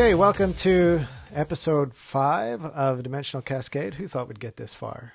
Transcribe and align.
Okay, 0.00 0.14
welcome 0.14 0.54
to 0.54 1.02
episode 1.34 1.92
five 1.92 2.64
of 2.64 3.02
Dimensional 3.02 3.42
Cascade. 3.42 3.92
Who 3.92 4.08
thought 4.08 4.28
we'd 4.28 4.40
get 4.40 4.56
this 4.56 4.72
far? 4.72 5.12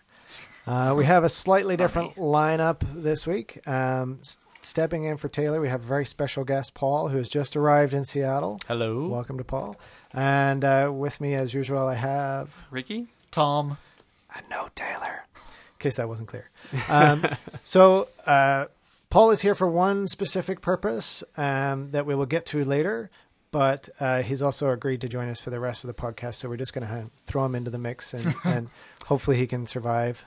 Uh, 0.67 0.93
we 0.95 1.05
have 1.05 1.23
a 1.23 1.30
slightly 1.30 1.76
different 1.76 2.17
lineup 2.17 2.81
this 2.93 3.26
week. 3.26 3.67
Um, 3.67 4.20
s- 4.21 4.45
stepping 4.62 5.05
in 5.05 5.17
for 5.17 5.27
Taylor, 5.27 5.59
we 5.59 5.70
have 5.70 5.81
a 5.81 5.88
very 5.88 6.05
special 6.05 6.43
guest, 6.43 6.76
Paul, 6.76 7.07
who 7.07 7.17
has 7.17 7.29
just 7.29 7.57
arrived 7.57 7.95
in 7.95 8.03
Seattle. 8.03 8.59
Hello. 8.67 9.07
Welcome 9.07 9.40
to 9.40 9.43
Paul. 9.43 9.76
And 10.13 10.63
uh, 10.63 10.91
with 10.93 11.20
me, 11.20 11.34
as 11.34 11.52
usual, 11.52 11.88
I 11.88 11.95
have 11.95 12.55
Ricky? 12.70 13.07
Tom. 13.31 13.79
a 14.35 14.41
no 14.52 14.70
Taylor, 14.76 15.26
in 15.35 15.79
case 15.79 15.95
that 15.95 16.07
wasn't 16.07 16.27
clear. 16.27 16.52
Um, 16.90 17.26
so 17.63 18.07
uh, 18.27 18.65
Paul 19.09 19.31
is 19.31 19.41
here 19.41 19.55
for 19.55 19.67
one 19.67 20.07
specific 20.07 20.62
purpose 20.62 21.23
um, 21.38 21.90
that 21.90 22.05
we 22.05 22.13
will 22.13 22.27
get 22.27 22.45
to 22.48 22.63
later, 22.63 23.09
but 23.55 23.88
uh, 24.02 24.22
he's 24.22 24.41
also 24.41 24.70
agreed 24.72 25.00
to 25.00 25.08
join 25.08 25.30
us 25.30 25.40
for 25.40 25.50
the 25.50 25.62
rest 25.62 25.86
of 25.86 25.88
the 25.88 25.94
podcast. 25.94 26.36
So 26.36 26.50
we're 26.50 26.58
just 26.58 26.73
going 26.73 26.86
to 26.86 27.05
throw 27.26 27.46
him 27.46 27.55
into 27.55 27.72
the 27.72 27.77
mix, 27.77 28.13
and, 28.13 28.36
and 28.44 28.68
hopefully 29.05 29.38
he 29.38 29.48
can 29.48 29.66
survive. 29.66 30.26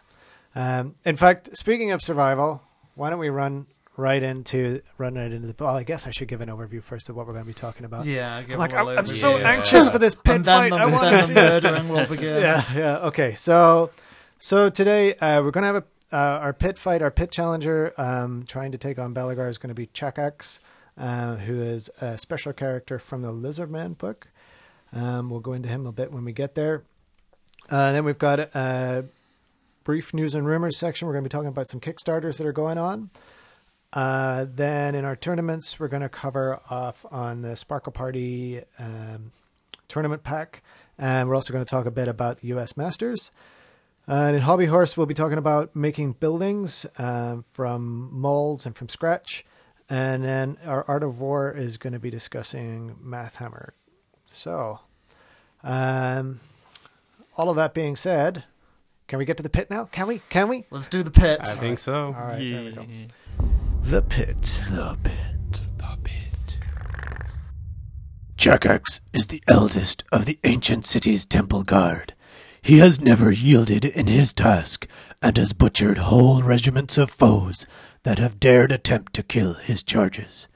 Um, 0.54 0.94
in 1.04 1.16
fact, 1.18 1.50
speaking 1.54 1.90
of 1.90 2.00
survival, 2.00 2.62
why 2.94 3.10
don't 3.10 3.18
we 3.18 3.28
run 3.28 3.66
right 3.98 4.22
into 4.22 4.80
run 4.96 5.16
right 5.16 5.30
into 5.30 5.46
the? 5.46 5.54
Well, 5.62 5.76
I 5.76 5.82
guess 5.82 6.06
I 6.06 6.10
should 6.10 6.28
give 6.28 6.40
an 6.40 6.48
overview 6.48 6.82
first 6.82 7.10
of 7.10 7.16
what 7.16 7.26
we're 7.26 7.34
going 7.34 7.44
to 7.44 7.48
be 7.48 7.52
talking 7.52 7.84
about. 7.84 8.06
Yeah, 8.06 8.40
give 8.44 8.58
Like 8.58 8.72
a 8.72 8.76
little 8.76 8.92
I'm, 8.92 8.98
I'm 9.00 9.06
so. 9.06 9.36
Yeah. 9.36 9.50
anxious 9.50 9.90
for 9.90 9.98
this 9.98 10.14
pit 10.14 10.36
And 10.36 10.44
then 10.46 10.70
fight. 10.70 10.70
the, 10.70 10.76
I 10.78 10.86
want 10.86 11.04
to 11.04 11.10
then 11.10 11.26
see 11.26 11.34
the 11.34 11.40
it. 11.56 11.62
murdering 11.64 11.88
will 11.90 12.06
begin. 12.06 12.40
yeah, 12.40 12.64
yeah. 12.74 12.96
Okay, 13.08 13.34
so 13.34 13.90
so 14.38 14.70
today 14.70 15.12
uh, 15.16 15.42
we're 15.42 15.50
going 15.50 15.64
to 15.64 15.74
have 15.74 15.76
a, 15.76 15.84
uh, 16.16 16.38
our 16.40 16.54
pit 16.54 16.78
fight. 16.78 17.02
Our 17.02 17.10
pit 17.10 17.30
challenger 17.30 17.92
um, 17.98 18.46
trying 18.48 18.72
to 18.72 18.78
take 18.78 18.98
on 18.98 19.12
Belegar 19.12 19.50
is 19.50 19.58
going 19.58 19.68
to 19.68 19.74
be 19.74 19.88
Chakax, 19.88 20.60
uh, 20.98 21.36
who 21.36 21.60
is 21.60 21.90
a 22.00 22.18
special 22.18 22.52
character 22.52 22.98
from 22.98 23.22
the 23.22 23.32
Lizardman 23.32 23.96
book. 23.96 24.28
Um, 24.92 25.30
we'll 25.30 25.40
go 25.40 25.52
into 25.52 25.68
him 25.68 25.86
a 25.86 25.92
bit 25.92 26.12
when 26.12 26.24
we 26.24 26.32
get 26.32 26.54
there. 26.54 26.82
Uh, 27.70 27.92
then 27.92 28.04
we've 28.04 28.18
got 28.18 28.40
a 28.40 29.04
brief 29.84 30.12
news 30.12 30.34
and 30.34 30.46
rumors 30.46 30.76
section. 30.76 31.06
We're 31.06 31.14
going 31.14 31.24
to 31.24 31.28
be 31.28 31.32
talking 31.32 31.48
about 31.48 31.68
some 31.68 31.80
Kickstarters 31.80 32.38
that 32.38 32.46
are 32.46 32.52
going 32.52 32.78
on. 32.78 33.10
Uh, 33.92 34.46
then 34.48 34.94
in 34.94 35.04
our 35.04 35.16
tournaments, 35.16 35.78
we're 35.80 35.88
going 35.88 36.02
to 36.02 36.08
cover 36.08 36.60
off 36.68 37.06
on 37.10 37.42
the 37.42 37.56
Sparkle 37.56 37.92
Party 37.92 38.62
um, 38.78 39.32
tournament 39.88 40.22
pack, 40.22 40.62
and 40.98 41.28
we're 41.28 41.34
also 41.34 41.52
going 41.52 41.64
to 41.64 41.70
talk 41.70 41.86
a 41.86 41.90
bit 41.90 42.08
about 42.08 42.40
the 42.40 42.48
U.S. 42.48 42.76
Masters. 42.76 43.32
Uh, 44.06 44.26
and 44.28 44.36
in 44.36 44.42
Hobby 44.42 44.66
Horse, 44.66 44.96
we'll 44.96 45.06
be 45.06 45.14
talking 45.14 45.38
about 45.38 45.74
making 45.76 46.12
buildings 46.12 46.86
um, 46.98 47.44
from 47.52 48.08
molds 48.12 48.66
and 48.66 48.76
from 48.76 48.88
scratch. 48.88 49.44
And 49.90 50.22
then 50.22 50.58
our 50.64 50.84
Art 50.86 51.02
of 51.02 51.18
War 51.18 51.50
is 51.50 51.78
going 51.78 51.94
to 51.94 51.98
be 51.98 52.10
discussing 52.10 52.96
Math 53.00 53.36
Hammer. 53.36 53.72
So, 54.26 54.80
um, 55.64 56.40
all 57.36 57.48
of 57.48 57.56
that 57.56 57.72
being 57.72 57.96
said, 57.96 58.44
can 59.06 59.18
we 59.18 59.24
get 59.24 59.38
to 59.38 59.42
the 59.42 59.48
pit 59.48 59.70
now? 59.70 59.86
Can 59.86 60.06
we? 60.06 60.20
Can 60.28 60.48
we? 60.48 60.66
Let's 60.70 60.88
do 60.88 61.02
the 61.02 61.10
pit. 61.10 61.40
I 61.42 61.56
think 61.56 61.78
so. 61.78 62.06
All 62.06 62.12
right, 62.12 62.38
there 62.38 62.64
we 62.64 62.72
go. 62.72 62.86
The 63.80 64.02
pit. 64.02 64.60
The 64.70 64.98
pit. 65.02 65.60
The 65.78 65.98
pit. 66.04 66.58
Chakax 68.36 69.00
is 69.14 69.28
the 69.28 69.42
eldest 69.48 70.04
of 70.12 70.26
the 70.26 70.38
ancient 70.44 70.84
city's 70.84 71.24
temple 71.24 71.62
guard. 71.62 72.12
He 72.60 72.78
has 72.78 73.00
never 73.00 73.32
yielded 73.32 73.86
in 73.86 74.08
his 74.08 74.34
task 74.34 74.86
and 75.22 75.38
has 75.38 75.54
butchered 75.54 75.98
whole 75.98 76.42
regiments 76.42 76.98
of 76.98 77.10
foes 77.10 77.66
that 78.02 78.18
have 78.18 78.40
dared 78.40 78.72
attempt 78.72 79.12
to 79.14 79.22
kill 79.22 79.54
his 79.54 79.82
charges. 79.82 80.48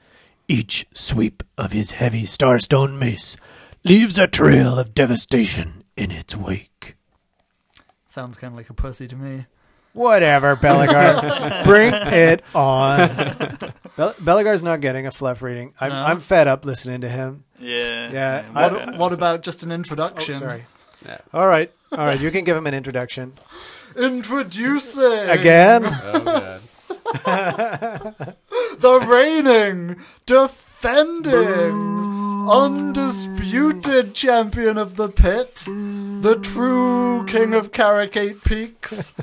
Each 0.47 0.85
sweep 0.93 1.43
of 1.57 1.71
his 1.71 1.91
heavy 1.91 2.23
starstone 2.23 2.97
mace 2.97 3.37
leaves 3.83 4.17
a 4.19 4.27
trail 4.27 4.77
of 4.79 4.93
devastation 4.93 5.83
in 5.95 6.11
its 6.11 6.35
wake. 6.35 6.95
Sounds 8.07 8.37
kind 8.37 8.53
of 8.53 8.57
like 8.57 8.69
a 8.69 8.73
pussy 8.73 9.07
to 9.07 9.15
me. 9.15 9.45
Whatever, 9.93 10.55
Belegar. 10.61 11.63
Bring 11.63 11.93
it 11.93 12.43
on. 12.55 12.97
Bel- 13.95 14.13
Belegar's 14.15 14.63
not 14.63 14.81
getting 14.81 15.05
a 15.05 15.11
fluff 15.11 15.41
reading. 15.41 15.73
I'm, 15.79 15.89
No? 15.89 16.03
I'm 16.03 16.19
fed 16.19 16.47
up 16.47 16.65
listening 16.65 17.01
to 17.01 17.09
him. 17.09 17.43
Yeah. 17.59 18.11
Yeah, 18.11 18.45
I 18.55 18.67
What, 18.67 18.97
what 18.97 19.13
about 19.13 19.43
just 19.43 19.61
an 19.63 19.71
Oh, 19.71 19.75
introduction? 19.75 20.33
sorry. 20.35 20.65
Yeah. 21.05 21.19
All 21.33 21.47
right. 21.47 21.71
All 21.91 21.99
right. 21.99 22.19
You 22.19 22.31
can 22.31 22.43
give 22.43 22.57
him 22.57 22.65
an 22.65 22.73
introduction. 22.73 23.33
Introducing 23.95 25.29
Again? 25.29 25.85
Oh, 25.85 26.19
God. 26.21 26.61
The 28.79 28.99
reigning, 28.99 29.97
defending, 30.25 31.73
undisputed 32.49 34.13
champion 34.13 34.77
of 34.77 34.95
the 34.95 35.09
pit, 35.09 35.63
the 35.65 36.37
true 36.41 37.25
king 37.27 37.53
of 37.53 37.71
Karak 37.71 38.17
Eight 38.17 38.43
Peaks. 38.43 39.13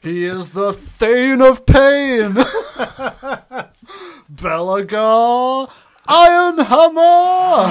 He 0.00 0.24
is 0.24 0.50
the 0.50 0.72
Thane 0.72 1.42
of 1.42 1.66
Pain, 1.66 2.34
Belegar 4.32 5.70
Ironhammer. 6.08 7.68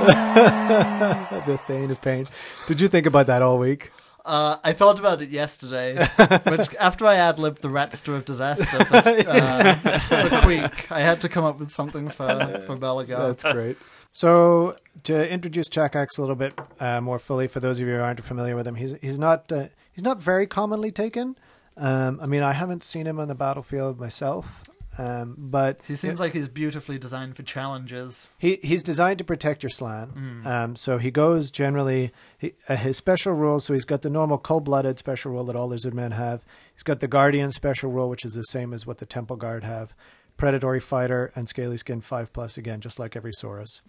the 1.46 1.60
Thane 1.66 1.90
of 1.90 2.02
Pain. 2.02 2.26
Did 2.66 2.80
you 2.80 2.88
think 2.88 3.06
about 3.06 3.26
that 3.28 3.42
all 3.42 3.58
week? 3.58 3.92
Uh, 4.24 4.58
I 4.62 4.72
thought 4.72 4.98
about 4.98 5.22
it 5.22 5.30
yesterday, 5.30 6.06
but 6.16 6.74
after 6.76 7.06
I 7.06 7.16
ad 7.16 7.38
libbed 7.38 7.62
the 7.62 7.68
Ratster 7.68 8.14
of 8.14 8.24
Disaster 8.24 8.84
for, 8.84 8.96
uh, 9.28 9.74
for 9.74 10.94
I 10.94 11.00
had 11.00 11.20
to 11.22 11.28
come 11.28 11.44
up 11.44 11.58
with 11.58 11.70
something 11.70 12.08
for, 12.08 12.62
for 12.66 12.76
Belegar. 12.76 13.36
That's 13.36 13.42
great. 13.54 13.76
So, 14.12 14.74
to 15.04 15.30
introduce 15.30 15.68
Chakax 15.68 16.18
a 16.18 16.20
little 16.20 16.36
bit 16.36 16.52
uh, 16.80 17.00
more 17.00 17.18
fully, 17.18 17.46
for 17.46 17.60
those 17.60 17.80
of 17.80 17.86
you 17.86 17.94
who 17.94 18.00
aren't 18.00 18.22
familiar 18.24 18.56
with 18.56 18.66
him, 18.66 18.74
he's 18.74 18.94
he's 19.00 19.18
not 19.18 19.50
uh, 19.52 19.68
he's 19.92 20.04
not 20.04 20.20
very 20.20 20.46
commonly 20.46 20.90
taken. 20.90 21.36
Um, 21.76 22.18
I 22.20 22.26
mean, 22.26 22.42
I 22.42 22.52
haven't 22.52 22.82
seen 22.82 23.06
him 23.06 23.20
on 23.20 23.28
the 23.28 23.34
battlefield 23.34 23.98
myself, 24.00 24.64
um, 24.98 25.36
but 25.38 25.80
He 25.86 25.96
seems 25.96 26.18
like 26.20 26.32
he's 26.32 26.48
beautifully 26.48 26.98
designed 26.98 27.36
for 27.36 27.42
challenges. 27.42 28.28
He 28.38 28.58
he's 28.62 28.82
designed 28.82 29.18
to 29.18 29.24
protect 29.24 29.62
your 29.62 29.70
Slann. 29.70 30.42
Um, 30.44 30.76
so 30.76 30.98
he 30.98 31.10
goes 31.10 31.50
generally 31.50 32.12
he, 32.38 32.54
uh, 32.68 32.76
his 32.76 32.96
special 32.96 33.32
rule. 33.32 33.60
So 33.60 33.72
he's 33.72 33.84
got 33.84 34.02
the 34.02 34.10
normal 34.10 34.38
cold-blooded 34.38 34.98
special 34.98 35.32
rule 35.32 35.44
that 35.44 35.56
all 35.56 35.68
lizard 35.68 35.94
men 35.94 36.10
have. 36.12 36.44
He's 36.72 36.82
got 36.82 37.00
the 37.00 37.08
guardian 37.08 37.50
special 37.50 37.90
rule, 37.90 38.08
which 38.08 38.24
is 38.24 38.34
the 38.34 38.42
same 38.44 38.72
as 38.72 38.86
what 38.86 38.98
the 38.98 39.06
temple 39.06 39.36
guard 39.36 39.64
have. 39.64 39.94
Predatory 40.36 40.80
fighter 40.80 41.32
and 41.36 41.48
scaly 41.48 41.76
skin 41.76 42.00
five 42.00 42.32
plus 42.32 42.56
again, 42.58 42.80
just 42.80 42.98
like 42.98 43.14
every 43.14 43.32
Saurus. 43.32 43.82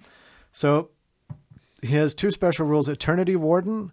So 0.51 0.89
he 1.81 1.95
has 1.95 2.13
two 2.13 2.29
special 2.29 2.65
rules: 2.67 2.87
Eternity 2.89 3.35
Warden, 3.35 3.91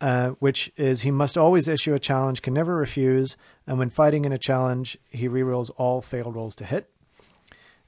uh, 0.00 0.30
which 0.38 0.72
is 0.76 1.02
he 1.02 1.10
must 1.10 1.36
always 1.36 1.68
issue 1.68 1.94
a 1.94 1.98
challenge, 1.98 2.42
can 2.42 2.54
never 2.54 2.74
refuse, 2.74 3.36
and 3.66 3.78
when 3.78 3.90
fighting 3.90 4.24
in 4.24 4.32
a 4.32 4.38
challenge, 4.38 4.96
he 5.10 5.28
rerolls 5.28 5.70
all 5.76 6.00
failed 6.00 6.34
rolls 6.34 6.54
to 6.56 6.64
hit 6.64 6.90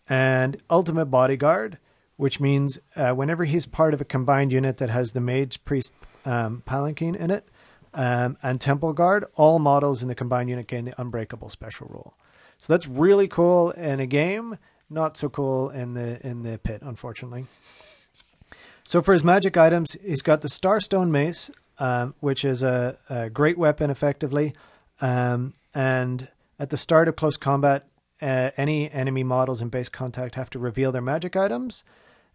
and 0.08 0.60
Ultimate 0.68 1.06
Bodyguard, 1.06 1.78
which 2.16 2.40
means 2.40 2.78
uh, 2.96 3.12
whenever 3.12 3.44
he's 3.44 3.66
part 3.66 3.94
of 3.94 4.00
a 4.00 4.04
combined 4.04 4.52
unit 4.52 4.76
that 4.78 4.90
has 4.90 5.12
the 5.12 5.20
Mage 5.20 5.64
Priest 5.64 5.92
um, 6.24 6.62
Palanquin 6.66 7.16
in 7.16 7.30
it 7.30 7.48
um, 7.94 8.37
and 8.42 8.60
Temple 8.60 8.92
Guard, 8.92 9.25
all 9.37 9.58
models 9.58 10.02
in 10.02 10.08
the 10.08 10.14
combined 10.14 10.50
unit 10.50 10.66
gain 10.66 10.84
the 10.84 11.00
Unbreakable 11.00 11.48
special 11.48 11.88
rule. 11.88 12.14
So 12.58 12.72
that's 12.72 12.87
really 12.87 13.26
cool 13.26 13.70
in 13.72 14.00
a 14.00 14.06
game, 14.06 14.58
not 14.88 15.16
so 15.16 15.28
cool 15.28 15.70
in 15.70 15.94
the 15.94 16.25
in 16.25 16.42
the 16.42 16.58
pit, 16.58 16.82
unfortunately. 16.82 17.46
So 18.84 19.00
for 19.00 19.12
his 19.12 19.25
magic 19.25 19.56
items, 19.56 19.96
he's 20.04 20.22
got 20.22 20.42
the 20.42 20.48
Starstone 20.48 21.10
Mace, 21.10 21.50
um, 21.82 22.14
which 22.20 22.44
is 22.44 22.62
a, 22.62 22.96
a 23.11 23.29
great 23.29 23.58
weapon, 23.58 23.90
effectively. 23.90 24.55
Um, 25.00 25.52
and 25.75 26.29
at 26.56 26.70
the 26.70 26.76
start 26.76 27.08
of 27.08 27.17
close 27.17 27.37
combat, 27.37 27.88
uh, 28.23 28.52
any 28.56 28.88
enemy 28.88 29.25
models 29.25 29.61
in 29.61 29.69
base 29.69 29.88
contact 29.88 30.37
have 30.37 30.49
to 30.50 30.61
reveal 30.61 30.93
their 30.93 31.02
magic 31.02 31.34
items. 31.34 31.82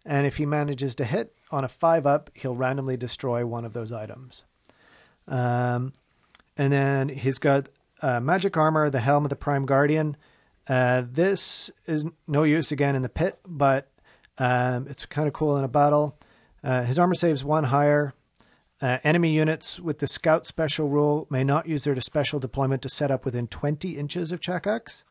And 0.04 0.26
if 0.26 0.36
he 0.36 0.44
manages 0.44 0.94
to 0.96 1.04
hit 1.06 1.34
on 1.50 1.64
a 1.64 1.68
five 1.68 2.06
up, 2.06 2.28
he'll 2.34 2.56
randomly 2.56 2.98
destroy 2.98 3.46
one 3.46 3.64
of 3.64 3.72
those 3.72 3.90
items. 3.90 4.44
Um, 5.26 5.94
and 6.58 6.70
then 6.70 7.08
he's 7.08 7.38
got 7.38 7.70
uh, 8.02 8.20
magic 8.20 8.54
armor, 8.58 8.90
the 8.90 9.00
helm 9.00 9.24
of 9.24 9.30
the 9.30 9.36
Prime 9.36 9.64
Guardian. 9.64 10.18
Uh, 10.66 11.04
this 11.10 11.70
is 11.86 12.04
no 12.26 12.42
use 12.42 12.70
again 12.70 12.94
in 12.94 13.00
the 13.00 13.08
pit, 13.08 13.38
but 13.46 13.90
um, 14.36 14.86
it's 14.90 15.06
kind 15.06 15.26
of 15.26 15.32
cool 15.32 15.56
in 15.56 15.64
a 15.64 15.68
battle. 15.68 16.18
Uh, 16.62 16.82
his 16.82 16.98
armor 16.98 17.14
saves 17.14 17.42
one 17.42 17.64
higher. 17.64 18.12
Uh, 18.80 18.98
enemy 19.02 19.30
units 19.30 19.80
with 19.80 19.98
the 19.98 20.06
scout 20.06 20.46
special 20.46 20.88
rule 20.88 21.26
may 21.30 21.42
not 21.42 21.66
use 21.66 21.84
their 21.84 22.00
special 22.00 22.38
deployment 22.38 22.80
to 22.82 22.88
set 22.88 23.10
up 23.10 23.24
within 23.24 23.48
20 23.48 23.98
inches 23.98 24.30
of 24.30 24.40
Chakax. 24.40 25.02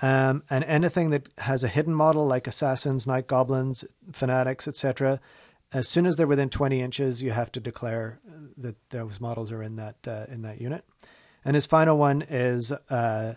Um, 0.00 0.42
and 0.50 0.64
anything 0.64 1.10
that 1.10 1.28
has 1.38 1.62
a 1.62 1.68
hidden 1.68 1.94
model 1.94 2.26
like 2.26 2.46
assassins, 2.46 3.06
night 3.06 3.26
goblins, 3.26 3.84
fanatics, 4.12 4.66
etc., 4.66 5.20
as 5.72 5.86
soon 5.86 6.06
as 6.06 6.16
they're 6.16 6.26
within 6.26 6.48
20 6.48 6.80
inches, 6.80 7.22
you 7.22 7.32
have 7.32 7.52
to 7.52 7.60
declare 7.60 8.20
that 8.56 8.76
those 8.90 9.20
models 9.20 9.52
are 9.52 9.62
in 9.62 9.76
that 9.76 9.96
uh, 10.06 10.24
in 10.28 10.42
that 10.42 10.60
unit. 10.60 10.84
And 11.44 11.54
his 11.54 11.66
final 11.66 11.98
one 11.98 12.22
is 12.22 12.72
uh, 12.72 13.34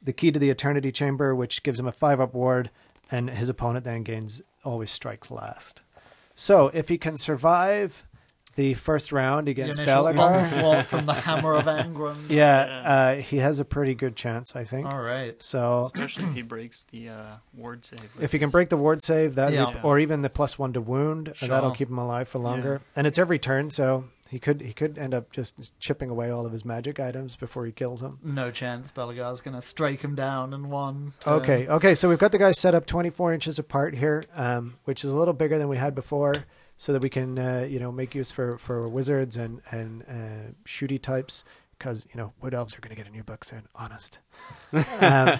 the 0.00 0.12
key 0.12 0.30
to 0.30 0.38
the 0.38 0.50
Eternity 0.50 0.92
Chamber, 0.92 1.34
which 1.34 1.62
gives 1.62 1.80
him 1.80 1.86
a 1.86 1.92
five 1.92 2.20
up 2.20 2.34
ward, 2.34 2.70
and 3.10 3.30
his 3.30 3.48
opponent 3.48 3.84
then 3.84 4.04
gains 4.04 4.42
always 4.64 4.90
strikes 4.90 5.30
last. 5.30 5.82
So 6.36 6.68
if 6.68 6.88
he 6.88 6.98
can 6.98 7.16
survive 7.16 8.06
the 8.54 8.74
first 8.74 9.12
round 9.12 9.48
against 9.48 9.78
initial 9.80 10.04
Belegar, 10.04 10.18
onslaught 10.18 10.86
from 10.86 11.06
the 11.06 11.12
hammer 11.14 11.54
of 11.54 11.64
Angrund. 11.64 12.16
yeah, 12.28 12.82
uh, 12.84 13.14
he 13.22 13.38
has 13.38 13.60
a 13.60 13.64
pretty 13.64 13.94
good 13.94 14.14
chance, 14.16 14.54
I 14.54 14.64
think. 14.64 14.86
All 14.86 15.00
right. 15.00 15.40
So 15.42 15.84
Especially 15.86 16.24
if 16.24 16.34
he 16.34 16.42
breaks 16.42 16.84
the 16.92 17.08
uh, 17.08 17.24
ward 17.54 17.84
save. 17.84 18.00
with 18.14 18.22
if 18.24 18.32
he 18.32 18.38
can 18.38 18.50
break 18.50 18.68
the 18.68 18.76
ward 18.76 19.02
save, 19.02 19.34
that 19.36 19.52
Yeah. 19.52 19.80
or 19.82 19.98
even 19.98 20.22
the 20.22 20.30
plus 20.30 20.58
one 20.58 20.72
to 20.74 20.80
wound, 20.80 21.32
uh, 21.40 21.46
that'll 21.46 21.70
keep 21.72 21.88
him 21.88 21.98
alive 21.98 22.28
for 22.28 22.38
longer. 22.38 22.80
And 22.94 23.06
it's 23.06 23.18
every 23.18 23.38
turn, 23.38 23.70
so 23.70 24.04
he 24.28 24.38
could 24.38 24.60
he 24.62 24.72
could 24.72 24.96
end 24.98 25.12
up 25.14 25.30
just 25.30 25.78
chipping 25.78 26.08
away 26.10 26.30
all 26.30 26.46
of 26.46 26.52
his 26.52 26.64
magic 26.64 26.98
items 26.98 27.36
before 27.36 27.66
he 27.66 27.72
kills 27.72 28.00
him. 28.02 28.18
No 28.22 28.50
chance 28.50 28.90
Belegar's 28.90 29.40
going 29.42 29.54
to 29.54 29.60
strike 29.60 30.00
him 30.00 30.14
down 30.14 30.52
in 30.54 30.70
one. 30.70 31.12
Turn. 31.20 31.34
Okay, 31.34 31.68
okay. 31.68 31.94
So 31.94 32.08
we've 32.08 32.18
got 32.18 32.32
the 32.32 32.38
guys 32.38 32.58
set 32.58 32.74
up 32.74 32.86
24 32.86 33.32
inches 33.34 33.58
apart 33.58 33.94
here, 33.94 34.24
um, 34.34 34.74
which 34.84 35.04
is 35.04 35.10
a 35.10 35.16
little 35.16 35.34
bigger 35.34 35.58
than 35.58 35.68
we 35.68 35.76
had 35.76 35.94
before, 35.94 36.32
so 36.82 36.92
that 36.92 37.00
we 37.00 37.08
can, 37.08 37.38
uh, 37.38 37.64
you 37.70 37.78
know, 37.78 37.92
make 37.92 38.12
use 38.12 38.32
for, 38.32 38.58
for 38.58 38.88
wizards 38.88 39.36
and 39.36 39.62
and 39.70 40.02
uh, 40.02 40.50
shooty 40.66 41.00
types, 41.00 41.44
because 41.78 42.04
you 42.12 42.18
know 42.18 42.32
wood 42.40 42.54
elves 42.54 42.76
are 42.76 42.80
going 42.80 42.90
to 42.90 42.96
get 42.96 43.06
a 43.06 43.14
new 43.14 43.22
book 43.22 43.44
soon. 43.44 43.62
Honest. 43.76 44.18
um, 45.00 45.38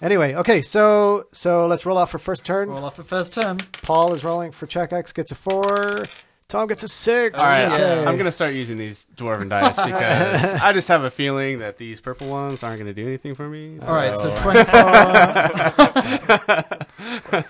anyway, 0.00 0.34
okay. 0.34 0.62
So 0.62 1.26
so 1.32 1.66
let's 1.66 1.84
roll 1.84 1.98
off 1.98 2.12
for 2.12 2.20
first 2.20 2.46
turn. 2.46 2.68
Roll 2.68 2.84
off 2.84 2.94
for 2.94 3.02
first 3.02 3.34
turn. 3.34 3.58
Paul 3.82 4.14
is 4.14 4.22
rolling 4.22 4.52
for 4.52 4.68
Chakax, 4.68 5.12
gets 5.12 5.32
a 5.32 5.34
four. 5.34 6.04
Tom 6.52 6.68
gets 6.68 6.82
a 6.82 6.88
six. 6.88 7.38
All 7.42 7.46
right, 7.46 7.72
Okay. 7.72 8.04
I'm 8.04 8.18
gonna 8.18 8.30
start 8.30 8.52
using 8.52 8.76
these 8.76 9.06
dwarven 9.16 9.48
dice 9.48 9.74
because 9.86 10.52
I 10.54 10.74
just 10.74 10.86
have 10.88 11.02
a 11.02 11.10
feeling 11.10 11.58
that 11.58 11.78
these 11.78 12.02
purple 12.02 12.28
ones 12.28 12.62
aren't 12.62 12.78
gonna 12.78 12.92
do 12.92 13.06
anything 13.06 13.34
for 13.34 13.48
me. 13.48 13.78
All 13.80 13.94
right, 13.94 14.18
so 14.18 14.34
so- 14.34 14.42
24. 14.42 16.82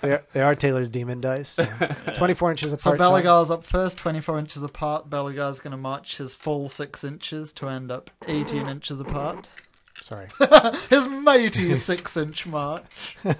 They 0.03 0.13
are, 0.13 0.25
they 0.33 0.41
are 0.41 0.55
Taylor's 0.55 0.91
demon 0.91 1.21
dice. 1.21 1.49
so 1.51 1.65
24 2.15 2.51
inches 2.53 2.71
so 2.71 2.75
apart. 2.77 2.99
Tom. 2.99 3.13
Belegar's 3.13 3.51
up 3.51 3.65
first, 3.65 3.99
24 3.99 4.39
inches 4.39 4.63
apart. 4.63 5.11
Belegar's 5.11 5.61
going 5.61 5.73
to 5.73 5.77
march 5.77 6.19
his 6.19 6.35
full 6.35 6.69
six 6.69 7.05
inches 7.05 7.53
to 7.55 7.69
end 7.69 7.91
up 7.91 8.11
18 8.29 8.69
inches 8.69 9.01
apart. 9.01 9.49
Sorry. 10.03 10.29
His 10.91 11.07
mighty 11.07 11.75
six 11.77 12.17
inch 12.17 12.45
march. 12.45 12.83
All 13.25 13.33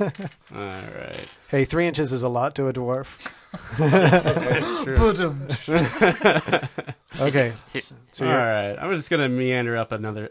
right, 0.55 1.27
Hey, 1.49 1.65
three 1.65 1.87
inches 1.89 2.13
is 2.13 2.23
a 2.23 2.29
lot 2.29 2.55
to 2.55 2.69
a 2.69 2.73
dwarf. 2.73 3.07
Sure. 4.85 4.97
Boom. 4.97 5.47
Okay. 7.21 7.53
So 8.13 8.25
All 8.25 8.31
you're, 8.31 8.39
right, 8.41 8.77
I'm 8.81 8.97
just 8.97 9.11
gonna 9.11 9.29
meander 9.29 9.77
up 9.77 9.93
another 9.93 10.31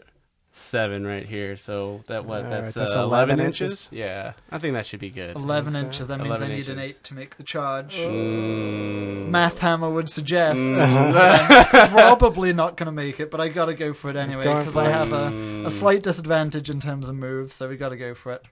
seven 0.52 1.06
right 1.06 1.24
here. 1.26 1.56
So 1.56 2.02
that 2.06 2.24
what? 2.24 2.44
All 2.44 2.50
that's, 2.50 2.66
right, 2.66 2.74
that's 2.74 2.94
uh, 2.94 3.00
11 3.04 3.30
11 3.38 3.46
inches. 3.46 3.62
inches. 3.62 3.88
Yeah, 3.92 4.32
I 4.50 4.58
think 4.58 4.74
that 4.74 4.86
should 4.86 5.00
be 5.00 5.10
good. 5.10 5.34
11 5.34 5.72
so. 5.74 5.80
inches. 5.80 6.08
That 6.08 6.18
means 6.20 6.42
I 6.42 6.46
11 6.46 6.56
need 6.56 6.68
an 6.68 6.78
8 6.78 7.04
to 7.04 7.14
make 7.14 7.36
the 7.36 7.42
charge. 7.42 7.96
Mm. 7.96 9.28
Math 9.28 9.58
Hammer 9.58 9.90
would 9.90 10.08
suggest. 10.08 10.58
Mm. 10.58 11.14
I'm 11.96 12.18
probably 12.18 12.52
not 12.52 12.76
going 12.76 12.86
to 12.86 12.92
make 12.92 13.18
it, 13.20 13.30
but 13.30 13.40
I 13.40 13.48
got 13.48 13.66
to 13.66 13.74
go 13.74 13.92
for 13.92 14.10
it 14.10 14.16
anyway 14.16 14.44
because 14.44 14.76
I 14.76 14.88
have 14.88 15.12
a, 15.12 15.22
Mm. 15.32 15.66
a 15.66 15.70
slight 15.70 16.02
disadvantage 16.02 16.68
in 16.68 16.80
terms 16.80 17.08
of 17.08 17.14
move, 17.14 17.52
so 17.52 17.68
we 17.68 17.76
got 17.76 17.88
to 17.90 17.96
go 17.96 18.14
for 18.14 18.32
it. 18.32 18.42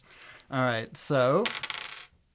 All 0.51 0.61
right, 0.61 0.95
so 0.97 1.45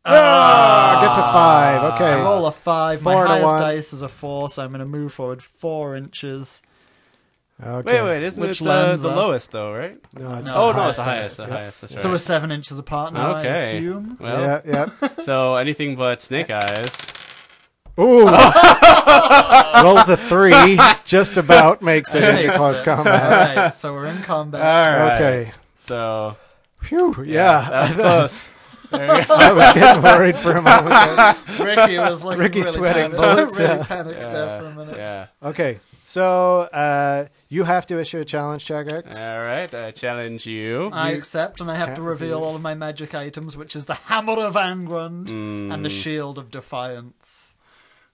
Ah, 0.08 1.02
gets 1.04 1.18
a 1.18 1.22
five. 1.22 1.94
Okay. 1.94 2.14
I 2.14 2.22
roll 2.22 2.46
a 2.46 2.52
five. 2.52 3.02
Four 3.02 3.14
My 3.26 3.36
and 3.36 3.44
a 3.44 3.48
highest 3.48 3.64
dice 3.64 3.94
is 3.94 4.02
a 4.04 4.10
four, 4.10 4.50
so 4.50 4.64
I'm 4.64 4.72
going 4.72 4.86
to 4.86 4.92
move 4.92 5.14
forward 5.14 5.42
four 5.42 5.96
inches. 5.96 6.62
Okay. 7.64 8.02
Wait, 8.02 8.04
wait, 8.04 8.24
isn't 8.24 8.42
Which 8.42 8.60
it 8.62 8.68
uh, 8.68 8.72
the, 8.74 8.88
lands 8.88 9.04
the 9.04 9.10
us- 9.10 9.16
lowest 9.16 9.52
though, 9.52 9.72
right? 9.72 9.96
No, 10.20 10.36
it's 10.40 10.48
No, 10.48 10.56
oh 10.56 10.72
no, 10.74 10.90
it's 10.90 10.98
the 11.00 11.06
highest 11.06 11.06
highest. 11.06 11.38
The 11.38 11.44
Yep. 11.44 11.52
highest. 11.52 11.82
That's 11.82 11.94
right. 11.94 12.02
So 12.02 12.10
we're 12.10 12.18
seven 12.18 12.52
inches 12.52 12.80
apart 12.80 13.14
now, 13.14 13.34
I 13.36 13.40
Okay. 13.40 13.68
assume. 13.78 14.18
well, 14.20 14.62
yeah, 14.66 14.90
yeah. 15.02 15.10
so 15.24 15.56
anything 15.56 15.96
but 15.96 16.22
snake 16.22 16.50
eyes. 16.50 17.14
Ooh. 17.98 18.26
Rolls 19.84 20.10
a 20.10 20.18
three. 20.18 20.78
Just 21.06 21.38
about 21.38 21.82
makes 21.82 22.14
it 22.14 22.24
into 22.24 22.44
Makes 22.48 22.56
close 22.58 22.82
it. 22.82 22.86
combat. 22.86 23.24
All 23.58 23.64
right, 23.64 23.76
so 23.76 23.94
we're 23.94 24.08
in 24.08 24.22
combat. 24.24 24.62
All 24.62 25.06
right. 25.08 25.16
Okay. 25.16 25.52
So 25.76 26.36
Phew. 26.82 27.16
Yeah. 27.26 27.68
that's 27.70 27.96
close. 27.96 28.50
There 28.92 29.02
we 29.16 29.24
go. 29.26 29.34
I 29.34 29.52
was 29.54 29.74
getting 29.74 30.04
worried 30.04 30.38
for 30.38 30.52
a 30.52 30.62
moment. 30.62 31.38
Ricky 31.60 31.98
was 32.00 32.24
like 32.24 32.38
Ricky 32.38 32.60
really 32.60 32.72
sweating 32.72 33.12
panicked, 33.12 33.18
bullets, 33.18 33.60
really 33.60 33.76
yeah. 33.78 33.84
panicked 33.86 34.20
there 34.22 34.60
for 34.60 34.66
a 34.68 34.76
minute. 34.76 34.98
yeah. 34.98 35.28
Okay. 35.44 35.80
So 36.08 36.60
uh, 36.72 37.26
you 37.50 37.64
have 37.64 37.88
to 37.88 38.00
issue 38.00 38.20
a 38.20 38.26
challenge 38.26 38.64
Chakax. 38.66 39.18
All 39.28 39.42
right. 39.44 39.74
I 39.74 39.90
challenge 39.90 40.46
you. 40.46 40.92
I 40.94 41.12
You 41.12 41.18
accept, 41.18 41.62
and 41.62 41.72
I 41.72 41.76
have 41.76 41.96
to 41.96 42.02
reveal 42.04 42.28
reveal. 42.36 42.44
all 42.44 42.56
of 42.56 42.62
my 42.62 42.76
magic 42.76 43.16
items, 43.16 43.58
which 43.58 43.76
is 43.76 43.86
the 43.86 43.96
Hammer 43.96 44.34
of 44.34 44.54
Angrund 44.54 45.30
and 45.32 45.84
the 45.84 45.90
Mm. 45.90 46.04
Shield 46.04 46.38
of 46.38 46.52
Defiance. 46.52 47.56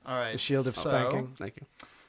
All 0.06 0.18
right. 0.18 0.32
The 0.32 0.38
shield 0.38 0.68
of 0.68 0.76
so, 0.76 0.90
spanking. 0.90 1.34
Thank 1.36 1.58
you. 1.58 1.66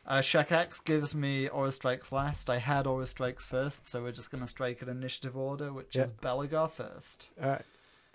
Uh, 0.07 0.19
Chakax 0.19 0.83
gives 0.85 1.17
me 1.17 1.49
Always 1.49 1.75
Strikes 1.75 2.13
last. 2.13 2.49
I 2.49 2.59
had 2.59 2.87
Always 2.87 3.09
Strikes 3.11 3.45
first, 3.47 3.89
so 3.89 4.03
we're 4.05 4.13
just 4.13 4.31
going 4.31 4.43
to 4.43 4.49
strike 4.49 4.83
an 4.83 4.89
initiative 4.89 5.37
order, 5.37 5.73
which 5.73 5.97
Yeah. 5.97 6.05
is 6.05 6.11
Belegar 6.21 6.71
first. 6.71 7.31
All 7.43 7.51
right. 7.51 7.65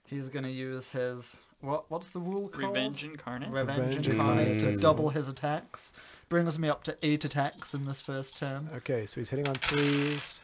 He's 0.06 0.30
going 0.30 0.44
to 0.46 0.52
use 0.52 0.92
his. 0.92 1.38
What? 1.60 1.90
What's 1.92 2.10
the 2.10 2.20
rule 2.20 2.48
called? 2.50 2.76
Revenge 2.76 3.04
incarnate. 3.04 3.50
Revenge 3.50 3.96
Revenge 3.96 4.08
incarnate 4.08 4.60
to 4.62 4.76
double 4.78 5.10
his 5.10 5.28
attacks. 5.28 5.92
Brings 6.30 6.60
me 6.60 6.68
up 6.70 6.84
to 6.86 6.98
eight 7.04 7.24
attacks 7.24 7.74
in 7.74 7.86
this 7.86 8.02
first 8.02 8.38
turn. 8.38 8.70
Okay. 8.78 9.06
So 9.06 9.22
he's 9.22 9.30
hitting 9.30 9.48
on 9.48 9.56
threes, 9.56 10.42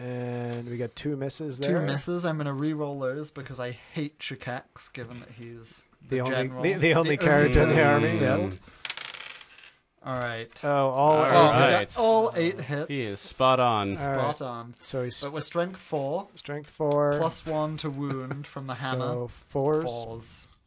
and 0.00 0.68
we 0.68 0.76
got 0.76 0.94
two 0.94 1.16
misses 1.16 1.58
there. 1.58 1.80
Two 1.80 1.86
misses. 1.86 2.24
I'm 2.24 2.36
going 2.36 2.46
to 2.46 2.52
re-roll 2.52 3.00
those 3.00 3.30
because 3.32 3.58
I 3.58 3.72
hate 3.72 4.18
Chakax, 4.20 4.92
given 4.92 5.18
that 5.18 5.30
he's 5.30 5.82
the, 6.08 6.16
The 6.16 6.20
only 6.20 6.30
general, 6.36 6.62
the, 6.62 6.74
the 6.74 6.94
only 6.94 7.16
character 7.16 7.62
in 7.62 7.70
the 7.70 7.84
army. 7.84 8.08
in 8.10 8.22
Yeah. 8.22 8.36
Mm. 8.36 8.58
All 10.04 10.18
right. 10.20 10.48
Oh, 10.62 10.68
all 10.68 10.90
All 10.90 11.24
Oh, 11.24 11.48
eight. 11.48 11.72
right. 11.74 11.98
all 11.98 12.32
eight 12.36 12.60
hits. 12.60 12.88
He 12.88 13.00
is 13.00 13.18
spot 13.18 13.58
on. 13.58 13.94
Spot 13.94 14.16
right. 14.40 14.42
on. 14.42 14.74
So 14.80 15.02
he's 15.02 15.20
But 15.20 15.32
we're 15.32 15.40
strength 15.40 15.76
four, 15.78 16.28
strength 16.36 16.70
four 16.70 17.16
plus 17.18 17.44
one 17.44 17.76
to 17.78 17.90
wound 17.90 18.46
from 18.46 18.68
the 18.68 18.74
hammer. 18.84 18.98
So 19.00 19.28
fours. 19.28 20.04
Fours. 20.04 20.57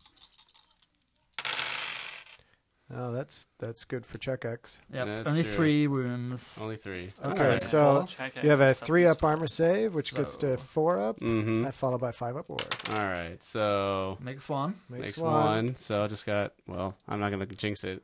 Oh, 2.93 3.11
that's 3.13 3.47
that's 3.57 3.85
good 3.85 4.05
for 4.05 4.17
Chakax. 4.17 4.79
Yep. 4.93 5.07
That's 5.07 5.27
Only 5.29 5.43
true. 5.43 5.51
three 5.53 5.87
wounds. 5.87 6.57
Only 6.59 6.75
three. 6.75 7.07
Okay, 7.23 7.43
Alright. 7.43 7.61
so 7.61 8.05
Check 8.09 8.43
you 8.43 8.49
have 8.49 8.59
a 8.61 8.69
X, 8.71 8.79
three 8.81 9.05
up 9.05 9.23
armor 9.23 9.47
save, 9.47 9.95
which 9.95 10.13
gets 10.13 10.33
So- 10.33 10.39
to 10.55 10.57
four 10.57 10.99
up, 11.01 11.19
Mm-hmm. 11.21 11.61
that 11.63 11.73
followed 11.73 12.01
by 12.01 12.11
five 12.11 12.35
up 12.35 12.49
war. 12.49 12.59
All 12.97 13.05
right. 13.05 13.41
So 13.43 14.17
Makes 14.19 14.49
one. 14.49 14.75
Makes, 14.89 15.01
next 15.01 15.17
one. 15.19 15.33
one. 15.45 15.75
So 15.77 16.03
I 16.03 16.07
just 16.07 16.25
got. 16.25 16.51
Well, 16.67 16.97
I'm 17.07 17.19
not 17.21 17.31
gonna 17.31 17.45
jinx 17.45 17.83
it. 17.85 18.03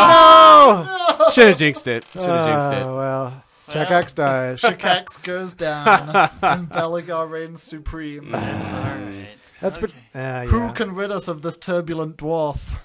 Oh 0.00 1.30
Should 1.34 1.48
have 1.48 1.58
jinxed 1.58 1.86
it. 1.88 2.04
Should 2.12 2.22
no! 2.22 2.26
have 2.26 2.46
jinxed 2.46 2.72
it. 2.80 2.86
Oh, 2.88 2.96
well, 2.96 3.44
Chakax 3.68 4.14
dies. 4.14 4.60
Chakax 4.62 5.22
goes 5.22 5.52
down, 5.52 5.86
and 6.42 6.70
Belegar 6.70 7.28
reigns 7.28 7.62
supreme. 7.62 8.34
Alright. 8.34 9.27
That's 9.60 9.78
okay. 9.78 9.92
but 10.12 10.18
uh, 10.20 10.44
Who 10.46 10.58
yeah. 10.66 10.72
can 10.72 10.94
rid 10.94 11.10
us 11.10 11.28
of 11.28 11.42
this 11.42 11.56
turbulent 11.56 12.16
dwarf? 12.16 12.76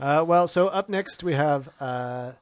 Uh, 0.00 0.24
well, 0.26 0.48
so 0.48 0.68
up 0.68 0.88
next 0.88 1.22
we 1.22 1.34
have. 1.34 1.68
Uh, 1.80 2.32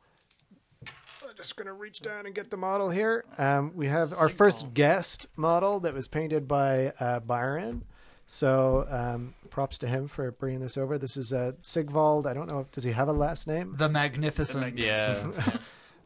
I'm 0.86 1.36
just 1.36 1.56
gonna 1.56 1.72
reach 1.72 2.00
down 2.00 2.26
and 2.26 2.34
get 2.34 2.50
the 2.50 2.56
model 2.56 2.90
here. 2.90 3.24
Um, 3.38 3.72
we 3.74 3.88
have 3.88 4.12
our 4.14 4.28
first 4.28 4.72
guest 4.74 5.26
model 5.36 5.80
that 5.80 5.94
was 5.94 6.08
painted 6.08 6.46
by 6.46 6.92
uh, 7.00 7.20
Byron. 7.20 7.84
So 8.26 8.86
um, 8.88 9.34
props 9.50 9.76
to 9.78 9.88
him 9.88 10.06
for 10.06 10.30
bringing 10.30 10.60
this 10.60 10.76
over. 10.78 10.98
This 10.98 11.16
is 11.16 11.32
uh, 11.32 11.52
Sigvald. 11.62 12.26
I 12.28 12.32
don't 12.32 12.48
know. 12.48 12.60
if 12.60 12.70
Does 12.70 12.84
he 12.84 12.92
have 12.92 13.08
a 13.08 13.12
last 13.12 13.48
name? 13.48 13.72
The 13.72 13.86
The 13.86 13.88
magnificent, 13.88 14.78
Yeah. 14.84 15.32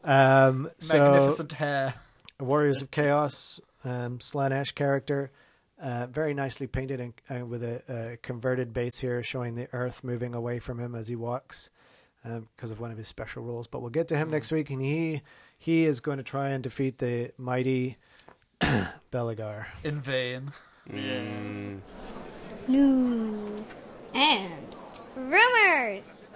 Um, 0.03 0.71
so 0.79 0.97
magnificent 0.97 1.51
hair. 1.53 1.93
Warriors 2.39 2.81
of 2.81 2.89
Chaos, 2.91 3.61
um, 3.83 4.17
Slaanesh 4.19 4.73
character, 4.75 5.31
uh, 5.81 6.07
very 6.07 6.33
nicely 6.33 6.67
painted 6.67 6.99
and 6.99 7.13
uh, 7.29 7.45
with 7.45 7.63
a, 7.63 7.81
a 7.87 8.17
converted 8.17 8.73
base 8.73 8.99
here, 8.99 9.21
showing 9.23 9.55
the 9.55 9.67
Earth 9.73 10.03
moving 10.03 10.33
away 10.33 10.59
from 10.59 10.79
him 10.79 10.95
as 10.95 11.07
he 11.07 11.15
walks 11.15 11.69
because 12.23 12.71
of 12.71 12.79
one 12.79 12.91
of 12.91 12.97
his 12.97 13.07
special 13.07 13.43
rules. 13.43 13.67
But 13.67 13.81
we'll 13.81 13.91
get 13.91 14.07
to 14.09 14.17
him 14.17 14.29
next 14.29 14.51
week, 14.51 14.69
and 14.69 14.81
he 14.81 15.21
he 15.57 15.85
is 15.85 15.99
going 15.99 16.17
to 16.17 16.23
try 16.23 16.49
and 16.49 16.63
defeat 16.63 16.97
the 16.97 17.31
mighty 17.37 17.97
Belegar. 19.11 19.67
In 19.83 20.01
vain. 20.01 20.51
Mm. 20.89 21.79
news, 22.67 23.85
and 24.13 24.75
rumors. 25.15 26.27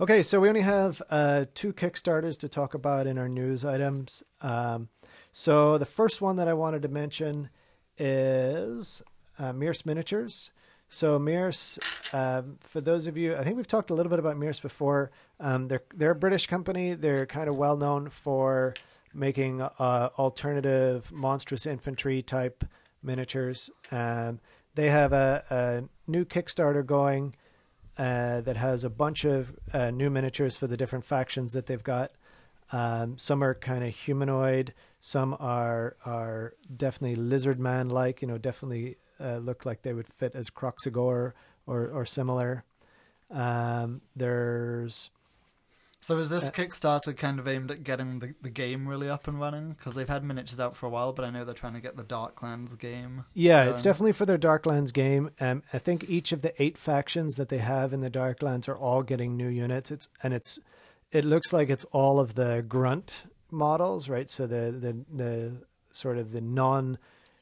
Okay, 0.00 0.22
so 0.22 0.40
we 0.40 0.48
only 0.48 0.60
have 0.60 1.00
uh, 1.08 1.44
two 1.54 1.72
Kickstarters 1.72 2.36
to 2.38 2.48
talk 2.48 2.74
about 2.74 3.06
in 3.06 3.16
our 3.16 3.28
news 3.28 3.64
items. 3.64 4.22
Um, 4.40 4.88
so 5.30 5.78
the 5.78 5.86
first 5.86 6.20
one 6.20 6.36
that 6.36 6.48
I 6.48 6.52
wanted 6.52 6.82
to 6.82 6.88
mention 6.88 7.48
is 7.98 9.02
uh, 9.38 9.52
Mierce 9.52 9.84
Miniatures. 9.84 10.50
So 10.88 11.18
Mierce, 11.18 11.78
um, 12.12 12.58
for 12.60 12.80
those 12.80 13.06
of 13.06 13.16
you, 13.16 13.36
I 13.36 13.42
think 13.42 13.56
we've 13.56 13.66
talked 13.66 13.90
a 13.90 13.94
little 13.94 14.10
bit 14.10 14.18
about 14.18 14.36
Mierce 14.36 14.60
before. 14.60 15.10
Um, 15.40 15.68
they're 15.68 15.82
they're 15.94 16.12
a 16.12 16.14
British 16.16 16.46
company. 16.46 16.94
They're 16.94 17.26
kind 17.26 17.48
of 17.48 17.56
well 17.56 17.76
known 17.76 18.10
for 18.10 18.74
making 19.12 19.60
uh, 19.60 20.10
alternative 20.18 21.10
monstrous 21.12 21.66
infantry 21.66 22.22
type 22.22 22.64
miniatures. 23.02 23.70
Um, 23.90 24.40
they 24.74 24.90
have 24.90 25.12
a, 25.12 25.44
a 25.50 26.10
new 26.10 26.24
Kickstarter 26.24 26.84
going 26.84 27.34
uh, 27.96 28.40
that 28.40 28.56
has 28.56 28.84
a 28.84 28.90
bunch 28.90 29.24
of 29.24 29.52
uh, 29.72 29.90
new 29.90 30.10
miniatures 30.10 30.56
for 30.56 30.66
the 30.66 30.76
different 30.76 31.04
factions 31.04 31.52
that 31.52 31.66
they've 31.66 31.82
got. 31.82 32.10
Um, 32.72 33.18
some 33.18 33.42
are 33.44 33.54
kind 33.54 33.84
of 33.84 33.94
humanoid. 33.94 34.74
Some 35.06 35.36
are 35.38 35.96
are 36.06 36.54
definitely 36.74 37.16
lizard 37.16 37.60
man 37.60 37.90
like. 37.90 38.22
You 38.22 38.28
know, 38.28 38.38
definitely 38.38 38.96
uh, 39.20 39.36
look 39.36 39.66
like 39.66 39.82
they 39.82 39.92
would 39.92 40.08
fit 40.08 40.34
as 40.34 40.48
Kroxigor 40.48 41.34
or 41.66 41.88
or 41.88 42.06
similar. 42.06 42.64
Um, 43.30 44.00
there's 44.16 45.10
So 46.00 46.16
is 46.16 46.30
this 46.30 46.48
Uh, 46.48 46.52
Kickstarter 46.52 47.14
kind 47.14 47.38
of 47.38 47.46
aimed 47.46 47.70
at 47.70 47.84
getting 47.84 48.20
the, 48.20 48.34
the 48.40 48.48
game 48.48 48.88
really 48.88 49.10
up 49.10 49.28
and 49.28 49.38
running? 49.38 49.72
Because 49.72 49.94
they've 49.94 50.08
had 50.08 50.24
miniatures 50.24 50.58
out 50.58 50.74
for 50.74 50.86
a 50.86 50.90
while, 50.90 51.12
but 51.12 51.26
I 51.26 51.30
know 51.30 51.44
they're 51.44 51.52
trying 51.54 51.74
to 51.74 51.82
get 51.82 51.98
the 51.98 52.04
Darklands 52.04 52.78
game. 52.78 53.26
Yeah, 53.34 53.64
it's 53.64 53.82
definitely 53.82 54.12
for 54.12 54.24
their 54.24 54.38
Darklands 54.38 54.90
game. 54.90 55.30
Um, 55.38 55.62
I 55.70 55.78
think 55.78 56.08
each 56.08 56.32
of 56.32 56.40
the 56.40 56.54
eight 56.62 56.78
factions 56.78 57.36
that 57.36 57.50
they 57.50 57.58
have 57.58 57.92
in 57.92 58.00
the 58.00 58.10
Darklands 58.10 58.68
are 58.68 58.76
all 58.76 59.02
getting 59.02 59.36
new 59.36 59.48
units. 59.48 59.90
It's 59.90 60.08
and 60.22 60.32
it's 60.32 60.58
it 61.12 61.26
looks 61.26 61.52
like 61.52 61.68
it's 61.68 61.84
all 61.92 62.18
of 62.18 62.36
the 62.36 62.64
grunt 62.66 63.26
models, 63.54 64.08
right? 64.08 64.28
So 64.28 64.46
the 64.46 64.70
the 64.72 64.96
the 65.14 65.52
sort 65.92 66.18
of 66.18 66.32
the 66.32 66.40
non 66.40 66.98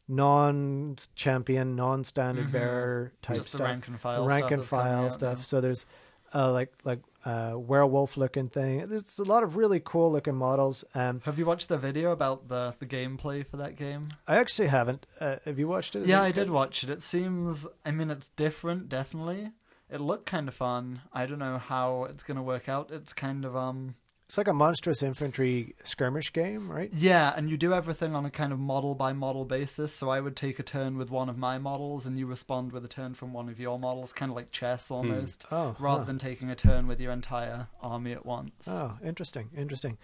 non 0.08 0.96
champion, 1.14 1.74
non 1.76 2.04
standard 2.04 2.48
Mhm. 2.48 2.52
bearer 2.52 3.12
type 3.22 3.36
Just 3.36 3.52
the 3.52 3.58
stuff. 3.58 3.66
rank 3.66 3.88
and 3.88 4.00
file 4.00 4.26
rank 4.26 4.46
stuff 4.46 4.52
and 4.52 4.64
file 4.64 5.10
stuff. 5.10 5.38
now. 5.38 5.42
So 5.42 5.60
there's 5.60 5.86
uh, 6.34 6.50
like 6.52 6.72
like 6.84 7.00
uh, 7.24 7.54
werewolf 7.56 8.16
looking 8.16 8.48
thing. 8.48 8.86
There's 8.88 9.18
a 9.18 9.24
lot 9.24 9.42
of 9.42 9.54
really 9.56 9.80
cool 9.80 10.10
looking 10.10 10.34
models. 10.34 10.84
Um, 10.94 11.20
Have 11.24 11.38
you 11.38 11.46
watched 11.46 11.68
the 11.68 11.78
video 11.78 12.10
about 12.10 12.48
the, 12.48 12.74
the 12.80 12.86
gameplay 12.86 13.46
for 13.46 13.56
that 13.58 13.76
game? 13.76 14.08
I 14.26 14.36
actually 14.36 14.68
haven't. 14.68 15.06
Uh, 15.20 15.36
have 15.44 15.58
you 15.58 15.68
watched 15.68 15.94
it? 15.94 16.02
Is 16.02 16.08
yeah, 16.08 16.22
it 16.22 16.26
I 16.26 16.32
did 16.32 16.50
watch 16.50 16.82
it. 16.82 16.90
It 16.90 17.02
seems, 17.02 17.66
I 17.84 17.90
mean, 17.92 18.10
it's 18.10 18.28
different, 18.28 18.88
definitely. 18.88 19.52
It 19.88 20.00
looked 20.00 20.26
kind 20.26 20.48
of 20.48 20.54
fun. 20.54 21.02
I 21.12 21.26
don't 21.26 21.38
know 21.38 21.58
how 21.58 22.04
it's 22.04 22.22
going 22.24 22.38
to 22.38 22.42
work 22.42 22.68
out. 22.68 22.90
It's 22.90 23.12
kind 23.12 23.44
of, 23.44 23.54
um, 23.54 23.94
It's 24.32 24.38
like 24.38 24.48
a 24.48 24.54
monstrous 24.54 25.02
infantry 25.02 25.74
skirmish 25.84 26.32
game, 26.32 26.72
right? 26.72 26.90
yeah, 26.90 27.34
and 27.36 27.50
you 27.50 27.58
do 27.58 27.74
everything 27.74 28.14
on 28.14 28.24
a 28.24 28.30
kind 28.30 28.50
of 28.50 28.58
model 28.58 28.94
by 28.94 29.12
model 29.12 29.44
basis. 29.44 29.92
So 29.92 30.08
I 30.08 30.20
would 30.20 30.36
take 30.36 30.58
a 30.58 30.62
turn 30.62 30.96
with 30.96 31.10
one 31.10 31.28
of 31.28 31.36
my 31.36 31.58
models, 31.58 32.06
and 32.06 32.18
you 32.18 32.24
respond 32.24 32.72
with 32.72 32.82
a 32.82 32.88
turn 32.88 33.12
from 33.12 33.34
one 33.34 33.50
of 33.50 33.60
your 33.60 33.78
models, 33.78 34.14
kind 34.14 34.30
of 34.30 34.36
like 34.36 34.50
chess 34.50 34.90
almost, 34.90 35.44
Oh, 35.52 35.76
rather 35.78 35.98
huh. 35.98 36.06
than 36.06 36.16
taking 36.16 36.48
a 36.48 36.54
turn 36.54 36.86
with 36.86 36.98
your 36.98 37.12
entire 37.12 37.68
army 37.82 38.12
at 38.12 38.24
once. 38.24 38.66
Oh, 38.66 38.96
interesting, 39.04 39.50
interesting. 39.54 39.98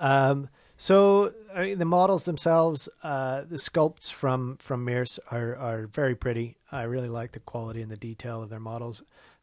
Um, 0.00 0.48
so 0.78 1.34
I 1.54 1.64
mean, 1.64 1.78
the 1.78 1.84
models 1.84 2.24
themselves, 2.24 2.88
uh, 3.02 3.42
the 3.42 3.56
sculpts 3.56 4.10
from 4.10 4.56
from 4.56 4.82
Mierce 4.82 5.18
are 5.30 5.54
are 5.56 5.88
very 5.88 6.14
pretty. 6.14 6.56
I 6.72 6.84
really 6.84 7.10
like 7.10 7.32
the 7.32 7.40
quality 7.40 7.82
and 7.82 7.90
the 7.90 7.98
detail 7.98 8.42
of 8.42 8.48
their 8.48 8.60
models. 8.60 9.02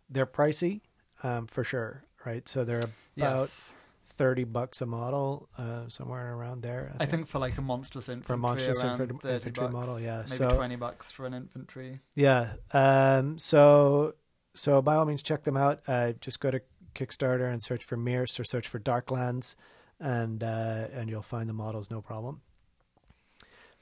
They're 0.10 0.26
pricey, 0.26 0.82
um, 1.22 1.46
for 1.46 1.64
sure, 1.64 2.06
right? 2.26 2.50
So 2.50 2.64
they're 2.64 2.80
about 2.80 2.96
yes. 3.16 3.74
Thirty 4.22 4.44
bucks 4.44 4.82
a 4.82 4.86
model, 4.86 5.50
uh, 5.58 5.90
somewhere 5.90 6.36
around 6.36 6.62
there. 6.62 6.96
I 7.00 7.08
think 7.08 7.26
for 7.28 7.40
like 7.40 7.58
a 7.58 7.62
monstrous 7.64 8.08
infantry, 8.08 8.38
monstrous 8.38 8.84
around 8.84 9.02
infant- 9.02 9.22
30 9.24 9.34
infantry 9.36 9.64
bucks, 9.64 9.74
model, 9.74 10.00
yeah. 10.00 10.18
maybe 10.18 10.32
So- 10.36 10.56
twenty 10.56 10.76
bucks 10.76 11.12
for 11.12 11.26
an 11.26 11.34
infantry. 11.34 12.02
Yeah. 12.14 12.54
Um, 12.72 13.40
so 13.40 14.14
so 14.54 14.80
by 14.84 14.94
all 14.94 15.06
means, 15.06 15.24
check 15.24 15.42
them 15.44 15.58
out. 15.58 15.82
Uh, 15.88 16.12
just 16.22 16.40
go 16.40 16.52
to 16.52 16.62
Kickstarter 16.94 17.52
and 17.52 17.64
search 17.64 17.84
for 17.84 17.98
Mierce 17.98 18.40
or 18.40 18.44
search 18.44 18.68
for 18.68 18.80
Darklands, 18.80 19.56
and 20.00 20.44
uh, 20.44 20.86
and 20.94 21.10
you'll 21.10 21.24
find 21.24 21.50
the 21.50 21.54
models 21.54 21.90
no 21.90 22.00
problem. 22.00 22.42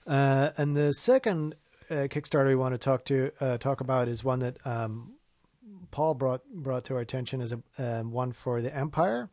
Uh, 0.08 0.52
and 0.58 0.78
the 0.78 0.94
second 0.94 1.56
uh, 1.90 2.08
Kickstarter 2.10 2.48
we 2.48 2.56
want 2.56 2.74
to 2.74 2.78
talk 2.78 3.04
to 3.06 3.32
uh, 3.42 3.58
talk 3.58 3.82
about 3.82 4.08
is 4.08 4.24
one 4.24 4.40
that 4.40 4.58
um, 4.66 5.16
Paul 5.92 6.14
brought 6.14 6.46
brought 6.50 6.86
to 6.86 6.94
our 6.96 7.02
attention 7.02 7.42
as 7.42 7.52
a 7.52 7.60
um, 7.78 8.12
one 8.12 8.32
for 8.32 8.62
the 8.62 8.74
Empire. 8.74 9.30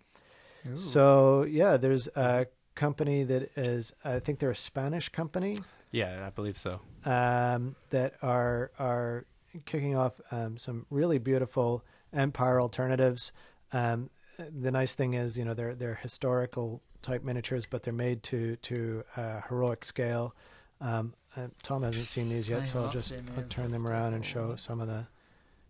So 0.74 1.42
yeah, 1.44 1.76
there's 1.76 2.08
a 2.16 2.46
company 2.74 3.24
that 3.24 3.50
is 3.56 3.94
I 4.04 4.18
think 4.18 4.38
they're 4.38 4.50
a 4.50 4.56
Spanish 4.56 5.08
company 5.08 5.58
Yeah, 5.92 6.26
I 6.26 6.30
believe 6.30 6.58
so. 6.58 6.80
um, 7.04 7.76
that 7.90 8.14
are 8.22 8.70
are 8.78 9.24
kicking 9.64 9.96
off 9.96 10.20
um, 10.30 10.58
some 10.58 10.84
really 10.90 11.18
beautiful 11.18 11.84
empire 12.12 12.60
alternatives. 12.60 13.32
Um, 13.72 14.10
the 14.38 14.70
nice 14.70 14.94
thing 14.94 15.14
is, 15.14 15.38
you 15.38 15.44
know, 15.44 15.54
they're 15.54 15.74
they're 15.74 15.94
historical 15.94 16.82
type 17.02 17.22
miniatures, 17.24 17.64
but 17.66 17.82
they're 17.82 17.92
made 17.92 18.22
to 18.24 18.56
to 18.56 19.04
uh, 19.16 19.40
heroic 19.48 19.84
scale. 19.84 20.34
Um, 20.80 21.14
uh, 21.36 21.48
Tom 21.62 21.82
hasn't 21.82 22.06
seen 22.06 22.28
these 22.28 22.50
I 22.50 22.54
yet, 22.56 22.66
so 22.66 22.80
I'll 22.82 22.90
just 22.90 23.12
I'll 23.36 23.44
turn 23.44 23.70
them 23.70 23.86
around 23.86 24.14
and 24.14 24.24
show 24.24 24.56
some 24.56 24.80
of 24.80 24.88
the 24.88 25.06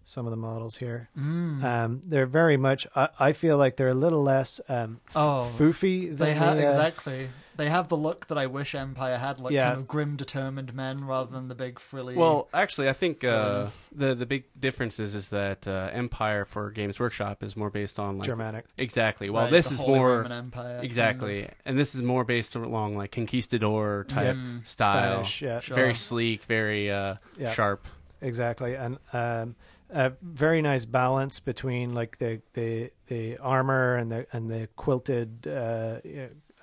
some 0.08 0.24
of 0.24 0.30
the 0.30 0.36
models 0.36 0.76
here. 0.76 1.08
Mm. 1.18 1.64
Um, 1.64 2.02
they're 2.06 2.26
very 2.26 2.56
much. 2.56 2.86
I, 2.94 3.08
I 3.18 3.32
feel 3.32 3.58
like 3.58 3.76
they're 3.76 3.88
a 3.88 3.94
little 3.94 4.22
less 4.22 4.60
um, 4.68 5.00
Oh, 5.16 5.50
foofy. 5.58 6.06
Than 6.06 6.16
They 6.16 6.34
have 6.34 6.56
the, 6.56 6.64
uh, 6.64 6.70
exactly. 6.70 7.28
They 7.56 7.68
have 7.70 7.88
the 7.88 7.96
look 7.96 8.26
that 8.28 8.38
I 8.38 8.46
wish 8.46 8.74
Empire 8.76 9.16
had, 9.18 9.40
like 9.40 9.52
Yeah. 9.52 9.68
kind 9.70 9.78
of 9.80 9.88
grim, 9.88 10.14
determined 10.16 10.74
men, 10.74 11.04
rather 11.06 11.32
than 11.32 11.48
the 11.48 11.54
big 11.56 11.80
frilly. 11.80 12.14
Well, 12.14 12.48
actually, 12.54 12.88
I 12.88 12.92
think 12.92 13.24
uh, 13.24 13.66
the 13.90 14.14
the 14.14 14.26
big 14.26 14.44
difference 14.60 15.00
is 15.00 15.14
is 15.16 15.30
that 15.30 15.66
uh, 15.66 15.88
Empire 15.92 16.44
for 16.44 16.70
Games 16.70 17.00
Workshop 17.00 17.42
is 17.42 17.56
more 17.56 17.70
based 17.70 17.98
on 17.98 18.18
like 18.18 18.26
Germanic. 18.26 18.66
exactly. 18.78 19.28
While 19.28 19.44
right, 19.44 19.50
this 19.52 19.66
the 19.68 19.72
is 19.74 19.80
Holy 19.80 19.98
more 19.98 20.18
Roman 20.18 20.32
Empire, 20.32 20.74
kind 20.76 20.84
exactly, 20.84 21.44
of. 21.46 21.50
and 21.64 21.76
this 21.78 21.94
is 21.96 22.02
more 22.02 22.22
based 22.24 22.54
along 22.54 22.96
like 22.96 23.10
conquistador 23.10 24.04
type 24.06 24.36
Mm, 24.36 24.64
style. 24.66 25.24
Spanish, 25.24 25.42
yeah. 25.42 25.60
Sure. 25.60 25.74
Very 25.74 25.94
sleek, 25.94 26.44
very 26.44 26.92
uh, 26.92 27.16
Yeah. 27.38 27.52
sharp. 27.52 27.88
exactly 28.22 28.74
and 28.74 28.96
um 29.12 29.54
a 29.90 30.12
very 30.22 30.62
nice 30.62 30.84
balance 30.84 31.40
between 31.40 31.94
like 31.94 32.18
the 32.18 32.40
the 32.54 32.90
the 33.06 33.38
armor 33.38 33.96
and 33.96 34.10
the 34.10 34.26
and 34.32 34.50
the 34.50 34.68
quilted 34.76 35.46
uh 35.46 35.98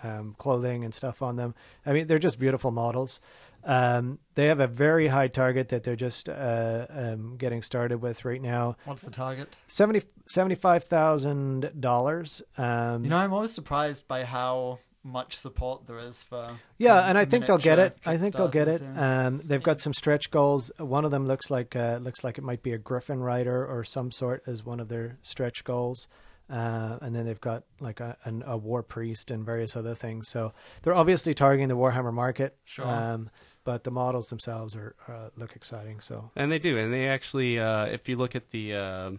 um 0.03 0.35
clothing 0.37 0.83
and 0.83 0.93
stuff 0.93 1.21
on 1.21 1.35
them. 1.37 1.55
I 1.85 1.93
mean 1.93 2.07
they're 2.07 2.19
just 2.19 2.39
beautiful 2.39 2.71
models. 2.71 3.21
Um 3.63 4.19
they 4.35 4.47
have 4.47 4.59
a 4.59 4.67
very 4.67 5.07
high 5.07 5.29
target 5.29 5.69
that 5.69 5.83
they're 5.83 5.95
just 5.95 6.27
uh 6.27 6.85
um 6.89 7.37
getting 7.37 7.61
started 7.61 8.01
with 8.01 8.25
right 8.25 8.41
now. 8.41 8.75
What's 8.85 9.03
the 9.03 9.11
target? 9.11 9.55
70 9.67 10.01
$75000 10.29 12.41
um 12.57 13.03
You 13.03 13.09
know, 13.09 13.17
I'm 13.17 13.33
always 13.33 13.51
surprised 13.53 14.07
by 14.07 14.23
how 14.23 14.79
much 15.03 15.35
support 15.35 15.85
there 15.87 15.99
is 15.99 16.23
for. 16.23 16.57
Yeah, 16.77 17.01
and 17.01 17.17
I 17.17 17.25
think 17.25 17.45
they'll 17.45 17.57
get 17.57 17.79
it. 17.79 17.97
I 18.05 18.17
think 18.17 18.35
they'll 18.35 18.47
get 18.47 18.67
it. 18.67 18.81
Yeah. 18.81 19.27
Um, 19.27 19.41
they've 19.43 19.63
got 19.63 19.81
some 19.81 19.93
stretch 19.93 20.31
goals. 20.31 20.71
One 20.77 21.05
of 21.05 21.11
them 21.11 21.27
looks 21.27 21.49
like 21.51 21.75
uh, 21.75 21.99
looks 22.01 22.23
like 22.23 22.37
it 22.37 22.43
might 22.43 22.63
be 22.63 22.71
a 22.73 22.77
Griffin 22.77 23.19
rider 23.19 23.65
or 23.65 23.83
some 23.83 24.11
sort 24.11 24.43
as 24.47 24.65
one 24.65 24.79
of 24.79 24.87
their 24.87 25.17
stretch 25.21 25.63
goals. 25.63 26.07
Uh, 26.49 26.97
and 27.01 27.15
then 27.15 27.25
they've 27.25 27.39
got 27.41 27.63
like 27.79 27.99
a, 27.99 28.17
an, 28.25 28.43
a 28.45 28.57
war 28.57 28.83
priest 28.83 29.31
and 29.31 29.45
various 29.45 29.75
other 29.75 29.95
things. 29.95 30.27
So 30.29 30.53
they're 30.81 30.93
obviously 30.93 31.33
targeting 31.33 31.69
the 31.69 31.77
Warhammer 31.77 32.13
market. 32.13 32.57
Sure. 32.65 32.85
Um, 32.85 33.29
but 33.63 33.85
the 33.85 33.91
models 33.91 34.27
themselves 34.27 34.75
are 34.75 34.93
uh, 35.07 35.29
look 35.37 35.55
exciting. 35.55 36.01
So 36.01 36.31
And 36.35 36.51
they 36.51 36.59
do, 36.59 36.77
and 36.77 36.93
they 36.93 37.07
actually, 37.07 37.59
uh, 37.59 37.85
if 37.85 38.09
you 38.09 38.17
look 38.17 38.35
at 38.35 38.51
the 38.51 38.75
uh, 38.75 39.11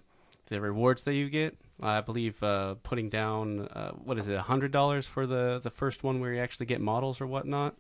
the 0.47 0.61
rewards 0.61 1.03
that 1.03 1.15
you 1.15 1.31
get, 1.31 1.57
I 1.83 2.01
believe 2.01 2.43
uh, 2.43 2.75
putting 2.83 3.09
down 3.11 3.63
uh, 3.69 3.91
what 3.93 4.19
is 4.19 4.29
it, 4.29 4.39
hundred 4.39 4.73
dollars 4.73 5.07
for 5.07 5.27
the 5.27 5.61
the 5.63 5.71
first 5.71 6.03
one 6.05 6.21
where 6.21 6.33
you 6.33 6.41
actually 6.41 6.67
get 6.67 6.81
models 6.81 7.21
or 7.21 7.27
whatnot. 7.27 7.75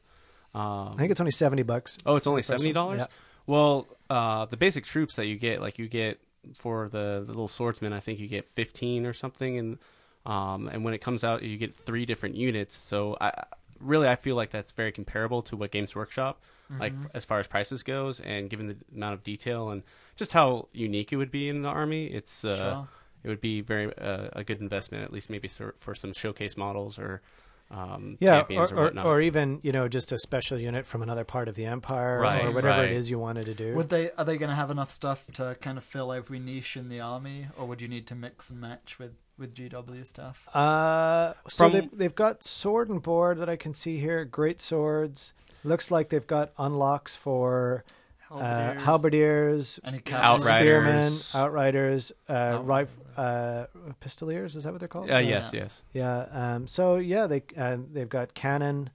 Um, 0.54 0.92
I 0.94 0.96
think 0.98 1.10
it's 1.10 1.20
only 1.20 1.30
seventy 1.32 1.62
bucks. 1.62 1.98
oh, 2.06 2.16
it's 2.16 2.26
only 2.26 2.40
the 2.42 2.44
first 2.44 2.50
one. 2.50 2.58
seventy 2.60 2.72
dollars. 2.72 2.98
Yeah. 3.00 3.06
Well, 3.46 3.86
uh, 4.10 4.46
the 4.46 4.56
basic 4.56 4.84
troops 4.84 5.16
that 5.16 5.26
you 5.26 5.36
get, 5.36 5.60
like 5.60 5.78
you 5.78 5.88
get 5.88 6.20
for 6.54 6.88
the, 6.88 7.22
the 7.24 7.28
little 7.32 7.48
swordsman, 7.48 7.92
I 7.92 8.00
think 8.00 8.18
you 8.18 8.28
get 8.28 8.48
fifteen 8.48 9.06
or 9.06 9.12
something, 9.12 9.58
and 9.58 9.78
um, 10.26 10.68
and 10.68 10.84
when 10.84 10.94
it 10.94 10.98
comes 11.00 11.22
out, 11.24 11.42
you 11.42 11.56
get 11.56 11.74
three 11.76 12.06
different 12.06 12.34
units. 12.36 12.76
So 12.76 13.16
I 13.20 13.44
really 13.80 14.08
I 14.08 14.16
feel 14.16 14.36
like 14.36 14.50
that's 14.50 14.70
very 14.72 14.92
comparable 14.92 15.42
to 15.42 15.56
what 15.56 15.70
Games 15.70 15.94
Workshop 15.94 16.40
like 16.80 16.92
Mm-hmm. 16.94 17.04
f- 17.04 17.10
as 17.14 17.24
far 17.26 17.40
as 17.40 17.46
prices 17.46 17.82
goes, 17.82 18.20
and 18.20 18.48
given 18.48 18.68
the 18.68 18.76
amount 18.94 19.12
of 19.14 19.22
detail 19.22 19.68
and 19.70 19.82
just 20.16 20.32
how 20.32 20.68
unique 20.72 21.12
it 21.12 21.16
would 21.16 21.30
be 21.30 21.48
in 21.50 21.60
the 21.62 21.68
army, 21.68 22.06
it's 22.06 22.42
uh, 22.44 22.56
Sure. 22.56 22.88
It 23.24 23.28
would 23.28 23.40
be 23.40 23.60
very 23.62 23.86
uh, 23.98 24.28
a 24.34 24.44
good 24.44 24.60
investment, 24.60 25.02
at 25.04 25.12
least 25.12 25.30
maybe 25.30 25.48
for, 25.48 25.74
for 25.80 25.94
some 25.94 26.12
showcase 26.12 26.56
models 26.56 26.98
or 26.98 27.22
um, 27.70 28.18
Yeah, 28.20 28.36
or, 28.36 28.38
champions 28.40 28.72
or, 28.72 28.76
or, 28.76 28.82
whatnot. 28.84 29.06
or 29.06 29.20
even 29.22 29.58
you 29.62 29.72
know 29.72 29.88
just 29.88 30.12
a 30.12 30.18
special 30.18 30.58
unit 30.58 30.84
from 30.86 31.02
another 31.02 31.24
part 31.24 31.48
of 31.48 31.54
the 31.54 31.64
empire 31.64 32.20
Right, 32.20 32.44
or 32.44 32.52
whatever 32.52 32.80
right. 32.82 32.90
it 32.90 32.96
is 32.96 33.10
you 33.10 33.18
wanted 33.18 33.46
to 33.46 33.54
do. 33.54 33.74
Would 33.74 33.88
they 33.88 34.10
are 34.12 34.24
they 34.24 34.36
going 34.36 34.50
to 34.50 34.54
have 34.54 34.70
enough 34.70 34.90
stuff 34.90 35.24
to 35.34 35.56
kind 35.60 35.78
of 35.78 35.84
fill 35.84 36.12
every 36.12 36.38
niche 36.38 36.76
in 36.76 36.88
the 36.90 37.00
army, 37.00 37.46
or 37.58 37.66
would 37.66 37.80
you 37.80 37.88
need 37.88 38.06
to 38.08 38.14
mix 38.14 38.50
and 38.50 38.60
match 38.60 38.98
with 38.98 39.12
with 39.38 39.54
GW 39.54 40.06
stuff? 40.06 40.46
Uh, 40.54 41.32
so 41.48 41.64
From- 41.64 41.72
they've 41.72 41.90
they've 41.98 42.14
got 42.14 42.44
sword 42.44 42.90
and 42.90 43.02
board 43.02 43.38
that 43.38 43.48
I 43.48 43.56
can 43.56 43.72
see 43.74 43.98
here. 43.98 44.24
Great 44.26 44.60
swords. 44.60 45.32
Looks 45.64 45.90
like 45.90 46.10
they've 46.10 46.26
got 46.26 46.52
unlocks 46.58 47.16
for 47.16 47.82
uh, 48.42 48.74
halberdiers, 48.74 49.80
Any 49.84 49.98
Outriders. 50.12 50.44
spearmen, 50.44 51.12
outriders, 51.34 52.12
uh, 52.28 52.32
Outriders. 52.32 52.88
rif- 52.90 53.18
uh, 53.18 53.66
pistoliers. 54.00 54.56
Is 54.56 54.64
that 54.64 54.72
what 54.72 54.78
they're 54.80 54.88
called? 54.88 55.10
uh, 55.10 55.18
yes, 55.18 55.50
Yeah. 55.52 55.60
yes, 55.62 55.82
Yeah. 55.92 56.26
Um, 56.32 56.66
so 56.66 56.96
yeah, 56.96 57.26
they 57.26 57.42
uh, 57.56 57.78
they've 57.92 58.08
got 58.08 58.34
cannon. 58.34 58.90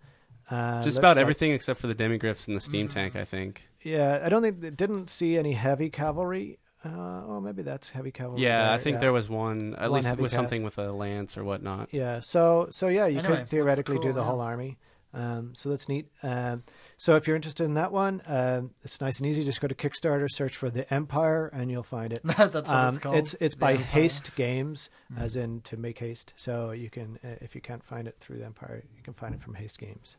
Uh, 0.50 0.78
just 0.84 0.86
looks 0.86 0.98
about 0.98 1.16
like- 1.16 1.22
everything 1.22 1.52
except 1.52 1.80
for 1.80 1.88
the 1.88 1.96
demigriffs 1.96 2.48
and 2.48 2.58
the 2.58 2.62
steam 2.62 2.88
tank. 2.88 3.16
I 3.16 3.26
think. 3.26 3.64
Yeah, 3.82 4.22
I 4.24 4.30
don't 4.30 4.42
think 4.42 4.60
they 4.62 4.72
didn't 4.72 5.10
see 5.10 5.38
any 5.38 5.54
heavy 5.54 5.90
cavalry. 5.90 6.60
Uh, 6.84 7.22
well, 7.28 7.42
maybe 7.42 7.62
that's 7.62 7.90
heavy 7.92 8.12
cavalry. 8.12 8.42
Yeah, 8.42 8.64
there, 8.64 8.72
I 8.72 8.78
think 8.78 9.00
there 9.00 9.12
was 9.14 9.30
one 9.30 9.76
at 9.76 9.92
One 9.92 10.02
least 10.04 10.18
with 10.18 10.32
cav. 10.32 10.36
something 10.36 10.64
with 10.64 10.78
a 10.78 10.92
lance 10.92 11.38
or 11.38 11.44
whatnot. 11.44 11.90
Yeah, 11.92 12.20
so 12.22 12.68
so 12.72 12.88
yeah, 12.88 13.06
you 13.06 13.20
Anyway, 13.20 13.38
could 13.38 13.50
theoretically 13.50 13.96
looks 13.96 14.06
do 14.08 14.14
the 14.14 14.22
yeah. 14.22 14.26
whole 14.26 14.42
army. 14.42 14.78
Um, 15.14 15.56
so 15.56 15.70
that's 15.70 15.90
neat. 15.90 16.08
Um, 16.24 16.64
so 17.02 17.16
if 17.16 17.26
you're 17.26 17.36
interested 17.38 17.64
in 17.64 17.76
that 17.76 17.94
one, 17.94 18.22
um, 18.28 18.72
it's 18.84 19.00
nice 19.00 19.20
and 19.20 19.28
easy. 19.28 19.44
Just 19.46 19.62
go 19.62 19.70
to 19.70 19.74
Kickstarter, 19.74 20.30
search 20.30 20.58
for 20.58 20.70
the 20.70 20.92
Empire, 20.94 21.50
and 21.54 21.72
you'll 21.72 21.82
find 21.82 22.12
it. 22.12 22.20
That's 22.38 22.54
what 22.54 22.70
Um, 22.70 22.90
it's 22.90 22.98
called. 22.98 23.16
It's 23.16 23.36
it's 23.40 23.56
The 23.56 23.60
by 23.62 23.72
Empire. 23.72 23.86
Haste 23.88 24.36
Games, 24.36 24.90
Mm. 25.12 25.22
as 25.22 25.36
in 25.38 25.62
to 25.62 25.78
make 25.78 25.98
haste. 26.00 26.34
So 26.36 26.72
you 26.72 26.90
can, 26.90 27.18
uh, 27.24 27.30
if 27.42 27.56
you 27.56 27.62
can't 27.62 27.84
find 27.84 28.06
it 28.08 28.18
through 28.20 28.38
the 28.40 28.46
Empire, 28.46 28.84
you 28.96 29.02
can 29.02 29.14
find 29.14 29.34
it 29.34 29.42
from 29.42 29.54
Haste 29.56 29.80
Games. 29.80 30.18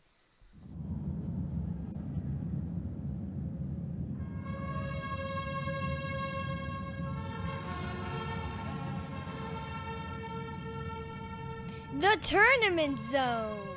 The 11.99 12.17
Tournament 12.23 13.01
Zone. 13.01 13.70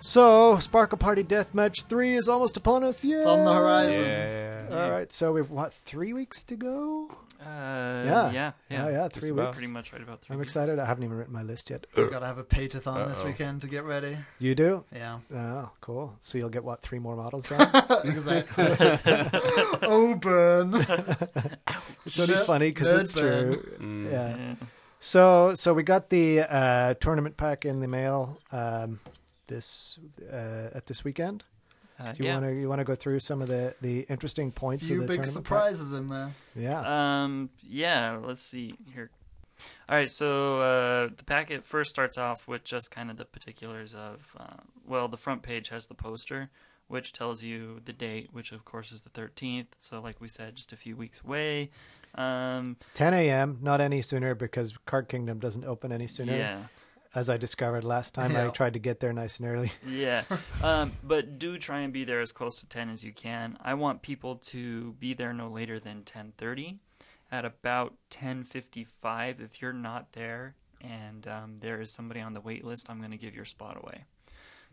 So 0.00 0.58
Sparkle 0.60 0.98
Party 0.98 1.22
Deathmatch 1.22 1.84
three 1.84 2.14
is 2.16 2.26
almost 2.28 2.56
upon 2.56 2.84
us. 2.84 3.02
Yeah, 3.04 3.18
It's 3.18 3.26
on 3.26 3.44
the 3.44 3.52
horizon. 3.52 4.04
Yeah. 4.04 4.66
All 4.70 4.90
right, 4.90 5.12
so 5.12 5.32
we've 5.32 5.50
what 5.50 5.74
three 5.74 6.12
weeks 6.12 6.42
to 6.44 6.56
go? 6.56 7.08
Uh, 7.40 7.44
Yeah. 7.44 8.02
yeah, 8.04 8.32
yeah, 8.32 8.52
Yeah, 8.70 8.88
yeah, 8.90 9.08
Just 9.08 9.20
three 9.20 9.30
about. 9.30 9.46
weeks. 9.48 9.58
Pretty 9.58 9.72
much 9.72 9.92
right 9.92 10.02
about 10.02 10.20
three. 10.22 10.34
I'm 10.34 10.40
weeks. 10.40 10.52
excited. 10.52 10.78
I 10.78 10.84
haven't 10.86 11.04
even 11.04 11.16
written 11.16 11.32
my 11.34 11.42
list 11.42 11.70
yet. 11.70 11.86
We've 11.96 12.10
gotta 12.10 12.26
have 12.26 12.38
a 12.38 12.44
pay-to-thon 12.44 13.08
this 13.08 13.22
weekend 13.24 13.62
to 13.62 13.68
get 13.68 13.84
ready. 13.84 14.16
You 14.38 14.54
do? 14.54 14.84
Yeah, 14.94 15.18
Oh, 15.34 15.70
cool. 15.80 16.14
So 16.20 16.38
you'll 16.38 16.48
get 16.50 16.64
what 16.64 16.80
three 16.82 16.98
more 16.98 17.16
models 17.16 17.46
done? 17.48 17.70
exactly. 18.04 18.66
oh, 19.82 20.14
burn. 20.20 20.74
it's 22.06 22.18
only 22.20 22.34
Nerd- 22.34 22.46
funny 22.46 22.70
because 22.70 22.86
nerd 22.88 23.00
it's 23.00 23.14
burn. 23.14 23.52
true. 23.52 23.62
Mm. 23.80 24.10
Yeah. 24.12 24.36
Yeah. 24.36 24.54
So 25.02 25.54
so 25.54 25.72
we 25.74 25.82
got 25.82 26.10
the 26.10 26.40
uh, 26.42 26.94
tournament 27.00 27.36
pack 27.38 27.64
in 27.64 27.80
the 27.80 27.88
mail 27.88 28.38
um, 28.52 29.00
this 29.50 29.98
uh, 30.32 30.70
at 30.74 30.86
this 30.86 31.04
weekend. 31.04 31.44
Uh, 31.98 32.12
Do 32.12 32.22
you 32.22 32.28
yeah. 32.30 32.34
want 32.40 32.46
to 32.46 32.52
you 32.54 32.68
want 32.70 32.78
to 32.78 32.84
go 32.84 32.94
through 32.94 33.18
some 33.20 33.42
of 33.42 33.48
the 33.48 33.74
the 33.82 34.00
interesting 34.08 34.50
points 34.52 34.86
Few 34.86 34.96
of 34.96 35.02
the 35.02 35.06
big 35.08 35.16
tournament? 35.16 35.44
pack? 35.44 35.46
surprises 35.46 35.92
in 35.92 36.08
there. 36.08 36.30
Yeah. 36.56 37.22
Um, 37.24 37.50
yeah, 37.62 38.18
let's 38.22 38.40
see 38.42 38.74
here. 38.94 39.10
All 39.90 39.96
right, 39.96 40.10
so 40.10 40.60
uh, 40.60 41.08
the 41.14 41.24
packet 41.24 41.66
first 41.66 41.90
starts 41.90 42.16
off 42.16 42.48
with 42.48 42.64
just 42.64 42.90
kind 42.90 43.10
of 43.10 43.18
the 43.18 43.26
particulars 43.26 43.92
of, 43.92 44.34
uh, 44.38 44.56
well, 44.86 45.06
the 45.08 45.18
front 45.18 45.42
page 45.42 45.68
has 45.68 45.86
the 45.88 45.94
poster, 45.94 46.48
which 46.88 47.12
tells 47.12 47.42
you 47.42 47.80
the 47.84 47.92
date, 47.92 48.30
which 48.32 48.52
of 48.52 48.64
course 48.64 48.90
is 48.92 49.02
the 49.02 49.10
13th. 49.10 49.66
So, 49.78 50.00
like 50.00 50.18
we 50.18 50.28
said, 50.28 50.54
just 50.56 50.72
a 50.72 50.76
few 50.76 50.96
weeks 50.96 51.20
away. 51.22 51.70
Um, 52.14 52.76
10 52.94 53.12
a.m. 53.12 53.58
Not 53.60 53.82
any 53.82 54.00
sooner 54.00 54.34
because 54.34 54.72
Card 54.86 55.08
Kingdom 55.08 55.38
doesn't 55.40 55.64
open 55.64 55.92
any 55.92 56.06
sooner. 56.06 56.36
yeah, 56.36 56.62
As 57.12 57.28
I 57.28 57.36
discovered 57.36 57.82
last 57.82 58.14
time, 58.14 58.36
I 58.36 58.48
tried 58.48 58.74
to 58.74 58.78
get 58.78 59.00
there 59.00 59.12
nice 59.12 59.40
and 59.40 59.48
early. 59.48 59.72
yeah. 59.88 60.22
Um, 60.62 60.92
but 61.02 61.40
do 61.40 61.58
try 61.58 61.80
and 61.80 61.92
be 61.92 62.04
there 62.04 62.20
as 62.20 62.30
close 62.30 62.60
to 62.60 62.66
10 62.66 62.88
as 62.88 63.02
you 63.02 63.12
can. 63.12 63.58
I 63.60 63.74
want 63.74 64.02
people 64.02 64.36
to 64.36 64.92
be 64.92 65.14
there 65.14 65.32
no 65.32 65.48
later 65.48 65.80
than 65.80 66.02
10:30. 66.04 66.78
At 67.32 67.44
about 67.44 67.94
10:55, 68.10 69.40
if 69.40 69.60
you're 69.60 69.72
not 69.72 70.12
there 70.12 70.54
and 70.80 71.26
um, 71.26 71.56
there 71.60 71.80
is 71.80 71.90
somebody 71.90 72.20
on 72.20 72.32
the 72.32 72.40
wait 72.40 72.64
list, 72.64 72.88
I'm 72.88 72.98
going 72.98 73.10
to 73.10 73.16
give 73.16 73.34
your 73.34 73.44
spot 73.44 73.76
away 73.76 74.04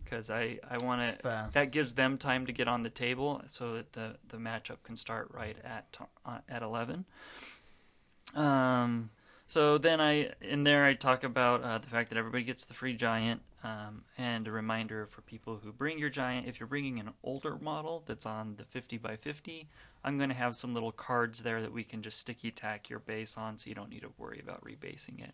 because 0.04 0.30
I 0.30 0.60
I 0.70 0.78
want 0.84 1.02
It's 1.02 1.16
to. 1.18 1.50
That 1.54 1.72
gives 1.72 1.94
them 1.94 2.18
time 2.18 2.46
to 2.46 2.52
get 2.52 2.68
on 2.68 2.84
the 2.84 2.90
table 2.90 3.42
so 3.48 3.74
that 3.74 3.94
the 3.94 4.18
the 4.30 4.38
matchup 4.38 4.84
can 4.84 4.96
start 4.96 5.30
right 5.34 5.58
at 5.64 5.98
uh, 6.26 6.40
at 6.48 6.62
11. 6.62 7.06
Um. 8.36 9.10
So 9.48 9.78
then 9.78 10.02
I 10.02 10.32
in 10.42 10.66
there 10.66 10.84
I 10.84 10.94
talk 10.94 11.24
about 11.24 11.64
uh, 11.64 11.78
the 11.78 11.88
fact 11.88 12.10
that 12.10 12.18
everybody 12.18 12.44
gets 12.44 12.66
the 12.66 12.74
free 12.74 12.94
giant, 12.94 13.42
um, 13.64 14.04
and 14.18 14.46
a 14.46 14.52
reminder 14.52 15.06
for 15.06 15.22
people 15.22 15.60
who 15.64 15.72
bring 15.72 15.98
your 15.98 16.10
giant. 16.10 16.48
If 16.48 16.60
you're 16.60 16.68
bringing 16.68 17.00
an 17.00 17.12
older 17.24 17.58
model 17.58 18.04
that's 18.06 18.26
on 18.26 18.56
the 18.58 18.66
50 18.66 18.98
by 18.98 19.16
50, 19.16 19.70
I'm 20.04 20.18
going 20.18 20.30
to 20.30 20.36
have 20.36 20.58
some 20.58 20.74
little 20.74 20.92
cards 20.92 21.44
there 21.44 21.62
that 21.62 21.72
we 21.72 21.86
can 21.86 22.02
just 22.02 22.20
sticky 22.20 22.52
tack 22.52 22.90
your 22.90 23.00
base 23.00 23.38
on, 23.38 23.58
so 23.58 23.70
you 23.70 23.76
don't 23.76 23.90
need 23.90 24.02
to 24.02 24.12
worry 24.18 24.42
about 24.44 24.66
rebasing 24.66 25.24
it. 25.24 25.34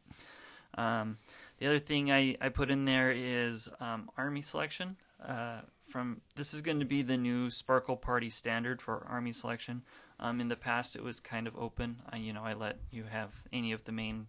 Um, 0.76 1.17
the 1.58 1.67
other 1.67 1.80
thing 1.80 2.12
I, 2.12 2.38
I 2.39 2.49
put 2.49 2.69
in 2.69 2.86
there 2.86 3.12
is 3.12 3.67
um, 3.80 4.10
army 4.15 4.41
selection. 4.41 4.97
Uh, 5.23 5.62
from 5.89 6.21
this 6.36 6.54
is 6.54 6.62
going 6.62 6.80
to 6.80 6.86
be 6.86 7.02
the 7.02 7.17
new 7.17 7.49
Sparkle 7.49 7.97
Party 7.97 8.30
standard 8.30 8.82
for 8.82 9.06
army 9.10 9.32
selection. 9.32 9.82
Um, 10.24 10.40
in 10.40 10.48
the 10.48 10.56
past, 10.56 10.96
it 10.96 11.04
was 11.04 11.20
kind 11.20 11.48
of 11.48 11.56
open. 11.58 12.02
I, 12.10 12.16
you 12.18 12.32
know, 12.34 12.44
I 12.44 12.54
let 12.54 12.78
you 12.92 13.04
have 13.04 13.30
any 13.52 13.74
of 13.74 13.84
the 13.84 13.92
main 13.92 14.28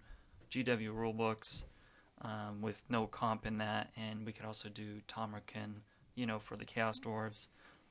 GW 0.50 0.92
rule 0.92 1.12
books 1.12 1.64
um, 2.20 2.60
with 2.60 2.84
no 2.88 3.06
comp 3.06 3.46
in 3.46 3.58
that, 3.58 3.90
and 3.96 4.26
we 4.26 4.32
could 4.32 4.44
also 4.44 4.68
do 4.68 5.00
Tamurkhan, 5.08 5.74
you 6.16 6.26
know, 6.26 6.38
for 6.40 6.56
the 6.56 6.64
Chaos 6.64 6.98
Dwarves. 6.98 7.46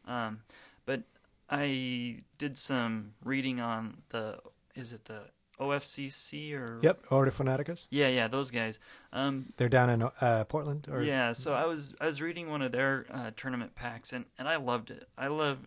Um, 0.06 0.42
but 0.86 1.04
I 1.50 2.20
did 2.38 2.58
some 2.58 3.13
reading 3.24 3.60
on 3.62 3.98
the 4.10 4.39
is 4.76 4.92
it 4.92 5.06
the 5.06 5.22
OFCC 5.60 6.54
or 6.54 6.80
Yep. 6.82 7.06
Order 7.12 7.32
Fanaticus. 7.32 7.88
yeah 7.89 8.08
yeah 8.08 8.28
those 8.28 8.52
guys. 8.52 8.80
Um, 9.13 9.54
They're 9.58 9.70
down 9.70 9.89
in 9.89 10.04
uh, 10.20 10.44
Portland. 10.46 10.88
Or 10.92 11.02
yeah, 11.04 11.32
so 11.32 11.54
I 11.54 11.66
was 11.66 11.94
I 12.02 12.06
was 12.08 12.22
reading 12.22 12.50
one 12.50 12.62
of 12.62 12.72
their 12.72 13.06
uh, 13.12 13.32
tournament 13.38 13.76
packs 13.76 14.12
and, 14.12 14.26
and 14.38 14.48
I 14.48 14.58
loved 14.58 14.92
it. 14.92 15.08
I 15.18 15.28
love 15.28 15.60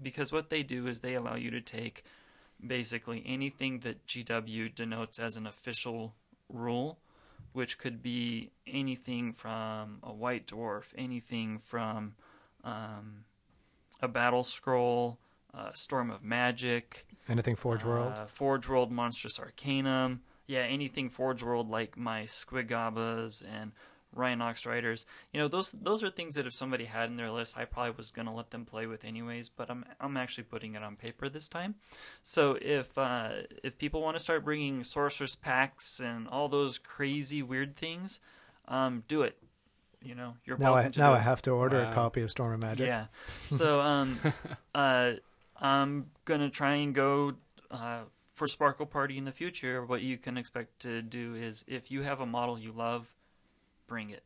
because 0.00 0.32
what 0.32 0.50
they 0.50 0.62
do 0.62 0.86
is 0.86 1.00
they 1.00 1.14
allow 1.14 1.36
you 1.36 1.50
to 1.50 1.60
take 1.60 2.04
basically 2.64 3.22
anything 3.26 3.80
that 3.80 4.06
GW 4.06 4.74
denotes 4.74 5.18
as 5.18 5.36
an 5.36 5.46
official 5.46 6.14
rule, 6.48 6.98
which 7.52 7.78
could 7.78 8.02
be 8.02 8.50
anything 8.66 9.32
from 9.32 9.98
a 10.02 10.12
white 10.12 10.46
dwarf, 10.46 10.84
anything 10.96 11.58
from 11.58 12.14
um, 12.62 13.24
a 14.00 14.08
battle 14.08 14.44
scroll, 14.44 15.18
uh, 15.52 15.72
storm 15.74 16.10
of 16.10 16.22
magic, 16.22 17.06
anything 17.28 17.56
Forge 17.56 17.84
World. 17.84 18.14
uh, 18.16 18.26
Forge 18.26 18.68
World, 18.68 18.90
Monstrous 18.90 19.38
Arcanum. 19.38 20.22
Yeah, 20.46 20.60
anything 20.60 21.08
Forge 21.08 21.42
World 21.42 21.70
like 21.70 21.96
my 21.96 22.24
Squig 22.24 22.68
Gobbas 22.68 23.42
and 23.42 23.72
Rhinox 24.14 24.66
Riders. 24.66 25.06
You 25.32 25.40
know, 25.40 25.48
those 25.48 25.72
those 25.72 26.02
are 26.04 26.10
things 26.10 26.34
that 26.34 26.46
if 26.46 26.54
somebody 26.54 26.84
had 26.84 27.08
in 27.08 27.16
their 27.16 27.30
list, 27.30 27.56
I 27.56 27.64
probably 27.64 27.94
was 27.96 28.10
going 28.10 28.26
to 28.26 28.32
let 28.32 28.50
them 28.50 28.64
play 28.64 28.86
with 28.86 29.04
anyways. 29.04 29.48
But 29.48 29.70
I'm 29.70 29.84
I'm 30.00 30.16
actually 30.16 30.44
putting 30.44 30.74
it 30.74 30.82
on 30.82 30.96
paper 30.96 31.28
this 31.28 31.48
time. 31.48 31.74
So 32.22 32.58
if 32.60 32.96
uh, 32.96 33.30
if 33.62 33.78
people 33.78 34.00
want 34.02 34.16
to 34.16 34.22
start 34.22 34.44
bringing 34.44 34.82
Sorceress 34.82 35.34
packs 35.36 36.00
and 36.00 36.28
all 36.28 36.48
those 36.48 36.78
crazy 36.78 37.42
weird 37.42 37.76
things, 37.76 38.20
um, 38.68 39.04
do 39.08 39.22
it. 39.22 39.36
You 40.02 40.14
know, 40.14 40.34
you're 40.44 40.58
now 40.58 40.72
I 40.72 40.74
welcome 40.74 40.92
to 40.92 41.00
now 41.00 41.10
do 41.10 41.14
I 41.14 41.18
it. 41.18 41.22
have 41.22 41.42
to 41.42 41.50
order 41.52 41.80
a 41.80 41.92
copy 41.94 42.20
of 42.20 42.30
Storm 42.30 42.52
of 42.52 42.60
Magic. 42.60 42.86
Yeah. 42.86 43.06
So 43.48 43.80
um, 43.80 44.18
uh, 44.74 45.12
I'm 45.56 46.10
gonna 46.26 46.50
try 46.50 46.74
and 46.74 46.94
go 46.94 47.34
uh, 47.70 48.00
for 48.34 48.46
Sparkle 48.48 48.84
Party 48.84 49.16
in 49.16 49.24
the 49.24 49.32
future. 49.32 49.84
What 49.84 50.02
you 50.02 50.18
can 50.18 50.36
expect 50.36 50.80
to 50.80 51.00
do 51.00 51.34
is, 51.36 51.64
if 51.66 51.90
you 51.90 52.02
have 52.02 52.20
a 52.20 52.26
model 52.26 52.58
you 52.58 52.72
love, 52.72 53.13
bring 53.94 54.10
it. 54.10 54.24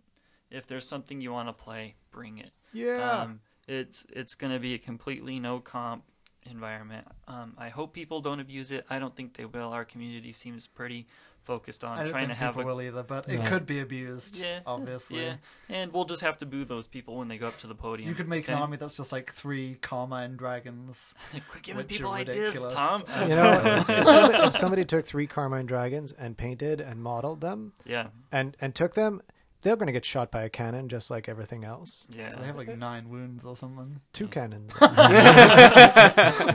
If 0.51 0.67
there's 0.67 0.89
something 0.89 1.21
you 1.21 1.31
want 1.31 1.51
to 1.51 1.53
play, 1.53 1.95
bring 2.11 2.39
it. 2.39 2.53
Yeah. 2.73 3.21
Um, 3.23 3.41
it's 3.67 4.07
it's 4.09 4.35
gonna 4.35 4.59
be 4.59 4.73
a 4.73 4.79
completely 4.79 5.39
no 5.39 5.61
comp 5.61 6.05
environment. 6.51 7.07
Um, 7.27 7.53
I 7.59 7.69
hope 7.69 7.93
people 7.93 8.23
don't 8.23 8.41
abuse 8.41 8.73
it. 8.73 8.87
I 8.89 8.99
don't 8.99 9.15
think 9.15 9.37
they 9.37 9.45
will. 9.45 9.75
Our 9.75 9.85
community 9.85 10.33
seems 10.33 10.67
pretty 10.67 11.07
focused 11.45 11.85
on 11.85 11.99
I 11.99 12.03
don't 12.05 12.13
trying 12.13 12.27
think 12.29 12.39
to 12.39 12.45
have 12.45 12.55
people 12.55 12.71
a 12.71 12.75
will 12.75 12.83
either, 12.83 13.03
but 13.03 13.29
No. 13.29 13.35
it 13.35 13.47
could 13.47 13.67
be 13.67 13.81
abused. 13.81 14.39
Yeah, 14.39 14.61
obviously. 14.67 15.23
yeah, 15.23 15.37
and 15.69 15.93
we'll 15.93 16.07
just 16.07 16.23
have 16.23 16.39
to 16.39 16.47
boo 16.47 16.65
those 16.65 16.87
people 16.87 17.17
when 17.17 17.29
they 17.29 17.37
go 17.37 17.47
up 17.47 17.59
to 17.59 17.67
the 17.67 17.75
podium. 17.75 18.09
You 18.09 18.15
could 18.15 18.29
make 18.29 18.45
okay? 18.45 18.55
an 18.55 18.59
army 18.59 18.79
that's 18.79 18.97
just 18.97 19.13
like 19.13 19.33
three 19.35 19.77
Carmine 19.83 20.37
dragons. 20.37 21.15
Quit 21.51 21.63
giving 21.63 21.77
which 21.79 21.89
people 21.89 22.11
ideas, 22.11 22.55
ridiculous. 22.55 22.73
Tom. 22.73 23.05
you 23.23 23.29
know, 23.29 23.85
if 23.87 24.05
somebody, 24.07 24.45
if 24.45 24.53
somebody 24.55 24.85
took 24.87 25.05
three 25.05 25.27
Carmine 25.27 25.67
Dragons 25.67 26.13
and 26.13 26.39
painted 26.39 26.81
and 26.81 27.03
modeled 27.03 27.43
them 27.43 27.75
Yeah, 27.85 28.09
and 28.33 28.57
and 28.63 28.75
took 28.75 28.95
them, 28.95 29.21
they're 29.63 29.77
going 29.77 29.87
to 29.87 29.93
get 29.93 30.05
shot 30.05 30.31
by 30.31 30.43
a 30.43 30.49
cannon 30.49 30.89
just 30.89 31.11
like 31.11 31.29
everything 31.29 31.65
else. 31.65 32.07
yeah. 32.17 32.35
They 32.39 32.47
have 32.47 32.57
like 32.57 32.77
nine 32.77 33.09
wounds 33.09 33.45
or 33.45 33.57
something. 33.57 34.01
Two 34.13 34.29
cannons. 34.29 34.71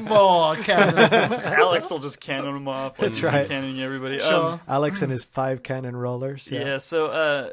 More 0.01 0.55
cannons. 0.57 1.45
Alex 1.45 1.89
will 1.91 1.99
just 1.99 2.19
cannon 2.19 2.53
them 2.53 2.67
off. 2.67 2.97
That's 2.97 3.21
right. 3.21 3.47
Cannoning 3.47 3.81
everybody. 3.81 4.19
Sure. 4.19 4.53
Um, 4.53 4.61
Alex 4.67 5.01
and 5.01 5.11
his 5.11 5.23
five 5.23 5.63
cannon 5.63 5.95
rollers. 5.95 6.49
yeah. 6.51 6.59
Yeah. 6.65 6.77
So, 6.77 7.07
uh, 7.07 7.49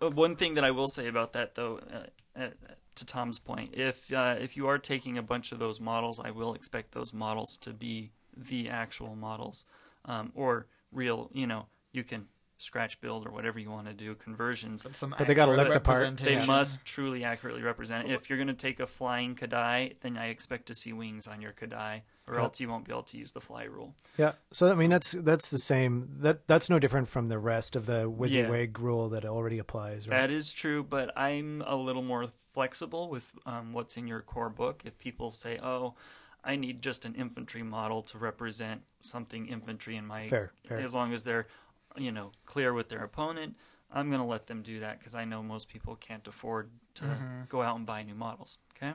uh, 0.00 0.10
one 0.10 0.36
thing 0.36 0.54
that 0.54 0.64
I 0.64 0.70
will 0.70 0.88
say 0.88 1.06
about 1.08 1.32
that, 1.34 1.54
though, 1.54 1.80
uh, 1.92 2.40
uh, 2.40 2.48
to 2.96 3.04
Tom's 3.06 3.38
point, 3.38 3.74
if 3.74 4.12
uh, 4.12 4.36
if 4.40 4.56
you 4.56 4.66
are 4.68 4.78
taking 4.78 5.18
a 5.18 5.22
bunch 5.22 5.52
of 5.52 5.58
those 5.58 5.80
models, 5.80 6.20
I 6.20 6.30
will 6.30 6.54
expect 6.54 6.92
those 6.92 7.12
models 7.12 7.56
to 7.58 7.72
be 7.72 8.10
the 8.36 8.68
actual 8.68 9.14
models, 9.16 9.64
um, 10.04 10.32
or 10.34 10.66
real. 10.92 11.30
You 11.32 11.46
know, 11.46 11.66
you 11.92 12.04
can 12.04 12.26
scratch 12.58 13.00
build 13.00 13.26
or 13.26 13.30
whatever 13.30 13.58
you 13.58 13.70
want 13.70 13.86
to 13.86 13.92
do 13.94 14.14
conversions. 14.16 14.82
But, 14.82 14.96
some 14.96 15.14
But 15.16 15.26
they 15.26 15.34
gotta 15.34 15.52
look 15.52 15.72
the 15.72 15.80
part. 15.80 16.16
They 16.18 16.44
must 16.44 16.84
truly 16.84 17.24
accurately 17.24 17.62
represent. 17.62 18.10
it. 18.10 18.14
If 18.14 18.28
you're 18.28 18.36
going 18.38 18.48
to 18.48 18.54
take 18.54 18.80
a 18.80 18.86
flying 18.86 19.36
K'daai, 19.36 19.94
then 20.00 20.18
I 20.18 20.26
expect 20.26 20.66
to 20.66 20.74
see 20.74 20.92
wings 20.92 21.26
on 21.28 21.40
your 21.40 21.52
K'daai. 21.52 22.02
or 22.26 22.34
Yeah. 22.34 22.42
else 22.42 22.60
you 22.60 22.68
won't 22.68 22.84
be 22.84 22.92
able 22.92 23.04
to 23.04 23.16
use 23.16 23.32
the 23.32 23.40
fly 23.40 23.64
rule. 23.64 23.94
Yeah. 24.18 24.32
So 24.52 24.70
I 24.70 24.74
mean 24.74 24.90
that's 24.90 25.12
that's 25.12 25.50
the 25.50 25.58
same. 25.58 26.08
That 26.18 26.46
that's 26.46 26.68
no 26.68 26.78
different 26.78 27.08
from 27.08 27.28
the 27.28 27.38
rest 27.38 27.74
of 27.74 27.86
the 27.86 28.10
WYSIWYG 28.10 28.78
rule 28.78 29.08
that 29.08 29.24
already 29.24 29.58
applies, 29.58 30.06
right? 30.06 30.20
That 30.20 30.30
is 30.30 30.52
true, 30.52 30.82
but 30.82 31.16
I'm 31.16 31.62
a 31.66 31.74
little 31.76 32.02
more 32.02 32.26
flexible 32.52 33.08
with 33.08 33.30
um, 33.46 33.72
what's 33.72 33.96
in 33.96 34.06
your 34.06 34.20
core 34.20 34.50
book. 34.50 34.82
If 34.84 34.98
people 34.98 35.30
say, 35.30 35.58
"Oh, 35.62 35.94
I 36.44 36.56
need 36.56 36.82
just 36.82 37.04
an 37.06 37.14
infantry 37.14 37.62
model 37.62 38.02
to 38.02 38.18
represent 38.18 38.82
something 39.00 39.46
infantry 39.48 39.96
in 39.96 40.06
my," 40.06 40.28
Fair, 40.28 40.52
fair. 40.68 40.78
as 40.80 40.94
long 40.94 41.14
as 41.14 41.22
they're, 41.22 41.46
you 41.98 42.12
know, 42.12 42.32
clear 42.46 42.72
with 42.72 42.88
their 42.88 43.02
opponent, 43.02 43.56
I'm 43.90 44.08
going 44.10 44.20
to 44.20 44.26
let 44.26 44.46
them 44.46 44.62
do 44.62 44.80
that 44.80 44.98
because 44.98 45.14
I 45.14 45.24
know 45.24 45.42
most 45.42 45.68
people 45.68 45.96
can't 45.96 46.26
afford 46.26 46.70
to 46.94 47.04
go 47.48 47.62
out 47.62 47.76
and 47.76 47.86
buy 47.86 48.02
new 48.02 48.14
models. 48.14 48.58
Okay, 48.76 48.92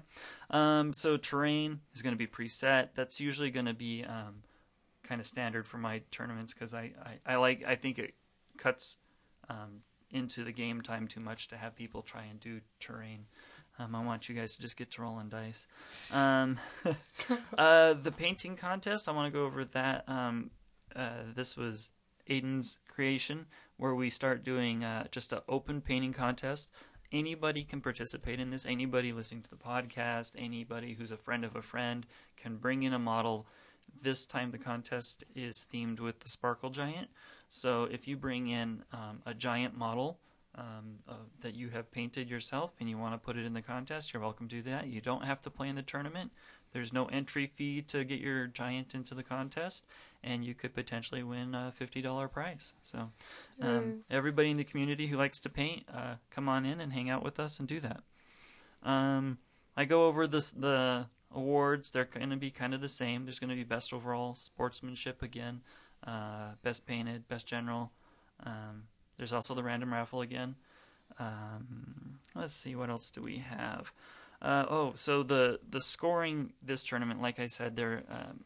um, 0.50 0.94
so 0.94 1.18
terrain 1.18 1.82
is 1.94 2.02
going 2.02 2.13
to 2.13 2.18
be 2.18 2.28
preset. 2.28 2.89
That's 2.96 3.20
usually 3.20 3.50
going 3.50 3.66
to 3.66 3.74
be 3.74 4.04
um, 4.04 4.44
kind 5.04 5.20
of 5.20 5.28
standard 5.28 5.68
for 5.68 5.78
my 5.78 6.02
tournaments 6.12 6.54
because 6.54 6.74
I, 6.74 6.92
I, 7.26 7.34
I 7.34 7.36
like 7.38 7.63
I 7.68 7.76
think 7.76 8.00
it 8.00 8.13
cuts 8.58 8.98
um, 9.50 9.82
into 10.12 10.44
the 10.44 10.52
game 10.52 10.82
time 10.82 11.08
too 11.08 11.20
much 11.20 11.48
to 11.50 11.58
have 11.58 11.76
people 11.76 12.02
try 12.02 12.24
and 12.24 12.39
do 12.39 12.62
terrain. 12.80 13.26
Um, 13.80 13.96
I 13.96 14.04
want 14.06 14.30
you 14.30 14.36
guys 14.36 14.56
to 14.56 14.62
just 14.62 14.78
get 14.78 14.92
to 14.92 15.02
rolling 15.02 15.30
dice. 15.30 15.66
Um, 16.12 16.60
uh, 17.58 17.94
the 17.94 18.12
painting 18.12 18.56
contest, 18.56 19.10
I 19.10 19.12
want 19.12 19.34
to 19.34 19.38
go 19.38 19.46
over 19.46 19.66
that. 19.66 20.08
Um, 20.08 20.52
uh, 20.96 21.24
this 21.36 21.58
was 21.58 21.89
Aiden's 22.30 22.80
creation, 22.88 23.46
where 23.78 23.96
we 23.96 24.10
start 24.10 24.44
doing 24.44 24.84
uh, 24.84 25.08
just 25.12 25.34
an 25.34 25.40
open 25.48 25.82
painting 25.82 26.14
contest. 26.14 26.70
Anybody 27.12 27.64
can 27.64 27.82
participate 27.82 28.40
in 28.40 28.50
this. 28.50 28.66
Anybody 28.66 29.12
listening 29.14 29.44
to 29.44 29.50
the 29.50 29.56
podcast, 29.56 30.34
anybody 30.38 30.94
who's 30.94 31.12
a 31.12 31.18
friend 31.18 31.46
of 31.46 31.56
a 31.56 31.62
friend 31.62 32.06
can 32.38 32.58
bring 32.58 32.84
in 32.84 32.94
a 32.94 33.00
model. 33.00 33.46
This 34.02 34.26
time 34.26 34.52
the 34.52 34.58
contest 34.58 35.24
is 35.36 35.68
themed 35.72 36.00
with 36.00 36.20
the 36.22 36.30
Sparkle 36.30 36.70
Giant. 36.70 37.10
So 37.50 37.84
if 37.84 38.08
you 38.08 38.18
bring 38.18 38.48
in 38.48 38.84
um, 38.92 39.22
a 39.26 39.34
giant 39.34 39.78
model 39.78 40.18
um, 40.56 41.00
uh, 41.08 41.14
that 41.42 41.54
you 41.54 41.70
have 41.70 41.92
painted 41.92 42.30
yourself 42.30 42.72
and 42.80 42.90
you 42.90 42.98
want 42.98 43.14
to 43.14 43.18
put 43.18 43.38
it 43.38 43.46
in 43.46 43.54
the 43.54 43.62
contest, 43.62 44.14
you're 44.14 44.22
welcome 44.22 44.48
to 44.48 44.56
do 44.56 44.62
that. 44.72 44.88
You 44.88 45.02
don't 45.02 45.26
have 45.26 45.42
to 45.42 45.50
play 45.50 45.70
in 45.70 45.76
the 45.76 45.84
tournament. 45.84 46.32
There's 46.74 46.92
no 46.92 47.06
entry 47.06 47.52
fee 47.56 47.82
to 47.84 48.04
get 48.04 48.20
your 48.20 48.48
giant 48.48 48.96
into 48.96 49.14
the 49.14 49.24
contest, 49.24 49.86
and 50.24 50.46
you 50.46 50.54
could 50.54 50.74
potentially 50.74 51.24
win 51.24 51.54
a 51.54 51.74
$50 51.80 52.32
prize. 52.32 52.74
So 52.84 53.10
um, 53.62 54.04
everybody 54.10 54.50
in 54.50 54.58
the 54.58 54.64
community 54.64 55.08
who 55.08 55.18
likes 55.18 55.40
to 55.42 55.50
paint, 55.50 55.86
uh, 55.94 56.16
come 56.32 56.48
on 56.48 56.66
in 56.66 56.80
and 56.80 56.94
hang 56.94 57.10
out 57.10 57.24
with 57.24 57.40
us 57.40 57.60
and 57.60 57.68
do 57.68 57.80
that. 57.82 58.04
Um, 58.84 59.40
I 59.76 59.86
go 59.86 60.08
over 60.08 60.28
this, 60.28 60.52
the 60.52 61.08
awards. 61.34 61.92
They're 61.92 62.06
going 62.06 62.30
to 62.30 62.38
be 62.38 62.52
kind 62.52 62.74
of 62.74 62.82
the 62.82 62.88
same. 62.88 63.26
There's 63.26 63.40
going 63.40 63.50
to 63.50 63.56
be 63.56 63.64
best 63.64 63.94
overall 63.94 64.34
sportsmanship 64.34 65.22
again, 65.22 65.62
uh, 66.06 66.52
best 66.62 66.86
painted, 66.86 67.28
best 67.28 67.46
general. 67.46 67.92
Um, 68.46 68.84
there's 69.18 69.34
also 69.34 69.56
the 69.56 69.64
random 69.64 69.94
raffle 69.94 70.22
again. 70.22 70.56
Um, 71.20 72.20
let's 72.36 72.54
see, 72.54 72.76
what 72.76 72.90
else 72.90 73.12
do 73.12 73.22
we 73.22 73.38
have? 73.38 73.92
Uh, 74.42 74.66
oh, 74.70 74.94
so 74.96 75.24
the 75.24 75.60
the 75.70 75.80
scoring 75.80 76.52
this 76.62 76.84
tournament, 76.84 77.22
like 77.22 77.40
I 77.40 77.48
said, 77.48 77.78
there 77.78 78.04
um, 78.10 78.44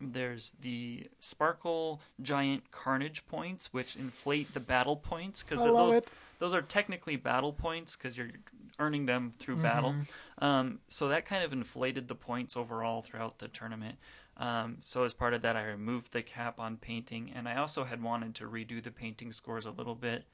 there's 0.00 0.54
the 0.60 1.08
Sparkle 1.20 2.00
Giant 2.20 2.70
Carnage 2.70 3.26
points, 3.26 3.72
which 3.72 3.96
inflate 3.96 4.52
the 4.54 4.60
battle 4.60 4.96
points 4.96 5.42
because 5.42 5.60
those 5.60 5.94
it. 5.94 6.08
those 6.38 6.54
are 6.54 6.62
technically 6.62 7.16
battle 7.16 7.52
points 7.52 7.96
because 7.96 8.16
you're 8.16 8.30
earning 8.78 9.06
them 9.06 9.32
through 9.38 9.56
battle. 9.56 9.94
Um, 10.38 10.80
so 10.88 11.08
that 11.08 11.24
kind 11.24 11.42
of 11.42 11.52
inflated 11.54 12.08
the 12.08 12.14
points 12.14 12.56
overall 12.56 13.00
throughout 13.00 13.38
the 13.38 13.48
tournament. 13.48 13.96
Um, 14.36 14.78
so 14.82 15.04
as 15.04 15.14
part 15.14 15.32
of 15.32 15.42
that, 15.42 15.56
I 15.56 15.64
removed 15.64 16.12
the 16.12 16.22
cap 16.22 16.60
on 16.60 16.76
painting, 16.76 17.32
and 17.34 17.48
I 17.48 17.56
also 17.56 17.84
had 17.84 18.02
wanted 18.02 18.34
to 18.36 18.44
redo 18.44 18.82
the 18.82 18.90
painting 18.90 19.32
scores 19.32 19.64
a 19.64 19.70
little 19.70 19.94
bit, 19.94 20.24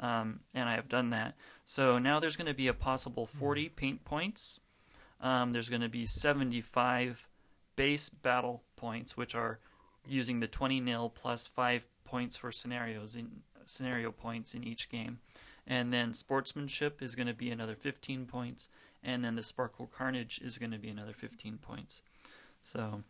um, 0.00 0.40
and 0.54 0.68
I 0.68 0.76
have 0.76 0.88
done 0.88 1.10
that. 1.10 1.34
So 1.66 1.98
now 1.98 2.20
there's 2.20 2.36
going 2.36 2.46
to 2.46 2.54
be 2.54 2.68
a 2.68 2.74
possible 2.74 3.26
40 3.26 3.68
paint 3.68 4.04
points. 4.04 4.60
Um, 5.20 5.52
there's 5.52 5.68
going 5.68 5.82
to 5.82 5.90
be 5.90 6.06
75 6.06 7.28
base 7.80 8.10
battle 8.10 8.62
points, 8.76 9.16
which 9.16 9.34
are 9.34 9.58
using 10.06 10.40
the 10.40 10.46
20 10.46 10.80
nil 10.80 11.08
plus 11.08 11.46
five 11.46 11.86
points 12.04 12.36
for 12.36 12.52
scenarios 12.52 13.16
in 13.16 13.40
scenario 13.64 14.12
points 14.12 14.54
in 14.54 14.62
each 14.62 14.90
game, 14.90 15.18
and 15.66 15.90
then 15.90 16.12
sportsmanship 16.12 17.00
is 17.00 17.14
going 17.14 17.26
to 17.26 17.32
be 17.32 17.48
another 17.48 17.74
15 17.74 18.26
points, 18.26 18.68
and 19.02 19.24
then 19.24 19.34
the 19.34 19.42
sparkle 19.42 19.86
carnage 19.86 20.38
is 20.44 20.58
going 20.58 20.72
to 20.72 20.78
be 20.78 20.90
another 20.90 21.14
15 21.14 21.56
points. 21.56 22.02
So 22.62 23.02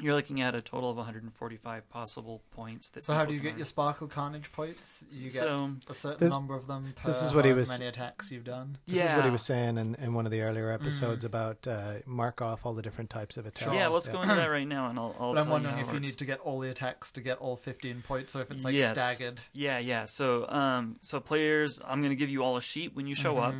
you're 0.00 0.14
looking 0.14 0.40
at 0.40 0.54
a 0.54 0.60
total 0.60 0.90
of 0.90 0.96
145 0.96 1.88
possible 1.88 2.42
points. 2.50 2.88
That 2.90 3.04
So 3.04 3.14
how 3.14 3.24
do 3.24 3.32
you 3.32 3.40
get 3.40 3.52
earn. 3.52 3.58
your 3.58 3.66
Sparkle 3.66 4.08
Carnage 4.08 4.50
points? 4.52 5.04
You 5.12 5.22
get 5.30 5.32
So 5.32 5.70
a 5.88 5.94
certain 5.94 6.18
This- 6.20 6.30
number 6.30 6.54
of 6.54 6.66
them 6.66 6.92
per 6.96 7.08
this 7.08 7.22
is 7.22 7.32
what 7.34 7.44
he 7.44 7.52
was- 7.52 7.68
many 7.68 7.86
attacks 7.86 8.30
you've 8.30 8.44
done. 8.44 8.78
This 8.86 8.98
is 9.02 9.14
what 9.14 9.24
he 9.24 9.30
was 9.30 9.42
saying 9.42 9.78
in, 9.78 9.94
in 9.96 10.14
one 10.14 10.26
of 10.26 10.32
the 10.32 10.42
earlier 10.42 10.70
episodes 10.70 11.24
about 11.24 11.66
uh, 11.66 11.94
mark 12.06 12.42
off 12.42 12.66
all 12.66 12.74
the 12.74 12.82
different 12.82 13.10
types 13.10 13.36
of 13.36 13.46
attacks. 13.46 13.72
yeah, 13.72 13.88
let's 13.88 14.08
go 14.08 14.20
into 14.22 14.34
that 14.34 14.46
right 14.50 14.66
now, 14.68 14.88
and 14.90 14.98
I'll. 14.98 15.14
I'll 15.18 15.34
But 15.34 15.42
I'm 15.42 15.48
wondering 15.50 15.76
you 15.76 15.82
if 15.82 15.88
how 15.88 15.94
you 15.94 16.00
need 16.00 16.18
to 16.18 16.24
get 16.24 16.40
all 16.40 16.58
the 16.60 16.70
attacks 16.70 17.10
to 17.12 17.20
get 17.20 17.38
all 17.38 17.56
15 17.56 18.02
points, 18.02 18.34
or 18.34 18.40
if 18.42 18.50
it's 18.50 18.64
like 18.64 18.74
Yes. 18.74 18.90
staggered. 18.90 19.40
Yeah, 19.52 19.78
yeah. 19.78 20.04
So, 20.06 20.48
um, 20.48 20.96
so 21.02 21.20
players, 21.20 21.80
I'm 21.86 22.00
going 22.00 22.10
to 22.10 22.16
give 22.16 22.28
you 22.30 22.42
all 22.42 22.56
a 22.56 22.62
sheet 22.62 22.94
when 22.94 23.06
you 23.06 23.14
show 23.14 23.38
up. 23.38 23.54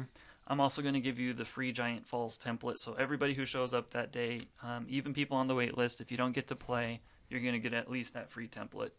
I'm 0.46 0.60
also 0.60 0.82
going 0.82 0.94
to 0.94 1.00
give 1.00 1.18
you 1.18 1.32
the 1.32 1.44
free 1.44 1.72
Giant 1.72 2.06
Falls 2.06 2.38
template. 2.38 2.78
So 2.78 2.94
everybody 2.94 3.34
who 3.34 3.46
shows 3.46 3.72
up 3.72 3.90
that 3.90 4.12
day, 4.12 4.42
um, 4.62 4.86
even 4.88 5.14
people 5.14 5.36
on 5.36 5.48
the 5.48 5.54
wait 5.54 5.76
list, 5.76 6.00
if 6.00 6.10
you 6.10 6.16
don't 6.16 6.32
get 6.32 6.48
to 6.48 6.56
play, 6.56 7.00
you're 7.30 7.40
going 7.40 7.54
to 7.54 7.58
get 7.58 7.72
at 7.72 7.90
least 7.90 8.14
that 8.14 8.30
free 8.30 8.48
template. 8.48 8.90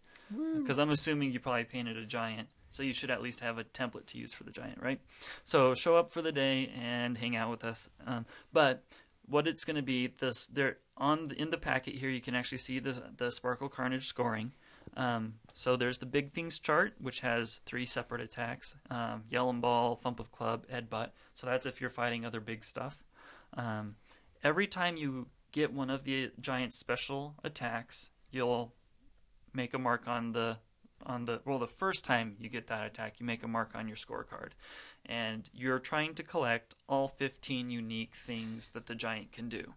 Because 0.59 0.79
I'm 0.79 0.89
assuming 0.89 1.31
you 1.31 1.39
probably 1.39 1.65
painted 1.65 1.97
a 1.97 2.05
giant, 2.05 2.47
so 2.71 2.81
you 2.81 2.93
should 2.93 3.11
at 3.11 3.21
least 3.21 3.41
have 3.41 3.59
a 3.59 3.63
template 3.63 4.07
to 4.07 4.17
use 4.17 4.33
for 4.33 4.43
the 4.43 4.51
giant, 4.51 4.81
right? 4.81 4.99
So 5.43 5.75
show 5.75 5.95
up 5.97 6.11
for 6.11 6.23
the 6.23 6.31
day 6.31 6.71
and 6.75 7.17
hang 7.17 7.35
out 7.35 7.51
with 7.51 7.63
us. 7.63 7.89
Um, 8.07 8.25
but 8.51 8.83
what 9.27 9.47
it's 9.47 9.63
going 9.63 9.75
to 9.75 9.83
be, 9.83 10.07
this 10.07 10.47
there 10.47 10.77
on 10.97 11.27
the, 11.27 11.35
in 11.39 11.51
the 11.51 11.57
packet 11.57 11.95
here, 11.95 12.09
you 12.09 12.21
can 12.21 12.35
actually 12.35 12.57
see 12.57 12.79
the 12.79 13.03
the 13.17 13.31
Sparkle 13.31 13.69
Carnage 13.69 14.07
scoring. 14.07 14.53
Um, 14.97 15.35
so 15.53 15.75
there's 15.75 15.97
the 15.97 16.05
big 16.05 16.31
things 16.31 16.59
chart, 16.59 16.93
which 16.99 17.19
has 17.19 17.61
three 17.65 17.85
separate 17.85 18.21
attacks: 18.21 18.75
um, 18.89 19.23
Yell 19.29 19.49
and 19.49 19.61
Ball, 19.61 19.95
Thump 19.95 20.19
with 20.19 20.31
Club, 20.31 20.69
Head 20.69 20.89
Butt. 20.89 21.13
So 21.33 21.47
that's 21.47 21.65
if 21.65 21.81
you're 21.81 21.89
fighting 21.89 22.25
other 22.25 22.39
big 22.39 22.63
stuff. 22.63 23.03
Um, 23.55 23.95
every 24.43 24.67
time 24.67 24.97
you 24.97 25.27
get 25.51 25.73
one 25.73 25.89
of 25.89 26.03
the 26.03 26.31
giant 26.39 26.73
special 26.73 27.35
attacks, 27.43 28.09
you'll 28.31 28.73
make 29.53 29.73
a 29.73 29.79
mark 29.79 30.07
on 30.07 30.33
the 30.33 30.57
on 31.05 31.25
the 31.25 31.41
well 31.45 31.59
the 31.59 31.67
first 31.67 32.03
time 32.05 32.35
you 32.39 32.49
get 32.49 32.67
that 32.67 32.85
attack 32.85 33.19
you 33.19 33.25
make 33.25 33.43
a 33.43 33.47
mark 33.47 33.71
on 33.75 33.87
your 33.87 33.97
scorecard 33.97 34.51
and 35.05 35.49
you're 35.53 35.79
trying 35.79 36.13
to 36.13 36.23
collect 36.23 36.73
all 36.87 37.07
15 37.07 37.69
unique 37.69 38.13
things 38.25 38.69
that 38.69 38.85
the 38.87 38.95
giant 38.95 39.31
can 39.31 39.49
do 39.49 39.73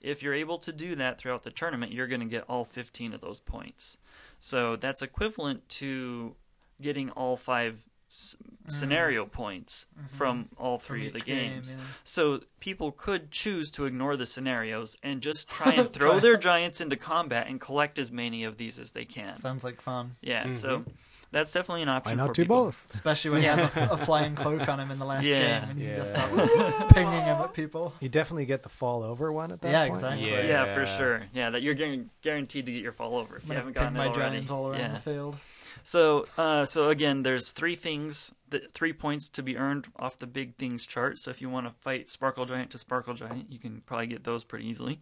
if 0.00 0.22
you're 0.22 0.34
able 0.34 0.58
to 0.58 0.72
do 0.72 0.94
that 0.94 1.18
throughout 1.18 1.42
the 1.42 1.50
tournament 1.50 1.92
you're 1.92 2.06
going 2.06 2.20
to 2.20 2.26
get 2.26 2.44
all 2.48 2.64
15 2.64 3.12
of 3.12 3.20
those 3.20 3.40
points 3.40 3.98
so 4.44 4.76
that's 4.76 5.00
equivalent 5.00 5.66
to 5.70 6.36
getting 6.78 7.08
all 7.12 7.34
five 7.34 7.82
s- 8.10 8.36
mm-hmm. 8.38 8.68
scenario 8.70 9.24
points 9.24 9.86
mm-hmm. 9.98 10.14
from 10.14 10.50
all 10.58 10.78
three 10.78 11.06
of 11.06 11.14
the 11.14 11.20
each 11.20 11.24
game, 11.24 11.52
games 11.52 11.70
yeah. 11.70 11.82
so 12.04 12.40
people 12.60 12.92
could 12.92 13.30
choose 13.30 13.70
to 13.70 13.86
ignore 13.86 14.18
the 14.18 14.26
scenarios 14.26 14.98
and 15.02 15.22
just 15.22 15.48
try 15.58 15.72
and 15.72 15.90
throw 15.90 16.20
their 16.20 16.36
giants 16.36 16.82
into 16.82 16.94
combat 16.94 17.46
and 17.48 17.58
collect 17.58 17.98
as 17.98 18.12
many 18.12 18.44
of 18.44 18.58
these 18.58 18.78
as 18.78 18.90
they 18.90 19.06
can. 19.06 19.34
Sounds 19.36 19.64
like 19.64 19.80
fun. 19.80 20.16
Yeah, 20.20 20.50
so 20.50 20.80
mm-hmm. 20.80 20.90
That's 21.34 21.52
definitely 21.52 21.82
an 21.82 21.88
option. 21.90 22.16
Why 22.18 22.24
option. 22.24 22.26
not 22.26 22.26
for 22.28 22.32
do 22.34 22.42
people. 22.42 22.64
both? 22.64 22.86
Especially 22.94 23.30
when 23.32 23.40
he 23.42 23.46
has 23.48 23.58
a, 23.60 23.88
a 23.92 23.96
flying 23.98 24.34
cloak 24.34 24.68
on 24.68 24.80
him 24.80 24.90
in 24.90 24.98
the 24.98 25.04
last 25.04 25.24
Yeah. 25.24 25.60
game 25.60 25.70
and 25.70 25.80
you 25.80 25.88
Yeah. 25.88 25.96
just 25.96 26.10
start 26.16 26.30
pinging 26.90 27.12
him 27.12 27.36
at 27.42 27.52
people. 27.52 27.92
You 28.00 28.08
definitely 28.08 28.46
get 28.46 28.62
the 28.62 28.68
fall 28.68 29.02
over 29.02 29.32
one 29.32 29.52
at 29.52 29.60
that 29.60 29.70
Yeah, 29.70 29.86
point. 29.88 29.94
exactly. 29.98 30.30
Yeah. 30.30 30.46
Yeah, 30.46 30.74
for 30.74 30.86
sure. 30.86 31.22
Yeah, 31.34 31.50
that 31.50 31.62
you're 31.62 31.74
guaran- 31.74 32.08
guaranteed 32.22 32.66
to 32.66 32.72
get 32.72 32.82
your 32.82 32.92
fall 32.92 33.16
over 33.16 33.36
if 33.36 33.44
I'm 33.44 33.50
you 33.50 33.56
haven't 33.56 33.72
gotten 33.74 33.94
my 33.94 34.06
it 34.06 34.16
already. 34.16 34.36
giant 34.36 34.50
all 34.50 34.68
around 34.70 34.80
yeah. 34.80 34.92
the 34.94 35.00
field. 35.00 35.36
So, 35.82 36.26
uh, 36.38 36.64
so 36.64 36.88
again, 36.88 37.24
there's 37.24 37.50
three 37.50 37.74
things, 37.74 38.32
that, 38.48 38.72
three 38.72 38.92
points 38.94 39.28
to 39.30 39.42
be 39.42 39.56
earned 39.58 39.88
off 39.98 40.18
the 40.18 40.26
big 40.26 40.54
things 40.56 40.86
chart. 40.86 41.18
So 41.18 41.30
if 41.30 41.42
you 41.42 41.50
want 41.50 41.66
to 41.66 41.72
fight 41.82 42.08
Sparkle 42.08 42.46
Giant 42.46 42.70
to 42.70 42.78
Sparkle 42.78 43.12
Giant, 43.14 43.52
you 43.52 43.58
can 43.58 43.82
probably 43.84 44.06
get 44.06 44.24
those 44.24 44.44
pretty 44.44 44.66
easily. 44.66 45.00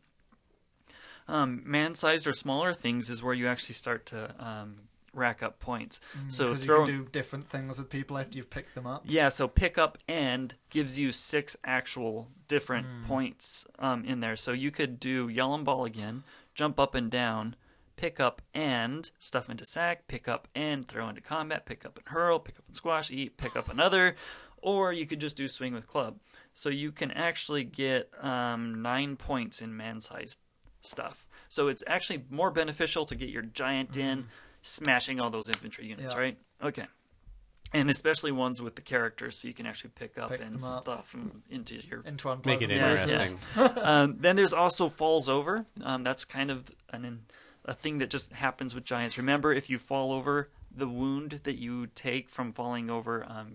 Um, 1.29 1.63
man-sized 1.65 2.27
or 2.27 2.33
smaller 2.33 2.75
things 2.75 3.09
is 3.09 3.23
where 3.23 3.35
you 3.35 3.47
actually 3.47 3.75
start 3.77 4.07
to 4.07 4.35
um, 4.45 4.79
rack 5.13 5.43
up 5.43 5.59
points. 5.61 6.01
so 6.29 6.55
throw 6.55 6.81
Mm, 6.85 6.87
you 6.89 6.95
can 6.95 7.05
do 7.05 7.11
different 7.11 7.47
things 7.49 7.79
with 7.79 7.91
people 7.91 8.19
after 8.19 8.37
you've 8.37 8.51
picked 8.51 8.75
them 8.75 8.87
up. 8.87 9.03
Yeah, 9.07 9.29
so 9.29 9.47
pick 9.49 9.79
up 9.79 9.99
and 10.09 10.55
gives 10.71 10.99
you 10.99 11.13
six 11.13 11.57
actual 11.65 12.29
different 12.49 12.87
points 13.07 13.67
um, 13.79 14.05
in 14.05 14.21
there. 14.21 14.37
So 14.37 14.53
you 14.53 14.71
could 14.71 14.99
do 14.99 15.29
yell 15.29 15.55
and 15.55 15.65
ball 15.65 15.85
again, 15.85 16.25
jump 16.55 16.79
up 16.81 16.95
and 16.95 17.11
down, 17.11 17.57
pick 17.97 18.19
up 18.19 18.43
and 18.55 19.11
stuff 19.19 19.49
into 19.49 19.65
sack, 19.65 20.09
pick 20.09 20.29
up 20.29 20.49
and 20.55 20.89
throw 20.89 21.09
into 21.09 21.21
combat, 21.21 21.67
pick 21.67 21.85
up 21.85 21.99
and 21.99 22.09
hurl, 22.09 22.39
pick 22.39 22.59
up 22.59 22.65
and 22.67 22.77
squash, 22.77 23.11
eat, 23.11 23.37
pick 23.37 23.55
up 23.55 23.69
another, 23.71 24.17
or 24.59 24.93
you 24.93 25.07
could 25.07 25.21
just 25.21 25.37
do 25.37 25.47
swing 25.49 25.75
with 25.75 25.87
club. 25.87 26.19
So 26.55 26.69
you 26.69 26.93
can 26.93 27.11
actually 27.11 27.65
get 27.65 28.11
um, 28.21 28.83
nine 28.83 29.17
points 29.17 29.61
in 29.63 29.77
man-sized 29.77 30.39
stuff. 30.81 31.27
So 31.49 31.69
it's 31.69 31.83
actually 31.87 32.25
more 32.31 32.51
beneficial 32.51 33.05
to 33.07 33.15
get 33.15 33.29
your 33.29 33.43
giant 33.43 33.97
in, 33.97 34.27
smashing 34.63 35.21
all 35.21 35.31
those 35.31 35.49
infantry 35.49 35.87
units. 35.87 36.13
Yeah. 36.13 36.19
right? 36.19 36.39
Okay. 36.63 36.87
And 37.75 37.89
especially 37.89 38.33
ones 38.33 38.61
with 38.61 38.75
the 38.75 38.83
characters, 38.83 39.39
so 39.39 39.49
you 39.49 39.55
can 39.55 39.65
actually 39.65 39.91
pick 39.95 40.19
up 40.19 40.29
Pick 40.31 40.43
and 40.43 40.59
them 40.61 40.65
up. 40.65 40.83
stuff 40.83 41.13
them 41.13 41.43
into 41.49 41.77
your 41.77 42.03
Into 42.05 42.29
unpleasant 42.29 42.69
Make 42.69 42.71
it 42.71 42.77
Yeah, 42.77 42.89
places. 43.07 43.35
interesting. 43.55 43.79
um, 43.85 44.17
then 44.21 44.37
there's 44.37 44.53
also 44.53 44.89
falls 44.91 45.29
over. 45.31 45.65
Um, 45.83 46.03
that's 46.05 46.27
kind 46.27 46.51
of 46.51 46.71
an, 46.91 47.23
a 47.65 47.73
thing 47.73 47.97
that 47.99 48.11
just 48.11 48.31
happens 48.33 48.75
with 48.75 48.85
giants. 48.85 49.17
Remember, 49.17 49.55
if 49.55 49.71
you 49.71 49.79
fall 49.79 50.13
over, 50.13 50.51
the 50.71 50.87
wound 50.87 51.41
that 51.45 51.59
you 51.59 51.87
take 51.87 52.29
from 52.29 52.53
falling 52.53 52.91
over 52.91 53.25
um, 53.27 53.55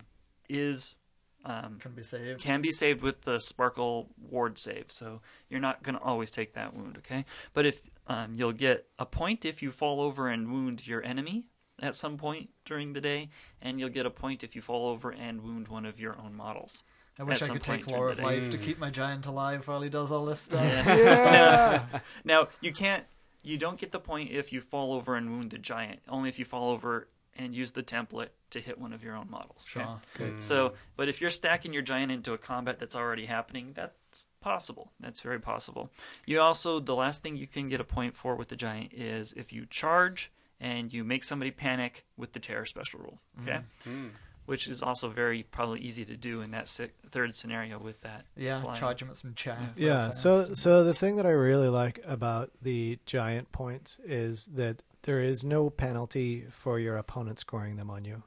is 0.49 0.95
um, 1.45 1.77
Can 1.79 1.91
be 1.93 2.03
saved. 2.03 2.41
can 2.41 2.61
be 2.61 2.71
saved 2.71 3.01
with 3.01 3.21
the 3.21 3.39
sparkle 3.39 4.09
ward 4.29 4.57
save. 4.57 4.85
So 4.89 5.21
you're 5.49 5.59
not 5.59 5.83
going 5.83 5.95
to 5.95 6.01
always 6.01 6.31
take 6.31 6.53
that 6.53 6.75
wound, 6.75 6.97
okay? 6.97 7.25
But 7.53 7.65
if 7.65 7.81
um, 8.07 8.35
you'll 8.35 8.51
get 8.51 8.87
a 8.99 9.05
point 9.05 9.45
if 9.45 9.61
you 9.61 9.71
fall 9.71 10.01
over 10.01 10.27
and 10.27 10.51
wound 10.51 10.85
your 10.85 11.03
enemy 11.03 11.45
at 11.81 11.95
some 11.95 12.17
point 12.17 12.49
during 12.65 12.93
the 12.93 13.01
day, 13.01 13.29
and 13.61 13.79
you'll 13.79 13.89
get 13.89 14.05
a 14.05 14.09
point 14.09 14.43
if 14.43 14.55
you 14.55 14.61
fall 14.61 14.89
over 14.89 15.11
and 15.11 15.41
wound 15.41 15.67
one 15.67 15.85
of 15.85 15.99
your 15.99 16.17
own 16.19 16.35
models. 16.35 16.83
I 17.19 17.23
wish 17.23 17.37
at 17.37 17.43
I 17.43 17.45
some 17.47 17.55
could 17.55 17.63
point 17.63 17.83
take 17.83 17.91
Law 17.91 17.97
during 17.97 18.11
of 18.11 18.17
the 18.17 18.21
day. 18.23 18.27
Life 18.27 18.49
to 18.51 18.57
keep 18.57 18.79
my 18.79 18.89
giant 18.89 19.25
alive 19.25 19.67
while 19.67 19.81
he 19.81 19.89
does 19.89 20.11
all 20.11 20.25
this 20.25 20.41
stuff. 20.41 20.85
now, 20.85 22.01
now 22.23 22.47
you 22.61 22.71
can't 22.71 23.03
you 23.43 23.57
don't 23.57 23.79
get 23.79 23.91
the 23.91 23.99
point 23.99 24.29
if 24.31 24.51
you 24.51 24.61
fall 24.61 24.93
over 24.93 25.15
and 25.15 25.29
wound 25.29 25.51
the 25.51 25.57
giant 25.57 26.01
only 26.09 26.29
if 26.29 26.37
you 26.37 26.45
fall 26.45 26.69
over 26.69 27.07
and 27.37 27.55
use 27.55 27.71
the 27.71 27.83
template 27.83 28.29
to 28.49 28.59
hit 28.59 28.79
one 28.79 28.93
of 28.93 29.03
your 29.03 29.15
own 29.15 29.29
models 29.29 29.69
okay? 29.75 29.87
Sure. 30.17 30.31
so 30.39 30.73
but 30.95 31.07
if 31.09 31.21
you're 31.21 31.29
stacking 31.29 31.73
your 31.73 31.81
giant 31.83 32.11
into 32.11 32.33
a 32.33 32.37
combat 32.37 32.79
that's 32.79 32.95
already 32.95 33.25
happening 33.25 33.71
that's 33.73 34.23
possible 34.41 34.91
that's 34.99 35.19
very 35.19 35.39
possible 35.39 35.89
you 36.25 36.39
also 36.39 36.79
the 36.79 36.95
last 36.95 37.21
thing 37.23 37.35
you 37.35 37.47
can 37.47 37.69
get 37.69 37.79
a 37.81 37.83
point 37.83 38.15
for 38.15 38.35
with 38.35 38.47
the 38.47 38.55
giant 38.55 38.93
is 38.93 39.33
if 39.33 39.51
you 39.51 39.65
charge 39.69 40.31
and 40.59 40.93
you 40.93 41.03
make 41.03 41.23
somebody 41.23 41.51
panic 41.51 42.05
with 42.15 42.33
the 42.33 42.39
terror 42.39 42.65
special 42.65 42.99
rule 42.99 43.19
okay 43.41 43.59
mm-hmm. 43.85 43.89
hmm. 43.89 44.07
which 44.45 44.67
is 44.67 44.81
also 44.81 45.09
very 45.09 45.43
probably 45.43 45.81
easy 45.81 46.05
to 46.05 46.15
do 46.15 46.41
in 46.41 46.51
that 46.51 46.69
si- 46.69 46.87
third 47.11 47.35
scenario 47.35 47.77
with 47.77 47.99
that 48.01 48.23
Yeah, 48.37 48.61
flying. 48.61 48.79
charge 48.79 49.01
him 49.01 49.09
at 49.09 49.17
some 49.17 49.33
chaff. 49.35 49.59
real 49.75 49.87
Yeah. 49.87 50.09
So 50.11 50.53
so 50.53 50.83
the 50.85 50.93
thing 50.93 51.17
that 51.17 51.25
I 51.25 51.31
really 51.31 51.67
like 51.67 51.99
about 52.05 52.51
the 52.61 52.97
giant 53.05 53.51
points 53.51 53.99
is 54.05 54.45
that 54.55 54.81
there 55.07 55.21
is 55.21 55.45
no 55.45 55.69
penalty 55.69 56.45
for 56.51 56.79
your 56.79 56.97
opponent 56.97 57.39
scoring 57.39 57.77
them 57.77 57.89
on 57.89 58.03
you. 58.03 58.23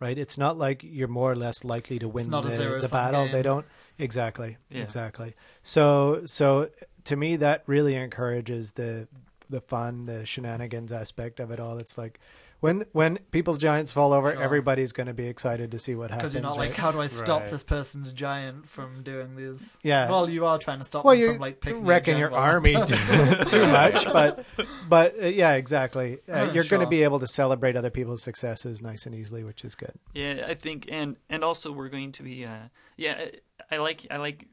Right? 0.00 0.18
It's 0.18 0.36
not 0.36 0.58
like 0.58 0.82
you're 0.84 1.08
more 1.08 1.32
or 1.32 1.34
less 1.34 1.64
likely 1.64 1.98
to 1.98 2.08
win 2.08 2.30
the, 2.30 2.42
the 2.42 2.88
battle. 2.88 3.24
game. 3.24 3.32
They 3.32 3.42
don't 3.42 3.66
exactly. 3.98 4.58
Yeah. 4.68 4.82
Exactly. 4.82 5.34
So 5.62 6.22
so 6.26 6.68
to 7.04 7.16
me 7.16 7.36
that 7.36 7.64
really 7.66 7.94
encourages 7.96 8.72
the 8.72 9.08
the 9.48 9.62
fun, 9.62 10.04
the 10.06 10.24
shenanigans 10.26 10.92
aspect 10.92 11.40
of 11.40 11.50
it 11.50 11.58
all. 11.58 11.78
It's 11.78 11.96
like 11.98 12.20
when 12.60 12.84
when 12.92 13.18
people's 13.30 13.58
giants 13.58 13.90
fall 13.90 14.12
over, 14.12 14.32
Sure. 14.32 14.42
everybody's 14.42 14.92
going 14.92 15.06
to 15.06 15.14
be 15.14 15.26
excited 15.26 15.72
to 15.72 15.78
see 15.78 15.94
what 15.94 16.10
happens. 16.10 16.32
Because 16.32 16.34
you're 16.34 16.42
not 16.42 16.56
like, 16.56 16.74
how 16.74 16.92
do 16.92 17.00
I 17.00 17.06
stop 17.06 17.42
Right. 17.42 17.50
this 17.50 17.62
person's 17.62 18.12
giant 18.12 18.68
from 18.68 19.02
doing 19.02 19.34
this? 19.36 19.78
Yeah. 19.82 20.08
Well, 20.10 20.28
you 20.28 20.44
are 20.46 20.58
trying 20.58 20.78
to 20.80 20.84
stop 20.84 21.04
well, 21.04 21.14
them 21.14 21.20
you're 21.20 21.32
from 21.32 21.40
like 21.40 21.60
picking 21.60 21.84
wrecking 21.84 22.18
your 22.18 22.28
general. 22.30 22.44
army 22.44 22.74
too, 22.86 23.44
too 23.46 23.66
much, 23.66 24.04
but 24.04 24.44
but 24.88 25.20
uh, 25.22 25.26
yeah, 25.26 25.52
exactly. 25.54 26.18
Uh, 26.30 26.50
you're 26.52 26.64
going 26.64 26.80
to 26.80 26.84
Sure. 26.84 26.86
be 26.86 27.02
able 27.02 27.18
to 27.20 27.26
celebrate 27.26 27.76
other 27.76 27.90
people's 27.90 28.22
successes 28.22 28.82
nice 28.82 29.06
and 29.06 29.14
easily, 29.14 29.42
which 29.44 29.64
is 29.64 29.74
good. 29.74 29.94
Yeah, 30.14 30.44
I 30.46 30.54
think, 30.54 30.86
and 30.90 31.16
and 31.28 31.42
also 31.42 31.72
we're 31.72 31.88
going 31.88 32.12
to 32.12 32.22
be, 32.22 32.44
uh, 32.44 32.68
yeah, 32.96 33.26
I 33.70 33.74
I 33.74 33.78
like 33.78 34.06
I 34.10 34.16
like 34.18 34.46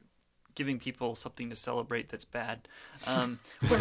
giving 0.58 0.80
people 0.80 1.14
something 1.14 1.48
to 1.48 1.54
celebrate 1.56 2.08
that's 2.08 2.24
bad. 2.24 2.66
Um, 3.06 3.38
so 3.68 3.78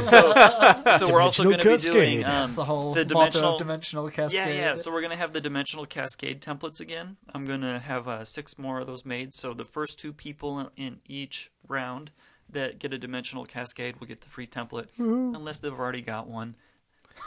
so 1.00 1.12
we're 1.12 1.22
also 1.22 1.44
going 1.44 1.58
to 1.58 1.76
be 1.76 1.78
doing 1.78 2.24
um, 2.24 2.54
the 2.54 2.64
whole 2.64 2.94
the 2.94 3.04
dimensional. 3.04 3.58
dimensional 3.58 4.08
cascade. 4.10 4.38
yeah, 4.38 4.54
yeah. 4.54 4.76
So 4.76 4.92
we're 4.94 5.02
gonna 5.02 5.18
have 5.18 5.34
the 5.34 5.42
dimensional 5.42 5.88
cascade 5.88 6.40
templates 6.40 6.80
again. 6.80 7.18
I'm 7.34 7.46
gonna 7.46 7.80
have 7.80 8.08
uh, 8.08 8.24
six 8.24 8.60
more 8.60 8.80
of 8.80 8.86
those 8.86 9.04
made. 9.06 9.34
So 9.34 9.56
the 9.56 9.66
first 9.66 9.98
two 9.98 10.14
people 10.14 10.72
in 10.78 11.00
each 11.08 11.50
round 11.68 12.12
that 12.50 12.78
get 12.78 12.94
a 12.94 12.98
dimensional 13.00 13.46
cascade 13.46 14.00
will 14.00 14.08
get 14.08 14.22
the 14.22 14.30
free 14.30 14.48
template, 14.48 14.88
unless 15.00 15.60
they've 15.60 15.74
already 15.74 16.02
got 16.04 16.28
one. 16.30 16.56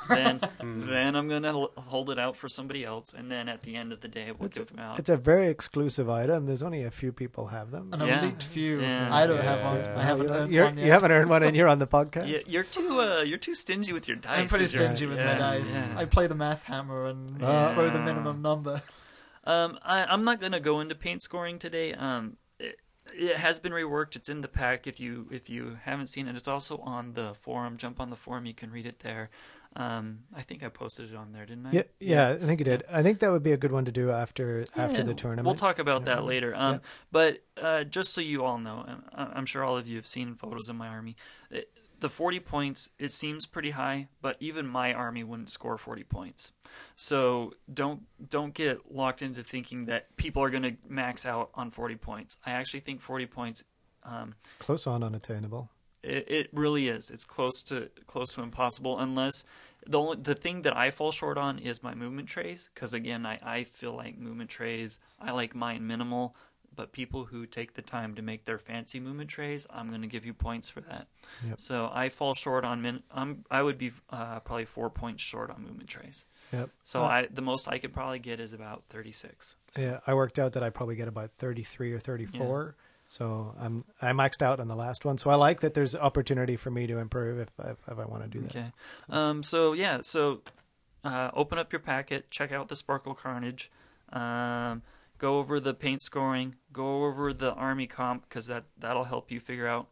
Then, 0.08 0.40
then 0.60 1.14
I'm 1.14 1.28
gonna 1.28 1.48
l- 1.48 1.72
hold 1.76 2.10
it 2.10 2.18
out 2.18 2.36
for 2.36 2.48
somebody 2.48 2.84
else, 2.84 3.12
and 3.16 3.30
then 3.30 3.48
at 3.48 3.62
the 3.62 3.76
end 3.76 3.92
of 3.92 4.00
the 4.00 4.08
day, 4.08 4.32
we'll 4.36 4.48
give 4.48 4.66
them 4.68 4.78
out. 4.78 4.98
It's 4.98 5.08
a 5.10 5.16
very 5.16 5.48
exclusive 5.48 6.08
item. 6.10 6.46
There's 6.46 6.62
only 6.62 6.82
a 6.84 6.90
few 6.90 7.12
people 7.12 7.46
have 7.48 7.70
them. 7.70 7.90
An 7.92 8.00
Yeah. 8.00 8.20
elite 8.22 8.42
few. 8.42 8.80
Yeah. 8.80 9.08
I 9.14 9.26
don't 9.26 9.36
Yeah, 9.36 9.42
have 9.42 9.64
one. 9.64 9.76
yeah. 9.76 9.98
I 9.98 10.02
haven't 10.02 10.28
you, 10.28 10.34
earned 10.34 10.52
you're, 10.52 10.64
one 10.64 10.76
yet. 10.78 10.86
you 10.86 10.92
haven't 10.92 11.12
earned 11.12 11.30
one, 11.30 11.42
and 11.42 11.56
you're 11.56 11.68
on 11.68 11.78
the 11.78 11.86
podcast. 11.86 12.28
Yeah, 12.28 12.38
you're 12.48 12.64
too 12.64 13.00
uh, 13.00 13.22
you're 13.22 13.38
too 13.38 13.54
stingy 13.54 13.92
with 13.92 14.08
your 14.08 14.16
dice. 14.16 14.38
I'm 14.38 14.48
pretty 14.48 14.64
is 14.64 14.74
your- 14.74 14.84
stingy 14.84 15.06
with 15.06 15.18
yeah, 15.18 15.32
my 15.34 15.38
dice. 15.38 15.66
yeah. 15.88 15.98
I 15.98 16.04
play 16.06 16.26
the 16.26 16.34
math 16.34 16.62
hammer 16.64 17.06
and 17.06 17.38
throw 17.38 17.90
the 17.90 18.00
minimum 18.00 18.42
number. 18.42 18.82
Um, 19.44 19.78
I, 19.82 20.04
I'm 20.04 20.24
not 20.24 20.40
gonna 20.40 20.60
go 20.60 20.80
into 20.80 20.94
paint 20.94 21.22
scoring 21.22 21.58
today. 21.58 21.94
Um, 21.94 22.36
it, 22.58 22.76
it 23.12 23.36
has 23.38 23.58
been 23.58 23.72
reworked. 23.72 24.14
It's 24.16 24.28
in 24.28 24.40
the 24.42 24.48
pack. 24.48 24.86
If 24.86 25.00
you 25.00 25.26
if 25.30 25.48
you 25.48 25.78
haven't 25.84 26.08
seen 26.08 26.28
it, 26.28 26.36
it's 26.36 26.46
also 26.48 26.78
on 26.78 27.14
the 27.14 27.34
forum. 27.40 27.76
Jump 27.76 28.00
on 28.00 28.10
the 28.10 28.16
forum. 28.16 28.44
You 28.46 28.54
can 28.54 28.70
read 28.70 28.86
it 28.86 29.00
there. 29.00 29.30
Um, 29.76 30.24
I 30.34 30.42
think 30.42 30.64
I 30.64 30.68
posted 30.68 31.12
it 31.12 31.16
on 31.16 31.30
there, 31.32 31.46
didn't 31.46 31.66
I? 31.66 31.70
Yeah, 31.72 31.82
yeah, 32.00 32.28
I 32.30 32.38
think 32.44 32.58
you 32.58 32.64
did. 32.64 32.82
I 32.90 33.02
think 33.04 33.20
that 33.20 33.30
would 33.30 33.44
be 33.44 33.52
a 33.52 33.56
good 33.56 33.70
one 33.70 33.84
to 33.84 33.92
do 33.92 34.10
after 34.10 34.66
after 34.76 35.02
the 35.04 35.14
tournament. 35.14 35.46
We'll 35.46 35.54
talk 35.54 35.78
about 35.78 36.04
that 36.06 36.24
later. 36.24 36.54
Um, 36.56 36.74
Yeah. 36.74 36.78
But 37.12 37.42
uh, 37.56 37.84
just 37.84 38.12
so 38.12 38.20
you 38.20 38.44
all 38.44 38.58
know, 38.58 38.84
I- 39.14 39.26
I'm 39.34 39.46
sure 39.46 39.62
all 39.62 39.76
of 39.76 39.86
you 39.86 39.96
have 39.96 40.08
seen 40.08 40.34
photos 40.34 40.68
of 40.68 40.74
my 40.76 40.88
army. 40.88 41.14
It, 41.50 41.70
the 42.00 42.08
40 42.08 42.40
points, 42.40 42.88
it 42.98 43.12
seems 43.12 43.44
pretty 43.46 43.70
high, 43.72 44.08
but 44.22 44.36
even 44.40 44.66
my 44.66 44.92
army 44.94 45.22
wouldn't 45.22 45.50
score 45.50 45.76
40 45.78 46.02
points. 46.04 46.50
So 46.96 47.52
don't 47.72 48.02
don't 48.30 48.54
get 48.54 48.90
locked 48.90 49.22
into 49.22 49.44
thinking 49.44 49.84
that 49.84 50.16
people 50.16 50.42
are 50.42 50.50
going 50.50 50.62
to 50.64 50.76
max 50.88 51.24
out 51.24 51.50
on 51.54 51.70
40 51.70 51.94
points. 51.96 52.38
I 52.44 52.52
actually 52.52 52.80
think 52.80 53.00
40 53.02 53.26
points. 53.26 53.64
Um, 54.02 54.34
It's 54.42 54.54
close 54.54 54.86
on 54.86 55.02
unattainable. 55.04 55.68
It, 56.02 56.30
it 56.30 56.48
really 56.52 56.88
is. 56.88 57.10
It's 57.10 57.24
close 57.24 57.62
to 57.64 57.90
close 58.06 58.32
to 58.34 58.42
impossible 58.42 58.98
unless 58.98 59.44
the 59.86 59.98
only 59.98 60.18
the 60.20 60.34
thing 60.34 60.62
that 60.62 60.76
I 60.76 60.90
fall 60.90 61.12
short 61.12 61.38
on 61.38 61.58
is 61.58 61.82
my 61.82 61.94
movement 61.94 62.28
trays 62.28 62.68
because 62.74 62.94
again 62.94 63.26
I, 63.26 63.38
I 63.42 63.64
feel 63.64 63.96
like 63.96 64.18
movement 64.18 64.50
trays 64.50 64.98
I 65.20 65.32
like 65.32 65.54
mine 65.54 65.86
minimal 65.86 66.36
but 66.76 66.92
people 66.92 67.24
who 67.24 67.46
take 67.46 67.74
the 67.74 67.82
time 67.82 68.14
to 68.14 68.22
make 68.22 68.44
their 68.44 68.58
fancy 68.58 69.00
movement 69.00 69.30
trays 69.30 69.66
I'm 69.70 69.88
going 69.88 70.02
to 70.02 70.06
give 70.06 70.24
you 70.24 70.34
points 70.34 70.68
for 70.68 70.80
that. 70.82 71.08
Yep. 71.46 71.60
So 71.60 71.90
I 71.92 72.08
fall 72.08 72.34
short 72.34 72.64
on 72.64 72.82
min 72.82 73.02
I'm 73.10 73.44
I 73.50 73.62
would 73.62 73.78
be 73.78 73.92
uh, 74.10 74.40
probably 74.40 74.66
4 74.66 74.90
points 74.90 75.22
short 75.22 75.50
on 75.50 75.62
movement 75.62 75.88
trays. 75.88 76.24
Yep. 76.52 76.70
So 76.84 77.02
I 77.02 77.28
the 77.30 77.42
most 77.42 77.68
I 77.68 77.78
could 77.78 77.92
probably 77.92 78.18
get 78.18 78.40
is 78.40 78.52
about 78.52 78.84
36. 78.90 79.56
Yeah, 79.78 80.00
I 80.06 80.14
worked 80.14 80.38
out 80.38 80.52
that 80.54 80.62
I 80.62 80.70
probably 80.70 80.96
get 80.96 81.08
about 81.08 81.30
33 81.38 81.92
or 81.92 81.98
34. 81.98 82.76
So 83.10 83.56
I'm 83.58 83.84
I 84.00 84.12
maxed 84.12 84.40
out 84.40 84.60
on 84.60 84.68
the 84.68 84.76
last 84.76 85.04
one. 85.04 85.18
So 85.18 85.30
I 85.30 85.34
like 85.34 85.62
that 85.62 85.74
there's 85.74 85.96
opportunity 85.96 86.54
for 86.54 86.70
me 86.70 86.86
to 86.86 86.98
improve 86.98 87.40
if 87.40 87.48
if, 87.58 87.76
if 87.90 87.98
I 87.98 88.04
want 88.04 88.22
to 88.22 88.28
do 88.28 88.38
that. 88.42 88.50
Okay. 88.50 88.72
Um, 89.08 89.42
so 89.42 89.72
yeah, 89.72 90.02
so 90.02 90.42
uh, 91.02 91.32
open 91.34 91.58
up 91.58 91.72
your 91.72 91.80
packet, 91.80 92.30
check 92.30 92.52
out 92.52 92.68
the 92.68 92.76
Sparkle 92.76 93.14
Carnage, 93.14 93.68
um, 94.12 94.82
go 95.18 95.38
over 95.38 95.58
the 95.58 95.74
paint 95.74 96.02
scoring, 96.02 96.54
go 96.72 97.04
over 97.04 97.32
the 97.32 97.52
army 97.52 97.88
comp 97.88 98.28
because 98.28 98.46
that 98.46 98.66
that'll 98.78 99.02
help 99.02 99.32
you 99.32 99.40
figure 99.40 99.66
out 99.66 99.88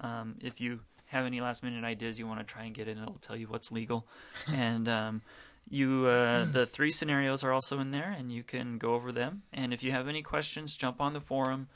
um, 0.00 0.36
if 0.40 0.58
you 0.58 0.80
have 1.08 1.26
any 1.26 1.42
last 1.42 1.62
minute 1.62 1.84
ideas 1.84 2.18
you 2.18 2.26
want 2.26 2.40
to 2.40 2.44
try 2.44 2.64
and 2.64 2.74
get 2.74 2.88
in. 2.88 2.96
It'll 2.96 3.18
tell 3.20 3.36
you 3.36 3.48
what's 3.48 3.70
legal, 3.70 4.06
and 4.46 4.88
um, 4.88 5.20
you 5.68 6.06
uh, 6.06 6.46
the 6.46 6.64
three 6.64 6.90
scenarios 6.90 7.44
are 7.44 7.52
also 7.52 7.80
in 7.80 7.90
there, 7.90 8.16
and 8.18 8.32
you 8.32 8.42
can 8.42 8.78
go 8.78 8.94
over 8.94 9.12
them. 9.12 9.42
And 9.52 9.74
if 9.74 9.82
you 9.82 9.90
have 9.90 10.08
any 10.08 10.22
questions, 10.22 10.74
jump 10.74 11.02
on 11.02 11.12
the 11.12 11.20
forum. 11.20 11.68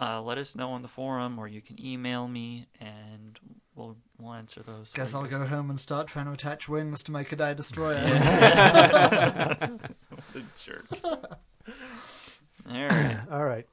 Uh, 0.00 0.20
let 0.22 0.38
us 0.38 0.56
know 0.56 0.72
on 0.72 0.82
the 0.82 0.88
forum, 0.88 1.38
or 1.38 1.46
you 1.46 1.60
can 1.60 1.84
email 1.84 2.26
me, 2.26 2.66
and 2.80 3.38
we'll 3.76 3.96
we'll 4.18 4.32
answer 4.34 4.60
those. 4.62 4.90
for 4.90 4.96
Guess 4.96 5.14
I'll 5.14 5.24
go 5.26 5.46
home 5.46 5.70
and 5.70 5.78
start 5.78 6.08
trying 6.08 6.26
to 6.26 6.32
attach 6.32 6.68
wings 6.68 7.02
to 7.04 7.12
make 7.12 7.30
a 7.32 7.36
die 7.36 7.54
destroyer. 7.54 8.00
The 10.32 10.42
jerk. 10.56 10.86
All 11.04 12.86
right. 12.88 13.18
All 13.30 13.44
right. 13.44 13.66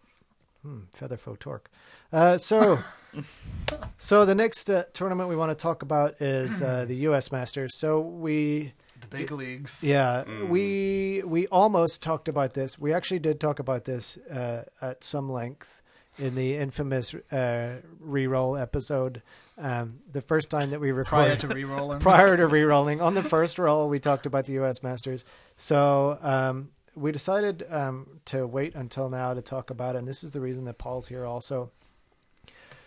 Hmm, 0.64 0.82
Featherfoe 0.96 1.40
Torc. 1.40 1.70
Uh, 2.14 2.38
so, 2.38 2.78
so 3.98 4.26
the 4.26 4.36
next 4.36 4.70
uh, 4.70 4.84
tournament 4.94 5.28
we 5.30 5.36
want 5.36 5.50
to 5.50 5.56
talk 5.56 5.82
about 5.82 6.22
is 6.22 6.62
uh, 6.62 6.86
the 6.86 6.96
U.S. 7.08 7.32
Masters. 7.32 7.76
So 7.78 8.00
we, 8.00 8.74
the 9.00 9.08
big 9.08 9.32
leagues. 9.32 9.82
yeah, 9.84 10.24
Mm. 10.28 10.50
we 10.50 11.24
we 11.26 11.48
almost 11.48 12.04
talked 12.04 12.28
about 12.28 12.54
this. 12.54 12.78
We 12.78 12.94
actually 12.94 13.20
did 13.20 13.40
talk 13.40 13.58
about 13.60 13.86
this 13.86 14.18
uh, 14.30 14.66
at 14.82 15.04
some 15.04 15.32
length 15.32 15.81
in 16.18 16.36
the 16.36 16.58
infamous 16.58 17.14
uh, 17.32 17.78
reroll 18.04 18.62
episode. 18.62 19.22
Um, 19.58 20.00
the 20.12 20.22
first 20.22 20.50
time 20.50 20.72
that 20.72 20.80
we 20.80 20.92
recorded 20.92 21.26
Prior 21.28 21.36
to 21.38 21.48
re-rolling. 21.48 22.00
prior 22.02 22.36
to 22.38 22.48
re-rolling 22.48 23.00
on 23.00 23.14
the 23.14 23.22
first 23.22 23.60
roll 23.60 23.88
we 23.90 24.00
talked 24.00 24.26
about 24.26 24.46
the 24.46 24.54
us 24.54 24.82
masters 24.82 25.24
so 25.56 26.18
um, 26.24 26.70
we 26.96 27.12
decided 27.12 27.68
um, 27.70 28.08
to 28.26 28.48
wait 28.48 28.74
until 28.74 29.08
now 29.10 29.36
to 29.36 29.42
talk 29.42 29.70
about 29.70 29.96
it 29.96 30.00
and 30.00 30.08
this 30.08 30.24
is 30.24 30.32
the 30.32 30.40
reason 30.40 30.66
that 30.66 30.80
paul's 30.80 31.08
here 31.10 31.26
also 31.26 31.70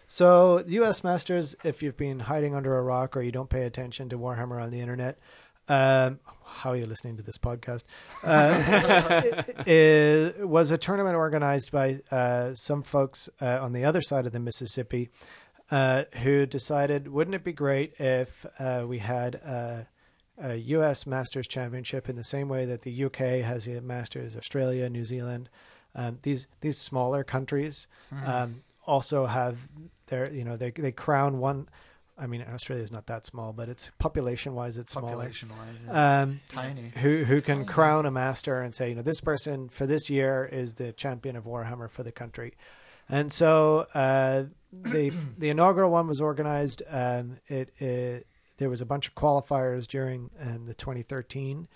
So, 0.06 0.58
the 0.58 0.72
U.S. 0.72 1.02
Masters, 1.02 1.56
if 1.64 1.82
you've 1.82 1.96
been 1.96 2.20
hiding 2.20 2.54
under 2.54 2.76
a 2.76 2.82
rock 2.82 3.16
or 3.16 3.22
you 3.22 3.32
don't 3.32 3.48
pay 3.48 3.62
attention 3.64 4.08
to 4.10 4.18
Warhammer 4.18 4.62
on 4.62 4.70
the 4.70 4.80
internet, 4.80 5.18
um, 5.68 6.18
how 6.44 6.70
are 6.70 6.76
you 6.76 6.86
listening 6.86 7.16
to 7.16 7.22
this 7.22 7.38
podcast? 7.38 7.84
Uh, 8.22 9.42
it, 9.66 10.46
was 10.46 10.70
a 10.70 10.78
tournament 10.78 11.16
organized 11.16 11.72
by 11.72 12.00
uh, 12.10 12.54
some 12.54 12.82
folks 12.82 13.28
uh, 13.40 13.58
on 13.60 13.72
the 13.72 13.84
other 13.84 14.00
side 14.00 14.26
of 14.26 14.32
the 14.32 14.40
Mississippi 14.40 15.10
uh, 15.70 16.04
who 16.22 16.46
decided, 16.46 17.08
wouldn't 17.08 17.34
it 17.34 17.44
be 17.44 17.52
great 17.52 17.94
if 17.98 18.46
uh, 18.58 18.84
we 18.86 18.98
had 18.98 19.36
a, 19.36 19.88
a 20.38 20.54
U.S. 20.56 21.06
Masters 21.06 21.48
Championship 21.48 22.08
in 22.08 22.16
the 22.16 22.24
same 22.24 22.48
way 22.48 22.64
that 22.66 22.82
the 22.82 23.04
UK 23.04 23.42
has 23.44 23.66
a 23.66 23.80
Masters, 23.80 24.36
Australia, 24.36 24.88
New 24.88 25.04
Zealand, 25.04 25.48
um, 25.94 26.18
these 26.22 26.48
these 26.60 26.78
smaller 26.78 27.22
countries 27.22 27.86
um, 28.24 28.62
also 28.84 29.26
have 29.26 29.58
their 30.06 30.32
you 30.32 30.44
know 30.44 30.56
they 30.56 30.70
they 30.70 30.92
crown 30.92 31.38
one. 31.38 31.68
I 32.16 32.26
mean, 32.26 32.44
Australia 32.52 32.84
is 32.84 32.92
not 32.92 33.06
that 33.06 33.26
small, 33.26 33.52
but 33.52 33.68
it's 33.68 33.90
population 33.98 34.54
wise, 34.54 34.76
it's 34.76 34.92
smaller. 34.92 35.12
Population 35.16 35.48
wise, 35.50 35.80
Um, 36.22 36.40
tiny. 36.48 36.92
who 37.02 37.24
who 37.24 37.40
can 37.40 37.64
crown 37.64 38.06
a 38.06 38.10
master 38.10 38.60
and 38.60 38.72
say, 38.74 38.88
you 38.90 38.94
know, 38.94 39.02
this 39.02 39.20
person 39.20 39.68
for 39.68 39.86
this 39.86 40.08
year 40.08 40.44
is 40.50 40.74
the 40.74 40.92
champion 40.92 41.34
of 41.36 41.44
Warhammer 41.44 41.90
for 41.90 42.02
the 42.02 42.12
country. 42.12 42.54
And 43.08 43.32
so 43.32 43.86
uh, 43.94 44.44
the 44.72 45.10
the 45.38 45.50
inaugural 45.50 45.90
one 45.90 46.06
was 46.06 46.20
organized. 46.20 46.82
Um, 46.88 47.38
it, 47.48 47.70
it 47.78 48.26
there 48.58 48.70
was 48.70 48.80
a 48.80 48.86
bunch 48.86 49.08
of 49.08 49.14
qualifiers 49.16 49.86
during 49.88 50.30
um, 50.40 50.66
the 50.66 50.74
2013. 50.74 51.66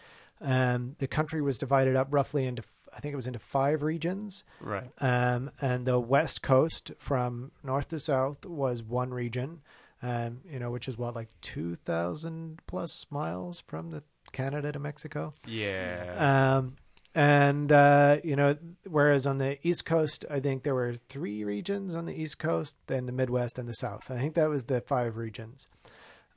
Um, 0.40 0.94
the 1.00 1.08
country 1.08 1.42
was 1.42 1.58
divided 1.58 1.96
up 1.96 2.06
roughly 2.10 2.46
into 2.46 2.62
I 2.94 3.00
think 3.00 3.12
it 3.12 3.16
was 3.16 3.26
into 3.26 3.38
five 3.40 3.82
regions. 3.82 4.44
Right. 4.60 4.88
Um, 5.00 5.50
and 5.60 5.84
the 5.84 5.98
west 5.98 6.40
coast 6.42 6.92
from 6.98 7.50
north 7.62 7.88
to 7.88 7.98
south 7.98 8.46
was 8.46 8.82
one 8.82 9.10
region, 9.10 9.60
um, 10.02 10.40
you 10.50 10.58
know, 10.58 10.70
which 10.70 10.88
is 10.88 10.96
what 10.96 11.14
like 11.14 11.28
two 11.40 11.74
thousand 11.74 12.60
plus 12.66 13.06
miles 13.10 13.60
from 13.66 13.90
the 13.90 14.02
Canada 14.32 14.72
to 14.72 14.78
Mexico. 14.78 15.32
Yeah. 15.46 16.58
Um, 16.58 16.76
and 17.14 17.72
uh, 17.72 18.18
you 18.22 18.36
know, 18.36 18.56
whereas 18.86 19.26
on 19.26 19.38
the 19.38 19.58
east 19.66 19.84
coast, 19.84 20.24
I 20.30 20.40
think 20.40 20.62
there 20.62 20.74
were 20.74 20.94
three 21.08 21.42
regions 21.42 21.94
on 21.94 22.04
the 22.06 22.14
east 22.14 22.38
coast, 22.38 22.76
then 22.86 23.06
the 23.06 23.12
Midwest 23.12 23.58
and 23.58 23.68
the 23.68 23.74
South. 23.74 24.10
I 24.10 24.18
think 24.18 24.34
that 24.34 24.48
was 24.48 24.64
the 24.64 24.80
five 24.82 25.16
regions. 25.16 25.68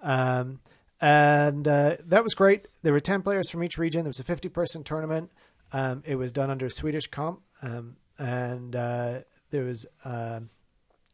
Um, 0.01 0.61
and 0.99 1.67
uh, 1.67 1.97
that 2.05 2.23
was 2.23 2.33
great. 2.33 2.67
There 2.81 2.93
were 2.93 2.99
ten 2.99 3.21
players 3.21 3.49
from 3.49 3.63
each 3.63 3.77
region. 3.77 4.03
There 4.03 4.09
was 4.09 4.19
a 4.19 4.23
fifty-person 4.23 4.83
tournament. 4.83 5.31
Um, 5.73 6.03
it 6.05 6.15
was 6.15 6.31
done 6.31 6.49
under 6.49 6.69
Swedish 6.69 7.07
comp, 7.07 7.41
um, 7.61 7.97
and 8.17 8.75
uh, 8.75 9.19
there 9.51 9.63
was, 9.63 9.85
um 10.03 10.49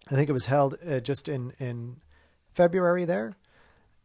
I 0.10 0.16
think, 0.16 0.30
it 0.30 0.34
was 0.34 0.46
held 0.46 0.78
uh, 0.90 1.00
just 1.00 1.28
in 1.28 1.52
in 1.60 1.98
February 2.62 3.06
there, 3.06 3.38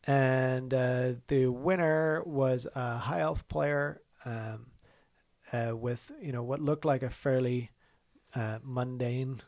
and 0.05 0.73
uh, 0.75 1.12
the 1.29 1.47
winner 1.47 2.23
was 2.25 2.67
a 2.75 2.99
high 2.99 3.21
elf 3.21 3.49
player 3.49 4.01
um, 4.27 4.67
uh, 5.53 5.75
with 5.77 6.12
you 6.21 6.33
know 6.33 6.43
what 6.43 6.61
looked 6.61 6.85
like 6.85 7.03
a 7.03 7.11
fairly 7.11 7.71
uh, 8.35 8.59
mundane. 8.62 9.41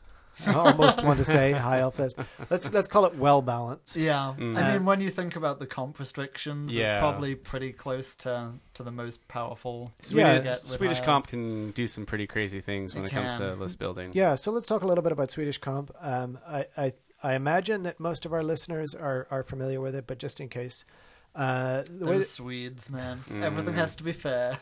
I 0.45 0.53
almost 0.55 1.01
want 1.01 1.19
to 1.19 1.23
say 1.25 1.53
high 1.53 1.79
elf. 1.79 1.97
Let's 1.97 2.15
let's, 2.49 2.73
let's 2.73 2.87
call 2.89 3.05
it 3.05 3.15
well 3.15 3.41
balanced. 3.41 3.95
Yeah, 3.95 4.33
Mm. 4.37 4.57
I 4.57 4.73
mean, 4.73 4.83
when 4.85 4.99
you 4.99 5.09
think 5.09 5.35
about 5.37 5.59
the 5.59 5.65
comp 5.67 5.97
restrictions, 5.99 6.73
Yeah. 6.73 6.91
it's 6.91 6.99
probably 6.99 7.35
pretty 7.35 7.71
close 7.71 8.15
to 8.15 8.51
to 8.73 8.83
the 8.83 8.91
most 8.91 9.25
powerful. 9.29 9.91
you 10.09 10.17
Yeah, 10.17 10.33
can 10.35 10.43
get 10.43 10.63
with 10.63 10.71
Swedish 10.71 10.99
comp 11.01 11.27
can 11.27 11.71
do 11.71 11.87
some 11.87 12.05
pretty 12.05 12.27
crazy 12.27 12.59
things 12.59 12.95
when 12.95 13.05
It 13.05 13.11
it, 13.11 13.11
comes 13.11 13.33
to 13.33 13.51
can. 13.51 13.59
list 13.59 13.77
building. 13.79 14.11
Yeah, 14.13 14.35
so 14.35 14.51
let's 14.51 14.65
talk 14.65 14.81
a 14.81 14.87
little 14.87 15.03
bit 15.03 15.11
about 15.13 15.31
Swedish 15.31 15.59
comp. 15.59 15.91
Um, 16.01 16.37
I, 16.45 16.65
I 16.75 16.93
I 17.25 17.33
imagine 17.33 17.81
that 17.83 17.99
most 17.99 18.25
of 18.27 18.33
our 18.33 18.43
listeners 18.43 18.93
are, 18.93 19.27
are 19.31 19.41
familiar 19.41 19.81
with 19.81 19.95
it, 19.95 20.05
but 20.05 20.19
just 20.19 20.39
in 20.39 20.47
case, 20.47 20.85
uh, 21.33 21.81
the 21.89 22.05
way 22.05 22.19
that- 22.19 22.25
Swedes, 22.25 22.89
man. 22.91 23.19
Mm. 23.27 23.43
Everything 23.43 23.73
has 23.73 23.95
to 23.95 24.03
be 24.03 24.11
fair. 24.13 24.59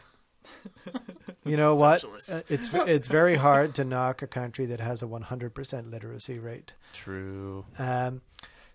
you 1.46 1.58
know 1.58 1.76
what, 1.76 2.04
Uh, 2.06 2.42
it's 2.48 2.70
it's 2.74 3.08
very 3.10 3.36
hard 3.36 3.76
to 3.76 3.84
knock 3.84 4.22
a 4.22 4.28
country 4.28 4.66
that 4.68 4.80
has 4.80 5.04
a 5.04 5.06
100% 5.08 5.92
literacy 5.92 6.40
rate. 6.40 6.74
True. 6.94 7.66
Um, 7.78 8.22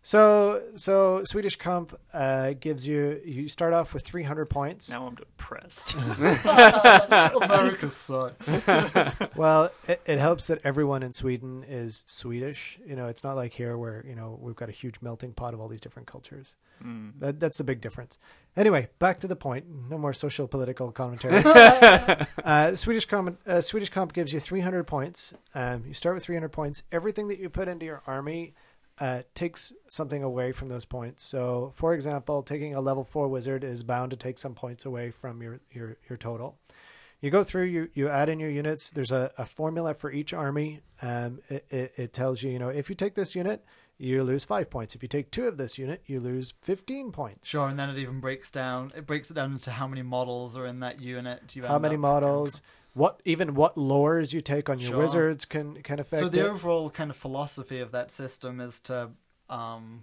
so 0.08 0.62
so 0.74 1.22
Swedish 1.24 1.56
comp 1.56 1.94
uh, 2.14 2.54
gives 2.58 2.88
you 2.88 3.20
you 3.26 3.46
start 3.46 3.74
off 3.74 3.92
with 3.92 4.04
300 4.04 4.46
points. 4.46 4.88
Now 4.88 5.06
I'm 5.06 5.14
depressed. 5.16 5.94
America 5.94 7.90
sucks. 7.90 8.64
Well, 9.36 9.70
it, 9.86 10.00
it 10.06 10.18
helps 10.18 10.46
that 10.46 10.60
everyone 10.64 11.02
in 11.02 11.12
Sweden 11.12 11.62
is 11.68 12.04
Swedish. 12.06 12.78
You 12.86 12.96
know, 12.96 13.08
it's 13.08 13.22
not 13.22 13.36
like 13.36 13.52
here 13.52 13.76
where 13.76 14.02
you 14.08 14.14
know 14.14 14.38
we've 14.40 14.56
got 14.56 14.70
a 14.70 14.72
huge 14.72 14.94
melting 15.02 15.34
pot 15.34 15.52
of 15.52 15.60
all 15.60 15.68
these 15.68 15.82
different 15.82 16.08
cultures. 16.08 16.56
Mm. 16.82 17.12
That, 17.18 17.38
that's 17.38 17.58
the 17.58 17.64
big 17.64 17.82
difference. 17.82 18.18
Anyway, 18.56 18.88
back 18.98 19.20
to 19.20 19.28
the 19.28 19.36
point. 19.36 19.66
No 19.90 19.98
more 19.98 20.14
social 20.14 20.48
political 20.48 20.90
commentary. 20.90 21.42
uh, 22.44 22.74
Swedish 22.74 23.04
comp, 23.04 23.38
uh, 23.46 23.60
Swedish 23.60 23.90
comp 23.90 24.14
gives 24.14 24.32
you 24.32 24.40
300 24.40 24.84
points. 24.84 25.34
Um, 25.54 25.84
you 25.86 25.92
start 25.92 26.14
with 26.14 26.24
300 26.24 26.48
points. 26.48 26.82
Everything 26.92 27.28
that 27.28 27.38
you 27.38 27.50
put 27.50 27.68
into 27.68 27.84
your 27.84 28.02
army 28.06 28.54
uh, 29.00 29.22
takes 29.34 29.72
something 29.88 30.22
away 30.22 30.52
from 30.52 30.68
those 30.68 30.84
points. 30.84 31.22
So, 31.24 31.72
for 31.74 31.94
example, 31.94 32.42
taking 32.42 32.74
a 32.74 32.80
level 32.80 33.04
four 33.04 33.28
wizard 33.28 33.64
is 33.64 33.82
bound 33.82 34.10
to 34.10 34.16
take 34.16 34.38
some 34.38 34.54
points 34.54 34.84
away 34.84 35.10
from 35.10 35.42
your 35.42 35.60
your, 35.70 35.96
your 36.08 36.16
total. 36.16 36.58
You 37.20 37.30
go 37.30 37.42
through, 37.42 37.64
you, 37.64 37.88
you 37.94 38.08
add 38.08 38.28
in 38.28 38.38
your 38.38 38.50
units. 38.50 38.90
There's 38.90 39.10
a, 39.10 39.32
a 39.36 39.44
formula 39.44 39.94
for 39.94 40.12
each 40.12 40.32
army. 40.32 40.82
Um, 41.02 41.40
it, 41.48 41.66
it, 41.68 41.92
it 41.96 42.12
tells 42.12 42.44
you, 42.44 42.50
you 42.52 42.60
know, 42.60 42.68
if 42.68 42.88
you 42.88 42.94
take 42.94 43.14
this 43.14 43.34
unit, 43.34 43.64
you 43.98 44.22
lose 44.22 44.44
five 44.44 44.70
points. 44.70 44.94
If 44.94 45.02
you 45.02 45.08
take 45.08 45.32
two 45.32 45.48
of 45.48 45.56
this 45.56 45.76
unit, 45.76 46.02
you 46.06 46.20
lose 46.20 46.54
15 46.62 47.10
points. 47.10 47.48
Sure, 47.48 47.68
and 47.68 47.76
then 47.76 47.90
it 47.90 47.98
even 47.98 48.20
breaks 48.20 48.50
down. 48.50 48.92
It 48.96 49.06
breaks 49.06 49.30
it 49.30 49.34
down 49.34 49.52
into 49.52 49.72
how 49.72 49.88
many 49.88 50.02
models 50.02 50.56
are 50.56 50.66
in 50.66 50.78
that 50.80 51.00
unit. 51.00 51.56
You 51.56 51.64
How 51.64 51.80
many 51.80 51.96
models? 51.96 52.62
What 52.98 53.20
even 53.24 53.54
what 53.54 53.76
lores 53.76 54.32
you 54.32 54.40
take 54.40 54.68
on 54.68 54.80
your 54.80 54.90
Sure. 54.90 54.98
wizards 54.98 55.44
can 55.44 55.82
can 55.82 55.98
affect 56.00 56.20
So 56.22 56.28
the 56.28 56.40
it. 56.40 56.50
overall 56.50 56.90
kind 56.90 57.10
of 57.10 57.16
philosophy 57.16 57.78
of 57.78 57.92
that 57.92 58.10
system 58.10 58.60
is 58.60 58.80
to 58.80 59.10
um, 59.48 60.02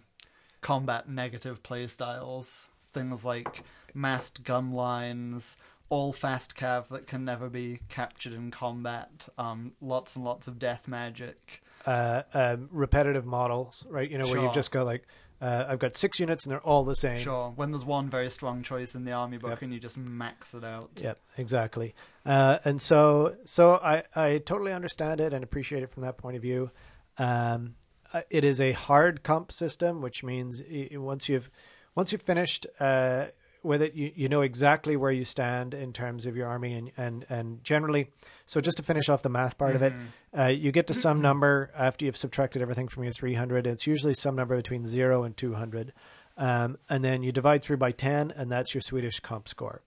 combat 0.61 1.09
negative 1.09 1.61
playstyles. 1.61 2.67
Things 2.93 3.25
like 3.25 3.63
massed 3.93 4.43
gun 4.43 4.71
lines, 4.71 5.57
all 5.89 6.13
fast 6.13 6.55
cav 6.55 6.87
that 6.87 7.05
can 7.07 7.25
never 7.25 7.49
be 7.49 7.79
captured 7.89 8.31
in 8.33 8.49
combat, 8.49 9.27
um, 9.37 9.73
lots 9.81 10.15
and 10.15 10.23
lots 10.23 10.47
of 10.47 10.57
death 10.57 10.87
magic. 10.87 11.61
uh, 11.85 12.23
um, 12.33 12.67
repetitive 12.71 13.25
models, 13.25 13.85
right? 13.89 14.09
You 14.09 14.17
know, 14.17 14.25
where 14.27 14.41
you've 14.41 14.53
just 14.53 14.71
got 14.71 14.85
like, 14.85 15.03
uh, 15.45 15.65
I've 15.69 15.79
got 15.79 15.95
six 15.95 16.19
units 16.19 16.43
and 16.43 16.51
they're 16.51 16.59
all 16.71 16.83
the 16.83 16.95
same. 16.95 17.19
Sure, 17.19 17.51
when 17.55 17.71
there's 17.71 17.85
one 17.85 18.09
very 18.09 18.29
strong 18.29 18.63
choice 18.63 18.95
in 18.95 19.03
the 19.05 19.11
army 19.11 19.37
book 19.37 19.51
Yep. 19.51 19.61
and 19.61 19.73
you 19.73 19.79
just 19.79 19.97
max 19.97 20.53
it 20.53 20.63
out. 20.63 20.89
Yep, 20.97 21.19
exactly. 21.37 21.93
Uh, 22.25 22.57
and 22.65 22.81
so, 22.81 23.35
so 23.45 23.73
I, 23.75 24.03
I 24.15 24.39
totally 24.39 24.73
understand 24.73 25.21
it 25.21 25.33
and 25.33 25.43
appreciate 25.43 25.83
it 25.83 25.91
from 25.91 26.03
that 26.03 26.17
point 26.17 26.35
of 26.35 26.41
view. 26.41 26.71
Um, 27.17 27.75
uh, 28.13 28.21
it 28.29 28.43
is 28.43 28.59
a 28.59 28.71
hard 28.71 29.23
comp 29.23 29.51
system, 29.51 30.01
which 30.01 30.23
means 30.23 30.61
once 30.93 31.29
you've 31.29 31.49
once 31.95 32.11
you've 32.11 32.21
finished 32.23 32.67
uh, 32.79 33.25
with 33.65 33.81
it, 33.81 33.93
you, 33.95 34.11
you 34.15 34.29
know 34.29 34.41
exactly 34.41 34.95
where 34.95 35.11
you 35.11 35.25
stand 35.25 35.73
in 35.73 35.91
terms 35.91 36.25
of 36.25 36.35
your 36.35 36.47
army, 36.47 36.73
and 36.73 36.91
and 36.97 37.25
and 37.29 37.63
generally. 37.63 38.11
So 38.45 38.61
just 38.61 38.77
to 38.77 38.83
finish 38.83 39.09
off 39.09 39.21
the 39.21 39.29
math 39.29 39.57
part 39.57 39.75
of 39.75 39.81
it, 39.81 39.93
uh, 40.37 40.45
you 40.45 40.71
get 40.71 40.87
to 40.87 40.93
some 40.93 41.21
number 41.21 41.71
after 41.75 42.05
you've 42.05 42.17
subtracted 42.17 42.61
everything 42.61 42.87
from 42.87 43.03
your 43.03 43.11
300. 43.11 43.67
It's 43.67 43.87
usually 43.87 44.13
some 44.13 44.35
number 44.35 44.55
between 44.55 44.85
zero 44.85 45.23
and 45.23 45.35
200, 45.35 45.93
um, 46.37 46.77
and 46.89 47.03
then 47.03 47.23
you 47.23 47.31
divide 47.31 47.63
through 47.63 47.77
by 47.77 47.91
10, 47.91 48.31
and 48.31 48.51
that's 48.51 48.73
your 48.73 48.81
Swedish 48.81 49.19
comp 49.19 49.47
score. 49.47 49.81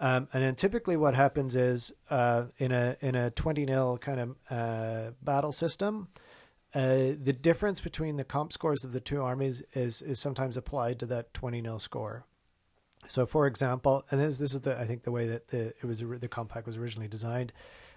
Um, 0.00 0.28
and 0.32 0.42
then 0.42 0.54
typically 0.54 0.96
what 0.96 1.14
happens 1.14 1.54
is 1.54 1.92
uh, 2.10 2.44
in 2.58 2.72
a 2.72 2.96
in 3.00 3.14
a 3.14 3.30
20 3.30 3.64
nil 3.64 3.98
kind 3.98 4.20
of 4.20 4.36
uh, 4.50 5.10
battle 5.22 5.52
system, 5.52 6.08
uh, 6.74 7.12
the 7.22 7.32
difference 7.32 7.80
between 7.80 8.16
the 8.16 8.24
comp 8.24 8.52
scores 8.52 8.84
of 8.84 8.92
the 8.92 9.00
two 9.00 9.22
armies 9.22 9.62
is 9.72 10.02
is 10.02 10.18
sometimes 10.18 10.56
applied 10.56 10.98
to 10.98 11.06
that 11.06 11.32
20 11.32 11.60
nil 11.62 11.78
score. 11.78 12.24
So, 13.08 13.26
for 13.26 13.46
example, 13.46 14.04
and 14.10 14.20
this 14.20 14.38
this 14.38 14.54
is 14.54 14.60
the 14.60 14.78
I 14.78 14.86
think 14.86 15.02
the 15.02 15.12
way 15.12 15.26
that 15.26 15.48
the 15.48 15.68
it 15.68 15.84
was 15.84 16.00
the 16.00 16.28
compact 16.28 16.66
was 16.66 16.76
originally 16.76 17.08
designed. 17.08 17.52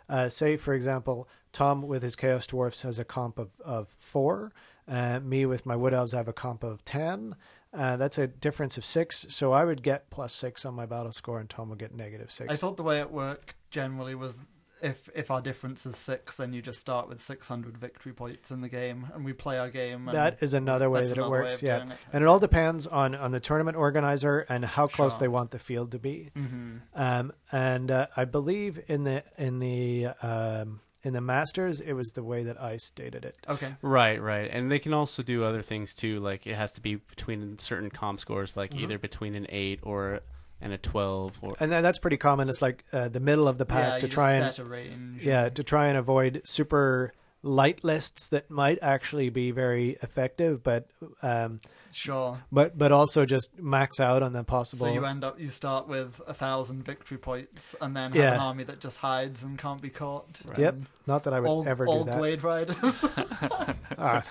Uh, 0.09 0.29
say, 0.29 0.55
for 0.55 0.73
example, 0.73 1.27
Tom 1.51 1.81
with 1.81 2.01
his 2.01 2.15
Chaos 2.15 2.47
Dwarfs 2.47 2.81
has 2.83 2.97
a 2.97 3.03
comp 3.03 3.39
of, 3.39 3.49
of 3.63 3.89
four. 3.97 4.53
Uh, 4.87 5.19
me 5.19 5.45
with 5.45 5.65
my 5.65 5.75
Wood 5.75 5.93
Elves 5.93 6.13
I 6.13 6.17
have 6.17 6.29
a 6.29 6.33
comp 6.33 6.63
of 6.63 6.83
ten. 6.85 7.35
Uh, 7.73 7.97
that's 7.97 8.17
a 8.17 8.27
difference 8.27 8.77
of 8.77 8.85
six. 8.85 9.25
So 9.29 9.51
I 9.51 9.65
would 9.65 9.83
get 9.83 10.09
plus 10.09 10.33
six 10.33 10.65
on 10.65 10.73
my 10.73 10.85
battle 10.85 11.11
score, 11.11 11.39
and 11.39 11.49
Tom 11.49 11.69
would 11.69 11.79
get 11.79 11.93
negative 11.93 12.31
six. 12.31 12.51
I 12.51 12.55
thought 12.55 12.77
the 12.77 12.83
way 12.83 12.99
it 12.99 13.11
worked 13.11 13.55
generally 13.69 14.15
was 14.15 14.39
if 14.81 15.09
if 15.15 15.31
our 15.31 15.41
difference 15.41 15.85
is 15.85 15.97
six, 15.97 16.35
then 16.35 16.53
you 16.53 16.61
just 16.61 16.79
start 16.79 17.07
with 17.09 17.21
600 17.21 17.77
victory 17.77 18.13
points 18.13 18.51
in 18.51 18.61
the 18.61 18.69
game, 18.69 19.07
and 19.13 19.23
we 19.25 19.33
play 19.33 19.57
our 19.57 19.69
game. 19.69 20.07
And 20.07 20.15
that 20.17 20.37
is 20.41 20.53
another 20.53 20.89
way 20.89 21.01
that 21.01 21.11
it 21.11 21.17
another 21.17 21.31
way 21.31 21.39
works. 21.41 21.61
Yeah, 21.63 21.83
it. 21.83 21.89
and 22.13 22.23
it 22.23 22.27
all 22.27 22.39
depends 22.39 22.87
on 22.87 23.15
on 23.15 23.31
the 23.31 23.39
tournament 23.39 23.77
organizer 23.77 24.39
and 24.49 24.63
how 24.65 24.87
close 24.87 25.13
Sure. 25.13 25.19
they 25.21 25.27
want 25.27 25.51
the 25.51 25.59
field 25.59 25.91
to 25.91 25.99
be. 25.99 26.31
Mhm. 26.35 26.81
Um, 26.95 27.33
and 27.51 27.89
uh, 27.91 28.07
I 28.15 28.25
believe 28.25 28.79
in 28.87 29.03
the 29.03 29.23
in 29.37 29.59
the 29.59 30.07
um, 30.21 30.81
in 31.03 31.13
the 31.13 31.21
Masters, 31.21 31.79
it 31.79 31.93
was 31.93 32.09
the 32.11 32.23
way 32.23 32.43
that 32.43 32.59
I 32.61 32.77
stated 32.77 33.23
it. 33.23 33.37
Okay. 33.47 33.73
Right, 33.81 34.21
right, 34.21 34.49
and 34.51 34.69
they 34.69 34.79
can 34.79 34.93
also 34.93 35.23
do 35.23 35.43
other 35.43 35.61
things 35.61 35.93
too. 35.93 36.19
Like 36.19 36.45
it 36.45 36.55
has 36.55 36.71
to 36.73 36.81
be 36.81 36.95
between 36.95 37.59
certain 37.59 37.89
comp 37.89 38.19
scores, 38.19 38.57
like 38.57 38.71
Mm-hmm. 38.71 38.83
either 38.83 38.99
between 38.99 39.35
an 39.35 39.45
eight 39.49 39.79
or 39.83 40.19
and 40.61 40.73
a 40.73 40.77
twelve, 40.77 41.37
or 41.41 41.55
And 41.59 41.71
that's 41.71 41.99
pretty 41.99 42.17
common. 42.17 42.49
It's 42.49 42.61
like 42.61 42.83
uh, 42.91 43.09
the 43.09 43.19
middle 43.19 43.47
of 43.47 43.57
the 43.57 43.65
pack 43.65 43.93
yeah, 43.93 43.99
to 43.99 44.07
try 44.07 44.33
and 44.33 44.55
set 44.55 44.65
a 44.65 44.69
range. 44.69 45.23
yeah 45.23 45.49
to 45.49 45.63
try 45.63 45.87
and 45.87 45.97
avoid 45.97 46.41
super 46.45 47.13
light 47.43 47.83
lists 47.83 48.29
that 48.29 48.49
might 48.49 48.79
actually 48.81 49.29
be 49.29 49.51
very 49.51 49.97
effective, 50.01 50.63
but 50.63 50.87
um, 51.21 51.61
Sure. 51.91 52.39
but 52.51 52.77
but 52.77 52.91
also 52.91 53.25
just 53.25 53.49
max 53.59 53.99
out 53.99 54.21
on 54.23 54.33
the 54.33 54.43
possible. 54.43 54.87
So 54.87 54.93
you 54.93 55.05
end 55.05 55.23
up 55.23 55.39
you 55.39 55.49
start 55.49 55.87
with 55.87 56.19
a 56.27 56.33
thousand 56.33 56.83
victory 56.83 57.17
points 57.17 57.75
and 57.79 57.95
then 57.95 58.11
have 58.11 58.15
Yeah. 58.15 58.33
an 58.33 58.39
army 58.39 58.63
that 58.65 58.79
just 58.79 58.97
hides 58.97 59.43
and 59.43 59.57
can't 59.57 59.81
be 59.81 59.89
caught. 59.89 60.41
Yep. 60.57 60.75
Not 61.05 61.23
that 61.23 61.33
I 61.33 61.39
would 61.39 61.47
all, 61.49 61.67
ever 61.67 61.87
all 61.87 61.99
do 62.03 62.05
that. 62.05 62.13
all 62.13 62.19
Glade 62.19 62.43
Riders. 62.43 63.05
Ah, 63.99 64.23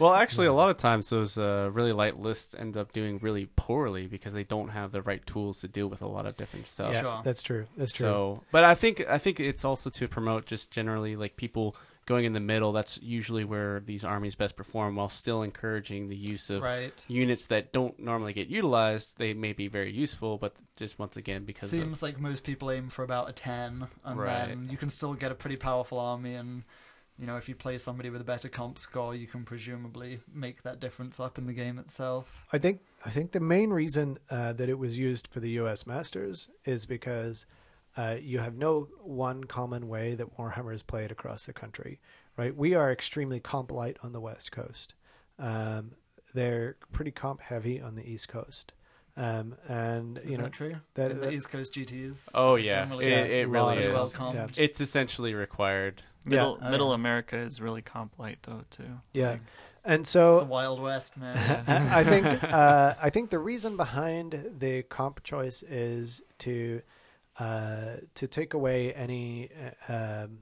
well, 0.00 0.14
actually, 0.14 0.46
a 0.46 0.52
lot 0.52 0.70
of 0.70 0.76
times 0.76 1.08
those 1.10 1.36
uh, 1.38 1.70
really 1.72 1.92
light 1.92 2.18
lists 2.18 2.54
end 2.58 2.76
up 2.76 2.92
doing 2.92 3.18
really 3.18 3.48
poorly 3.56 4.06
because 4.06 4.32
they 4.32 4.44
don't 4.44 4.68
have 4.68 4.92
the 4.92 5.02
right 5.02 5.24
tools 5.26 5.60
to 5.60 5.68
deal 5.68 5.88
with 5.88 6.02
a 6.02 6.08
lot 6.08 6.26
of 6.26 6.36
different 6.36 6.66
stuff. 6.66 6.92
yeah, 6.92 7.02
Sure. 7.02 7.20
that's 7.24 7.42
true. 7.42 7.66
That's 7.76 7.92
true. 7.92 8.06
So, 8.06 8.42
but 8.50 8.64
I 8.64 8.74
think 8.74 9.04
I 9.08 9.18
think 9.18 9.40
it's 9.40 9.64
also 9.64 9.90
to 9.90 10.08
promote 10.08 10.46
just 10.46 10.70
generally 10.70 11.16
like 11.16 11.36
people 11.36 11.76
going 12.06 12.26
in 12.26 12.34
the 12.34 12.40
middle. 12.40 12.72
That's 12.72 12.98
usually 13.02 13.44
where 13.44 13.80
these 13.80 14.04
armies 14.04 14.34
best 14.34 14.56
perform, 14.56 14.96
while 14.96 15.08
still 15.08 15.42
encouraging 15.42 16.08
the 16.08 16.16
use 16.16 16.50
of 16.50 16.62
right. 16.62 16.92
units 17.08 17.46
that 17.46 17.72
don't 17.72 17.98
normally 17.98 18.34
get 18.34 18.48
utilized. 18.48 19.14
They 19.16 19.32
may 19.32 19.54
be 19.54 19.68
very 19.68 19.90
useful, 19.90 20.36
but 20.36 20.54
just 20.76 20.98
once 20.98 21.16
again 21.16 21.44
because 21.44 21.72
of, 21.72 21.78
Seems 21.78 22.02
like 22.02 22.20
most 22.20 22.44
people 22.44 22.70
aim 22.70 22.90
for 22.90 23.04
about 23.04 23.30
a 23.30 23.32
10, 23.32 23.86
and 24.04 24.18
Right. 24.18 24.48
then 24.48 24.68
you 24.70 24.76
can 24.76 24.90
still 24.90 25.14
get 25.14 25.32
a 25.32 25.34
pretty 25.34 25.56
powerful 25.56 25.98
army. 25.98 26.34
And, 26.34 26.64
you 27.18 27.26
know, 27.26 27.36
if 27.36 27.48
you 27.48 27.54
play 27.54 27.78
somebody 27.78 28.10
with 28.10 28.20
a 28.20 28.24
better 28.24 28.48
comp 28.48 28.78
score, 28.78 29.14
you 29.14 29.26
can 29.26 29.44
presumably 29.44 30.18
make 30.32 30.62
that 30.62 30.80
difference 30.80 31.20
up 31.20 31.38
in 31.38 31.44
the 31.46 31.52
game 31.52 31.78
itself. 31.78 32.44
I 32.52 32.58
think 32.58 32.80
I 33.04 33.10
think 33.10 33.32
the 33.32 33.40
main 33.40 33.70
reason 33.70 34.18
uh, 34.30 34.52
that 34.54 34.68
it 34.68 34.78
was 34.78 34.98
used 34.98 35.28
for 35.28 35.40
the 35.40 35.50
U.S. 35.50 35.86
Masters 35.86 36.48
is 36.64 36.86
because 36.86 37.46
uh, 37.96 38.16
you 38.20 38.40
have 38.40 38.56
no 38.56 38.88
one 39.02 39.44
common 39.44 39.88
way 39.88 40.14
that 40.14 40.36
Warhammer 40.36 40.74
is 40.74 40.82
played 40.82 41.12
across 41.12 41.46
the 41.46 41.52
country. 41.52 42.00
Right? 42.36 42.54
We 42.56 42.74
are 42.74 42.90
extremely 42.90 43.38
comp 43.38 43.70
light 43.70 43.96
on 44.02 44.12
the 44.12 44.20
West 44.20 44.50
Coast. 44.50 44.94
Um, 45.38 45.92
they're 46.34 46.76
pretty 46.92 47.12
comp 47.12 47.40
heavy 47.40 47.80
on 47.80 47.94
the 47.94 48.08
East 48.08 48.28
Coast. 48.28 48.72
Um, 49.16 49.54
and 49.68 50.18
Is 50.18 50.24
you 50.24 50.36
know 50.38 50.44
that 50.44 50.52
true? 50.52 50.74
that- 50.94 51.12
in 51.12 51.20
the 51.20 51.26
that- 51.26 51.34
East 51.34 51.48
Coast 51.48 51.72
GTs? 51.72 52.30
Oh 52.34 52.56
yeah, 52.56 52.92
it, 52.92 53.02
yeah, 53.02 53.08
it 53.20 53.48
really 53.48 53.60
lot 53.60 53.74
pretty 53.74 53.88
of 53.88 53.94
well 53.94 54.06
is. 54.06 54.14
Yeah. 54.34 54.46
It's 54.56 54.80
essentially 54.80 55.34
required. 55.34 56.02
Middle 56.24 56.58
Oh, 56.62 56.70
Middle 56.70 56.88
yeah. 56.90 56.94
America 56.94 57.36
is 57.36 57.60
really 57.60 57.82
comp 57.82 58.18
light 58.18 58.38
though 58.42 58.62
too. 58.70 59.00
Yeah, 59.12 59.38
and 59.84 60.00
It's 60.00 60.10
so 60.10 60.40
the 60.40 60.46
Wild 60.46 60.80
West, 60.80 61.16
man. 61.16 61.64
I 61.68 62.00
I 62.00 62.04
think 62.04 62.44
uh, 62.44 62.94
I 63.00 63.10
think 63.10 63.30
the 63.30 63.38
reason 63.38 63.76
behind 63.76 64.52
the 64.58 64.82
comp 64.84 65.22
choice 65.22 65.62
is 65.62 66.22
to 66.38 66.82
uh, 67.38 67.96
to 68.14 68.26
take 68.28 68.54
away 68.54 68.92
any 68.94 69.50
uh, 69.88 69.92
um, 70.24 70.38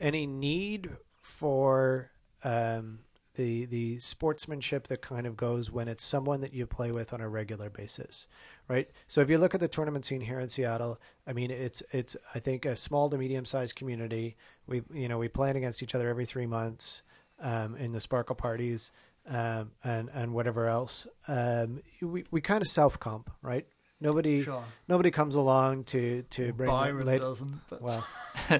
any 0.00 0.26
need 0.26 0.90
for 1.20 2.10
um, 2.44 3.00
the 3.34 3.66
the 3.66 3.98
sportsmanship 4.00 4.86
that 4.88 5.02
kind 5.02 5.26
of 5.26 5.36
goes 5.36 5.70
when 5.70 5.88
it's 5.88 6.02
someone 6.02 6.40
that 6.40 6.54
you 6.54 6.66
play 6.66 6.90
with 6.92 7.12
on 7.12 7.20
a 7.20 7.28
regular 7.28 7.68
basis, 7.70 8.26
right? 8.68 8.88
So 9.08 9.20
if 9.22 9.30
you 9.30 9.38
look 9.38 9.54
at 9.54 9.60
the 9.60 9.68
tournament 9.68 10.04
scene 10.04 10.20
here 10.20 10.38
in 10.40 10.48
Seattle, 10.48 11.00
I 11.26 11.32
mean 11.32 11.50
it's 11.50 11.82
it's 11.90 12.16
I 12.34 12.38
think 12.38 12.64
a 12.66 12.76
small 12.76 13.08
to 13.10 13.18
medium 13.18 13.44
sized 13.44 13.74
community. 13.76 14.36
We 14.66 14.82
you 14.92 15.08
know 15.08 15.18
we 15.18 15.28
play 15.28 15.50
against 15.50 15.82
each 15.82 15.94
other 15.94 16.08
every 16.08 16.26
three 16.26 16.46
months 16.46 17.02
um, 17.40 17.76
in 17.76 17.92
the 17.92 18.00
sparkle 18.00 18.36
parties 18.36 18.92
um, 19.28 19.70
and 19.82 20.08
and 20.14 20.32
whatever 20.34 20.66
else. 20.68 21.06
Um, 21.26 21.80
we 22.00 22.24
we 22.30 22.40
kind 22.40 22.62
of 22.62 22.68
self 22.68 22.98
comp, 23.00 23.30
right? 23.42 23.66
Nobody 24.00 24.42
Sure. 24.44 24.62
nobody 24.86 25.10
comes 25.10 25.34
along 25.34 25.82
to 25.84 26.22
to 26.30 26.52
bring 26.52 26.70
Byron 26.70 27.04
late- 27.06 27.20
doesn't. 27.20 27.60
But 27.68 27.82
well, 27.82 28.06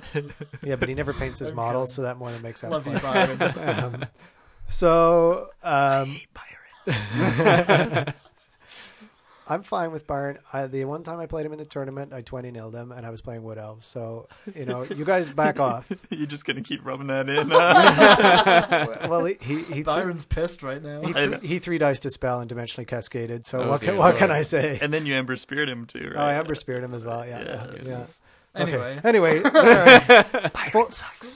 yeah, 0.64 0.74
but 0.74 0.88
he 0.88 0.94
never 0.96 1.12
paints 1.12 1.38
his 1.38 1.50
Okay. 1.50 1.54
models, 1.54 1.92
so 1.94 2.02
that 2.02 2.16
more 2.18 2.32
than 2.32 2.42
makes 2.42 2.62
that 2.62 2.70
love 2.72 2.84
fun. 2.84 2.94
you, 2.94 2.98
Byron. 3.00 3.38
Um, 4.02 4.06
so 4.68 5.50
um, 5.62 6.16
I'm 9.50 9.62
fine 9.62 9.92
with 9.92 10.06
Byron. 10.06 10.38
I, 10.52 10.66
the 10.66 10.84
one 10.84 11.02
time 11.02 11.18
I 11.20 11.26
played 11.26 11.46
him 11.46 11.52
in 11.52 11.58
the 11.58 11.64
tournament, 11.64 12.12
I 12.12 12.20
20 12.20 12.52
nilled 12.52 12.74
him, 12.74 12.92
and 12.92 13.06
I 13.06 13.10
was 13.10 13.22
playing 13.22 13.42
Wood 13.42 13.56
Elves. 13.58 13.86
So 13.86 14.28
you 14.54 14.66
know, 14.66 14.82
you 14.84 15.04
guys 15.06 15.30
back 15.30 15.58
off. 15.68 15.90
You're 16.10 16.26
just 16.26 16.44
gonna 16.44 16.60
keep 16.62 16.84
rubbing 16.84 17.06
that 17.08 17.28
in. 17.30 17.48
huh? 17.50 18.86
well, 19.08 19.24
he 19.24 19.36
he, 19.40 19.62
he, 19.62 19.82
Byron's 19.82 20.24
pissed 20.24 20.62
right 20.62 20.82
now. 20.82 21.00
he, 21.02 21.14
I 21.14 21.26
know. 21.26 21.38
he 21.38 21.58
three 21.58 21.78
dice 21.78 22.00
to 22.00 22.10
spell 22.10 22.40
and 22.40 22.50
dimensionally 22.50 22.86
cascaded. 22.86 23.46
So 23.46 23.60
Oh, 23.62 23.68
what 23.70 23.80
can, 23.80 23.90
dear 23.94 23.98
what 23.98 24.16
can 24.18 24.30
I 24.30 24.42
say? 24.42 24.78
and 24.82 24.92
then 24.92 25.06
you 25.06 25.14
Ember 25.14 25.36
Spirit 25.36 25.68
him 25.68 25.86
too, 25.86 26.00
right? 26.00 26.16
Oh, 26.16 26.20
I 26.20 26.26
right? 26.32 26.34
Ember 26.36 26.54
Spirit 26.54 26.84
him 26.84 26.94
as 26.94 27.04
well. 27.04 27.26
Yeah, 27.26 27.40
Yeah, 27.42 27.66
yeah. 27.74 27.82
yeah. 27.88 28.06
Anyway, 28.54 28.98
Okay. 28.98 29.08
Anyway, 29.08 29.42
sorry. 29.50 30.24
For- 30.70 30.90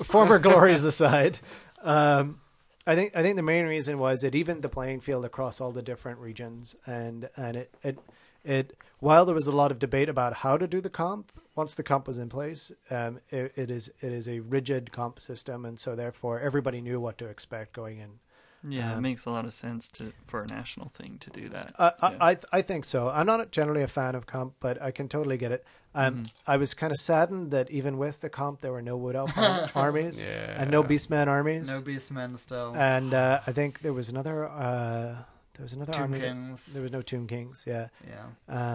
former 0.04 0.38
glories 0.38 0.84
aside, 0.84 1.38
um, 1.82 2.38
I 2.87 2.95
think 2.95 3.14
I 3.16 3.22
think 3.22 3.37
the 3.37 3.43
main 3.43 3.64
reason 3.66 3.99
was 3.99 4.24
it 4.24 4.35
evened 4.35 4.62
the 4.62 4.68
playing 4.68 5.01
field 5.01 5.24
across 5.24 5.61
all 5.61 5.72
the 5.72 5.83
different 5.83 6.18
regions, 6.18 6.74
and 6.87 7.28
and 7.37 7.57
it 7.57 7.74
it 7.83 7.99
it 8.45 8.76
while 8.99 9.24
there 9.24 9.35
was 9.35 9.47
a 9.47 9.53
lot 9.53 9.70
of 9.70 9.78
debate 9.78 10.09
about 10.09 10.35
how 10.35 10.57
to 10.57 10.66
do 10.66 10.80
the 10.80 10.91
comp, 10.91 11.33
once 11.55 11.74
the 11.74 11.83
comp 11.83 12.09
was 12.09 12.18
in 12.18 12.28
place, 12.28 12.72
um, 12.91 13.20
it, 13.30 13.53
it 13.57 13.70
is 13.70 13.89
it 14.01 14.12
is 14.12 14.26
a 14.28 14.41
rigid 14.41 14.91
comp 14.93 15.20
system, 15.20 15.64
and 15.64 15.78
so 15.78 15.95
therefore 15.95 16.41
everybody 16.41 16.80
knew 16.80 16.99
what 17.01 17.18
to 17.18 17.26
expect 17.26 17.72
going 17.72 17.99
in. 17.99 18.18
Yeah, 18.64 18.93
it 18.93 18.97
Um, 18.97 19.03
makes 19.03 19.26
a 19.26 19.30
lot 19.30 19.45
of 19.45 19.53
sense 19.53 19.89
to 19.91 20.12
for 20.26 20.43
a 20.43 20.47
national 20.47 20.89
thing 20.91 21.18
to 21.18 21.30
do 21.30 21.49
that. 21.49 21.74
Uh, 21.78 21.91
Yeah. 22.01 22.09
I, 22.20 22.30
I 22.33 22.37
I 22.53 22.62
think 22.62 22.85
so. 22.85 23.09
I'm 23.09 23.26
not 23.26 23.51
generally 23.53 23.83
a 23.83 23.89
fan 23.89 24.14
of 24.14 24.26
comp, 24.26 24.55
but 24.61 24.80
I 24.80 24.91
can 24.93 25.09
totally 25.09 25.37
get 25.37 25.51
it. 25.53 25.64
Um, 25.95 26.14
Mm-hmm. 26.14 26.51
I 26.51 26.57
was 26.57 26.72
kind 26.74 26.90
of 26.90 26.99
saddened 26.99 27.51
that 27.51 27.70
even 27.70 27.99
with 27.99 28.20
the 28.22 28.30
comp, 28.30 28.61
there 28.62 28.72
were 28.72 28.80
no 28.82 28.97
Wood 28.97 29.14
Elf 29.16 29.36
ar- 29.36 29.70
armies 29.74 30.22
Yeah. 30.22 30.57
and 30.61 30.70
no 30.70 30.82
Beastman 30.82 31.26
armies. 31.28 31.68
no 31.68 31.80
Beastmen 31.82 32.38
still. 32.38 32.74
and 32.76 33.12
uh, 33.12 33.40
I 33.47 33.53
think 33.53 33.80
there 33.80 33.93
was 33.93 34.09
another. 34.09 34.49
Uh, 34.49 35.16
there 35.55 35.62
was 35.64 35.74
another 35.74 35.93
Tomb 35.93 36.03
army. 36.03 36.20
Kings. 36.20 36.72
There 36.72 36.82
was 36.82 36.93
no 36.93 37.03
Tomb 37.03 37.26
Kings. 37.26 37.64
Yeah. 37.66 37.88
yeah. 38.09 38.24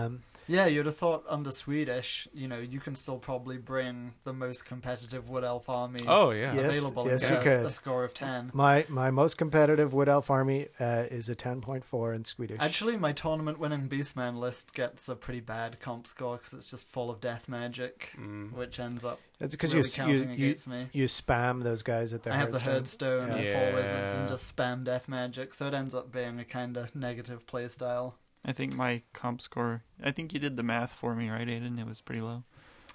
Um, 0.05 0.22
Yeah, 0.48 0.66
you'd 0.68 0.86
have 0.86 0.95
thought 0.98 1.24
under 1.28 1.52
Swedish, 1.52 2.28
you 2.34 2.48
know, 2.48 2.60
you 2.60 2.80
can 2.80 2.95
still 2.95 3.18
probably 3.18 3.58
bring 3.58 4.14
the 4.24 4.34
most 4.34 4.66
competitive 4.66 5.30
Wood 5.30 5.43
Elf 5.43 5.68
army 5.70 6.00
Oh 6.08 6.32
yeah. 6.32 6.54
Yes, 6.56 6.78
available 6.78 7.08
yes, 7.08 7.30
and 7.30 7.38
you 7.38 7.43
could. 7.43 7.66
a 7.66 7.72
score 7.72 8.04
of 8.04 8.14
10. 8.14 8.52
my 8.54 8.86
my 8.88 9.12
most 9.12 9.38
competitive 9.38 9.93
Wood 9.93 10.08
Elf 10.10 10.30
army 10.30 10.68
uh, 10.80 11.04
is 11.12 11.28
a 11.30 11.36
10.4 11.36 12.16
in 12.16 12.24
Swedish. 12.24 12.58
Actually, 12.62 12.98
my 12.98 13.12
tournament 13.12 13.60
winning 13.60 13.89
Beastman 13.89 14.38
list 14.38 14.74
gets 14.74 15.10
a 15.10 15.16
pretty 15.16 15.41
bad 15.41 15.80
comp 15.80 16.08
score 16.08 16.38
because 16.38 16.54
it's 16.54 16.68
just 16.68 16.88
full 16.88 17.10
of 17.10 17.20
death 17.20 17.48
magic, 17.50 18.12
Mm. 18.18 18.54
which 18.54 18.80
ends 18.80 19.04
up 19.04 19.20
it's 19.39 19.54
because 19.54 19.74
really 19.76 19.88
you, 19.88 19.93
counting 19.93 20.39
you 20.39 20.48
you 20.48 20.56
me. 20.72 20.89
you 20.93 21.06
spam 21.06 21.64
those 21.64 21.84
guys 21.84 22.14
at 22.14 22.24
their 22.24 22.34
I 22.34 22.38
have 22.38 22.52
the 22.52 22.60
Hearthstone. 22.60 23.30
Herdstone 23.30 23.36
and 23.36 23.43
Yeah. 23.43 23.54
four 23.72 23.76
wizards 23.82 24.14
and 24.16 24.28
just 24.30 24.56
spam 24.56 24.84
death 24.84 25.08
magic, 25.08 25.54
so 25.54 25.68
it 25.68 25.74
ends 25.74 25.93
up 25.93 26.12
being 26.12 26.39
a 26.39 26.45
kind 26.45 26.78
of 26.78 26.95
negative 26.95 27.45
playstyle. 27.45 28.14
I 28.48 28.54
think 28.54 28.74
my 28.74 29.02
comp 29.14 29.41
score. 29.41 29.84
I 30.04 30.12
think 30.12 30.34
you 30.34 30.39
did 30.39 30.56
the 30.56 30.64
math 30.64 30.93
for 30.93 31.14
me, 31.14 31.30
right, 31.30 31.48
Aiden? 31.48 31.80
It 31.80 31.86
was 31.86 32.02
pretty 32.02 32.22
low. 32.22 32.43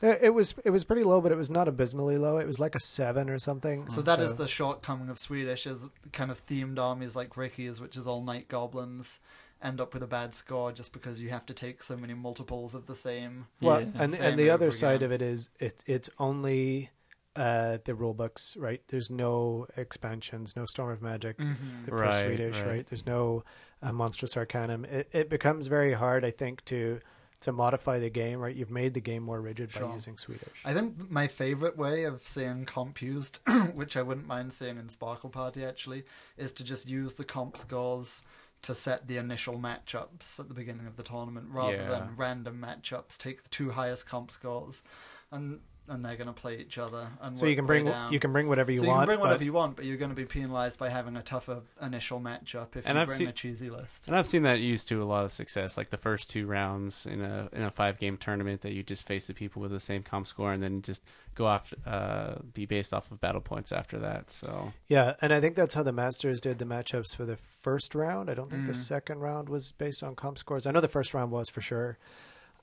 It, 0.01 0.19
it 0.23 0.31
was 0.31 0.55
it 0.65 0.71
was 0.71 0.83
pretty 0.83 1.05
low, 1.05 1.21
but 1.21 1.31
it 1.31 1.37
was 1.37 1.51
not 1.51 1.69
abysmally 1.69 2.17
low. 2.17 2.39
It 2.39 2.47
was 2.47 2.59
like 2.59 2.75
a 2.75 2.81
seven 2.81 3.29
or 3.31 3.39
something. 3.39 3.89
So 3.91 4.03
that 4.03 4.19
is 4.19 4.35
the 4.35 4.49
shortcoming 4.49 5.09
of 5.11 5.19
Swedish 5.19 5.67
is 5.67 5.91
kind 6.13 6.31
of 6.31 6.45
themed 6.47 6.79
armies 6.79 7.15
like 7.15 7.37
Ricky's, 7.37 7.81
which 7.81 7.97
is 7.97 8.07
all 8.09 8.23
night 8.23 8.49
goblins, 8.49 9.21
end 9.63 9.81
up 9.81 9.95
with 9.95 10.03
a 10.03 10.07
bad 10.09 10.35
score 10.35 10.73
just 10.73 10.93
because 10.93 11.21
you 11.21 11.29
have 11.29 11.47
to 11.47 11.55
take 11.55 11.83
so 11.83 11.97
many 11.97 12.15
multiples 12.15 12.75
of 12.75 12.87
the 12.87 12.97
same. 12.97 13.47
Well, 13.61 13.83
Yeah. 13.83 13.89
and 13.97 14.15
and 14.15 14.39
the 14.39 14.51
over 14.51 14.55
other 14.65 14.73
side 14.73 15.03
of 15.03 15.13
it 15.13 15.23
is 15.23 15.51
it 15.61 15.85
it's 15.87 16.09
only 16.19 16.91
uh, 17.37 17.79
the 17.85 17.95
rule 17.95 18.13
books, 18.15 18.57
right? 18.59 18.83
There's 18.89 19.09
no 19.11 19.67
expansions, 19.77 20.55
no 20.57 20.67
Storm 20.67 20.91
of 20.91 21.01
Magic 21.01 21.39
Mm-hmm. 21.39 21.85
for 21.89 21.97
Right, 21.97 22.15
Swedish, 22.15 22.59
right. 22.61 22.67
right. 22.67 22.87
There's 22.87 23.07
no 23.07 23.45
uh, 23.83 23.93
Monstrous 23.93 24.37
Arcanum. 24.37 24.85
It 24.85 25.09
it 25.13 25.29
becomes 25.29 25.67
very 25.67 25.93
hard, 25.95 26.25
I 26.25 26.31
think, 26.31 26.65
to 26.67 27.01
to 27.41 27.51
modify 27.53 27.99
the 27.99 28.09
game, 28.11 28.39
right? 28.39 28.55
You've 28.55 28.71
made 28.71 28.95
the 28.95 29.01
game 29.01 29.25
more 29.25 29.41
rigid 29.41 29.73
by 29.73 29.93
using 29.93 30.17
Swedish. 30.17 30.63
I 30.65 30.73
think 30.75 31.11
my 31.11 31.27
favorite 31.27 31.77
way 31.77 32.05
of 32.05 32.23
seeing 32.23 32.65
comp 32.67 33.03
used, 33.03 33.41
which 33.75 33.97
I 33.97 34.03
wouldn't 34.03 34.29
mind 34.29 34.53
seeing 34.53 34.79
in 34.79 34.89
Sparkle 34.89 35.29
Party 35.29 35.65
actually, 35.65 36.05
is 36.37 36.53
to 36.53 36.63
just 36.65 36.89
use 36.89 37.15
the 37.15 37.25
comp 37.25 37.57
scores 37.57 38.23
to 38.63 38.77
set 38.77 39.09
the 39.09 39.17
initial 39.17 39.59
matchups 39.59 40.39
at 40.39 40.47
the 40.47 40.55
beginning 40.55 40.87
of 40.87 40.95
the 40.95 41.03
tournament 41.03 41.49
rather 41.51 41.75
Yeah. 41.75 41.89
than 41.89 42.15
random 42.17 42.65
matchups. 42.65 43.19
Take 43.19 43.43
the 43.43 43.49
two 43.49 43.73
highest 43.73 44.07
comp 44.07 44.31
scores. 44.31 44.85
And 45.33 45.63
and 45.93 46.05
they're 46.05 46.17
going 46.17 46.27
to 46.27 46.33
play 46.33 46.59
each 46.59 46.79
other. 46.79 47.07
And 47.21 47.39
So 47.39 47.47
you 47.47 47.55
can 47.55 47.67
bring 47.67 47.85
down. 47.85 48.13
you 48.13 48.19
can 48.19 48.33
bring 48.33 48.49
whatever 48.49 48.73
you 48.73 48.79
so 48.79 48.87
want. 48.87 48.97
you 48.97 49.01
can 49.01 49.07
bring 49.07 49.21
whatever 49.21 49.39
but- 49.39 49.45
you 49.45 49.53
want, 49.53 49.77
but 49.77 49.85
you're 49.85 49.97
going 49.97 50.11
to 50.11 50.17
be 50.17 50.25
penalized 50.25 50.79
by 50.79 50.89
having 50.89 51.17
a 51.17 51.23
tougher 51.23 51.61
initial 51.81 52.21
matchup 52.21 52.75
if 52.77 52.87
And 52.87 52.97
you 52.97 53.01
I've 53.03 53.07
bring 53.09 53.19
seen- 53.19 53.29
a 53.29 53.33
cheesy 53.33 53.71
list. 53.71 54.07
And 54.09 54.17
I've 54.17 54.27
seen 54.27 54.43
that 54.43 54.59
used 54.61 54.89
to 54.89 55.03
a 55.03 55.05
lot 55.05 55.25
of 55.25 55.33
success, 55.33 55.77
like 55.77 55.91
the 55.91 55.97
first 55.97 56.31
two 56.31 56.47
rounds 56.47 57.07
in 57.07 57.21
a 57.23 57.49
in 57.53 57.63
a 57.63 57.71
five 57.71 57.99
game 57.99 58.17
tournament 58.17 58.63
that 58.63 58.73
you 58.73 58.83
just 58.83 59.07
face 59.07 59.27
the 59.27 59.35
people 59.35 59.63
with 59.63 59.71
the 59.71 59.81
same 59.81 60.03
comp 60.03 60.27
score 60.27 60.53
and 60.53 60.63
then 60.63 60.83
just 60.83 61.03
go 61.35 61.47
off 61.47 61.73
uh, 61.87 62.35
be 62.53 62.67
based 62.67 62.93
off 62.93 63.11
of 63.11 63.21
battle 63.21 63.41
points 63.41 63.73
after 63.73 63.99
that. 63.99 64.31
So 64.31 64.73
Yeah, 64.89 65.15
and 65.21 65.33
I 65.33 65.41
think 65.41 65.57
that's 65.57 65.75
how 65.75 65.83
the 65.83 65.93
Masters 65.93 66.41
did 66.41 66.59
the 66.59 66.65
matchups 66.65 67.15
for 67.15 67.25
the 67.25 67.37
first 67.37 67.95
round. 67.95 68.29
I 68.31 68.35
don't 68.35 68.51
think 68.51 68.67
the 68.67 68.73
Mm. 68.73 68.77
second 68.77 69.21
round 69.21 69.49
was 69.49 69.73
based 69.73 70.03
on 70.03 70.15
comp 70.15 70.39
scores. 70.39 70.67
I 70.67 70.71
know 70.73 70.81
the 70.81 70.89
first 70.89 71.15
round 71.15 71.31
was 71.31 71.49
for 71.49 71.61
sure. 71.61 71.99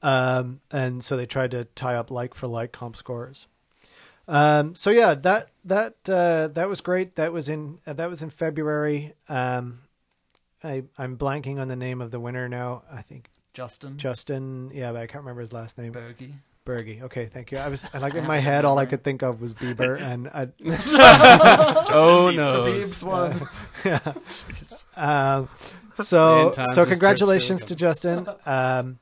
Um, 0.01 0.61
and 0.71 1.03
so 1.03 1.17
they 1.17 1.25
tried 1.25 1.51
to 1.51 1.65
tie 1.65 1.95
up 1.95 2.09
like 2.09 2.33
for 2.33 2.47
like 2.47 2.71
comp 2.71 2.95
scores. 2.95 3.47
Um, 4.27 4.75
so 4.75 4.91
yeah, 4.91 5.15
that 5.15 5.49
that 5.65 5.95
uh, 6.07 6.49
that 6.49 6.69
was 6.69 6.81
great. 6.81 7.15
That 7.15 7.33
was 7.33 7.49
in 7.49 7.79
uh, 7.87 7.93
that 7.93 8.09
was 8.09 8.21
in 8.21 8.29
February. 8.29 9.13
Um, 9.27 9.79
I 10.63 10.83
I'm 10.97 11.17
blanking 11.17 11.59
on 11.59 11.67
the 11.67 11.75
name 11.75 11.99
of 11.99 12.11
the 12.11 12.19
winner 12.19 12.47
now. 12.47 12.83
I 12.91 13.01
think 13.01 13.29
Justin 13.53 13.97
Justin. 13.97 14.71
Yeah, 14.73 14.91
but 14.91 15.01
I 15.01 15.07
can't 15.07 15.23
remember 15.23 15.41
his 15.41 15.51
last 15.51 15.77
name. 15.79 15.91
Berge. 15.91 16.31
Berge. 16.63 17.01
Okay, 17.01 17.25
thank 17.25 17.51
you. 17.51 17.57
I 17.57 17.69
was 17.69 17.87
like 17.99 18.13
in 18.13 18.27
my 18.27 18.37
head, 18.37 18.65
all 18.65 18.77
I 18.77 18.85
could 18.85 19.03
think 19.03 19.23
of 19.23 19.41
was 19.41 19.55
Bieber, 19.55 19.99
and 20.01 20.27
I, 20.27 20.47
oh 21.91 22.27
The 22.27 22.37
no, 22.37 22.63
Beebs 22.63 23.01
one. 23.03 23.47
Um, 24.95 25.49
so 25.95 26.49
In 26.49 26.53
times 26.53 26.75
so 26.75 26.83
as 26.83 26.87
congratulations 26.87 27.65
to 27.65 27.75
Justin. 27.75 28.27
Um, 28.45 28.99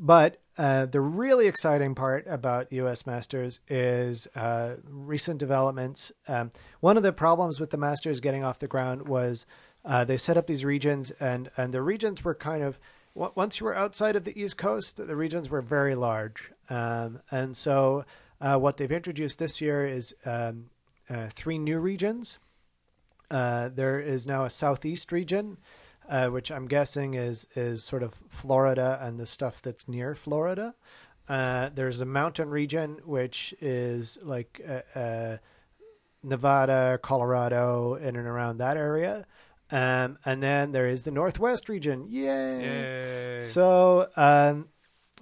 but 0.00 0.38
uh, 0.56 0.86
the 0.86 1.00
really 1.00 1.46
exciting 1.48 1.94
part 1.94 2.24
about 2.28 2.72
U.S. 2.72 3.06
Masters 3.06 3.60
is 3.68 4.28
uh, 4.36 4.76
recent 4.88 5.38
developments. 5.38 6.12
Um, 6.28 6.52
one 6.80 6.96
of 6.96 7.02
the 7.02 7.12
problems 7.12 7.58
with 7.58 7.70
the 7.70 7.76
Masters 7.76 8.20
getting 8.20 8.44
off 8.44 8.58
the 8.58 8.68
ground 8.68 9.08
was 9.08 9.46
uh, 9.84 10.04
they 10.04 10.16
set 10.16 10.36
up 10.36 10.46
these 10.46 10.64
regions, 10.64 11.10
and 11.20 11.50
and 11.56 11.74
the 11.74 11.82
regions 11.82 12.24
were 12.24 12.34
kind 12.34 12.62
of 12.62 12.78
once 13.14 13.60
you 13.60 13.66
were 13.66 13.76
outside 13.76 14.16
of 14.16 14.24
the 14.24 14.40
East 14.40 14.56
Coast, 14.56 14.96
the 14.96 15.16
regions 15.16 15.48
were 15.48 15.60
very 15.60 15.94
large, 15.94 16.50
um, 16.68 17.20
and 17.30 17.56
so 17.56 18.04
uh, 18.40 18.58
what 18.58 18.76
they've 18.76 18.90
introduced 18.90 19.38
this 19.38 19.60
year 19.60 19.86
is 19.86 20.14
um, 20.24 20.66
uh, 21.08 21.28
three 21.28 21.58
new 21.58 21.78
regions. 21.78 22.38
Uh, 23.30 23.68
there 23.68 24.00
is 24.00 24.26
now 24.26 24.44
a 24.44 24.50
southeast 24.50 25.12
region, 25.12 25.56
uh, 26.08 26.28
which 26.28 26.50
I'm 26.50 26.66
guessing 26.66 27.14
is 27.14 27.46
is 27.54 27.82
sort 27.82 28.02
of 28.02 28.14
Florida 28.28 28.98
and 29.00 29.18
the 29.18 29.26
stuff 29.26 29.62
that's 29.62 29.88
near 29.88 30.14
Florida. 30.14 30.74
Uh, 31.28 31.70
there's 31.74 32.00
a 32.00 32.04
mountain 32.06 32.50
region 32.50 32.98
which 33.04 33.54
is 33.60 34.18
like 34.22 34.60
uh, 34.68 34.98
uh, 34.98 35.36
Nevada, 36.22 36.98
Colorado, 37.02 37.94
in 37.94 38.16
and 38.16 38.26
around 38.26 38.58
that 38.58 38.76
area. 38.76 39.26
Um, 39.70 40.18
and 40.24 40.42
then 40.42 40.72
there 40.72 40.86
is 40.86 41.02
the 41.02 41.10
northwest 41.10 41.68
region. 41.68 42.06
Yay! 42.08 42.60
Yay. 42.60 43.40
So 43.42 44.08
um, 44.16 44.68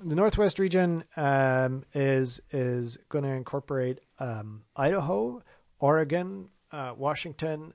the 0.05 0.17
northwest 0.17 0.59
region 0.59 1.05
um, 1.17 1.85
is 1.95 2.41
is 2.51 2.99
going 3.09 3.25
to 3.25 3.31
incorporate 3.31 4.01
um, 4.19 4.65
Idaho, 4.75 5.43
Oregon, 5.79 6.49
uh, 6.73 6.95
Washington, 6.97 7.73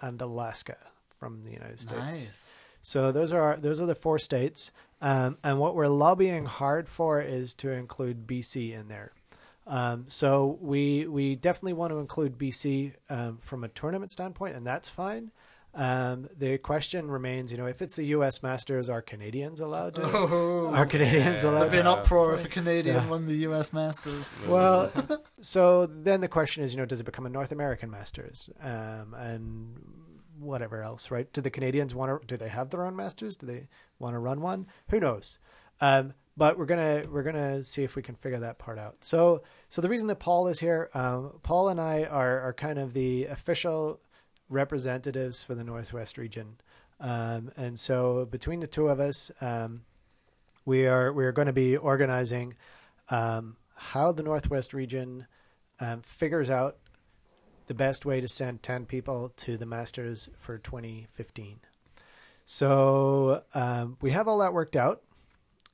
and 0.00 0.20
Alaska 0.20 0.76
from 1.22 1.44
the 1.44 1.52
United 1.52 1.78
States. 1.78 2.00
Nice. 2.00 2.60
So 2.80 3.12
those 3.12 3.32
are 3.32 3.56
those 3.60 3.78
are 3.78 3.86
the 3.86 3.94
four 3.94 4.18
states, 4.18 4.72
um, 5.00 5.38
and 5.44 5.60
what 5.60 5.76
we're 5.76 5.86
lobbying 5.86 6.46
hard 6.46 6.88
for 6.88 7.20
is 7.22 7.54
to 7.54 7.70
include 7.70 8.26
BC 8.26 8.72
in 8.78 8.88
there. 8.88 9.12
Um, 9.68 10.06
so 10.08 10.58
we 10.60 11.06
we 11.06 11.36
definitely 11.36 11.74
want 11.74 11.92
to 11.92 11.98
include 11.98 12.36
BC 12.38 12.94
um, 13.08 13.38
from 13.40 13.62
a 13.62 13.68
tournament 13.68 14.10
standpoint, 14.10 14.56
and 14.56 14.66
that's 14.66 14.88
fine. 14.88 15.30
Um, 15.74 16.28
the 16.36 16.58
question 16.58 17.08
remains, 17.08 17.50
you 17.52 17.56
know, 17.56 17.64
if 17.66 17.80
it's 17.80 17.94
the 17.96 18.04
U.S. 18.16 18.42
Masters, 18.42 18.88
are 18.90 19.00
Canadians 19.00 19.60
allowed 19.60 19.94
to? 19.94 20.02
Oh, 20.04 20.70
are 20.74 20.84
Canadians 20.84 21.44
allowed? 21.44 21.60
there'd 21.60 21.72
be 21.72 21.78
an 21.78 21.86
uproar 21.86 22.34
if 22.34 22.44
a 22.44 22.48
Canadian 22.48 22.96
Yeah. 22.96 23.08
won 23.08 23.26
the 23.26 23.36
U.S. 23.48 23.72
Masters. 23.72 24.26
well, 24.48 24.90
so 25.40 25.86
then 25.86 26.20
the 26.20 26.28
question 26.28 26.62
is, 26.64 26.74
you 26.74 26.78
know, 26.80 26.84
does 26.84 27.00
it 27.00 27.04
become 27.04 27.24
a 27.26 27.30
North 27.30 27.52
American 27.52 27.90
Masters, 27.90 28.50
um, 28.60 29.14
and 29.16 29.74
whatever 30.42 30.82
else, 30.82 31.10
right? 31.10 31.32
Do 31.32 31.40
the 31.40 31.50
Canadians 31.50 31.94
want 31.94 32.20
to? 32.20 32.26
Do 32.26 32.36
they 32.36 32.48
have 32.48 32.70
their 32.70 32.84
own 32.84 32.96
Masters? 32.96 33.36
Do 33.36 33.46
they 33.46 33.68
want 33.98 34.14
to 34.14 34.18
run 34.18 34.40
one? 34.40 34.66
Who 34.90 35.00
knows? 35.00 35.38
Um, 35.80 36.14
but 36.36 36.58
we're 36.58 36.66
gonna 36.66 37.04
we're 37.10 37.22
gonna 37.22 37.62
see 37.62 37.82
if 37.82 37.96
we 37.96 38.02
can 38.02 38.14
figure 38.14 38.40
that 38.40 38.58
part 38.58 38.78
out. 38.78 38.96
So 39.00 39.42
so 39.68 39.82
the 39.82 39.88
reason 39.88 40.08
that 40.08 40.18
Paul 40.20 40.48
is 40.48 40.60
here, 40.60 40.90
um, 40.94 41.40
Paul 41.42 41.68
and 41.68 41.80
I 41.80 42.04
are 42.04 42.40
are 42.40 42.52
kind 42.52 42.78
of 42.78 42.94
the 42.94 43.26
official 43.26 44.00
representatives 44.48 45.42
for 45.42 45.54
the 45.54 45.64
Northwest 45.64 46.18
region, 46.18 46.56
um, 47.00 47.50
and 47.56 47.78
so 47.78 48.26
between 48.26 48.60
the 48.60 48.66
two 48.66 48.88
of 48.88 49.00
us, 49.00 49.30
um, 49.40 49.82
we 50.64 50.86
are 50.86 51.12
we 51.12 51.24
are 51.24 51.32
going 51.32 51.46
to 51.46 51.52
be 51.52 51.76
organizing 51.76 52.54
um, 53.10 53.56
how 53.74 54.12
the 54.12 54.22
Northwest 54.22 54.72
region 54.72 55.26
um, 55.80 56.00
figures 56.02 56.48
out 56.48 56.78
the 57.66 57.74
best 57.74 58.04
way 58.04 58.20
to 58.20 58.28
send 58.28 58.62
10 58.62 58.86
people 58.86 59.32
to 59.36 59.56
the 59.56 59.66
Masters 59.66 60.28
for 60.38 60.58
2015. 60.58 61.60
So 62.44 63.42
um, 63.54 63.96
we 64.00 64.10
have 64.10 64.28
all 64.28 64.38
that 64.38 64.52
worked 64.52 64.76
out, 64.76 65.02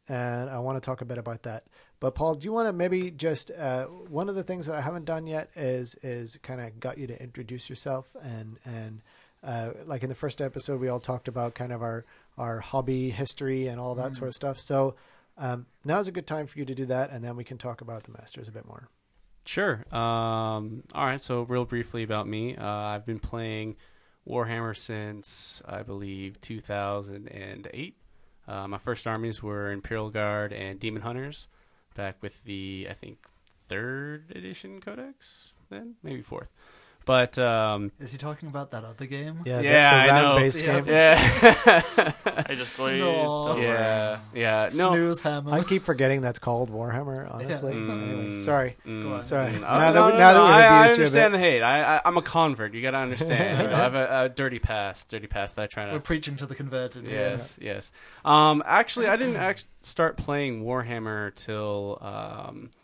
and 0.08 0.50
I 0.50 0.58
want 0.58 0.76
to 0.76 0.84
talk 0.84 1.00
a 1.00 1.04
bit 1.04 1.18
about 1.18 1.42
that. 1.44 1.64
But 2.00 2.14
Paul, 2.14 2.34
do 2.34 2.44
you 2.44 2.52
want 2.52 2.68
to 2.68 2.72
maybe 2.72 3.10
just 3.10 3.50
uh, 3.50 3.86
one 3.86 4.28
of 4.28 4.34
the 4.34 4.44
things 4.44 4.66
that 4.66 4.76
I 4.76 4.80
haven't 4.80 5.04
done 5.04 5.26
yet 5.26 5.50
is 5.56 5.96
is 6.02 6.38
kind 6.42 6.60
of 6.60 6.78
got 6.78 6.98
you 6.98 7.06
to 7.08 7.20
introduce 7.20 7.68
yourself 7.68 8.14
and 8.22 8.58
and 8.64 9.00
uh, 9.42 9.70
like 9.84 10.04
in 10.04 10.08
the 10.08 10.14
first 10.14 10.40
episode 10.40 10.80
we 10.80 10.88
all 10.88 11.00
talked 11.00 11.26
about 11.26 11.54
kind 11.54 11.72
of 11.72 11.82
our 11.82 12.04
our 12.36 12.60
hobby 12.60 13.10
history 13.10 13.66
and 13.66 13.80
all 13.80 13.96
that 13.96 14.14
sort 14.14 14.28
of 14.28 14.34
stuff. 14.34 14.60
So 14.60 14.94
um, 15.36 15.66
now's 15.84 16.06
a 16.06 16.12
good 16.12 16.26
time 16.26 16.46
for 16.46 16.58
you 16.58 16.64
to 16.64 16.74
do 16.74 16.86
that, 16.86 17.10
and 17.10 17.24
then 17.24 17.36
we 17.36 17.44
can 17.44 17.58
talk 17.58 17.80
about 17.80 18.04
the 18.04 18.12
Masters 18.12 18.48
a 18.48 18.52
bit 18.52 18.66
more. 18.66 18.88
Sure. 19.48 19.82
Um, 19.90 20.82
all 20.94 21.06
right. 21.06 21.22
So, 21.22 21.40
real 21.40 21.64
briefly 21.64 22.02
about 22.02 22.28
me, 22.28 22.54
uh, 22.54 22.66
I've 22.66 23.06
been 23.06 23.18
playing 23.18 23.76
Warhammer 24.28 24.76
since 24.76 25.62
I 25.64 25.82
believe 25.82 26.38
2008. 26.42 27.96
Uh, 28.46 28.68
my 28.68 28.76
first 28.76 29.06
armies 29.06 29.42
were 29.42 29.72
Imperial 29.72 30.10
Guard 30.10 30.52
and 30.52 30.78
Demon 30.78 31.00
Hunters, 31.00 31.48
back 31.94 32.22
with 32.22 32.44
the 32.44 32.88
I 32.90 32.92
think 32.92 33.20
third 33.66 34.32
edition 34.36 34.82
Codex. 34.82 35.54
Then 35.70 35.94
maybe 36.02 36.20
fourth. 36.20 36.50
But 37.08 37.38
um, 37.38 37.90
Is 38.00 38.12
he 38.12 38.18
talking 38.18 38.50
about 38.50 38.70
that 38.72 38.84
other 38.84 39.06
game? 39.06 39.40
Yeah, 39.46 39.60
Yeah, 39.60 39.90
I 39.90 40.06
the, 40.06 40.12
the 40.12 40.20
know. 40.20 40.24
round-based 40.28 40.60
Yeah. 40.60 40.80
game. 40.82 40.92
yeah, 40.92 41.82
I 42.46 42.54
just 42.54 42.76
glazed 42.76 43.02
Snore. 43.02 43.48
over. 43.50 43.62
yeah, 43.62 44.18
yeah. 44.34 44.68
No, 44.76 44.92
Snooze 44.92 45.20
hammer. 45.22 45.52
I 45.52 45.64
keep 45.64 45.84
forgetting 45.84 46.20
that's 46.20 46.38
called 46.38 46.70
Warhammer. 46.70 47.32
Honestly, 47.32 47.72
Yeah. 47.72 47.78
Anyway, 47.80 48.36
Mm. 48.36 48.44
sorry. 48.44 48.76
Mm. 48.86 49.02
Go 49.04 49.12
on. 49.14 49.24
Sorry. 49.24 49.52
Mm. 49.54 49.60
Now 49.62 49.74
Oh, 49.74 49.78
that 49.80 49.94
no, 49.94 50.06
we- 50.06 50.12
no, 50.12 50.18
now 50.18 50.32
that 50.34 50.38
no, 50.38 50.44
we've 50.44 50.52
I, 50.54 50.66
I 50.66 50.84
abused 50.84 50.98
you 50.98 51.04
a 51.04 51.06
understand 51.06 51.32
bit. 51.32 51.38
the 51.38 51.44
hate. 51.44 51.62
I, 51.62 51.96
I, 51.96 52.00
I'm 52.04 52.16
a 52.18 52.22
convert. 52.22 52.74
You 52.74 52.82
got 52.82 52.90
to 52.90 52.98
understand. 52.98 53.58
you 53.62 53.68
know, 53.68 53.74
I 53.74 53.78
have 53.88 53.94
a, 53.94 54.22
a 54.24 54.28
dirty 54.28 54.58
past. 54.58 55.08
Dirty 55.08 55.28
past 55.28 55.56
that 55.56 55.62
I 55.62 55.66
try 55.66 55.86
to. 55.86 55.92
We're 55.92 56.00
preaching 56.00 56.36
to 56.36 56.46
the 56.46 56.54
converted. 56.54 57.04
here. 57.06 57.14
Yes, 57.14 57.56
yes. 57.58 57.90
Um, 58.24 58.62
actually, 58.66 59.06
I 59.06 59.16
didn't 59.16 59.36
act- 59.36 59.64
start 59.80 60.18
playing 60.18 60.62
Warhammer 60.62 61.34
till 61.34 61.96
um, 62.02 62.68
uh, 62.74 62.77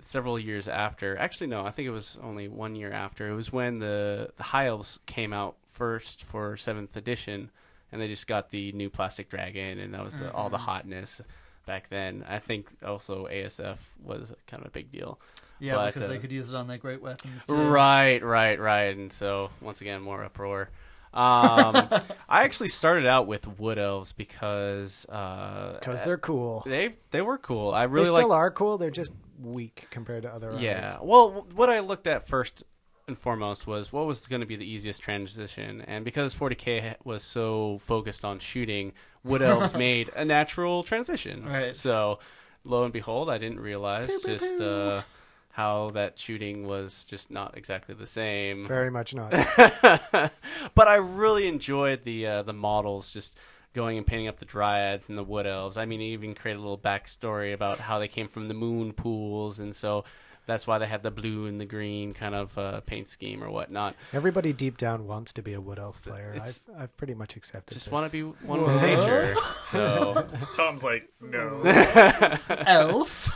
several 0.00 0.38
years 0.38 0.68
after. 0.68 1.16
Actually, 1.16 1.48
no, 1.48 1.64
I 1.64 1.70
think 1.70 1.86
it 1.88 1.92
was 1.92 2.18
only 2.22 2.48
one 2.48 2.74
year 2.74 2.92
after. 2.92 3.28
It 3.28 3.34
was 3.34 3.52
when 3.52 3.78
the 3.78 4.30
the 4.36 4.42
High 4.42 4.66
Elves 4.66 4.98
came 5.06 5.32
out 5.32 5.56
first 5.66 6.24
for 6.24 6.56
seventh 6.56 6.96
edition, 6.96 7.50
and 7.90 8.00
they 8.00 8.08
just 8.08 8.26
got 8.26 8.50
the 8.50 8.72
new 8.72 8.90
plastic 8.90 9.28
dragon, 9.28 9.78
and 9.78 9.94
that 9.94 10.04
was 10.04 10.16
the, 10.16 10.32
all 10.32 10.50
the 10.50 10.58
hotness 10.58 11.20
back 11.66 11.88
then. 11.88 12.24
I 12.28 12.38
think 12.38 12.68
also 12.84 13.26
ASF 13.26 13.78
was 14.02 14.32
kind 14.46 14.62
of 14.62 14.68
a 14.68 14.70
big 14.70 14.90
deal. 14.90 15.18
Yeah, 15.58 15.76
But, 15.76 15.94
because 15.94 16.08
they 16.08 16.16
uh, 16.16 16.20
could 16.20 16.32
use 16.32 16.52
it 16.52 16.56
on 16.56 16.66
their 16.66 16.78
great 16.78 17.00
weapons. 17.00 17.46
Too. 17.46 17.54
Right, 17.54 18.22
right, 18.22 18.58
right. 18.58 18.96
And 18.96 19.12
so 19.12 19.50
once 19.60 19.80
again, 19.80 20.02
more 20.02 20.24
uproar. 20.24 20.70
Um, 21.14 21.88
I 22.28 22.42
actually 22.44 22.68
started 22.68 23.06
out 23.06 23.26
with 23.26 23.46
wood 23.58 23.78
elves 23.78 24.12
because 24.12 25.06
uh, 25.08 25.76
Because 25.78 26.02
they're 26.02 26.18
cool. 26.18 26.64
they 26.66 26.96
they 27.10 27.20
were 27.20 27.38
cool. 27.38 27.72
I 27.72 27.84
really 27.84 28.06
they 28.06 28.16
still 28.16 28.28
like 28.28 28.36
are 28.36 28.50
cool. 28.50 28.78
They're 28.78 28.90
just 28.90 29.12
weak 29.44 29.86
compared 29.90 30.22
to 30.22 30.32
other. 30.32 30.56
yeah. 30.58 30.94
armies. 30.94 30.98
Well, 31.02 31.46
what 31.54 31.70
I 31.70 31.80
looked 31.80 32.06
at 32.06 32.26
first 32.26 32.64
and 33.08 33.18
foremost 33.18 33.66
was 33.66 33.92
what 33.92 34.06
was 34.06 34.26
going 34.26 34.40
to 34.40 34.46
be 34.46 34.56
the 34.56 34.70
easiest 34.70 35.02
transition, 35.02 35.82
and 35.82 36.04
because 36.04 36.34
40k 36.34 36.96
was 37.04 37.22
so 37.24 37.80
focused 37.84 38.24
on 38.24 38.38
shooting, 38.38 38.92
wood 39.24 39.42
elves 39.42 39.74
made 39.74 40.10
a 40.14 40.24
natural 40.24 40.82
transition. 40.82 41.44
Right. 41.46 41.76
So, 41.76 42.18
lo 42.64 42.84
and 42.84 42.92
behold, 42.92 43.28
I 43.28 43.38
didn't 43.38 43.60
realize 43.60 44.10
just 44.24 44.60
uh, 44.60 45.02
how 45.50 45.90
that 45.90 46.18
shooting 46.18 46.66
was 46.66 47.04
just 47.04 47.30
not 47.30 47.56
exactly 47.56 47.94
the 47.94 48.06
same. 48.06 48.66
Very 48.66 48.90
much 48.90 49.14
not. 49.14 49.30
but 50.74 50.88
I 50.88 50.94
really 50.94 51.46
enjoyed 51.46 52.04
the 52.04 52.26
uh, 52.26 52.42
the 52.42 52.54
models 52.54 53.12
just 53.12 53.36
going 53.74 53.96
and 53.98 54.06
painting 54.06 54.28
up 54.28 54.38
the 54.38 54.44
dryads 54.44 55.08
and 55.08 55.16
the 55.16 55.24
wood 55.24 55.46
elves. 55.46 55.76
I 55.76 55.84
mean, 55.86 56.00
it 56.00 56.04
even 56.06 56.34
created 56.34 56.58
a 56.58 56.62
little 56.62 56.78
backstory 56.78 57.52
about 57.54 57.78
how 57.78 57.98
they 57.98 58.08
came 58.08 58.28
from 58.28 58.48
the 58.48 58.54
moon 58.54 58.92
pools, 58.92 59.58
and 59.58 59.74
so 59.74 60.04
that's 60.44 60.66
why 60.66 60.76
they 60.78 60.86
have 60.86 61.02
the 61.04 61.10
blue 61.12 61.46
and 61.46 61.60
the 61.60 61.64
green 61.64 62.10
kind 62.10 62.34
of 62.34 62.58
uh, 62.58 62.80
paint 62.80 63.08
scheme 63.08 63.44
or 63.44 63.48
whatnot. 63.50 63.94
Everybody 64.12 64.52
deep 64.52 64.76
down 64.76 65.06
wants 65.06 65.32
to 65.34 65.42
be 65.42 65.52
a 65.54 65.60
wood 65.60 65.78
elf 65.78 66.02
player. 66.02 66.30
I've, 66.30 66.36
It's- 66.36 66.60
I've 66.76 66.96
pretty 66.96 67.14
much 67.14 67.36
accepted. 67.36 67.74
Just 67.74 67.92
want 67.92 68.06
to 68.06 68.12
be 68.12 68.22
one 68.44 68.60
with 68.60 68.82
nature. 68.82 69.36
So 69.60 70.26
Tom's 70.56 70.82
like, 70.82 71.08
no. 71.20 71.60
Elf. 72.66 73.28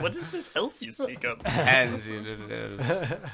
what 0.00 0.14
is 0.16 0.28
this 0.30 0.50
elf 0.56 0.74
you 0.80 0.90
speak 0.92 1.22
of? 1.24 1.40
and 1.44 2.02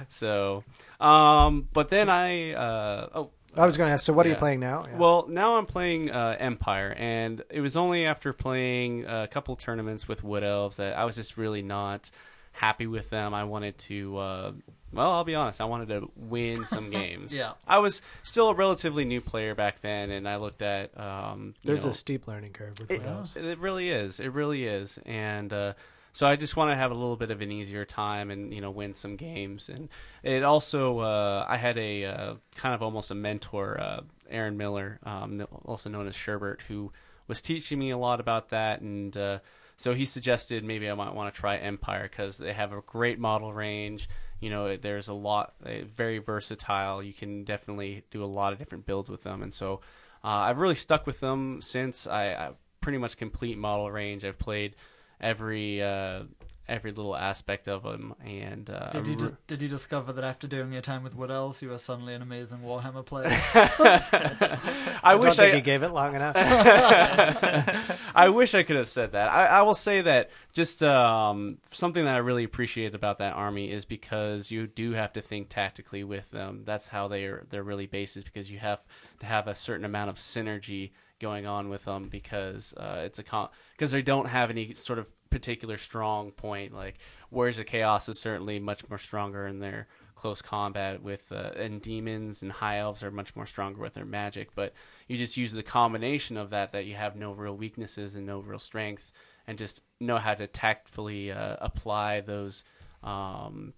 so, 0.09 0.63
um, 1.01 1.69
but 1.73 1.89
then 1.89 2.09
I 2.09 2.53
uh, 2.53 3.09
oh 3.15 3.31
I 3.57 3.67
was 3.67 3.77
going 3.77 3.89
to 3.89 3.95
ask. 3.95 4.05
So, 4.05 4.13
what 4.13 4.27
are 4.27 4.29
you 4.29 4.35
playing 4.37 4.61
now? 4.61 4.85
Yeah. 4.89 4.97
Well, 4.99 5.27
now 5.29 5.57
I'm 5.57 5.67
playing 5.67 6.11
uh, 6.11 6.37
Empire, 6.39 6.95
and 6.97 7.43
it 7.51 7.61
was 7.61 7.77
only 7.77 8.05
after 8.07 8.33
playing 8.33 9.05
a 9.07 9.27
couple 9.27 9.57
tournaments 9.57 10.07
with 10.07 10.23
Wood 10.23 10.45
Elves 10.45 10.77
that 10.77 10.97
I 10.97 11.05
was 11.05 11.17
just 11.17 11.37
really 11.37 11.63
not 11.63 12.11
happy 12.53 12.87
with 12.87 13.11
them. 13.11 13.35
I 13.35 13.45
wanted 13.45 13.79
to, 13.79 14.19
uh, 14.19 14.53
well, 14.93 15.13
I'll 15.13 15.25
be 15.25 15.35
honest, 15.35 15.61
I 15.61 15.65
wanted 15.65 15.89
to 15.89 16.11
win 16.17 16.65
some 16.67 16.91
games. 16.91 17.35
Yeah. 17.35 17.53
I 17.67 17.79
was 17.79 18.03
still 18.23 18.51
a 18.51 18.55
relatively 18.55 19.05
new 19.05 19.21
player 19.21 19.55
back 19.55 19.81
then, 19.81 20.11
and 20.11 20.29
I 20.29 20.37
looked 20.37 20.63
at. 20.63 20.99
Um, 20.99 21.55
you 21.63 21.69
there's 21.69 21.85
know, 21.85 21.91
a 21.91 21.95
steep 21.95 22.29
learning 22.29 22.53
curve 22.53 22.79
with 22.79 22.91
it, 22.91 23.01
wood 23.01 23.09
elves. 23.09 23.37
it 23.37 23.59
really 23.59 23.91
is. 23.91 24.21
It 24.21 24.33
really 24.33 24.65
is. 24.65 24.99
And 25.07 25.53
uh, 25.53 25.73
so 26.19 26.27
I 26.27 26.35
just 26.35 26.57
want 26.57 26.73
to 26.73 26.75
have 26.75 26.91
a 26.91 26.95
little 26.95 27.15
bit 27.15 27.31
of 27.31 27.43
an 27.43 27.53
easier 27.53 27.85
time 27.85 28.33
and 28.33 28.53
you 28.53 28.61
know 28.61 28.73
win 28.73 28.93
some 28.93 29.15
games. 29.15 29.69
And 29.69 29.89
it 30.25 30.43
also 30.43 30.99
uh, 30.99 31.47
I 31.49 31.57
had 31.57 31.79
a 31.79 32.07
uh, 32.07 32.35
kind 32.57 32.75
of 32.75 32.83
almost 32.83 33.13
a 33.13 33.15
mentor, 33.15 33.81
uh, 33.81 34.01
Aaron 34.29 34.57
Miller, 34.57 34.99
um, 35.05 35.47
also 35.65 35.89
known 35.89 36.09
as 36.09 36.17
Sherbert, 36.17 36.63
who 36.63 36.91
was 37.29 37.41
teaching 37.41 37.79
me 37.79 37.91
a 37.91 37.97
lot 37.97 38.19
about 38.19 38.49
that. 38.49 38.81
And 38.81 39.17
uh, 39.17 39.39
so 39.77 39.95
he 39.95 40.05
suggested 40.05 40.65
maybe 40.65 40.91
I 40.91 40.95
might 40.95 41.15
want 41.15 41.33
to 41.33 41.41
try 41.41 41.57
Empire 41.57 42.09
because 42.11 42.37
they 42.37 42.53
have 42.53 42.73
a 42.73 42.81
great 42.81 43.21
model 43.21 43.53
range. 43.53 44.09
You 44.41 44.51
know, 44.51 44.77
there's 44.77 45.07
a 45.07 45.15
lot, 45.15 45.55
very 45.63 46.19
versatile. 46.19 47.01
You 47.01 47.13
can 47.13 47.45
definitely 47.45 48.03
do 48.11 48.25
a 48.25 48.27
lot 48.27 48.53
of 48.53 48.59
different 48.59 48.87
builds 48.87 49.09
with 49.09 49.23
them. 49.23 49.41
And 49.41 49.55
so 49.55 49.83
uh, 50.25 50.49
I've 50.49 50.59
really 50.59 50.75
stuck 50.75 51.07
with 51.07 51.21
them 51.21 51.63
since 51.63 52.09
I, 52.09 52.33
I 52.33 52.51
pretty 52.81 52.99
much 52.99 53.19
complete 53.19 53.57
model 53.57 53.89
range. 53.89 54.25
I've 54.25 54.41
played 54.41 54.75
every 55.21 55.83
uh, 55.83 56.23
every 56.69 56.93
little 56.93 57.17
aspect 57.17 57.67
of 57.67 57.83
them, 57.83 58.15
and 58.25 58.69
uh, 58.69 58.91
Did 58.91 59.07
you 59.07 59.13
I'm 59.15 59.19
dis- 59.19 59.33
did 59.47 59.63
you 59.63 59.69
discover 59.69 60.13
that 60.13 60.25
after 60.25 60.47
doing 60.47 60.73
your 60.73 60.83
time 60.83 61.03
with 61.03 61.17
Wood 61.17 61.31
Elves, 61.31 61.63
you 61.63 61.71
were 61.71 61.79
suddenly 61.79 62.15
an 62.15 62.23
amazing 62.23 62.59
Warhammer 62.59 63.05
player? 63.05 63.29
I, 63.55 65.01
I 65.03 65.15
wish 65.15 65.37
don't 65.37 65.37
think 65.37 65.55
I 65.55 65.57
he 65.57 65.63
gave 65.63 65.83
it 65.83 65.89
long 65.89 66.15
enough. 66.15 66.37
I 68.15 68.29
wish 68.29 68.55
I 68.55 68.63
could 68.63 68.77
have 68.77 68.89
said 68.89 69.13
that. 69.13 69.29
I, 69.29 69.47
I 69.47 69.63
will 69.63 69.75
say 69.75 70.03
that 70.03 70.31
just 70.53 70.83
um, 70.83 71.59
something 71.73 72.05
that 72.05 72.15
I 72.15 72.19
really 72.19 72.45
appreciate 72.45 72.95
about 72.95 73.19
that 73.19 73.33
army 73.35 73.71
is 73.71 73.85
because 73.85 74.51
you 74.51 74.67
do 74.67 74.93
have 74.93 75.13
to 75.15 75.23
think 75.23 75.49
tactically 75.49 76.05
with 76.05 76.31
them. 76.31 76.63
That's 76.65 76.89
how 76.89 77.09
they 77.09 77.25
are. 77.25 77.47
They're 77.49 77.63
really 77.63 77.87
based 77.87 78.17
is 78.17 78.25
because 78.25 78.51
you 78.51 78.59
have 78.59 78.81
to 79.21 79.27
have 79.27 79.49
a 79.49 79.55
certain 79.55 79.85
amount 79.85 80.11
of 80.11 80.17
synergy 80.17 80.91
going 81.19 81.47
on 81.47 81.69
with 81.69 81.85
them 81.85 82.09
because 82.09 82.75
uh, 82.77 83.03
it's 83.05 83.19
a 83.19 83.23
con- 83.23 83.49
because 83.73 83.93
they 83.93 84.03
don't 84.03 84.29
have 84.29 84.51
any 84.51 84.75
sort 84.75 84.99
of 84.99 85.11
particular 85.31 85.77
strong 85.77 86.31
point. 86.31 86.75
Like 86.75 86.99
Warriors 87.31 87.59
of 87.59 87.67
Chaos 87.67 88.09
is 88.09 88.19
certainly 88.19 88.59
much 88.59 88.89
more 88.89 88.99
stronger 88.99 89.47
in 89.47 89.59
their 89.59 89.89
close 90.19 90.43
combat 90.43 91.01
with 91.01 91.31
uh, 91.31 91.51
and 91.57 91.81
demons 91.81 92.43
and 92.43 92.51
high 92.51 92.79
elves 92.79 93.05
are 93.05 93.11
much 93.11 93.37
more 93.37 93.47
stronger 93.47 93.81
with 93.81 93.95
their 93.95 94.05
magic 94.05 94.53
but 94.57 94.73
you 95.07 95.17
just 95.17 95.37
use 95.37 95.53
the 95.53 95.63
combination 95.63 96.37
of 96.37 96.51
that 96.51 96.73
that 96.73 96.87
you 96.87 96.97
have 96.97 97.15
no 97.15 97.31
real 97.31 97.57
weaknesses 97.57 98.17
and 98.17 98.27
no 98.27 98.41
real 98.41 98.59
strengths 98.59 99.13
and 99.47 99.59
just 99.59 99.81
know 100.01 100.19
how 100.19 100.35
to 100.35 100.49
tactfully 100.49 101.31
uh, 101.31 101.57
apply 101.61 102.21
those 102.21 102.65
um, 103.05 103.73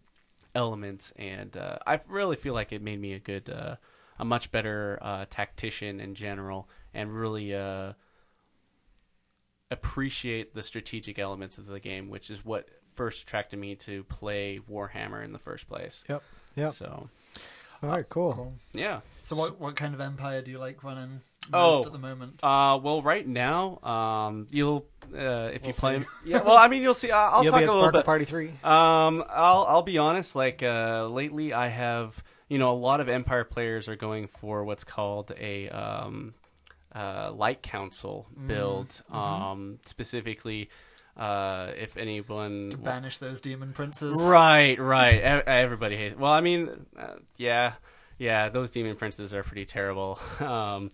elements 0.55 1.13
and 1.17 1.59
uh, 1.59 1.77
i 1.87 2.01
really 2.09 2.37
feel 2.37 2.55
like 2.55 2.73
it 2.73 2.81
made 2.81 2.99
me 2.99 3.13
a 3.13 3.19
good 3.19 3.51
uh, 3.51 3.77
a 4.19 4.25
much 4.25 4.51
better 4.51 4.99
uh, 5.03 5.27
tactician 5.29 6.01
in 6.01 6.15
general 6.15 6.71
and 6.95 7.13
really 7.15 7.55
uh, 7.55 7.93
appreciate 9.71 10.55
the 10.55 10.63
strategic 10.63 11.19
elements 11.19 11.59
of 11.59 11.67
the 11.67 11.79
game 11.81 12.09
which 12.11 12.31
is 12.31 12.45
what 12.45 12.69
first 12.95 13.23
attracted 13.23 13.59
me 13.59 13.75
to 13.77 14.03
play 14.05 14.61
warhammer 14.71 15.25
in 15.25 15.33
the 15.33 15.39
first 15.39 15.69
place 15.69 16.05
Yep. 16.09 16.23
Yep. 16.57 16.73
so 16.73 17.09
All 17.83 17.89
right. 17.91 18.07
Cool. 18.09 18.33
Cool. 18.35 18.53
yeah 18.75 19.01
So 19.23 19.37
what 19.37 19.61
what 19.61 19.77
kind 19.77 19.95
of 19.95 20.01
empire 20.01 20.43
do 20.43 20.51
you 20.51 20.59
like 20.59 20.83
running 20.83 21.21
most 21.51 21.85
Oh. 21.85 21.87
at 21.87 21.93
the 21.93 21.99
moment? 21.99 22.35
Uh, 22.45 22.79
well, 22.83 23.01
right 23.03 23.27
now, 23.27 23.79
um, 23.83 24.47
you'll 24.51 24.85
uh, 25.17 25.51
if 25.55 25.63
you 25.63 25.69
We'll 25.69 25.73
play, 25.73 25.99
see. 26.01 26.05
yeah. 26.27 26.43
Well, 26.43 26.57
I 26.57 26.69
mean, 26.69 26.83
you'll 26.83 26.93
see. 26.95 27.11
I'll, 27.11 27.37
I'll 27.37 27.43
You'll 27.43 27.53
talk 27.53 27.61
be 27.61 27.65
a 27.65 27.67
little 27.69 27.83
Sparkle 27.83 28.01
bit. 28.01 28.07
Party 28.07 28.25
Three. 28.27 28.49
Um, 28.63 29.25
I'll 29.31 29.65
I'll 29.67 29.83
be 29.83 29.97
honest. 29.99 30.37
Like 30.37 30.63
uh, 30.63 31.09
lately, 31.09 31.53
I 31.55 31.69
have 31.69 32.23
you 32.49 32.59
know 32.59 32.71
a 32.71 32.75
lot 32.77 33.01
of 33.01 33.09
Empire 33.09 33.45
players 33.45 33.89
are 33.89 33.97
going 33.97 34.29
for 34.29 34.65
what's 34.65 34.85
called 34.85 35.33
a 35.41 35.71
um, 35.71 36.35
uh, 36.95 37.33
Light 37.33 37.63
Council 37.63 38.27
build. 38.47 39.03
Um, 39.11 39.79
specifically, 39.87 40.71
uh, 41.17 41.73
if 41.77 41.97
anyone 41.97 42.71
To 42.71 42.77
banish 42.79 43.19
those 43.19 43.41
demon 43.41 43.73
princes. 43.73 44.17
Right, 44.21 44.79
right. 44.79 45.17
E- 45.17 45.43
Everybody 45.47 45.97
hates. 45.97 46.17
Well, 46.19 46.33
I 46.33 46.41
mean, 46.41 46.87
uh, 46.99 47.15
yeah, 47.37 47.75
yeah. 48.19 48.49
Those 48.49 48.71
demon 48.71 48.97
princes 48.97 49.33
are 49.35 49.43
pretty 49.43 49.67
terrible. 49.67 50.19
Um, 50.41 50.91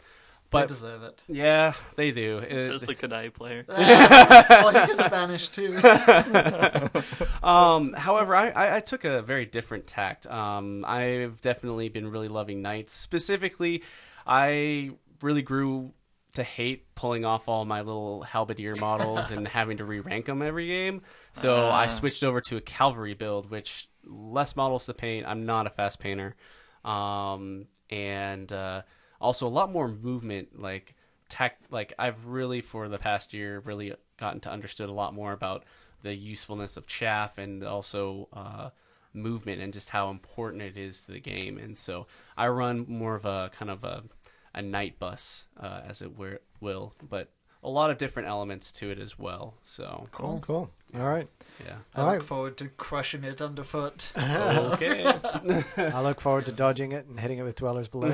They 0.51 0.61
but 0.61 0.69
deserve 0.69 1.03
it. 1.03 1.19
yeah, 1.29 1.75
they 1.97 2.13
do. 2.13 2.39
It- 2.39 2.61
Says 2.61 2.81
the 2.83 2.95
K'daai 2.95 3.33
player. 3.35 3.65
well, 3.69 4.71
he 4.87 4.95
can 4.95 5.11
banish 5.11 5.49
too. 5.49 5.77
um, 7.43 7.93
however, 7.95 8.35
I, 8.35 8.51
I, 8.51 8.77
I 8.77 8.81
took 8.81 9.05
a 9.05 9.23
very 9.23 9.45
different 9.47 9.87
tact. 9.87 10.27
Um, 10.27 10.85
I've 10.87 11.41
definitely 11.41 11.89
been 11.89 12.09
really 12.11 12.29
loving 12.29 12.63
knights. 12.63 12.95
Specifically, 12.95 13.83
I 14.27 14.93
really 15.23 15.43
grew 15.43 15.93
to 16.35 16.43
hate 16.43 16.95
pulling 16.95 17.25
off 17.25 17.49
all 17.49 17.65
my 17.65 17.81
little 17.81 18.23
halberdier 18.31 18.79
models 18.79 19.31
and 19.31 19.49
having 19.59 19.79
to 19.79 19.85
re-rank 19.85 20.27
them 20.27 20.43
every 20.43 20.67
game. 20.67 21.01
So 21.33 21.69
I 21.69 21.87
Ah. 21.87 21.89
switched 21.89 22.23
over 22.23 22.41
to 22.43 22.57
a 22.57 22.61
cavalry 22.61 23.15
build, 23.15 23.51
which 23.51 23.89
less 24.05 24.55
models 24.55 24.85
to 24.87 24.95
paint. 24.95 25.27
I'm 25.27 25.47
not 25.47 25.67
a 25.67 25.71
fast 25.71 25.99
painter, 25.99 26.37
um, 26.85 27.67
and 27.91 28.53
uh, 28.53 28.83
also 29.21 29.47
a 29.47 29.49
lot 29.49 29.73
more 29.73 29.89
movement. 29.89 30.61
Like 30.61 30.95
tech, 31.29 31.59
like 31.71 31.93
I've 31.99 32.27
really 32.27 32.61
for 32.61 32.89
the 32.89 32.99
past 32.99 33.33
year 33.33 33.61
really 33.61 33.95
gotten 34.19 34.41
to 34.41 34.51
understood 34.51 34.89
a 34.89 34.93
lot 34.93 35.15
more 35.15 35.33
about 35.33 35.65
the 36.03 36.15
usefulness 36.15 36.77
of 36.77 36.87
chaff 36.87 37.39
and 37.39 37.65
also 37.65 38.29
uh, 38.33 38.71
movement 39.13 39.61
and 39.63 39.73
just 39.73 39.89
how 39.91 40.11
important 40.11 40.63
it 40.63 40.77
is 40.77 41.01
to 41.03 41.13
the 41.13 41.21
game. 41.21 41.59
And 41.59 41.77
so 41.77 42.07
I 42.37 42.49
run 42.49 42.85
more 42.89 43.15
of 43.17 43.25
a 43.25 43.51
kind 43.59 43.71
of 43.71 43.83
a, 43.83 44.05
a 44.57 44.63
knight 44.63 44.99
bus, 44.99 45.45
uh, 45.61 45.83
as 45.87 46.03
it 46.03 46.19
were, 46.19 46.41
will, 46.61 46.95
but 47.09 47.29
a 47.63 47.69
lot 47.69 47.91
of 47.91 47.99
different 47.99 48.29
elements 48.29 48.73
to 48.73 48.91
it 48.91 48.99
as 48.99 49.19
well. 49.19 49.55
So 49.63 50.05
Cool. 50.13 50.41
Cool. 50.41 50.71
All 50.95 51.03
right. 51.05 51.29
yeah. 51.65 51.77
I 51.95 52.01
All 52.01 52.07
look 52.07 52.19
right. 52.21 52.23
forward 52.23 52.57
to 52.59 52.69
crushing 52.69 53.23
it 53.25 53.41
underfoot. 53.43 54.13
Okay. 54.17 55.05
I 55.77 56.01
look 56.01 56.21
forward 56.21 56.47
to 56.47 56.53
dodging 56.53 56.93
it 56.93 57.07
and 57.07 57.19
hitting 57.21 57.39
it 57.39 57.43
with 57.43 57.57
dwellers 57.57 57.89
below. 57.89 58.13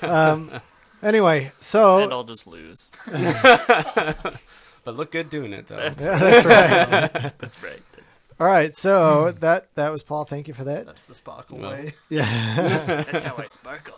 um, 0.02 0.60
anyway, 1.02 1.52
so 1.60 1.98
and 2.00 2.12
I'll 2.12 2.24
just 2.24 2.46
lose. 2.46 2.90
but 3.06 4.36
look 4.86 5.12
good 5.12 5.30
doing 5.30 5.52
it 5.52 5.68
though. 5.68 5.78
yeah, 5.78 5.92
that's 5.92 6.44
right. 6.44 7.32
That's 7.38 7.62
right. 7.62 7.82
That's 7.92 8.16
All 8.40 8.46
right, 8.46 8.76
so 8.76 9.32
that 9.40 9.68
that 9.76 9.90
was 9.92 10.02
Paul. 10.02 10.24
Thank 10.24 10.48
you 10.48 10.54
for 10.54 10.64
that. 10.64 10.86
That's 10.86 11.04
the 11.04 11.14
sparkle 11.14 11.58
Well. 11.58 11.70
way. 11.70 11.94
Yeah. 12.08 13.04
That's 13.04 13.24
how 13.24 13.36
I 13.38 13.46
sparkle. 13.46 13.94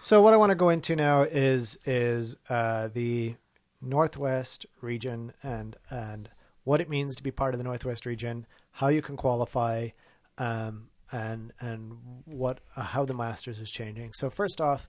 So 0.00 0.22
what 0.22 0.32
I 0.32 0.36
want 0.36 0.50
to 0.50 0.56
go 0.56 0.68
into 0.68 0.94
now 0.94 1.22
is 1.22 1.76
is 1.84 2.36
uh, 2.48 2.88
the 2.92 3.34
Northwest 3.82 4.64
region 4.80 5.32
and 5.42 5.76
and 5.90 6.30
what 6.64 6.80
it 6.80 6.88
means 6.88 7.16
to 7.16 7.22
be 7.22 7.30
part 7.30 7.54
of 7.54 7.58
the 7.58 7.64
Northwest 7.64 8.06
region, 8.06 8.46
how 8.72 8.88
you 8.88 9.02
can 9.02 9.16
qualify, 9.16 9.88
um, 10.36 10.88
and 11.10 11.52
and 11.60 11.98
what 12.26 12.60
uh, 12.76 12.82
how 12.82 13.04
the 13.04 13.14
Masters 13.14 13.60
is 13.60 13.70
changing. 13.70 14.12
So 14.12 14.30
first 14.30 14.60
off, 14.60 14.88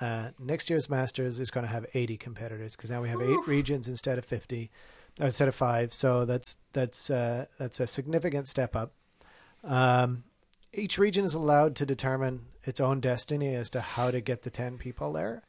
uh, 0.00 0.30
next 0.38 0.70
year's 0.70 0.88
Masters 0.88 1.40
is 1.40 1.50
going 1.50 1.66
to 1.66 1.72
have 1.72 1.86
80 1.94 2.16
competitors 2.16 2.76
because 2.76 2.90
now 2.90 3.02
we 3.02 3.08
have 3.08 3.22
eight 3.22 3.46
regions 3.46 3.88
instead 3.88 4.18
of 4.18 4.24
50, 4.24 4.70
uh, 5.20 5.24
instead 5.24 5.48
of 5.48 5.54
five. 5.54 5.92
So 5.92 6.24
that's 6.24 6.56
that's 6.72 7.10
uh, 7.10 7.46
that's 7.58 7.80
a 7.80 7.86
significant 7.86 8.46
step 8.46 8.76
up. 8.76 8.92
Um, 9.64 10.22
each 10.72 10.98
region 10.98 11.24
is 11.24 11.34
allowed 11.34 11.74
to 11.76 11.86
determine 11.86 12.46
its 12.66 12.80
own 12.80 13.00
destiny 13.00 13.54
as 13.54 13.70
to 13.70 13.80
how 13.80 14.10
to 14.10 14.20
get 14.20 14.42
the 14.42 14.50
10 14.50 14.76
people 14.76 15.12
there. 15.12 15.42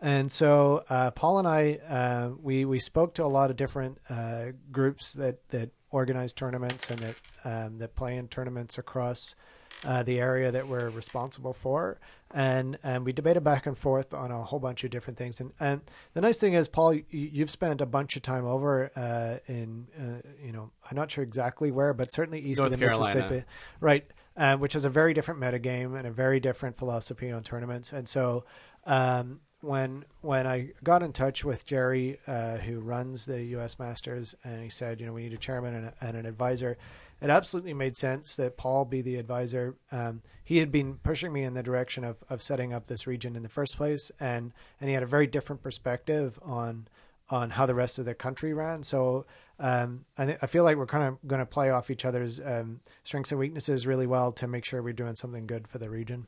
And 0.00 0.30
so 0.30 0.84
uh, 0.90 1.12
Paul 1.12 1.38
and 1.38 1.48
I, 1.48 1.78
uh, 1.88 2.30
we, 2.42 2.64
we 2.64 2.80
spoke 2.80 3.14
to 3.14 3.24
a 3.24 3.26
lot 3.26 3.50
of 3.50 3.56
different 3.56 3.98
uh, 4.10 4.46
groups 4.72 5.12
that, 5.14 5.48
that 5.50 5.70
organize 5.90 6.32
tournaments 6.32 6.90
and 6.90 6.98
that, 7.00 7.16
um, 7.44 7.78
that 7.78 7.94
play 7.94 8.16
in 8.16 8.28
tournaments 8.28 8.76
across 8.76 9.36
uh, 9.84 10.02
the 10.02 10.18
area 10.18 10.50
that 10.50 10.66
we're 10.66 10.88
responsible 10.90 11.52
for, 11.52 11.98
and 12.32 12.78
and 12.82 13.04
we 13.04 13.12
debated 13.12 13.42
back 13.42 13.66
and 13.66 13.76
forth 13.76 14.14
on 14.14 14.30
a 14.30 14.42
whole 14.42 14.58
bunch 14.58 14.84
of 14.84 14.90
different 14.90 15.18
things. 15.18 15.40
And 15.40 15.52
and 15.60 15.80
the 16.14 16.20
nice 16.20 16.38
thing 16.38 16.54
is, 16.54 16.68
Paul, 16.68 16.94
you, 16.94 17.04
you've 17.10 17.50
spent 17.50 17.80
a 17.80 17.86
bunch 17.86 18.16
of 18.16 18.22
time 18.22 18.46
over 18.46 18.90
uh, 18.96 19.38
in 19.46 19.86
uh, 19.98 20.28
you 20.42 20.52
know 20.52 20.70
I'm 20.90 20.96
not 20.96 21.10
sure 21.10 21.24
exactly 21.24 21.70
where, 21.70 21.92
but 21.92 22.12
certainly 22.12 22.40
east 22.40 22.60
North 22.60 22.72
of 22.72 22.78
the 22.78 22.86
Carolina. 22.86 23.20
Mississippi, 23.20 23.46
right? 23.80 24.06
Uh, 24.36 24.56
which 24.56 24.74
is 24.74 24.84
a 24.84 24.90
very 24.90 25.14
different 25.14 25.38
metagame 25.38 25.96
and 25.96 26.08
a 26.08 26.10
very 26.10 26.40
different 26.40 26.76
philosophy 26.76 27.30
on 27.30 27.40
tournaments. 27.40 27.92
And 27.92 28.08
so 28.08 28.44
um, 28.84 29.38
when 29.60 30.04
when 30.20 30.46
I 30.46 30.70
got 30.82 31.02
in 31.02 31.12
touch 31.12 31.44
with 31.44 31.64
Jerry, 31.64 32.18
uh, 32.26 32.58
who 32.58 32.80
runs 32.80 33.26
the 33.26 33.42
U.S. 33.44 33.78
Masters, 33.78 34.34
and 34.44 34.62
he 34.62 34.70
said, 34.70 35.00
you 35.00 35.06
know, 35.06 35.12
we 35.12 35.22
need 35.22 35.32
a 35.32 35.38
chairman 35.38 35.74
and, 35.74 35.86
a, 35.86 35.94
and 36.00 36.16
an 36.16 36.26
advisor. 36.26 36.76
It 37.22 37.30
absolutely 37.30 37.74
made 37.74 37.96
sense 37.96 38.36
that 38.36 38.56
Paul 38.56 38.84
be 38.84 39.00
the 39.00 39.16
advisor. 39.16 39.76
Um, 39.90 40.20
he 40.42 40.58
had 40.58 40.70
been 40.70 40.96
pushing 40.96 41.32
me 41.32 41.44
in 41.44 41.54
the 41.54 41.62
direction 41.62 42.04
of, 42.04 42.16
of 42.28 42.42
setting 42.42 42.72
up 42.72 42.86
this 42.86 43.06
region 43.06 43.36
in 43.36 43.42
the 43.42 43.48
first 43.48 43.76
place, 43.76 44.10
and 44.20 44.52
and 44.80 44.88
he 44.88 44.94
had 44.94 45.02
a 45.02 45.06
very 45.06 45.26
different 45.26 45.62
perspective 45.62 46.38
on 46.42 46.88
on 47.30 47.50
how 47.50 47.64
the 47.64 47.74
rest 47.74 47.98
of 47.98 48.04
the 48.04 48.14
country 48.14 48.52
ran. 48.52 48.82
So 48.82 49.24
um, 49.58 50.04
I, 50.18 50.36
I 50.42 50.46
feel 50.46 50.64
like 50.64 50.76
we're 50.76 50.86
kind 50.86 51.04
of 51.04 51.28
going 51.28 51.40
to 51.40 51.46
play 51.46 51.70
off 51.70 51.90
each 51.90 52.04
other's 52.04 52.40
um, 52.40 52.80
strengths 53.04 53.32
and 53.32 53.38
weaknesses 53.38 53.86
really 53.86 54.06
well 54.06 54.32
to 54.32 54.46
make 54.46 54.64
sure 54.64 54.82
we're 54.82 54.92
doing 54.92 55.16
something 55.16 55.46
good 55.46 55.68
for 55.68 55.78
the 55.78 55.88
region. 55.88 56.26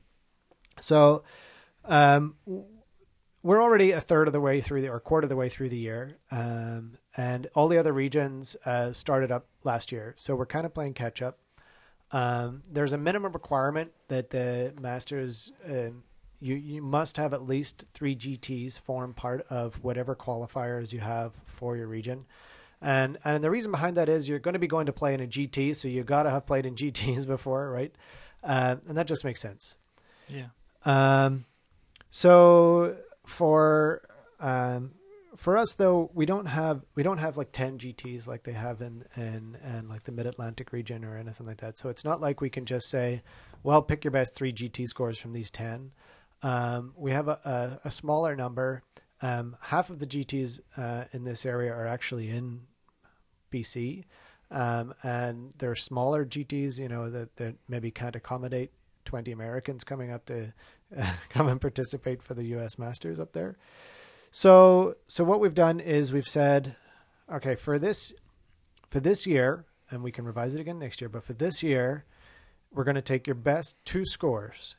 So 0.80 1.24
um, 1.84 2.36
we're 3.42 3.62
already 3.62 3.92
a 3.92 4.00
third 4.00 4.26
of 4.26 4.32
the 4.32 4.40
way 4.40 4.60
through 4.60 4.82
the 4.82 4.88
or 4.88 5.00
quarter 5.00 5.24
of 5.24 5.28
the 5.28 5.36
way 5.36 5.48
through 5.48 5.68
the 5.68 5.78
year, 5.78 6.18
um, 6.30 6.92
and 7.16 7.46
all 7.54 7.68
the 7.68 7.78
other 7.78 7.92
regions 7.92 8.56
uh, 8.64 8.92
started 8.92 9.30
up 9.30 9.46
last 9.64 9.92
year. 9.92 10.14
So 10.18 10.34
we're 10.34 10.46
kind 10.46 10.66
of 10.66 10.74
playing 10.74 10.94
catch 10.94 11.22
up. 11.22 11.38
Um, 12.12 12.62
there's 12.70 12.92
a 12.92 12.98
minimum 12.98 13.32
requirement 13.32 13.92
that 14.08 14.30
the 14.30 14.74
masters 14.80 15.52
um, 15.68 16.04
you 16.40 16.54
you 16.54 16.82
must 16.82 17.16
have 17.16 17.32
at 17.32 17.46
least 17.46 17.84
three 17.92 18.14
GTS 18.14 18.80
form 18.80 19.14
part 19.14 19.46
of 19.48 19.82
whatever 19.82 20.14
qualifiers 20.14 20.92
you 20.92 21.00
have 21.00 21.32
for 21.46 21.76
your 21.76 21.86
region. 21.86 22.26
And 22.82 23.18
and 23.24 23.42
the 23.42 23.50
reason 23.50 23.70
behind 23.70 23.96
that 23.96 24.08
is 24.08 24.28
you're 24.28 24.38
going 24.38 24.52
to 24.54 24.58
be 24.58 24.66
going 24.66 24.86
to 24.86 24.92
play 24.92 25.14
in 25.14 25.20
a 25.20 25.26
GT, 25.26 25.74
so 25.74 25.88
you 25.88 26.04
got 26.04 26.24
to 26.24 26.30
have 26.30 26.46
played 26.46 26.66
in 26.66 26.74
GTs 26.74 27.26
before, 27.26 27.70
right? 27.70 27.94
Uh, 28.44 28.76
and 28.88 28.96
that 28.96 29.06
just 29.06 29.24
makes 29.24 29.40
sense. 29.40 29.76
Yeah. 30.28 30.48
Um, 30.84 31.46
so 32.10 32.96
for 33.24 34.02
um, 34.40 34.92
for 35.36 35.58
us 35.58 35.74
though, 35.74 36.10
we 36.14 36.26
don't 36.26 36.46
have 36.46 36.82
we 36.94 37.02
don't 37.02 37.18
have 37.18 37.36
like 37.36 37.52
ten 37.52 37.78
GTS 37.78 38.26
like 38.26 38.44
they 38.44 38.52
have 38.52 38.80
in 38.80 39.04
in, 39.16 39.56
in 39.64 39.88
like 39.88 40.04
the 40.04 40.12
Mid 40.12 40.26
Atlantic 40.26 40.72
region 40.72 41.04
or 41.04 41.16
anything 41.16 41.46
like 41.46 41.58
that. 41.58 41.78
So 41.78 41.88
it's 41.88 42.04
not 42.04 42.20
like 42.20 42.40
we 42.40 42.50
can 42.50 42.64
just 42.64 42.88
say, 42.88 43.22
well, 43.62 43.82
pick 43.82 44.04
your 44.04 44.12
best 44.12 44.34
three 44.34 44.52
GT 44.52 44.86
scores 44.86 45.18
from 45.18 45.32
these 45.32 45.50
ten. 45.50 45.92
Um, 46.42 46.92
we 46.96 47.12
have 47.12 47.28
a, 47.28 47.38
a, 47.44 47.88
a 47.88 47.90
smaller 47.90 48.36
number. 48.36 48.82
Um, 49.22 49.56
half 49.60 49.90
of 49.90 49.98
the 49.98 50.06
GTs 50.06 50.60
uh, 50.76 51.04
in 51.12 51.24
this 51.24 51.46
area 51.46 51.72
are 51.72 51.86
actually 51.86 52.28
in 52.28 52.62
BC, 53.50 54.04
um, 54.50 54.94
and 55.02 55.54
they're 55.58 55.74
smaller 55.74 56.24
GTs. 56.24 56.78
You 56.78 56.88
know 56.88 57.10
that 57.10 57.36
that 57.36 57.54
maybe 57.68 57.90
can't 57.90 58.16
accommodate 58.16 58.72
twenty 59.04 59.32
Americans 59.32 59.84
coming 59.84 60.10
up 60.10 60.26
to 60.26 60.52
uh, 60.96 61.12
come 61.30 61.48
and 61.48 61.60
participate 61.60 62.22
for 62.22 62.34
the 62.34 62.44
U.S. 62.46 62.78
Masters 62.78 63.18
up 63.18 63.32
there. 63.32 63.56
So 64.30 64.96
so 65.06 65.24
what 65.24 65.40
we've 65.40 65.54
done 65.54 65.80
is 65.80 66.12
we've 66.12 66.28
said, 66.28 66.76
okay, 67.32 67.54
for 67.54 67.78
this 67.78 68.12
for 68.90 69.00
this 69.00 69.26
year, 69.26 69.64
and 69.90 70.02
we 70.02 70.12
can 70.12 70.26
revise 70.26 70.54
it 70.54 70.60
again 70.60 70.78
next 70.78 71.00
year, 71.00 71.08
but 71.08 71.24
for 71.24 71.32
this 71.32 71.62
year, 71.62 72.04
we're 72.70 72.84
going 72.84 72.96
to 72.96 73.02
take 73.02 73.26
your 73.26 73.34
best 73.34 73.76
two 73.86 74.04
scores, 74.04 74.76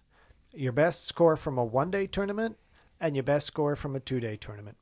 your 0.53 0.71
best 0.71 1.07
score 1.07 1.35
from 1.35 1.57
a 1.57 1.65
one 1.65 1.89
day 1.89 2.05
tournament 2.05 2.57
and 2.99 3.15
your 3.15 3.23
best 3.23 3.47
score 3.47 3.75
from 3.75 3.95
a 3.95 3.99
two 3.99 4.19
day 4.19 4.35
tournament. 4.35 4.77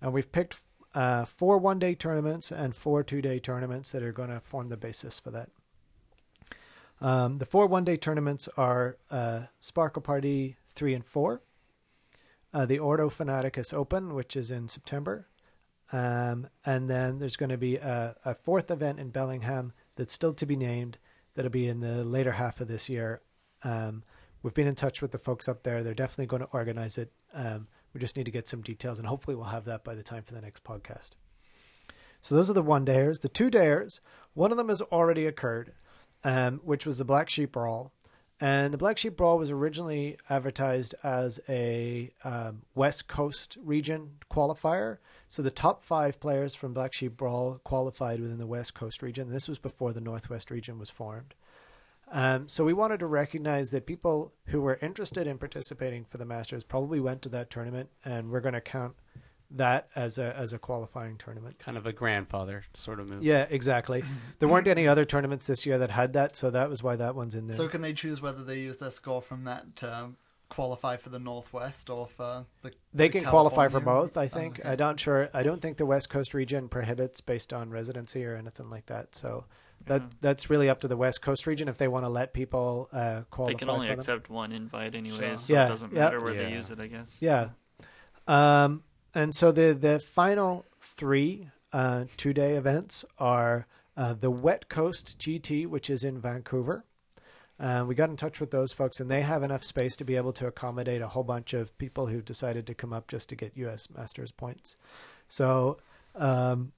And 0.00 0.12
we've 0.12 0.30
picked 0.30 0.60
uh, 0.94 1.24
four 1.24 1.58
one 1.58 1.78
day 1.78 1.94
tournaments 1.94 2.50
and 2.50 2.74
four 2.74 3.02
two 3.02 3.22
day 3.22 3.38
tournaments 3.38 3.92
that 3.92 4.02
are 4.02 4.12
going 4.12 4.30
to 4.30 4.40
form 4.40 4.68
the 4.68 4.76
basis 4.76 5.18
for 5.18 5.30
that. 5.30 5.48
Um, 7.00 7.38
the 7.38 7.46
four 7.46 7.66
one 7.66 7.84
day 7.84 7.96
tournaments 7.96 8.48
are 8.56 8.96
uh, 9.10 9.44
Sparkle 9.60 10.02
Party 10.02 10.56
3 10.74 10.94
and 10.94 11.04
4, 11.04 11.42
uh, 12.54 12.66
the 12.66 12.78
Ordo 12.78 13.08
Fanaticus 13.10 13.72
Open, 13.74 14.14
which 14.14 14.36
is 14.36 14.50
in 14.50 14.68
September. 14.68 15.26
Um, 15.92 16.48
and 16.64 16.88
then 16.88 17.18
there's 17.18 17.36
going 17.36 17.50
to 17.50 17.58
be 17.58 17.76
a, 17.76 18.16
a 18.24 18.34
fourth 18.34 18.70
event 18.70 18.98
in 18.98 19.10
Bellingham 19.10 19.72
that's 19.96 20.14
still 20.14 20.32
to 20.34 20.46
be 20.46 20.56
named 20.56 20.98
that'll 21.34 21.50
be 21.50 21.68
in 21.68 21.80
the 21.80 22.02
later 22.02 22.32
half 22.32 22.60
of 22.60 22.68
this 22.68 22.88
year. 22.88 23.20
Um, 23.62 24.02
we've 24.42 24.54
been 24.54 24.66
in 24.66 24.74
touch 24.74 25.00
with 25.00 25.12
the 25.12 25.18
folks 25.18 25.48
up 25.48 25.62
there. 25.62 25.82
They're 25.82 25.94
definitely 25.94 26.26
going 26.26 26.42
to 26.42 26.48
organize 26.52 26.98
it. 26.98 27.12
Um, 27.34 27.68
we 27.92 28.00
just 28.00 28.16
need 28.16 28.24
to 28.24 28.30
get 28.30 28.48
some 28.48 28.62
details, 28.62 28.98
and 28.98 29.06
hopefully 29.06 29.36
we'll 29.36 29.46
have 29.46 29.64
that 29.66 29.84
by 29.84 29.94
the 29.94 30.02
time 30.02 30.22
for 30.22 30.34
the 30.34 30.40
next 30.40 30.64
podcast. 30.64 31.10
So 32.22 32.34
those 32.34 32.48
are 32.48 32.54
the 32.54 32.62
one 32.62 32.86
dayers. 32.86 33.20
The 33.20 33.28
two 33.28 33.50
dayers, 33.50 34.00
one 34.34 34.50
of 34.50 34.56
them 34.56 34.68
has 34.68 34.80
already 34.80 35.26
occurred, 35.26 35.72
um, 36.24 36.60
which 36.64 36.86
was 36.86 36.98
the 36.98 37.04
Black 37.04 37.28
Sheep 37.28 37.52
Brawl. 37.52 37.92
And 38.40 38.74
the 38.74 38.78
Black 38.78 38.98
Sheep 38.98 39.16
Brawl 39.16 39.38
was 39.38 39.52
originally 39.52 40.16
advertised 40.28 40.96
as 41.04 41.38
a 41.48 42.10
um, 42.24 42.62
West 42.74 43.06
Coast 43.06 43.56
region 43.62 44.16
qualifier. 44.30 44.98
So 45.28 45.42
the 45.42 45.50
top 45.50 45.84
five 45.84 46.18
players 46.18 46.56
from 46.56 46.74
Black 46.74 46.92
Sheep 46.92 47.16
Brawl 47.16 47.60
qualified 47.62 48.20
within 48.20 48.38
the 48.38 48.46
West 48.46 48.74
Coast 48.74 49.00
region. 49.00 49.30
This 49.30 49.48
was 49.48 49.58
before 49.58 49.92
the 49.92 50.00
Northwest 50.00 50.50
region 50.50 50.78
was 50.78 50.90
formed. 50.90 51.34
Um, 52.10 52.48
so 52.48 52.64
we 52.64 52.72
wanted 52.72 53.00
to 53.00 53.06
recognize 53.06 53.70
that 53.70 53.86
people 53.86 54.32
who 54.46 54.60
were 54.60 54.78
interested 54.82 55.26
in 55.26 55.38
participating 55.38 56.04
for 56.04 56.18
the 56.18 56.26
Masters 56.26 56.62
probably 56.62 57.00
went 57.00 57.22
to 57.22 57.28
that 57.30 57.48
tournament, 57.48 57.88
and 58.04 58.30
we're 58.30 58.40
going 58.40 58.54
to 58.54 58.60
count 58.60 58.94
that 59.56 59.88
as 59.94 60.18
a 60.18 60.36
as 60.36 60.52
a 60.52 60.58
qualifying 60.58 61.16
tournament. 61.16 61.58
Kind 61.58 61.76
of 61.76 61.86
a 61.86 61.92
grandfather 61.92 62.64
sort 62.74 63.00
of 63.00 63.10
move. 63.10 63.22
Yeah, 63.22 63.46
exactly. 63.48 64.02
There 64.38 64.48
weren't 64.48 64.66
any 64.66 64.88
other 64.88 65.04
tournaments 65.04 65.46
this 65.46 65.66
year 65.66 65.78
that 65.78 65.90
had 65.90 66.14
that, 66.14 66.34
so 66.34 66.50
that 66.50 66.68
was 66.68 66.82
why 66.82 66.96
that 66.96 67.14
one's 67.14 67.34
in 67.34 67.46
there. 67.46 67.56
So 67.56 67.68
can 67.68 67.80
they 67.80 67.92
choose 67.92 68.20
whether 68.20 68.42
they 68.42 68.58
use 68.58 68.78
their 68.78 68.90
score 68.90 69.22
from 69.22 69.44
that 69.44 69.76
to 69.76 70.10
qualify 70.48 70.96
for 70.96 71.10
the 71.10 71.20
Northwest 71.20 71.88
or 71.88 72.08
for 72.08 72.46
the? 72.62 72.72
they 72.92 73.08
the 73.08 73.20
can 73.20 73.24
qualify 73.24 73.68
for 73.68 73.78
both. 73.80 74.16
I 74.16 74.26
think. 74.26 74.58
Oh, 74.58 74.62
okay. 74.62 74.72
I'm 74.72 74.78
not 74.78 74.98
sure. 74.98 75.30
I 75.32 75.42
don't 75.42 75.62
think 75.62 75.76
the 75.76 75.86
West 75.86 76.10
Coast 76.10 76.34
region 76.34 76.68
prohibits 76.68 77.20
based 77.20 77.52
on 77.52 77.70
residency 77.70 78.24
or 78.24 78.34
anything 78.34 78.68
like 78.68 78.86
that. 78.86 79.14
So 79.14 79.44
that 79.86 80.02
Yeah. 80.02 80.08
that's 80.20 80.50
really 80.50 80.68
up 80.68 80.80
to 80.82 80.88
the 80.88 80.96
West 80.96 81.22
Coast 81.22 81.46
region 81.46 81.68
if 81.68 81.78
they 81.78 81.88
want 81.88 82.04
to 82.04 82.08
let 82.08 82.32
people 82.32 82.88
uh, 82.92 83.22
qualify. 83.30 83.52
They 83.54 83.58
can 83.58 83.70
only 83.70 83.86
for 83.88 83.92
them. 83.92 83.98
accept 84.00 84.30
one 84.30 84.52
invite 84.52 84.94
anyways, 84.94 85.18
Sure. 85.18 85.36
so 85.36 85.52
Yeah, 85.52 85.66
it 85.66 85.68
doesn't 85.68 85.92
yeah. 85.92 85.98
matter 86.00 86.20
where 86.24 86.34
they 86.34 86.52
use 86.52 86.70
it, 86.70 86.78
I 86.80 86.86
guess. 86.86 87.18
Yeah. 87.20 87.50
Um, 88.26 88.82
and 89.14 89.34
so 89.34 89.52
the 89.52 89.74
the 89.74 89.98
final 90.00 90.64
three 90.80 91.50
uh, 91.72 92.04
two 92.16 92.32
day 92.32 92.54
events 92.56 93.04
are 93.18 93.66
uh, 93.96 94.14
the 94.14 94.30
Wet 94.30 94.68
Coast 94.68 95.18
GT, 95.18 95.66
which 95.66 95.90
is 95.90 96.04
in 96.04 96.20
Vancouver. 96.20 96.84
Uh, 97.60 97.84
we 97.86 97.94
got 97.94 98.08
in 98.10 98.16
touch 98.16 98.40
with 98.40 98.50
those 98.50 98.72
folks, 98.72 98.98
and 98.98 99.10
they 99.10 99.20
have 99.20 99.42
enough 99.42 99.62
space 99.62 99.94
to 99.96 100.04
be 100.04 100.16
able 100.16 100.32
to 100.32 100.46
accommodate 100.46 101.00
a 101.00 101.08
whole 101.08 101.22
bunch 101.22 101.52
of 101.54 101.76
people 101.78 102.06
who 102.06 102.20
decided 102.20 102.66
to 102.66 102.74
come 102.74 102.92
up 102.92 103.06
just 103.06 103.28
to 103.28 103.36
get 103.36 103.56
U.S. 103.56 103.88
Masters 103.94 104.32
points. 104.32 104.76
So 105.28 105.76
um, 106.14 106.72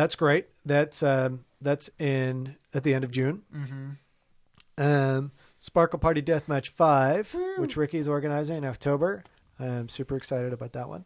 that's 0.00 0.14
great. 0.16 0.46
That's 0.64 1.02
um, 1.02 1.44
that's 1.60 1.90
in 1.98 2.56
at 2.72 2.84
the 2.84 2.94
end 2.94 3.04
of 3.04 3.10
June. 3.10 3.42
Mm-hmm. 3.54 4.82
Um, 4.82 5.32
Sparkle 5.58 5.98
Party 5.98 6.22
Deathmatch 6.22 6.68
5, 6.68 7.36
which 7.58 7.76
Ricky's 7.76 8.08
organizing 8.08 8.58
in 8.58 8.64
October. 8.64 9.22
I'm 9.58 9.90
super 9.90 10.16
excited 10.16 10.54
about 10.54 10.72
that 10.72 10.88
one. 10.88 11.04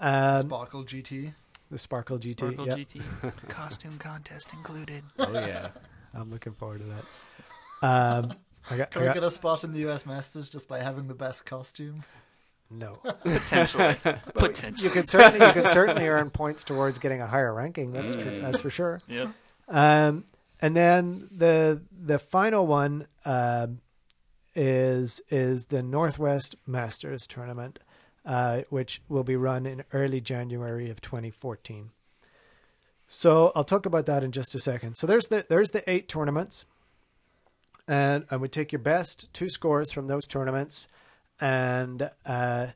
Um, 0.00 0.40
Sparkle 0.40 0.84
GT. 0.84 1.32
the 1.70 1.78
Sparkle 1.78 2.18
GT. 2.18 2.38
Sparkle 2.38 2.66
yep. 2.66 2.78
GT. 2.78 3.02
Costume 3.48 3.98
contest 3.98 4.52
included. 4.52 5.04
Oh 5.18 5.30
yeah. 5.32 5.68
I'm 6.12 6.30
looking 6.30 6.54
forward 6.54 6.80
to 6.80 6.86
that. 6.86 7.86
Um, 7.86 8.32
I 8.68 8.76
got, 8.78 8.90
Can 8.90 9.02
I 9.02 9.04
we 9.04 9.06
got- 9.10 9.14
get 9.14 9.22
a 9.24 9.30
spot 9.30 9.62
in 9.62 9.72
the 9.72 9.88
US 9.88 10.06
Masters 10.06 10.48
just 10.48 10.66
by 10.66 10.80
having 10.80 11.06
the 11.06 11.14
best 11.14 11.44
costume? 11.46 12.02
No. 12.70 12.94
Potentially. 13.22 13.96
You 14.04 14.14
Potentially. 14.34 14.90
could 14.90 15.08
certainly 15.08 15.46
you 15.46 15.52
could 15.52 15.68
certainly 15.68 16.08
earn 16.08 16.30
points 16.30 16.64
towards 16.64 16.98
getting 16.98 17.20
a 17.20 17.26
higher 17.26 17.52
ranking. 17.52 17.92
That's 17.92 18.14
true. 18.14 18.24
Mm. 18.24 18.42
That's 18.42 18.60
for 18.60 18.70
sure. 18.70 19.00
Yep. 19.08 19.28
Um, 19.68 20.24
and 20.60 20.76
then 20.76 21.28
the 21.30 21.82
the 21.92 22.18
final 22.18 22.66
one 22.66 23.06
um, 23.24 23.80
is 24.54 25.20
is 25.30 25.66
the 25.66 25.82
Northwest 25.82 26.56
Masters 26.66 27.26
tournament, 27.26 27.78
uh, 28.24 28.62
which 28.70 29.02
will 29.08 29.24
be 29.24 29.36
run 29.36 29.66
in 29.66 29.84
early 29.92 30.20
January 30.20 30.90
of 30.90 31.00
2014. 31.00 31.90
So 33.06 33.52
I'll 33.54 33.64
talk 33.64 33.86
about 33.86 34.06
that 34.06 34.24
in 34.24 34.32
just 34.32 34.54
a 34.54 34.58
second. 34.60 34.96
So 34.96 35.06
there's 35.06 35.26
the 35.26 35.44
there's 35.48 35.70
the 35.70 35.88
eight 35.90 36.08
tournaments, 36.08 36.64
and 37.86 38.24
I 38.30 38.36
would 38.36 38.52
take 38.52 38.72
your 38.72 38.80
best 38.80 39.32
two 39.32 39.48
scores 39.48 39.92
from 39.92 40.06
those 40.06 40.26
tournaments, 40.26 40.88
and 41.40 42.10
uh, 42.24 42.68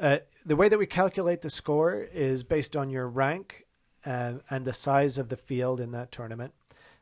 uh, 0.00 0.18
the 0.44 0.56
way 0.56 0.68
that 0.68 0.78
we 0.78 0.86
calculate 0.86 1.42
the 1.42 1.50
score 1.50 1.94
is 2.12 2.42
based 2.42 2.76
on 2.76 2.90
your 2.90 3.08
rank 3.08 3.66
uh, 4.04 4.34
and 4.50 4.64
the 4.64 4.72
size 4.72 5.18
of 5.18 5.28
the 5.28 5.36
field 5.36 5.80
in 5.80 5.92
that 5.92 6.10
tournament. 6.10 6.52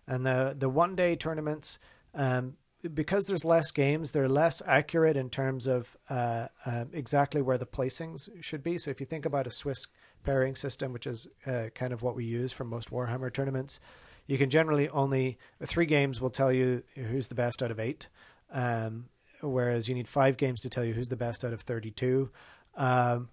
And 0.07 0.27
the 0.27 0.55
the 0.59 0.69
one 0.69 0.97
day 0.97 1.17
tournaments, 1.17 1.79
um, 2.15 2.57
because 2.95 3.27
there's 3.27 3.45
less 3.45 3.71
games, 3.71 4.13
they're 4.13 4.29
less 4.29 4.63
accurate 4.67 5.17
in 5.17 5.31
terms 5.31 5.67
of 5.67 5.97
uh, 6.09 6.49
uh, 6.67 6.87
exactly 6.93 7.43
where 7.43 7.59
the 7.59 7.67
placings 7.67 8.29
should 8.43 8.63
be. 8.63 8.79
So 8.79 8.91
if 8.91 9.01
you 9.01 9.07
think 9.07 9.25
about 9.25 9.47
a 9.47 9.51
Swiss 9.51 9.87
pairing 10.25 10.57
system, 10.57 10.93
which 10.93 11.07
is 11.07 11.29
uh, 11.47 11.67
kind 11.75 11.93
of 11.93 12.03
what 12.03 12.17
we 12.17 12.25
use 12.25 12.53
for 12.53 12.65
most 12.65 12.91
Warhammer 12.91 13.33
tournaments, 13.33 13.81
you 14.27 14.39
can 14.39 14.51
generally 14.51 14.89
only 14.91 15.39
three 15.65 15.87
games 15.87 16.21
will 16.21 16.31
tell 16.31 16.53
you 16.53 16.83
who's 16.95 17.29
the 17.29 17.35
best 17.35 17.63
out 17.63 17.71
of 17.71 17.81
eight, 17.81 18.09
um, 18.53 19.07
whereas 19.43 19.89
you 19.89 19.95
need 19.95 20.09
five 20.09 20.37
games 20.37 20.61
to 20.63 20.71
tell 20.71 20.85
you 20.85 20.95
who's 20.95 21.09
the 21.09 21.17
best 21.17 21.45
out 21.45 21.53
of 21.53 21.61
thirty-two. 21.63 22.31
Um, 22.77 23.29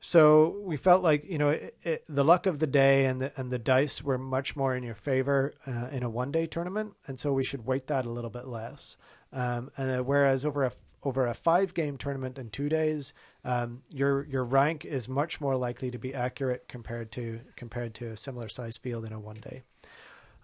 so 0.00 0.60
we 0.62 0.76
felt 0.76 1.02
like 1.02 1.24
you 1.24 1.38
know 1.38 1.50
it, 1.50 1.76
it, 1.82 2.04
the 2.08 2.24
luck 2.24 2.46
of 2.46 2.58
the 2.60 2.66
day 2.66 3.06
and 3.06 3.20
the 3.20 3.32
and 3.36 3.50
the 3.50 3.58
dice 3.58 4.02
were 4.02 4.18
much 4.18 4.54
more 4.54 4.76
in 4.76 4.82
your 4.82 4.94
favor 4.94 5.54
uh, 5.66 5.88
in 5.90 6.02
a 6.02 6.10
one 6.10 6.30
day 6.30 6.46
tournament, 6.46 6.94
and 7.06 7.18
so 7.18 7.32
we 7.32 7.44
should 7.44 7.66
weight 7.66 7.88
that 7.88 8.06
a 8.06 8.10
little 8.10 8.30
bit 8.30 8.46
less. 8.46 8.96
Um, 9.32 9.70
and 9.76 10.00
uh, 10.00 10.02
whereas 10.02 10.44
over 10.44 10.64
a 10.64 10.72
over 11.02 11.26
a 11.26 11.34
five 11.34 11.74
game 11.74 11.96
tournament 11.96 12.38
in 12.38 12.50
two 12.50 12.68
days, 12.68 13.12
um, 13.44 13.82
your 13.88 14.24
your 14.26 14.44
rank 14.44 14.84
is 14.84 15.08
much 15.08 15.40
more 15.40 15.56
likely 15.56 15.90
to 15.90 15.98
be 15.98 16.14
accurate 16.14 16.66
compared 16.68 17.10
to 17.12 17.40
compared 17.56 17.94
to 17.94 18.06
a 18.06 18.16
similar 18.16 18.48
size 18.48 18.76
field 18.76 19.04
in 19.04 19.12
a 19.12 19.18
one 19.18 19.40
day. 19.40 19.62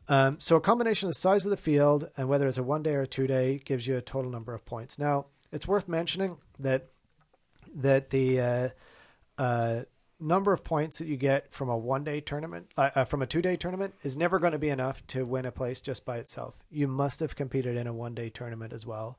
Um, 0.08 0.38
so 0.38 0.56
a 0.56 0.60
combination 0.60 1.08
of 1.08 1.14
the 1.14 1.20
size 1.20 1.46
of 1.46 1.50
the 1.50 1.56
field 1.56 2.10
and 2.16 2.28
whether 2.28 2.46
it's 2.46 2.58
a 2.58 2.62
one 2.62 2.82
day 2.82 2.94
or 2.94 3.02
a 3.02 3.06
two 3.06 3.26
day 3.26 3.60
gives 3.64 3.86
you 3.86 3.96
a 3.96 4.02
total 4.02 4.30
number 4.30 4.54
of 4.54 4.64
points. 4.64 4.98
Now 4.98 5.26
it's 5.52 5.66
worth 5.66 5.88
mentioning 5.88 6.36
that 6.58 6.88
that 7.76 8.10
the 8.10 8.40
uh, 8.40 8.68
uh, 9.38 9.82
number 10.20 10.52
of 10.52 10.62
points 10.62 10.98
that 10.98 11.06
you 11.06 11.16
get 11.16 11.52
from 11.52 11.68
a 11.68 11.76
one 11.76 12.04
day 12.04 12.20
tournament, 12.20 12.70
uh, 12.76 12.90
uh, 12.94 13.04
from 13.04 13.22
a 13.22 13.26
two 13.26 13.42
day 13.42 13.56
tournament, 13.56 13.94
is 14.02 14.16
never 14.16 14.38
going 14.38 14.52
to 14.52 14.58
be 14.58 14.68
enough 14.68 15.06
to 15.08 15.24
win 15.24 15.46
a 15.46 15.52
place 15.52 15.80
just 15.80 16.04
by 16.04 16.18
itself. 16.18 16.54
You 16.70 16.88
must 16.88 17.20
have 17.20 17.36
competed 17.36 17.76
in 17.76 17.86
a 17.86 17.92
one 17.92 18.14
day 18.14 18.28
tournament 18.28 18.72
as 18.72 18.86
well. 18.86 19.18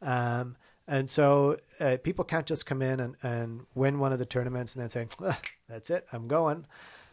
Um, 0.00 0.56
and 0.88 1.08
so 1.08 1.58
uh, 1.78 1.98
people 2.02 2.24
can't 2.24 2.46
just 2.46 2.66
come 2.66 2.82
in 2.82 2.98
and, 2.98 3.16
and 3.22 3.66
win 3.74 3.98
one 3.98 4.12
of 4.12 4.18
the 4.18 4.26
tournaments 4.26 4.74
and 4.74 4.82
then 4.82 4.88
say, 4.88 5.06
"Ah, 5.20 5.40
that's 5.68 5.90
it, 5.90 6.06
I'm 6.12 6.26
going. 6.26 6.66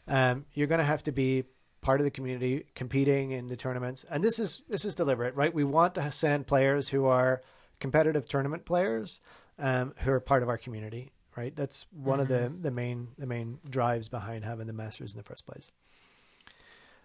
Um, 0.07 0.45
you're 0.53 0.67
going 0.67 0.79
to 0.79 0.85
have 0.85 1.03
to 1.03 1.11
be 1.11 1.43
part 1.81 1.99
of 1.99 2.03
the 2.03 2.11
community 2.11 2.65
competing 2.75 3.31
in 3.31 3.47
the 3.47 3.55
tournaments. 3.55 4.05
And 4.09 4.23
this 4.23 4.39
is 4.39 4.63
this 4.69 4.85
is 4.85 4.95
deliberate, 4.95 5.35
right? 5.35 5.53
We 5.53 5.63
want 5.63 5.95
to 5.95 6.11
send 6.11 6.47
players 6.47 6.89
who 6.89 7.05
are 7.05 7.41
competitive 7.79 8.27
tournament 8.27 8.65
players 8.65 9.19
um, 9.57 9.93
who 9.99 10.11
are 10.11 10.19
part 10.19 10.43
of 10.43 10.49
our 10.49 10.57
community 10.57 11.11
right? 11.39 11.55
That's 11.55 11.85
one 11.91 12.19
of 12.19 12.27
the 12.27 12.53
the 12.61 12.71
main 12.71 13.09
the 13.17 13.25
main 13.25 13.59
drives 13.69 14.09
behind 14.09 14.43
having 14.43 14.67
the 14.67 14.73
masters 14.73 15.13
in 15.13 15.17
the 15.17 15.23
first 15.23 15.45
place. 15.45 15.71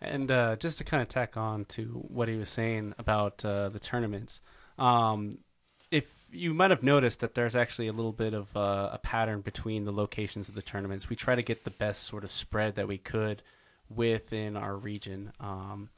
And 0.00 0.30
uh, 0.30 0.56
just 0.56 0.78
to 0.78 0.84
kind 0.84 1.02
of 1.02 1.08
tack 1.08 1.36
on 1.36 1.64
to 1.66 2.04
what 2.08 2.28
he 2.28 2.36
was 2.36 2.48
saying 2.48 2.94
about 2.98 3.44
uh, 3.44 3.68
the 3.68 3.78
tournaments, 3.78 4.40
um, 4.76 5.38
if 5.90 6.26
you 6.30 6.52
might 6.52 6.70
have 6.70 6.82
noticed 6.82 7.20
that 7.20 7.34
there's 7.34 7.54
actually 7.54 7.86
a 7.86 7.92
little 7.92 8.12
bit 8.12 8.34
of 8.34 8.54
uh, 8.56 8.90
a 8.92 8.98
pattern 8.98 9.40
between 9.40 9.84
the 9.84 9.92
locations 9.92 10.48
of 10.48 10.56
the 10.56 10.62
tournaments. 10.62 11.08
We 11.08 11.16
try 11.16 11.36
to 11.36 11.42
get 11.42 11.62
the 11.62 11.70
best 11.70 12.02
sort 12.02 12.24
of 12.24 12.30
spread 12.30 12.74
that 12.74 12.88
we 12.88 12.98
could 12.98 13.40
within 13.94 14.56
our 14.56 14.76
region. 14.76 15.32
Um, 15.40 15.90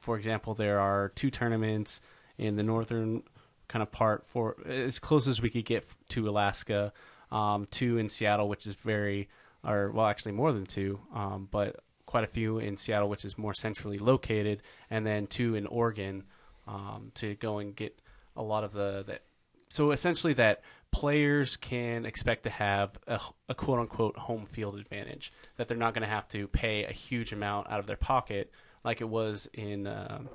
for 0.00 0.16
example, 0.16 0.54
there 0.54 0.80
are 0.80 1.10
two 1.10 1.30
tournaments 1.30 2.00
in 2.38 2.56
the 2.56 2.62
northern 2.62 3.22
kind 3.68 3.82
of 3.82 3.90
part 3.90 4.26
for 4.26 4.56
as 4.66 4.98
close 4.98 5.26
as 5.26 5.42
we 5.42 5.50
could 5.50 5.64
get 5.64 5.84
to 6.10 6.28
Alaska 6.28 6.92
um, 7.30 7.66
two 7.70 7.98
in 7.98 8.08
Seattle, 8.08 8.48
which 8.48 8.66
is 8.66 8.74
very, 8.74 9.28
or 9.64 9.90
well, 9.90 10.06
actually 10.06 10.32
more 10.32 10.52
than 10.52 10.64
two, 10.64 11.00
um, 11.14 11.48
but 11.50 11.80
quite 12.06 12.24
a 12.24 12.28
few 12.28 12.58
in 12.58 12.76
Seattle, 12.76 13.08
which 13.08 13.24
is 13.24 13.36
more 13.36 13.54
centrally 13.54 13.98
located, 13.98 14.62
and 14.90 15.06
then 15.06 15.26
two 15.26 15.54
in 15.54 15.66
Oregon 15.66 16.24
um, 16.68 17.10
to 17.14 17.34
go 17.34 17.58
and 17.58 17.74
get 17.74 17.98
a 18.36 18.42
lot 18.42 18.64
of 18.64 18.72
the, 18.72 19.04
the 19.06 19.20
so 19.68 19.90
essentially 19.90 20.32
that 20.34 20.62
players 20.92 21.56
can 21.56 22.06
expect 22.06 22.44
to 22.44 22.50
have 22.50 22.90
a, 23.06 23.20
a 23.48 23.54
quote 23.54 23.78
unquote 23.78 24.16
home 24.16 24.46
field 24.46 24.78
advantage 24.78 25.32
that 25.56 25.68
they're 25.68 25.76
not 25.76 25.92
going 25.94 26.02
to 26.06 26.08
have 26.08 26.26
to 26.28 26.48
pay 26.48 26.84
a 26.84 26.92
huge 26.92 27.32
amount 27.32 27.70
out 27.70 27.78
of 27.80 27.86
their 27.86 27.96
pocket 27.96 28.50
like 28.84 29.00
it 29.00 29.08
was 29.08 29.48
in 29.52 29.86
um, 29.86 30.28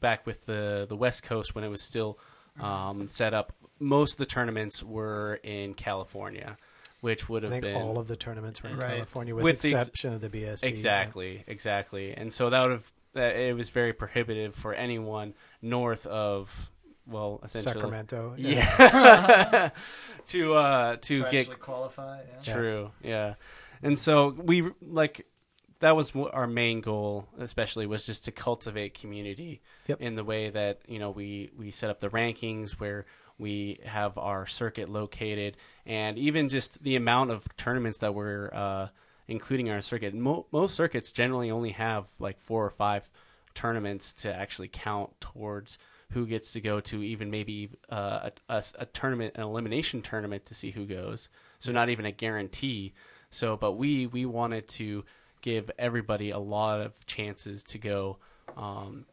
back 0.00 0.26
with 0.26 0.44
the 0.46 0.86
the 0.88 0.96
West 0.96 1.22
Coast 1.22 1.54
when 1.54 1.64
it 1.64 1.68
was 1.68 1.82
still 1.82 2.18
um, 2.60 3.06
set 3.08 3.34
up 3.34 3.52
most 3.78 4.12
of 4.12 4.18
the 4.18 4.26
tournaments 4.26 4.82
were 4.82 5.34
in 5.42 5.74
California, 5.74 6.56
which 7.02 7.28
would 7.28 7.44
I 7.44 7.48
have 7.48 7.52
think 7.52 7.64
been 7.64 7.76
all 7.76 7.98
of 7.98 8.08
the 8.08 8.16
tournaments 8.16 8.62
were 8.62 8.70
in 8.70 8.78
Right. 8.78 8.92
California, 8.94 9.34
with, 9.34 9.44
With 9.44 9.60
the 9.60 9.70
the 9.70 9.74
ex- 9.74 9.82
exception 9.88 10.14
of 10.14 10.20
the 10.22 10.30
BSB. 10.30 10.62
exactly, 10.62 11.44
exactly, 11.46 12.12
and 12.14 12.32
so 12.32 12.48
that 12.50 12.62
would 12.62 12.70
have 12.72 12.92
it 13.14 13.54
was 13.56 13.70
very 13.70 13.92
prohibitive 13.94 14.54
for 14.54 14.74
anyone 14.74 15.34
north 15.62 16.06
of 16.06 16.70
well, 17.06 17.40
essentially 17.44 17.74
Sacramento. 17.74 18.34
yeah, 18.36 19.70
to 20.26 20.54
uh 20.54 20.96
to 20.96 21.22
to 21.24 21.30
get 21.30 21.60
qualify. 21.60 22.20
Yeah. 22.44 22.52
True. 22.54 22.90
Yeah. 23.02 23.34
And 23.82 23.98
so 23.98 24.28
we 24.30 24.70
like 24.82 25.26
that 25.80 25.94
was 25.94 26.12
our 26.16 26.46
main 26.46 26.80
goal, 26.80 27.28
especially 27.38 27.86
was 27.86 28.04
just 28.06 28.24
to 28.24 28.32
cultivate 28.32 28.94
community 28.94 29.60
Yep. 29.88 30.00
in 30.00 30.14
the 30.16 30.24
way 30.24 30.50
that 30.50 30.80
you 30.88 30.98
know 30.98 31.10
we 31.10 31.50
we 31.56 31.70
set 31.70 31.90
up 31.90 32.00
the 32.00 32.08
rankings 32.08 32.72
where 32.72 33.04
we 33.38 33.80
have 33.84 34.16
our 34.16 34.46
circuit 34.46 34.88
located, 34.88 35.58
and 35.84 36.18
even 36.18 36.48
just 36.48 36.82
the 36.82 36.96
amount 36.96 37.30
of 37.30 37.44
tournaments 37.58 37.98
that 37.98 38.14
we're 38.14 38.48
uh, 38.52 38.88
including 39.28 39.66
in 39.66 39.74
our 39.74 39.82
circuit. 39.82 40.14
Mo- 40.14 40.46
most 40.52 40.74
circuits 40.74 41.12
generally 41.12 41.50
only 41.50 41.72
have 41.72 42.06
like 42.18 42.40
four 42.40 42.64
or 42.64 42.70
five 42.70 43.10
tournaments 43.54 44.14
to 44.14 44.34
actually 44.34 44.68
count 44.68 45.10
towards 45.20 45.78
who 46.12 46.26
gets 46.26 46.52
to 46.52 46.60
go 46.60 46.80
to 46.80 47.02
even 47.02 47.30
maybe 47.30 47.70
uh, 47.90 48.30
a, 48.48 48.54
a, 48.56 48.64
a 48.80 48.86
tournament, 48.86 49.34
an 49.36 49.42
elimination 49.42 50.02
tournament 50.02 50.46
to 50.46 50.54
see 50.54 50.70
who 50.70 50.86
goes. 50.86 51.28
So 51.58 51.72
not 51.72 51.88
even 51.88 52.06
a 52.06 52.12
guarantee. 52.12 52.94
So, 53.30 53.56
but 53.56 53.72
we 53.72 54.06
we 54.06 54.24
wanted 54.24 54.68
to 54.68 55.04
give 55.42 55.70
everybody 55.78 56.30
a 56.30 56.38
lot 56.38 56.80
of 56.80 57.06
chances 57.06 57.62
to 57.64 57.78
go 57.78 58.18
um, 58.56 59.06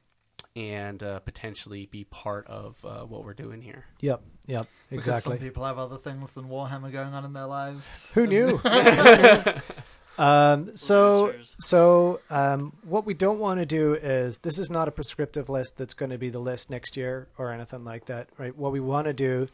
and 0.56 1.02
uh, 1.02 1.20
potentially 1.20 1.88
be 1.88 2.04
part 2.06 2.46
of 2.48 2.76
uh, 2.86 3.02
what 3.02 3.26
we're 3.26 3.34
doing 3.34 3.62
here. 3.62 3.86
Yep. 4.02 4.22
Yep. 4.46 4.60
exactly. 4.60 4.68
Because 4.89 5.08
Exactly. 5.08 5.32
some 5.32 5.39
people 5.39 5.66
have 5.66 5.78
other 5.80 5.98
things 5.98 6.32
than 6.32 6.46
Warhammer 6.46 6.91
going 6.91 7.14
on 7.14 7.26
in 7.26 7.34
their 7.34 7.48
lives. 7.48 8.12
Who 8.14 8.28
knew? 8.28 8.62
um, 10.18 10.76
so, 10.76 11.34
so 11.59 12.20
um, 12.30 12.74
what 12.84 13.05
we 13.05 13.14
don't 13.14 13.39
want 13.39 13.59
to 13.59 13.66
do 13.66 13.95
is 13.95 14.39
this 14.39 14.59
is 14.59 14.70
not 14.70 14.88
a 14.88 14.91
prescriptive 14.91 15.49
list 15.49 15.78
that's 15.78 15.93
going 15.93 16.11
to 16.11 16.18
be 16.18 16.30
the 16.30 16.39
list 16.39 16.70
next 16.70 16.95
year 16.95 17.28
or 17.38 17.51
anything 17.51 17.84
like 17.84 18.05
that, 18.05 18.30
right? 18.38 18.55
What 18.55 18.72
we 18.72 18.80
want 18.80 19.05
to 19.05 19.14
do 19.14 19.47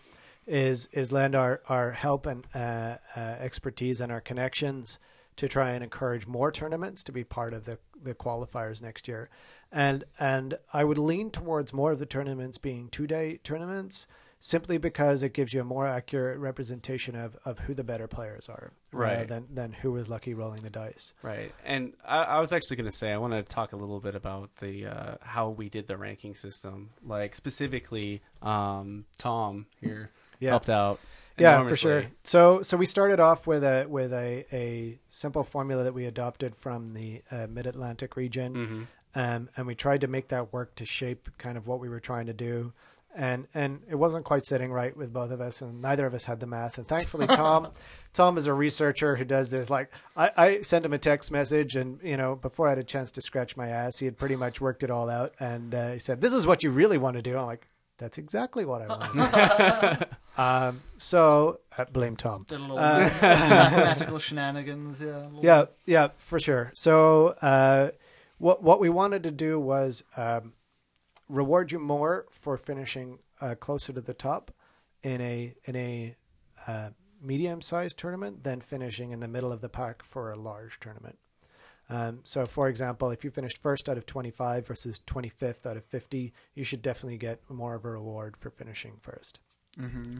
is 0.48 0.90
is 0.92 1.12
lend 1.12 1.36
our 1.36 1.62
our 1.70 1.92
help 1.92 2.26
and 2.26 2.46
uh, 2.56 2.98
uh, 3.16 3.20
expertise 3.20 4.02
and 4.02 4.12
our 4.12 4.22
connections 4.22 5.00
to 5.36 5.48
try 5.48 5.72
and 5.72 5.84
encourage 5.84 6.28
more 6.28 6.52
tournaments 6.52 7.04
to 7.04 7.12
be 7.12 7.24
part 7.24 7.54
of 7.54 7.66
the 7.66 7.78
the 8.02 8.14
qualifiers 8.14 8.82
next 8.82 9.08
year, 9.08 9.30
and 9.72 10.04
and 10.20 10.58
I 10.74 10.84
would 10.84 10.98
lean 10.98 11.30
towards 11.32 11.72
more 11.72 11.92
of 11.92 12.00
the 12.00 12.06
tournaments 12.06 12.58
being 12.58 12.90
two 12.90 13.08
day 13.08 13.40
tournaments. 13.44 14.08
Simply 14.42 14.78
because 14.78 15.22
it 15.22 15.34
gives 15.34 15.54
you 15.54 15.60
a 15.60 15.66
more 15.66 15.86
accurate 15.86 16.40
representation 16.40 17.14
of, 17.16 17.38
of 17.44 17.60
who 17.60 17.74
the 17.74 17.84
better 17.84 18.08
players 18.08 18.48
are, 18.48 18.72
Right. 18.94 19.28
than, 19.28 19.48
than 19.54 19.74
who 19.74 19.92
was 19.92 20.08
lucky 20.08 20.34
rolling 20.34 20.62
the 20.62 20.70
dice. 20.70 21.14
Right, 21.22 21.54
and 21.66 21.92
I, 22.06 22.20
I 22.24 22.40
was 22.40 22.54
actually 22.54 22.78
going 22.78 22.90
to 22.90 22.96
say 22.98 23.12
I 23.12 23.18
want 23.18 23.34
to 23.34 23.44
talk 23.44 23.74
a 23.74 23.76
little 23.76 24.00
bit 24.00 24.16
about 24.16 24.56
the 24.62 24.86
uh, 24.86 25.16
how 25.22 25.50
we 25.50 25.68
did 25.68 25.88
the 25.88 25.98
ranking 25.98 26.36
system, 26.36 26.92
like 27.06 27.36
specifically 27.36 28.22
um, 28.42 29.04
Tom 29.18 29.66
here 29.82 30.10
Yeah. 30.40 30.52
helped 30.52 30.70
out. 30.70 31.00
Yeah, 31.38 31.66
for 31.68 31.76
sure. 31.76 32.06
So 32.24 32.62
so 32.62 32.76
we 32.78 32.86
started 32.86 33.20
off 33.20 33.46
with 33.48 33.64
a 33.64 33.86
with 33.90 34.14
a, 34.14 34.46
a 34.54 35.00
simple 35.10 35.44
formula 35.44 35.84
that 35.84 35.94
we 35.94 36.06
adopted 36.06 36.56
from 36.56 36.94
the 36.94 37.22
uh, 37.32 37.48
Mid 37.50 37.66
Atlantic 37.68 38.16
region, 38.16 38.88
Mhm. 39.16 39.22
um, 39.22 39.50
and 39.58 39.68
we 39.68 39.76
tried 39.76 40.02
to 40.02 40.08
make 40.08 40.30
that 40.30 40.52
work 40.54 40.76
to 40.76 40.86
shape 40.86 41.30
kind 41.38 41.58
of 41.58 41.68
what 41.68 41.80
we 41.82 41.90
were 41.90 42.00
trying 42.02 42.26
to 42.28 42.34
do. 42.34 42.72
And 43.16 43.48
and 43.54 43.82
it 43.90 43.96
wasn't 43.96 44.24
quite 44.24 44.46
sitting 44.46 44.72
right 44.72 44.96
with 44.96 45.12
both 45.12 45.32
of 45.32 45.42
us, 45.42 45.62
and 45.62 45.82
neither 45.82 46.06
of 46.06 46.14
us 46.14 46.24
had 46.26 46.40
the 46.40 46.46
math. 46.46 46.78
And 46.78 46.86
thankfully, 46.86 47.26
Tom, 47.28 47.70
Tom 48.14 48.38
is 48.38 48.46
a 48.46 48.54
researcher 48.54 49.16
who 49.16 49.26
does 49.26 49.50
this. 49.50 49.70
Like 49.70 49.92
I, 50.16 50.32
I 50.38 50.62
sent 50.62 50.86
him 50.86 50.94
a 50.94 50.98
text 51.00 51.32
message, 51.32 51.76
and 51.76 52.00
you 52.04 52.18
know, 52.18 52.36
before 52.36 52.68
I 52.68 52.72
had 52.72 52.78
a 52.78 52.84
chance 52.84 53.12
to 53.14 53.22
scratch 53.22 53.58
my 53.58 53.68
ass, 53.70 53.98
he 53.98 54.06
had 54.06 54.18
pretty 54.18 54.36
much 54.36 54.62
worked 54.62 54.84
it 54.84 54.92
all 54.92 55.10
out. 55.10 55.34
And 55.40 55.74
uh, 55.74 55.92
he 55.94 56.00
said, 56.00 56.22
"This 56.22 56.34
is 56.34 56.46
what 56.46 56.64
you 56.64 56.70
really 56.70 57.00
want 57.00 57.16
to 57.16 57.22
do." 57.24 57.36
I'm 57.38 57.48
like, 57.48 57.68
"That's 57.98 58.20
exactly 58.20 58.64
what 58.64 58.84
I 58.84 58.88
want." 58.88 60.04
um, 60.38 60.82
so 61.00 61.60
uh, 61.78 61.86
blame 61.86 62.16
Tom. 62.16 62.46
Did 62.48 62.60
a 62.60 62.62
little 62.62 62.78
Uh, 62.78 63.10
mathematical 63.22 64.20
shenanigans. 64.20 65.02
Yeah. 65.02 65.28
Yeah, 65.42 65.66
yeah, 65.86 66.08
for 66.18 66.40
sure. 66.40 66.72
So, 66.76 67.30
uh, 67.42 67.90
what 68.38 68.62
what 68.62 68.80
we 68.80 68.90
wanted 68.90 69.24
to 69.24 69.32
do 69.32 69.60
was 69.60 70.04
um, 70.16 70.54
reward 71.30 71.72
you 71.72 71.80
more 71.80 72.26
for 72.32 72.58
finishing 72.58 73.20
uh, 73.40 73.56
closer 73.56 73.94
to 73.94 74.02
the 74.02 74.14
top 74.14 74.52
in 75.04 75.22
a 75.22 75.54
in 75.66 75.76
a 75.76 76.16
uh, 76.68 76.90
medium 77.22 77.62
sized 77.62 77.98
tournament 77.98 78.44
than 78.44 78.60
finishing 78.62 79.12
in 79.12 79.20
the 79.20 79.28
middle 79.28 79.52
of 79.52 79.62
the 79.62 79.70
pack 79.70 80.04
for 80.04 80.32
a 80.32 80.36
large 80.36 80.80
tournament. 80.80 81.18
Um, 81.90 82.20
so, 82.24 82.46
for 82.46 82.68
example, 82.70 83.10
if 83.10 83.24
you 83.24 83.32
finished 83.32 83.58
first 83.58 83.90
out 83.90 83.98
of 83.98 84.06
25 84.06 84.68
versus 84.68 85.00
25th 85.08 85.66
out 85.66 85.76
of 85.76 85.84
50, 85.86 86.34
you 86.54 86.64
should 86.64 86.84
definitely 86.84 87.18
get 87.18 87.42
more 87.50 87.74
of 87.76 87.84
a 87.84 87.90
reward 87.90 88.36
for 88.38 88.52
finishing 88.52 88.94
1st 89.02 89.34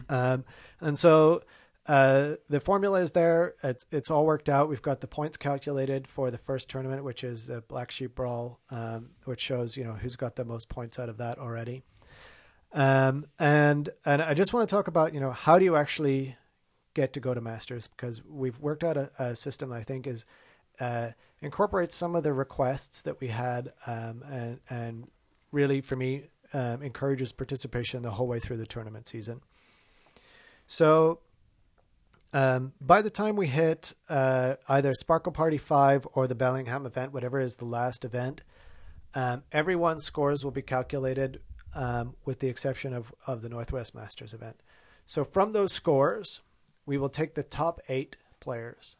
Um, 0.08 0.44
and 0.80 0.98
so 0.98 1.42
uh, 1.90 2.36
the 2.48 2.60
formula 2.60 3.00
is 3.00 3.10
there. 3.10 3.56
It's 3.64 3.84
it's 3.90 4.12
all 4.12 4.24
worked 4.24 4.48
out. 4.48 4.68
We've 4.68 4.80
got 4.80 5.00
the 5.00 5.08
points 5.08 5.36
calculated 5.36 6.06
for 6.06 6.30
the 6.30 6.38
first 6.38 6.70
tournament, 6.70 7.02
which 7.02 7.24
is 7.24 7.48
the 7.48 7.62
Black 7.62 7.90
Sheep 7.90 8.14
Brawl, 8.14 8.60
um, 8.70 9.10
which 9.24 9.40
shows 9.40 9.76
you 9.76 9.82
know 9.82 9.94
who's 9.94 10.14
got 10.14 10.36
the 10.36 10.44
most 10.44 10.68
points 10.68 11.00
out 11.00 11.08
of 11.08 11.16
that 11.16 11.38
already. 11.38 11.82
Um, 12.72 13.24
and 13.40 13.90
and 14.04 14.22
I 14.22 14.34
just 14.34 14.52
want 14.52 14.68
to 14.68 14.72
talk 14.72 14.86
about 14.86 15.14
you 15.14 15.18
know 15.18 15.32
how 15.32 15.58
do 15.58 15.64
you 15.64 15.74
actually 15.74 16.36
get 16.94 17.12
to 17.14 17.20
go 17.20 17.34
to 17.34 17.40
masters 17.40 17.88
because 17.88 18.22
we've 18.24 18.60
worked 18.60 18.84
out 18.84 18.96
a, 18.96 19.10
a 19.18 19.34
system 19.34 19.70
that 19.70 19.80
I 19.80 19.82
think 19.82 20.06
is 20.06 20.24
uh, 20.78 21.08
incorporates 21.40 21.96
some 21.96 22.14
of 22.14 22.22
the 22.22 22.32
requests 22.32 23.02
that 23.02 23.20
we 23.20 23.26
had 23.26 23.72
um, 23.88 24.22
and 24.30 24.60
and 24.70 25.08
really 25.50 25.80
for 25.80 25.96
me 25.96 26.28
um, 26.52 26.84
encourages 26.84 27.32
participation 27.32 28.02
the 28.02 28.12
whole 28.12 28.28
way 28.28 28.38
through 28.38 28.58
the 28.58 28.66
tournament 28.66 29.08
season. 29.08 29.40
So 30.68 31.18
um, 32.32 32.72
by 32.80 33.02
the 33.02 33.10
time 33.10 33.36
we 33.36 33.46
hit 33.46 33.94
uh, 34.08 34.54
either 34.68 34.94
Sparkle 34.94 35.32
Party 35.32 35.58
5 35.58 36.06
or 36.12 36.26
the 36.26 36.34
Bellingham 36.34 36.86
event, 36.86 37.12
whatever 37.12 37.40
is 37.40 37.56
the 37.56 37.64
last 37.64 38.04
event, 38.04 38.42
um, 39.14 39.42
everyone's 39.50 40.04
scores 40.04 40.44
will 40.44 40.52
be 40.52 40.62
calculated 40.62 41.40
um, 41.74 42.14
with 42.24 42.40
the 42.40 42.48
exception 42.48 42.94
of, 42.94 43.12
of 43.26 43.42
the 43.42 43.48
Northwest 43.48 43.94
Masters 43.94 44.32
event. 44.32 44.60
So 45.06 45.24
from 45.24 45.52
those 45.52 45.72
scores, 45.72 46.40
we 46.86 46.98
will 46.98 47.08
take 47.08 47.34
the 47.34 47.42
top 47.42 47.80
eight 47.88 48.16
players. 48.38 48.96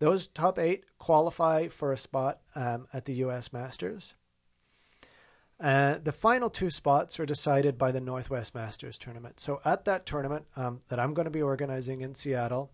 Those 0.00 0.26
top 0.26 0.58
eight 0.58 0.84
qualify 0.98 1.68
for 1.68 1.92
a 1.92 1.96
spot 1.96 2.40
um, 2.54 2.88
at 2.92 3.04
the 3.04 3.14
U.S. 3.14 3.52
Masters. 3.52 4.14
Uh, 5.60 5.98
the 6.02 6.12
final 6.12 6.50
two 6.50 6.70
spots 6.70 7.18
are 7.20 7.26
decided 7.26 7.78
by 7.78 7.92
the 7.92 8.00
Northwest 8.00 8.54
Masters 8.54 8.98
tournament. 8.98 9.38
So 9.38 9.60
at 9.64 9.84
that 9.84 10.04
tournament 10.04 10.46
um, 10.56 10.80
that 10.88 10.98
I'm 10.98 11.14
going 11.14 11.24
to 11.24 11.30
be 11.30 11.42
organizing 11.42 12.00
in 12.00 12.14
Seattle, 12.14 12.72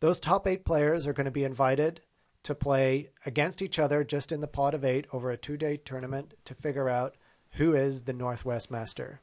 those 0.00 0.20
top 0.20 0.46
eight 0.46 0.64
players 0.64 1.06
are 1.06 1.12
going 1.12 1.24
to 1.24 1.30
be 1.30 1.44
invited 1.44 2.00
to 2.42 2.54
play 2.54 3.10
against 3.26 3.62
each 3.62 3.78
other 3.78 4.04
just 4.04 4.32
in 4.32 4.40
the 4.40 4.48
pot 4.48 4.74
of 4.74 4.84
eight 4.84 5.06
over 5.12 5.30
a 5.30 5.36
two 5.36 5.56
day 5.56 5.76
tournament 5.76 6.34
to 6.44 6.54
figure 6.54 6.88
out 6.88 7.16
who 7.52 7.74
is 7.74 8.02
the 8.02 8.12
Northwest 8.12 8.70
Master. 8.70 9.20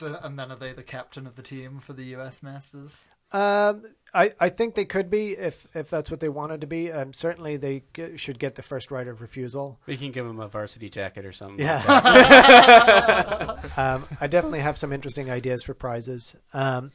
And 0.00 0.38
then 0.38 0.50
are 0.50 0.56
they 0.56 0.72
the 0.72 0.82
captain 0.82 1.26
of 1.26 1.36
the 1.36 1.42
team 1.42 1.78
for 1.78 1.92
the 1.92 2.04
U.S. 2.04 2.42
Masters? 2.42 3.06
Um, 3.32 3.84
I, 4.14 4.32
I 4.38 4.48
think 4.48 4.76
they 4.76 4.84
could 4.84 5.10
be 5.10 5.32
if 5.32 5.66
if 5.74 5.90
that's 5.90 6.10
what 6.10 6.20
they 6.20 6.28
wanted 6.28 6.60
to 6.60 6.66
be. 6.68 6.92
Um, 6.92 7.12
certainly 7.12 7.56
they 7.56 7.82
g- 7.94 8.16
should 8.16 8.38
get 8.38 8.54
the 8.54 8.62
first 8.62 8.90
right 8.92 9.08
of 9.08 9.20
refusal. 9.20 9.80
We 9.86 9.96
can 9.96 10.12
give 10.12 10.24
them 10.24 10.38
a 10.38 10.46
varsity 10.46 10.88
jacket 10.88 11.26
or 11.26 11.32
something. 11.32 11.58
Yeah. 11.58 11.82
like 11.86 13.78
um, 13.78 14.06
I 14.20 14.28
definitely 14.28 14.60
have 14.60 14.78
some 14.78 14.92
interesting 14.92 15.30
ideas 15.30 15.64
for 15.64 15.74
prizes. 15.74 16.36
Um, 16.52 16.92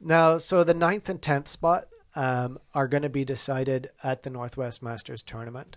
now, 0.00 0.38
so 0.38 0.62
the 0.62 0.74
ninth 0.74 1.08
and 1.08 1.20
tenth 1.20 1.48
spot 1.48 1.88
um, 2.14 2.58
are 2.74 2.88
going 2.88 3.02
to 3.02 3.08
be 3.08 3.24
decided 3.24 3.90
at 4.02 4.22
the 4.22 4.30
Northwest 4.30 4.82
Masters 4.82 5.22
tournament. 5.22 5.76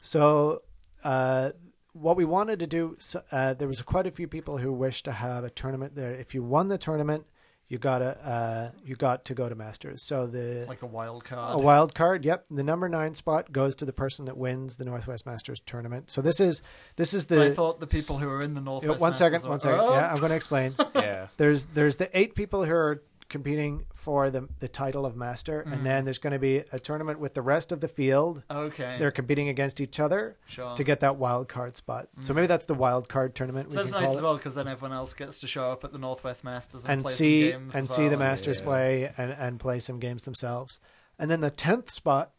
So, 0.00 0.62
uh, 1.04 1.52
what 1.92 2.16
we 2.16 2.24
wanted 2.24 2.58
to 2.60 2.66
do, 2.66 2.96
so, 2.98 3.22
uh, 3.30 3.54
there 3.54 3.68
was 3.68 3.82
quite 3.82 4.06
a 4.06 4.10
few 4.10 4.26
people 4.26 4.58
who 4.58 4.72
wished 4.72 5.04
to 5.04 5.12
have 5.12 5.44
a 5.44 5.50
tournament 5.50 5.94
there. 5.94 6.12
If 6.14 6.34
you 6.34 6.42
won 6.42 6.68
the 6.68 6.78
tournament, 6.78 7.26
you 7.72 7.78
got 7.78 8.00
to 8.00 8.18
uh, 8.28 8.70
you 8.84 8.94
got 8.96 9.24
to 9.24 9.34
go 9.34 9.48
to 9.48 9.54
Masters. 9.54 10.04
So 10.06 10.26
the 10.26 10.66
Like 10.68 10.82
a 10.82 10.86
wild 10.86 11.24
card? 11.24 11.54
a 11.54 11.58
wild 11.58 11.94
card. 11.94 12.22
Yep, 12.22 12.44
the 12.50 12.62
number 12.62 12.86
nine 12.86 13.14
spot 13.14 13.50
goes 13.50 13.74
to 13.76 13.86
the 13.86 13.94
person 13.94 14.26
that 14.26 14.36
wins 14.36 14.76
the 14.76 14.84
Northwest 14.84 15.24
Masters 15.24 15.58
tournament. 15.64 16.10
So 16.10 16.20
this 16.20 16.38
is 16.38 16.60
this 16.96 17.14
is 17.14 17.26
the 17.26 17.46
I 17.46 17.54
thought 17.54 17.80
the 17.80 17.86
people 17.86 18.18
who 18.18 18.28
are 18.28 18.42
in 18.42 18.52
the 18.52 18.60
Yeah, 18.60 18.64
Northwest 18.66 19.00
one 19.00 19.14
second, 19.14 19.42
Masters 19.44 19.48
one 19.48 19.54
were- 19.54 19.60
second. 19.60 19.80
Oh! 19.80 19.94
Yeah, 19.94 20.12
I'm 20.12 20.18
going 20.18 20.28
to 20.30 20.36
explain. 20.36 20.74
yeah. 20.94 21.28
There's 21.38 21.64
there's 21.66 21.96
the 21.96 22.10
eight 22.16 22.34
people 22.34 22.62
who 22.62 22.72
are 22.74 23.02
competing 23.30 23.86
for 24.02 24.30
the 24.30 24.48
the 24.58 24.66
title 24.68 25.06
of 25.06 25.14
master, 25.16 25.62
Mm-hmm. 25.62 25.72
and 25.72 25.86
then 25.86 26.04
there's 26.04 26.18
going 26.18 26.32
to 26.32 26.38
be 26.40 26.64
a 26.72 26.78
tournament 26.80 27.20
with 27.20 27.34
the 27.34 27.42
rest 27.42 27.70
of 27.72 27.80
the 27.80 27.86
field. 27.88 28.42
Okay. 28.50 28.96
They're 28.98 29.12
competing 29.12 29.48
against 29.48 29.80
each 29.80 30.00
other 30.00 30.36
Sure. 30.46 30.74
to 30.74 30.82
get 30.84 31.00
that 31.00 31.16
wild 31.16 31.48
card 31.48 31.76
spot. 31.76 32.08
So 32.20 32.34
maybe 32.34 32.48
that's 32.48 32.66
the 32.66 32.74
wild 32.74 33.08
card 33.08 33.34
tournament. 33.36 33.72
So 33.72 33.78
that's 33.78 33.92
nice 33.92 34.08
as 34.16 34.20
well 34.22 34.36
because 34.36 34.54
then 34.56 34.66
everyone 34.66 34.96
else 34.96 35.14
gets 35.14 35.38
to 35.40 35.46
show 35.46 35.70
up 35.70 35.84
at 35.84 35.92
the 35.92 35.98
Northwest 35.98 36.42
Masters 36.42 36.84
and, 36.84 36.92
and 36.94 37.02
play 37.04 37.12
see 37.12 37.50
some 37.52 37.60
games 37.60 37.74
and 37.76 37.90
see 37.90 38.08
the 38.08 38.16
masters 38.16 38.58
Yeah. 38.58 38.64
play 38.66 39.12
and, 39.16 39.30
and 39.32 39.60
play 39.60 39.78
some 39.80 39.98
games 40.00 40.24
themselves. 40.24 40.80
And 41.18 41.30
then 41.30 41.40
the 41.40 41.50
tenth 41.50 41.88
spot 41.90 42.32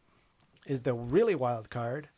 is 0.66 0.82
the 0.82 0.93
really 0.93 1.36
wild 1.36 1.70
card, 1.70 2.09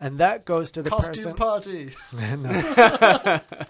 and 0.00 0.18
that 0.18 0.44
goes 0.44 0.70
to 0.72 0.82
the 0.82 0.90
Costume 0.90 1.34
person. 1.34 1.34
party. 1.34 1.94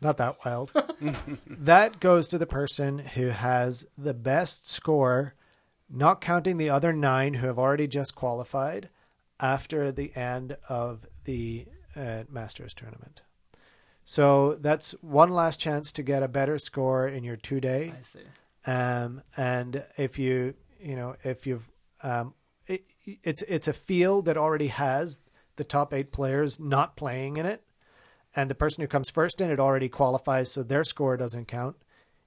no. 0.00 0.08
Not 0.08 0.16
that 0.18 0.36
wild. 0.44 0.72
that 1.46 2.00
goes 2.00 2.28
to 2.28 2.38
the 2.38 2.46
person 2.46 2.98
who 2.98 3.28
has 3.28 3.86
the 3.96 4.14
best 4.14 4.66
score, 4.66 5.34
not 5.88 6.20
counting 6.20 6.56
the 6.56 6.70
other 6.70 6.92
nine 6.92 7.34
who 7.34 7.46
have 7.46 7.58
already 7.58 7.86
just 7.86 8.14
qualified 8.14 8.88
after 9.38 9.90
the 9.90 10.14
end 10.16 10.56
of 10.68 11.06
the 11.24 11.66
uh, 11.96 12.24
Masters 12.30 12.74
tournament. 12.74 13.22
So 14.04 14.56
that's 14.60 14.92
one 15.02 15.30
last 15.30 15.60
chance 15.60 15.92
to 15.92 16.02
get 16.02 16.22
a 16.22 16.28
better 16.28 16.58
score 16.58 17.06
in 17.08 17.24
your 17.24 17.36
two 17.36 17.60
day. 17.60 17.94
I 17.96 18.02
see. 18.02 18.20
Um, 18.66 19.22
and 19.36 19.84
if 19.96 20.18
you, 20.18 20.54
you 20.80 20.96
know, 20.96 21.16
if 21.22 21.46
you've, 21.46 21.68
um, 22.02 22.34
it, 22.66 22.84
it's 23.04 23.42
it's 23.42 23.68
a 23.68 23.72
field 23.72 24.26
that 24.26 24.36
already 24.36 24.68
has 24.68 25.18
the 25.56 25.64
top 25.64 25.92
eight 25.92 26.12
players 26.12 26.58
not 26.58 26.96
playing 26.96 27.36
in 27.36 27.46
it, 27.46 27.62
and 28.34 28.48
the 28.50 28.54
person 28.54 28.82
who 28.82 28.88
comes 28.88 29.10
first 29.10 29.40
in 29.40 29.50
it 29.50 29.58
already 29.60 29.88
qualifies, 29.88 30.50
so 30.52 30.62
their 30.62 30.84
score 30.84 31.16
doesn't 31.16 31.46
count 31.48 31.76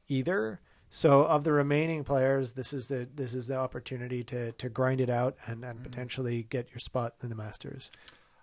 either. 0.08 0.60
So 0.90 1.24
of 1.24 1.44
the 1.44 1.52
remaining 1.54 2.04
players, 2.04 2.54
this 2.54 2.72
is 2.74 2.88
the 2.88 3.08
this 3.16 3.34
is 3.34 3.48
the 3.48 3.56
opportunity 3.56 4.24
to 4.26 4.52
to 4.54 4.70
grind 4.70 5.02
it 5.02 5.10
out 5.10 5.36
and, 5.48 5.64
and 5.66 5.82
potentially 5.82 6.44
get 6.50 6.70
your 6.70 6.80
spot 6.80 7.16
in 7.24 7.30
the 7.30 7.36
Masters. 7.36 7.90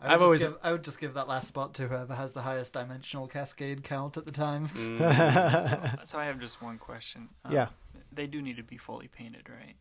I 0.03 0.05
would, 0.05 0.13
I've 0.15 0.19
just 0.19 0.25
always- 0.25 0.41
give, 0.41 0.59
I 0.63 0.73
would 0.73 0.85
just 0.85 0.99
give 0.99 1.15
that 1.15 1.29
last 1.29 1.47
spot 1.49 1.75
to 1.75 1.87
whoever 1.87 2.15
has 2.15 2.33
the 2.33 2.41
highest 2.43 2.73
dimensional 2.73 3.27
cascade 3.29 3.85
count 3.85 4.17
at 4.17 4.25
the 4.27 4.33
time. 4.33 4.69
Mm. 4.71 5.99
So 6.07 6.19
I 6.19 6.25
have 6.25 6.41
just 6.41 6.63
one 6.63 6.79
question. 6.79 7.29
Um, 7.45 7.53
Yeah. 7.53 7.69
They 8.11 8.27
do 8.27 8.41
need 8.43 8.57
to 8.57 8.63
be 8.63 8.79
fully 8.79 9.09
painted, 9.09 9.49
right? 9.51 9.77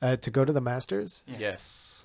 Uh, 0.00 0.16
to 0.16 0.30
go 0.30 0.44
to 0.44 0.52
the 0.52 0.60
Masters, 0.60 1.22
yes. 1.26 2.04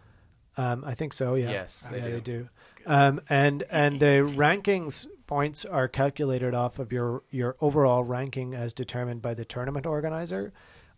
um, 0.57 0.83
I 0.85 0.95
think 0.95 1.13
so. 1.13 1.35
Yeah, 1.35 1.51
Yes, 1.51 1.85
they 1.91 1.97
yeah, 1.99 2.05
do. 2.05 2.11
they 2.13 2.19
do. 2.19 2.49
Um, 2.85 3.21
and 3.29 3.63
and 3.69 3.99
the 3.99 4.05
rankings 4.35 5.07
points 5.27 5.63
are 5.65 5.87
calculated 5.87 6.53
off 6.53 6.79
of 6.79 6.91
your 6.91 7.23
your 7.29 7.55
overall 7.61 8.03
ranking 8.03 8.53
as 8.55 8.73
determined 8.73 9.21
by 9.21 9.33
the 9.33 9.45
tournament 9.45 9.85
organizer, 9.85 10.51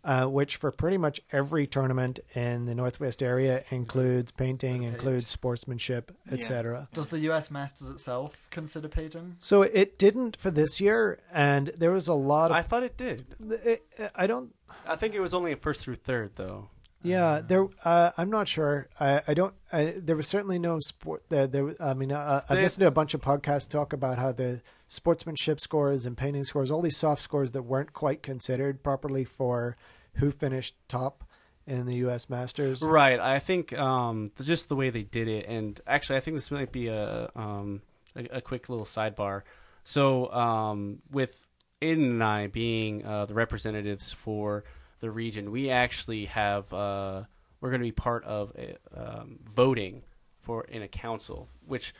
uh, 0.04 0.26
which 0.26 0.56
for 0.56 0.70
pretty 0.72 0.96
much 0.96 1.20
every 1.32 1.66
tournament 1.66 2.18
in 2.34 2.64
the 2.64 2.74
Northwest 2.74 3.22
area 3.22 3.62
includes 3.70 4.32
painting, 4.32 4.82
Page. 4.82 4.92
includes 4.94 5.30
sportsmanship, 5.30 6.10
Yeah. 6.28 6.34
etc. 6.34 6.88
Does 6.94 7.08
the 7.08 7.18
US 7.30 7.50
Masters 7.50 7.90
itself 7.90 8.34
consider 8.50 8.88
painting? 8.88 9.36
So 9.38 9.62
it 9.62 9.98
didn't 9.98 10.36
for 10.36 10.50
this 10.50 10.80
year, 10.80 11.18
and 11.32 11.68
there 11.76 11.90
was 11.92 12.08
a 12.08 12.14
lot 12.14 12.50
of. 12.50 12.56
I 12.56 12.62
thought 12.62 12.82
it 12.84 12.96
did. 12.96 13.26
it, 13.40 13.84
I 14.14 14.26
don't. 14.26 14.54
I 14.86 14.96
think 14.96 15.14
it 15.14 15.20
was 15.20 15.34
only 15.34 15.52
a 15.52 15.56
first 15.56 15.82
through 15.82 15.96
third 15.96 16.32
though. 16.36 16.68
Yeah, 17.02 17.40
there. 17.46 17.66
Uh, 17.84 18.12
I'm 18.16 18.30
not 18.30 18.48
sure. 18.48 18.88
I, 18.98 19.22
I 19.26 19.34
don't. 19.34 19.54
I, 19.72 19.94
there 19.96 20.16
was 20.16 20.28
certainly 20.28 20.58
no 20.58 20.78
sport. 20.80 21.24
There. 21.28 21.46
there 21.46 21.74
I 21.80 21.94
mean, 21.94 22.12
uh, 22.12 22.42
I 22.48 22.54
They- 22.54 22.62
listened 22.62 22.82
to 22.82 22.86
a 22.86 22.92
bunch 22.92 23.14
of 23.14 23.20
podcasts 23.20 23.68
talk 23.68 23.92
about 23.92 24.18
how 24.18 24.32
the 24.32 24.62
sportsmanship 24.86 25.60
scores 25.60 26.06
and 26.06 26.16
painting 26.16 26.44
scores, 26.44 26.70
all 26.70 26.82
these 26.82 26.96
soft 26.96 27.22
scores 27.22 27.52
that 27.52 27.62
weren't 27.62 27.92
quite 27.92 28.22
considered 28.22 28.82
properly 28.82 29.24
for 29.24 29.76
who 30.14 30.30
finished 30.30 30.74
top 30.88 31.24
in 31.66 31.86
the 31.86 31.94
U.S. 31.96 32.28
Masters. 32.28 32.82
Right. 32.82 33.18
I 33.18 33.38
think 33.38 33.72
um, 33.78 34.30
just 34.42 34.68
the 34.68 34.76
way 34.76 34.90
they 34.90 35.02
did 35.02 35.28
it, 35.28 35.46
and 35.48 35.80
actually, 35.86 36.16
I 36.16 36.20
think 36.20 36.36
this 36.36 36.50
might 36.50 36.72
be 36.72 36.88
a 36.88 37.30
um, 37.34 37.82
a, 38.16 38.38
a 38.38 38.40
quick 38.40 38.68
little 38.68 38.86
sidebar. 38.86 39.42
So, 39.84 40.32
um, 40.32 40.98
with 41.10 41.46
Aiden 41.80 42.04
and 42.10 42.24
I 42.24 42.46
being 42.46 43.04
uh, 43.04 43.26
the 43.26 43.34
representatives 43.34 44.12
for 44.12 44.64
the 45.02 45.10
region, 45.10 45.50
we 45.50 45.68
actually 45.68 46.24
have 46.26 46.72
uh, 46.72 47.24
we're 47.60 47.68
going 47.70 47.82
to 47.82 47.86
be 47.86 47.92
part 47.92 48.24
of 48.24 48.52
a, 48.56 48.76
um, 48.96 49.38
voting 49.44 50.02
for 50.40 50.64
in 50.64 50.80
a 50.82 50.88
council, 50.88 51.48
which 51.66 51.92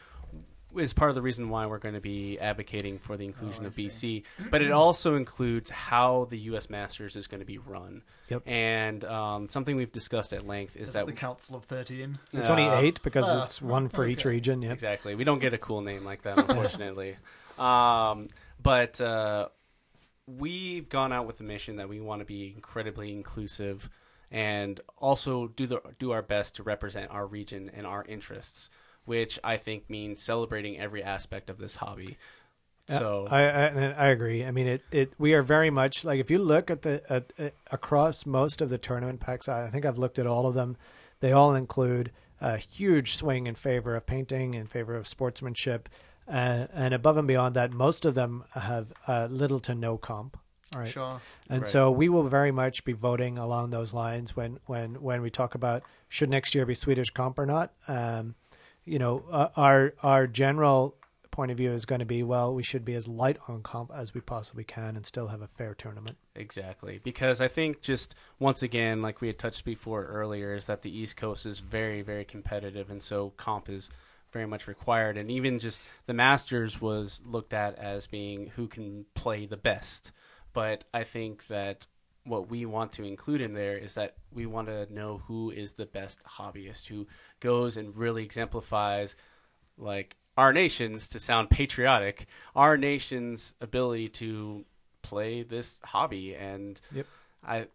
is 0.74 0.94
part 0.94 1.10
of 1.10 1.14
the 1.14 1.20
reason 1.20 1.50
why 1.50 1.66
we're 1.66 1.76
going 1.78 1.94
to 1.94 2.00
be 2.00 2.38
advocating 2.38 2.98
for 2.98 3.18
the 3.18 3.26
inclusion 3.26 3.60
Oh, 3.60 3.64
I 3.64 3.68
of 3.68 3.74
see. 3.74 4.24
BC. 4.38 4.50
But 4.50 4.62
it 4.62 4.70
also 4.72 5.16
includes 5.16 5.68
how 5.68 6.26
the 6.30 6.38
U.S. 6.50 6.70
Masters 6.70 7.14
is 7.14 7.26
going 7.26 7.40
to 7.40 7.46
be 7.46 7.58
run. 7.58 8.00
Yep. 8.30 8.42
And 8.48 9.04
um, 9.04 9.48
something 9.50 9.76
we've 9.76 9.92
discussed 9.92 10.32
at 10.32 10.46
length 10.46 10.74
is 10.76 10.88
Is 10.88 10.94
that 10.94 11.04
the 11.06 11.12
Council 11.12 11.56
of 11.56 11.64
13? 11.64 12.18
It's 12.32 12.48
only 12.48 12.64
Uh, 12.64 12.80
eight 12.80 13.02
because 13.02 13.26
ah, 13.28 13.42
it's 13.44 13.60
one 13.60 13.90
for 13.90 14.06
each 14.06 14.24
region. 14.24 14.62
Yep. 14.62 14.72
Exactly. 14.72 15.14
We 15.14 15.24
don't 15.24 15.40
get 15.40 15.52
a 15.52 15.58
cool 15.58 15.82
name 15.82 16.04
like 16.06 16.22
that, 16.22 16.38
unfortunately. 16.48 17.18
um, 17.58 18.28
but 18.62 18.98
uh, 18.98 19.48
we've 20.38 20.88
gone 20.88 21.12
out 21.12 21.26
with 21.26 21.38
the 21.38 21.44
mission 21.44 21.76
that 21.76 21.88
we 21.88 22.00
want 22.00 22.20
to 22.20 22.24
be 22.24 22.52
incredibly 22.54 23.12
inclusive 23.12 23.90
and 24.30 24.80
also 24.98 25.48
do 25.48 25.66
the 25.66 25.80
do 25.98 26.10
our 26.12 26.22
best 26.22 26.54
to 26.56 26.62
represent 26.62 27.10
our 27.10 27.26
region 27.26 27.70
and 27.74 27.86
our 27.86 28.04
interests. 28.06 28.70
which 29.04 29.38
I 29.42 29.56
think 29.56 29.90
means 29.90 30.22
celebrating 30.22 30.78
every 30.78 31.02
aspect 31.02 31.50
of 31.50 31.58
this 31.58 31.76
hobby. 31.76 32.16
So 32.88 33.26
I, 33.30 33.42
I 33.42 33.66
I 33.66 34.06
agree. 34.08 34.44
I 34.44 34.50
mean, 34.50 34.66
it, 34.66 34.82
it 34.90 35.12
we 35.18 35.34
are 35.34 35.42
very 35.42 35.70
much 35.70 36.04
like 36.04 36.20
if 36.20 36.30
you 36.30 36.38
look 36.38 36.70
at 36.70 36.82
the 36.82 37.02
at, 37.08 37.32
at, 37.38 37.54
across 37.70 38.26
most 38.26 38.60
of 38.60 38.68
the 38.70 38.78
tournament 38.78 39.20
packs, 39.20 39.48
I 39.48 39.70
think 39.70 39.86
I've 39.86 39.98
looked 39.98 40.18
at 40.18 40.26
all 40.26 40.46
of 40.46 40.54
them. 40.54 40.76
They 41.20 41.32
all 41.32 41.54
include 41.54 42.10
a 42.40 42.56
huge 42.58 43.14
swing 43.14 43.46
in 43.46 43.54
favor 43.54 43.94
of 43.94 44.04
painting, 44.04 44.54
in 44.54 44.66
favor 44.66 44.96
of 44.96 45.06
sportsmanship, 45.06 45.88
uh, 46.28 46.66
and 46.72 46.94
above 46.94 47.16
and 47.16 47.28
beyond 47.28 47.56
that, 47.56 47.72
most 47.72 48.04
of 48.04 48.14
them 48.14 48.44
have 48.52 48.92
uh, 49.06 49.28
little 49.30 49.60
to 49.60 49.74
no 49.74 49.98
comp. 49.98 50.38
Right. 50.74 50.88
Sure. 50.88 51.20
And 51.50 51.60
Right. 51.60 51.66
so 51.66 51.90
we 51.90 52.08
will 52.08 52.28
very 52.28 52.50
much 52.50 52.84
be 52.84 52.92
voting 52.92 53.36
along 53.36 53.70
those 53.70 53.92
lines 53.92 54.34
when 54.34 54.58
when 54.66 54.94
when 55.02 55.20
we 55.20 55.28
talk 55.28 55.54
about 55.54 55.82
should 56.08 56.30
next 56.30 56.54
year 56.54 56.64
be 56.64 56.74
Swedish 56.74 57.10
comp 57.10 57.38
or 57.38 57.46
not. 57.46 57.72
Um, 57.88 58.34
you 58.84 58.98
know, 58.98 59.24
uh, 59.30 59.48
our 59.56 59.94
our 60.02 60.26
general 60.26 60.96
point 61.30 61.50
of 61.50 61.56
view 61.56 61.72
is 61.72 61.84
going 61.84 61.98
to 61.98 62.04
be 62.06 62.22
well, 62.22 62.54
we 62.54 62.62
should 62.62 62.84
be 62.84 62.94
as 62.94 63.08
light 63.08 63.38
on 63.48 63.62
comp 63.62 63.90
as 63.94 64.14
we 64.14 64.20
possibly 64.20 64.64
can 64.64 64.96
and 64.96 65.04
still 65.04 65.28
have 65.28 65.40
a 65.42 65.46
fair 65.46 65.74
tournament. 65.74 66.16
Exactly. 66.36 67.00
Because 67.02 67.40
I 67.40 67.48
think 67.48 67.80
just 67.80 68.14
once 68.38 68.62
again, 68.62 69.02
like 69.02 69.20
we 69.20 69.26
had 69.28 69.38
touched 69.38 69.64
before 69.64 70.04
earlier, 70.06 70.54
is 70.54 70.66
that 70.66 70.82
the 70.82 70.96
East 70.96 71.16
Coast 71.16 71.44
is 71.46 71.58
very, 71.58 72.02
very 72.02 72.24
competitive 72.24 72.90
and 72.90 73.02
so 73.02 73.32
comp 73.36 73.68
is 73.68 73.90
very 74.32 74.46
much 74.46 74.66
required. 74.66 75.16
And 75.16 75.30
even 75.30 75.58
just 75.58 75.80
the 76.06 76.14
Masters 76.14 76.80
was 76.80 77.20
looked 77.24 77.52
at 77.52 77.78
as 77.78 78.06
being 78.06 78.48
who 78.56 78.66
can 78.66 79.06
play 79.14 79.46
the 79.46 79.56
best. 79.56 80.12
But 80.52 80.84
I 80.92 81.04
think 81.04 81.46
that 81.48 81.86
what 82.24 82.48
we 82.50 82.64
want 82.64 82.92
to 82.92 83.04
include 83.04 83.40
in 83.40 83.54
there 83.54 83.76
is 83.76 83.94
that 83.94 84.14
we 84.32 84.46
want 84.46 84.68
to 84.68 84.92
know 84.92 85.22
who 85.26 85.50
is 85.50 85.72
the 85.72 85.86
best 85.86 86.22
hobbyist 86.24 86.86
who 86.86 87.06
goes 87.40 87.76
and 87.76 87.96
really 87.96 88.24
exemplifies 88.24 89.16
like 89.76 90.16
our 90.36 90.52
nation's 90.52 91.08
to 91.08 91.18
sound 91.18 91.50
patriotic 91.50 92.26
our 92.54 92.76
nation's 92.76 93.54
ability 93.60 94.08
to 94.08 94.64
play 95.02 95.42
this 95.42 95.80
hobby 95.82 96.34
and 96.36 96.80
Yep. 96.92 97.06
i 97.44 97.66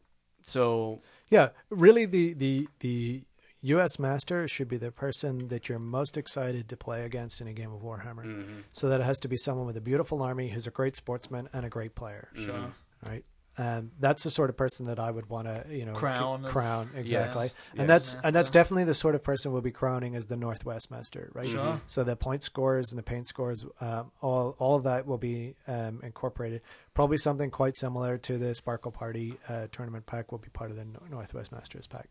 so 0.43 1.01
Yeah, 1.29 1.49
really, 1.69 2.05
the 2.05 2.33
the 2.33 2.69
the 2.79 3.23
U.S. 3.61 3.97
Master 3.99 4.47
should 4.47 4.67
be 4.67 4.77
the 4.77 4.91
person 4.91 5.47
that 5.47 5.67
you're 5.67 5.79
most 5.79 6.15
excited 6.17 6.69
to 6.69 6.77
play 6.77 7.03
against 7.05 7.41
in 7.41 7.47
a 7.47 7.53
game 7.53 7.71
of 7.73 7.81
Warhammer. 7.81 8.23
mhm, 8.25 8.63
So 8.71 8.89
that 8.89 9.01
it 9.01 9.03
has 9.03 9.19
to 9.21 9.27
be 9.27 9.37
someone 9.37 9.65
with 9.65 9.77
a 9.77 9.81
beautiful 9.81 10.21
army 10.21 10.49
who's 10.49 10.67
a 10.67 10.71
great 10.71 10.95
sportsman 10.95 11.49
and 11.53 11.65
a 11.65 11.69
great 11.69 11.95
player. 11.95 12.29
mhm. 12.35 12.45
Sure. 12.45 12.71
right? 13.05 13.23
Um, 13.59 13.91
that's 13.99 14.21
the 14.23 14.29
sort 14.29 14.51
of 14.51 14.57
person 14.57 14.85
that 14.85 14.99
I 14.99 15.09
would 15.09 15.29
want 15.29 15.47
to, 15.47 15.65
you 15.75 15.83
know, 15.85 15.93
Crown 15.93 16.43
crown 16.43 16.91
exactly, 16.95 17.45
Yes. 17.45 17.53
and 17.71 17.79
Yes. 17.79 17.87
that's 18.13 18.15
and 18.23 18.35
that's 18.35 18.49
definitely 18.51 18.83
the 18.83 18.93
sort 18.93 19.15
of 19.15 19.23
person 19.23 19.51
we'll 19.51 19.61
be 19.63 19.71
crowning 19.71 20.15
as 20.15 20.27
the 20.27 20.37
Northwest 20.37 20.91
Master, 20.91 21.31
right? 21.33 21.47
Sure. 21.47 21.81
So 21.87 22.03
the 22.03 22.15
point 22.15 22.43
scores 22.43 22.91
and 22.91 22.99
the 22.99 23.03
paint 23.03 23.25
scores, 23.27 23.65
um, 23.81 24.11
all 24.21 24.55
all 24.59 24.75
of 24.75 24.83
that 24.83 25.07
will 25.07 25.17
be 25.17 25.55
um, 25.67 26.01
incorporated. 26.03 26.61
Probably 26.93 27.17
something 27.17 27.49
quite 27.49 27.75
similar 27.77 28.19
to 28.19 28.37
the 28.37 28.53
Sparkle 28.53 28.91
Party 28.91 29.39
uh, 29.49 29.67
tournament 29.71 30.05
pack 30.05 30.31
will 30.31 30.37
be 30.39 30.49
part 30.49 30.69
of 30.69 30.77
the 30.77 30.85
Northwest 31.09 31.51
Masters 31.51 31.87
pack. 31.87 32.09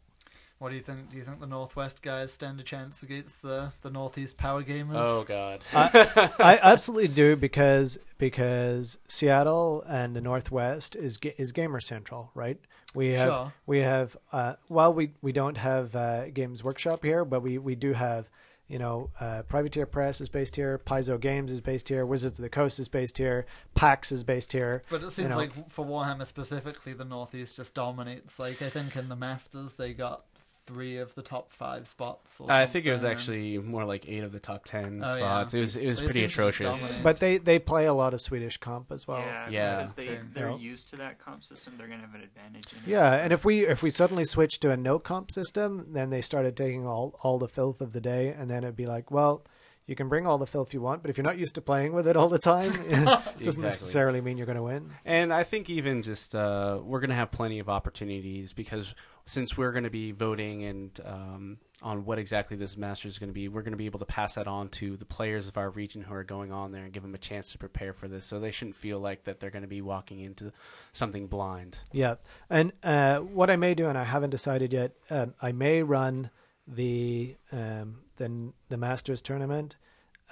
What 0.59 0.71
do 0.71 0.77
you 0.77 0.81
think? 0.81 1.11
Do 1.11 1.19
you 1.19 1.23
think 1.23 1.41
the 1.41 1.47
Northwest 1.47 2.03
guys 2.03 2.33
stand 2.33 2.59
a 2.61 2.63
chance 2.63 3.03
against 3.03 3.43
the 3.43 3.73
the 3.83 3.91
Northeast 3.91 4.39
Power 4.39 4.63
Gamers? 4.63 4.95
oh 4.95 5.23
god 5.23 5.61
I 5.75 6.59
absolutely 6.63 7.09
do 7.09 7.37
because 7.37 7.99
because 8.17 8.99
Seattle 9.07 9.85
and 9.87 10.17
the 10.17 10.23
Northwest 10.23 10.97
is 10.97 11.19
is 11.37 11.53
gamer 11.53 11.81
central, 11.81 12.31
right? 12.35 12.59
We 12.95 13.09
have 13.09 13.29
Sure. 13.29 13.53
we 13.67 13.79
have 13.81 14.17
uh, 14.33 14.55
well 14.71 14.95
we 14.95 15.13
we 15.21 15.33
don't 15.33 15.59
have 15.59 15.95
uh, 15.95 16.31
Games 16.31 16.65
Workshop 16.65 17.05
here, 17.05 17.27
but 17.27 17.43
we 17.43 17.59
we 17.59 17.75
do 17.75 17.93
have 17.93 18.31
you 18.67 18.79
know 18.79 19.11
uh, 19.21 19.43
Privateer 19.43 19.85
Press 19.85 20.23
is 20.23 20.31
based 20.31 20.57
here, 20.57 20.81
Paizo 20.87 21.21
Games 21.21 21.53
is 21.53 21.61
based 21.61 21.91
here, 21.91 22.07
Wizards 22.07 22.39
of 22.39 22.43
the 22.43 22.49
Coast 22.49 22.79
is 22.79 22.89
based 22.89 23.19
here, 23.19 23.45
PAX 23.75 24.11
is 24.11 24.25
based 24.25 24.53
here. 24.53 24.83
But 24.89 25.03
it 25.03 25.11
seems 25.11 25.33
know. 25.33 25.37
like 25.37 25.71
for 25.71 25.85
Warhammer 25.85 26.25
specifically, 26.25 26.95
the 26.95 27.05
Northeast 27.05 27.57
just 27.57 27.75
dominates. 27.75 28.39
Like 28.39 28.63
I 28.63 28.71
think 28.71 28.97
in 28.97 29.11
the 29.11 29.17
Masters 29.17 29.75
they 29.75 29.93
got 29.93 30.25
three 30.67 30.99
of 30.99 31.15
the 31.15 31.23
top 31.23 31.53
five 31.53 31.87
spots. 31.87 32.41
Or 32.41 32.51
i 32.51 32.67
think 32.67 32.87
it 32.87 32.93
was 32.93 33.05
actually 33.05 33.59
more 33.59 33.85
like 33.85 34.09
eight 34.09 34.25
of 34.25 34.33
the 34.33 34.41
top 34.41 34.65
ten 34.65 35.01
Oh, 35.05 35.17
spots 35.17 35.55
yeah. 35.55 35.59
it 35.59 35.61
was 35.61 35.77
it 35.77 35.87
was 35.87 35.99
They 36.01 36.05
pretty 36.07 36.21
seem 36.21 36.29
to 36.29 36.35
just 36.51 36.61
atrocious. 36.61 36.99
But 37.03 37.21
they 37.21 37.39
they 37.39 37.59
play 37.59 37.87
a 37.87 37.95
lot 37.95 38.15
of 38.15 38.21
Swedish 38.21 38.57
comp 38.59 38.91
as 38.93 39.07
well. 39.07 39.21
yeah, 39.21 39.49
Yeah. 39.49 39.77
because 39.77 39.93
they 39.95 40.19
they're 40.35 40.51
Yeah. 40.51 40.57
used 40.57 40.89
to 40.91 40.97
that 40.97 41.19
comp 41.19 41.45
system. 41.45 41.75
They're 41.79 41.89
gonna 41.89 42.01
have 42.03 42.15
an 42.15 42.23
advantage. 42.23 42.73
In 42.73 42.79
it. 42.81 42.89
Yeah, 42.89 43.13
and 43.15 43.33
if 43.33 43.45
we 43.45 43.67
if 43.67 43.83
we 43.83 43.91
suddenly 43.91 44.25
switch 44.25 44.59
to 44.61 44.71
a 44.71 44.77
no 44.77 44.99
comp 44.99 45.31
system, 45.31 45.87
then 45.93 46.11
they 46.11 46.21
started 46.23 46.57
taking 46.57 46.87
all 46.87 47.15
all 47.23 47.39
the 47.39 47.49
filth 47.49 47.81
of 47.81 47.93
the 47.93 48.01
day, 48.01 48.29
and 48.37 48.51
then 48.51 48.65
it'd 48.65 48.77
be 48.77 48.87
like, 48.87 49.11
well, 49.11 49.45
you 49.87 49.95
can 49.95 50.09
bring 50.09 50.27
all 50.27 50.37
the 50.39 50.47
filth 50.47 50.75
you 50.75 50.81
want, 50.81 51.03
but 51.03 51.11
if 51.11 51.17
you're 51.17 51.25
not 51.25 51.39
used 51.39 51.55
to 51.55 51.61
playing 51.63 51.93
with 51.93 52.09
it 52.09 52.17
all 52.17 52.29
the 52.29 52.39
time, 52.39 52.73
it 52.89 53.05
doesn't 53.05 53.39
Exactly. 53.41 53.63
necessarily 53.63 54.21
mean 54.21 54.37
you're 54.37 54.47
going 54.47 54.57
to 54.57 54.63
win. 54.63 54.91
And 55.05 55.33
I 55.33 55.45
think 55.45 55.71
even 55.71 56.03
just 56.03 56.35
uh, 56.35 56.81
we're 56.83 57.01
going 57.01 57.11
to 57.11 57.17
have 57.17 57.31
plenty 57.31 57.61
of 57.61 57.69
opportunities 57.69 58.53
because 58.53 58.95
since 59.27 59.57
we're 59.57 59.73
going 59.73 59.85
to 59.85 59.91
be 59.91 60.11
voting 60.13 60.65
and 60.65 61.01
um, 61.05 61.59
on 61.83 62.05
what 62.05 62.19
exactly 62.19 62.57
this 62.57 62.77
master 62.77 63.07
is 63.07 63.19
going 63.19 63.29
to 63.29 63.35
be, 63.35 63.49
we're 63.49 63.63
going 63.63 63.73
to 63.73 63.77
be 63.77 63.87
able 63.87 63.99
to 64.01 64.05
pass 64.07 64.35
that 64.35 64.47
on 64.49 64.69
to 64.71 64.97
the 64.97 65.05
players 65.05 65.47
of 65.47 65.57
our 65.57 65.71
region 65.71 66.03
who 66.03 66.15
are 66.15 66.25
going 66.25 66.53
on 66.53 66.73
there 66.73 66.85
and 66.85 66.93
give 66.93 67.03
them 67.03 67.15
a 67.15 67.19
chance 67.19 67.53
to 67.53 67.59
prepare 67.59 67.93
for 67.93 68.09
this, 68.09 68.25
so 68.25 68.41
they 68.41 68.51
shouldn't 68.51 68.77
feel 68.77 68.99
like 68.99 69.25
that 69.25 69.39
they're 69.41 69.51
going 69.51 69.63
to 69.63 69.69
be 69.69 69.83
walking 69.83 70.21
into 70.21 70.53
something 70.93 71.27
blind. 71.27 71.79
Yeah, 71.93 72.17
and 72.51 72.73
uh, 72.83 73.19
what 73.19 73.51
I 73.51 73.57
may 73.57 73.75
do, 73.75 73.89
and 73.89 73.99
I 73.99 74.05
haven't 74.05 74.31
decided 74.31 74.73
yet, 74.73 74.93
um, 75.11 75.35
I 75.43 75.53
may 75.53 75.83
run 75.83 76.31
the 76.67 77.37
um, 77.53 77.99
the 78.17 78.53
the 78.69 78.77
Masters 78.77 79.23
tournament, 79.23 79.77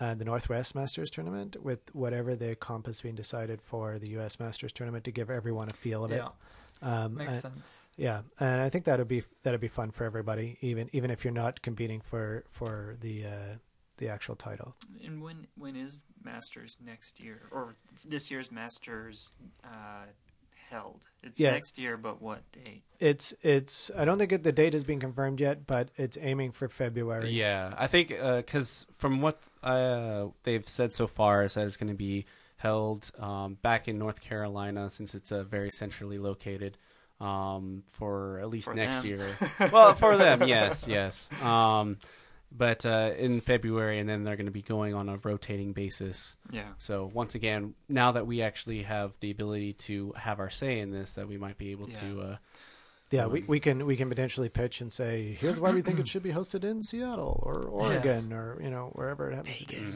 uh, 0.01 0.15
the 0.15 0.25
Northwest 0.25 0.75
Masters 0.75 1.11
tournament, 1.11 1.57
with 1.63 1.81
whatever 1.95 2.35
the 2.35 2.57
comp 2.57 2.87
has 2.87 3.01
been 3.01 3.15
decided 3.15 3.61
for 3.63 3.99
the 3.99 4.09
U.S. 4.11 4.39
Masters 4.41 4.73
tournament 4.73 5.05
to 5.05 5.11
give 5.11 5.31
everyone 5.31 5.69
a 5.69 5.73
feel 5.73 6.05
of 6.05 6.13
it. 6.13 6.17
Yeah, 6.23 6.29
Um, 6.83 7.15
makes 7.15 7.33
and- 7.33 7.41
sense. 7.43 7.89
Yeah, 7.97 8.23
and 8.41 8.61
I 8.61 8.69
think 8.71 8.85
that'd 8.87 9.07
be 9.07 9.23
that'd 9.45 9.61
be 9.61 9.69
fun 9.69 9.93
for 9.93 10.05
everybody, 10.05 10.59
even 10.61 10.91
even 10.93 11.11
if 11.11 11.25
you're 11.25 11.33
not 11.33 11.63
competing 11.63 12.01
for 12.01 12.45
for 12.51 12.97
the 13.01 13.25
uh, 13.27 13.55
the 13.99 14.09
actual 14.09 14.35
title. 14.35 14.75
And 15.05 15.23
when 15.23 15.47
when 15.57 15.77
is 15.77 16.03
Masters 16.25 16.77
next 16.85 17.21
year 17.21 17.43
or 17.53 17.77
this 18.05 18.33
year's 18.33 18.51
Masters 18.51 19.29
uh, 19.63 20.07
held? 20.71 21.07
It's 21.23 21.41
Yeah. 21.41 21.53
next 21.53 21.79
year, 21.79 21.97
but 21.97 22.21
what 22.21 22.41
date? 22.53 22.83
It's 23.01 23.35
it's 23.43 23.91
I 23.97 24.05
don't 24.05 24.19
think 24.19 24.33
it, 24.33 24.43
the 24.43 24.53
date 24.53 24.73
has 24.73 24.85
been 24.85 25.01
confirmed 25.01 25.41
yet, 25.41 25.67
but 25.67 25.91
it's 25.97 26.19
aiming 26.21 26.53
for 26.53 26.69
February. 26.69 27.31
Yeah, 27.31 27.75
I 27.77 27.87
think 27.87 28.09
because 28.09 28.87
from 28.97 29.21
what 29.21 29.41
uh, 29.63 30.27
they've 30.43 30.69
said 30.69 30.93
so 30.93 31.07
far 31.07 31.45
is 31.45 31.55
that 31.55 31.67
it's 31.67 31.77
going 31.77 31.89
to 31.93 31.95
be 31.97 32.27
held 32.57 33.11
um, 33.19 33.59
back 33.63 33.89
in 33.89 33.99
North 33.99 34.21
Carolina 34.21 34.91
since 34.91 35.15
it's 35.15 35.33
uh, 35.33 35.43
very 35.45 35.71
centrally 35.71 36.19
located 36.19 36.79
um, 37.21 37.83
for 37.89 38.39
at 38.41 38.49
least 38.49 38.67
For 38.67 38.75
next 38.75 38.97
them. 38.97 39.07
year. 39.07 39.39
well, 39.73 39.95
for 39.95 40.17
them, 40.17 40.43
yes, 40.49 40.87
yes. 40.89 41.29
Um, 41.43 41.99
but 42.57 42.87
uh, 42.87 43.11
in 43.19 43.41
February, 43.41 43.99
and 43.99 44.09
then 44.09 44.25
they're 44.25 44.37
going 44.37 44.47
to 44.47 44.53
be 44.53 44.63
going 44.63 44.95
on 44.95 45.09
a 45.09 45.19
rotating 45.19 45.73
basis. 45.73 46.37
Yeah. 46.51 46.69
So 46.79 47.11
once 47.13 47.35
again, 47.35 47.75
now 47.89 48.13
that 48.13 48.27
we 48.27 48.43
actually 48.43 48.83
have 48.83 49.13
the 49.21 49.31
ability 49.31 49.73
to 49.75 50.13
have 50.17 50.39
our 50.39 50.51
say 50.51 50.79
in 50.79 50.91
this, 50.91 51.13
that 51.13 51.29
we 51.29 51.37
might 51.37 51.59
be 51.59 51.73
able 51.73 51.87
to. 51.87 52.21
Uh, 52.21 52.37
Yeah, 53.11 53.27
we, 53.27 53.41
Um, 53.41 53.47
we 53.49 53.61
can 53.61 53.87
we 53.87 53.97
can 53.97 54.09
potentially 54.09 54.49
pitch 54.49 54.81
and 54.81 54.93
say 54.93 55.37
here's 55.39 55.61
why 55.61 55.71
we 55.73 55.83
think 55.83 55.99
it 55.99 56.09
should 56.13 56.23
be 56.23 56.33
hosted 56.33 56.65
in 56.65 56.83
Seattle 56.83 57.41
or 57.45 57.63
Oregon 57.69 58.33
or 58.33 58.61
you 58.63 58.71
know 58.71 58.91
wherever 58.95 59.31
it 59.31 59.35
happens 59.35 59.59
to 59.59 59.67
be. 59.67 59.87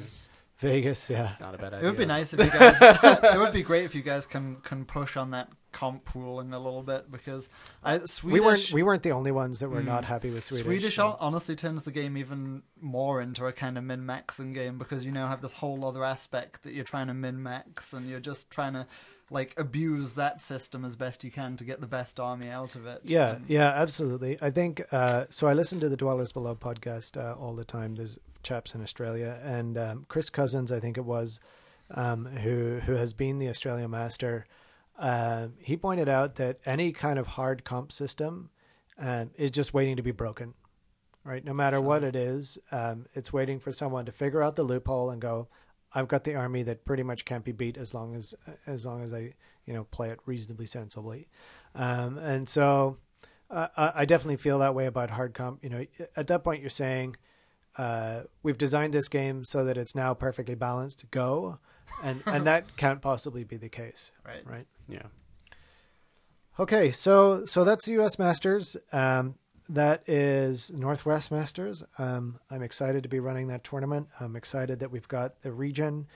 Vegas, 0.58 1.08
yeah. 1.08 1.34
not 1.40 1.54
a 1.54 1.58
bad 1.58 1.72
idea. 1.72 1.86
It 1.86 1.90
would 1.90 1.96
be 1.96 2.04
nice 2.04 2.34
if 2.34 2.40
you 2.40 2.50
guys. 2.50 2.76
it 3.34 3.38
would 3.38 3.52
be 3.52 3.62
great 3.62 3.84
if 3.84 3.94
you 3.94 4.02
guys 4.02 4.26
can 4.26 4.56
can 4.56 4.84
push 4.84 5.16
on 5.16 5.30
that 5.30 5.48
comp 5.72 6.14
ruling 6.14 6.52
a 6.52 6.58
little 6.58 6.82
bit 6.82 7.10
because 7.10 7.48
I, 7.84 7.98
Swedish. 8.06 8.22
We 8.32 8.40
weren't 8.40 8.72
we 8.72 8.82
weren't 8.82 9.02
the 9.02 9.12
only 9.12 9.30
ones 9.32 9.60
that 9.60 9.68
were 9.68 9.80
Mm. 9.82 9.86
not 9.86 10.04
happy 10.04 10.30
with 10.30 10.44
Swedish. 10.44 10.64
Swedish 10.64 10.96
so- 10.96 11.16
honestly 11.20 11.54
turns 11.56 11.82
the 11.82 11.92
game 11.92 12.16
even 12.16 12.62
more 12.80 13.20
into 13.20 13.46
a 13.46 13.52
kind 13.52 13.76
of 13.78 13.84
min 13.84 14.04
maxing 14.04 14.54
game 14.54 14.78
because 14.78 15.04
you 15.04 15.12
now 15.12 15.26
have 15.28 15.42
this 15.42 15.52
whole 15.54 15.84
other 15.84 16.04
aspect 16.04 16.62
that 16.62 16.72
you're 16.72 16.84
trying 16.84 17.08
to 17.08 17.14
min 17.14 17.42
max 17.42 17.92
and 17.92 18.08
you're 18.08 18.20
just 18.20 18.50
trying 18.50 18.72
to 18.72 18.86
like 19.30 19.52
abuse 19.58 20.12
that 20.12 20.40
system 20.40 20.86
as 20.86 20.96
best 20.96 21.22
you 21.22 21.30
can 21.30 21.54
to 21.58 21.64
get 21.64 21.82
the 21.82 21.86
best 21.86 22.18
army 22.18 22.48
out 22.48 22.74
of 22.74 22.86
it. 22.86 23.02
Yeah, 23.04 23.38
yeah, 23.46 23.68
absolutely. 23.74 24.38
I 24.40 24.50
think 24.50 24.82
uh, 24.90 25.26
so. 25.28 25.46
I 25.46 25.52
listen 25.52 25.80
to 25.80 25.90
the 25.90 25.98
Dwellers 25.98 26.32
Below 26.32 26.54
podcast 26.56 27.22
uh, 27.22 27.38
all 27.38 27.54
the 27.54 27.64
time. 27.64 27.94
There's 27.96 28.18
chaps 28.42 28.74
in 28.74 28.80
Australia, 28.82 29.38
and 29.44 29.76
um, 29.76 30.06
Chris 30.08 30.30
Cousins, 30.30 30.72
I 30.72 30.80
think 30.80 30.96
it 30.96 31.04
was, 31.04 31.40
um, 31.90 32.24
who 32.24 32.80
who 32.86 32.92
has 32.94 33.12
been 33.12 33.38
the 33.38 33.50
Australia 33.50 33.86
Master. 33.86 34.46
Uh, 34.98 35.48
he 35.58 35.76
pointed 35.76 36.08
out 36.08 36.34
that 36.36 36.58
any 36.66 36.92
kind 36.92 37.18
of 37.18 37.26
hard 37.26 37.64
comp 37.64 37.92
system 37.92 38.50
um, 38.98 39.30
is 39.36 39.50
just 39.50 39.72
waiting 39.72 39.96
to 39.96 40.02
be 40.02 40.10
broken. 40.10 40.54
Right, 41.24 41.44
no 41.44 41.52
matter 41.52 41.78
what 41.80 42.04
it 42.04 42.16
is, 42.16 42.58
um, 42.72 43.04
it's 43.12 43.32
waiting 43.32 43.60
for 43.60 43.70
someone 43.70 44.06
to 44.06 44.12
figure 44.12 44.42
out 44.42 44.56
the 44.56 44.62
loophole 44.62 45.10
and 45.10 45.20
go. 45.20 45.48
I've 45.92 46.08
got 46.08 46.24
the 46.24 46.36
army 46.36 46.62
that 46.62 46.86
pretty 46.86 47.02
much 47.02 47.26
can't 47.26 47.44
be 47.44 47.52
beat 47.52 47.76
as 47.76 47.92
long 47.92 48.14
as 48.14 48.34
as 48.66 48.86
long 48.86 49.02
as 49.02 49.12
I 49.12 49.34
you 49.66 49.74
know 49.74 49.84
play 49.84 50.08
it 50.08 50.20
reasonably 50.24 50.64
sensibly, 50.64 51.28
um, 51.74 52.16
and 52.16 52.48
so 52.48 52.96
uh, 53.50 53.68
I 53.76 53.92
I 53.96 54.04
definitely 54.06 54.36
feel 54.36 54.60
that 54.60 54.74
way 54.74 54.86
about 54.86 55.10
hard 55.10 55.34
comp. 55.34 55.62
You 55.62 55.70
know, 55.70 55.86
at 56.16 56.28
that 56.28 56.44
point 56.44 56.62
you're 56.62 56.70
saying, 56.70 57.16
uh, 57.76 58.22
we've 58.42 58.58
designed 58.58 58.94
this 58.94 59.08
game 59.08 59.44
so 59.44 59.64
that 59.64 59.76
it's 59.76 59.94
now 59.94 60.14
perfectly 60.14 60.54
balanced. 60.54 61.10
Go, 61.10 61.58
and 62.02 62.22
and 62.26 62.46
that 62.46 62.76
can't 62.76 63.00
possibly 63.00 63.44
be 63.44 63.56
the 63.56 63.68
case, 63.68 64.12
Right. 64.24 64.42
right? 64.46 64.66
Yeah. 64.88 65.02
Okay, 66.60 66.90
so 66.90 67.44
so 67.44 67.64
that's 67.64 67.84
the 67.86 67.92
U.S. 67.92 68.18
Masters. 68.18 68.76
Um, 68.92 69.36
that 69.68 70.02
is 70.08 70.72
Northwest 70.72 71.30
Masters. 71.30 71.84
Um, 71.98 72.40
I'm 72.50 72.62
excited 72.62 73.02
to 73.02 73.08
be 73.08 73.20
running 73.20 73.48
that 73.48 73.62
tournament. 73.64 74.08
I'm 74.18 74.34
excited 74.34 74.80
that 74.80 74.90
we've 74.90 75.06
got 75.08 75.42
the 75.42 75.52
region. 75.52 76.06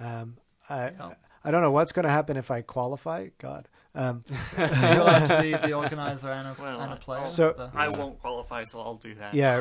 Um, 0.00 0.38
I 0.68 0.90
Yeah. 0.90 1.14
I 1.44 1.50
don't 1.50 1.60
know 1.62 1.72
what's 1.72 1.90
going 1.90 2.04
to 2.04 2.10
happen 2.10 2.36
if 2.36 2.52
I 2.52 2.62
qualify. 2.62 3.26
God. 3.38 3.66
Um, 3.96 4.22
You'll 4.56 4.64
have 5.06 5.28
to 5.28 5.38
be 5.42 5.50
the 5.50 5.72
organizer 5.82 6.30
and 6.30 6.46
a, 6.46 6.56
Well, 6.62 6.80
and 6.80 6.92
a 6.92 6.96
player. 6.96 7.26
So- 7.26 7.52
The- 7.52 7.72
I 7.74 7.88
won't 7.88 8.20
qualify, 8.20 8.62
so 8.64 8.80
I'll 8.80 8.94
do 8.94 9.14
that. 9.16 9.34
yeah, 9.34 9.56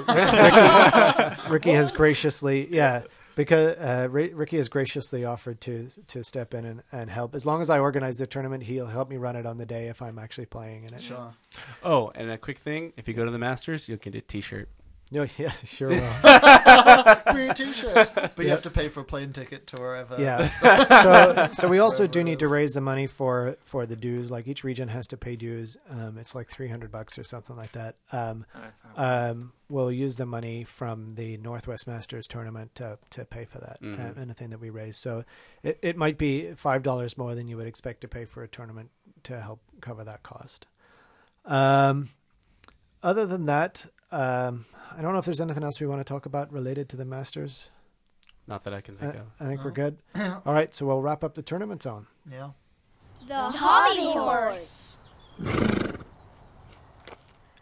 Ricky, 1.36 1.52
Ricky 1.52 1.72
has 1.72 1.92
graciously 1.92 2.74
yeah 2.74 3.02
because 3.36 3.78
uh, 3.78 4.08
Ricky 4.10 4.58
has 4.58 4.70
graciously 4.70 5.26
offered 5.26 5.62
to 5.62 5.90
to 6.08 6.24
step 6.24 6.54
in 6.54 6.66
and, 6.66 6.84
and 6.92 7.10
help. 7.10 7.36
As 7.36 7.46
long 7.46 7.62
as 7.62 7.70
I 7.70 7.80
organize 7.80 8.18
the 8.18 8.28
tournament, 8.28 8.64
he'll 8.64 8.88
help 8.88 9.10
me 9.10 9.18
run 9.18 9.36
it 9.36 9.46
on 9.46 9.58
the 9.58 9.66
day 9.66 9.88
if 9.88 10.02
I'm 10.02 10.20
actually 10.20 10.48
playing 10.48 10.86
in 10.86 10.94
it. 10.94 11.02
Sure. 11.02 11.34
Oh, 11.84 12.12
and 12.16 12.30
a 12.32 12.38
quick 12.38 12.58
thing: 12.58 12.94
if 12.98 13.08
you 13.08 13.14
go 13.14 13.26
to 13.26 13.32
the 13.32 13.40
Masters, 13.40 13.88
you'll 13.88 13.98
get 13.98 14.16
a 14.16 14.22
T-shirt. 14.22 14.70
No, 15.14 15.28
yeah, 15.38 15.52
sure 15.66 15.90
will. 15.90 16.00
Free 17.34 17.54
t-shirt. 17.54 18.12
But 18.34 18.46
you 18.46 18.50
have 18.52 18.62
to 18.62 18.70
pay 18.70 18.88
for 18.88 19.02
a 19.02 19.04
plane 19.04 19.34
ticket 19.34 19.68
to 19.68 19.76
wherever. 19.76 20.16
Yeah. 20.18 20.48
so 21.04 21.50
so 21.52 21.68
we 21.68 21.80
also 21.80 22.04
Wherever 22.04 22.14
do 22.14 22.20
it 22.22 22.24
need 22.24 22.40
to 22.40 22.46
is. 22.46 22.52
raise 22.52 22.72
the 22.76 22.80
money 22.82 23.08
for 23.08 23.58
for 23.62 23.86
the 23.86 23.98
dues. 23.98 24.32
Like 24.32 24.48
each 24.48 24.64
region 24.64 24.88
has 24.88 25.08
to 25.10 25.18
pay 25.18 25.36
dues. 25.36 25.76
Um, 25.90 26.18
it's 26.18 26.34
like 26.34 26.48
three 26.48 26.70
hundred 26.70 26.92
bucks 26.94 27.20
or 27.20 27.26
something 27.26 27.58
like 27.58 27.74
that. 27.74 27.98
Um, 28.14 28.46
Oh, 28.56 28.60
that's 28.62 28.82
not- 28.96 29.30
um, 29.32 29.52
we'll 29.70 29.92
use 29.92 30.16
the 30.16 30.26
money 30.26 30.64
from 30.64 31.16
the 31.16 31.36
Northwest 31.38 31.88
Masters 31.88 32.26
tournament 32.28 32.74
to 32.76 32.98
to 33.10 33.26
pay 33.26 33.44
for 33.44 33.58
that 33.60 33.82
Mhm. 33.82 34.18
uh, 34.18 34.22
anything 34.22 34.50
that 34.52 34.62
we 34.62 34.70
raise. 34.70 34.98
So 34.98 35.26
it 35.62 35.78
it 35.82 35.98
might 35.98 36.18
be 36.18 36.54
five 36.54 36.84
dollars 36.84 37.18
more 37.18 37.36
than 37.36 37.50
you 37.50 37.58
would 37.58 37.68
expect 37.68 38.00
to 38.02 38.08
pay 38.08 38.24
for 38.24 38.44
a 38.44 38.48
tournament 38.48 38.92
to 39.24 39.42
help 39.42 39.60
cover 39.82 40.06
that 40.06 40.24
cost. 40.24 40.68
Um, 41.44 42.10
other 43.04 43.26
than 43.26 43.46
that, 43.48 43.88
um, 44.12 44.66
I 44.96 45.02
don't 45.02 45.14
know 45.14 45.20
if 45.20 45.26
there's 45.26 45.42
anything 45.42 45.64
else 45.64 45.80
we 45.80 45.88
want 45.88 46.00
to 46.00 46.06
talk 46.06 46.26
about 46.26 46.52
related 46.52 46.90
to 46.90 46.98
the 46.98 47.06
Masters. 47.06 47.70
Not 48.48 48.64
that 48.66 48.74
I 48.74 48.82
can 48.82 48.98
I, 48.98 49.00
think 49.00 49.16
of. 49.16 49.22
I 49.40 49.46
think 49.46 49.64
we're 49.64 49.72
good. 49.72 49.98
All 50.16 50.54
right, 50.54 50.74
so 50.74 50.86
we'll 50.86 51.02
wrap 51.02 51.24
up 51.24 51.36
the 51.36 51.42
tournament 51.42 51.84
zone. 51.84 52.08
Yeah. 52.30 52.52
The 53.28 53.36
hobby 53.36 54.18
horse. 54.18 54.98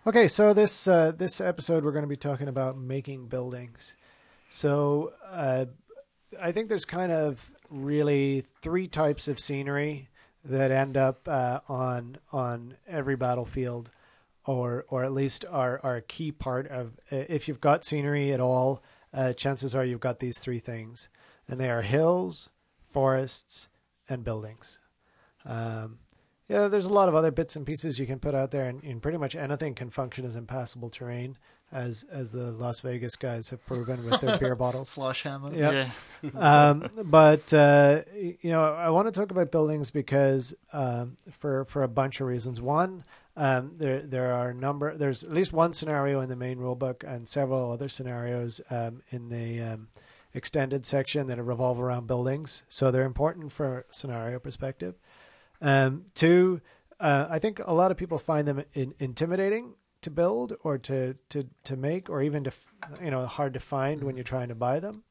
Okay, 0.08 0.28
so 0.28 0.54
this 0.54 0.88
uh, 0.88 1.12
this 1.12 1.42
episode 1.42 1.84
we're 1.84 1.92
going 1.92 2.04
to 2.04 2.10
be 2.10 2.16
talking 2.16 2.48
about 2.48 2.78
making 2.78 3.28
buildings. 3.28 3.94
So 4.50 5.14
uh, 5.30 5.66
I 6.42 6.52
think 6.52 6.70
there's 6.70 6.86
kind 6.86 7.12
of 7.12 7.52
really 7.70 8.44
three 8.62 8.88
types 8.88 9.28
of 9.28 9.40
scenery 9.40 10.10
that 10.46 10.72
end 10.72 10.98
up 10.98 11.28
uh, 11.28 11.60
on 11.68 12.18
on 12.32 12.76
every 12.88 13.18
battlefield, 13.18 13.92
or 14.45 14.86
or 14.90 15.03
at 15.03 15.11
least 15.11 15.45
are 15.49 15.80
are 15.84 15.98
a 15.98 16.02
key 16.02 16.32
part 16.32 16.68
of. 16.68 16.99
If 17.10 17.48
you've 17.48 17.61
got 17.61 17.86
scenery 17.86 18.32
at 18.32 18.40
all, 18.40 18.84
uh, 19.14 19.34
chances 19.34 19.76
are 19.76 19.86
you've 19.86 19.99
got 19.99 20.20
these 20.20 20.40
three 20.40 20.60
things, 20.60 21.10
and 21.48 21.60
they 21.60 21.70
are 21.70 21.82
hills, 21.82 22.49
forests, 22.91 23.68
and 24.07 24.24
buildings. 24.24 24.80
Um, 25.45 25.99
yeah, 26.48 26.68
there's 26.68 26.86
a 26.86 26.94
lot 26.94 27.10
of 27.10 27.16
other 27.16 27.30
bits 27.30 27.56
and 27.56 27.66
pieces 27.66 27.99
you 27.99 28.07
can 28.07 28.20
put 28.20 28.34
out 28.34 28.49
there, 28.49 28.66
and, 28.66 28.84
and 28.84 29.02
pretty 29.02 29.20
much 29.20 29.36
anything 29.36 29.76
can 29.76 29.91
function 29.91 30.26
as 30.26 30.36
impassable 30.36 30.90
terrain, 30.90 31.38
as 31.72 32.06
as 32.11 32.32
the 32.32 32.52
Las 32.52 32.80
Vegas 32.80 33.16
guys 33.16 33.49
have 33.49 33.64
proven 33.68 34.03
with 34.03 34.20
their 34.20 34.38
beer 34.40 34.56
bottles. 34.56 34.90
Slosh 34.90 35.24
hammer. 35.24 35.53
Yep. 35.53 35.74
Yeah. 35.74 35.90
Um, 36.36 36.90
but 37.06 37.53
uh, 37.53 38.02
you 38.14 38.52
know, 38.52 38.61
I 38.61 38.90
want 38.90 39.07
to 39.07 39.11
talk 39.11 39.32
about 39.32 39.52
buildings 39.52 39.91
because 39.91 40.53
um, 40.74 41.16
for 41.32 41.66
for 41.66 41.84
a 41.84 41.88
bunch 41.88 42.20
of 42.20 42.28
reasons. 42.28 42.60
One, 42.60 43.06
um, 43.40 43.72
there 43.78 44.02
there 44.02 44.34
are 44.34 44.49
a 44.49 44.53
number. 44.53 44.98
There's 44.98 45.24
at 45.24 45.32
least 45.32 45.53
one 45.53 45.72
scenario 45.72 46.20
in 46.20 46.28
the 46.28 46.36
main 46.36 46.57
rulebook, 46.57 47.03
and 47.03 47.28
several 47.28 47.72
other 47.72 47.88
scenarios 47.88 48.60
um, 48.70 49.02
in 49.11 49.30
the 49.30 49.61
um, 49.61 49.88
extended 50.34 50.86
section 50.86 51.28
that 51.28 51.41
revolve 51.41 51.80
around 51.80 52.06
buildings. 52.06 52.64
So 52.68 52.91
they're 52.91 53.06
important 53.06 53.53
for 53.53 53.86
scenario 53.91 54.40
perspective. 54.40 54.95
Um, 55.61 56.06
two, 56.14 56.60
uh, 56.99 57.28
I 57.30 57.40
think 57.40 57.61
a 57.66 57.74
lot 57.74 57.91
of 57.91 57.98
people 57.98 58.20
find 58.20 58.45
them 58.45 58.66
in, 58.74 58.94
intimidating 58.99 59.76
to 60.02 60.10
build 60.10 60.53
or 60.64 60.78
to, 60.78 61.16
to, 61.30 61.48
to 61.64 61.78
make, 61.78 62.10
or 62.10 62.22
even 62.22 62.44
to 62.44 62.52
you 63.02 63.10
know 63.11 63.26
hard 63.26 63.53
to 63.53 63.61
find 63.61 64.03
when 64.03 64.18
you're 64.18 64.24
trying 64.24 64.49
to 64.49 64.56
buy 64.56 64.82
them. 64.82 65.03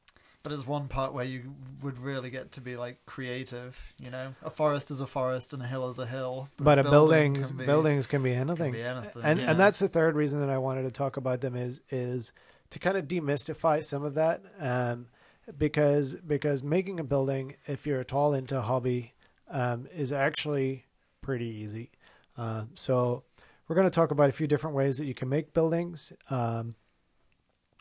But 0.49 0.55
there's 0.55 0.65
one 0.65 0.87
part 0.87 1.13
where 1.13 1.25
you 1.25 1.53
would 1.83 1.99
really 1.99 2.31
get 2.31 2.53
to 2.53 2.61
be 2.61 2.75
like 2.75 3.05
creative. 3.05 3.79
You 4.01 4.09
know, 4.09 4.33
a 4.41 4.49
forest 4.49 4.89
is 4.89 4.99
a 4.99 5.05
forest 5.05 5.53
and 5.53 5.61
a 5.61 5.67
hill 5.67 5.87
is 5.91 5.99
a 5.99 6.07
hill. 6.07 6.49
But 6.57 6.79
a 6.79 6.83
building 6.83 7.33
buildings 7.33 7.49
can 7.49 7.57
be- 7.57 7.65
buildings 7.67 8.07
can 8.07 8.23
be 8.23 8.31
can 8.31 8.49
anything, 8.49 8.71
be 8.71 8.81
anything. 8.81 9.21
and 9.23 9.39
Yeah. 9.39 9.51
and 9.51 9.59
that's 9.59 9.77
the 9.77 9.87
third 9.87 10.15
reason 10.15 10.39
that 10.39 10.49
I 10.49 10.57
wanted 10.57 10.83
to 10.83 10.91
talk 10.91 11.17
about 11.17 11.41
them 11.41 11.55
is 11.55 11.81
is 11.91 12.31
to 12.71 12.79
kind 12.79 12.97
of 12.97 13.07
demystify 13.07 13.83
some 13.83 14.03
of 14.03 14.15
that, 14.15 14.41
um, 14.59 15.05
because 15.55 16.15
because 16.15 16.63
making 16.63 16.99
a 16.99 17.03
building, 17.03 17.55
if 17.67 17.85
you're 17.85 17.99
at 17.99 18.11
all 18.11 18.33
into 18.33 18.59
hobby, 18.59 19.13
um, 19.51 19.87
is 19.95 20.11
actually 20.11 20.85
pretty 21.21 21.45
easy. 21.45 21.91
Uh, 22.35 22.63
so 22.73 23.23
we're 23.67 23.75
going 23.75 23.85
to 23.85 23.91
talk 23.91 24.09
about 24.09 24.29
a 24.29 24.33
few 24.33 24.47
different 24.47 24.75
ways 24.75 24.97
that 24.97 25.05
you 25.05 25.13
can 25.13 25.29
make 25.29 25.53
buildings. 25.53 26.11
Um, 26.31 26.73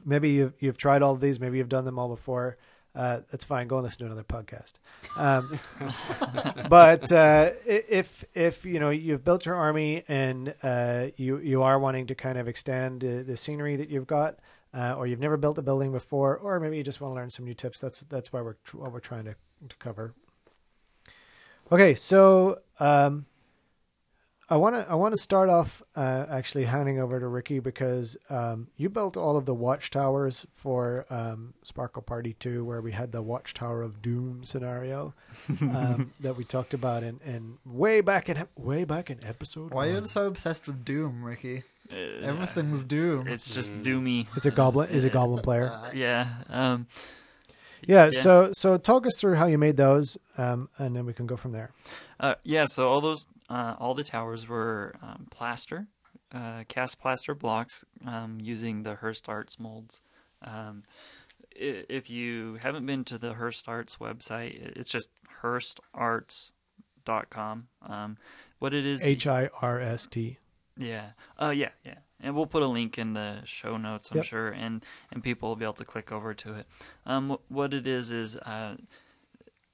maybe 0.04 0.30
you've 0.30 0.54
you've 0.60 0.78
tried 0.78 1.02
all 1.02 1.12
of 1.12 1.20
these, 1.20 1.40
maybe 1.40 1.58
you've 1.58 1.68
done 1.68 1.84
them 1.84 1.98
all 1.98 2.08
before. 2.08 2.56
Uh, 2.94 3.20
that's 3.30 3.44
fine. 3.44 3.68
Go 3.68 3.76
and 3.76 3.84
listen 3.84 4.00
to 4.00 4.06
another 4.06 4.24
podcast. 4.24 4.74
Um, 5.16 5.60
but 6.68 7.12
uh, 7.12 7.50
if 7.64 8.24
if 8.34 8.64
you 8.64 8.80
know 8.80 8.90
you've 8.90 9.24
built 9.24 9.46
your 9.46 9.54
army 9.54 10.04
and 10.08 10.54
uh, 10.62 11.06
you 11.16 11.38
you 11.38 11.62
are 11.62 11.78
wanting 11.78 12.06
to 12.08 12.14
kind 12.14 12.38
of 12.38 12.48
extend 12.48 13.02
the 13.02 13.36
scenery 13.36 13.76
that 13.76 13.88
you've 13.88 14.06
got, 14.06 14.38
uh, 14.74 14.94
or 14.96 15.06
you've 15.06 15.20
never 15.20 15.36
built 15.36 15.58
a 15.58 15.62
building 15.62 15.92
before, 15.92 16.36
or 16.36 16.58
maybe 16.60 16.76
you 16.76 16.82
just 16.82 17.00
want 17.00 17.12
to 17.12 17.16
learn 17.16 17.30
some 17.30 17.44
new 17.44 17.54
tips. 17.54 17.78
That's 17.78 18.00
that's 18.00 18.32
why 18.32 18.40
we're 18.40 18.56
what 18.72 18.92
we're 18.92 19.00
trying 19.00 19.24
to, 19.24 19.34
to 19.68 19.76
cover. 19.76 20.14
Okay, 21.70 21.94
so 21.94 22.60
um, 22.80 23.26
I 24.50 24.56
want 24.56 24.76
to 24.76 24.90
I 24.90 24.94
want 24.94 25.14
to 25.14 25.20
start 25.20 25.50
off 25.50 25.82
uh, 25.94 26.24
actually 26.30 26.64
handing 26.64 26.98
over 27.00 27.20
to 27.20 27.26
Ricky 27.26 27.58
because 27.58 28.16
um, 28.30 28.68
you 28.78 28.88
built 28.88 29.16
all 29.16 29.36
of 29.36 29.44
the 29.44 29.54
watchtowers 29.54 30.46
for 30.54 31.04
um, 31.10 31.52
Sparkle 31.62 32.00
Party 32.00 32.34
Two, 32.38 32.64
where 32.64 32.80
we 32.80 32.92
had 32.92 33.12
the 33.12 33.20
Watchtower 33.20 33.82
of 33.82 34.00
Doom 34.00 34.44
scenario 34.44 35.12
um, 35.60 36.14
that 36.20 36.36
we 36.36 36.44
talked 36.44 36.72
about 36.72 37.02
in, 37.02 37.20
in 37.26 37.58
way 37.66 38.00
back 38.00 38.30
in 38.30 38.42
way 38.56 38.84
back 38.84 39.10
in 39.10 39.22
episode. 39.22 39.72
Why 39.72 39.88
are 39.88 39.92
one. 39.92 40.02
you 40.04 40.08
so 40.08 40.26
obsessed 40.26 40.66
with 40.66 40.82
Doom, 40.82 41.22
Ricky? 41.22 41.64
Uh, 41.92 41.96
Everything's 42.22 42.84
Doom. 42.84 43.28
It's 43.28 43.54
just 43.54 43.72
doomy. 43.82 44.28
It's 44.34 44.46
a 44.46 44.50
goblin. 44.50 44.88
Is 44.90 45.04
a 45.04 45.10
goblin 45.10 45.42
player. 45.42 45.70
Uh, 45.72 45.90
Yeah. 45.94 46.26
Um, 46.48 46.86
Yeah, 47.86 48.10
So 48.10 48.50
so 48.52 48.78
talk 48.78 49.06
us 49.06 49.20
through 49.20 49.34
how 49.34 49.46
you 49.46 49.58
made 49.58 49.76
those, 49.76 50.16
um, 50.38 50.70
and 50.78 50.96
then 50.96 51.04
we 51.04 51.12
can 51.12 51.26
go 51.26 51.36
from 51.36 51.52
there. 51.52 51.70
Uh, 52.20 52.34
yeah, 52.42 52.64
so 52.66 52.88
all 52.88 53.00
those, 53.00 53.26
uh, 53.48 53.74
all 53.78 53.94
the 53.94 54.04
towers 54.04 54.46
were 54.48 54.94
um, 55.02 55.26
plaster, 55.30 55.86
uh, 56.32 56.64
cast 56.68 57.00
plaster 57.00 57.34
blocks 57.34 57.84
um, 58.06 58.38
using 58.40 58.82
the 58.82 58.94
Hirst 58.96 59.28
Arts 59.28 59.58
molds. 59.58 60.00
Um, 60.42 60.82
if 61.50 62.08
you 62.08 62.58
haven't 62.62 62.86
been 62.86 63.04
to 63.04 63.18
the 63.18 63.32
Hirst 63.34 63.68
Arts 63.68 63.96
website, 63.96 64.76
it's 64.76 64.90
just 64.90 65.08
hirstarts.com. 67.06 67.68
Um, 67.86 68.16
what 68.58 68.74
it 68.74 68.84
is, 68.86 69.04
H 69.06 69.26
I 69.26 69.48
R 69.60 69.80
S 69.80 70.06
T. 70.06 70.38
yeah. 70.76 71.10
Uh 71.40 71.50
yeah, 71.50 71.70
yeah. 71.84 71.98
And 72.20 72.34
we'll 72.34 72.46
put 72.46 72.62
a 72.62 72.66
link 72.66 72.98
in 72.98 73.12
the 73.14 73.42
show 73.44 73.76
notes, 73.76 74.10
I'm 74.10 74.18
Yep. 74.18 74.26
sure, 74.26 74.48
and 74.48 74.84
and 75.12 75.22
people 75.22 75.48
will 75.48 75.56
be 75.56 75.64
able 75.64 75.74
to 75.74 75.84
click 75.84 76.10
over 76.12 76.34
to 76.34 76.54
it. 76.54 76.66
Um 77.06 77.38
what 77.48 77.72
it 77.72 77.86
is 77.86 78.10
is 78.12 78.36
uh 78.36 78.76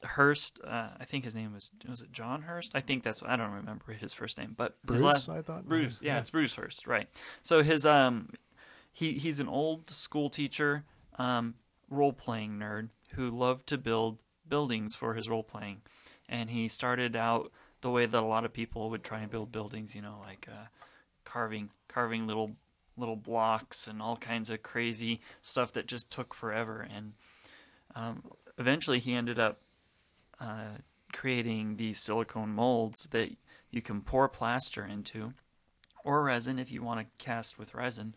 Hirst, 0.04 0.60
uh, 0.64 0.88
I 0.98 1.04
think 1.04 1.24
his 1.24 1.34
name 1.34 1.52
was 1.52 1.70
was 1.88 2.02
it 2.02 2.12
John 2.12 2.42
Hirst? 2.42 2.72
I 2.74 2.80
think 2.80 3.02
that's 3.02 3.22
I 3.24 3.36
don't 3.36 3.52
remember 3.52 3.92
his 3.92 4.12
first 4.12 4.38
name, 4.38 4.54
but 4.56 4.76
Bruce, 4.84 5.02
last 5.02 5.28
I 5.28 5.42
thought 5.42 5.66
Bruce, 5.66 6.00
yeah, 6.02 6.18
it's 6.18 6.30
Bruce 6.30 6.54
Hirst, 6.54 6.86
right? 6.86 7.08
So 7.42 7.62
his 7.62 7.84
um, 7.84 8.30
he 8.92 9.14
he's 9.14 9.40
an 9.40 9.48
old 9.48 9.90
school 9.90 10.30
teacher, 10.30 10.84
um, 11.18 11.54
role 11.90 12.12
playing 12.12 12.58
nerd 12.58 12.88
who 13.14 13.30
loved 13.30 13.66
to 13.68 13.78
build 13.78 14.18
buildings 14.48 14.94
for 14.94 15.14
his 15.14 15.28
role 15.28 15.42
playing, 15.42 15.82
and 16.28 16.50
he 16.50 16.68
started 16.68 17.16
out 17.16 17.50
the 17.80 17.90
way 17.90 18.06
that 18.06 18.22
a 18.22 18.26
lot 18.26 18.44
of 18.44 18.52
people 18.52 18.90
would 18.90 19.04
try 19.04 19.20
and 19.20 19.30
build 19.30 19.52
buildings, 19.52 19.94
you 19.94 20.02
know, 20.02 20.18
like 20.24 20.48
uh, 20.50 20.66
carving 21.24 21.70
carving 21.88 22.26
little 22.26 22.52
little 22.96 23.16
blocks 23.16 23.88
and 23.88 24.00
all 24.00 24.16
kinds 24.16 24.50
of 24.50 24.62
crazy 24.62 25.20
stuff 25.42 25.72
that 25.72 25.86
just 25.86 26.10
took 26.10 26.32
forever, 26.34 26.86
and 26.94 27.12
um, 27.94 28.22
eventually 28.58 28.98
he 28.98 29.14
ended 29.14 29.38
up 29.38 29.60
uh, 30.44 30.78
creating 31.12 31.76
these 31.76 32.02
silicone 32.02 32.50
molds 32.50 33.08
that 33.10 33.30
you 33.70 33.80
can 33.80 34.00
pour 34.00 34.28
plaster 34.28 34.84
into 34.84 35.32
or 36.04 36.22
resin 36.22 36.58
if 36.58 36.70
you 36.70 36.82
want 36.82 37.00
to 37.00 37.24
cast 37.24 37.58
with 37.58 37.74
resin 37.74 38.14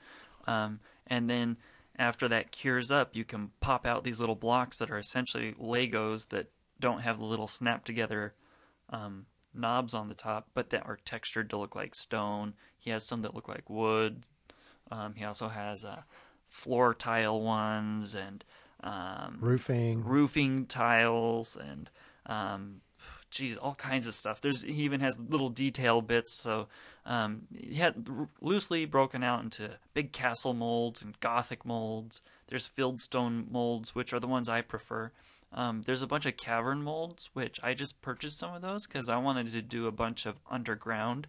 um, 0.47 0.79
and 1.07 1.29
then 1.29 1.57
after 1.99 2.27
that 2.27 2.51
cures 2.51 2.91
up, 2.91 3.15
you 3.15 3.25
can 3.25 3.51
pop 3.59 3.85
out 3.85 4.03
these 4.03 4.19
little 4.19 4.35
blocks 4.35 4.77
that 4.77 4.91
are 4.91 4.99
essentially 4.99 5.53
Legos 5.53 6.29
that 6.29 6.47
don't 6.79 7.01
have 7.01 7.17
the 7.17 7.25
little 7.25 7.47
snap 7.47 7.85
together 7.85 8.35
um, 8.89 9.25
knobs 9.53 9.93
on 9.93 10.07
the 10.07 10.13
top, 10.13 10.47
but 10.53 10.69
that 10.69 10.85
are 10.85 10.99
textured 11.05 11.49
to 11.49 11.57
look 11.57 11.75
like 11.75 11.95
stone. 11.95 12.53
He 12.77 12.91
has 12.91 13.03
some 13.03 13.23
that 13.23 13.33
look 13.33 13.47
like 13.47 13.69
wood. 13.69 14.23
Um, 14.91 15.15
he 15.15 15.25
also 15.25 15.47
has 15.47 15.83
uh, 15.83 16.03
floor 16.49 16.93
tile 16.93 17.41
ones 17.41 18.15
and 18.15 18.45
um, 18.83 19.39
Roofing. 19.41 20.03
roofing 20.03 20.67
tiles 20.67 21.57
and 21.59 21.89
um 22.27 22.81
geez 23.29 23.57
all 23.57 23.75
kinds 23.75 24.07
of 24.07 24.13
stuff. 24.13 24.39
There's 24.39 24.61
he 24.61 24.83
even 24.83 25.01
has 25.01 25.17
little 25.19 25.49
detail 25.49 26.01
bits 26.01 26.33
so 26.41 26.67
um 27.05 27.41
he 27.57 27.75
had 27.75 28.07
r- 28.09 28.29
loosely 28.41 28.85
broken 28.85 29.23
out 29.23 29.43
into 29.43 29.71
big 29.93 30.11
castle 30.11 30.53
molds 30.53 31.01
and 31.01 31.19
gothic 31.19 31.65
molds. 31.65 32.21
There's 32.47 32.69
fieldstone 32.69 33.49
molds 33.51 33.95
which 33.95 34.13
are 34.13 34.19
the 34.19 34.27
ones 34.27 34.47
i 34.47 34.61
prefer. 34.61 35.11
Um, 35.53 35.83
there's 35.85 36.01
a 36.01 36.07
bunch 36.07 36.25
of 36.25 36.35
cavern 36.35 36.83
molds 36.83 37.29
which 37.33 37.57
i 37.63 37.73
just 37.73 38.01
purchased 38.01 38.37
some 38.37 38.53
of 38.53 38.61
those 38.61 38.85
because 38.85 39.07
i 39.07 39.15
wanted 39.15 39.49
to 39.53 39.61
do 39.61 39.87
a 39.87 39.93
bunch 39.93 40.25
of 40.25 40.41
underground 40.51 41.27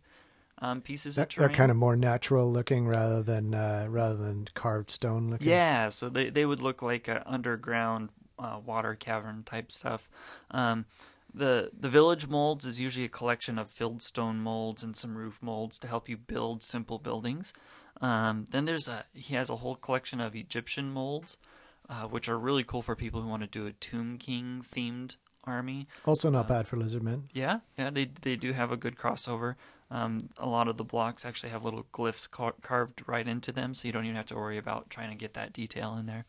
um, 0.61 0.81
pieces 0.81 1.17
They're, 1.17 1.25
of 1.25 1.35
they're 1.37 1.49
kind 1.49 1.71
of 1.71 1.77
more 1.77 1.97
natural 1.97 2.51
looking 2.51 2.87
rather 2.87 3.23
than 3.23 3.55
uh, 3.55 3.87
rather 3.89 4.17
than 4.17 4.49
carved 4.55 4.91
stone 4.91 5.31
looking. 5.31 5.49
Yeah, 5.49 5.89
so 5.89 6.09
they 6.09 6.31
they 6.31 6.45
would 6.45 6.61
look 6.61 6.83
like 6.83 7.09
a 7.09 7.23
underground 7.27 8.11
uh, 8.39 8.59
water 8.65 8.95
cavern 8.95 9.43
type 9.45 9.73
stuff. 9.73 10.09
Um, 10.51 10.87
the 11.33 11.71
the 11.79 11.89
village 11.89 12.27
molds 12.27 12.65
is 12.65 12.81
usually 12.81 13.05
a 13.05 13.11
collection 13.11 13.59
of 13.59 13.71
filled 13.71 14.03
stone 14.03 14.39
molds 14.39 14.83
and 14.83 14.97
some 14.97 15.17
roof 15.17 15.39
molds 15.43 15.79
to 15.81 15.87
help 15.87 16.09
you 16.09 16.17
build 16.17 16.63
simple 16.63 16.99
buildings. 16.99 17.53
Um, 18.01 18.47
then 18.51 18.65
there's 18.65 18.89
a 18.89 19.05
he 19.13 19.35
has 19.35 19.51
a 19.51 19.57
whole 19.57 19.77
collection 19.77 20.21
of 20.21 20.35
Egyptian 20.35 20.91
molds, 20.91 21.37
uh, 21.89 22.05
which 22.05 22.29
are 22.29 22.39
really 22.39 22.65
cool 22.65 22.83
for 22.83 22.97
people 22.97 23.21
who 23.21 23.29
want 23.29 23.43
to 23.43 23.49
do 23.49 23.67
a 23.67 23.73
Tomb 23.73 24.19
King 24.19 24.65
themed 24.75 25.17
army. 25.45 25.89
Also 26.05 26.31
not 26.31 26.49
bad 26.49 26.67
for 26.67 26.77
lizardmen. 26.77 27.25
Yeah, 27.33 27.61
yeah, 27.77 27.91
they 27.91 28.11
they 28.23 28.37
do 28.37 28.53
have 28.53 28.73
a 28.73 28.77
good 28.77 28.97
crossover. 28.97 29.57
Um, 29.91 30.29
a 30.37 30.47
lot 30.47 30.69
of 30.69 30.77
the 30.77 30.85
blocks 30.85 31.25
actually 31.25 31.49
have 31.51 31.65
little 31.65 31.87
glyphs 31.95 32.31
car- 32.31 32.55
carved 32.63 33.03
right 33.07 33.27
into 33.27 33.53
them, 33.53 33.73
so 33.73 33.89
you 33.89 33.93
don't 33.93 34.05
even 34.05 34.17
have 34.17 34.27
to 34.27 34.37
worry 34.37 34.59
about 34.59 34.91
trying 34.91 35.11
to 35.11 35.17
get 35.17 35.35
that 35.35 35.53
detail 35.53 35.97
in 35.97 36.07
there. 36.07 36.27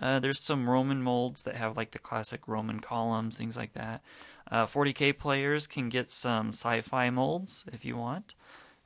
Uh, 0.00 0.20
there's 0.20 0.38
some 0.38 0.70
Roman 0.70 1.02
molds 1.02 1.42
that 1.42 1.56
have 1.56 1.76
like 1.76 1.90
the 1.90 1.98
classic 1.98 2.46
Roman 2.46 2.78
columns, 2.78 3.36
things 3.36 3.56
like 3.56 3.72
that. 3.72 4.02
Uh, 4.50 4.66
40k 4.66 5.18
players 5.18 5.66
can 5.66 5.88
get 5.88 6.10
some 6.10 6.48
sci-fi 6.48 7.10
molds 7.10 7.64
if 7.72 7.84
you 7.84 7.96
want, 7.96 8.34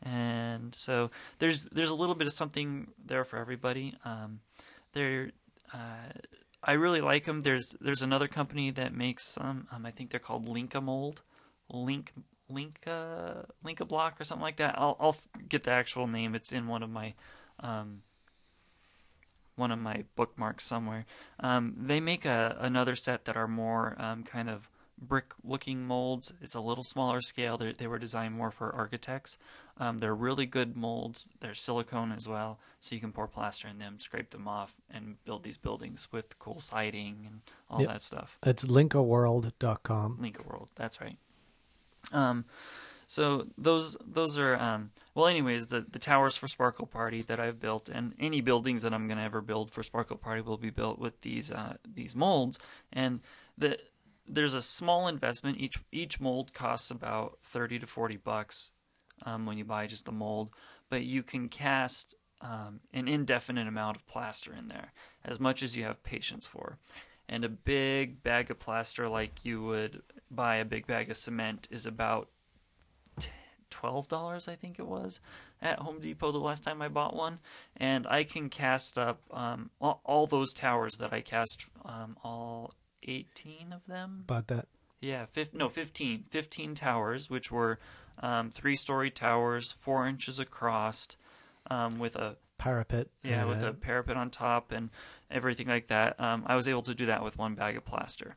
and 0.02 0.74
so 0.74 1.10
there's 1.38 1.64
there's 1.64 1.90
a 1.90 1.96
little 1.96 2.14
bit 2.14 2.26
of 2.26 2.32
something 2.32 2.88
there 3.04 3.24
for 3.24 3.38
everybody. 3.38 3.94
Um, 4.04 4.40
there. 4.92 5.30
Uh, 5.72 6.12
I 6.62 6.72
really 6.72 7.00
like 7.00 7.26
them. 7.26 7.42
There's 7.42 7.76
there's 7.80 8.02
another 8.02 8.28
company 8.28 8.70
that 8.72 8.94
makes 8.94 9.26
some. 9.26 9.68
Um, 9.70 9.84
I 9.84 9.90
think 9.90 10.10
they're 10.10 10.20
called 10.20 10.48
Linka 10.48 10.80
Mold, 10.80 11.22
Link 11.70 12.12
Linka 12.48 13.46
Linka 13.64 13.84
Block 13.84 14.20
or 14.20 14.24
something 14.24 14.42
like 14.42 14.56
that. 14.56 14.74
I'll 14.78 14.96
I'll 15.00 15.16
get 15.48 15.64
the 15.64 15.70
actual 15.72 16.06
name. 16.06 16.34
It's 16.34 16.52
in 16.52 16.66
one 16.68 16.82
of 16.82 16.90
my 16.90 17.14
um, 17.60 18.02
one 19.56 19.70
of 19.70 19.78
my 19.78 20.04
bookmarks 20.14 20.64
somewhere. 20.64 21.06
Um, 21.40 21.74
they 21.78 22.00
make 22.00 22.24
a 22.24 22.56
another 22.60 22.96
set 22.96 23.24
that 23.24 23.36
are 23.36 23.48
more 23.48 23.96
um, 23.98 24.22
kind 24.22 24.48
of 24.50 24.68
brick 24.98 25.32
looking 25.44 25.86
molds. 25.86 26.32
It's 26.40 26.54
a 26.54 26.60
little 26.60 26.84
smaller 26.84 27.20
scale. 27.20 27.56
They 27.58 27.72
they 27.72 27.86
were 27.86 27.98
designed 27.98 28.34
more 28.34 28.50
for 28.50 28.74
architects. 28.74 29.38
Um, 29.78 29.98
they're 29.98 30.14
really 30.14 30.46
good 30.46 30.74
molds. 30.76 31.28
They're 31.40 31.54
silicone 31.54 32.10
as 32.12 32.26
well, 32.26 32.58
so 32.80 32.94
you 32.94 33.00
can 33.00 33.12
pour 33.12 33.26
plaster 33.28 33.68
in 33.68 33.78
them, 33.78 33.98
scrape 34.00 34.30
them 34.30 34.48
off, 34.48 34.74
and 34.90 35.22
build 35.26 35.42
these 35.42 35.58
buildings 35.58 36.08
with 36.12 36.38
cool 36.38 36.60
siding 36.60 37.24
and 37.26 37.40
all 37.68 37.80
Yep. 37.80 37.88
that 37.90 38.02
stuff. 38.02 38.36
It's 38.42 38.64
linkaworld.com. 38.64 40.18
Linkaworld. 40.18 40.68
That's 40.76 40.98
right. 41.00 41.18
Um, 42.12 42.44
so 43.06 43.46
those 43.56 43.96
those 44.04 44.36
are 44.36 44.56
um, 44.56 44.90
well. 45.14 45.26
Anyways, 45.26 45.68
the 45.68 45.86
the 45.88 45.98
towers 45.98 46.36
for 46.36 46.48
Sparkle 46.48 46.86
Party 46.86 47.22
that 47.22 47.38
I've 47.38 47.60
built, 47.60 47.88
and 47.88 48.14
any 48.18 48.40
buildings 48.40 48.82
that 48.82 48.92
I'm 48.92 49.06
gonna 49.06 49.22
ever 49.22 49.40
build 49.40 49.70
for 49.70 49.82
Sparkle 49.82 50.16
Party 50.16 50.40
will 50.40 50.56
be 50.56 50.70
built 50.70 50.98
with 50.98 51.20
these 51.20 51.50
uh, 51.50 51.76
these 51.86 52.16
molds. 52.16 52.58
And 52.92 53.20
the 53.56 53.78
there's 54.26 54.54
a 54.54 54.62
small 54.62 55.06
investment. 55.06 55.58
Each 55.58 55.78
each 55.92 56.20
mold 56.20 56.52
costs 56.52 56.90
about 56.90 57.38
thirty 57.44 57.78
to 57.78 57.86
forty 57.86 58.16
bucks 58.16 58.72
um, 59.24 59.46
when 59.46 59.56
you 59.56 59.64
buy 59.64 59.86
just 59.86 60.04
the 60.04 60.12
mold, 60.12 60.50
but 60.90 61.04
you 61.04 61.22
can 61.22 61.48
cast 61.48 62.16
um, 62.40 62.80
an 62.92 63.06
indefinite 63.06 63.68
amount 63.68 63.96
of 63.96 64.06
plaster 64.06 64.52
in 64.52 64.68
there, 64.68 64.92
as 65.24 65.38
much 65.38 65.62
as 65.62 65.76
you 65.76 65.84
have 65.84 66.02
patience 66.02 66.46
for. 66.46 66.78
And 67.28 67.44
a 67.44 67.48
big 67.48 68.22
bag 68.22 68.50
of 68.50 68.58
plaster, 68.58 69.08
like 69.08 69.44
you 69.44 69.62
would 69.62 70.02
buy 70.30 70.56
a 70.56 70.64
big 70.64 70.86
bag 70.86 71.10
of 71.10 71.16
cement, 71.16 71.68
is 71.70 71.86
about 71.86 72.28
twelve 73.70 74.08
dollars, 74.08 74.48
I 74.48 74.54
think 74.54 74.78
it 74.78 74.86
was, 74.86 75.20
at 75.60 75.78
Home 75.80 76.00
Depot 76.00 76.32
the 76.32 76.38
last 76.38 76.62
time 76.62 76.80
I 76.80 76.88
bought 76.88 77.14
one. 77.14 77.38
And 77.76 78.06
I 78.06 78.24
can 78.24 78.48
cast 78.48 78.98
up 78.98 79.20
um, 79.30 79.70
all, 79.80 80.00
all 80.04 80.26
those 80.26 80.52
towers 80.52 80.96
that 80.98 81.12
I 81.12 81.20
cast, 81.20 81.66
um, 81.84 82.16
all 82.22 82.74
eighteen 83.02 83.72
of 83.72 83.86
them. 83.86 84.20
About 84.24 84.48
that. 84.48 84.68
Yeah, 85.00 85.26
fif- 85.26 85.52
no, 85.52 85.68
15. 85.68 86.24
15 86.30 86.74
towers, 86.74 87.28
which 87.28 87.52
were 87.52 87.78
um, 88.20 88.50
three 88.50 88.76
story 88.76 89.10
towers, 89.10 89.74
four 89.78 90.06
inches 90.06 90.38
across, 90.40 91.06
um, 91.70 91.98
with 91.98 92.16
a 92.16 92.36
Parapet. 92.58 93.08
yeah, 93.22 93.44
with 93.44 93.62
a 93.62 93.74
parapet 93.74 94.16
on 94.16 94.30
top 94.30 94.72
and 94.72 94.88
everything 95.30 95.68
like 95.68 95.88
that. 95.88 96.18
Um, 96.18 96.44
I 96.46 96.56
was 96.56 96.66
able 96.66 96.82
to 96.84 96.94
do 96.94 97.06
that 97.06 97.22
with 97.22 97.36
one 97.36 97.54
bag 97.54 97.76
of 97.76 97.84
plaster. 97.84 98.36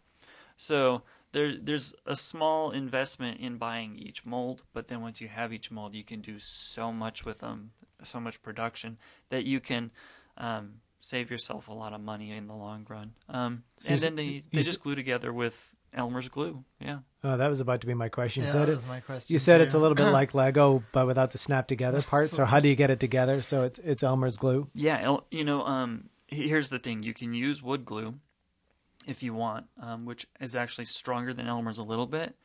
So 0.58 1.04
there, 1.32 1.56
there's 1.62 1.94
a 2.06 2.16
small 2.16 2.72
investment 2.72 3.40
in 3.40 3.58
buying 3.58 3.96
each 3.98 4.26
mold, 4.26 4.64
but 4.74 4.88
then 4.88 5.02
once 5.02 5.22
you 5.22 5.28
have 5.28 5.54
each 5.54 5.70
mold, 5.72 5.94
you 5.94 6.04
can 6.04 6.22
do 6.22 6.40
so 6.40 6.92
much 6.92 7.26
with 7.26 7.40
them, 7.40 7.72
so 8.04 8.20
much 8.20 8.42
production 8.42 8.98
that 9.30 9.44
you 9.46 9.60
can 9.60 9.92
um, 10.38 10.76
save 11.02 11.30
yourself 11.30 11.68
a 11.68 11.74
lot 11.74 11.94
of 11.94 12.02
money 12.02 12.32
in 12.32 12.48
the 12.48 12.56
long 12.56 12.86
run. 12.90 13.14
Um, 13.30 13.64
So 13.78 13.92
and 13.92 14.02
then 14.02 14.16
they, 14.16 14.42
they 14.52 14.64
just 14.64 14.82
glue 14.82 14.96
together 14.96 15.32
with 15.32 15.76
Elmer's 15.94 16.30
glue. 16.30 16.64
Yeah. 16.80 17.00
Oh, 17.24 17.36
that 17.38 17.48
was 17.48 17.60
about 17.60 17.82
to 17.82 17.88
be 17.88 17.94
my 17.94 18.10
question. 18.10 18.44
You 18.44 18.48
Yeah, 18.48 18.52
said 18.54 18.62
that 18.62 18.70
it. 18.70 18.76
was 18.76 18.86
my 18.88 19.00
question. 19.00 19.34
You 19.34 19.40
said 19.40 19.62
it's 19.62 19.74
a 19.74 19.80
little 19.80 19.96
bit 19.96 20.06
like 20.12 20.34
Lego, 20.34 20.84
but 20.92 21.08
without 21.08 21.32
the 21.32 21.38
snap 21.38 21.68
together 21.68 22.02
part. 22.02 22.32
So 22.32 22.46
how 22.46 22.60
do 22.60 22.70
you 22.70 22.76
get 22.76 22.90
it 22.92 23.00
together? 23.00 23.42
So 23.42 23.64
it's 23.64 23.80
it's 23.80 24.04
Elmer's 24.04 24.38
glue. 24.38 24.70
Yeah, 24.74 25.00
el- 25.02 25.26
you 25.32 25.44
know, 25.44 25.64
um, 25.64 26.10
here's 26.28 26.70
the 26.70 26.80
thing: 26.80 27.04
you 27.04 27.14
can 27.14 27.34
use 27.34 27.62
wood 27.62 27.86
glue 27.86 28.16
if 29.10 29.24
you 29.24 29.34
want, 29.34 29.66
um, 29.82 30.06
which 30.06 30.28
is 30.40 30.56
actually 30.56 30.86
stronger 30.86 31.34
than 31.34 31.48
Elmer's 31.48 31.80
a 31.80 31.84
little 31.84 32.06
bit. 32.06 32.36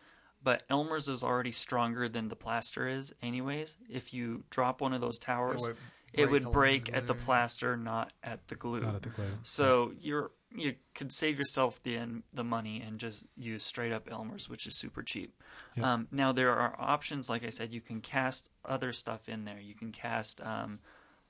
But 0.42 0.62
Elmer's 0.70 1.08
is 1.08 1.22
already 1.22 1.52
stronger 1.52 2.08
than 2.08 2.28
the 2.28 2.36
plaster 2.36 2.88
is, 2.88 3.12
anyways. 3.22 3.76
If 3.88 4.12
you 4.12 4.44
drop 4.50 4.80
one 4.80 4.92
of 4.92 5.00
those 5.00 5.18
towers, 5.18 5.60
would 5.60 5.76
it 6.12 6.30
would 6.30 6.50
break 6.52 6.86
the 6.86 6.96
at 6.96 7.06
the 7.06 7.14
plaster, 7.14 7.76
not 7.76 8.12
at 8.22 8.46
the 8.48 8.54
glue. 8.54 8.80
Not 8.80 8.94
at 8.96 9.02
the 9.02 9.08
glue. 9.10 9.24
So 9.42 9.92
you're 10.00 10.30
you 10.56 10.74
could 10.94 11.12
save 11.12 11.38
yourself 11.38 11.82
the 11.82 11.98
the 12.32 12.44
money 12.44 12.82
and 12.86 12.98
just 12.98 13.24
use 13.36 13.62
straight 13.62 13.92
up 13.92 14.08
Elmer's, 14.10 14.48
which 14.48 14.66
is 14.66 14.78
super 14.78 15.02
cheap. 15.02 15.34
Yep. 15.76 15.86
Um, 15.86 16.08
now 16.10 16.32
there 16.32 16.52
are 16.52 16.74
options, 16.78 17.28
like 17.28 17.44
I 17.44 17.50
said, 17.50 17.72
you 17.72 17.80
can 17.80 18.00
cast 18.00 18.48
other 18.64 18.92
stuff 18.92 19.28
in 19.28 19.44
there. 19.44 19.60
You 19.60 19.74
can 19.74 19.92
cast 19.92 20.40
um, 20.40 20.78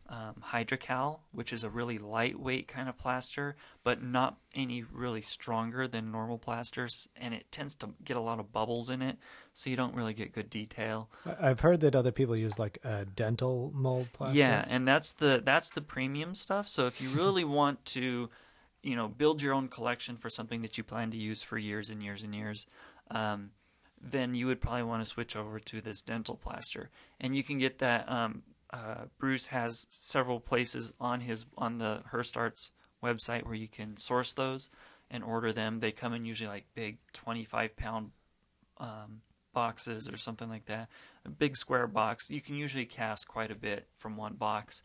um, 0.09 0.35
Hydrocal, 0.41 1.21
which 1.33 1.53
is 1.53 1.65
a 1.65 1.71
really 1.71 1.97
lightweight 1.99 2.69
kind 2.69 2.89
of 2.89 2.99
plaster, 2.99 3.57
but 3.83 4.03
not 4.03 4.37
any 4.55 4.83
really 4.83 5.23
stronger 5.23 5.89
than 5.89 6.13
normal 6.13 6.37
plasters, 6.37 7.09
and 7.17 7.33
it 7.33 7.51
tends 7.51 7.75
to 7.77 7.91
get 8.05 8.17
a 8.17 8.21
lot 8.21 8.39
of 8.39 8.53
bubbles 8.53 8.91
in 8.91 9.01
it, 9.01 9.17
so 9.55 9.71
you 9.71 9.77
don't 9.77 9.95
really 9.95 10.13
get 10.13 10.33
good 10.33 10.51
detail. 10.51 11.09
I've 11.41 11.61
heard 11.61 11.81
that 11.81 11.97
other 11.97 12.13
people 12.13 12.37
use 12.37 12.59
like 12.59 12.79
a 12.85 13.07
dental 13.07 13.73
mold 13.75 14.09
plaster. 14.13 14.39
Yeah, 14.39 14.65
and 14.69 14.87
that's 14.87 15.13
the 15.13 15.41
that's 15.43 15.71
the 15.71 15.81
premium 15.81 16.35
stuff. 16.35 16.69
So 16.69 16.87
if 16.87 17.01
you 17.01 17.09
really 17.09 17.45
want 17.45 17.85
to, 17.87 18.29
you 18.83 18.97
know, 18.97 19.09
build 19.09 19.41
your 19.41 19.55
own 19.55 19.69
collection 19.69 20.17
for 20.17 20.29
something 20.29 20.61
that 20.63 20.77
you 20.77 20.85
plan 20.85 21.11
to 21.13 21.17
use 21.17 21.43
for 21.43 21.57
years 21.57 21.89
and 21.89 22.03
years 22.03 22.23
and 22.23 22.35
years, 22.35 22.67
um, 23.11 23.53
then 24.03 24.35
you 24.35 24.47
would 24.49 24.61
probably 24.61 24.83
want 24.83 25.03
to 25.03 25.07
switch 25.07 25.35
over 25.35 25.59
to 25.61 25.81
this 25.81 26.03
dental 26.03 26.37
plaster, 26.37 26.91
and 27.19 27.35
you 27.35 27.43
can 27.43 27.57
get 27.59 27.79
that. 27.79 28.07
Um, 28.11 28.43
uh, 28.75 29.05
Bruce 29.19 29.47
has 29.49 29.87
several 29.89 30.41
places 30.41 30.93
on 30.99 31.21
his 31.21 31.47
on 31.57 31.79
the 31.79 32.01
Hirst 32.07 32.37
Arts 32.37 32.73
website 33.03 33.45
where 33.45 33.55
you 33.55 33.69
can 33.69 33.97
source 33.97 34.33
those 34.33 34.69
and 35.11 35.23
order 35.23 35.53
them. 35.53 35.79
They 35.79 35.93
come 35.93 36.13
in 36.13 36.25
usually 36.25 36.49
like 36.49 36.65
big 36.75 36.99
twenty 37.13 37.45
five 37.45 37.77
pound 37.77 38.11
um, 38.79 39.21
boxes 39.53 40.09
or 40.09 40.17
something 40.17 40.49
like 40.49 40.67
that. 40.67 40.89
A 41.25 41.31
big 41.31 41.57
square 41.57 41.87
box. 41.87 42.31
You 42.31 42.41
can 42.41 42.57
usually 42.57 42.85
cast 42.85 43.29
quite 43.29 43.53
a 43.53 43.59
bit 43.59 43.87
from 43.97 44.17
one 44.17 44.35
box. 44.35 44.83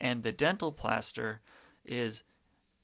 And 0.00 0.22
the 0.22 0.32
dental 0.32 0.72
plaster 0.72 1.40
is 1.84 2.22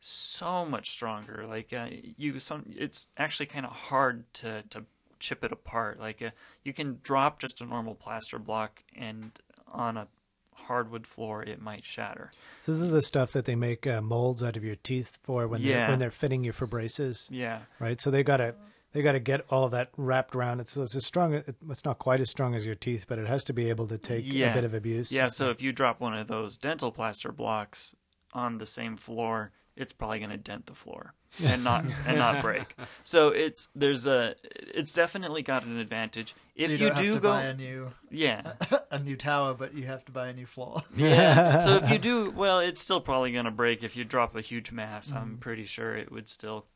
so 0.00 0.64
much 0.64 0.90
stronger. 0.90 1.46
Like 1.46 1.72
uh, 1.72 1.88
you, 2.16 2.40
some 2.40 2.64
it's 2.68 3.08
actually 3.16 3.46
kind 3.46 3.64
of 3.64 3.72
hard 3.72 4.24
to 4.34 4.62
to 4.70 4.84
chip 5.20 5.44
it 5.44 5.52
apart. 5.52 6.00
Like 6.00 6.20
uh, 6.20 6.30
you 6.64 6.72
can 6.72 6.98
drop 7.02 7.38
just 7.38 7.60
a 7.60 7.64
normal 7.64 7.94
plaster 7.94 8.38
block 8.38 8.82
and 8.96 9.30
on 9.72 9.96
a 9.96 10.08
hardwood 10.68 11.06
floor, 11.06 11.42
it 11.42 11.60
might 11.60 11.84
shatter. 11.84 12.30
So 12.60 12.72
this 12.72 12.80
is 12.80 12.90
the 12.92 13.02
stuff 13.02 13.32
that 13.32 13.44
they 13.44 13.56
make 13.56 13.86
uh, 13.86 14.00
molds 14.00 14.42
out 14.42 14.56
of 14.56 14.64
your 14.64 14.76
teeth 14.76 15.18
for 15.22 15.48
when 15.48 15.62
they're 15.62 15.88
when 15.88 15.98
they're 15.98 16.10
fitting 16.10 16.44
you 16.44 16.52
for 16.52 16.66
braces, 16.66 17.28
Yeah. 17.32 17.60
right? 17.80 18.00
So 18.00 18.10
they 18.10 18.22
gotta 18.22 18.54
they 18.92 19.02
gotta 19.02 19.20
get 19.20 19.44
all 19.50 19.64
of 19.64 19.72
that 19.72 19.90
wrapped 19.96 20.34
around 20.34 20.60
it. 20.60 20.68
So 20.68 20.82
it's 20.82 20.94
as 20.94 21.04
strong. 21.04 21.34
It's 21.68 21.84
not 21.84 21.98
quite 21.98 22.20
as 22.20 22.30
strong 22.30 22.54
as 22.54 22.64
your 22.64 22.74
teeth, 22.74 23.06
but 23.08 23.18
it 23.18 23.26
has 23.26 23.44
to 23.44 23.52
be 23.52 23.68
able 23.68 23.86
to 23.88 23.98
take 23.98 24.24
a 24.26 24.52
bit 24.52 24.64
of 24.64 24.72
abuse. 24.74 25.10
Yeah, 25.12 25.26
so 25.28 25.50
if 25.50 25.60
you 25.60 25.72
drop 25.72 26.00
one 26.00 26.14
of 26.16 26.28
those 26.28 26.56
dental 26.56 26.92
plaster 26.92 27.32
blocks 27.32 27.94
on 28.32 28.58
the 28.58 28.66
same 28.66 28.96
floor, 28.96 29.52
it's 29.78 29.92
probably 29.92 30.18
going 30.18 30.30
to 30.30 30.36
dent 30.36 30.66
the 30.66 30.74
floor 30.74 31.14
and 31.44 31.62
not 31.64 31.84
and 32.06 32.18
not 32.18 32.42
break. 32.42 32.74
So 33.04 33.28
it's 33.28 33.68
there's 33.74 34.06
a 34.06 34.34
it's 34.42 34.92
definitely 34.92 35.42
got 35.42 35.64
an 35.64 35.78
advantage. 35.78 36.34
If 36.56 36.66
so 36.66 36.72
you, 36.72 36.78
you, 36.78 36.78
don't 36.88 36.96
have 36.96 37.04
do 37.04 37.14
to 37.14 37.20
go 37.20 37.28
buy 37.30 37.42
a 37.44 37.54
new 37.54 37.90
yeah. 38.10 38.52
a 38.90 38.98
new 38.98 39.16
tower, 39.16 39.54
but 39.54 39.74
you 39.74 39.86
have 39.86 40.04
to 40.06 40.12
buy 40.12 40.28
a 40.28 40.32
new 40.32 40.46
floor. 40.46 40.82
Yeah. 40.96 41.58
so 41.66 41.76
if 41.76 41.90
you 41.90 41.98
do 41.98 42.30
well, 42.30 42.58
it's 42.60 42.80
still 42.80 43.00
probably 43.00 43.32
going 43.32 43.44
to 43.44 43.50
break 43.50 43.82
if 43.84 43.96
you 43.96 44.04
drop 44.04 44.34
a 44.36 44.40
huge 44.40 44.72
mass. 44.72 45.12
I'm 45.12 45.36
Mm. 45.36 45.40
pretty 45.40 45.64
sure 45.64 45.96
it 45.96 46.10
would 46.10 46.28
still 46.28 46.66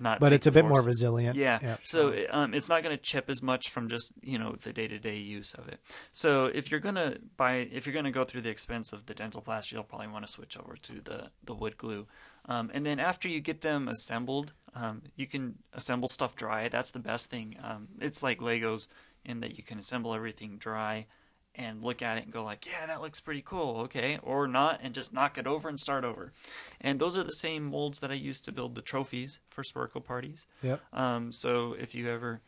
not 0.00 0.20
but 0.20 0.28
take 0.28 0.36
it's 0.36 0.46
a 0.46 0.50
the 0.50 0.62
bit 0.62 0.68
more 0.68 0.80
resilient. 0.80 1.36
Yeah. 1.36 1.76
So 1.82 2.14
um, 2.30 2.54
it's 2.54 2.68
not 2.68 2.82
going 2.82 2.96
to 2.96 3.02
chip 3.02 3.28
as 3.28 3.42
much 3.42 3.70
from 3.70 3.88
just 3.88 4.12
you 4.22 4.38
know 4.38 4.54
the 4.62 4.72
day 4.72 4.86
to 4.88 4.98
day 4.98 5.16
use 5.16 5.54
of 5.54 5.68
it. 5.68 5.80
So 6.12 6.46
if 6.46 6.70
you're 6.70 6.80
gonna 6.80 7.16
buy, 7.36 7.68
if 7.72 7.86
you're 7.86 7.94
gonna 7.94 8.12
go 8.12 8.24
through 8.24 8.42
the 8.42 8.50
expense 8.50 8.92
of 8.92 9.06
the 9.06 9.14
dental 9.14 9.42
plaster, 9.42 9.74
you'll 9.74 9.84
probably 9.84 10.08
want 10.08 10.24
to 10.26 10.32
switch 10.32 10.56
over 10.56 10.76
to 10.76 11.00
the 11.02 11.30
the 11.44 11.54
wood 11.54 11.76
glue. 11.76 12.06
Um, 12.48 12.70
and 12.72 12.84
then 12.86 12.98
after 12.98 13.28
you 13.28 13.40
get 13.40 13.60
them 13.60 13.88
assembled, 13.88 14.52
um, 14.74 15.02
you 15.16 15.26
can 15.26 15.56
assemble 15.74 16.08
stuff 16.08 16.34
dry. 16.34 16.68
That's 16.68 16.90
the 16.90 16.98
best 16.98 17.30
thing. 17.30 17.56
Um, 17.62 17.88
it's 18.00 18.22
like 18.22 18.38
Legos 18.40 18.86
in 19.24 19.40
that 19.40 19.56
you 19.56 19.62
can 19.62 19.78
assemble 19.78 20.14
everything 20.14 20.56
dry 20.58 21.06
and 21.54 21.82
look 21.82 22.02
at 22.02 22.16
it 22.18 22.24
and 22.24 22.32
go 22.32 22.44
like, 22.44 22.64
yeah, 22.66 22.86
that 22.86 23.00
looks 23.02 23.18
pretty 23.20 23.42
cool, 23.44 23.78
okay, 23.80 24.18
or 24.22 24.46
not, 24.46 24.78
and 24.82 24.94
just 24.94 25.12
knock 25.12 25.36
it 25.38 25.46
over 25.46 25.68
and 25.68 25.78
start 25.80 26.04
over. 26.04 26.32
And 26.80 27.00
those 27.00 27.18
are 27.18 27.24
the 27.24 27.32
same 27.32 27.64
molds 27.64 27.98
that 27.98 28.10
I 28.12 28.14
used 28.14 28.44
to 28.44 28.52
build 28.52 28.76
the 28.76 28.80
trophies 28.82 29.40
for 29.50 29.64
Sparkle 29.64 30.00
parties. 30.00 30.46
Yep. 30.62 30.80
Um, 30.92 31.32
so 31.32 31.74
if 31.78 31.94
you 31.96 32.08
ever 32.10 32.40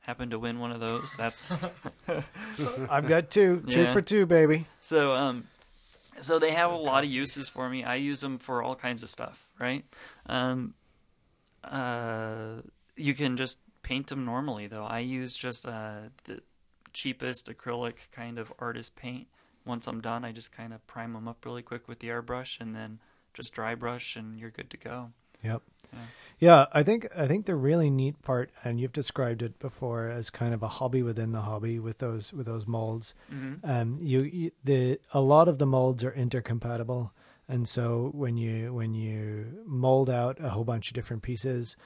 happen 0.00 0.30
to 0.30 0.38
win 0.38 0.58
one 0.60 0.72
of 0.72 0.80
those, 0.80 1.14
that's 1.16 1.46
I've 2.88 3.06
got 3.06 3.30
two, 3.30 3.62
two 3.70 3.82
Yeah. 3.82 3.92
for 3.92 4.00
two, 4.00 4.26
baby. 4.26 4.66
so. 4.80 5.12
Um, 5.12 5.44
so 6.20 6.38
they 6.38 6.52
have 6.52 6.70
a 6.70 6.76
lot 6.76 7.04
of 7.04 7.10
uses 7.10 7.48
for 7.48 7.68
me. 7.68 7.84
I 7.84 7.96
use 7.96 8.20
them 8.20 8.38
for 8.38 8.62
all 8.62 8.74
kinds 8.74 9.02
of 9.02 9.08
stuff, 9.08 9.48
right? 9.58 9.84
Um, 10.26 10.74
uh, 11.62 12.62
you 12.96 13.14
can 13.14 13.36
just 13.36 13.58
paint 13.82 14.08
them 14.08 14.24
normally, 14.24 14.66
though. 14.66 14.84
I 14.84 15.00
use 15.00 15.36
just 15.36 15.66
uh, 15.66 16.08
the 16.24 16.40
cheapest 16.92 17.48
acrylic 17.48 18.10
kind 18.12 18.38
of 18.38 18.52
artist 18.58 18.96
paint. 18.96 19.28
Once 19.64 19.86
I'm 19.86 20.00
done, 20.00 20.24
I 20.24 20.32
just 20.32 20.52
kind 20.52 20.72
of 20.72 20.86
prime 20.86 21.14
them 21.14 21.26
up 21.26 21.44
really 21.44 21.62
quick 21.62 21.88
with 21.88 22.00
the 22.00 22.08
airbrush, 22.08 22.60
and 22.60 22.74
then 22.74 23.00
just 23.32 23.52
dry 23.52 23.74
brush, 23.74 24.16
and 24.16 24.38
you're 24.38 24.50
good 24.50 24.70
to 24.70 24.76
go. 24.76 25.10
Yep. 25.44 25.62
Yeah. 25.92 25.98
Yeah, 26.40 26.66
I 26.72 26.82
think 26.82 27.08
I 27.16 27.26
think 27.28 27.46
the 27.46 27.54
really 27.54 27.88
neat 27.90 28.20
part, 28.22 28.50
and 28.64 28.80
you've 28.80 28.92
described 28.92 29.40
it 29.42 29.58
before 29.60 30.08
as 30.08 30.30
kind 30.30 30.52
of 30.52 30.62
a 30.62 30.68
hobby 30.68 31.02
within 31.02 31.32
the 31.32 31.42
hobby 31.42 31.78
with 31.78 31.98
those 31.98 32.32
with 32.32 32.46
those 32.46 32.66
molds. 32.66 33.14
Mhm. 33.32 33.60
Um, 33.62 33.98
you, 34.02 34.22
you 34.22 34.50
the 34.64 35.00
a 35.12 35.20
lot 35.20 35.48
of 35.48 35.58
the 35.58 35.66
molds 35.66 36.02
are 36.02 36.10
intercompatible, 36.12 37.10
and 37.48 37.68
so 37.68 38.10
when 38.14 38.36
you 38.36 38.74
when 38.74 38.94
you 38.94 39.62
mold 39.64 40.10
out 40.10 40.40
a 40.40 40.50
whole 40.50 40.64
bunch 40.64 40.88
of 40.90 40.94
different 40.94 41.22
pieces, 41.22 41.76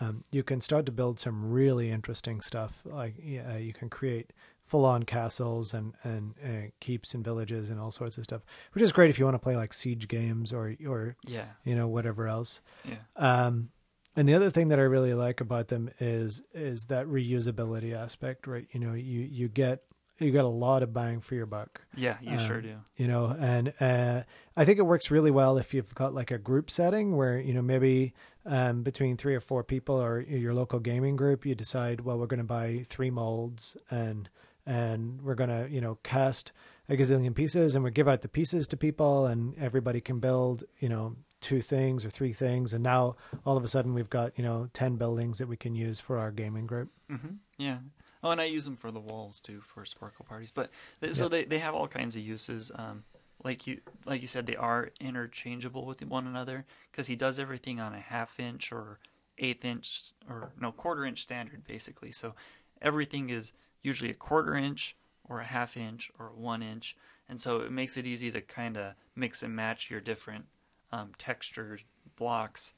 um, 0.00 0.22
you 0.30 0.42
can 0.44 0.60
start 0.60 0.86
to 0.86 0.92
build 0.92 1.18
some 1.18 1.50
really 1.50 1.90
interesting 1.90 2.40
stuff. 2.40 2.82
Like 2.84 3.14
yeah, 3.20 3.56
you 3.56 3.72
can 3.72 3.90
create 3.90 4.32
full 4.66 4.84
on 4.84 5.04
castles 5.04 5.72
and 5.72 5.94
and 6.02 6.34
uh, 6.44 6.68
keeps 6.80 7.14
and 7.14 7.24
villages 7.24 7.70
and 7.70 7.78
all 7.80 7.90
sorts 7.90 8.18
of 8.18 8.24
stuff, 8.24 8.42
which 8.72 8.82
is 8.82 8.92
great 8.92 9.10
if 9.10 9.18
you 9.18 9.24
want 9.24 9.34
to 9.34 9.38
play 9.38 9.56
like 9.56 9.72
siege 9.72 10.08
games 10.08 10.52
or 10.52 10.74
or 10.86 11.16
Yeah, 11.26 11.46
you 11.64 11.74
know 11.74 11.88
whatever 11.88 12.26
else. 12.28 12.60
yeah, 12.84 12.96
Um, 13.16 13.70
and 14.16 14.26
the 14.28 14.34
other 14.34 14.50
thing 14.50 14.68
that 14.68 14.78
I 14.78 14.82
really 14.82 15.14
like 15.14 15.40
about 15.40 15.68
them 15.68 15.90
is 16.00 16.42
is 16.54 16.86
that 16.86 17.06
reusability 17.06 17.94
aspect, 17.94 18.46
right? 18.46 18.66
You 18.72 18.80
know, 18.80 18.94
you 18.94 19.20
you 19.20 19.48
get 19.48 19.82
you 20.18 20.30
get 20.30 20.46
a 20.46 20.48
lot 20.48 20.82
of 20.82 20.94
bang 20.94 21.20
for 21.20 21.34
your 21.34 21.44
buck, 21.44 21.82
yeah. 21.94 22.16
You 22.22 22.38
sure 22.38 22.56
Um, 22.56 22.62
do. 22.62 22.76
you 22.96 23.06
know, 23.06 23.36
and 23.38 23.74
uh, 23.80 24.22
I 24.56 24.64
think 24.64 24.78
it 24.78 24.82
works 24.86 25.10
really 25.10 25.30
well 25.30 25.58
if 25.58 25.74
you've 25.74 25.94
got 25.94 26.14
like 26.14 26.30
a 26.30 26.38
group 26.38 26.70
setting 26.70 27.16
where 27.16 27.38
you 27.38 27.52
know 27.52 27.60
maybe 27.60 28.14
um, 28.46 28.82
between 28.82 29.18
three 29.18 29.34
or 29.34 29.40
four 29.40 29.62
people 29.62 30.00
or 30.02 30.22
your 30.22 30.54
local 30.54 30.78
gaming 30.80 31.16
group, 31.16 31.44
you 31.44 31.54
decide, 31.54 32.00
well, 32.00 32.18
we're 32.18 32.26
going 32.26 32.38
to 32.38 32.44
buy 32.44 32.84
three 32.88 33.10
molds 33.10 33.76
and 33.90 34.30
and 34.66 35.20
we're 35.22 35.34
going 35.34 35.50
to 35.50 35.68
you 35.70 35.80
know 35.80 35.98
cast 36.02 36.52
a 36.88 36.94
gazillion 36.96 37.34
pieces 37.34 37.74
and 37.74 37.84
we 37.84 37.90
give 37.90 38.08
out 38.08 38.22
the 38.22 38.28
pieces 38.28 38.66
to 38.68 38.76
people 38.76 39.26
and 39.26 39.56
everybody 39.58 40.00
can 40.00 40.18
build 40.20 40.64
you 40.78 40.88
know 40.88 41.16
two 41.40 41.60
things 41.60 42.04
or 42.04 42.10
three 42.10 42.32
things 42.32 42.72
and 42.72 42.82
now 42.82 43.14
all 43.44 43.56
of 43.56 43.64
a 43.64 43.68
sudden 43.68 43.92
we've 43.94 44.10
got 44.10 44.36
you 44.38 44.42
know 44.44 44.68
10 44.72 44.96
buildings 44.96 45.38
that 45.38 45.46
we 45.46 45.56
can 45.56 45.74
use 45.74 46.00
for 46.00 46.18
our 46.18 46.30
gaming 46.30 46.66
group 46.66 46.90
hmm 47.10 47.34
Yeah. 47.58 47.78
Oh, 48.22 48.30
and 48.30 48.40
I 48.40 48.44
use 48.44 48.64
them 48.64 48.76
for 48.76 48.90
the 48.90 48.98
walls 48.98 49.38
too 49.38 49.60
for 49.60 49.84
sparkle 49.84 50.24
parties. 50.24 50.50
But 50.50 50.70
th- 51.00 51.14
so 51.14 51.28
they 51.28 51.44
they 51.44 51.60
have 51.60 51.74
all 51.74 51.86
kinds 51.86 52.16
of 52.16 52.22
uses. 52.22 52.72
Um, 52.74 53.04
like 53.44 53.66
you 53.68 53.80
like 54.04 54.20
you 54.22 54.26
said, 54.26 54.46
they 54.46 54.56
are 54.56 54.90
interchangeable 55.00 55.84
with 55.84 56.02
one 56.04 56.26
another 56.26 56.64
because 56.90 57.06
he 57.06 57.14
does 57.14 57.38
everything 57.38 57.78
on 57.78 57.94
a 57.94 58.00
half 58.00 58.40
inch 58.40 58.72
or 58.72 58.98
eighth 59.38 59.64
inch 59.64 60.12
or 60.28 60.50
no 60.60 60.72
quarter 60.72 61.04
inch 61.04 61.22
standard 61.22 61.64
basically. 61.64 62.10
So 62.10 62.34
everything 62.82 63.30
is 63.30 63.52
usually 63.86 64.10
a 64.10 64.14
quarter 64.14 64.54
inch 64.54 64.96
or 65.28 65.40
a 65.40 65.44
half 65.44 65.76
inch 65.76 66.10
or 66.18 66.26
one 66.34 66.62
inch, 66.62 66.96
and 67.28 67.40
so 67.40 67.60
it 67.60 67.70
makes 67.72 67.96
it 67.96 68.06
easy 68.06 68.30
to 68.32 68.40
kind 68.40 68.76
of 68.76 68.94
mix 69.14 69.42
and 69.42 69.54
match 69.54 69.90
your 69.90 70.00
different 70.00 70.44
um, 70.92 71.12
textured 71.18 71.82
blocks 72.16 72.74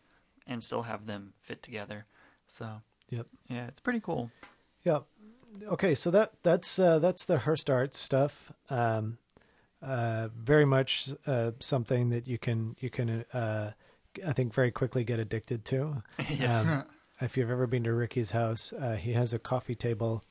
and 0.47 0.62
still 0.62 0.82
have 0.82 1.06
them 1.06 1.32
fit 1.40 1.62
together. 1.62 2.06
So 2.47 2.82
Yep. 3.10 3.26
yeah, 3.48 3.66
it's 3.66 3.80
pretty 3.80 4.01
cool. 4.01 4.30
Yeah. 4.85 5.01
Okay, 5.66 5.94
so 5.94 6.10
that 6.10 6.32
that's 6.43 6.78
uh, 6.78 6.98
that's 6.98 7.24
the 7.24 7.39
Hirst 7.39 7.70
Arts 7.70 7.98
stuff. 7.98 8.52
Um, 8.68 9.18
uh, 9.82 10.28
very 10.36 10.64
much 10.66 11.10
uh, 11.26 11.52
something 11.60 12.10
that 12.10 12.26
you 12.26 12.39
can 12.39 12.76
you 12.80 12.90
can 12.90 13.24
uh, 13.32 13.70
I 14.26 14.32
think 14.32 14.52
very 14.52 14.70
quickly 14.70 15.05
get 15.05 15.18
addicted 15.18 15.64
to. 15.66 16.02
yeah. 16.30 16.60
Um, 16.60 16.85
if 17.20 17.36
you've 17.36 17.51
ever 17.51 17.66
been 17.66 17.82
to 17.85 17.93
Ricky's 17.93 18.30
house, 18.30 18.72
uh, 18.72 18.94
he 18.97 19.12
has 19.14 19.32
a 19.32 19.39
coffee 19.39 19.74
table 19.74 20.22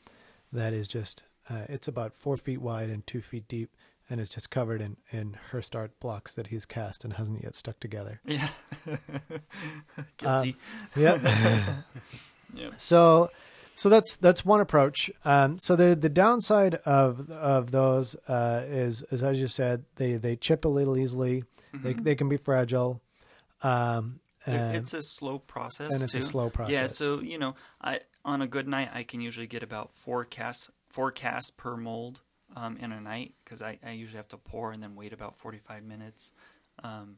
that 0.51 0.73
is 0.73 0.87
just 0.87 1.23
uh, 1.49 1.63
it's 1.69 1.87
about 1.87 2.13
four 2.13 2.37
feet 2.37 2.61
wide 2.61 2.89
and 2.89 3.05
two 3.07 3.21
feet 3.21 3.47
deep, 3.47 3.75
and 4.09 4.19
it's 4.19 4.33
just 4.33 4.49
covered 4.49 4.81
in 4.81 4.97
in 5.11 5.37
Hirst 5.51 5.75
Art 5.75 5.97
blocks 5.99 6.35
that 6.35 6.47
he's 6.47 6.65
cast 6.65 7.03
and 7.03 7.13
hasn't 7.13 7.43
yet 7.43 7.55
stuck 7.55 7.79
together. 7.79 8.21
Yeah. 8.25 8.49
Guilty. 10.17 10.55
Yeah. 10.95 11.77
yeah. 12.53 12.69
So, 12.77 13.29
so 13.75 13.89
that's 13.89 14.15
that's 14.17 14.45
one 14.45 14.61
approach. 14.61 15.09
Um, 15.25 15.59
so 15.59 15.75
the 15.75 15.95
the 15.95 16.09
downside 16.09 16.75
of 16.85 17.29
of 17.29 17.71
those 17.71 18.15
uh, 18.27 18.63
is, 18.67 19.03
is 19.11 19.23
as 19.23 19.39
you 19.39 19.47
said, 19.47 19.85
they 19.95 20.13
they 20.13 20.35
chip 20.35 20.65
a 20.65 20.69
little 20.69 20.97
easily. 20.97 21.43
They 21.73 21.93
they 21.93 22.15
can 22.15 22.29
be 22.29 22.37
fragile. 22.37 23.01
Um, 23.61 24.19
and, 24.45 24.77
it's 24.77 24.93
a 24.93 25.01
slow 25.01 25.39
process. 25.39 25.93
and 25.93 26.03
it's 26.03 26.13
a 26.13 26.19
too. 26.19 26.23
slow 26.23 26.51
Yeah. 26.69 26.87
So 26.87 27.19
you 27.21 27.37
know, 27.37 27.55
I 27.81 27.99
on 28.27 28.41
a 28.41 28.47
good 28.47 28.67
night 28.67 28.91
I 28.93 29.03
can 29.03 29.21
usually 29.21 29.47
get 29.47 29.63
about 29.63 29.95
four 29.95 30.25
casts 30.25 30.69
four 30.89 31.11
casts 31.11 31.49
per 31.49 31.77
mold 31.77 32.19
um, 32.55 32.77
in 32.77 32.91
a 32.91 33.01
night 33.01 33.33
because 33.43 33.61
I, 33.61 33.79
I 33.83 33.91
usually 33.91 34.17
have 34.17 34.27
to 34.29 34.37
pour 34.37 34.71
and 34.71 34.83
then 34.83 34.95
wait 34.95 35.13
about 35.13 35.37
forty 35.37 35.57
five 35.57 35.83
minutes 35.83 36.33
um, 36.83 37.15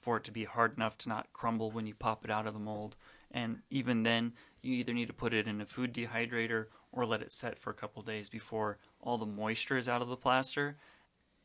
for 0.00 0.16
it 0.16 0.24
to 0.24 0.32
be 0.32 0.44
hard 0.44 0.76
enough 0.76 0.96
to 0.98 1.08
not 1.08 1.32
crumble 1.32 1.70
when 1.70 1.86
you 1.86 1.94
pop 1.94 2.24
it 2.24 2.30
out 2.30 2.46
of 2.46 2.54
the 2.54 2.60
mold. 2.60 2.96
And 3.32 3.58
even 3.70 4.02
then, 4.02 4.32
you 4.62 4.74
either 4.74 4.94
need 4.94 5.08
to 5.08 5.12
put 5.12 5.34
it 5.34 5.48
in 5.48 5.60
a 5.60 5.66
food 5.66 5.92
dehydrator 5.92 6.66
or 6.92 7.04
let 7.04 7.22
it 7.22 7.32
set 7.32 7.58
for 7.58 7.70
a 7.70 7.74
couple 7.74 8.02
days 8.02 8.28
before 8.28 8.78
all 9.00 9.18
the 9.18 9.26
moisture 9.26 9.76
is 9.76 9.88
out 9.88 10.02
of 10.02 10.08
the 10.08 10.16
plaster, 10.16 10.76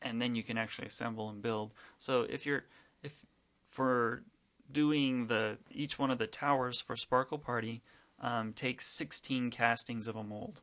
and 0.02 0.22
then 0.22 0.36
you 0.36 0.44
can 0.44 0.58
actually 0.58 0.88
assemble 0.88 1.30
and 1.30 1.42
build. 1.42 1.74
So 1.98 2.28
if 2.30 2.46
you're 2.46 2.66
if 3.04 3.26
for 3.70 4.24
doing 4.72 5.28
the 5.28 5.58
each 5.70 6.00
one 6.00 6.12
of 6.12 6.18
the 6.18 6.28
towers 6.28 6.80
for 6.80 6.96
Sparkle 6.96 7.40
Party 7.40 7.82
um, 8.22 8.54
takes 8.54 8.88
16 8.88 9.50
castings 9.50 10.08
of 10.08 10.16
a 10.16 10.24
mold. 10.24 10.62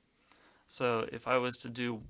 So 0.67 1.07
if 1.13 1.27
I 1.27 1.37
was 1.39 1.59
to 1.59 1.69
do 1.69 2.01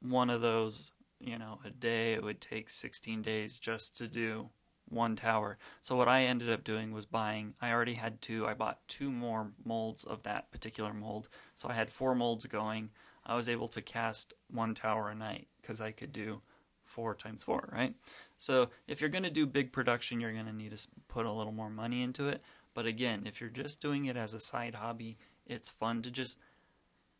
one 0.00 0.30
of 0.30 0.40
those, 0.40 0.92
you 1.20 1.38
know, 1.38 1.60
a 1.64 1.70
day, 1.70 2.14
it 2.14 2.22
would 2.22 2.40
take 2.40 2.70
16 2.70 3.22
days 3.22 3.58
just 3.58 3.96
to 3.98 4.08
do 4.08 4.50
one 4.88 5.16
tower. 5.16 5.58
So 5.80 5.96
what 5.96 6.08
I 6.08 6.24
ended 6.24 6.50
up 6.50 6.64
doing 6.64 6.92
was 6.92 7.04
buying. 7.04 7.54
I 7.60 7.72
already 7.72 7.94
had 7.94 8.22
two. 8.22 8.46
I 8.46 8.54
bought 8.54 8.86
two 8.88 9.10
more 9.10 9.50
molds 9.64 10.04
of 10.04 10.22
that 10.22 10.50
particular 10.50 10.94
mold. 10.94 11.28
So 11.54 11.68
I 11.68 11.74
had 11.74 11.90
four 11.90 12.14
molds 12.14 12.46
going. 12.46 12.90
I 13.26 13.36
was 13.36 13.48
able 13.48 13.68
to 13.68 13.82
cast 13.82 14.32
one 14.50 14.74
tower 14.74 15.10
a 15.10 15.14
night 15.14 15.48
because 15.60 15.80
I 15.80 15.92
could 15.92 16.12
do 16.12 16.40
four 16.84 17.14
times 17.14 17.42
four, 17.42 17.68
right? 17.72 17.94
So 18.38 18.70
if 18.86 19.00
you're 19.00 19.10
going 19.10 19.24
to 19.24 19.30
do 19.30 19.46
big 19.46 19.72
production, 19.72 20.20
you're 20.20 20.32
going 20.32 20.46
to 20.46 20.52
need 20.52 20.76
to 20.76 20.88
put 21.08 21.26
a 21.26 21.32
little 21.32 21.52
more 21.52 21.68
money 21.68 22.02
into 22.02 22.28
it. 22.28 22.42
But 22.78 22.86
again, 22.86 23.24
if 23.26 23.40
you're 23.40 23.50
just 23.50 23.80
doing 23.80 24.04
it 24.04 24.16
as 24.16 24.34
a 24.34 24.40
side 24.40 24.76
hobby, 24.76 25.18
it's 25.44 25.68
fun 25.68 26.00
to 26.02 26.12
just 26.12 26.38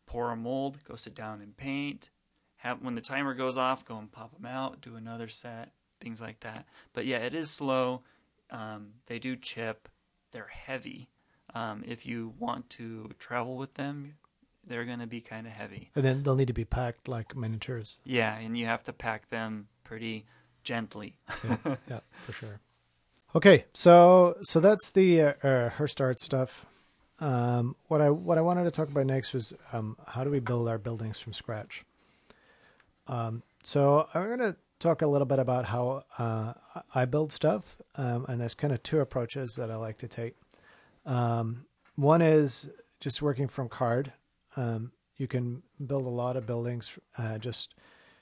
pour 0.05 0.31
a 0.31 0.35
mold, 0.37 0.77
go 0.85 0.95
sit 0.95 1.13
down 1.13 1.41
and 1.41 1.57
paint, 1.57 2.07
have 2.55 2.81
when 2.81 2.95
the 2.95 3.01
timer 3.01 3.33
goes 3.33 3.57
off, 3.57 3.83
go 3.83 3.97
and 3.97 4.09
pop 4.09 4.33
them 4.33 4.45
out, 4.45 4.79
do 4.79 4.95
another 4.95 5.27
set, 5.27 5.73
things 5.99 6.21
like 6.21 6.39
that. 6.39 6.65
But 6.93 7.05
yeah, 7.05 7.17
it 7.17 7.35
is 7.35 7.49
slow. 7.49 8.03
Um, 8.49 8.91
they 9.07 9.19
do 9.19 9.35
chip. 9.35 9.89
They're 10.31 10.47
heavy. 10.47 11.09
Um, 11.53 11.83
if 11.85 12.05
you 12.05 12.33
want 12.39 12.69
to 12.69 13.09
travel 13.19 13.57
with 13.57 13.73
them, 13.73 14.13
they're 14.65 14.85
going 14.85 14.99
to 14.99 15.07
be 15.07 15.19
kind 15.19 15.45
of 15.45 15.51
heavy. 15.51 15.91
And 15.93 16.05
then 16.05 16.23
they'll 16.23 16.37
need 16.37 16.47
to 16.47 16.53
be 16.53 16.63
packed 16.63 17.09
like 17.09 17.35
miniatures. 17.35 17.99
Yeah, 18.05 18.33
and 18.37 18.57
you 18.57 18.65
have 18.65 18.83
to 18.85 18.93
pack 18.93 19.27
them 19.27 19.67
pretty 19.83 20.25
gently. 20.63 21.17
Yeah, 21.43 21.75
yeah 21.89 21.99
for 22.25 22.31
sure. 22.31 22.61
Okay, 23.35 23.65
so 23.75 24.37
so 24.41 24.59
that's 24.59 24.89
the 24.89 25.21
uh, 25.21 25.33
uh, 25.43 25.69
Hirst 25.69 26.01
Art 26.01 26.19
stuff. 26.19 26.65
Um, 27.19 27.75
what 27.87 28.01
I 28.01 28.09
what 28.09 28.39
I 28.39 28.41
wanted 28.41 28.63
to 28.63 28.71
talk 28.71 28.89
about 28.89 29.05
next 29.05 29.33
was 29.33 29.53
um, 29.71 29.97
how 30.07 30.23
do 30.23 30.31
we 30.31 30.39
build 30.39 30.67
our 30.67 30.79
buildings 30.79 31.19
from 31.19 31.33
scratch. 31.33 31.85
Um, 33.05 33.43
so 33.61 34.07
I'm 34.15 34.25
going 34.25 34.39
to 34.39 34.55
talk 34.79 35.03
a 35.03 35.07
little 35.07 35.27
bit 35.27 35.37
about 35.37 35.65
how 35.65 36.05
uh, 36.17 36.53
I 36.95 37.05
build 37.05 37.31
stuff, 37.31 37.77
um, 37.95 38.25
and 38.27 38.41
there's 38.41 38.55
kind 38.55 38.73
of 38.73 38.81
two 38.81 38.99
approaches 38.99 39.53
that 39.59 39.69
I 39.69 39.75
like 39.75 39.99
to 39.99 40.07
take. 40.07 40.35
Um, 41.05 41.65
one 41.97 42.23
is 42.23 42.67
just 42.99 43.21
working 43.21 43.47
from 43.47 43.69
card. 43.69 44.11
Um, 44.55 44.91
you 45.17 45.27
can 45.27 45.61
build 45.85 46.05
a 46.05 46.09
lot 46.09 46.35
of 46.35 46.47
buildings 46.47 46.97
uh, 47.15 47.37
just 47.37 47.75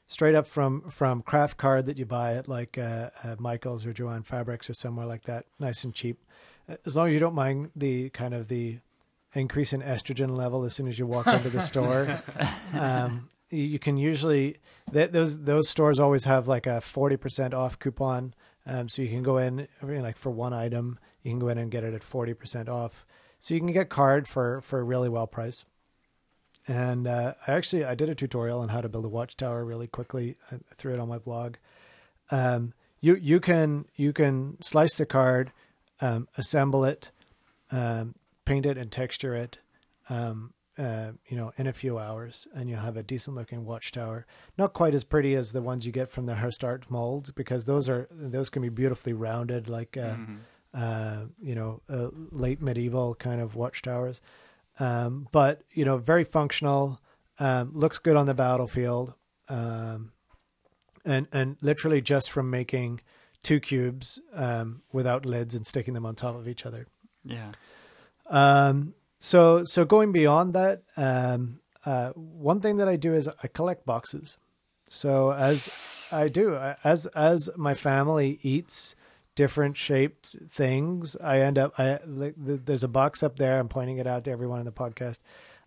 straight 0.08 0.36
up 0.36 0.48
from 0.48 0.90
from 0.90 1.22
craft 1.22 1.58
card 1.58 1.86
that 1.86 1.98
you 1.98 2.06
buy 2.06 2.36
at 2.36 2.48
like 2.48 2.78
uh, 2.78 3.10
uh, 3.24 3.36
Michaels 3.38 3.86
or 3.86 3.94
Joann 3.94 4.26
Fabrics 4.26 4.70
or 4.70 4.74
somewhere 4.74 5.06
like 5.06 5.24
that, 5.24 5.46
nice 5.60 5.84
and 5.84 5.94
cheap. 5.94 6.24
As 6.86 6.98
long 6.98 7.08
as 7.08 7.14
you 7.14 7.20
don't 7.20 7.36
mind 7.36 7.72
the 7.76 8.10
kind 8.10 8.34
of 8.34 8.48
the 8.48 8.80
increase 9.34 9.74
in 9.74 9.82
estrogen 9.82 10.36
level 10.36 10.64
as 10.64 10.74
soon 10.74 10.88
as 10.88 10.98
you 10.98 11.06
walk 11.06 11.28
into 11.28 11.50
the 11.50 11.62
store, 11.62 12.22
um, 12.74 13.30
you, 13.50 13.64
you 13.64 13.80
can 13.80 13.98
usually 13.98 14.58
th- 14.92 15.12
those 15.12 15.44
those 15.44 15.70
stores 15.70 16.00
always 16.00 16.24
have 16.24 16.48
like 16.48 16.66
a 16.66 16.82
forty 16.82 17.18
percent 17.18 17.54
off 17.54 17.78
coupon, 17.78 18.34
um, 18.66 18.90
so 18.90 19.02
you 19.02 19.10
can 19.10 19.24
go 19.24 19.38
in 19.38 19.68
I 19.82 19.86
mean, 19.86 20.02
like 20.02 20.18
for 20.18 20.32
one 20.32 20.54
item, 20.54 20.98
you 21.24 21.32
can 21.32 21.40
go 21.40 21.50
in 21.50 21.58
and 21.58 21.70
get 21.70 21.84
it 21.84 21.94
at 21.94 22.04
forty 22.04 22.34
percent 22.34 22.70
off. 22.70 23.06
So 23.40 23.54
you 23.54 23.60
can 23.60 23.72
get 23.72 23.90
card 23.90 24.28
for 24.28 24.62
for 24.62 24.80
a 24.80 24.84
really 24.84 25.10
well 25.10 25.28
price. 25.28 25.66
And 26.68 27.08
uh, 27.08 27.34
I 27.48 27.54
actually 27.54 27.86
I 27.86 27.96
did 27.96 28.10
a 28.10 28.16
tutorial 28.16 28.60
on 28.60 28.70
how 28.70 28.82
to 28.82 28.90
build 28.90 29.06
a 29.06 29.10
watchtower 29.10 29.64
really 29.64 29.88
quickly. 29.88 30.36
I 30.52 30.58
threw 30.76 30.94
it 30.94 31.00
on 31.00 31.08
my 31.08 31.18
blog. 31.18 31.56
Um, 32.30 32.74
you 33.00 33.16
you 33.16 33.40
can 33.40 33.86
you 33.96 34.12
can 34.12 34.62
slice 34.62 34.96
the 34.96 35.06
card, 35.06 35.52
um, 36.02 36.28
assemble 36.38 36.84
it, 36.84 37.12
um, 37.72 38.16
paint 38.44 38.66
it 38.66 38.78
and 38.78 38.92
texture 38.92 39.34
it, 39.34 39.60
um, 40.10 40.54
uh, 40.78 41.12
you 41.28 41.38
know, 41.38 41.54
in 41.58 41.68
a 41.68 41.74
few 41.74 41.98
hours, 41.98 42.48
and 42.54 42.70
you'll 42.70 42.80
have 42.80 42.98
a 42.98 43.04
decent 43.04 43.38
looking 43.38 43.64
watchtower. 43.66 44.26
Not 44.58 44.74
quite 44.74 44.94
as 44.94 45.04
pretty 45.06 45.36
as 45.36 45.54
the 45.54 45.62
ones 45.62 45.86
you 45.86 45.92
get 45.94 46.10
from 46.12 46.26
the 46.26 46.36
Hirst 46.36 46.64
molds 46.90 47.32
because 47.32 47.66
those 47.66 47.88
are 47.88 48.08
those 48.12 48.50
can 48.50 48.62
be 48.62 48.70
beautifully 48.70 49.14
rounded, 49.14 49.70
like 49.70 49.96
uh, 49.96 50.16
Mm-hmm. 50.18 50.36
uh, 50.74 51.24
you 51.42 51.56
know 51.56 51.82
uh, 51.88 52.10
late 52.32 52.62
medieval 52.62 53.16
kind 53.16 53.40
of 53.40 53.56
watchtowers. 53.56 54.20
Um, 54.80 55.28
but 55.32 55.62
you 55.72 55.86
know, 55.86 55.98
very 55.98 56.24
functional. 56.24 57.00
Um, 57.40 57.72
looks 57.74 58.00
good 58.00 58.16
on 58.16 58.26
the 58.26 58.34
battlefield, 58.34 59.14
um, 59.48 60.12
and 61.06 61.28
and 61.32 61.58
literally 61.62 62.02
just 62.02 62.32
from 62.32 62.50
making 62.50 63.02
two 63.44 63.60
cubes 63.60 64.20
um, 64.34 64.82
without 64.92 65.26
lids 65.26 65.54
and 65.56 65.66
sticking 65.66 65.94
them 65.94 66.06
on 66.06 66.16
top 66.16 66.36
of 66.36 66.48
each 66.48 66.66
other. 66.66 66.88
Yeah. 67.24 67.52
Um, 68.28 68.94
so 69.20 69.64
so 69.64 69.86
going 69.86 70.12
beyond 70.12 70.54
that, 70.54 70.84
um, 70.96 71.60
uh, 71.86 72.12
one 72.12 72.60
thing 72.60 72.78
that 72.78 72.88
I 72.88 72.96
do 72.96 73.14
is 73.14 73.30
I 73.42 73.48
collect 73.48 73.86
boxes. 73.86 74.38
So 74.90 75.32
as 75.32 75.70
I 76.12 76.28
do, 76.28 76.56
as 76.84 77.06
as 77.08 77.50
my 77.56 77.74
family 77.74 78.40
eats 78.42 78.96
different 79.38 79.78
shaped 79.78 80.36
things, 80.50 81.16
I 81.24 81.40
end 81.40 81.58
up. 81.58 81.80
I 81.80 82.00
like, 82.06 82.36
th- 82.46 82.62
there's 82.66 82.84
a 82.84 82.90
box 82.90 83.24
up 83.24 83.38
there. 83.38 83.58
I'm 83.58 83.70
pointing 83.70 84.00
it 84.00 84.08
out 84.08 84.26
to 84.26 84.32
everyone 84.32 84.60
in 84.60 84.66
the 84.66 84.74
podcast. 84.74 85.20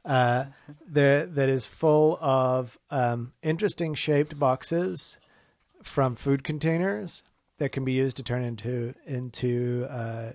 Uh, 0.04 0.46
there 0.86 1.24
that 1.24 1.48
is 1.48 1.64
full 1.64 2.18
of 2.20 2.78
um, 2.90 3.32
interesting 3.42 3.94
shaped 3.94 4.38
boxes 4.38 5.18
from 5.82 6.16
food 6.16 6.44
containers 6.44 7.22
that 7.58 7.70
can 7.70 7.84
be 7.84 7.92
used 7.92 8.16
to 8.16 8.22
turn 8.22 8.42
into 8.42 8.94
into 9.06 9.86
uh, 9.88 10.32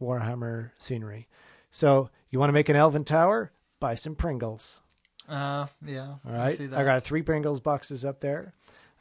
Warhammer 0.00 0.70
scenery. 0.78 1.26
So 1.70 2.10
you 2.30 2.38
want 2.38 2.50
to 2.50 2.54
make 2.54 2.68
an 2.68 2.76
elven 2.76 3.04
tower? 3.04 3.50
Buy 3.80 3.94
some 3.94 4.14
Pringles. 4.14 4.80
Uh, 5.28 5.66
yeah. 5.84 6.16
All 6.26 6.32
I 6.32 6.36
right, 6.36 6.58
see 6.58 6.68
I, 6.72 6.84
got 6.84 7.02
three 7.04 7.22
Pringles 7.22 7.60
boxes 7.60 8.04
up 8.04 8.20
there. 8.20 8.52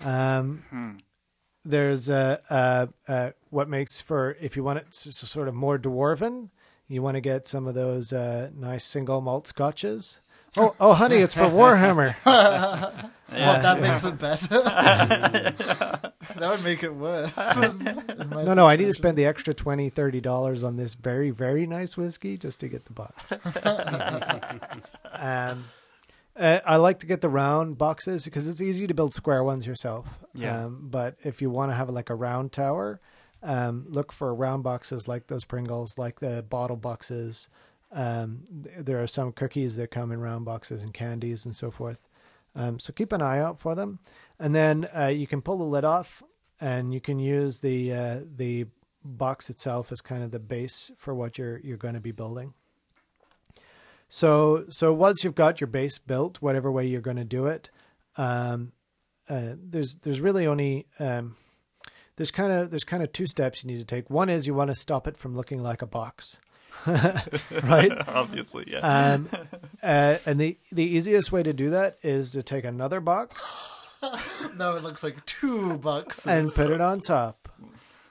Um, 0.04 1.00
There's 1.66 2.10
a, 2.10 2.42
uh, 2.50 2.88
uh, 3.08 3.32
what 3.54 3.70
makes 3.70 4.02
for 4.02 4.36
if 4.42 4.56
you 4.58 4.64
want 4.64 4.80
it 4.80 4.88
s- 4.90 5.08
s- 5.08 5.30
sort 5.30 5.48
of 5.48 5.54
more 5.54 5.78
dwarven, 5.80 6.50
you 6.88 7.02
want 7.02 7.16
to 7.16 7.22
get 7.22 7.46
some 7.46 7.68
of 7.68 7.76
those 7.76 8.12
uh, 8.12 8.50
nice 8.56 8.84
single 8.84 9.22
malt 9.22 9.48
scotches. 9.48 10.20
Oh, 10.56 10.76
oh, 10.80 10.94
honey, 10.94 11.18
it's 11.18 11.34
for 11.34 11.44
Warhammer. 11.44 12.16
Well, 13.34 13.62
that 13.64 13.82
makes 13.82 14.04
it 14.04 14.20
better. 14.20 14.48
that 14.62 16.14
would 16.40 16.64
make 16.64 16.84
it 16.84 16.94
worse. 16.94 17.36
No, 17.36 18.54
no, 18.54 18.68
I 18.68 18.76
need 18.76 18.86
to 18.86 18.94
spend 18.94 19.18
the 19.18 19.26
extra 19.26 19.56
twenty, 19.56 19.90
thirty 19.90 20.22
dollars 20.22 20.62
on 20.64 20.78
this 20.78 20.94
very, 20.94 21.32
very 21.32 21.66
nice 21.66 21.98
whiskey 21.98 22.38
just 22.38 22.60
to 22.60 22.68
get 22.68 22.86
the 22.86 22.94
box. 22.94 23.34
um, 25.14 25.66
uh, 26.36 26.60
I 26.66 26.78
like 26.78 27.00
to 27.00 27.08
get 27.08 27.22
the 27.22 27.30
round 27.30 27.78
boxes 27.78 28.26
because 28.26 28.48
it's 28.48 28.62
easy 28.62 28.86
to 28.88 28.94
build 28.94 29.14
square 29.16 29.44
ones 29.44 29.66
yourself. 29.68 30.08
Yeah. 30.34 30.66
Um, 30.66 30.88
but 30.92 31.16
if 31.24 31.42
you 31.42 31.50
want 31.50 31.72
to 31.72 31.76
have 31.76 31.90
like 31.90 32.10
a 32.10 32.16
round 32.16 32.52
tower, 32.52 33.00
um, 33.44 33.86
look 33.88 34.12
for 34.12 34.34
round 34.34 34.64
boxes 34.64 35.08
like 35.08 35.28
those 35.28 35.46
Pringles, 35.46 35.98
like 35.98 36.20
the 36.20 36.44
bottle 36.44 36.78
boxes. 36.78 37.50
Um, 37.92 38.44
there 38.50 39.02
are 39.02 39.08
some 39.08 39.32
cookies 39.32 39.76
that 39.76 39.92
come 39.92 40.12
in 40.12 40.20
round 40.20 40.46
boxes 40.46 40.84
and 40.84 40.94
candies 40.94 41.46
and 41.46 41.56
so 41.56 41.70
forth. 41.70 42.08
Um, 42.56 42.80
so 42.80 42.94
keep 42.94 43.12
an 43.12 43.22
eye 43.22 43.40
out 43.40 43.60
for 43.60 43.76
them, 43.76 44.00
and 44.40 44.54
then 44.54 44.88
uh, 44.96 45.08
you 45.08 45.28
can 45.28 45.42
pull 45.42 45.58
the 45.58 45.64
lid 45.64 45.84
off, 45.84 46.24
and 46.62 46.94
you 46.94 47.02
can 47.02 47.20
use 47.20 47.60
the 47.60 47.92
uh, 47.92 48.20
the 48.36 48.66
box 49.04 49.50
itself 49.50 49.92
as 49.92 50.02
kind 50.02 50.24
of 50.24 50.32
the 50.32 50.40
base 50.40 50.92
for 50.98 51.14
what 51.14 51.38
you're 51.38 51.60
you're 51.60 51.78
going 51.78 51.96
to 51.96 52.00
be 52.00 52.12
building. 52.12 52.54
So 54.08 54.66
so 54.70 54.94
once 54.94 55.24
you've 55.24 55.36
got 55.36 55.60
your 55.60 55.68
base 55.68 55.98
built, 55.98 56.42
whatever 56.42 56.72
way 56.72 56.86
you're 56.86 57.02
going 57.02 57.18
to 57.18 57.24
do 57.24 57.48
it, 57.48 57.72
um, 58.18 58.72
uh, 59.28 59.56
there's 59.58 59.96
there's 60.04 60.22
really 60.22 60.46
only 60.46 60.86
um, 61.00 61.36
there's 62.16 62.32
kind 62.32 62.52
of 62.54 62.70
there's 62.70 62.84
kind 62.84 63.04
of 63.04 63.12
two 63.12 63.28
steps 63.28 63.64
you 63.64 63.72
need 63.72 63.80
to 63.80 63.86
take. 63.86 64.10
One 64.10 64.30
is 64.30 64.48
you 64.48 64.54
want 64.54 64.70
to 64.70 64.76
stop 64.76 65.08
it 65.08 65.18
from 65.18 65.36
looking 65.36 65.62
like 65.62 65.82
a 65.82 65.88
box, 65.88 66.40
right? 67.64 67.92
Obviously, 68.08 68.66
yeah. 68.68 68.80
Um, 68.80 69.30
uh, 69.84 70.18
and 70.26 70.40
the 70.40 70.58
the 70.72 70.84
easiest 70.84 71.32
way 71.32 71.44
to 71.44 71.54
do 71.54 71.70
that 71.72 71.98
is 72.04 72.32
to 72.32 72.44
take 72.44 72.66
another 72.66 73.00
box 73.00 73.62
No, 74.58 74.76
it 74.76 74.84
looks 74.84 75.02
like 75.04 75.26
two 75.26 75.78
bucks. 75.78 76.28
and 76.28 76.52
put 76.54 76.70
it 76.70 76.82
on 76.82 77.00
top. 77.02 77.50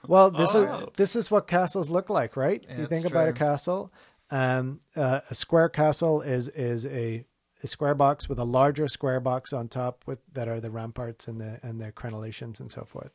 Well, 0.07 0.31
this 0.31 0.53
Oh. 0.55 0.63
is 0.63 0.87
this 0.97 1.15
is 1.15 1.31
what 1.31 1.47
castles 1.47 1.89
look 1.89 2.09
like, 2.09 2.35
right? 2.35 2.63
Yeah, 2.67 2.75
you 2.77 2.83
it's 2.83 2.89
think 2.89 3.05
about 3.05 3.29
a 3.29 3.33
castle. 3.33 3.91
Um, 4.31 4.79
uh, 4.95 5.21
a 5.29 5.35
square 5.35 5.69
castle 5.69 6.21
is 6.21 6.49
is 6.49 6.85
a, 6.87 7.23
a 7.61 7.67
square 7.67 7.93
box 7.95 8.27
with 8.27 8.39
a 8.39 8.43
larger 8.43 8.87
square 8.87 9.19
box 9.19 9.53
on 9.53 9.67
top 9.67 10.03
with 10.07 10.19
that 10.33 10.47
are 10.47 10.59
the 10.59 10.71
ramparts 10.71 11.27
and 11.27 11.39
the 11.39 11.59
and 11.63 11.79
the 11.79 11.91
crenellations 11.91 12.59
and 12.59 12.71
so 12.71 12.83
forth. 12.83 13.11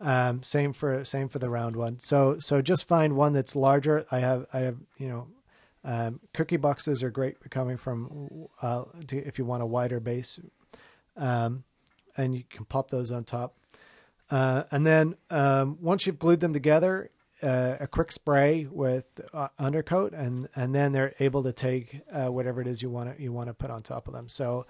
Um, 0.00 0.42
same 0.42 0.72
for 0.72 1.04
same 1.04 1.28
for 1.28 1.38
the 1.38 1.48
round 1.48 1.74
one. 1.74 1.98
So 1.98 2.38
so 2.38 2.60
just 2.60 2.86
find 2.86 3.16
one 3.16 3.32
that's 3.32 3.56
larger. 3.56 4.06
I 4.10 4.18
have 4.18 4.46
I 4.52 4.60
have 4.60 4.76
you 4.98 5.08
know 5.08 5.28
um, 5.84 6.20
cookie 6.34 6.58
boxes 6.58 7.02
are 7.02 7.10
great 7.10 7.36
coming 7.50 7.76
from 7.76 8.48
uh, 8.60 8.84
to, 9.06 9.16
if 9.16 9.38
you 9.38 9.44
want 9.44 9.62
a 9.62 9.66
wider 9.66 10.00
base, 10.00 10.38
um, 11.16 11.64
and 12.16 12.34
you 12.34 12.44
can 12.50 12.64
pop 12.64 12.90
those 12.90 13.10
on 13.10 13.24
top. 13.24 13.56
Uh, 14.30 14.64
and 14.70 14.86
then 14.86 15.14
um, 15.30 15.78
once 15.80 16.06
you've 16.06 16.18
glued 16.18 16.40
them 16.40 16.52
together, 16.52 17.10
uh, 17.42 17.76
a 17.80 17.86
quick 17.86 18.10
spray 18.10 18.66
with 18.70 19.06
uh, 19.32 19.48
undercoat, 19.58 20.12
and 20.12 20.48
and 20.54 20.74
then 20.74 20.92
they're 20.92 21.14
able 21.20 21.42
to 21.44 21.52
take 21.52 22.02
uh, 22.12 22.26
whatever 22.26 22.60
it 22.60 22.66
is 22.66 22.82
you 22.82 22.90
want 22.90 23.16
to 23.16 23.22
you 23.22 23.32
want 23.32 23.46
to 23.46 23.54
put 23.54 23.70
on 23.70 23.82
top 23.82 24.08
of 24.08 24.14
them. 24.14 24.28
So. 24.28 24.66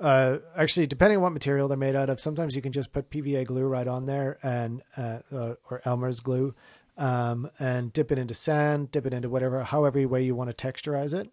Uh, 0.00 0.38
actually, 0.56 0.86
depending 0.86 1.16
on 1.18 1.22
what 1.22 1.32
material 1.32 1.68
they're 1.68 1.76
made 1.76 1.94
out 1.94 2.10
of, 2.10 2.20
sometimes 2.20 2.56
you 2.56 2.62
can 2.62 2.72
just 2.72 2.92
put 2.92 3.10
PVA 3.10 3.46
glue 3.46 3.64
right 3.64 3.86
on 3.86 4.06
there 4.06 4.38
and 4.42 4.82
uh, 4.96 5.20
uh, 5.32 5.54
or 5.70 5.82
Elmer's 5.84 6.20
glue, 6.20 6.54
um, 6.98 7.48
and 7.58 7.92
dip 7.92 8.10
it 8.10 8.18
into 8.18 8.34
sand, 8.34 8.90
dip 8.90 9.06
it 9.06 9.14
into 9.14 9.28
whatever, 9.28 9.62
however 9.62 10.06
way 10.08 10.22
you 10.22 10.34
want 10.34 10.56
to 10.56 10.66
texturize 10.66 11.14
it. 11.14 11.30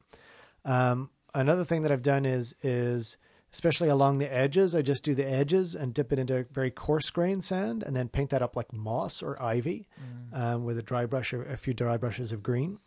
Um, 0.63 1.09
another 1.33 1.65
thing 1.65 1.81
that 1.81 1.91
I've 1.91 2.03
done 2.03 2.25
is 2.25 2.55
is 2.61 3.17
especially 3.53 3.89
along 3.89 4.17
the 4.17 4.33
edges, 4.33 4.75
I 4.75 4.81
just 4.81 5.03
do 5.03 5.13
the 5.13 5.27
edges 5.27 5.75
and 5.75 5.93
dip 5.93 6.13
it 6.13 6.19
into 6.19 6.45
very 6.51 6.71
coarse 6.71 7.09
grain 7.09 7.41
sand, 7.41 7.83
and 7.83 7.95
then 7.95 8.07
paint 8.07 8.29
that 8.29 8.41
up 8.41 8.55
like 8.55 8.71
moss 8.71 9.21
or 9.21 9.41
ivy 9.41 9.87
um, 10.33 10.63
with 10.63 10.77
a 10.77 10.83
dry 10.83 11.05
brush, 11.05 11.33
or 11.33 11.43
a 11.43 11.57
few 11.57 11.73
dry 11.73 11.97
brushes 11.97 12.31
of 12.31 12.41
green. 12.41 12.79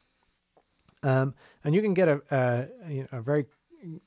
Um, 1.03 1.35
and 1.63 1.75
you 1.75 1.83
can 1.83 1.93
get 1.93 2.09
a, 2.09 2.23
a, 2.31 2.91
you 2.91 3.03
know, 3.03 3.09
a 3.19 3.21
very 3.21 3.45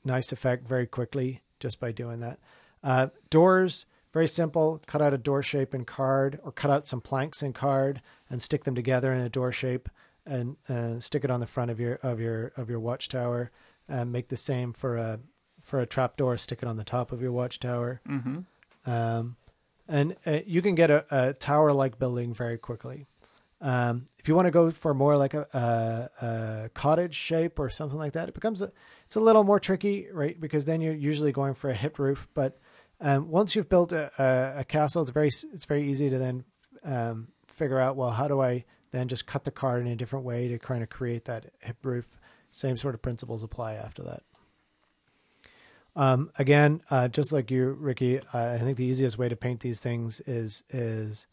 nice 0.04 0.32
effect 0.32 0.66
very 0.66 0.86
quickly 0.86 1.42
just 1.60 1.80
by 1.80 1.92
doing 1.92 2.20
that. 2.20 2.38
Uh, 2.82 3.08
doors, 3.30 3.86
very 4.12 4.28
simple. 4.28 4.80
Cut 4.86 5.02
out 5.02 5.14
a 5.14 5.18
door 5.18 5.42
shape 5.42 5.74
in 5.74 5.84
card, 5.84 6.38
or 6.42 6.52
cut 6.52 6.70
out 6.70 6.86
some 6.86 7.00
planks 7.00 7.42
in 7.42 7.52
card 7.52 8.00
and 8.30 8.40
stick 8.40 8.64
them 8.64 8.74
together 8.74 9.12
in 9.12 9.20
a 9.20 9.28
door 9.28 9.52
shape, 9.52 9.88
and 10.24 10.56
uh, 10.68 10.98
stick 10.98 11.24
it 11.24 11.30
on 11.30 11.40
the 11.40 11.46
front 11.46 11.70
of 11.70 11.80
your 11.80 11.96
of 12.02 12.20
your 12.20 12.52
of 12.56 12.70
your 12.70 12.80
watchtower. 12.80 13.50
And 13.90 14.12
make 14.12 14.28
the 14.28 14.36
same 14.36 14.74
for 14.74 14.98
a 14.98 15.20
for 15.62 15.80
a 15.80 15.86
trap 15.86 16.16
door. 16.18 16.36
Stick 16.36 16.62
it 16.62 16.68
on 16.68 16.76
the 16.76 16.84
top 16.84 17.10
of 17.10 17.22
your 17.22 17.32
watchtower. 17.32 18.02
Mm-hmm. 18.06 18.90
Um, 18.90 19.36
and 19.88 20.16
uh, 20.26 20.40
you 20.46 20.60
can 20.60 20.74
get 20.74 20.90
a, 20.90 21.06
a 21.10 21.32
tower 21.32 21.72
like 21.72 21.98
building 21.98 22.34
very 22.34 22.58
quickly. 22.58 23.06
Um, 23.60 24.06
if 24.18 24.28
you 24.28 24.34
want 24.34 24.46
to 24.46 24.50
go 24.50 24.70
for 24.70 24.94
more 24.94 25.16
like 25.16 25.34
a, 25.34 25.46
a, 25.52 26.26
a 26.26 26.68
cottage 26.74 27.14
shape 27.14 27.58
or 27.58 27.70
something 27.70 27.98
like 27.98 28.12
that, 28.12 28.28
it 28.28 28.34
becomes 28.34 28.62
a, 28.62 28.70
it's 29.08 29.16
a 29.16 29.20
little 29.20 29.42
more 29.42 29.58
tricky, 29.58 30.06
right? 30.12 30.38
Because 30.38 30.66
then 30.66 30.82
you're 30.82 30.92
usually 30.94 31.32
going 31.32 31.54
for 31.54 31.70
a 31.70 31.74
hip 31.74 31.98
roof. 31.98 32.28
But 32.34 32.58
um, 33.00 33.30
once 33.30 33.56
you've 33.56 33.68
built 33.70 33.92
a, 33.92 34.12
a, 34.22 34.60
a 34.60 34.64
castle, 34.64 35.00
it's 35.00 35.10
very 35.10 35.28
it's 35.28 35.64
very 35.64 35.88
easy 35.88 36.10
to 36.10 36.18
then 36.18 36.44
um, 36.84 37.28
figure 37.46 37.78
out 37.80 37.96
well 37.96 38.10
how 38.10 38.28
do 38.28 38.40
I 38.42 38.64
then 38.90 39.08
just 39.08 39.26
cut 39.26 39.44
the 39.44 39.50
card 39.50 39.80
in 39.80 39.88
a 39.88 39.96
different 39.96 40.26
way 40.26 40.48
to 40.48 40.58
kind 40.58 40.82
of 40.82 40.90
create 40.90 41.24
that 41.24 41.46
hip 41.60 41.78
roof. 41.82 42.06
Same 42.50 42.76
sort 42.76 42.94
of 42.94 43.00
principles 43.02 43.42
apply 43.42 43.74
after 43.74 44.02
that. 44.02 44.22
Um, 45.96 46.30
again, 46.38 46.82
uh, 46.90 47.08
just 47.08 47.32
like 47.32 47.50
you, 47.50 47.70
Ricky, 47.70 48.20
uh, 48.20 48.22
I 48.32 48.58
think 48.58 48.76
the 48.76 48.84
easiest 48.84 49.18
way 49.18 49.28
to 49.28 49.36
paint 49.36 49.60
these 49.60 49.80
things 49.80 50.20
is 50.26 50.62
is 50.70 51.26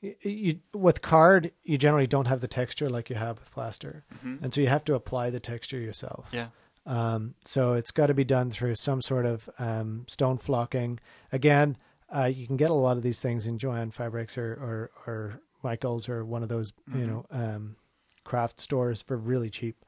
you, 0.00 0.14
you 0.22 0.60
with 0.74 1.02
card. 1.02 1.50
You 1.64 1.76
generally 1.78 2.06
don't 2.06 2.26
have 2.28 2.40
the 2.40 2.46
texture 2.48 2.88
like 2.88 3.10
you 3.10 3.16
have 3.16 3.38
with 3.38 3.50
plaster, 3.50 4.04
Mm-hmm. 4.16 4.44
and 4.44 4.54
so 4.54 4.60
you 4.60 4.68
have 4.68 4.84
to 4.84 4.94
apply 4.94 5.30
the 5.30 5.40
texture 5.40 5.78
yourself. 5.78 6.28
Yeah. 6.32 6.48
Um, 6.86 7.34
so 7.44 7.74
it's 7.74 7.90
got 7.90 8.06
to 8.06 8.14
be 8.14 8.24
done 8.24 8.50
through 8.50 8.76
some 8.76 9.02
sort 9.02 9.26
of 9.26 9.50
um, 9.58 10.04
stone 10.08 10.38
flocking. 10.38 11.00
Again, 11.32 11.76
uh, 12.14 12.30
you 12.32 12.46
can 12.46 12.56
get 12.56 12.70
a 12.70 12.74
lot 12.74 12.96
of 12.96 13.02
these 13.02 13.20
things 13.20 13.46
in 13.46 13.58
Joanne 13.58 13.90
Fabrics 13.90 14.38
or 14.38 14.52
or, 14.54 14.90
or 15.06 15.40
Michaels 15.62 16.08
or 16.08 16.24
one 16.24 16.42
of 16.44 16.48
those 16.48 16.72
you 16.94 17.00
Mhm. 17.00 17.06
know 17.08 17.26
um, 17.30 17.76
craft 18.24 18.60
stores 18.60 19.02
for 19.02 19.16
really 19.16 19.50
cheap, 19.50 19.84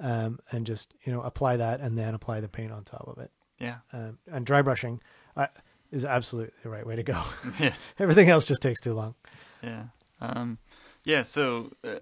um, 0.00 0.38
and 0.50 0.64
just 0.66 0.94
you 1.04 1.12
know 1.12 1.20
apply 1.20 1.58
that 1.58 1.80
and 1.80 1.98
then 1.98 2.14
apply 2.14 2.40
the 2.40 2.48
paint 2.48 2.72
on 2.72 2.84
top 2.84 3.06
of 3.06 3.18
it. 3.18 3.30
Yeah. 3.58 3.78
Um, 3.92 4.18
and 4.30 4.46
dry 4.46 4.62
brushing 4.62 5.02
uh, 5.36 5.48
is 5.90 6.04
absolutely 6.04 6.54
the 6.62 6.70
right 6.70 6.86
way 6.86 6.96
to 6.96 7.02
go. 7.02 7.22
yeah. 7.60 7.74
Everything 7.98 8.30
else 8.30 8.46
just 8.46 8.62
takes 8.62 8.80
too 8.80 8.94
long. 8.94 9.14
Yeah. 9.62 9.84
Um, 10.20 10.58
yeah. 11.04 11.22
So, 11.22 11.72
uh, 11.84 11.98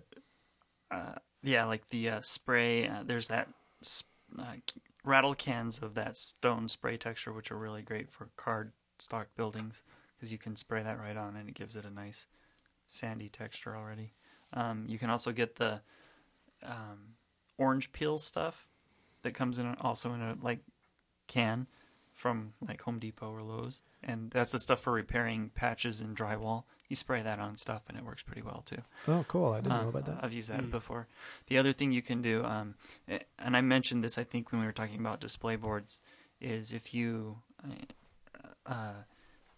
uh, 0.91 1.15
yeah, 1.43 1.65
like 1.65 1.89
the 1.89 2.09
uh, 2.11 2.21
spray. 2.21 2.87
Uh, 2.87 3.03
there's 3.05 3.29
that 3.29 3.49
s- 3.83 4.05
uh, 4.39 4.55
rattle 5.05 5.35
cans 5.35 5.81
of 5.81 5.95
that 5.95 6.17
stone 6.17 6.69
spray 6.69 6.97
texture, 6.97 7.33
which 7.33 7.51
are 7.51 7.59
really 7.59 7.83
great 7.83 8.11
for 8.11 8.29
card 8.37 8.73
stock 8.99 9.29
buildings 9.37 9.83
because 10.17 10.33
you 10.33 10.39
can 10.39 10.57
spray 10.57 10.83
that 10.83 10.99
right 10.99 11.17
on 11.17 11.37
and 11.37 11.49
it 11.49 11.55
gives 11.55 11.77
it 11.77 11.85
a 11.85 11.91
nice 11.91 12.27
sandy 12.87 13.29
texture 13.29 13.77
already. 13.77 14.13
Um, 14.53 14.85
you 14.89 14.99
can 14.99 15.11
also 15.11 15.33
get 15.33 15.57
the 15.57 15.81
um, 16.63 17.15
orange 17.59 17.93
peel 17.93 18.19
stuff 18.19 18.67
that 19.23 19.35
comes 19.35 19.59
in 19.59 19.75
also 19.81 20.13
in 20.15 20.23
a 20.23 20.37
like 20.41 20.61
can 21.27 21.67
from 22.15 22.53
like 22.67 22.81
Home 22.83 22.99
Depot 22.99 23.31
or 23.31 23.43
Lowe's, 23.43 23.83
and 24.03 24.31
that's 24.31 24.53
the 24.53 24.59
stuff 24.59 24.81
for 24.81 24.93
repairing 24.93 25.51
patches 25.55 26.01
in 26.01 26.15
drywall. 26.15 26.65
You 26.89 26.97
spray 26.97 27.23
that 27.23 27.39
on 27.39 27.57
stuff, 27.57 27.83
and 27.89 27.99
it 27.99 28.05
works 28.05 28.23
pretty 28.23 28.43
well 28.43 28.63
too. 28.65 28.83
Oh, 29.09 29.25
cool! 29.29 29.53
I 29.53 29.61
didn't 29.61 29.75
know 29.75 29.83
Um, 29.83 29.89
about 29.89 30.07
that. 30.07 30.19
I've 30.25 30.33
used 30.33 30.51
that 30.51 30.61
Hmm. 30.61 30.71
before. 30.71 31.09
The 31.49 31.59
other 31.59 31.73
thing 31.73 31.93
you 31.93 32.03
can 32.03 32.23
do, 32.23 32.45
um, 32.45 32.75
eh, 33.09 33.21
and 33.39 33.57
I 33.57 33.61
mentioned 33.61 34.05
this, 34.05 34.19
I 34.19 34.25
think, 34.25 34.53
when 34.53 34.61
we 34.61 34.67
were 34.67 34.73
talking 34.73 35.01
about 35.01 35.21
display 35.21 35.57
boards, 35.57 36.01
is 36.41 36.73
if 36.73 36.95
you 36.95 37.39
uh, 37.65 38.71
uh, 38.73 38.93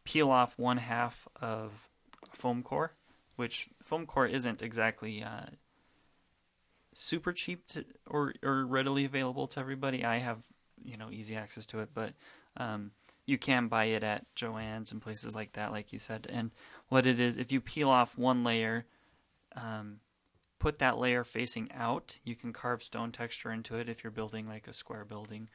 peel 0.04 0.30
off 0.30 0.58
one 0.58 0.78
half 0.78 1.28
of 1.40 1.90
foam 2.32 2.62
core, 2.62 2.92
which 3.36 3.68
foam 3.82 4.06
core 4.06 4.26
isn't 4.26 4.62
exactly 4.62 5.22
uh, 5.22 5.46
super 6.94 7.32
cheap 7.32 7.66
to, 7.68 7.84
or 8.06 8.34
or 8.42 8.64
readily 8.66 9.04
available 9.04 9.46
to 9.48 9.60
everybody. 9.60 10.04
I 10.04 10.18
have 10.18 10.38
you 10.82 10.96
know 10.96 11.10
easy 11.10 11.36
access 11.36 11.66
to 11.66 11.80
it, 11.80 11.90
but 11.94 12.12
um, 12.56 12.92
you 13.28 13.36
can 13.36 13.68
buy 13.68 13.84
it 13.84 14.02
at 14.02 14.24
Joann's 14.34 14.90
and 14.90 15.02
places 15.02 15.34
like 15.34 15.52
that, 15.52 15.70
like 15.70 15.92
you 15.92 15.98
said. 15.98 16.26
And 16.32 16.50
what 16.88 17.06
it 17.06 17.20
is, 17.20 17.36
if 17.36 17.52
you 17.52 17.60
peel 17.60 17.90
off 17.90 18.16
one 18.16 18.42
layer, 18.42 18.86
um, 19.54 20.00
put 20.58 20.78
that 20.78 20.96
layer 20.96 21.24
facing 21.24 21.70
out, 21.72 22.16
you 22.24 22.34
can 22.34 22.54
carve 22.54 22.82
stone 22.82 23.12
texture 23.12 23.52
into 23.52 23.76
it 23.76 23.86
if 23.86 24.02
you're 24.02 24.10
building 24.10 24.48
like 24.48 24.66
a 24.66 24.72
square 24.72 25.04
building. 25.04 25.50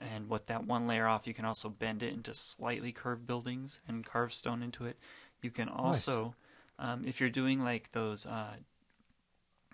And 0.00 0.30
with 0.30 0.46
that 0.46 0.68
one 0.68 0.86
layer 0.86 1.08
off, 1.08 1.26
you 1.26 1.34
can 1.34 1.44
also 1.44 1.68
bend 1.68 2.04
it 2.04 2.14
into 2.14 2.32
slightly 2.32 2.92
curved 2.92 3.26
buildings 3.26 3.80
and 3.88 4.06
carve 4.06 4.32
stone 4.32 4.62
into 4.62 4.84
it. 4.84 4.96
You 5.42 5.50
can 5.50 5.68
also, 5.68 6.36
um, 6.78 7.04
if 7.04 7.18
you're 7.18 7.28
doing 7.28 7.58
like 7.60 7.90
those, 7.90 8.24
uh, 8.24 8.54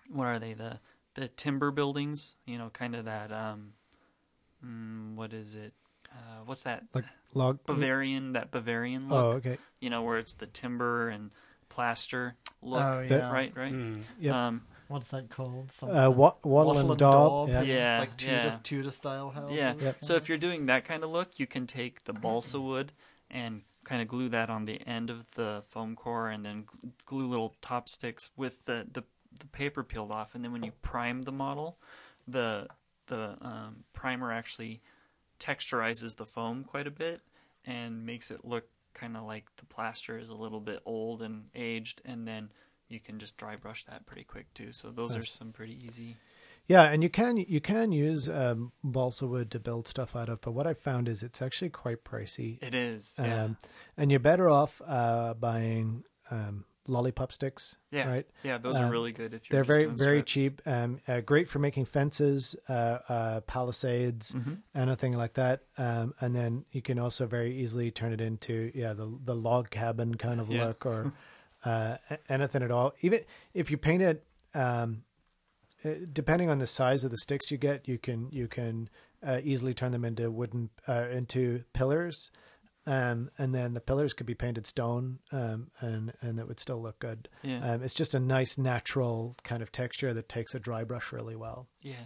what 0.09 0.25
are 0.25 0.39
they? 0.39 0.53
The 0.53 0.79
the 1.13 1.27
timber 1.27 1.69
buildings, 1.69 2.35
you 2.47 2.57
know, 2.57 2.71
kind 2.71 2.95
of 2.95 3.05
that. 3.05 3.31
Um, 3.31 3.73
mm, 4.65 5.13
what 5.13 5.33
is 5.33 5.53
it? 5.53 5.73
Uh, 6.13 6.43
what's 6.45 6.61
that? 6.61 6.83
Like 6.93 7.05
log. 7.33 7.59
Bavarian, 7.65 8.33
that 8.33 8.51
Bavarian 8.51 9.09
look. 9.09 9.23
Oh, 9.23 9.31
okay. 9.37 9.57
You 9.79 9.89
know, 9.89 10.03
where 10.03 10.17
it's 10.17 10.33
the 10.35 10.45
timber 10.47 11.09
and 11.09 11.31
plaster 11.69 12.35
look. 12.61 12.81
Oh, 12.83 13.05
that- 13.07 13.09
yeah. 13.09 13.31
Right, 13.31 13.51
right. 13.55 13.73
Mm. 13.73 14.01
Yep. 14.19 14.33
Um, 14.35 14.61
What's 14.89 15.07
that 15.09 15.29
called? 15.29 15.71
Some- 15.71 15.89
Uh, 15.95 16.09
wa- 16.11 16.35
wattle, 16.43 16.77
and 16.91 16.99
daub. 16.99 17.49
Yeah. 17.49 17.61
Yeah, 17.63 17.99
Like 17.99 18.17
Tudor, 18.17 18.31
yeah. 18.31 18.57
Tudor 18.61 18.89
style 18.91 19.31
houses. 19.31 19.55
Yeah. 19.57 19.73
Yep. 19.79 20.03
So 20.03 20.15
if 20.15 20.29
you're 20.29 20.37
doing 20.37 20.67
that 20.67 20.85
kind 20.85 21.03
of 21.03 21.09
look, 21.09 21.39
you 21.39 21.47
can 21.47 21.65
take 21.65 22.03
the 22.03 22.13
balsa 22.13 22.59
wood 22.61 22.91
and 23.31 23.63
kind 23.85 24.01
of 24.03 24.07
glue 24.07 24.29
that 24.29 24.49
on 24.51 24.65
the 24.65 24.79
end 24.87 25.09
of 25.09 25.25
the 25.31 25.63
foam 25.69 25.95
core, 25.95 26.29
and 26.29 26.45
then 26.45 26.65
glue 27.05 27.27
little 27.27 27.55
top 27.61 27.89
sticks 27.89 28.29
with 28.37 28.63
the, 28.65 28.85
the 28.91 29.03
the 29.39 29.47
paper 29.47 29.83
peeled 29.83 30.11
off. 30.11 30.35
And 30.35 30.43
then 30.43 30.51
when 30.51 30.63
you 30.63 30.73
prime 30.83 31.23
the 31.23 31.31
model, 31.31 31.79
the 32.27 32.67
the 33.07 33.35
um, 33.41 33.83
primer 33.93 34.31
actually 34.31 34.81
texturizes 35.43 36.15
the 36.15 36.25
foam 36.25 36.63
quite 36.63 36.87
a 36.87 36.91
bit 36.91 37.21
and 37.65 38.05
makes 38.05 38.31
it 38.31 38.45
look 38.45 38.65
kind 38.93 39.17
of 39.17 39.23
like 39.23 39.45
the 39.57 39.65
plaster 39.65 40.17
is 40.17 40.29
a 40.29 40.35
little 40.35 40.59
bit 40.59 40.79
old 40.85 41.21
and 41.21 41.45
aged, 41.55 42.01
and 42.05 42.27
then 42.27 42.49
you 42.89 42.99
can 42.99 43.19
just 43.19 43.37
dry 43.37 43.55
brush 43.55 43.83
that 43.85 44.05
pretty 44.05 44.23
quick 44.23 44.53
too. 44.53 44.71
So 44.71 44.91
those 44.91 45.15
are 45.15 45.23
some 45.23 45.51
pretty 45.51 45.79
easy. 45.83 46.15
Yeah, 46.67 46.83
and 46.83 47.03
you 47.03 47.09
can 47.09 47.37
you 47.37 47.59
can 47.59 47.91
use 47.91 48.29
um, 48.29 48.71
balsa 48.83 49.27
wood 49.27 49.51
to 49.51 49.59
build 49.59 49.87
stuff 49.87 50.15
out 50.15 50.29
of, 50.29 50.39
but 50.41 50.51
what 50.53 50.65
I 50.65 50.73
found 50.73 51.09
is 51.09 51.21
it's 51.21 51.41
actually 51.41 51.69
quite 51.69 52.05
pricey. 52.05 52.61
It 52.63 52.73
is. 52.73 53.13
Yeah. 53.19 53.43
Um, 53.43 53.57
and 53.97 54.11
you're 54.11 54.19
better 54.21 54.49
off 54.49 54.81
uh, 54.85 55.33
buying 55.33 56.03
um, 56.31 56.63
lollipop 56.87 57.31
sticks. 57.31 57.77
Yeah, 57.91 58.09
right. 58.09 58.27
yeah, 58.43 58.57
those 58.57 58.75
Um, 58.75 58.85
are 58.85 58.91
really 58.91 59.11
good 59.11 59.33
if 59.33 59.49
you're. 59.49 59.57
They're 59.57 59.63
very 59.63 59.85
very 59.85 60.17
strips. 60.19 60.31
cheap. 60.31 60.61
Um, 60.65 60.99
uh, 61.07 61.21
great 61.21 61.49
for 61.49 61.59
making 61.59 61.85
fences, 61.85 62.55
uh, 62.67 62.99
uh, 63.07 63.41
palisades, 63.41 64.33
Mhm. 64.33 64.57
anything 64.75 65.13
like 65.13 65.33
that. 65.33 65.63
Um, 65.77 66.13
and 66.19 66.35
then 66.35 66.65
you 66.71 66.81
can 66.81 66.99
also 66.99 67.25
very 67.27 67.55
easily 67.57 67.91
turn 67.91 68.11
it 68.13 68.21
into 68.21 68.71
yeah 68.75 68.93
the 68.93 69.17
the 69.23 69.35
log 69.35 69.69
cabin 69.69 70.15
kind 70.15 70.39
of 70.41 70.49
Yeah. 70.51 70.67
look 70.67 70.85
or 70.85 71.13
uh, 71.65 71.97
anything 72.29 72.63
at 72.63 72.71
all. 72.71 72.93
Even 73.01 73.21
if 73.53 73.71
you 73.71 73.77
paint 73.77 74.01
it, 74.03 74.25
um, 74.53 75.03
uh, 75.85 75.93
depending 76.11 76.49
on 76.49 76.57
the 76.59 76.67
size 76.67 77.03
of 77.03 77.11
the 77.11 77.17
sticks 77.17 77.51
you 77.51 77.57
get, 77.57 77.87
you 77.87 77.97
can 77.97 78.29
you 78.31 78.47
can 78.47 78.89
uh, 79.25 79.39
easily 79.43 79.73
turn 79.73 79.91
them 79.91 80.03
into 80.03 80.29
wooden 80.29 80.69
uh, 80.87 81.07
into 81.11 81.63
pillars. 81.73 82.29
Um, 82.85 83.29
and 83.37 83.55
then 83.55 83.73
the 83.73 83.79
pillars 83.79 84.13
could 84.13 84.25
be 84.25 84.35
painted 84.35 84.65
stone, 84.67 85.19
um, 85.31 85.71
and 85.79 86.13
and 86.21 86.37
it 86.39 86.47
would 86.47 86.59
still 86.59 86.81
look 86.81 86.99
good. 86.99 87.29
Yeah, 87.41 87.59
Um, 87.63 87.81
it's 87.83 87.93
just 87.93 88.13
a 88.13 88.19
nice 88.19 88.57
natural 88.57 89.35
kind 89.43 89.63
of 89.63 89.71
texture 89.71 90.13
that 90.13 90.27
takes 90.27 90.53
a 90.53 90.59
dry 90.59 90.83
brush 90.83 91.11
really 91.13 91.35
well. 91.35 91.67
yeah. 91.81 92.05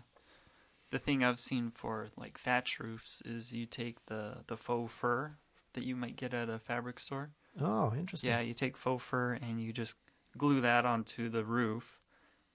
The 0.89 0.99
thing 0.99 1.21
I've 1.23 1.39
seen 1.39 1.71
for 1.71 2.07
like 2.15 2.39
thatch 2.39 2.79
roofs 2.79 3.21
is 3.25 3.51
you 3.51 3.65
take 3.65 4.05
the 4.05 4.43
the 4.47 4.55
faux 4.55 4.93
fur 4.93 5.35
that 5.73 5.83
you 5.83 5.95
might 5.97 6.15
get 6.15 6.33
at 6.33 6.47
a 6.49 6.59
fabric 6.59 6.99
store. 6.99 7.31
Oh, 7.59 7.93
interesting. 7.93 8.29
Yeah, 8.29 8.39
you 8.39 8.53
take 8.53 8.77
faux 8.77 9.03
fur 9.03 9.33
and 9.33 9.59
you 9.61 9.73
just 9.73 9.95
glue 10.37 10.61
that 10.61 10.85
onto 10.85 11.27
the 11.27 11.43
roof, 11.43 11.99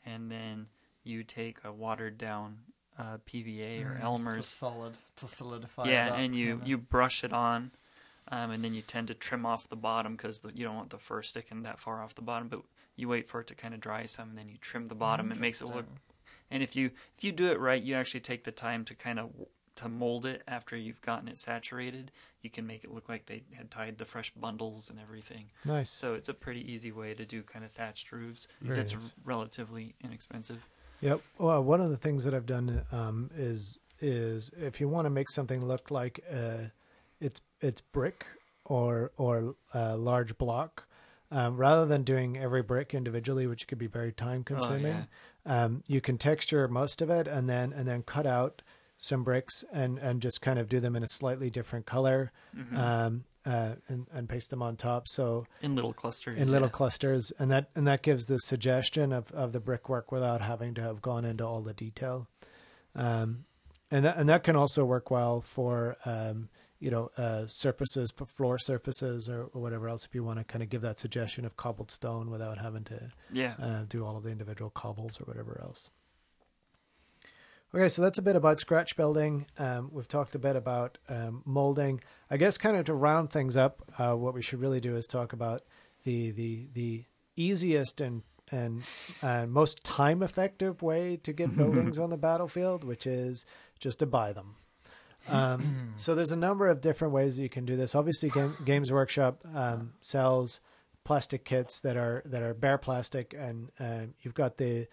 and 0.06 0.30
then 0.30 0.68
you 1.04 1.24
take 1.24 1.58
a 1.64 1.72
watered 1.72 2.16
down 2.16 2.58
uh, 2.98 3.18
PVA 3.26 3.84
or 3.84 3.98
Mm, 3.98 4.02
Elmer's. 4.02 4.36
To 4.38 4.42
solid, 4.44 4.92
to 5.16 5.26
solidify 5.26 5.88
yeah, 5.90 6.06
it 6.06 6.12
up, 6.12 6.18
and 6.18 6.34
you 6.34 6.56
know. 6.56 6.64
you 6.64 6.78
brush 6.78 7.24
it 7.24 7.32
on, 7.34 7.72
um, 8.28 8.50
and 8.50 8.64
then 8.64 8.74
you 8.74 8.82
tend 8.82 9.08
to 9.08 9.14
trim 9.14 9.44
off 9.44 9.68
the 9.68 9.76
bottom 9.76 10.16
because 10.16 10.42
you 10.54 10.64
don't 10.64 10.76
want 10.76 10.90
the 10.90 10.98
fur 10.98 11.22
sticking 11.22 11.62
that 11.62 11.78
far 11.78 12.02
off 12.02 12.14
the 12.14 12.22
bottom. 12.22 12.48
But 12.48 12.60
you 12.96 13.08
wait 13.08 13.28
for 13.28 13.40
it 13.40 13.46
to 13.48 13.54
kind 13.54 13.74
of 13.74 13.80
dry 13.80 14.06
some, 14.06 14.30
and 14.30 14.38
then 14.38 14.48
you 14.48 14.56
trim 14.60 14.88
the 14.88 14.94
bottom. 14.94 15.32
It 15.32 15.38
makes 15.38 15.60
it 15.60 15.66
look. 15.66 15.86
And 16.50 16.62
if 16.62 16.76
you 16.76 16.90
if 17.16 17.24
you 17.24 17.32
do 17.32 17.50
it 17.50 17.58
right, 17.58 17.82
you 17.82 17.94
actually 17.94 18.20
take 18.20 18.44
the 18.44 18.52
time 18.52 18.84
to 18.84 18.94
kind 18.94 19.18
of 19.18 19.30
to 19.74 19.88
mold 19.88 20.26
it 20.26 20.42
after 20.46 20.76
you've 20.76 21.00
gotten 21.00 21.28
it 21.28 21.38
saturated. 21.38 22.12
You 22.42 22.50
can 22.50 22.66
make 22.66 22.84
it 22.84 22.92
look 22.92 23.08
like 23.08 23.26
they 23.26 23.42
had 23.54 23.70
tied 23.70 23.98
the 23.98 24.04
fresh 24.04 24.32
bundles 24.34 24.90
and 24.90 25.00
everything. 25.00 25.46
Nice. 25.64 25.90
So 25.90 26.14
it's 26.14 26.28
a 26.28 26.34
pretty 26.34 26.70
easy 26.70 26.92
way 26.92 27.14
to 27.14 27.24
do 27.24 27.42
kind 27.42 27.64
of 27.64 27.72
thatched 27.72 28.12
roofs. 28.12 28.48
Very 28.60 28.76
that's 28.76 28.92
nice. 28.92 29.14
relatively 29.24 29.94
inexpensive. 30.04 30.62
Yep. 31.00 31.20
Well, 31.38 31.64
one 31.64 31.80
of 31.80 31.90
the 31.90 31.96
things 31.96 32.22
that 32.24 32.34
I've 32.34 32.46
done 32.46 32.84
um, 32.92 33.30
is 33.36 33.78
is 34.00 34.50
if 34.60 34.80
you 34.80 34.88
want 34.88 35.06
to 35.06 35.10
make 35.10 35.30
something 35.30 35.64
look 35.64 35.90
like 35.90 36.20
uh, 36.30 36.68
it's 37.22 37.40
it's 37.60 37.80
brick 37.80 38.26
or 38.64 39.12
or 39.16 39.54
uh, 39.74 39.96
large 39.96 40.36
block. 40.38 40.86
Um, 41.30 41.56
rather 41.56 41.86
than 41.86 42.02
doing 42.02 42.36
every 42.36 42.62
brick 42.62 42.92
individually, 42.92 43.46
which 43.46 43.66
could 43.66 43.78
be 43.78 43.86
very 43.86 44.12
time 44.12 44.44
consuming, 44.44 45.06
um, 45.46 45.82
you 45.86 46.02
can 46.02 46.18
texture 46.18 46.68
most 46.68 47.00
of 47.00 47.08
it 47.08 47.26
and 47.26 47.48
then 47.48 47.72
and 47.72 47.88
then 47.88 48.02
cut 48.02 48.26
out 48.26 48.60
some 48.98 49.24
bricks 49.24 49.64
and 49.72 49.98
and 49.98 50.20
just 50.20 50.42
kind 50.42 50.58
of 50.58 50.68
do 50.68 50.78
them 50.78 50.94
in 50.94 51.02
a 51.02 51.08
slightly 51.08 51.48
different 51.48 51.86
color 51.86 52.32
Mm-hmm. 52.54 52.76
um, 52.76 53.24
uh, 53.44 53.74
and 53.88 54.06
and 54.12 54.28
paste 54.28 54.50
them 54.50 54.62
on 54.62 54.76
top. 54.76 55.08
So 55.08 55.46
in 55.62 55.74
little 55.74 55.92
clusters. 55.92 56.36
in 56.36 56.50
little 56.50 56.68
yeah. 56.68 56.72
clusters, 56.72 57.32
and 57.38 57.50
that 57.50 57.70
and 57.74 57.86
that 57.86 58.02
gives 58.02 58.26
the 58.26 58.38
suggestion 58.38 59.12
of, 59.12 59.32
of 59.32 59.52
the 59.52 59.60
brickwork 59.60 60.12
without 60.12 60.40
having 60.40 60.74
to 60.74 60.82
have 60.82 61.00
gone 61.02 61.24
into 61.24 61.44
all 61.44 61.60
the 61.62 61.72
detail. 61.72 62.28
Um, 62.94 63.44
and 63.90 64.04
that, 64.04 64.16
and 64.16 64.28
that 64.28 64.44
can 64.44 64.56
also 64.56 64.84
work 64.84 65.10
well 65.10 65.40
for 65.40 65.96
um, 66.04 66.48
you 66.82 66.90
know 66.90 67.10
uh, 67.16 67.46
surfaces, 67.46 68.10
for 68.10 68.26
floor 68.26 68.58
surfaces, 68.58 69.28
or, 69.28 69.44
or 69.54 69.62
whatever 69.62 69.88
else. 69.88 70.04
If 70.04 70.16
you 70.16 70.24
want 70.24 70.40
to 70.40 70.44
kind 70.44 70.64
of 70.64 70.68
give 70.68 70.82
that 70.82 70.98
suggestion 70.98 71.44
of 71.44 71.56
cobbled 71.56 71.92
stone 71.92 72.28
without 72.28 72.58
having 72.58 72.82
to 72.84 73.12
yeah. 73.32 73.54
uh, 73.62 73.84
do 73.88 74.04
all 74.04 74.16
of 74.16 74.24
the 74.24 74.30
individual 74.30 74.70
cobbles 74.70 75.20
or 75.20 75.24
whatever 75.24 75.60
else. 75.62 75.90
Okay, 77.72 77.88
so 77.88 78.02
that's 78.02 78.18
a 78.18 78.22
bit 78.22 78.34
about 78.34 78.58
scratch 78.58 78.96
building. 78.96 79.46
Um, 79.58 79.90
we've 79.92 80.08
talked 80.08 80.34
a 80.34 80.40
bit 80.40 80.56
about 80.56 80.98
um, 81.08 81.42
molding. 81.46 82.00
I 82.28 82.36
guess, 82.36 82.58
kind 82.58 82.76
of 82.76 82.84
to 82.86 82.94
round 82.94 83.30
things 83.30 83.56
up, 83.56 83.80
uh, 83.96 84.14
what 84.14 84.34
we 84.34 84.42
should 84.42 84.60
really 84.60 84.80
do 84.80 84.96
is 84.96 85.06
talk 85.06 85.32
about 85.32 85.62
the 86.02 86.32
the 86.32 86.66
the 86.74 87.04
easiest 87.36 88.00
and 88.00 88.22
and 88.50 88.82
uh, 89.22 89.46
most 89.46 89.84
time 89.84 90.22
effective 90.22 90.82
way 90.82 91.16
to 91.22 91.32
get 91.32 91.56
buildings 91.56 91.96
on 91.96 92.10
the 92.10 92.16
battlefield, 92.16 92.82
which 92.82 93.06
is 93.06 93.46
just 93.78 94.00
to 94.00 94.06
buy 94.06 94.32
them. 94.32 94.56
Um, 95.28 95.92
so 95.96 96.14
there's 96.14 96.32
a 96.32 96.36
number 96.36 96.68
of 96.68 96.80
different 96.80 97.14
ways 97.14 97.36
that 97.36 97.42
you 97.42 97.48
can 97.48 97.64
do 97.64 97.76
this. 97.76 97.94
Obviously, 97.94 98.30
Game, 98.30 98.56
Games 98.64 98.90
Workshop 98.92 99.40
um, 99.54 99.92
sells 100.00 100.60
plastic 101.04 101.44
kits 101.44 101.80
that 101.80 101.96
are 101.96 102.22
that 102.26 102.42
are 102.42 102.54
bare 102.54 102.78
plastic, 102.78 103.34
and 103.36 103.70
um, 103.80 104.14
you've 104.22 104.34
got 104.34 104.56
the 104.58 104.86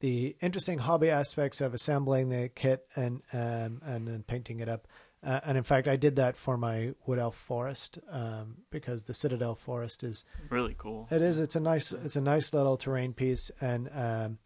the 0.00 0.36
interesting 0.40 0.78
hobby 0.78 1.10
aspects 1.10 1.60
of 1.60 1.72
assembling 1.74 2.28
the 2.28 2.48
kit 2.54 2.86
and 2.96 3.22
um, 3.32 3.80
and 3.84 4.06
then 4.08 4.24
painting 4.26 4.60
it 4.60 4.68
up. 4.68 4.86
Uh, 5.24 5.40
and 5.44 5.56
in 5.58 5.64
fact, 5.64 5.88
I 5.88 5.96
did 5.96 6.16
that 6.16 6.36
for 6.36 6.56
my 6.56 6.92
Wood 7.06 7.18
Elf 7.18 7.34
Forest 7.34 7.98
um, 8.10 8.58
because 8.70 9.04
the 9.04 9.14
Citadel 9.14 9.56
Forest 9.56 10.04
is 10.04 10.24
Really 10.50 10.74
cool. 10.78 11.08
it 11.10 11.20
is. 11.22 11.40
It's 11.40 11.56
a 11.56 11.60
nice. 11.60 11.90
It's 11.92 12.16
a 12.16 12.20
nice 12.20 12.52
little 12.52 12.76
terrain 12.76 13.12
piece, 13.12 13.50
and 13.60 13.88
um, 13.94 14.38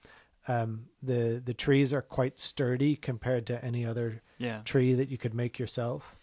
um, 0.51 0.87
the 1.03 1.41
the 1.45 1.55
trees 1.55 1.93
are 1.93 2.03
quite 2.03 2.39
sturdy 2.39 2.97
compared 2.97 3.47
to 3.47 3.65
any 3.65 3.85
other 3.87 4.23
Yeah. 4.39 4.63
tree 4.65 4.95
that 4.95 5.09
you 5.11 5.19
could 5.19 5.35
make 5.35 5.59
yourself. 5.59 6.17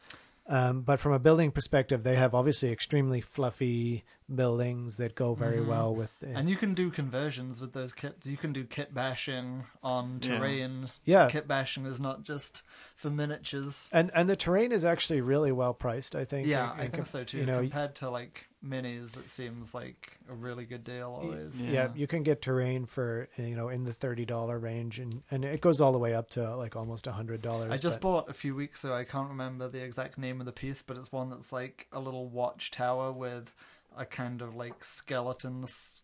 Um, 0.49 0.81
but 0.81 0.99
from 1.01 1.11
a 1.11 1.19
building 1.19 1.51
perspective, 1.51 2.03
they 2.03 2.15
have 2.15 2.33
obviously 2.33 2.71
extremely 2.71 3.19
fluffy 3.19 4.05
buildings 4.33 4.95
that 4.97 5.13
go 5.15 5.33
very 5.35 5.57
Mhm. 5.59 5.67
well 5.67 5.93
with. 5.95 6.11
And 6.23 6.49
you 6.49 6.55
can 6.55 6.73
do 6.73 6.89
conversions 6.89 7.59
with 7.61 7.73
those 7.73 7.91
kits. 7.93 8.25
You 8.27 8.37
can 8.37 8.53
do 8.53 8.63
kit 8.63 8.93
bashing 8.93 9.65
on 9.83 10.19
terrain. 10.21 10.89
Yeah. 11.05 11.27
Kit 11.29 11.47
bashing 11.47 11.85
is 11.85 11.99
not 11.99 12.23
just 12.23 12.61
for 12.95 13.09
miniatures. 13.09 13.89
and 13.91 14.09
and 14.13 14.29
the 14.29 14.35
terrain 14.37 14.71
is 14.71 14.83
actually 14.85 15.21
really 15.21 15.51
well 15.51 15.73
priced. 15.73 16.15
I 16.15 16.23
think. 16.25 16.47
Yeah, 16.47 16.73
in- 16.73 16.79
I 16.79 16.81
think 16.83 16.93
com- 16.93 17.05
so 17.05 17.23
too. 17.25 17.37
You 17.39 17.45
know, 17.45 17.59
Compared 17.61 17.95
to 17.95 18.09
like 18.09 18.46
minis, 18.65 19.17
it 19.17 19.29
seems 19.29 19.73
like 19.73 20.17
a 20.29 20.33
really 20.33 20.65
good 20.65 20.83
deal 20.83 21.17
always. 21.21 21.59
Yeah. 21.59 21.71
yeah, 21.71 21.87
you 21.95 22.07
can 22.07 22.23
get 22.23 22.41
terrain 22.41 22.85
for 22.85 23.29
you 23.37 23.55
know 23.55 23.69
in 23.69 23.83
the 23.83 23.93
thirty 23.93 24.25
dollar 24.25 24.57
range, 24.59 24.99
and 24.99 25.21
and 25.31 25.45
it 25.45 25.61
goes 25.61 25.79
all 25.81 25.91
the 25.91 25.97
way 25.99 26.13
up 26.13 26.29
to 26.31 26.55
like 26.55 26.75
almost 26.75 27.07
a 27.07 27.11
hundred 27.11 27.41
dollars. 27.41 27.71
I 27.71 27.77
just 27.77 28.01
bought 28.01 28.29
a 28.29 28.33
few 28.33 28.55
weeks 28.55 28.83
ago. 28.83 28.93
I 28.93 29.03
can't 29.03 29.29
remember 29.29 29.67
the 29.69 29.83
exact 29.83 30.17
name 30.17 30.39
of 30.39 30.45
the 30.45 30.51
piece, 30.51 30.81
but 30.81 30.97
it's 30.97 31.11
one 31.11 31.29
that's 31.29 31.53
like 31.53 31.87
a 31.91 31.99
little 31.99 32.27
watchtower 32.29 33.11
with 33.11 33.53
a 33.95 34.05
kind 34.05 34.41
of 34.41 34.55
like 34.55 34.83
skeleton, 34.83 35.63
s- 35.63 36.01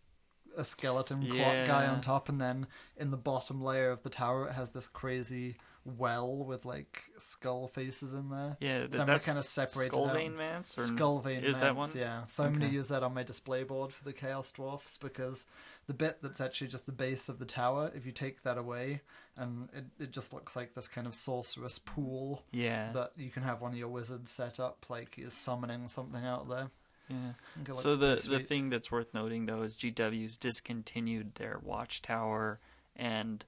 a 0.57 0.63
skeleton 0.63 1.27
clock 1.27 1.65
guy 1.65 1.87
on 1.87 2.01
top, 2.01 2.29
and 2.29 2.39
then 2.39 2.67
in 2.97 3.11
the 3.11 3.17
bottom 3.17 3.61
layer 3.61 3.89
of 3.91 4.03
the 4.03 4.09
tower, 4.09 4.47
it 4.47 4.53
has 4.53 4.69
this 4.71 4.87
crazy 4.87 5.57
well 5.85 6.33
with 6.45 6.63
like 6.65 7.03
skull 7.19 7.67
faces 7.67 8.13
in 8.13 8.29
there. 8.29 8.55
Yeah, 8.61 8.85
So 8.89 9.01
I'm 9.01 9.07
that's 9.07 9.25
kind 9.25 9.37
of 9.37 9.43
separate 9.43 9.87
Skull 9.87 10.07
out. 10.09 10.15
Vein 10.15 10.35
Mance 10.37 10.77
or 10.77 10.83
Skullvane 10.83 11.43
is 11.43 11.59
that 11.59 11.75
one? 11.75 11.89
Yeah. 11.93 12.25
So 12.27 12.43
I'm 12.43 12.53
going 12.53 12.69
to 12.69 12.73
use 12.73 12.87
that 12.87 13.03
on 13.03 13.13
my 13.13 13.23
display 13.23 13.63
board 13.63 13.91
for 13.91 14.03
the 14.05 14.13
Chaos 14.13 14.49
Dwarfs 14.51 14.97
because 14.97 15.45
the 15.87 15.93
bit 15.93 16.19
that's 16.21 16.39
actually 16.39 16.67
just 16.67 16.85
the 16.85 16.93
base 16.93 17.27
of 17.27 17.37
the 17.39 17.45
tower, 17.45 17.91
if 17.93 18.05
you 18.05 18.13
take 18.13 18.43
that 18.43 18.57
away, 18.57 19.01
and 19.35 19.67
it, 19.73 19.85
it 19.99 20.11
just 20.11 20.31
looks 20.33 20.55
like 20.55 20.73
this 20.73 20.87
kind 20.87 21.05
of 21.05 21.13
sorceress 21.15 21.79
pool 21.79 22.43
Yeah. 22.51 22.91
that 22.93 23.11
you 23.17 23.29
can 23.29 23.43
have 23.43 23.59
one 23.59 23.71
of 23.73 23.77
your 23.77 23.89
wizards 23.89 24.31
set 24.31 24.59
up 24.61 24.85
like 24.89 25.15
he's 25.15 25.33
summoning 25.33 25.89
something 25.89 26.23
out 26.23 26.47
there. 26.47 26.71
yeah. 27.09 27.31
I 27.35 27.55
think 27.55 27.69
it 27.69 27.75
So 27.75 27.97
the 27.97 28.15
the 28.29 28.39
thing 28.39 28.69
that's 28.69 28.89
worth 28.89 29.13
noting 29.13 29.47
though 29.47 29.63
is 29.63 29.75
GW's 29.75 30.37
discontinued 30.37 31.35
their 31.35 31.59
watchtower 31.61 32.59
and 32.95 33.43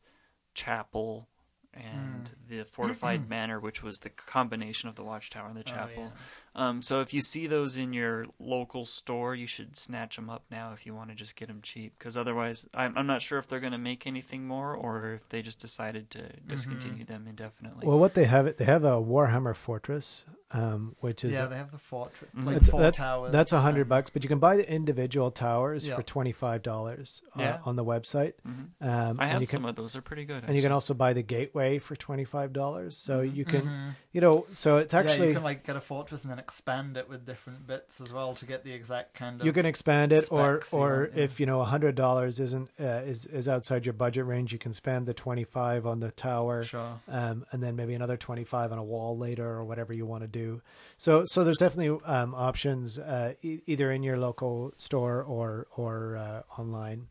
chapel 0.53 1.27
and 1.76 2.30
Hmm. 2.30 2.57
the 2.57 2.64
fortified 2.65 3.30
manor, 3.30 3.60
which 3.60 3.84
was 3.84 3.99
the 3.99 4.10
combination 4.10 4.89
of 4.89 4.95
the 4.95 5.03
watchtower 5.03 5.47
and 5.47 5.56
the 5.57 5.64
Oh, 5.68 5.72
chapel. 5.72 6.14
Um, 6.56 6.81
so 6.81 7.02
if 7.02 7.14
you 7.14 7.22
see 7.22 7.47
those 7.47 7.76
in 7.76 7.91
your 7.91 8.26
local 8.39 8.85
store, 8.85 9.35
you 9.35 9.45
should 9.47 9.76
snatch 9.76 10.15
them 10.15 10.30
up 10.30 10.43
now 10.49 10.72
if 10.73 10.85
you 10.85 10.95
want 10.95 11.10
to 11.10 11.15
just 11.15 11.35
get 11.35 11.47
them 11.49 11.60
cheap. 11.61 11.93
Because 11.99 12.15
otherwise, 12.15 12.65
I'm, 12.73 12.97
I'm 12.97 13.07
not 13.07 13.22
sure 13.22 13.39
if 13.39 13.47
they're 13.47 13.60
going 13.60 13.73
to 13.73 13.77
make 13.77 14.07
anything 14.07 14.47
more 14.47 14.73
or 14.73 15.14
if 15.15 15.27
they 15.30 15.41
just 15.41 15.60
decided 15.60 16.10
to 16.11 16.30
discontinue 16.47 17.03
Mm-hmm. 17.03 17.14
them 17.14 17.27
indefinitely. 17.27 17.85
Well, 17.88 17.99
what 17.99 18.14
they 18.14 18.23
have, 18.26 18.56
they 18.57 18.65
have 18.65 18.84
a 18.85 18.93
Warhammer 19.02 19.56
Fortress, 19.56 20.23
um, 20.51 20.95
which 20.99 21.23
is 21.23 21.34
yeah, 21.34 21.47
they 21.47 21.57
have 21.57 21.72
the 21.72 21.77
fortress, 21.77 22.30
Mhm. 22.38 22.45
like 22.45 22.55
It's- 22.57 22.69
four 22.69 22.80
that- 22.81 22.93
towers. 22.93 23.31
that's 23.31 23.51
a 23.51 23.61
hundred 23.61 23.89
bucks, 23.89 24.09
but 24.09 24.23
you 24.23 24.30
can 24.30 24.39
buy 24.39 24.55
the 24.57 24.69
individual 24.72 25.31
towers 25.31 25.88
Yeah. 25.88 25.95
for 25.95 26.03
twenty 26.03 26.31
five 26.31 26.61
dollars 26.61 27.23
uh, 27.35 27.41
Yeah. 27.41 27.59
on 27.65 27.76
the 27.76 27.84
website. 27.84 28.34
Mhm. 28.47 28.69
Um, 28.81 29.19
I 29.19 29.23
and 29.23 29.31
have 29.34 29.41
you 29.41 29.47
can, 29.47 29.57
some 29.61 29.65
of 29.65 29.76
those; 29.76 29.93
they're 29.93 30.01
pretty 30.01 30.23
good. 30.26 30.43
and 30.45 30.55
you 30.55 30.61
can 30.61 30.72
also 30.72 30.93
buy 30.93 31.13
the 31.13 31.23
gateway 31.23 31.80
for 31.80 31.95
twenty 31.95 32.23
five 32.26 32.53
dollars. 32.53 32.95
So 32.95 33.22
you 33.22 33.43
can, 33.43 33.61
Mhm. 33.63 33.95
you 34.11 34.22
know, 34.22 34.45
so 34.51 34.77
it's 34.77 34.93
yeah, 34.93 34.99
actually 34.99 35.30
you 35.30 35.34
can 35.34 35.43
like 35.43 35.65
get 35.65 35.76
a 35.76 35.81
fortress 35.81 36.22
and 36.22 36.31
then 36.31 36.39
expand 36.39 36.95
it 36.97 37.09
with 37.09 37.26
different 37.26 37.65
bits 37.67 37.99
as 37.99 38.13
well 38.13 38.35
to 38.35 38.45
get 38.45 38.63
the 38.63 38.72
exact 38.73 39.13
kind 39.15 39.41
of. 39.41 39.45
you 39.47 39.51
can 39.53 39.65
expand 39.65 40.11
it, 40.11 40.27
or 40.31 40.61
or 40.72 40.80
want, 40.99 41.15
yeah. 41.15 41.23
if 41.23 41.39
you 41.39 41.45
know 41.47 41.59
a 41.61 41.65
hundred 41.65 41.95
dollars 41.95 42.39
isn't 42.39 42.69
uh, 42.80 42.84
is 43.05 43.26
is 43.26 43.47
outside 43.47 43.85
your 43.85 43.93
budget 43.93 44.26
range, 44.26 44.53
you 44.53 44.59
can 44.59 44.72
spend 44.72 45.07
the 45.07 45.13
twenty 45.13 45.43
five 45.43 45.85
on 45.88 45.99
the 45.99 46.11
tower. 46.11 46.63
Sure. 46.63 46.99
um, 47.07 47.45
and 47.51 47.61
then 47.63 47.76
maybe 47.76 47.93
another 47.93 48.17
25 48.17 48.72
on 48.72 48.77
a 48.77 48.84
wall 48.84 49.17
later 49.17 49.47
or 49.47 49.63
whatever 49.63 49.93
you 49.93 50.05
want 50.05 50.22
to 50.22 50.27
do. 50.39 50.61
So, 50.97 51.23
so 51.25 51.43
there's 51.43 51.57
definitely 51.65 51.99
um, 52.05 52.33
options 52.35 52.99
uh, 52.99 53.33
e- 53.41 53.61
either 53.67 53.91
in 53.91 54.01
your 54.03 54.17
local 54.17 54.73
store 54.77 55.23
or 55.23 55.67
or 55.77 56.17
uh, 56.17 56.41
online. 56.61 57.07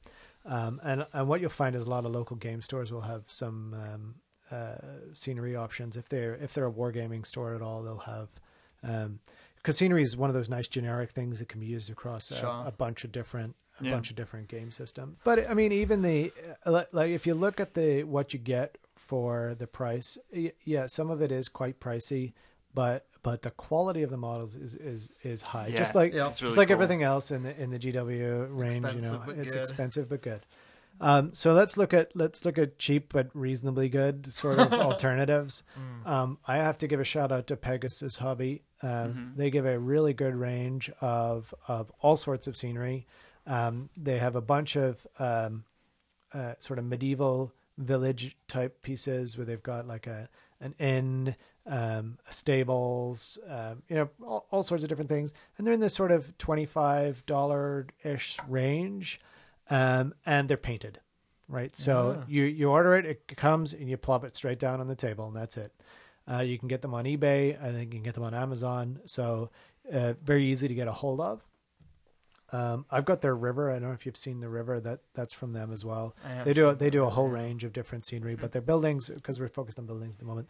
Um, 0.47 0.81
and 0.85 1.07
and 1.13 1.29
what 1.29 1.41
you'll 1.41 1.51
find 1.63 1.75
is 1.75 1.85
a 1.85 1.91
lot 1.91 2.05
of 2.05 2.13
local 2.13 2.37
game 2.37 2.61
stores 2.63 2.93
will 2.93 3.07
have 3.13 3.25
some 3.27 3.59
um, 3.85 4.15
uh, 4.51 4.77
scenery 5.13 5.57
options. 5.57 5.97
If 5.97 6.09
they're 6.09 6.35
if 6.35 6.53
they're 6.53 6.67
a 6.75 6.79
wargaming 6.83 7.25
store 7.27 7.55
at 7.55 7.63
all, 7.63 7.83
they'll 7.83 8.07
have. 8.17 8.29
Um, 8.83 9.21
because 9.57 9.79
scenery 9.79 10.03
is 10.03 10.15
one 10.15 10.29
of 10.29 10.35
those 10.35 10.51
nice 10.51 10.69
generic 10.69 11.11
things 11.13 11.39
that 11.39 11.49
can 11.49 11.59
be 11.59 11.67
used 11.67 11.89
across 11.91 12.31
a, 12.31 12.35
Sure. 12.37 12.65
a 12.67 12.73
bunch 12.73 13.05
of 13.05 13.13
different 13.13 13.57
a 13.81 13.85
Yeah. 13.85 13.93
bunch 13.93 14.11
of 14.11 14.17
different 14.17 14.49
game 14.49 14.71
systems. 14.71 15.17
But 15.25 15.49
I 15.51 15.55
mean, 15.55 15.73
even 15.73 16.03
the 16.03 16.33
uh, 16.67 16.85
like 16.93 17.11
if 17.11 17.27
you 17.27 17.35
look 17.35 17.61
at 17.61 17.73
the 17.75 18.05
what 18.05 18.33
you 18.35 18.39
get 18.39 18.77
for 18.95 19.55
the 19.59 19.67
price, 19.67 20.19
yeah, 20.65 20.87
some 20.87 21.09
of 21.11 21.23
it 21.23 21.33
is 21.33 21.49
quite 21.49 21.81
pricey, 21.81 22.33
but 22.75 23.07
but 23.25 23.43
the 23.43 23.51
quality 23.51 24.05
of 24.05 24.11
the 24.11 24.17
models 24.17 24.55
is 24.55 24.77
is 24.77 25.11
is 25.25 25.43
high. 25.43 25.67
Yeah, 25.67 25.77
just 25.79 25.97
like 25.97 26.13
Yeah. 26.15 26.29
it's 26.29 26.41
really 26.41 26.51
just 26.51 26.57
like 26.59 26.69
cool. 26.69 26.75
everything 26.75 27.03
else 27.03 27.33
in 27.33 27.43
the 27.43 27.61
in 27.61 27.71
the 27.71 27.79
GW 27.81 28.47
range, 28.57 28.75
you 28.95 29.01
know, 29.01 29.23
it's 29.29 29.55
good. 29.55 29.61
expensive 29.63 30.09
but 30.09 30.23
good. 30.23 30.47
Um, 31.01 31.35
so 31.35 31.55
let's 31.55 31.77
look 31.77 31.93
at 31.93 32.15
let's 32.15 32.45
look 32.45 32.57
at 32.57 32.79
cheap 32.79 33.13
but 33.13 33.29
reasonably 33.35 33.89
good 33.89 34.33
sort 34.33 34.61
of 34.61 34.73
alternatives. 34.89 35.65
Mm. 35.77 36.09
Um, 36.09 36.39
I 36.47 36.59
have 36.59 36.79
to 36.79 36.87
give 36.87 37.01
a 37.01 37.05
shout 37.05 37.33
out 37.33 37.49
to 37.49 37.57
Pegasus 37.57 38.19
Hobby. 38.19 38.63
Um, 38.81 38.91
Mhm. 38.91 39.37
They 39.37 39.51
give 39.51 39.67
a 39.67 39.77
really 39.79 40.13
good 40.15 40.37
range 40.37 40.91
of 41.01 41.53
of 41.67 41.91
all 42.01 42.17
sorts 42.17 42.47
of 42.47 42.57
scenery. 42.57 43.07
Um, 43.47 43.89
they 43.97 44.19
have 44.19 44.37
a 44.37 44.41
bunch 44.41 44.77
of 44.77 45.05
um, 45.19 45.65
uh, 46.33 46.55
sort 46.61 46.79
of 46.79 46.85
medieval 46.85 47.53
village 47.77 48.37
type 48.47 48.83
pieces 48.83 49.37
where 49.37 49.45
they've 49.45 49.63
got 49.63 49.89
like 49.89 50.07
a 50.07 50.29
an 50.61 50.75
inn, 50.79 51.35
um, 51.67 52.19
stables, 52.31 53.39
um, 53.49 53.83
you 53.89 53.97
know, 53.97 54.09
all, 54.23 54.47
all 54.51 54.63
sorts 54.63 54.83
of 54.85 54.89
different 54.89 55.09
things, 55.09 55.33
and 55.57 55.67
they're 55.67 55.75
in 55.75 55.81
this 55.81 55.95
sort 55.95 56.11
of 56.11 56.37
twenty 56.39 56.67
five 56.67 57.25
dollar 57.27 57.87
ish 58.03 58.39
range, 58.49 59.21
um, 59.71 60.15
and 60.27 60.49
they're 60.49 60.57
painted, 60.57 61.01
right? 61.49 61.75
So 61.75 62.19
Ah. 62.21 62.25
you 62.29 62.45
you 62.45 62.71
order 62.71 62.95
it, 62.97 63.07
it 63.07 63.37
comes, 63.37 63.73
and 63.73 63.89
you 63.89 63.97
plop 63.97 64.25
it 64.25 64.37
straight 64.37 64.59
down 64.59 64.81
on 64.81 64.89
the 64.89 64.95
table, 64.97 65.27
and 65.27 65.37
that's 65.37 65.57
it. 65.57 65.73
Uh, 66.31 66.41
you 66.41 66.59
can 66.59 66.69
get 66.69 66.81
them 66.83 66.95
on 66.95 67.05
eBay. 67.05 67.61
I 67.63 67.73
think 67.73 67.93
you 67.93 67.99
can 67.99 68.03
get 68.03 68.15
them 68.15 68.25
on 68.25 68.35
Amazon. 68.35 69.01
So 69.05 69.51
uh, 69.93 70.15
very 70.23 70.45
easy 70.47 70.69
to 70.69 70.75
get 70.75 70.89
a 70.89 70.93
hold 70.93 71.21
of. 71.21 71.43
Um, 72.53 72.87
I've 72.91 73.05
got 73.05 73.21
their 73.21 73.35
river. 73.35 73.71
I 73.71 73.75
don't 73.75 73.89
know 73.89 73.95
if 73.95 74.07
you've 74.07 74.17
seen 74.17 74.41
the 74.41 74.49
river. 74.49 74.79
That 74.81 75.01
that's 75.15 75.35
from 75.35 75.53
them 75.53 75.73
as 75.73 75.85
well. 75.85 76.15
They 76.45 76.53
do 76.53 76.69
a, 76.69 76.75
they 76.75 76.89
do 76.91 77.05
a 77.05 77.11
whole 77.11 77.29
range 77.29 77.65
of 77.65 77.73
different 77.73 78.07
scenery, 78.07 78.37
but 78.37 78.53
their 78.53 78.63
buildings 78.63 79.09
because 79.11 79.41
we're 79.41 79.49
focused 79.49 79.79
on 79.79 79.87
buildings 79.87 80.15
at 80.15 80.21
the 80.21 80.25
moment. 80.27 80.49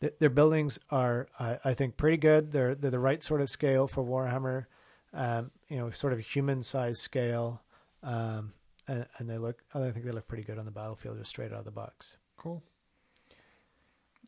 Th- 0.00 0.14
their 0.18 0.30
buildings 0.30 0.78
are, 0.90 1.28
I, 1.38 1.58
I 1.64 1.74
think, 1.74 1.96
pretty 1.96 2.16
good. 2.16 2.52
They're 2.52 2.74
they're 2.74 2.90
the 2.90 2.98
right 2.98 3.22
sort 3.22 3.40
of 3.40 3.48
scale 3.50 3.86
for 3.86 4.04
Warhammer. 4.04 4.66
Um, 5.12 5.52
you 5.68 5.76
know, 5.76 5.90
sort 5.90 6.12
of 6.12 6.18
human 6.18 6.62
size 6.62 7.00
scale, 7.00 7.62
um, 8.02 8.52
and, 8.88 9.06
and 9.18 9.30
they 9.30 9.38
look. 9.38 9.62
I 9.74 9.90
think 9.90 10.04
they 10.04 10.10
look 10.12 10.26
pretty 10.26 10.42
good 10.42 10.58
on 10.58 10.64
the 10.64 10.72
battlefield, 10.72 11.18
just 11.18 11.30
straight 11.30 11.52
out 11.52 11.60
of 11.60 11.64
the 11.64 11.70
box. 11.70 12.16
Cool. 12.36 12.62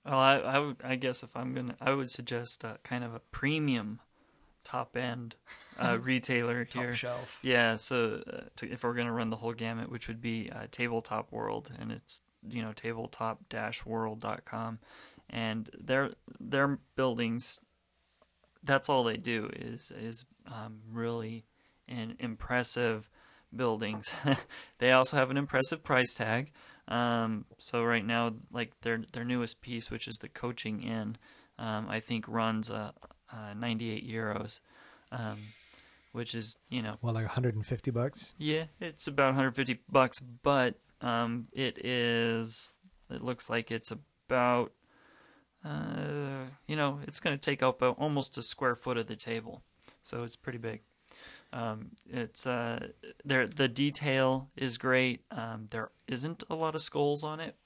Well, 0.05 0.19
I, 0.19 0.37
I, 0.37 0.59
would, 0.61 0.77
I 0.85 0.95
guess 0.95 1.25
if 1.25 1.37
I'm 1.37 1.53
gonna, 1.55 1.75
I 1.81 1.93
would 1.93 2.11
suggest 2.11 2.65
uh, 2.65 2.75
kind 2.85 3.03
of 3.03 3.13
a 3.15 3.19
premium, 3.19 3.99
top 4.63 4.97
end 4.97 5.35
uh, 5.81 5.99
retailer 6.01 6.65
Top 6.65 6.83
here. 6.83 6.95
shelf. 6.95 7.41
Yeah, 7.43 7.75
so 7.77 8.23
uh, 8.33 8.43
to, 8.57 8.71
if 8.71 8.85
we're 8.85 8.95
gonna 8.95 9.13
run 9.13 9.31
the 9.31 9.37
whole 9.37 9.53
gamut, 9.55 9.91
which 9.91 10.07
would 10.07 10.21
be 10.21 10.49
uh, 10.55 10.67
Tabletop 10.71 11.33
World, 11.33 11.73
and 11.77 11.91
it's 11.91 12.21
you 12.49 12.63
know 12.63 12.73
tabletop-world.com, 12.73 14.79
and 15.31 15.69
their 15.78 16.11
their 16.40 16.78
buildings, 16.94 17.59
that's 18.62 18.89
all 18.89 19.05
they 19.05 19.16
do 19.16 19.51
is 19.55 19.93
is 19.97 20.24
um, 20.47 20.81
really 20.90 21.44
an 21.89 22.16
impressive 22.19 23.09
buildings. 23.55 24.11
they 24.78 24.93
also 24.93 25.16
have 25.16 25.31
an 25.31 25.36
impressive 25.36 25.82
price 25.85 26.15
tag. 26.15 26.53
Um, 26.89 27.47
so 27.59 27.82
right 27.82 28.05
now, 28.05 28.35
like 28.53 28.73
their 28.82 29.03
their 29.12 29.24
newest 29.24 29.61
piece, 29.61 29.90
which 29.90 30.07
is 30.09 30.19
the 30.19 30.28
Coaching 30.28 30.82
Inn, 30.82 31.16
um, 31.59 31.89
I 31.89 32.01
think 32.01 32.27
runs 32.28 32.70
uh, 32.70 32.93
uh, 33.32 33.55
98 33.57 34.09
euros, 34.09 34.61
um, 35.11 35.39
which 36.12 36.35
is 36.35 36.57
you 36.69 36.82
know 36.82 36.97
Well, 37.03 37.15
like 37.15 37.24
150 37.24 37.90
bucks. 37.90 38.35
yeah, 38.39 38.65
it's 38.81 39.07
about 39.07 39.27
150 39.35 39.81
bucks, 39.90 40.20
but 40.20 40.74
um, 41.01 41.47
it 41.53 41.85
is. 41.85 42.73
It 43.11 43.23
looks 43.23 43.48
like 43.51 43.70
it's 43.70 43.90
about. 43.93 44.73
Uh, 45.67 46.45
you 46.67 46.77
know, 46.77 47.01
it's 47.07 47.19
going 47.21 47.37
to 47.37 47.41
take 47.41 47.63
up 47.63 47.83
a, 47.83 47.89
almost 47.91 48.39
a 48.39 48.43
square 48.43 48.77
foot 48.77 48.97
of 48.97 49.07
the 49.07 49.17
table, 49.17 49.63
so 50.05 50.23
it's 50.23 50.37
pretty 50.37 50.59
big. 50.59 50.81
Um, 51.53 51.91
it's 52.09 52.47
uh, 52.47 52.89
there. 53.25 53.47
The 53.47 53.69
detail 53.69 54.49
is 54.57 54.79
great. 54.79 55.23
Um, 55.31 55.67
there 55.71 55.91
isn't 56.07 56.45
a 56.51 56.55
lot 56.55 56.75
of 56.75 56.83
skulls 56.83 57.25
on 57.25 57.41
it, 57.41 57.57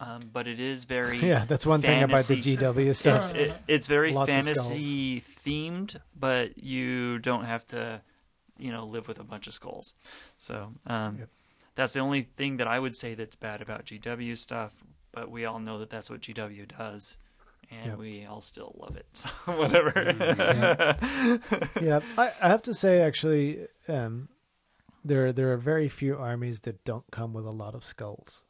um, 0.00 0.20
but 0.32 0.46
it 0.46 0.60
is 0.60 0.84
very. 0.84 1.18
Yeah, 1.32 1.44
that's 1.44 1.66
one 1.66 1.80
thing 1.82 2.02
about 2.02 2.24
the 2.24 2.36
GW 2.36 2.94
stuff. 2.94 3.34
it, 3.34 3.52
it's 3.68 3.86
very 3.86 4.12
Lots 4.12 4.32
fantasy 4.32 5.20
themed, 5.20 5.96
but 6.18 6.58
you 6.58 7.18
don't 7.18 7.44
have 7.44 7.66
to, 7.68 8.00
you 8.58 8.70
know, 8.70 8.84
live 8.84 9.08
with 9.08 9.18
a 9.18 9.24
bunch 9.24 9.46
of 9.46 9.52
skulls. 9.54 9.94
So 10.38 10.72
um, 10.86 11.16
Yep. 11.18 11.28
that's 11.74 11.92
the 11.94 12.00
only 12.00 12.22
thing 12.36 12.58
that 12.58 12.68
I 12.68 12.78
would 12.78 12.94
say 12.94 13.14
that's 13.14 13.36
bad 13.36 13.60
about 13.60 13.86
GW 13.86 14.38
stuff. 14.38 14.72
But 15.12 15.30
we 15.30 15.44
all 15.44 15.58
know 15.60 15.78
that 15.78 15.90
that's 15.90 16.08
what 16.08 16.20
GW 16.22 16.68
does, 16.78 17.16
and 17.70 17.86
Yep. 17.90 17.98
we 17.98 18.26
all 18.26 18.40
still 18.40 18.74
love 18.78 18.96
it. 18.96 19.06
So 19.14 19.28
whatever. 19.56 19.92
yeah, 21.80 22.00
I, 22.18 22.32
I 22.40 22.48
have 22.48 22.62
to 22.62 22.74
say 22.74 23.00
actually, 23.00 23.66
um, 23.88 24.28
there 25.04 25.32
there 25.32 25.52
are 25.52 25.56
very 25.56 25.88
few 25.88 26.16
armies 26.16 26.60
that 26.60 26.84
don't 26.84 27.04
come 27.10 27.32
with 27.32 27.44
a 27.46 27.50
lot 27.50 27.74
of 27.74 27.84
skulls. 27.84 28.44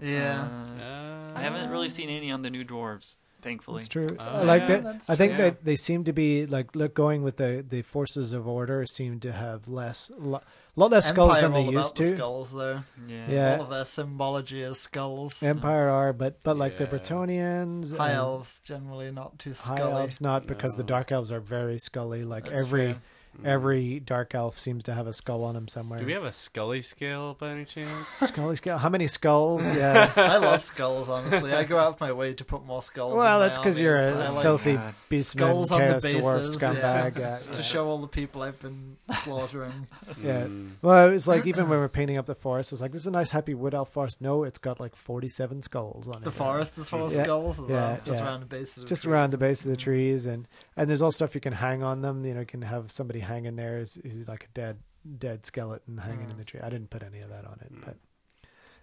Yeah. 0.00 0.48
Uh, 0.80 1.38
I 1.38 1.42
haven't 1.42 1.70
really 1.70 1.88
seen 1.88 2.08
any 2.10 2.30
on 2.30 2.42
the 2.42 2.50
new 2.50 2.64
dwarves, 2.64 3.16
thankfully. 3.42 3.78
It's 3.80 3.88
true. 3.88 4.08
Oh, 4.18 4.42
like 4.44 4.62
yeah, 4.68 4.78
that, 4.78 5.04
I 5.08 5.16
think 5.16 5.34
true. 5.34 5.44
that 5.44 5.64
they 5.64 5.76
seem 5.76 6.04
to 6.04 6.12
be 6.12 6.46
like 6.46 6.74
look 6.74 6.94
going 6.94 7.22
with 7.22 7.36
the 7.36 7.64
the 7.66 7.82
forces 7.82 8.32
of 8.32 8.48
order 8.48 8.84
seem 8.86 9.20
to 9.20 9.32
have 9.32 9.68
less 9.68 10.10
lo, 10.18 10.40
lot 10.76 10.90
less 10.90 11.08
skulls 11.08 11.36
Empire 11.38 11.42
than 11.42 11.52
they 11.52 11.66
all 11.66 11.72
used 11.72 11.98
about 11.98 12.04
the 12.06 12.10
to. 12.10 12.16
skulls, 12.16 12.52
though. 12.52 12.80
Yeah. 13.06 13.30
Yeah. 13.30 13.56
All 13.56 13.62
of 13.64 13.70
their 13.70 13.84
symbology 13.84 14.62
is 14.62 14.80
skulls. 14.80 15.42
Empire 15.42 15.88
are, 15.88 16.12
but 16.12 16.42
but 16.42 16.56
like 16.56 16.76
the 16.76 16.84
Yeah. 16.84 16.90
Bretonnians, 16.90 17.96
High 17.96 18.08
and 18.08 18.16
elves 18.16 18.60
generally 18.64 19.10
not 19.10 19.38
too 19.38 19.54
high 19.54 19.78
elves 19.78 20.20
not 20.20 20.46
because 20.46 20.76
the 20.76 20.82
dark 20.84 21.12
elves 21.12 21.30
are 21.30 21.40
very 21.40 21.78
scully. 21.78 22.24
Like 22.24 22.44
That's 22.44 22.62
every 22.62 22.92
true. 22.92 23.00
Every 23.44 24.00
dark 24.00 24.34
elf 24.34 24.58
seems 24.58 24.84
to 24.84 24.94
have 24.94 25.06
a 25.06 25.12
skull 25.12 25.44
on 25.44 25.56
him 25.56 25.68
somewhere. 25.68 25.98
Do 25.98 26.06
we 26.06 26.12
have 26.12 26.24
a 26.24 26.32
Scully 26.32 26.82
scale 26.82 27.34
by 27.34 27.50
any 27.50 27.64
chance? 27.64 28.08
Scully 28.20 28.56
skull? 28.56 28.78
How 28.78 28.88
many 28.88 29.06
skulls? 29.06 29.62
Yeah. 29.64 30.12
I 30.16 30.36
love 30.36 30.62
skulls, 30.62 31.08
honestly. 31.08 31.52
I 31.52 31.64
go 31.64 31.78
out 31.78 31.88
of 31.94 32.00
my 32.00 32.12
way 32.12 32.34
to 32.34 32.44
put 32.44 32.64
more 32.64 32.82
skulls. 32.82 33.14
well, 33.14 33.40
in 33.42 33.46
that's 33.46 33.58
because 33.58 33.76
because 33.76 33.80
you're 33.80 33.96
a 33.96 34.24
I 34.26 34.28
like 34.30 34.42
filthy 34.42 34.74
God. 34.74 34.94
beastman, 35.10 35.24
skulls 35.24 35.72
on 35.72 35.80
the 35.80 36.00
chaos 36.00 36.22
dwarf, 36.22 36.56
scumbag. 36.56 37.18
yeah, 37.18 37.38
yeah. 37.46 37.52
to 37.56 37.62
show 37.62 37.86
all 37.88 37.98
the 37.98 38.08
people 38.08 38.42
I've 38.42 38.58
been 38.60 38.96
slaughtering. 39.22 39.86
Yeah. 40.22 40.42
Mm. 40.44 40.72
Well, 40.82 41.08
it 41.08 41.12
was 41.12 41.26
like 41.26 41.46
even 41.46 41.68
when 41.68 41.78
we're 41.78 41.88
painting 41.88 42.18
up 42.18 42.26
the 42.26 42.34
forest, 42.34 42.72
it's 42.72 42.80
like 42.80 42.92
this 42.92 43.00
is 43.02 43.06
a 43.06 43.10
nice 43.10 43.30
happy 43.30 43.54
wood 43.54 43.74
elf 43.74 43.90
forest. 43.90 44.20
No, 44.20 44.44
it's 44.44 44.58
got 44.58 44.78
like 44.80 44.94
forty-seven 44.94 45.62
skulls 45.62 46.08
on 46.08 46.16
it. 46.16 46.24
The 46.24 46.30
forest 46.30 46.78
is 46.78 46.88
full 46.88 47.04
of 47.04 47.12
Yeah, 47.12 47.22
skulls 47.24 47.58
as 47.58 47.68
yeah, 47.68 47.74
well, 47.74 48.00
just 48.04 48.20
yeah. 48.20 48.26
around 48.26 48.40
the 48.40 48.46
base 48.46 48.76
of 48.76 48.82
the 48.82 48.88
just 48.88 49.02
trees. 49.02 49.12
around 49.12 49.30
the 49.32 49.38
base 49.38 49.64
of 49.64 49.70
the 49.70 49.76
trees, 49.76 50.26
and 50.26 50.46
and 50.76 50.88
there's 50.88 51.02
all 51.02 51.10
stuff 51.12 51.34
you 51.34 51.40
can 51.40 51.52
hang 51.52 51.82
on 51.82 52.02
them. 52.02 52.24
You 52.24 52.34
know, 52.34 52.40
you 52.40 52.46
can 52.46 52.62
have 52.62 52.90
somebody 52.92 53.20
hanging 53.24 53.56
there 53.56 53.78
is 53.78 53.96
is 53.98 54.28
like 54.28 54.44
a 54.44 54.48
dead 54.54 54.78
dead 55.18 55.44
skeleton 55.44 55.98
hanging 55.98 56.30
in 56.30 56.36
Mm. 56.36 56.38
the 56.38 56.44
tree. 56.44 56.60
I 56.60 56.70
didn't 56.70 56.90
put 56.90 57.02
any 57.02 57.20
of 57.20 57.28
that 57.30 57.44
on 57.44 57.58
it, 57.60 57.72
but 57.84 57.96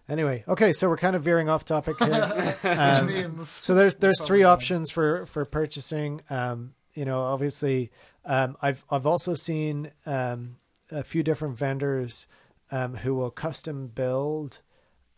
anyway, 0.09 0.43
okay. 0.47 0.71
So 0.73 0.87
we're 0.89 0.97
kind 0.97 1.15
of 1.15 1.23
veering 1.23 1.49
off 1.49 1.65
topic 1.65 1.97
here. 1.99 2.57
Um, 2.63 3.07
means 3.07 3.49
so 3.49 3.73
there's 3.75 3.95
there's 3.95 4.21
three 4.21 4.43
options 4.43 4.89
for 4.91 5.25
for 5.25 5.45
purchasing. 5.45 6.21
Um, 6.29 6.73
you 6.93 7.05
know, 7.05 7.21
obviously, 7.21 7.89
um, 8.25 8.57
I've 8.61 8.83
I've 8.89 9.05
also 9.07 9.33
seen 9.33 9.91
um, 10.05 10.57
a 10.91 11.03
few 11.03 11.23
different 11.23 11.57
vendors 11.57 12.27
um, 12.69 12.95
who 12.95 13.15
will 13.15 13.31
custom 13.31 13.87
build 13.87 14.59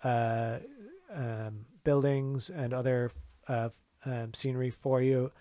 uh, 0.03 0.59
um, 1.13 1.65
buildings 1.83 2.49
and 2.49 2.73
other 2.73 3.11
uh, 3.47 3.69
um, 4.05 4.33
scenery 4.33 4.69
for 4.69 5.01
you 5.01 5.31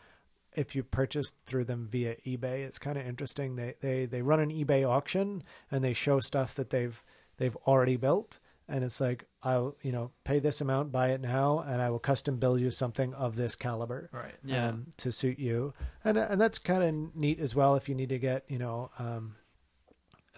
if 0.54 0.74
you 0.74 0.82
purchase 0.82 1.32
through 1.46 1.64
them 1.64 1.88
via 1.90 2.16
eBay. 2.26 2.64
It's 2.64 2.78
kind 2.78 2.98
of 2.98 3.06
interesting. 3.06 3.56
They 3.56 3.74
they 3.80 4.06
they 4.06 4.22
run 4.22 4.40
an 4.40 4.50
eBay 4.50 4.88
auction 4.88 5.42
and 5.70 5.84
they 5.84 5.92
show 5.92 6.20
stuff 6.20 6.54
that 6.56 6.70
they've 6.70 7.02
they've 7.38 7.56
already 7.66 7.96
built 7.96 8.38
and 8.68 8.84
it's 8.84 9.00
like 9.00 9.26
I'll 9.42 9.76
you 9.82 9.92
know 9.92 10.10
pay 10.24 10.38
this 10.38 10.60
amount, 10.60 10.92
buy 10.92 11.10
it 11.10 11.20
now, 11.20 11.60
and 11.60 11.82
I 11.82 11.90
will 11.90 11.98
custom 11.98 12.38
build 12.38 12.60
you 12.60 12.70
something 12.70 13.12
of 13.14 13.36
this 13.36 13.54
caliber 13.54 14.08
right. 14.12 14.34
Yeah. 14.44 14.68
um, 14.68 14.86
to 14.98 15.12
suit 15.12 15.38
you, 15.38 15.74
and 16.04 16.16
and 16.16 16.40
that's 16.40 16.58
kind 16.58 16.82
of 16.82 17.16
neat 17.16 17.38
as 17.40 17.54
well 17.54 17.76
if 17.76 17.88
you 17.88 17.94
need 17.94 18.08
to 18.08 18.18
get 18.18 18.44
you 18.48 18.58
know 18.58 18.90
um, 18.98 19.34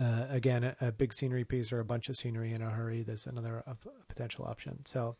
uh, 0.01 0.27
again 0.31 0.65
a, 0.65 0.77
a 0.81 0.93
big 0.93 1.13
scenery 1.13 1.45
piece 1.45 1.73
or 1.73 1.81
a 1.81 1.85
bunch 1.85 2.09
of 2.09 2.17
scenery 2.17 2.53
in 2.53 2.63
a 2.63 2.71
hurry. 2.71 3.03
There's 3.03 3.27
another 3.27 3.63
uh, 3.67 3.75
potential 4.09 4.47
option. 4.47 4.85
So 4.85 5.17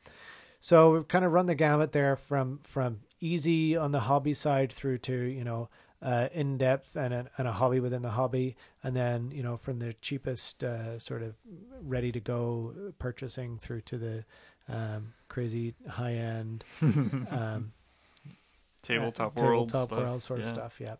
so 0.65 0.93
we've 0.93 1.09
kind 1.09 1.27
of 1.27 1.33
run 1.33 1.45
the 1.45 1.55
gamut 1.55 1.93
there 1.93 2.17
from 2.17 2.59
from 2.63 3.01
easy 3.21 3.77
on 3.77 3.91
the 3.91 4.01
hobby 4.01 4.33
side 4.33 4.73
through 4.73 4.97
to 4.97 5.15
you 5.15 5.45
know 5.45 5.69
uh, 6.01 6.29
in 6.33 6.57
depth 6.57 6.97
and 6.97 7.13
a, 7.13 7.27
and 7.37 7.47
a 7.47 7.53
hobby 7.53 7.81
within 7.81 8.01
the 8.01 8.09
hobby, 8.09 8.57
and 8.83 8.97
then 8.97 9.31
you 9.31 9.43
know 9.43 9.59
from 9.59 9.79
the 9.79 9.93
cheapest 10.01 10.65
uh, 10.65 10.99
sort 10.99 11.23
of 11.23 11.35
ready 11.83 12.11
to 12.11 12.19
go 12.19 12.73
purchasing 12.99 13.59
through 13.59 13.83
to 13.83 13.99
the 13.99 14.25
um, 14.71 15.13
crazy 15.29 15.75
high 15.87 16.15
end 16.15 16.65
um, 16.81 17.71
tabletop 18.81 19.39
uh, 19.39 19.45
world, 19.45 19.69
tabletop 19.69 19.89
stuff. 19.89 19.99
world 19.99 20.23
sort 20.23 20.41
of 20.41 20.47
stuff. 20.47 20.77
Yeah, 20.81 20.95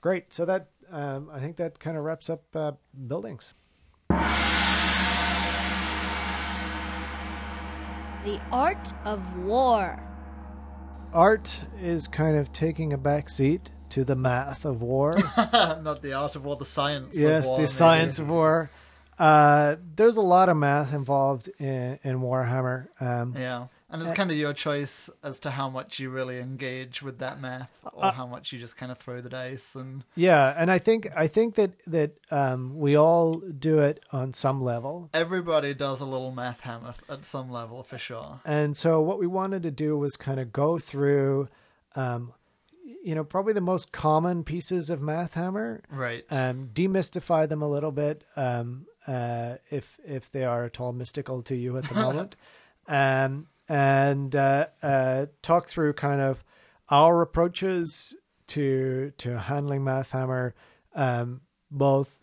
great. 0.00 0.32
So 0.32 0.46
that 0.46 0.70
um, 0.90 1.28
I 1.30 1.38
think 1.38 1.56
that 1.56 1.78
kind 1.78 1.98
of 1.98 2.04
wraps 2.04 2.30
up 2.30 2.44
uh, 2.56 2.72
buildings. 3.06 3.52
The 8.24 8.40
art 8.52 8.92
of 9.04 9.38
war. 9.38 10.00
Art 11.12 11.62
is 11.80 12.06
kind 12.06 12.36
of 12.36 12.52
taking 12.52 12.92
a 12.92 12.98
back 12.98 13.28
seat 13.28 13.70
to 13.90 14.04
the 14.04 14.16
math 14.16 14.64
of 14.64 14.80
war. 14.80 15.12
Not 15.36 16.00
the 16.02 16.12
art 16.14 16.36
of 16.36 16.44
war, 16.44 16.56
the 16.56 16.64
science. 16.64 17.14
yes, 17.16 17.44
of 17.44 17.50
war, 17.50 17.56
the 17.58 17.62
maybe. 17.62 17.72
science 17.72 18.18
of 18.18 18.28
war. 18.28 18.70
Uh, 19.18 19.76
there's 19.96 20.16
a 20.16 20.22
lot 20.22 20.48
of 20.48 20.56
math 20.56 20.94
involved 20.94 21.48
in, 21.58 21.98
in 22.02 22.20
Warhammer. 22.20 22.88
Um, 23.00 23.34
Yeah, 23.36 23.66
and 23.92 24.02
it's 24.02 24.10
Uh, 24.10 24.14
kind 24.14 24.30
of 24.30 24.36
your 24.36 24.52
choice 24.52 25.08
as 25.22 25.38
to 25.40 25.50
how 25.50 25.68
much 25.68 25.98
you 26.00 26.10
really 26.10 26.38
engage 26.40 27.02
with 27.02 27.18
that 27.18 27.40
math, 27.40 27.70
or 27.92 28.06
Uh, 28.06 28.10
how 28.12 28.26
much 28.26 28.50
you 28.52 28.58
just 28.58 28.76
kind 28.76 28.90
of 28.90 28.98
throw 28.98 29.20
the 29.20 29.28
dice. 29.28 29.76
And 29.76 30.02
yeah, 30.16 30.54
and 30.56 30.70
I 30.70 30.78
think 30.78 31.08
I 31.14 31.26
think 31.28 31.54
that 31.56 31.72
that 31.86 32.12
um, 32.30 32.76
we 32.78 32.96
all 32.96 33.34
do 33.34 33.78
it 33.78 34.02
on 34.10 34.32
some 34.32 34.60
level. 34.62 35.10
everybody 35.14 35.74
does 35.74 36.00
a 36.00 36.06
little 36.06 36.32
math 36.32 36.60
hammer 36.60 36.94
at 37.08 37.24
some 37.24 37.50
level 37.52 37.82
for 37.82 37.98
sure. 37.98 38.40
And 38.44 38.76
so 38.76 39.00
what 39.00 39.18
we 39.20 39.26
wanted 39.26 39.62
to 39.64 39.70
do 39.70 39.96
was 39.96 40.16
kind 40.16 40.40
of 40.40 40.52
go 40.52 40.78
through, 40.78 41.48
um, 41.94 42.32
you 43.04 43.14
know, 43.14 43.24
probably 43.24 43.52
the 43.52 43.60
most 43.60 43.92
common 43.92 44.44
pieces 44.44 44.88
of 44.88 45.00
Math 45.02 45.34
Hammer, 45.34 45.82
Right. 45.90 46.24
um, 46.30 46.70
demystify 46.72 47.48
them 47.48 47.60
a 47.60 47.68
little 47.68 47.90
bit, 47.92 48.24
um, 48.36 48.86
uh, 49.08 49.56
if 49.70 49.98
if 50.04 50.30
they 50.30 50.44
are 50.44 50.64
at 50.64 50.80
all 50.80 50.92
mystical 50.92 51.42
to 51.42 51.56
you 51.56 51.76
at 51.76 51.84
the 51.84 51.94
moment, 52.06 52.36
um, 52.86 53.48
and 53.68 54.34
uh, 54.34 54.66
uh, 54.82 55.26
talk 55.42 55.68
through 55.68 55.92
kind 55.94 56.20
of 56.20 56.42
our 56.90 57.22
approaches 57.22 58.16
to 58.48 59.12
to 59.18 59.38
handling 59.38 59.84
Math 59.84 60.10
Hammer, 60.12 60.54
um, 60.94 61.40
both 61.70 62.20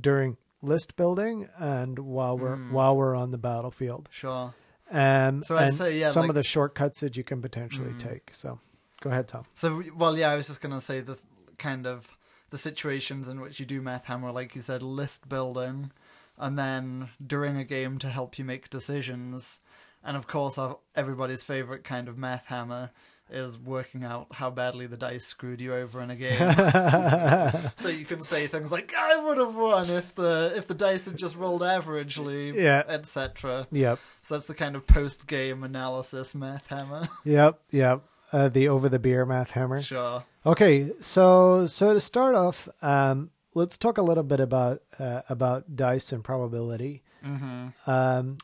during 0.00 0.36
list 0.62 0.96
building 0.96 1.48
and 1.58 1.98
while 1.98 2.36
we're 2.36 2.56
while 2.70 2.96
we're 2.96 3.14
on 3.14 3.30
the 3.30 3.38
battlefield. 3.38 4.08
sure. 4.12 4.54
Um, 4.90 5.42
So 5.42 5.56
I'd 5.56 5.64
and 5.64 5.74
say, 5.74 5.98
yeah, 6.00 6.08
some 6.08 6.22
like- 6.22 6.30
of 6.30 6.34
the 6.34 6.42
shortcuts 6.42 7.00
that 7.00 7.16
you 7.16 7.22
can 7.22 7.42
potentially 7.42 7.90
Mm. 7.92 7.98
take. 7.98 8.30
So 8.32 8.58
go 9.02 9.10
ahead, 9.10 9.28
Tom. 9.28 9.44
So, 9.54 9.82
well, 9.94 10.16
yeah, 10.16 10.30
I 10.30 10.36
was 10.36 10.46
just 10.46 10.60
going 10.62 10.74
to 10.74 10.80
say 10.80 11.00
the 11.00 11.18
kind 11.58 11.86
of 11.86 12.16
the 12.50 12.56
situations 12.58 13.28
in 13.28 13.40
which 13.40 13.60
you 13.60 13.66
do 13.66 13.82
Math 13.82 14.06
Hammer, 14.06 14.32
like 14.32 14.54
you 14.56 14.62
said, 14.62 14.82
list 14.82 15.28
building, 15.28 15.92
and 16.38 16.58
then 16.58 17.10
during 17.24 17.58
a 17.58 17.64
game 17.64 17.98
to 17.98 18.08
help 18.08 18.38
you 18.38 18.44
make 18.46 18.70
decisions. 18.70 19.60
And 20.04 20.16
of 20.16 20.26
course, 20.26 20.58
our, 20.58 20.78
everybody's 20.94 21.42
favorite 21.42 21.84
kind 21.84 22.08
of 22.08 22.16
Math 22.16 22.46
Hammer 22.46 22.90
is 23.30 23.58
working 23.58 24.04
out 24.04 24.26
how 24.32 24.48
badly 24.48 24.86
the 24.86 24.96
dice 24.96 25.26
screwed 25.26 25.60
you 25.60 25.74
over 25.74 26.00
in 26.00 26.10
a 26.10 26.16
game. 26.16 26.38
so 27.76 27.88
you 27.88 28.06
can 28.06 28.22
say 28.22 28.46
things 28.46 28.72
like, 28.72 28.94
"I 28.96 29.16
would 29.22 29.36
have 29.38 29.54
won 29.54 29.90
if 29.90 30.14
the 30.14 30.52
if 30.56 30.66
the 30.66 30.74
dice 30.74 31.04
had 31.04 31.16
just 31.18 31.36
rolled 31.36 31.60
averagely," 31.62 32.54
Yeah. 32.54 32.84
etc. 32.88 33.66
Yep, 33.70 33.98
So 34.22 34.34
that's 34.34 34.46
the 34.46 34.54
kind 34.54 34.76
of 34.76 34.86
post 34.86 35.26
game 35.26 35.62
analysis 35.62 36.34
Math 36.34 36.66
Hammer. 36.68 37.08
yep, 37.24 37.60
yep. 37.70 38.02
Uh, 38.32 38.48
the 38.48 38.68
over 38.68 38.88
the 38.88 38.98
beer 38.98 39.24
math 39.26 39.50
hammer. 39.52 39.80
sure. 39.82 40.22
Okay, 40.46 40.90
so 41.00 41.66
so 41.66 41.92
to 41.94 42.00
start 42.00 42.34
off, 42.34 42.68
um, 42.82 43.30
let's 43.54 43.76
talk 43.78 43.98
a 43.98 44.02
little 44.02 44.22
bit 44.24 44.40
about 44.40 44.82
uh, 44.98 45.22
about 45.28 45.76
dice 45.76 46.12
and 46.12 46.22
probability. 46.24 47.02
Mm-hmm. 47.24 47.68
Um, 47.90 48.38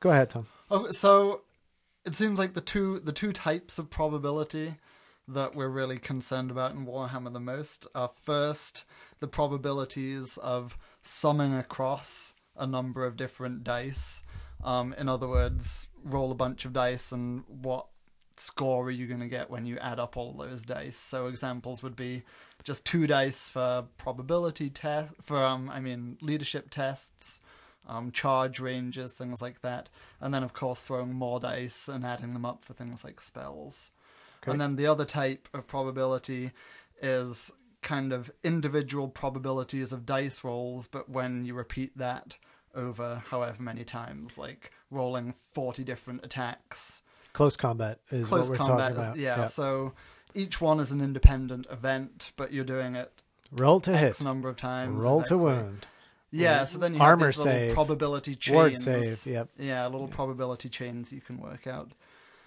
go 0.00 0.10
ahead, 0.10 0.30
Tom. 0.30 0.46
Oh, 0.74 0.90
so 0.90 1.42
it 2.06 2.14
seems 2.14 2.38
like 2.38 2.54
the 2.54 2.62
two 2.62 2.98
the 2.98 3.12
two 3.12 3.30
types 3.30 3.78
of 3.78 3.90
probability 3.90 4.76
that 5.28 5.54
we're 5.54 5.68
really 5.68 5.98
concerned 5.98 6.50
about 6.50 6.72
in 6.72 6.86
Warhammer 6.86 7.30
the 7.30 7.40
most 7.40 7.86
are 7.94 8.10
first 8.22 8.84
the 9.20 9.28
probabilities 9.28 10.38
of 10.38 10.78
summing 11.02 11.54
across 11.54 12.32
a 12.56 12.66
number 12.66 13.04
of 13.04 13.18
different 13.18 13.64
dice. 13.64 14.22
Um, 14.64 14.94
in 14.96 15.10
other 15.10 15.28
words, 15.28 15.88
roll 16.04 16.32
a 16.32 16.34
bunch 16.34 16.64
of 16.64 16.72
dice 16.72 17.12
and 17.12 17.44
what 17.48 17.88
score 18.38 18.86
are 18.86 18.90
you 18.90 19.06
going 19.06 19.20
to 19.20 19.28
get 19.28 19.50
when 19.50 19.66
you 19.66 19.76
add 19.76 20.00
up 20.00 20.16
all 20.16 20.32
those 20.32 20.62
dice? 20.62 20.98
So 20.98 21.26
examples 21.26 21.82
would 21.82 21.96
be 21.96 22.22
just 22.64 22.86
two 22.86 23.06
dice 23.06 23.50
for 23.50 23.84
probability 23.98 24.70
test 24.70 25.10
for 25.20 25.36
um 25.44 25.68
I 25.68 25.80
mean 25.80 26.16
leadership 26.22 26.70
tests, 26.70 27.41
um 27.86 28.10
charge 28.10 28.60
ranges, 28.60 29.12
things 29.12 29.42
like 29.42 29.60
that, 29.62 29.88
and 30.20 30.32
then 30.32 30.42
of 30.42 30.52
course 30.52 30.80
throwing 30.80 31.12
more 31.12 31.40
dice 31.40 31.88
and 31.88 32.04
adding 32.04 32.32
them 32.32 32.44
up 32.44 32.64
for 32.64 32.72
things 32.72 33.04
like 33.04 33.20
spells. 33.20 33.90
Okay. 34.42 34.52
And 34.52 34.60
then 34.60 34.76
the 34.76 34.86
other 34.86 35.04
type 35.04 35.48
of 35.54 35.66
probability 35.66 36.52
is 37.00 37.52
kind 37.80 38.12
of 38.12 38.30
individual 38.44 39.08
probabilities 39.08 39.92
of 39.92 40.06
dice 40.06 40.44
rolls, 40.44 40.86
but 40.86 41.08
when 41.08 41.44
you 41.44 41.54
repeat 41.54 41.96
that 41.98 42.36
over 42.74 43.22
however 43.28 43.62
many 43.62 43.84
times, 43.84 44.38
like 44.38 44.70
rolling 44.90 45.34
40 45.52 45.84
different 45.84 46.24
attacks 46.24 47.02
Close 47.32 47.56
combat 47.56 47.98
is 48.10 48.28
close 48.28 48.50
what 48.50 48.58
we're 48.58 48.64
combat 48.64 48.88
talking 48.90 49.00
is, 49.00 49.06
about. 49.06 49.18
yeah, 49.18 49.44
so 49.46 49.92
each 50.34 50.60
one 50.60 50.80
is 50.80 50.92
an 50.92 51.00
independent 51.00 51.66
event 51.70 52.32
but 52.36 52.52
you're 52.52 52.64
doing 52.64 52.94
it 52.94 53.10
Roll 53.50 53.80
to 53.80 53.96
hit. 53.96 54.20
number 54.22 54.48
of 54.48 54.56
times 54.56 55.02
Roll 55.02 55.22
to 55.24 55.38
wound. 55.38 55.86
Yeah 56.32 56.64
so 56.64 56.78
then 56.78 56.94
you 56.94 57.00
Armor 57.00 57.26
have 57.26 57.34
these 57.34 57.44
little 57.44 57.60
save. 57.60 57.74
probability 57.74 58.34
chains 58.34 58.54
Ward 58.54 58.78
save. 58.78 59.26
Yep. 59.32 59.48
yeah 59.58 59.86
little 59.86 60.08
probability 60.08 60.68
chains 60.68 61.12
you 61.12 61.20
can 61.20 61.38
work 61.38 61.66
out 61.66 61.92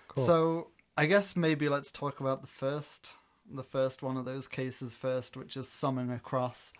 Cool. 0.07 0.26
so 0.26 0.68
i 0.98 1.06
guess 1.06 1.36
maybe 1.36 1.70
let's 1.70 1.91
talk 1.91 2.20
about 2.20 2.41
the 2.41 2.48
first 2.48 3.16
the 3.49 3.64
first 3.64 4.02
one 4.02 4.18
of 4.18 4.26
those 4.26 4.48
cases 4.48 4.95
first 4.95 5.38
which 5.38 5.56
is 5.56 5.70
summing 5.70 6.10
across 6.12 6.74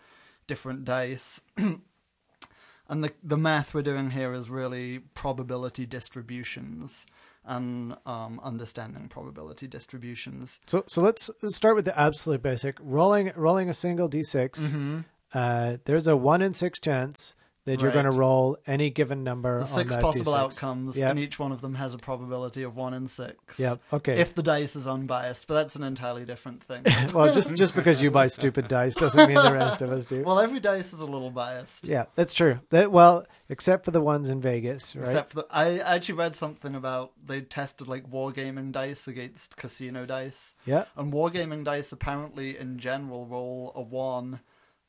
different 0.48 0.84
dice 0.84 1.42
and 1.56 3.04
the 3.04 3.12
the 3.22 3.36
math 3.36 3.74
we're 3.74 3.82
doing 3.82 4.10
here 4.10 4.32
is 4.32 4.48
really 4.50 4.98
probability 5.14 5.86
distributions 5.86 7.06
and 7.48 7.96
um, 8.06 8.40
understanding 8.42 9.06
probability 9.08 9.68
distributions 9.68 10.58
So 10.66 10.82
so 10.88 11.00
let's 11.00 11.30
let's 11.42 11.54
start 11.56 11.76
with 11.76 11.84
the 11.84 11.96
absolute 11.96 12.42
basic. 12.42 12.76
Rolling 12.80 13.30
rolling 13.36 13.68
a 13.68 13.74
single 13.74 14.08
d6. 14.10 14.50
Mm-hmm. 14.58 14.98
Uh, 15.32 15.76
there's 15.84 16.06
a 16.06 16.16
one 16.16 16.42
in 16.42 16.54
six 16.54 16.80
chance 16.80 17.34
that 17.66 17.80
you're 17.82 17.90
going 17.90 18.04
to 18.04 18.12
roll 18.12 18.56
any 18.64 18.90
given 18.90 19.24
number. 19.24 19.54
the 19.54 19.60
on 19.62 19.66
six 19.66 19.96
possible 19.96 20.32
d6. 20.32 20.38
outcomes, 20.38 20.96
Yep. 20.96 21.10
and 21.10 21.18
each 21.18 21.36
one 21.38 21.50
of 21.50 21.60
them 21.60 21.74
has 21.74 21.94
a 21.94 21.98
probability 21.98 22.62
of 22.62 22.76
one 22.76 22.94
in 22.94 23.08
six. 23.08 23.58
Yep. 23.58 23.80
Okay. 23.92 24.20
If 24.20 24.36
the 24.36 24.42
dice 24.44 24.76
is 24.76 24.86
unbiased, 24.86 25.48
but 25.48 25.54
that's 25.54 25.74
an 25.74 25.82
entirely 25.82 26.24
different 26.24 26.62
thing. 26.62 26.84
well, 27.12 27.34
just 27.34 27.56
just 27.56 27.74
because 27.74 28.00
you 28.00 28.10
buy 28.12 28.28
stupid 28.28 28.68
dice 28.68 28.94
doesn't 28.94 29.26
mean 29.26 29.34
the 29.42 29.52
rest 29.52 29.82
of 29.82 29.90
us 29.90 30.06
do. 30.06 30.22
well, 30.22 30.38
every 30.38 30.60
dice 30.60 30.92
is 30.92 31.00
a 31.00 31.06
little 31.06 31.30
biased. 31.30 31.88
yeah, 31.88 32.04
that's 32.14 32.34
true. 32.34 32.60
That 32.70 32.92
well, 32.92 33.26
except 33.48 33.84
for 33.84 33.90
the 33.90 34.00
ones 34.00 34.30
in 34.30 34.40
Vegas, 34.40 34.94
right? 34.94 35.08
Except 35.08 35.30
for 35.32 35.36
the, 35.40 35.46
I 35.50 35.78
actually 35.78 36.14
read 36.14 36.36
something 36.36 36.76
about 36.76 37.12
they 37.24 37.40
tested 37.40 37.88
like 37.88 38.08
wargaming 38.08 38.70
dice 38.70 39.08
against 39.08 39.56
casino 39.56 40.06
dice, 40.06 40.54
yeah. 40.66 40.84
and 40.96 41.12
wargaming 41.12 41.64
dice 41.64 41.90
apparently 41.90 42.56
in 42.56 42.78
general 42.78 43.26
roll 43.26 43.72
a 43.74 43.82
one 43.82 44.38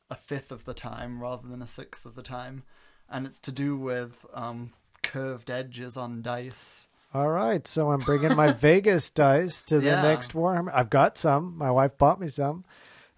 a 0.10 0.16
fifth 0.16 0.52
of 0.52 0.66
the 0.66 0.74
time 0.74 1.22
rather 1.22 1.48
than 1.48 1.62
a 1.62 1.68
sixth 1.68 2.06
of 2.06 2.16
the 2.16 2.24
time, 2.24 2.64
and 3.10 3.26
it's 3.26 3.40
to 3.40 3.52
do 3.52 3.78
with 3.78 4.26
um, 4.34 4.72
curved 5.04 5.50
edges 5.50 5.98
on 5.98 6.22
dice. 6.22 6.88
All 7.14 7.30
right, 7.30 7.66
so 7.66 7.92
I'm 7.92 8.00
bringing 8.02 8.36
my 8.36 8.52
Vegas 8.54 9.10
dice 9.10 9.64
to 9.64 9.80
the 9.80 9.86
Yeah. 9.88 10.02
next 10.02 10.34
Warhammer. 10.34 10.72
I've 10.74 10.90
got 10.90 11.18
some. 11.18 11.58
My 11.58 11.72
wife 11.72 11.98
bought 11.98 12.20
me 12.20 12.28
some. 12.28 12.66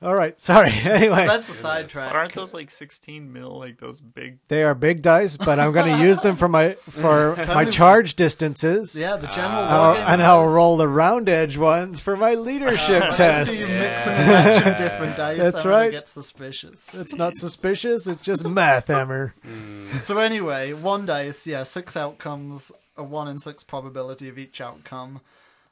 All 0.01 0.15
right, 0.15 0.39
sorry. 0.39 0.71
Anyway, 0.85 1.15
So 1.26 1.27
that's 1.27 1.49
a 1.49 1.53
sidetrack. 1.53 2.09
But 2.11 2.15
aren't 2.15 2.34
those 2.34 2.53
like 2.53 2.71
16 2.71 3.34
mil, 3.34 3.59
like 3.59 3.80
those 3.80 3.99
big? 3.99 4.39
they 4.47 4.63
are 4.63 4.73
big 4.73 5.01
dice, 5.01 5.35
but 5.35 5.59
I'm 5.59 5.73
going 5.73 5.93
to 5.97 6.01
use 6.01 6.19
them 6.19 6.38
for 6.38 6.47
my 6.47 6.76
for 6.89 7.35
my 7.47 7.65
charge 7.65 8.15
distances. 8.15 8.95
Yeah, 8.95 9.17
the 9.17 9.27
general 9.27 9.59
uh, 9.59 9.67
I'll- 9.67 10.07
and 10.07 10.21
I'll 10.23 10.47
roll 10.47 10.77
the 10.77 10.88
round 10.88 11.27
edge 11.27 11.57
ones 11.57 11.99
for 11.99 12.15
my 12.15 12.35
leadership 12.35 13.03
I 13.03 13.13
tests. 13.13 13.53
see 13.53 13.59
you 13.59 13.65
mixing 13.67 13.84
and 14.13 14.27
matching 14.27 14.77
different 14.77 15.17
dice. 15.17 15.38
That's 15.38 15.65
I'm 15.65 15.69
right. 15.71 15.91
Get 15.91 16.07
suspicious. 16.07 16.95
It's 16.95 17.15
not 17.15 17.35
suspicious. 17.35 18.07
It's 18.07 18.23
just 18.23 18.47
math 18.47 18.88
hammer. 18.88 19.34
Mm. 19.45 20.01
So 20.01 20.17
anyway, 20.19 20.71
one 20.73 21.05
dice, 21.07 21.45
yeah, 21.45 21.63
six 21.63 21.97
outcomes, 21.97 22.71
a 22.95 23.03
one 23.03 23.27
in 23.27 23.38
six 23.39 23.63
probability 23.65 24.30
of 24.30 24.38
each 24.39 24.61
outcome, 24.61 25.19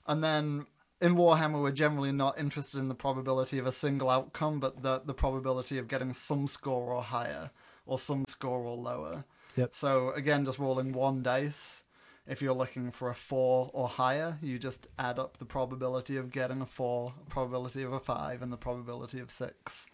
and 0.06 0.22
then 0.24 0.66
in 1.02 1.16
Warhammer 1.16 1.62
we're 1.62 1.72
generally 1.72 2.12
not 2.12 2.40
interested 2.40 2.80
in 2.80 2.88
the 2.88 2.96
probability 2.96 3.60
of 3.60 3.66
a 3.68 3.72
single 3.72 4.10
outcome, 4.10 4.60
but 4.60 4.82
the 4.84 5.02
the 5.06 5.14
probability 5.14 5.78
of 5.78 5.88
getting 5.88 6.14
some 6.14 6.48
score 6.48 6.94
or 6.94 7.02
higher, 7.04 7.52
or 7.86 7.98
some 8.00 8.26
score 8.26 8.62
or 8.62 8.76
lower. 8.78 9.24
Yep. 9.56 9.76
So 9.76 10.12
again, 10.12 10.46
just 10.46 10.60
rolling 10.60 10.94
one 10.94 11.24
dice. 11.24 11.84
If 12.28 12.42
you're 12.42 12.54
looking 12.54 12.92
for 12.92 13.10
a 13.10 13.16
four 13.16 13.70
or 13.74 13.88
higher, 13.88 14.38
you 14.42 14.60
just 14.60 14.86
add 15.00 15.18
up 15.18 15.38
the 15.38 15.46
probability 15.46 16.18
of 16.18 16.30
getting 16.30 16.62
a 16.62 16.66
four, 16.66 17.14
probability 17.30 17.84
of 17.84 17.94
a 17.94 18.00
five, 18.02 18.42
and 18.42 18.52
the 18.52 18.58
probability 18.58 19.20
of 19.20 19.32
six, 19.32 19.88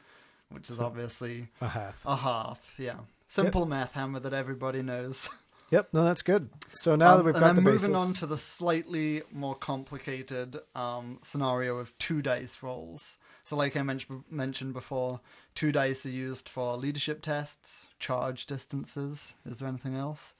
which 0.49 0.69
is 0.69 0.79
obviously 0.79 1.49
A 1.61 1.67
half. 1.67 2.01
a 2.05 2.15
half. 2.15 2.73
Yeah, 2.79 2.97
simple 3.27 3.65
math 3.67 3.93
hammer 3.93 4.19
that 4.19 4.33
everybody 4.33 4.81
knows. 4.81 5.29
Yep. 5.73 5.89
No, 5.91 6.03
that's 6.03 6.21
good. 6.21 6.51
So 6.75 6.95
now 6.95 7.15
that 7.15 7.21
Um, 7.21 7.25
we've 7.25 7.35
and 7.35 7.43
got 7.43 7.55
the 7.55 7.61
moving 7.61 7.93
basis, 7.93 8.07
on 8.07 8.13
to 8.13 8.27
the 8.27 8.37
slightly 8.37 9.23
more 9.31 9.55
complicated 9.55 10.59
um, 10.75 11.17
scenario 11.23 11.79
of 11.79 11.97
two 11.97 12.21
dice 12.21 12.61
rolls. 12.61 13.17
So, 13.43 13.55
like 13.55 13.75
I 13.75 13.81
mentioned 13.81 14.23
mentioned 14.29 14.73
before, 14.73 15.21
two 15.55 15.71
dice 15.71 16.05
are 16.05 16.11
used 16.11 16.47
for 16.47 16.77
leadership 16.77 17.23
tests, 17.23 17.87
charge 17.97 18.45
distances. 18.45 19.33
Is 19.47 19.57
there 19.57 19.67
anything 19.67 19.95
else? 19.95 20.35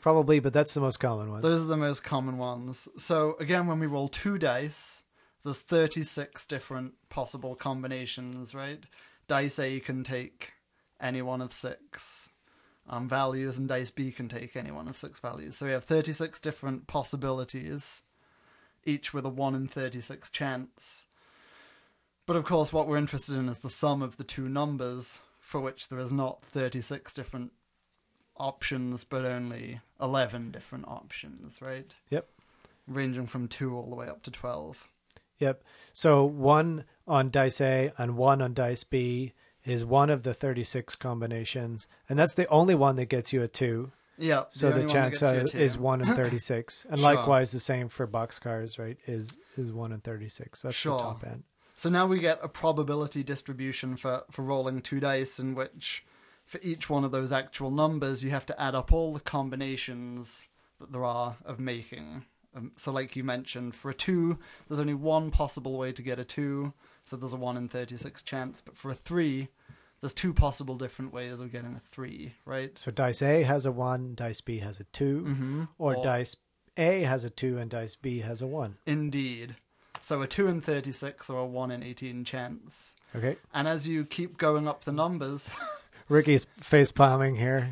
probably, 0.00 0.40
but 0.40 0.54
that's 0.54 0.72
the 0.72 0.80
most 0.80 0.98
common 0.98 1.30
one. 1.30 1.42
Those 1.42 1.62
are 1.62 1.66
the 1.66 1.76
most 1.76 2.02
common 2.02 2.38
ones. 2.38 2.88
So 2.96 3.36
again, 3.38 3.66
when 3.66 3.80
we 3.80 3.86
roll 3.86 4.08
two 4.08 4.38
dice, 4.38 5.02
there's 5.44 5.58
36 5.58 6.46
different 6.46 6.94
possible 7.10 7.54
combinations, 7.54 8.54
right? 8.54 8.82
Dice 9.28 9.58
A 9.58 9.78
can 9.80 10.04
take 10.04 10.54
any 10.98 11.20
one 11.20 11.42
of 11.42 11.52
six 11.52 12.30
um, 12.88 13.08
values, 13.08 13.58
and 13.58 13.68
dice 13.68 13.90
B 13.90 14.10
can 14.10 14.28
take 14.28 14.56
any 14.56 14.70
one 14.70 14.88
of 14.88 14.96
six 14.96 15.20
values. 15.20 15.56
So 15.56 15.66
we 15.66 15.72
have 15.72 15.84
36 15.84 16.40
different 16.40 16.86
possibilities, 16.86 18.02
each 18.84 19.12
with 19.12 19.24
a 19.24 19.28
1 19.28 19.54
in 19.54 19.68
36 19.68 20.30
chance. 20.30 21.06
But 22.26 22.36
of 22.36 22.44
course, 22.44 22.72
what 22.72 22.86
we're 22.86 22.96
interested 22.96 23.36
in 23.36 23.48
is 23.48 23.58
the 23.58 23.70
sum 23.70 24.02
of 24.02 24.16
the 24.16 24.24
two 24.24 24.48
numbers, 24.48 25.18
for 25.38 25.60
which 25.60 25.88
there 25.88 25.98
is 25.98 26.12
not 26.12 26.44
36 26.44 27.12
different 27.14 27.52
options, 28.36 29.04
but 29.04 29.24
only 29.24 29.80
11 30.00 30.50
different 30.50 30.86
options, 30.88 31.60
right? 31.60 31.92
Yep. 32.08 32.28
Ranging 32.86 33.26
from 33.26 33.48
2 33.48 33.76
all 33.76 33.88
the 33.88 33.96
way 33.96 34.08
up 34.08 34.22
to 34.22 34.30
12. 34.30 34.88
Yep. 35.38 35.64
So 35.92 36.24
one 36.24 36.84
on 37.06 37.30
dice 37.30 37.60
A 37.60 37.92
and 37.98 38.16
one 38.16 38.42
on 38.42 38.54
dice 38.54 38.84
B 38.84 39.32
is 39.64 39.84
one 39.84 40.10
of 40.10 40.22
the 40.22 40.34
36 40.34 40.96
combinations, 40.96 41.86
and 42.08 42.18
that's 42.18 42.34
the 42.34 42.48
only 42.48 42.74
one 42.74 42.96
that 42.96 43.06
gets 43.06 43.32
you 43.32 43.42
a 43.42 43.48
two. 43.48 43.92
Yeah. 44.18 44.44
So 44.50 44.70
the, 44.70 44.80
that 44.80 44.88
chance 44.90 45.20
gets 45.20 45.54
you 45.54 45.58
a 45.58 45.62
uh, 45.62 45.64
is 45.64 45.78
one 45.78 46.00
in 46.00 46.14
36, 46.14 46.84
and 46.90 47.00
Sure. 47.00 47.14
likewise 47.14 47.52
the 47.52 47.60
same 47.60 47.88
for 47.88 48.06
boxcars, 48.06 48.78
right? 48.78 48.98
Is 49.06 49.38
is 49.56 49.72
one 49.72 49.92
in 49.92 50.00
36. 50.00 50.62
That's 50.62 50.76
Sure. 50.76 50.96
the 50.98 51.02
top 51.02 51.24
end. 51.26 51.44
So 51.76 51.88
now 51.88 52.06
we 52.06 52.18
get 52.18 52.38
a 52.42 52.48
probability 52.48 53.22
distribution 53.22 53.96
for, 53.96 54.24
for 54.30 54.42
rolling 54.42 54.82
two 54.82 55.00
dice, 55.00 55.38
in 55.38 55.54
which 55.54 56.04
for 56.44 56.60
each 56.62 56.90
one 56.90 57.04
of 57.04 57.10
those 57.12 57.32
actual 57.32 57.70
numbers, 57.70 58.22
you 58.22 58.30
have 58.30 58.44
to 58.46 58.60
add 58.60 58.74
up 58.74 58.92
all 58.92 59.14
the 59.14 59.20
combinations 59.20 60.48
that 60.78 60.92
there 60.92 61.04
are 61.04 61.36
of 61.44 61.58
making. 61.58 62.24
Um, 62.54 62.72
so, 62.76 62.92
like 62.92 63.16
you 63.16 63.24
mentioned, 63.24 63.74
for 63.74 63.90
a 63.90 63.94
two, 63.94 64.38
there's 64.68 64.80
only 64.80 64.94
one 64.94 65.30
possible 65.30 65.78
way 65.78 65.92
to 65.92 66.02
get 66.02 66.18
a 66.18 66.24
two, 66.24 66.74
so 67.10 67.16
there's 67.16 67.32
a 67.32 67.36
one 67.36 67.56
in 67.56 67.68
36 67.68 68.22
chance. 68.22 68.60
But 68.64 68.76
for 68.76 68.90
a 68.92 68.94
three, 68.94 69.48
there's 70.00 70.14
two 70.14 70.32
possible 70.32 70.76
different 70.76 71.12
ways 71.12 71.40
of 71.40 71.50
getting 71.50 71.74
a 71.74 71.80
three, 71.88 72.34
right? 72.44 72.78
So 72.78 72.92
dice 72.92 73.20
A 73.20 73.42
has 73.42 73.66
a 73.66 73.72
one, 73.72 74.14
dice 74.14 74.40
B 74.40 74.58
has 74.60 74.78
a 74.78 74.84
2 74.84 75.22
Mm-hmm. 75.26 75.64
or 75.78 75.96
dice 76.02 76.36
A 76.76 77.02
has 77.02 77.24
a 77.24 77.30
two 77.30 77.58
and 77.58 77.68
dice 77.68 77.96
B 77.96 78.20
has 78.20 78.40
a 78.40 78.46
one. 78.46 78.76
Indeed. 78.86 79.56
So 80.00 80.22
a 80.22 80.26
2 80.28 80.46
in 80.46 80.60
36 80.60 81.28
or 81.28 81.40
a 81.40 81.44
1 81.44 81.70
in 81.72 81.82
18 81.82 82.24
chance. 82.24 82.94
Okay. 83.14 83.36
And 83.52 83.66
as 83.68 83.86
you 83.88 84.04
keep 84.06 84.38
going 84.38 84.66
up 84.68 84.84
the 84.84 84.92
numbers, 84.92 85.50
Ricky's 86.10 86.44
face 86.60 86.92
palming 86.92 87.36
here. 87.36 87.70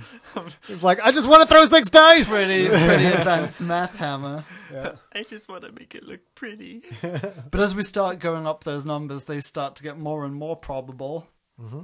He's 0.66 0.82
like, 0.82 1.01
I 1.02 1.10
just 1.10 1.28
want 1.28 1.43
to 1.43 1.48
throw 1.52 1.65
six 1.66 1.90
dice. 1.90 2.31
pretty 2.31 2.69
pretty 2.69 3.05
advanced 3.06 3.60
math 3.60 3.94
hammer. 3.97 4.44
I 5.12 5.24
just 5.28 5.48
want 5.51 5.65
to 5.65 5.73
make 5.73 5.94
it 5.94 6.05
look 6.05 6.20
pretty. 6.35 6.82
But 7.02 7.60
as 7.60 7.74
we 7.74 7.82
start 7.82 8.20
going 8.20 8.47
up 8.47 8.65
those 8.65 8.85
numbers, 8.85 9.24
they 9.24 9.40
start 9.40 9.77
to 9.77 9.82
get 9.82 9.98
more 9.98 10.24
and 10.24 10.35
more 10.35 10.56
probable. 10.56 11.27
Mm-hmm. 11.60 11.82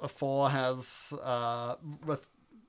A 0.00 0.08
four 0.08 0.48
has 0.50 1.12
uh, 1.22 1.74
with 2.06 2.26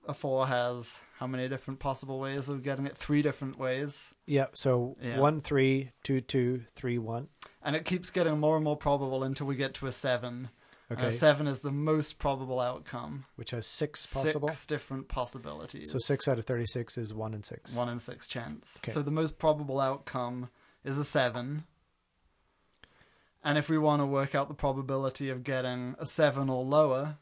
a 0.07 0.13
four 0.13 0.47
has 0.47 0.99
how 1.19 1.27
many 1.27 1.47
different 1.47 1.79
possible 1.79 2.19
ways 2.19 2.49
of 2.49 2.63
getting 2.63 2.85
it? 2.85 2.97
Three 2.97 3.21
different 3.21 3.57
ways, 3.59 4.13
Yeah. 4.25 4.47
So 4.53 4.97
Yeah. 5.01 5.19
one, 5.19 5.41
three, 5.41 5.91
two, 6.03 6.21
two, 6.21 6.63
three, 6.75 6.97
one. 6.97 7.27
and 7.61 7.75
it 7.75 7.85
keeps 7.85 8.09
getting 8.09 8.39
more 8.39 8.55
and 8.55 8.63
more 8.63 8.77
probable 8.77 9.23
until 9.23 9.45
we 9.47 9.55
get 9.55 9.73
to 9.75 9.87
a 9.87 9.91
seven. 9.91 10.49
And 10.89 10.97
Okay. 10.97 11.07
a 11.07 11.11
seven 11.11 11.45
is 11.45 11.59
the 11.59 11.71
most 11.71 12.17
probable 12.17 12.59
outcome. 12.59 13.25
Which 13.35 13.51
has 13.51 13.67
six 13.67 14.11
possible. 14.11 14.47
Six 14.47 14.65
different 14.65 15.07
possibilities. 15.07 15.91
So 15.91 15.99
six 15.99 16.27
out 16.27 16.39
of 16.39 16.45
thirty-six 16.45 16.97
is 16.97 17.13
one 17.13 17.33
and 17.35 17.45
six. 17.45 17.75
one 17.75 17.89
in 17.89 17.99
six 17.99 18.27
chance. 18.27 18.77
Okay. 18.79 18.91
So 18.91 19.01
the 19.03 19.11
most 19.11 19.37
probable 19.37 19.79
outcome 19.79 20.49
is 20.83 20.97
a 20.97 21.05
seven. 21.05 21.65
And 23.43 23.57
if 23.57 23.69
we 23.69 23.77
want 23.77 24.01
to 24.01 24.05
work 24.05 24.33
out 24.35 24.47
the 24.49 24.53
probability 24.55 25.29
of 25.29 25.43
getting 25.43 25.95
a 25.99 26.05
seven 26.05 26.49
or 26.49 26.63
lower, 26.63 27.17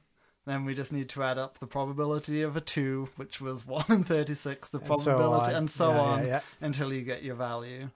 then 0.45 0.64
we 0.65 0.73
just 0.73 0.91
need 0.94 1.10
to 1.10 1.22
add 1.23 1.38
up 1.38 1.60
the 1.60 1.68
probability 1.68 2.41
of 2.41 2.56
a 2.56 2.61
two, 2.61 3.10
which 3.18 3.41
was 3.41 3.65
one 3.68 3.85
in 3.89 4.03
thirty-six, 4.06 4.69
the 4.69 4.77
And 4.77 4.88
probability, 4.88 5.53
and 5.53 5.69
so 5.69 5.89
Yeah, 5.89 5.95
yeah, 5.95 6.02
on 6.02 6.26
yeah. 6.27 6.39
until 6.61 6.94
you 6.94 7.02
get 7.02 7.22
your 7.22 7.35
value. 7.35 7.89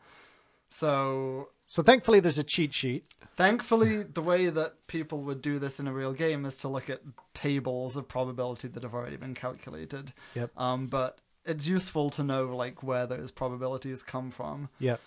So 0.69 1.49
So 1.71 1.81
thankfully, 1.81 2.19
there's 2.19 2.37
a 2.37 2.43
cheat 2.43 2.73
sheet. 2.73 3.05
Thankfully, 3.37 4.03
the 4.03 4.21
way 4.21 4.49
that 4.49 4.87
people 4.87 5.21
would 5.21 5.41
do 5.41 5.57
this 5.57 5.79
in 5.79 5.87
a 5.87 5.93
real 5.93 6.11
game 6.11 6.43
is 6.43 6.57
to 6.57 6.67
look 6.67 6.89
at 6.89 6.99
tables 7.33 7.95
of 7.95 8.09
probability 8.09 8.67
that 8.67 8.83
have 8.83 8.93
already 8.93 9.15
been 9.15 9.33
calculated. 9.33 10.11
Yep. 10.35 10.51
Um, 10.57 10.87
but 10.87 11.19
it's 11.45 11.67
useful 11.67 12.09
to 12.09 12.23
know 12.23 12.53
like 12.53 12.83
where 12.83 13.07
those 13.07 13.31
probabilities 13.31 14.03
come 14.03 14.31
from. 14.31 14.67
Yep. 14.79 14.99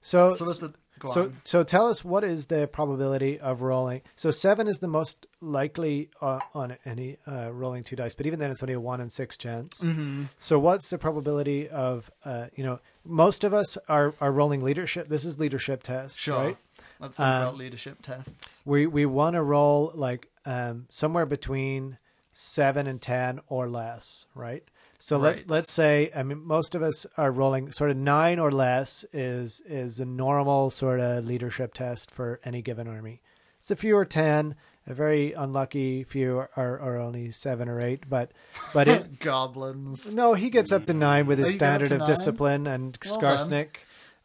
So 0.00 0.34
So 0.34 0.46
with 0.46 0.60
the 0.60 0.72
go 0.98 1.08
so 1.08 1.22
on. 1.24 1.36
so 1.44 1.62
tell 1.64 1.86
us 1.88 2.04
what 2.04 2.24
is 2.24 2.46
the 2.46 2.66
probability 2.68 3.38
of 3.40 3.62
rolling? 3.62 4.02
So 4.16 4.30
seven 4.30 4.66
is 4.68 4.78
the 4.80 4.88
most 4.88 5.26
likely 5.40 6.10
uh, 6.20 6.40
on 6.54 6.76
any 6.84 7.16
uh, 7.26 7.50
rolling 7.52 7.84
two 7.84 7.96
dice, 7.96 8.14
but 8.14 8.26
even 8.26 8.38
then 8.38 8.50
it's 8.50 8.62
only 8.62 8.74
a 8.74 8.80
one 8.80 9.00
in 9.00 9.10
six 9.10 9.36
chance. 9.36 9.80
Mm-hmm. 9.80 10.24
So 10.38 10.58
what's 10.58 10.90
the 10.90 10.98
probability 10.98 11.68
of 11.68 12.10
uh, 12.24 12.46
you 12.54 12.64
know 12.64 12.80
most 13.04 13.44
of 13.44 13.54
us 13.54 13.78
are 13.88 14.14
are 14.20 14.32
rolling 14.32 14.60
leadership. 14.62 15.08
This 15.08 15.24
is 15.24 15.38
leadership 15.38 15.82
test, 15.82 16.20
Sure. 16.20 16.36
right? 16.36 16.56
Let's 17.00 17.16
think 17.16 17.26
Um, 17.28 17.42
about 17.42 17.56
leadership 17.56 18.02
tests. 18.02 18.62
We 18.64 18.86
we 18.86 19.06
want 19.06 19.34
to 19.34 19.42
roll 19.42 19.92
like 19.94 20.28
um, 20.44 20.86
somewhere 20.88 21.26
between 21.26 21.98
seven 22.32 22.86
and 22.86 23.00
ten 23.00 23.40
or 23.48 23.68
less, 23.68 24.26
right? 24.34 24.62
So 25.00 25.16
Right. 25.18 25.38
let 25.38 25.48
let's 25.50 25.72
say 25.72 26.10
I 26.14 26.22
mean 26.24 26.44
most 26.44 26.74
of 26.74 26.82
us 26.82 27.06
are 27.16 27.30
rolling 27.30 27.70
sort 27.70 27.90
of 27.90 27.96
nine 27.96 28.38
or 28.38 28.50
less 28.50 29.04
is 29.12 29.62
is 29.66 30.00
a 30.00 30.04
normal 30.04 30.70
sort 30.70 30.98
of 31.00 31.24
leadership 31.24 31.72
test 31.74 32.10
for 32.10 32.40
any 32.44 32.62
given 32.62 32.88
army. 32.88 33.20
So 33.60 33.72
a 33.74 33.76
few 33.76 33.96
or 33.96 34.04
ten. 34.04 34.54
A 34.86 34.94
very 34.94 35.34
unlucky 35.34 36.02
few 36.02 36.38
are, 36.38 36.50
are 36.56 36.96
only 36.98 37.30
seven 37.30 37.68
or 37.68 37.78
eight, 37.84 38.08
but 38.08 38.32
but 38.72 38.88
it, 38.88 39.20
Goblins. 39.20 40.14
no, 40.14 40.32
he 40.32 40.48
gets 40.48 40.72
up 40.72 40.86
to 40.86 40.94
nine 40.94 41.26
with 41.26 41.38
his 41.38 41.48
you 41.48 41.52
standard 41.52 41.92
of 41.92 41.98
nine? 41.98 42.06
discipline 42.06 42.66
and 42.66 42.96
Well 43.04 43.20
done. 43.20 43.38
Skarsnik. 43.38 43.68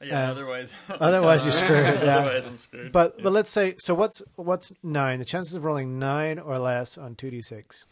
Yeah, 0.02 0.28
Uh, 0.30 0.32
otherwise. 0.32 0.74
Otherwise, 0.90 1.44
you're 1.44 1.52
screwed. 1.52 1.84
Yeah. 2.04 2.18
otherwise, 2.20 2.46
I'm 2.46 2.58
screwed. 2.58 2.92
But 2.94 3.22
but 3.22 3.34
let's 3.34 3.52
say 3.52 3.76
so. 3.78 3.94
What's 3.94 4.22
what's 4.38 4.72
nine? 4.82 5.20
The 5.20 5.26
chances 5.26 5.54
of 5.54 5.66
rolling 5.66 6.00
nine 6.00 6.40
or 6.40 6.58
less 6.60 6.98
on 6.98 7.16
two 7.16 7.30
d 7.30 7.42
six. 7.42 7.86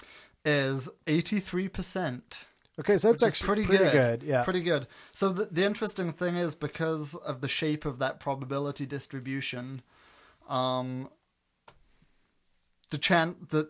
Is 0.46 0.90
eighty 1.08 1.42
three 1.42 1.68
percent. 1.68 2.40
Okay, 2.80 2.98
so 2.98 3.12
that's 3.12 3.24
actually 3.24 3.48
pretty 3.48 3.66
pretty, 3.66 3.84
good. 3.84 3.92
good. 3.92 4.24
Yeah. 4.24 4.44
Pretty 4.44 4.62
good. 4.62 4.88
So 5.12 5.30
the 5.30 5.46
the 5.46 5.66
interesting 5.66 6.14
thing 6.14 6.36
is 6.36 6.56
because 6.56 7.16
of 7.16 7.42
the 7.42 7.48
shape 7.48 7.86
of 7.86 8.00
that 8.00 8.20
probability 8.20 8.86
distribution, 8.86 9.82
um, 10.48 11.10
the 12.90 12.98
chan 12.98 13.36
the 13.50 13.70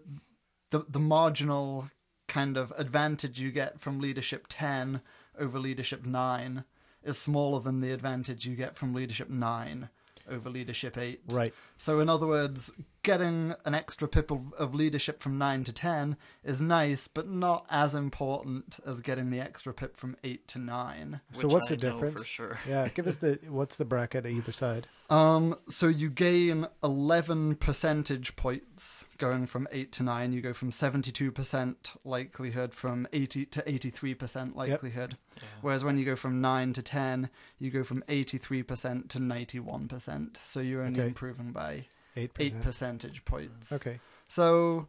the 0.70 0.86
the 0.88 1.00
marginal 1.00 1.90
kind 2.28 2.58
of 2.58 2.72
advantage 2.78 3.40
you 3.40 3.52
get 3.52 3.82
from 3.82 4.00
leadership 4.00 4.46
ten 4.48 5.02
over 5.38 5.60
leadership 5.60 6.06
nine 6.06 6.64
is 7.04 7.18
smaller 7.18 7.60
than 7.60 7.82
the 7.82 7.92
advantage 7.92 8.46
you 8.46 8.56
get 8.56 8.78
from 8.78 8.94
leadership 8.94 9.30
nine 9.30 9.90
over 10.32 10.50
leadership 10.50 10.98
eight. 10.98 11.22
Right. 11.28 11.54
So, 11.78 12.00
in 12.00 12.10
other 12.10 12.28
words, 12.28 12.72
getting 13.04 13.54
an 13.66 13.74
extra 13.74 14.08
pip 14.08 14.32
of, 14.32 14.54
of 14.54 14.74
leadership 14.76 15.22
from 15.22 15.38
9 15.38 15.64
to 15.66 15.74
10 15.74 16.18
is 16.44 16.62
nice, 16.62 17.08
but 17.08 17.28
not 17.28 17.66
as 17.70 17.96
important 17.96 18.80
as 18.86 19.02
getting 19.02 19.30
the 19.32 19.40
extra 19.40 19.74
pip 19.74 19.98
from 19.98 20.16
8 20.24 20.48
to 20.50 20.60
9. 20.60 21.22
So 21.32 21.48
Which 21.48 21.54
what's 21.54 21.72
I 21.72 21.76
the 21.76 21.82
difference? 21.82 22.22
for 22.22 22.28
sure? 22.28 22.60
Yeah. 22.68 22.88
Give 22.90 23.08
us 23.08 23.18
the 23.18 23.40
what's 23.50 23.78
the 23.78 23.86
bracket 23.86 24.26
at 24.26 24.32
either 24.32 24.52
side. 24.52 24.88
Um, 25.12 25.58
so 25.68 25.88
you 25.90 26.10
gain 26.10 26.68
11 26.82 27.56
percentage 27.56 28.38
points 28.38 29.04
going 29.18 29.46
from 29.46 29.68
8 29.70 29.92
to 29.92 30.04
9. 30.04 30.32
You 30.32 30.42
go 30.42 30.54
from 30.54 30.72
72% 30.72 31.76
likelihood 32.06 32.74
from 32.74 33.06
80 33.12 33.46
to 33.48 33.62
83% 33.64 34.56
likelihood. 34.56 35.18
Whereas 35.60 35.84
when 35.84 35.98
you 35.98 36.06
go 36.06 36.16
from 36.16 36.40
9 36.40 36.72
to 36.74 36.82
10, 36.82 37.30
you 37.60 37.72
go 37.72 37.84
from 37.84 38.04
83% 38.08 39.10
to 39.10 39.20
91%. 39.20 40.38
So 40.46 40.62
you're 40.62 40.84
only 40.84 41.02
Okay. 41.02 41.10
improving 41.10 41.52
by 41.52 41.88
Eight 42.16 42.32
8 42.40 42.62
percentage 42.62 43.26
points. 43.26 43.74
Okay. 43.74 44.00
So, 44.30 44.88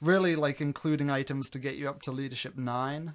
really, 0.00 0.36
like 0.36 0.60
including 0.60 1.10
items 1.10 1.50
to 1.50 1.58
get 1.58 1.74
you 1.74 1.88
up 1.88 2.00
to 2.02 2.12
leadership 2.12 2.56
nine 2.56 3.14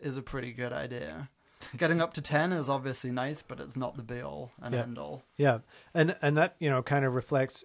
is 0.00 0.16
a 0.16 0.22
pretty 0.22 0.52
good 0.52 0.72
idea. 0.72 1.30
Getting 1.76 2.00
up 2.00 2.14
to 2.14 2.22
ten 2.22 2.52
is 2.52 2.68
obviously 2.68 3.10
nice, 3.10 3.42
but 3.42 3.60
it's 3.60 3.76
not 3.76 3.96
the 3.96 4.02
be 4.02 4.20
all 4.20 4.52
and 4.62 4.74
Yeah. 4.74 4.82
end 4.82 4.98
all. 4.98 5.22
Yeah, 5.36 5.58
and 5.94 6.16
and 6.22 6.36
that 6.36 6.56
you 6.58 6.70
know 6.70 6.82
kind 6.82 7.04
of 7.04 7.14
reflects. 7.14 7.64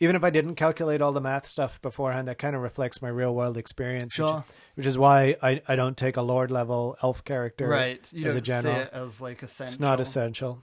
Even 0.00 0.16
if 0.16 0.22
I 0.24 0.30
didn't 0.30 0.56
calculate 0.56 1.00
all 1.00 1.12
the 1.12 1.20
math 1.20 1.46
stuff 1.46 1.80
beforehand, 1.80 2.28
that 2.28 2.38
kind 2.38 2.54
of 2.54 2.62
reflects 2.62 3.00
my 3.00 3.08
real 3.08 3.34
world 3.34 3.56
experience. 3.56 4.04
which- 4.18 4.26
Sure. 4.26 4.44
Which, 4.74 4.86
is 4.86 4.98
why 4.98 5.36
I, 5.42 5.62
I 5.68 5.76
don't 5.76 5.96
take 5.96 6.16
a 6.16 6.22
lord 6.22 6.50
level 6.50 6.96
elf 7.02 7.22
character. 7.24 7.68
Right. 7.68 8.04
You 8.12 8.26
as 8.26 8.34
a 8.34 8.40
general. 8.40 8.74
see 8.74 8.80
it 8.82 8.90
as 8.92 9.20
like 9.20 9.42
essential. 9.42 9.72
It's 9.72 9.80
not 9.80 10.00
essential. 10.00 10.62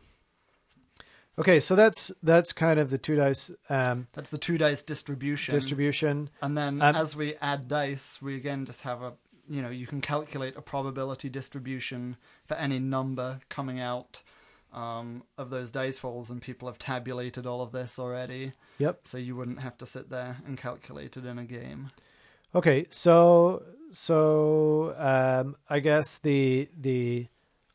Okay, 1.39 1.59
so 1.61 1.75
that's 1.75 2.11
that's 2.21 2.51
kind 2.53 2.77
of 2.79 2.89
the 2.89 2.97
two 2.97 3.15
dice 3.15 3.49
um, 3.69 4.07
That's 4.13 4.29
the 4.29 4.37
two 4.37 4.57
dice 4.57 4.81
distribution. 4.81 5.53
distribution. 5.53 6.29
And 6.41 6.57
then 6.57 6.81
Um, 6.81 6.93
as 6.95 7.15
we 7.15 7.35
add 7.35 7.67
dice, 7.69 8.19
we 8.21 8.35
again 8.35 8.65
just 8.65 8.81
have 8.81 9.01
a 9.01 9.13
you 9.49 9.61
know, 9.61 9.69
you 9.69 9.87
can 9.87 10.01
calculate 10.01 10.55
a 10.55 10.61
probability 10.61 11.29
distribution 11.29 12.17
for 12.45 12.55
any 12.55 12.79
number 12.79 13.39
coming 13.49 13.79
out 13.79 14.21
um, 14.73 15.23
of 15.37 15.49
those 15.49 15.71
dice 15.71 16.03
rolls, 16.03 16.29
and 16.29 16.41
people 16.41 16.67
have 16.67 16.79
tabulated 16.79 17.45
all 17.45 17.61
of 17.61 17.71
this 17.71 17.99
already. 17.99 18.53
Yep. 18.77 19.01
So 19.03 19.17
you 19.17 19.35
wouldn't 19.35 19.59
have 19.59 19.77
to 19.79 19.85
sit 19.85 20.09
there 20.09 20.37
and 20.45 20.57
calculate 20.57 21.17
it 21.17 21.25
in 21.25 21.37
a 21.37 21.45
game. 21.45 21.89
Okay, 22.53 22.85
so 22.89 23.63
so 23.91 24.95
um, 24.97 25.55
I 25.69 25.79
guess 25.79 26.17
the 26.19 26.69
the 26.79 27.27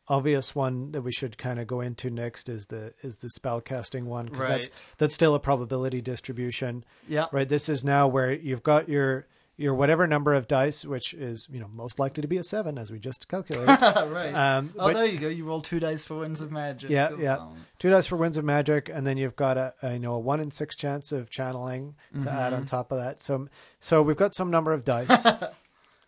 obvious 0.09 0.55
one 0.55 0.93
that 0.93 1.02
we 1.02 1.10
should 1.12 1.36
kind 1.36 1.59
of 1.59 1.66
go 1.66 1.80
into 1.80 2.10
next 2.10 2.48
is 2.48 2.66
the 2.66 2.93
is 3.02 3.16
the 3.16 3.30
spell 3.30 3.60
casting 3.60 4.06
one 4.06 4.26
because 4.26 4.48
that's 4.48 4.70
that's 4.98 5.14
still 5.14 5.34
a 5.34 5.40
probability 5.40 6.01
distribution, 6.01 6.84
Yeah. 7.09 7.26
right? 7.32 7.48
This 7.48 7.68
is 7.68 7.84
now 7.84 8.06
where 8.09 8.32
you've 8.32 8.62
got 8.62 8.88
your 8.88 9.26
your 9.58 9.74
whatever 9.74 10.06
number 10.06 10.34
of 10.34 10.46
dice, 10.48 10.84
which 10.84 11.14
is 11.14 11.48
you 11.50 11.58
know 11.60 11.68
most 11.72 11.98
likely 11.98 12.20
to 12.22 12.28
be 12.28 12.36
a 12.36 12.44
seven, 12.44 12.76
as 12.78 12.90
we 12.90 12.98
just 12.98 13.26
calculated. 13.28 13.66
right. 14.10 14.32
um, 14.34 14.72
oh, 14.78 14.88
but- 14.88 14.94
there 14.94 15.06
you 15.06 15.18
go. 15.18 15.28
You 15.28 15.44
roll 15.44 15.62
two 15.62 15.80
dice 15.80 16.04
for 16.04 16.18
Winds 16.18 16.42
of 16.42 16.52
Magic. 16.52 16.90
Yeah, 16.90 17.10
yeah. 17.18 17.46
two 17.78 17.90
dice 17.90 18.06
for 18.06 18.16
winds 18.16 18.36
of 18.36 18.44
magic, 18.44 18.90
and 18.92 19.06
then 19.06 19.16
you've 19.16 19.36
got 19.36 19.56
a, 19.56 19.74
a 19.82 19.94
you 19.94 19.98
know 19.98 20.14
a 20.14 20.18
one 20.18 20.40
in 20.40 20.50
six 20.50 20.76
chance 20.76 21.10
of 21.12 21.30
channeling 21.30 21.94
to 22.22 22.30
add 22.30 22.52
Mm-hmm. 22.52 22.54
on 22.56 22.64
top 22.66 22.92
of 22.92 22.98
that. 22.98 23.22
So 23.22 23.48
so 23.80 24.02
we've 24.02 24.16
got 24.16 24.34
some 24.34 24.50
number 24.50 24.72
of 24.72 24.84
dice, 24.84 25.24
uh, 25.26 25.50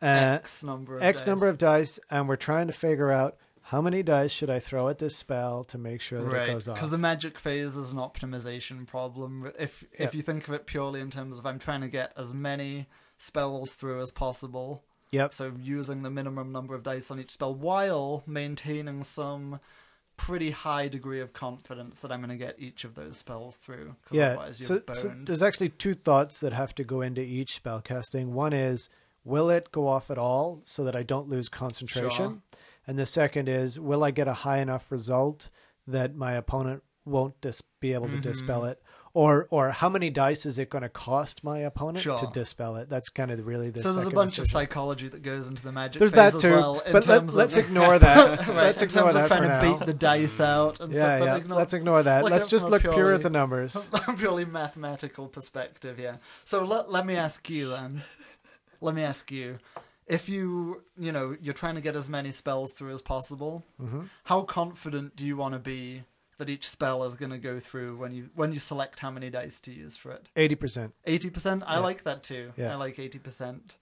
X 0.02 0.62
number 0.62 0.96
of 0.96 1.02
X 1.02 1.22
dice. 1.22 1.26
number 1.26 1.48
of 1.48 1.58
dice, 1.58 1.98
and 2.10 2.28
we're 2.28 2.36
trying 2.36 2.66
to 2.68 2.72
figure 2.72 3.10
out 3.10 3.36
how 3.62 3.82
many 3.82 4.02
dice 4.02 4.30
should 4.32 4.48
I 4.48 4.60
throw 4.60 4.88
at 4.88 4.98
this 4.98 5.14
spell 5.16 5.62
to 5.64 5.76
make 5.76 6.00
sure 6.00 6.22
that 6.22 6.30
Right, 6.30 6.48
it 6.48 6.52
goes 6.52 6.68
off. 6.68 6.76
because 6.76 6.88
the 6.90 6.96
magic 6.98 7.38
phase 7.38 7.76
is 7.76 7.90
an 7.90 7.98
optimization 7.98 8.86
problem. 8.86 9.50
If 9.58 9.84
if 9.92 10.14
you 10.14 10.22
think 10.22 10.48
of 10.48 10.54
it 10.54 10.66
purely 10.66 11.00
in 11.00 11.10
terms 11.10 11.38
of 11.38 11.46
I'm 11.46 11.58
trying 11.58 11.80
to 11.82 11.88
get 11.88 12.12
as 12.16 12.32
many 12.32 12.86
spells 13.18 13.72
through 13.72 14.00
as 14.00 14.10
possible, 14.12 14.82
Yep. 15.10 15.32
So 15.32 15.52
using 15.58 16.02
the 16.02 16.10
minimum 16.10 16.52
number 16.52 16.74
of 16.74 16.82
dice 16.82 17.10
on 17.10 17.18
each 17.18 17.30
spell 17.30 17.54
while 17.54 18.22
maintaining 18.26 19.02
some 19.04 19.58
pretty 20.18 20.50
high 20.50 20.86
degree 20.88 21.20
of 21.20 21.32
confidence 21.32 21.98
that 22.00 22.12
I'm 22.12 22.18
going 22.20 22.28
to 22.28 22.36
get 22.36 22.56
each 22.58 22.84
of 22.84 22.94
those 22.94 23.16
spells 23.16 23.56
through. 23.56 23.94
Yeah. 24.10 24.30
otherwise 24.32 24.58
So, 24.58 24.82
you're 24.86 24.94
so 24.94 25.14
there's 25.24 25.42
actually 25.42 25.70
two 25.70 25.94
thoughts 25.94 26.40
that 26.40 26.52
have 26.52 26.74
to 26.74 26.84
go 26.84 27.00
into 27.00 27.22
each 27.22 27.54
spell 27.54 27.80
casting. 27.80 28.34
One 28.34 28.52
is, 28.52 28.90
will 29.24 29.48
it 29.48 29.72
go 29.72 29.86
off 29.86 30.10
at 30.10 30.18
all 30.18 30.60
so 30.64 30.84
that 30.84 30.94
I 30.94 31.04
don't 31.04 31.28
lose 31.30 31.48
concentration? 31.48 32.10
Sure. 32.10 32.38
And 32.86 32.98
the 32.98 33.06
second 33.06 33.48
is, 33.48 33.80
will 33.80 34.04
I 34.04 34.10
get 34.10 34.28
a 34.28 34.34
high 34.34 34.58
enough 34.58 34.90
result 34.92 35.48
that 35.86 36.14
my 36.16 36.32
opponent 36.34 36.82
won't 37.06 37.40
dis- 37.40 37.62
be 37.80 37.94
able 37.94 38.08
to 38.08 38.12
Mm-hmm. 38.12 38.20
dispel 38.20 38.64
it? 38.66 38.82
Or, 39.18 39.48
or 39.50 39.70
how 39.70 39.88
many 39.88 40.10
dice 40.10 40.46
is 40.46 40.60
it 40.60 40.70
going 40.70 40.82
to 40.82 40.88
cost 40.88 41.42
my 41.42 41.58
opponent 41.58 42.04
to 42.04 42.28
dispel 42.32 42.76
it? 42.76 42.88
That's 42.88 43.08
kind 43.08 43.32
of 43.32 43.44
really 43.44 43.70
the 43.70 43.80
so 43.80 43.92
there's 43.92 44.06
a 44.06 44.10
bunch 44.12 44.38
of 44.38 44.46
psychology 44.46 45.08
that 45.08 45.22
goes 45.22 45.48
into 45.48 45.60
the 45.64 45.72
magic 45.72 45.98
There's 45.98 46.12
phase 46.12 46.34
that 46.34 46.34
as 46.36 46.42
too, 46.42 46.50
well. 46.52 46.78
In 46.78 46.92
but 46.92 47.06
let, 47.08 47.32
let's 47.32 47.56
ignore 47.64 47.98
that. 47.98 48.38
right, 48.46 48.48
let's 48.56 48.80
in 48.80 48.88
ignore 48.88 49.04
terms 49.12 49.14
that 49.14 49.22
of 49.22 49.28
trying 49.28 49.42
to 49.42 49.48
now. 49.48 49.78
beat 49.78 49.86
the 49.86 49.94
dice 49.94 50.40
out 50.40 50.78
and 50.78 50.94
yeah, 50.94 51.00
stuff. 51.00 51.26
yeah. 51.26 51.36
ignore- 51.38 51.58
Let's 51.58 51.74
ignore 51.74 52.02
that. 52.04 52.22
look 52.22 52.30
Let's 52.30 52.46
just 52.48 52.68
look 52.70 52.82
pure 52.82 52.92
purely- 52.94 53.14
at 53.16 53.22
the 53.22 53.30
numbers. 53.30 53.76
purely 54.18 54.44
mathematical 54.44 55.26
perspective, 55.26 55.98
yeah. 55.98 56.18
So 56.44 56.62
let 56.64 56.88
let 56.92 57.04
me 57.04 57.16
ask 57.16 57.50
you 57.50 57.70
then. 57.70 58.04
Let 58.80 58.94
me 58.94 59.02
ask 59.02 59.32
you, 59.32 59.58
if 60.06 60.28
you 60.28 60.82
you 60.96 61.10
know 61.10 61.36
you're 61.40 61.54
trying 61.54 61.74
to 61.74 61.80
get 61.80 61.96
as 61.96 62.08
many 62.08 62.30
spells 62.30 62.70
through 62.70 62.92
as 62.94 63.02
possible, 63.02 63.64
Mm-hmm. 63.82 64.02
how 64.24 64.42
confident 64.42 65.16
do 65.16 65.26
you 65.26 65.36
want 65.36 65.54
to 65.54 65.58
be 65.58 66.04
that 66.38 66.48
each 66.50 66.68
spell 66.68 67.04
is 67.04 67.14
going 67.16 67.30
to 67.30 67.38
go 67.38 67.60
through 67.60 67.96
when 67.96 68.12
you 68.12 68.30
when 68.34 68.52
you 68.52 68.58
select 68.60 68.98
how 69.00 69.10
many 69.10 69.28
dice 69.30 69.60
to 69.60 69.72
use 69.72 69.96
for 69.96 70.10
it? 70.12 70.26
Eighty 70.36 70.54
percent. 70.54 70.94
Eighty 71.04 71.30
percent. 71.30 71.62
I 71.66 71.74
Yeah. 71.74 71.78
like 71.80 72.04
that 72.04 72.22
too. 72.22 72.52
Yeah. 72.56 72.72
I 72.72 72.76
like 72.76 72.98
eighty 72.98 73.18
percent. 73.18 73.76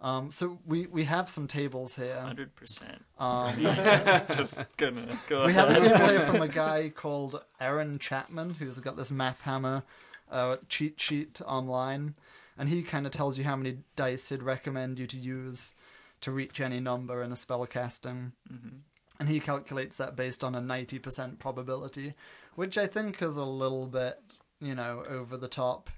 Um, 0.00 0.30
so 0.32 0.58
we 0.66 0.86
we 0.86 1.04
have 1.04 1.28
some 1.28 1.46
tables 1.46 1.94
here. 1.94 2.20
Hundred 2.20 2.54
percent. 2.56 3.04
Um, 3.18 3.54
Just 4.36 4.60
gonna 4.76 5.18
go. 5.28 5.46
we 5.46 5.52
have 5.54 5.70
a 5.70 5.76
ahead. 5.76 5.92
table 5.96 6.08
here 6.08 6.20
from 6.26 6.42
a 6.42 6.48
guy 6.48 6.88
called 6.88 7.40
Aaron 7.60 7.98
Chapman, 7.98 8.54
who's 8.54 8.78
got 8.80 8.96
this 8.96 9.10
Math 9.12 9.40
Hammer 9.42 9.84
uh, 10.30 10.56
cheat 10.68 11.00
sheet 11.00 11.40
online, 11.46 12.14
and 12.58 12.68
he 12.68 12.82
kind 12.82 13.06
of 13.06 13.12
tells 13.12 13.38
you 13.38 13.44
how 13.44 13.54
many 13.54 13.78
dice 13.94 14.28
he'd 14.30 14.42
recommend 14.42 14.98
you 14.98 15.06
to 15.06 15.16
use 15.16 15.74
to 16.20 16.32
reach 16.32 16.60
any 16.60 16.80
number 16.80 17.22
in 17.22 17.30
a 17.30 17.36
spell 17.36 17.64
casting. 17.66 18.32
Mhm. 18.52 18.80
And 19.22 19.28
he 19.28 19.38
calculates 19.38 19.94
that 19.96 20.16
based 20.16 20.42
on 20.42 20.56
a 20.56 20.60
90% 20.60 21.38
probability, 21.38 22.14
which 22.56 22.76
I 22.76 22.88
think 22.88 23.22
is 23.22 23.36
a 23.36 23.44
little 23.44 23.86
bit, 23.86 24.20
you 24.60 24.74
know, 24.74 25.04
over 25.08 25.36
the 25.36 25.46
top. 25.46 25.90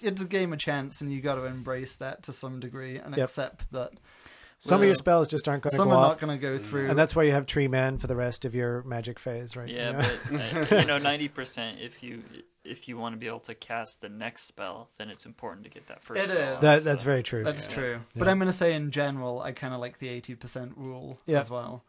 It's 0.00 0.22
a 0.22 0.24
game 0.24 0.52
of 0.52 0.60
chance, 0.60 1.00
and 1.00 1.12
you 1.12 1.20
got 1.20 1.34
to 1.34 1.46
embrace 1.46 1.96
that 1.96 2.22
to 2.22 2.32
some 2.32 2.60
degree 2.60 2.96
and 2.98 3.16
Yep. 3.16 3.24
accept 3.28 3.72
that 3.72 3.90
Some 4.60 4.80
of 4.82 4.86
your 4.86 4.94
spells 4.94 5.26
just 5.26 5.48
aren't 5.48 5.64
going 5.64 5.72
to 5.72 5.76
some 5.76 5.88
go 5.88 5.96
are 5.96 6.08
not 6.10 6.20
going 6.20 6.30
to 6.30 6.40
go 6.40 6.56
through. 6.58 6.90
And 6.90 6.96
that's 6.96 7.16
why 7.16 7.24
you 7.24 7.32
have 7.32 7.44
Tree 7.46 7.66
Man 7.66 7.98
for 7.98 8.06
the 8.06 8.14
rest 8.14 8.44
of 8.44 8.54
your 8.54 8.84
magic 8.84 9.18
phase, 9.18 9.56
right? 9.56 9.68
Yeah, 9.68 9.88
You 10.30 10.38
know? 10.38 10.48
but 10.64 10.72
uh, 10.72 10.76
you 10.80 10.86
know, 10.86 10.98
ninety 10.98 11.26
percent. 11.26 11.80
If 11.80 12.02
you 12.04 12.22
if 12.64 12.86
you 12.88 12.96
want 12.96 13.14
to 13.14 13.18
be 13.18 13.26
able 13.26 13.40
to 13.40 13.54
cast 13.56 14.00
the 14.00 14.08
next 14.08 14.46
spell, 14.46 14.90
then 14.96 15.10
it's 15.10 15.26
important 15.26 15.64
to 15.64 15.70
get 15.70 15.88
that 15.88 16.02
first. 16.04 16.20
It 16.22 16.26
spell. 16.28 16.54
is. 16.54 16.60
that, 16.60 16.82
So- 16.84 16.88
that's 16.88 17.02
very 17.02 17.22
true. 17.24 17.42
That's 17.42 17.66
Yeah. 17.66 17.74
true. 17.74 18.00
But 18.16 18.28
I'm 18.28 18.38
going 18.38 18.48
to 18.50 18.56
say 18.56 18.72
in 18.74 18.90
general, 18.92 19.40
I 19.42 19.50
kind 19.52 19.74
of 19.74 19.80
like 19.80 19.98
the 19.98 20.08
80% 20.08 20.72
rule 20.76 21.18
Yeah. 21.26 21.40
as 21.40 21.50
well. 21.50 21.84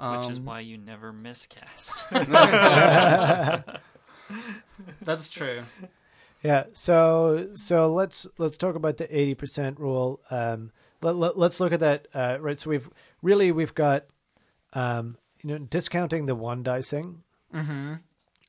Which 0.00 0.30
is 0.30 0.38
Um, 0.38 0.44
why 0.46 0.60
you 0.60 0.78
never 0.78 1.12
miscast. 1.12 2.02
That's 5.02 5.28
true. 5.28 5.62
Yeah. 6.42 6.64
So 6.72 7.50
so 7.54 7.92
let's 7.92 8.26
let's 8.38 8.56
talk 8.56 8.74
about 8.74 8.96
the 8.96 9.14
eighty 9.16 9.34
percent 9.34 9.78
rule. 9.78 10.20
Um, 10.30 10.72
let, 11.02 11.16
let, 11.16 11.36
us 11.36 11.60
look 11.60 11.72
at 11.72 11.80
that. 11.80 12.08
Uh, 12.14 12.38
right. 12.40 12.58
So 12.58 12.70
we've 12.70 12.88
really 13.22 13.52
we've 13.52 13.74
got 13.74 14.06
um, 14.72 15.18
you 15.42 15.50
know 15.50 15.58
discounting 15.58 16.26
the 16.26 16.34
one 16.34 16.62
dicing. 16.62 17.22
Mm-hmm. 17.54 17.94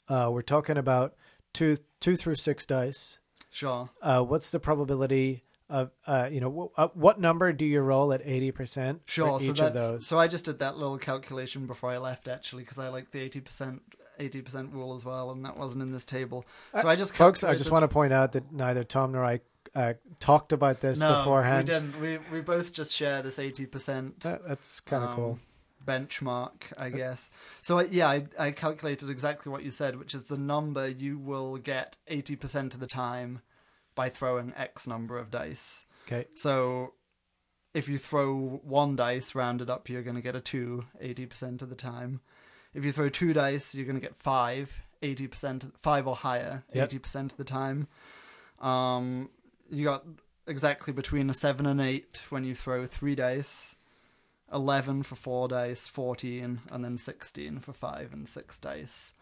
Uh, 0.07 0.29
we're 0.31 0.41
talking 0.41 0.77
about 0.77 1.15
two 1.53 1.77
two 1.99 2.15
through 2.15 2.35
six 2.35 2.65
dice. 2.65 3.19
Sure. 3.49 3.89
Uh, 4.01 4.23
what's 4.23 4.51
the 4.51 4.59
probability 4.59 5.43
of 5.71 5.89
uh, 6.05 6.27
you 6.31 6.39
know 6.41 6.71
wh- 6.75 6.79
uh, 6.79 6.89
what 6.93 7.19
number 7.19 7.51
do 7.53 7.65
you 7.65 7.79
roll 7.81 8.11
at 8.13 8.21
eighty 8.25 8.51
percent 8.51 9.01
Sure. 9.05 9.39
for 9.39 9.45
So 9.45 9.51
each 9.51 9.59
of 9.61 9.73
those? 9.73 10.05
so 10.05 10.19
I 10.19 10.27
just 10.27 10.45
did 10.45 10.59
that 10.59 10.77
little 10.77 10.97
calculation 10.97 11.65
before 11.65 11.89
I 11.91 11.97
left 11.97 12.27
actually 12.27 12.63
because 12.63 12.77
I 12.77 12.89
like 12.89 13.11
the 13.11 13.27
80% 13.29 13.79
80% 14.19 14.73
rule 14.73 14.93
as 14.93 15.03
well, 15.03 15.31
and 15.31 15.43
that 15.45 15.57
wasn't 15.57 15.81
in 15.81 15.91
this 15.91 16.05
table. 16.05 16.45
So 16.79 16.87
I 16.87 16.95
just 16.95 17.13
Uh, 17.13 17.15
Folks, 17.15 17.43
I 17.43 17.55
just 17.55 17.71
want 17.71 17.83
to 17.83 17.87
point 17.87 18.13
out 18.13 18.33
that 18.33 18.51
neither 18.51 18.83
Tom 18.83 19.13
nor 19.13 19.23
I 19.25 19.39
uh, 19.73 19.93
talked 20.19 20.51
about 20.53 20.81
this 20.81 20.99
no, 20.99 21.19
beforehand. 21.19 21.67
we 21.67 21.73
didn't. 21.73 21.99
We 21.99 22.19
we 22.31 22.41
both 22.41 22.71
just 22.73 22.93
share 22.93 23.21
this 23.23 23.37
80%. 23.37 24.19
That- 24.21 24.47
that's 24.47 24.79
kind 24.81 25.03
of 25.05 25.09
um, 25.11 25.15
cool. 25.15 25.39
benchmark, 25.87 26.63
I 26.77 26.89
guess. 26.89 27.29
So 27.61 27.79
I- 27.79 27.83
yeah, 27.89 28.09
I, 28.09 28.25
I 28.37 28.51
calculated 28.51 29.09
exactly 29.09 29.51
what 29.51 29.63
you 29.63 29.71
said, 29.71 29.97
which 29.97 30.13
is 30.13 30.25
the 30.25 30.37
number 30.37 30.87
you 30.87 31.17
will 31.17 31.57
get 31.57 31.97
eighty 32.07 32.35
percent 32.35 32.73
of 32.73 32.79
the 32.79 32.87
time 32.87 33.41
by 34.01 34.09
throwing 34.09 34.51
X 34.57 34.87
number 34.87 35.19
of 35.19 35.29
dice. 35.29 35.85
Okay. 36.07 36.25
So 36.33 36.93
if 37.75 37.87
you 37.87 37.99
throw 37.99 38.59
one 38.63 38.95
dice 38.95 39.35
rounded 39.35 39.69
up, 39.69 39.89
you're 39.89 40.01
going 40.01 40.15
to 40.15 40.23
get 40.23 40.35
a 40.35 40.41
two 40.41 40.85
80% 40.99 41.61
of 41.61 41.69
the 41.69 41.75
time. 41.75 42.19
If 42.73 42.83
you 42.83 42.91
throw 42.91 43.09
two 43.09 43.31
dice, 43.31 43.75
you're 43.75 43.85
going 43.85 44.01
to 44.01 44.01
get 44.01 44.15
five 44.15 44.81
80%, 45.03 45.73
five 45.83 46.07
or 46.07 46.15
higher 46.15 46.63
Yep. 46.73 46.89
80% 46.89 47.31
of 47.31 47.37
the 47.37 47.43
time. 47.43 47.87
Um, 48.59 49.29
you 49.69 49.83
got 49.83 50.03
exactly 50.47 50.93
between 50.93 51.29
a 51.29 51.33
seven 51.35 51.67
and 51.67 51.79
eight 51.79 52.23
when 52.31 52.43
you 52.43 52.55
throw 52.55 52.85
three 52.85 53.13
dice. 53.13 53.75
11 54.51 55.03
for 55.03 55.15
4 55.15 55.47
dice, 55.47 55.87
14, 55.87 56.59
and 56.71 56.83
then 56.83 56.97
16 56.97 57.59
for 57.59 57.71
5 57.71 58.11
and 58.13 58.27
6 58.27 58.57
dice. 58.57 59.13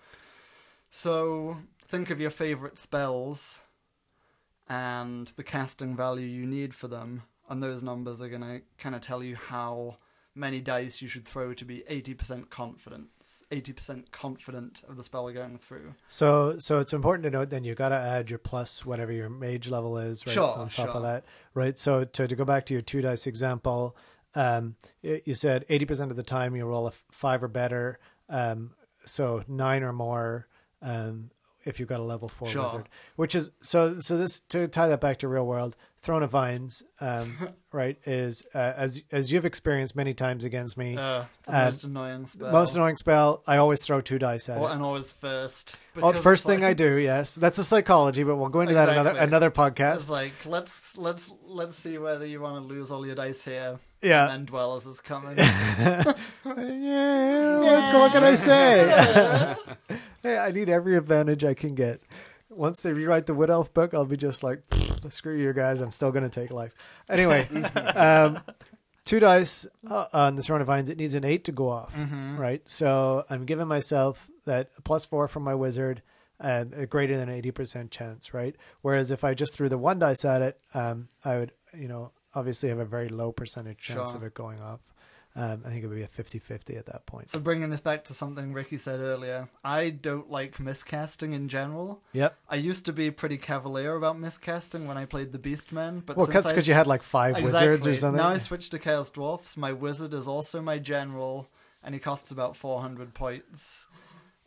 So, 0.89 1.57
think 1.87 2.09
of 2.09 2.19
your 2.21 2.31
favorite 2.31 2.79
spells 2.79 3.61
and 4.69 5.31
the 5.35 5.43
casting 5.43 5.95
value 5.95 6.25
you 6.27 6.45
need 6.45 6.73
for 6.73 6.87
them, 6.87 7.23
and 7.49 7.61
those 7.61 7.83
numbers 7.83 8.21
are 8.21 8.29
going 8.29 8.41
to 8.41 8.61
kind 8.77 8.95
of 8.95 9.01
tell 9.01 9.23
you 9.23 9.35
how 9.35 9.97
many 10.35 10.61
dice 10.61 11.01
you 11.01 11.07
should 11.07 11.27
throw 11.27 11.53
to 11.53 11.65
be 11.65 11.83
80% 11.89 12.49
confidence, 12.49 13.43
80% 13.51 14.11
confident 14.11 14.83
of 14.87 14.95
the 14.95 15.03
spell 15.03 15.29
going 15.31 15.57
through. 15.57 15.95
So, 16.07 16.57
so 16.59 16.79
it's 16.79 16.93
important 16.93 17.23
to 17.23 17.31
note 17.31 17.49
then 17.49 17.63
you 17.63 17.75
got 17.75 17.89
to 17.89 17.95
add 17.95 18.29
your 18.29 18.39
plus 18.39 18.85
whatever 18.85 19.11
your 19.11 19.29
mage 19.29 19.67
level 19.67 19.97
is 19.97 20.25
right 20.25 20.33
Sure, 20.33 20.55
on 20.55 20.69
top 20.69 20.87
sure. 20.87 20.95
of 20.95 21.01
that, 21.03 21.25
right? 21.53 21.77
So, 21.77 22.05
to, 22.05 22.27
to 22.27 22.35
go 22.35 22.45
back 22.45 22.65
to 22.67 22.73
your 22.73 22.81
two 22.81 23.01
dice 23.01 23.27
example, 23.27 23.97
um, 24.35 24.75
you 25.01 25.33
said 25.33 25.65
eighty 25.69 25.85
percent 25.85 26.11
of 26.11 26.17
the 26.17 26.23
time 26.23 26.55
you 26.55 26.63
roll 26.63 26.85
a 26.85 26.91
five 27.11 27.41
or 27.43 27.47
better, 27.47 27.97
um, 28.29 28.71
so 29.03 29.43
nine 29.47 29.81
or 29.81 29.91
more, 29.91 30.47
um, 30.83 31.31
if 31.65 31.79
you've 31.79 31.89
got 31.89 31.99
a 31.99 32.03
level 32.03 32.27
four 32.27 32.47
Sure. 32.47 32.63
wizard, 32.63 32.89
which 33.15 33.35
is 33.35 33.51
so. 33.61 33.99
So 33.99 34.17
this 34.17 34.39
to 34.49 34.67
tie 34.67 34.87
that 34.87 35.01
back 35.01 35.17
to 35.19 35.27
real 35.27 35.45
world, 35.45 35.75
Throne 35.99 36.23
of 36.23 36.31
Vines, 36.31 36.83
um, 37.01 37.35
right, 37.71 37.97
is 38.05 38.43
uh, 38.53 38.73
as 38.77 39.01
as 39.11 39.31
you've 39.31 39.45
experienced 39.45 39.95
many 39.95 40.13
times 40.13 40.43
against 40.45 40.77
me. 40.77 40.95
Uh, 40.97 41.25
the 41.45 41.55
Um, 41.57 41.65
most 41.65 41.83
annoying 41.83 42.25
spell. 42.27 42.51
most 42.51 42.75
annoying 42.75 42.95
spell. 42.95 43.43
I 43.45 43.57
always 43.57 43.83
throw 43.83 43.99
two 44.01 44.17
dice 44.19 44.47
at 44.49 44.57
Or, 44.57 44.69
it. 44.69 44.73
and 44.73 44.83
always 44.83 45.11
first. 45.11 45.75
Oh, 46.01 46.13
first 46.13 46.45
thing 46.45 46.63
I 46.63 46.73
do, 46.73 46.95
yes, 46.97 47.35
that's 47.35 47.57
a 47.57 47.63
psychology, 47.63 48.23
but 48.23 48.37
we'll 48.37 48.47
go 48.49 48.61
into 48.61 48.73
that 48.75 48.87
another 48.89 49.09
Exactly. 49.09 49.27
another 49.27 49.49
It's 49.95 50.09
like 50.09 50.33
let's 50.45 50.97
let's 50.97 51.31
let's 51.45 51.75
see 51.75 51.97
whether 51.97 52.25
you 52.25 52.39
want 52.41 52.55
to 52.55 52.73
lose 52.73 52.89
all 52.91 53.05
your 53.05 53.15
dice 53.15 53.43
here. 53.43 53.79
Yeah. 54.01 54.23
And 54.23 54.31
then 54.31 54.45
dwellers 54.45 54.85
is 54.85 55.01
coming. 55.01 55.37
yeah, 55.37 56.03
what, 56.45 57.93
what 57.99 58.11
can 58.13 58.23
I 58.23 58.35
say? 58.35 59.55
Hey, 60.23 60.37
I 60.37 60.51
need 60.51 60.69
every 60.69 60.95
advantage 60.97 61.43
I 61.43 61.53
can 61.53 61.75
get. 61.75 62.01
Once 62.49 62.81
they 62.81 62.91
rewrite 62.93 63.25
the 63.27 63.33
Wood 63.33 63.49
Elf 63.49 63.73
book, 63.73 63.93
I'll 63.93 64.05
be 64.05 64.17
just 64.17 64.43
like, 64.43 64.61
screw 65.09 65.35
you 65.37 65.53
guys, 65.53 65.81
I'm 65.81 65.91
still 65.91 66.11
going 66.11 66.23
to 66.27 66.29
take 66.29 66.51
life. 66.51 66.73
Anyway, 67.09 67.47
um, 67.95 68.39
two 69.05 69.19
dice 69.19 69.67
uh, 69.87 70.07
on 70.13 70.35
the 70.35 70.41
Throne 70.41 70.59
of 70.61 70.67
Vines, 70.67 70.89
it 70.89 70.97
needs 70.97 71.13
an 71.13 71.23
eight 71.23 71.43
to 71.45 71.51
go 71.51 71.69
off, 71.69 71.93
right? 72.37 72.67
So 72.67 73.23
I'm 73.29 73.45
giving 73.45 73.67
myself 73.67 74.29
that 74.45 74.69
plus 74.83 75.05
four 75.05 75.27
from 75.27 75.43
my 75.43 75.53
wizard, 75.55 76.01
and 76.41 76.73
a 76.73 76.85
greater 76.85 77.17
than 77.17 77.27
80% 77.29 77.91
chance, 77.91 78.33
right? 78.33 78.55
Whereas 78.81 79.11
if 79.11 79.23
I 79.25 79.33
just 79.33 79.53
threw 79.53 79.67
the 79.69 79.77
one 79.77 79.99
dice 79.99 80.23
at 80.23 80.41
it, 80.41 80.59
um, 80.73 81.09
I 81.25 81.37
would, 81.37 81.51
you 81.77 81.87
know, 81.89 82.11
obviously 82.33 82.69
have 82.69 82.79
a 82.79 82.85
very 82.85 83.09
low 83.09 83.31
percentage 83.33 83.77
chance 83.77 84.11
Sure. 84.11 84.17
of 84.17 84.23
it 84.23 84.33
going 84.33 84.61
off. 84.61 84.79
Um, 85.35 85.61
I 85.65 85.69
think 85.69 85.83
it 85.83 85.87
would 85.87 85.95
be 85.95 86.01
a 86.03 86.07
50-50 86.07 86.77
at 86.77 86.87
that 86.87 87.05
point. 87.05 87.29
so 87.29 87.39
bringing 87.39 87.69
this 87.69 87.79
back 87.79 88.03
to 88.05 88.13
something 88.13 88.51
Ricky 88.51 88.77
said 88.77 88.99
earlier, 88.99 89.47
I 89.63 89.91
don't 89.91 90.29
like 90.29 90.57
miscasting 90.57 91.33
in 91.33 91.47
general. 91.49 92.01
Yep. 92.13 92.35
I 92.49 92.55
used 92.55 92.85
to 92.87 92.93
be 92.93 93.11
pretty 93.11 93.37
cavalier 93.37 93.95
about 93.95 94.17
miscasting 94.17 94.85
when 94.87 94.97
I 94.97 95.05
played 95.05 95.31
the 95.31 95.39
Beastmen, 95.39 96.03
but 96.05 96.17
Well, 96.17 96.29
I- 96.29 96.33
because 96.33 96.67
you 96.67 96.73
had 96.73 96.87
like 96.87 97.03
five 97.03 97.37
exactly, 97.37 97.69
wizards 97.69 97.87
or 97.87 97.95
something. 97.95 98.17
Now 98.17 98.29
I 98.29 98.37
switched 98.37 98.71
to 98.71 98.79
Chaos 98.79 99.09
Dwarfs. 99.11 99.55
My 99.55 99.71
wizard 99.71 100.13
is 100.13 100.27
also 100.27 100.61
my 100.61 100.79
general, 100.79 101.47
and 101.83 101.93
he 101.93 101.99
costs 101.99 102.31
about 102.31 102.57
400 102.57 103.13
points. 103.13 103.87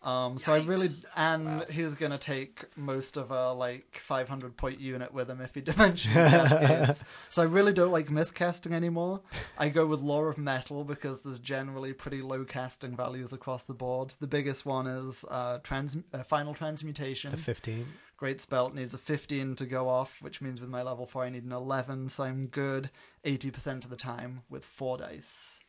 Um, 0.03 0.37
so 0.37 0.53
I 0.53 0.59
really, 0.63 0.89
and 1.17 1.65
he's 1.71 1.95
gonna 1.95 2.19
take 2.19 2.65
most 2.77 3.17
of 3.17 3.31
a 3.31 3.53
like 3.53 4.01
500 4.03 4.57
point 4.57 4.81
unit 4.81 5.15
with 5.15 5.31
him 5.31 5.41
if 5.41 5.55
he 5.55 5.61
dimension 5.73 6.13
cascades. 6.13 7.05
so 7.31 7.43
I 7.43 7.45
really 7.45 7.73
don't 7.73 7.93
like 7.93 8.09
miscasting 8.09 8.73
anymore. 8.73 9.21
I 9.57 9.69
go 9.69 9.87
with 9.87 10.01
Lore 10.01 10.29
of 10.29 10.39
Metal 10.39 10.83
because 10.83 11.21
there's 11.21 11.39
generally 11.39 11.93
pretty 11.93 12.21
low 12.21 12.45
casting 12.45 12.97
values 12.97 13.33
across 13.33 13.63
the 13.63 13.75
board. 13.75 14.15
The 14.19 14.27
biggest 14.27 14.67
one 14.67 14.89
is 14.89 15.25
uh, 15.31 15.59
trans, 15.63 15.97
uh, 16.13 16.25
Final 16.25 16.53
Transmutation. 16.53 17.33
A 17.33 17.37
15. 17.37 17.87
Great 18.17 18.41
spell 18.41 18.69
it 18.69 18.75
needs 18.75 18.95
a 18.95 18.99
15 18.99 19.57
to 19.57 19.67
go 19.67 19.89
off, 19.89 20.21
which 20.21 20.41
means 20.41 20.61
with 20.61 20.71
my 20.71 20.83
level 20.83 21.07
4 21.07 21.25
I 21.25 21.29
need 21.29 21.45
an 21.45 21.53
11, 21.53 22.09
so 22.09 22.25
I'm 22.25 22.47
good 22.47 22.91
80% 23.25 23.85
of 23.85 23.91
the 23.91 23.97
time 23.97 24.43
with 24.51 24.65
4 24.65 24.99
dice. 24.99 25.61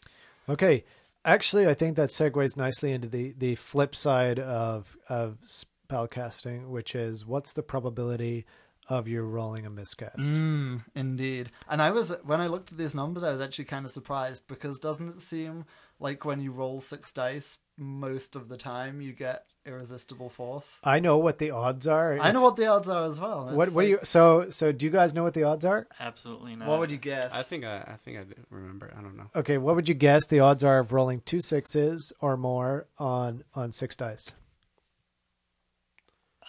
Okay. 0.50 0.84
Actually, 1.26 1.68
I 1.68 1.74
think 1.74 1.96
that 1.96 2.10
segues 2.10 2.58
nicely 2.58 2.92
into 2.92 3.08
the, 3.08 3.34
the 3.38 3.56
flip 3.56 3.96
side 3.96 4.40
of, 4.40 4.98
of 5.08 5.38
spellcasting, 5.46 6.68
which 6.68 6.96
is 6.96 7.26
what's 7.26 7.54
the 7.54 7.64
probability 7.64 8.46
of 8.90 9.08
you 9.08 9.22
rolling 9.22 9.66
a 9.66 9.70
miscast? 9.70 10.20
Mm, 10.20 10.84
indeed. 10.96 11.52
And 11.70 11.82
I 11.82 11.92
was, 11.92 12.14
when 12.24 12.42
I 12.42 12.48
looked 12.48 12.72
at 12.72 12.78
these 12.78 12.94
numbers, 12.94 13.24
I 13.24 13.32
was 13.32 13.40
actually 13.40 13.66
kind 13.66 13.86
of 13.86 13.92
surprised 13.92 14.48
because 14.48 14.80
doesn't 14.80 15.08
it 15.08 15.22
seem 15.22 15.66
like 16.00 16.26
when 16.26 16.42
you 16.42 16.52
roll 16.52 16.82
6 16.82 17.12
dice, 17.14 17.58
most 17.78 18.36
of 18.36 18.50
the 18.50 18.58
time 18.58 19.02
you 19.02 19.14
get 19.14 19.46
irresistible 19.66 20.30
force? 20.30 20.80
I 20.84 21.00
know 21.00 21.18
what 21.18 21.38
the 21.38 21.52
odds 21.52 21.88
are. 21.88 22.20
I 22.20 22.32
know 22.32 22.44
what 22.44 22.56
the 22.56 22.68
odds 22.68 22.90
are 22.90 23.06
as 23.06 23.20
well. 23.20 23.50
What, 23.54 23.68
It's 23.70 23.76
what 23.76 23.84
do 23.84 23.88
you, 23.90 24.00
so, 24.04 24.50
so 24.50 24.72
do 24.72 24.86
you 24.86 24.92
guys 24.92 25.14
know 25.14 25.24
what 25.24 25.34
the 25.34 25.44
odds 25.44 25.66
are? 25.66 25.88
Absolutely 26.00 26.56
not. 26.56 26.68
What 26.68 26.80
would 26.80 26.92
you 26.92 26.98
guess? 26.98 27.32
I 27.34 27.44
think 27.44 27.64
I, 27.66 27.78
I 27.78 27.96
think 28.04 28.18
I 28.18 28.24
remember. 28.50 28.94
I 28.98 29.02
don't 29.02 29.16
know. 29.18 29.30
Okay. 29.36 29.58
What 29.58 29.76
would 29.76 29.88
you 29.90 29.96
guess 29.96 30.28
the 30.28 30.40
odds 30.42 30.64
are 30.64 30.80
of 30.80 30.92
rolling 30.92 31.22
two 31.22 31.42
sixes 31.42 32.12
or 32.20 32.38
more 32.38 32.88
on, 32.98 33.44
on 33.56 33.72
six 33.72 33.96
dice? 33.96 34.32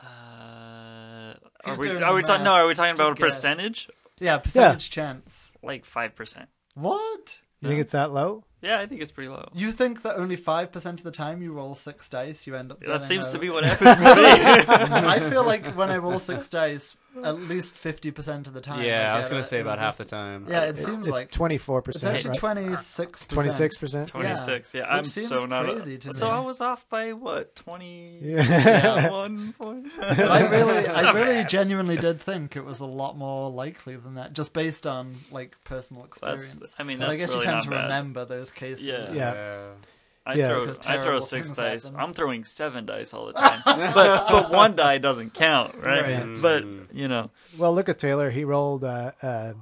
Uh, 0.03 1.35
are 1.65 1.79
we? 1.79 1.91
Are 1.91 2.15
we 2.15 2.23
talking? 2.23 2.45
No, 2.45 2.53
are 2.53 2.67
we 2.67 2.75
talking 2.75 2.95
about 2.95 3.13
a 3.13 3.15
Just 3.15 3.21
guess. 3.21 3.35
percentage? 3.37 3.89
Yeah, 4.19 4.39
percentage 4.39 4.91
chance. 4.91 5.53
Like 5.63 5.85
five 5.85 6.15
percent. 6.15 6.49
What? 6.75 7.39
You 7.61 7.69
think 7.69 7.81
it's 7.81 7.93
that 7.93 8.13
low? 8.13 8.45
Yeah, 8.65 8.81
I 8.81 8.87
think 8.87 9.03
it's 9.03 9.13
pretty 9.13 9.29
low. 9.29 9.47
You 9.55 9.71
think 9.73 10.03
that 10.03 10.17
only 10.17 10.37
5% 10.37 10.87
of 10.87 11.03
the 11.03 11.11
time 11.11 11.43
you 11.43 11.53
roll 11.53 11.75
6 11.75 12.09
dice, 12.09 12.47
you 12.47 12.57
end 12.57 12.73
up 12.73 12.81
That 12.81 13.03
seems 13.03 13.29
a- 13.29 13.33
to 13.33 13.39
be 13.39 13.51
what 13.51 13.63
happens 13.65 13.99
to 13.99 14.15
me. 14.17 14.23
I 15.17 15.21
feel 15.31 15.45
like 15.45 15.67
when 15.77 15.91
I 15.91 15.99
roll 15.99 16.19
6 16.19 16.49
dice, 16.49 16.97
at 17.23 17.39
least 17.41 17.75
50% 17.75 18.47
of 18.47 18.53
the 18.55 18.61
time. 18.61 18.83
yeah, 18.85 19.15
I 19.15 19.19
was 19.19 19.29
gonna 19.29 19.45
say 19.45 19.61
about 19.61 19.79
half 19.79 19.97
the 19.99 20.05
time. 20.05 20.47
Yeah, 20.49 20.65
it 20.65 20.77
seems 20.79 21.07
It's 21.07 21.17
like. 21.17 21.31
24%. 21.31 21.79
It's 21.79 22.01
percent. 22.01 22.17
actually 22.27 22.39
26%. 22.39 23.29
Twenty 23.29 23.51
six 23.51 23.77
percent. 23.77 24.09
Twenty 24.09 24.37
six. 24.37 24.75
Yeah, 24.75 24.81
Which 24.83 24.89
I'm 24.91 25.05
seems 25.05 25.29
so 25.29 25.45
not. 25.47 25.65
crazy 25.65 25.99
to 25.99 26.13
so 26.15 26.27
me. 26.27 26.33
I 26.33 26.41
was 26.41 26.61
off 26.61 26.89
by 26.89 27.13
what 27.13 27.55
twenty 27.57 28.19
Yeah. 28.23 29.11
one 29.11 29.53
point. 29.61 29.87
But 29.99 30.19
I 30.21 30.49
really, 30.51 30.87
I 30.89 31.13
really 31.13 31.35
bad. 31.43 31.49
genuinely 31.49 31.97
did 31.97 32.21
think 32.21 32.57
it 32.57 32.65
was 32.65 32.81
a 32.81 32.87
lot 32.87 33.17
more 33.17 33.51
likely 33.51 33.97
than 33.97 34.15
that, 34.15 34.33
just 34.33 34.53
based 34.53 34.87
on 34.87 35.17
like 35.31 35.57
personal 35.65 36.03
That's. 36.21 36.55
experience. 36.55 36.75
I 36.79 36.83
mean, 36.83 36.99
But 36.99 37.11
I 37.11 37.17
guess 37.17 37.31
really 37.31 37.47
you 37.47 37.53
tend 37.53 37.63
to 37.65 37.71
bad. 37.71 37.83
remember 37.85 38.25
those 38.25 38.51
cases. 38.51 38.85
Yeah. 38.85 39.13
Yeah. 39.13 39.67
I 40.27 40.35
Yeah. 40.35 40.49
throw 40.49 40.75
I 40.87 40.99
throw 41.03 41.21
six 41.21 41.51
dice. 41.51 41.85
happen. 41.85 42.01
I'm 42.01 42.13
throwing 42.15 42.45
seven 42.45 42.87
dice 42.87 43.13
all 43.13 43.27
the 43.27 43.33
time, 43.35 43.61
but 43.65 44.29
but 44.29 44.51
one 44.51 44.75
die 44.75 44.99
doesn't 44.99 45.35
count, 45.35 45.75
right? 45.77 46.25
Right. 46.25 46.41
But 46.41 46.65
you 46.95 47.09
know, 47.09 47.31
Well, 47.59 47.75
look 47.75 47.89
at 47.89 47.99
Taylor. 47.99 48.31
He 48.31 48.45
rolled 48.45 48.85
uh, 48.85 49.13
uh, 49.23 49.53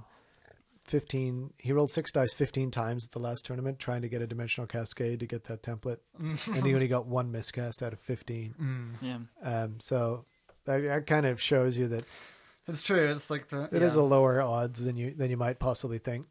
fifteen. 0.85 1.53
He 1.59 1.73
rolled 1.73 1.91
six 1.91 2.13
dice 2.13 2.33
fifteen 2.35 2.71
times 2.71 3.07
at 3.07 3.13
the 3.13 3.19
last 3.19 3.45
tournament, 3.45 3.79
trying 3.79 4.03
to 4.03 4.09
get 4.09 4.23
a 4.23 4.27
dimensional 4.27 4.67
cascade 4.67 5.21
to 5.21 5.27
get 5.27 5.45
that 5.45 5.63
template, 5.63 5.99
and 6.19 6.65
he 6.65 6.75
only 6.75 6.89
got 6.89 7.07
one 7.07 7.33
miscast 7.33 7.83
out 7.83 7.93
of 7.93 7.99
fifteen. 8.01 8.97
yeah. 9.01 9.19
Um, 9.43 9.81
so 9.81 10.25
that, 10.65 10.79
that 10.83 11.07
kind 11.09 11.27
of 11.27 11.41
shows 11.41 11.77
you 11.77 11.89
that 11.89 12.05
It's 12.69 12.83
true. 12.83 13.11
It's 13.11 13.31
like 13.31 13.49
the. 13.49 13.69
it 13.73 13.83
is 13.83 13.97
yeah. 13.97 14.03
a 14.03 14.05
lower 14.05 14.41
odds 14.41 14.85
than 14.85 14.97
you 14.97 15.13
than 15.13 15.29
you 15.31 15.37
might 15.37 15.59
possibly 15.59 15.99
think. 15.99 16.27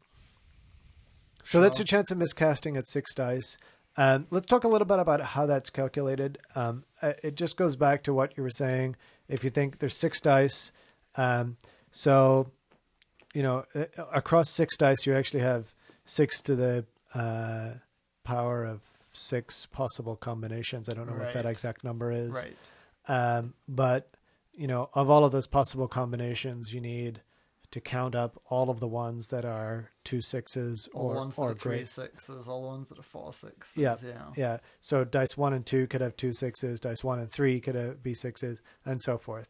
So 1.44 1.60
that's 1.60 1.78
your 1.78 1.86
chance 1.86 2.10
of 2.12 2.18
miscasting 2.18 2.78
at 2.78 2.86
six 2.86 3.14
dice. 3.14 3.58
Um, 3.96 4.26
let's 4.30 4.46
talk 4.46 4.64
a 4.64 4.68
little 4.68 4.86
bit 4.86 4.98
about 4.98 5.20
how 5.20 5.46
that's 5.46 5.70
calculated. 5.70 6.38
Um, 6.54 6.84
uh, 7.02 7.12
it 7.22 7.36
just 7.36 7.56
goes 7.56 7.76
back 7.76 8.02
to 8.04 8.14
what 8.14 8.36
you 8.36 8.42
were 8.42 8.50
saying. 8.50 8.96
If 9.28 9.44
you 9.44 9.50
think 9.50 9.78
there's 9.78 9.96
six 9.96 10.20
dice, 10.20 10.72
um, 11.16 11.56
so 11.90 12.50
you 13.34 13.42
know 13.42 13.64
uh, 13.74 13.84
across 14.12 14.50
six 14.50 14.76
dice, 14.76 15.06
you 15.06 15.14
actually 15.14 15.40
have 15.40 15.74
six 16.04 16.40
to 16.42 16.56
the 16.56 16.84
uh, 17.14 17.72
power 18.24 18.64
of 18.64 18.80
six 19.12 19.66
possible 19.66 20.16
combinations. 20.16 20.88
I 20.88 20.94
don't 20.94 21.06
know 21.06 21.22
what 21.22 21.32
that 21.34 21.46
exact 21.46 21.84
number 21.84 22.10
is. 22.12 22.30
Right. 22.30 22.56
Um, 23.08 23.54
but 23.68 24.08
you 24.54 24.66
know, 24.66 24.90
of 24.94 25.10
all 25.10 25.24
of 25.24 25.32
those 25.32 25.46
possible 25.46 25.88
combinations, 25.88 26.72
you 26.72 26.80
need 26.80 27.20
to 27.72 27.80
count 27.80 28.14
up 28.14 28.40
all 28.48 28.70
of 28.70 28.80
the 28.80 28.86
ones 28.88 29.28
that 29.28 29.44
are 29.44 29.90
two 30.04 30.20
sixes 30.20 30.88
All 30.94 31.08
or 31.08 31.14
the 31.14 31.20
ones 31.20 31.34
that 31.36 31.42
or 31.42 31.50
are 31.50 31.54
three 31.54 31.76
great. 31.78 31.88
sixes, 31.88 32.46
all 32.46 32.62
the 32.62 32.68
ones 32.68 32.88
that 32.88 32.98
are 32.98 33.02
four 33.02 33.32
sixes. 33.32 33.76
Yeah, 33.76 33.96
yeah. 34.06 34.26
yeah. 34.36 34.58
So 34.80 35.04
dice 35.04 35.36
one 35.36 35.52
and 35.52 35.66
two 35.66 35.86
could 35.86 36.00
have 36.00 36.16
two 36.16 36.32
sixes. 36.32 36.80
Dice 36.80 37.02
one 37.02 37.18
and 37.18 37.30
three 37.30 37.60
could 37.60 37.74
have, 37.74 38.02
be 38.02 38.14
sixes, 38.14 38.62
and 38.84 39.02
so 39.02 39.18
forth. 39.18 39.48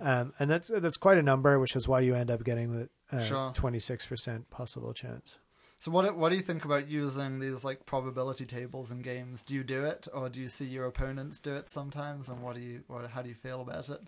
Um, 0.00 0.32
and 0.38 0.48
that's 0.50 0.68
that's 0.68 0.96
quite 0.96 1.18
a 1.18 1.22
number, 1.22 1.58
which 1.58 1.76
is 1.76 1.86
why 1.86 2.00
you 2.00 2.14
end 2.14 2.30
up 2.30 2.44
getting 2.44 2.72
the 3.10 3.24
Sure. 3.26 3.50
twenty 3.52 3.78
six 3.78 4.06
percent 4.06 4.48
possible 4.48 4.94
chance. 4.94 5.38
So 5.78 5.90
what 5.90 6.16
what 6.16 6.30
do 6.30 6.36
you 6.36 6.42
think 6.42 6.64
about 6.64 6.88
using 6.88 7.40
these 7.40 7.62
like 7.64 7.84
probability 7.84 8.46
tables 8.46 8.90
in 8.90 9.02
games? 9.02 9.42
Do 9.42 9.54
you 9.54 9.62
do 9.64 9.84
it, 9.84 10.08
or 10.14 10.28
do 10.30 10.40
you 10.40 10.48
see 10.48 10.64
your 10.64 10.86
opponents 10.86 11.38
do 11.40 11.54
it 11.56 11.68
sometimes? 11.68 12.28
And 12.28 12.40
what 12.42 12.54
do 12.54 12.60
you, 12.62 12.84
what, 12.86 13.10
how 13.10 13.20
do 13.20 13.28
you 13.28 13.34
feel 13.34 13.60
about 13.60 13.88
it? 13.90 14.00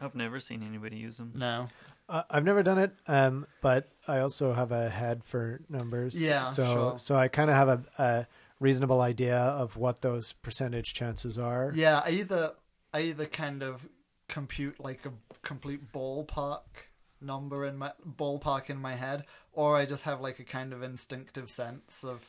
I've 0.00 0.16
never 0.16 0.40
seen 0.40 0.62
anybody 0.62 0.96
use 0.96 1.16
them. 1.18 1.32
No. 1.34 1.68
Uh, 2.12 2.24
I've 2.28 2.44
never 2.44 2.62
done 2.62 2.76
it, 2.76 2.92
um, 3.08 3.46
but 3.62 3.88
I 4.06 4.18
also 4.18 4.52
have 4.52 4.70
a 4.70 4.90
head 4.90 5.24
for 5.24 5.62
numbers. 5.70 6.22
Yeah, 6.22 6.44
So 6.44 6.64
sure. 6.64 6.98
so 6.98 7.16
I 7.16 7.28
kind 7.28 7.48
of 7.48 7.56
have 7.56 7.68
a, 7.68 7.82
a 7.96 8.26
reasonable 8.60 9.00
idea 9.00 9.38
of 9.38 9.78
what 9.78 10.02
those 10.02 10.32
percentage 10.32 10.92
chances 10.92 11.38
are. 11.38 11.72
Yeah, 11.74 12.02
I 12.04 12.10
either 12.10 12.52
I 12.92 13.00
either 13.00 13.24
kind 13.24 13.62
of 13.62 13.88
compute 14.28 14.78
like 14.78 15.06
a 15.06 15.12
complete 15.40 15.90
ballpark 15.90 16.90
number 17.22 17.64
in 17.64 17.78
my 17.78 17.92
ballpark 18.06 18.68
in 18.68 18.76
my 18.76 18.94
head, 18.94 19.24
or 19.54 19.78
I 19.78 19.86
just 19.86 20.02
have 20.02 20.20
like 20.20 20.38
a 20.38 20.44
kind 20.44 20.74
of 20.74 20.82
instinctive 20.82 21.50
sense 21.50 22.04
of 22.04 22.20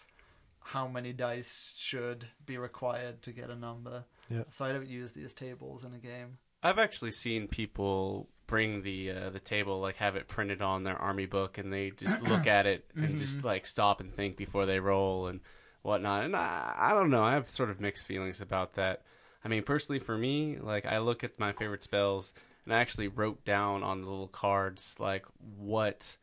how 0.62 0.88
many 0.88 1.12
dice 1.12 1.74
should 1.78 2.28
be 2.46 2.58
required 2.58 3.22
to 3.24 3.34
get 3.34 3.50
a 3.50 3.56
number. 3.56 4.06
Yeah. 4.30 4.44
So 4.52 4.64
I 4.64 4.72
don't 4.72 4.88
use 4.88 5.12
these 5.12 5.34
tables 5.34 5.84
in 5.84 5.94
a 5.94 5.98
game. 5.98 6.38
I've 6.64 6.80
actually 6.80 7.12
seen 7.12 7.48
people 7.50 8.30
bring 8.54 8.84
the 8.84 9.10
uh, 9.10 9.30
the 9.32 9.40
table, 9.40 9.82
like 9.82 9.96
have 9.96 10.16
it 10.16 10.28
printed 10.28 10.62
on 10.62 10.84
their 10.84 10.96
army 10.96 11.26
book, 11.26 11.58
and 11.58 11.74
they 11.74 11.90
just 11.90 12.22
look 12.30 12.46
at 12.46 12.68
it 12.68 12.86
and 12.96 13.18
just 13.18 13.44
like 13.44 13.66
stop 13.66 14.00
and 14.00 14.14
think 14.14 14.38
before 14.38 14.68
they 14.68 14.80
roll 14.80 15.26
and 15.26 15.40
whatnot. 15.82 16.24
And 16.24 16.36
I, 16.36 16.76
I 16.78 16.94
don't 16.94 17.10
know. 17.10 17.24
I 17.24 17.32
have 17.32 17.50
sort 17.50 17.72
of 17.72 17.82
mixed 17.82 18.06
feelings 18.06 18.42
about 18.42 18.76
that. 18.76 19.02
I 19.44 19.48
mean, 19.48 19.64
personally, 19.64 19.98
for 19.98 20.16
me, 20.16 20.60
like 20.62 20.86
I 20.86 21.00
look 21.00 21.24
at 21.24 21.40
my 21.40 21.52
favorite 21.52 21.82
spells, 21.82 22.32
and 22.64 22.76
I 22.76 22.80
actually 22.80 23.08
wrote 23.08 23.44
down 23.44 23.82
on 23.82 24.02
the 24.02 24.08
little 24.08 24.28
cards 24.28 24.94
like 25.00 25.26
what 25.58 26.16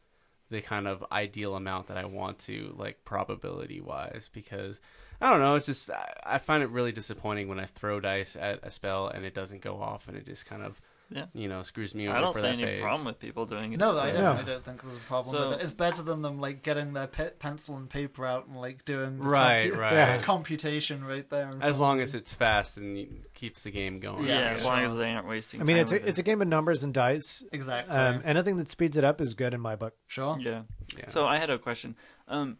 the 0.50 0.60
kind 0.60 0.86
of 0.86 1.04
ideal 1.10 1.56
amount 1.56 1.88
that 1.88 1.96
I 1.96 2.04
want 2.04 2.38
to 2.40 2.72
like 2.76 3.04
probability 3.04 3.80
wise 3.80 4.30
because 4.32 4.80
I 5.20 5.30
don't 5.30 5.40
know 5.40 5.54
it's 5.54 5.66
just 5.66 5.90
I, 5.90 6.12
I 6.24 6.38
find 6.38 6.62
it 6.62 6.70
really 6.70 6.90
disappointing 6.90 7.46
when 7.46 7.60
I 7.60 7.66
throw 7.66 8.00
dice 8.00 8.36
at 8.36 8.60
a 8.64 8.70
spell 8.72 9.06
and 9.08 9.24
it 9.24 9.34
doesn't 9.34 9.62
go 9.62 9.80
off 9.80 10.08
and 10.08 10.16
it 10.16 10.26
just 10.26 10.46
kind 10.46 10.62
of 10.62 10.80
Yeah. 11.12 11.26
you 11.32 11.48
know 11.48 11.62
screws 11.62 11.94
me 11.94 12.06
over 12.08 12.16
I 12.16 12.20
don't 12.20 12.32
for 12.32 12.38
see 12.38 12.42
that 12.46 12.52
any 12.52 12.64
phase. 12.64 12.82
problem 12.82 13.04
with 13.06 13.18
people 13.18 13.44
doing 13.44 13.72
it. 13.72 13.78
No, 13.78 13.98
I 13.98 14.06
Yeah. 14.08 14.12
definitely 14.12 14.52
don't 14.52 14.64
think 14.64 14.82
there's 14.82 14.96
a 14.96 15.00
problem 15.00 15.32
So- 15.34 15.48
with 15.50 15.58
it. 15.60 15.64
It's 15.64 15.74
better 15.74 16.02
than 16.02 16.22
them 16.22 16.38
like 16.40 16.62
getting 16.62 16.92
their 16.92 17.08
pe- 17.08 17.30
pencil 17.32 17.76
and 17.76 17.90
paper 17.90 18.24
out 18.24 18.46
and 18.46 18.56
like 18.60 18.84
doing 18.84 19.18
the 19.18 19.24
Right, 19.24 19.72
compu- 19.72 19.76
right. 19.76 19.92
Yeah. 19.92 20.22
computation 20.22 21.04
right 21.04 21.28
there. 21.28 21.48
in 21.50 21.54
As 21.62 21.76
front 21.76 21.78
long 21.80 21.98
of 21.98 22.02
as 22.04 22.12
you. 22.14 22.20
it's 22.20 22.32
fast 22.34 22.76
and 22.76 22.94
y- 22.96 23.08
keeps 23.34 23.62
the 23.64 23.70
game 23.72 23.98
going. 23.98 24.24
Yeah, 24.24 24.38
Yeah, 24.40 24.50
as 24.52 24.62
long 24.64 24.78
as 24.84 24.94
they 24.96 25.10
aren't 25.10 25.26
wasting. 25.26 25.58
Time. 25.60 25.64
I 25.64 25.66
mean, 25.66 25.76
time 25.76 25.82
it's 25.82 25.92
with 25.92 26.04
a, 26.04 26.08
it's 26.08 26.18
a 26.20 26.22
game 26.22 26.40
of 26.42 26.48
numbers 26.48 26.84
and 26.84 26.94
dice. 26.94 27.42
exactly 27.52 27.94
Um, 27.96 28.22
anything 28.24 28.56
that 28.58 28.68
speeds 28.70 28.96
it 28.96 29.02
up 29.02 29.20
is 29.20 29.34
good 29.34 29.52
in 29.52 29.60
my 29.60 29.74
book. 29.76 29.94
sure. 30.06 30.36
Yeah. 30.38 30.62
Yeah. 30.96 31.08
So 31.08 31.26
I 31.26 31.38
had 31.38 31.50
a 31.50 31.58
question. 31.58 31.96
Um, 32.28 32.58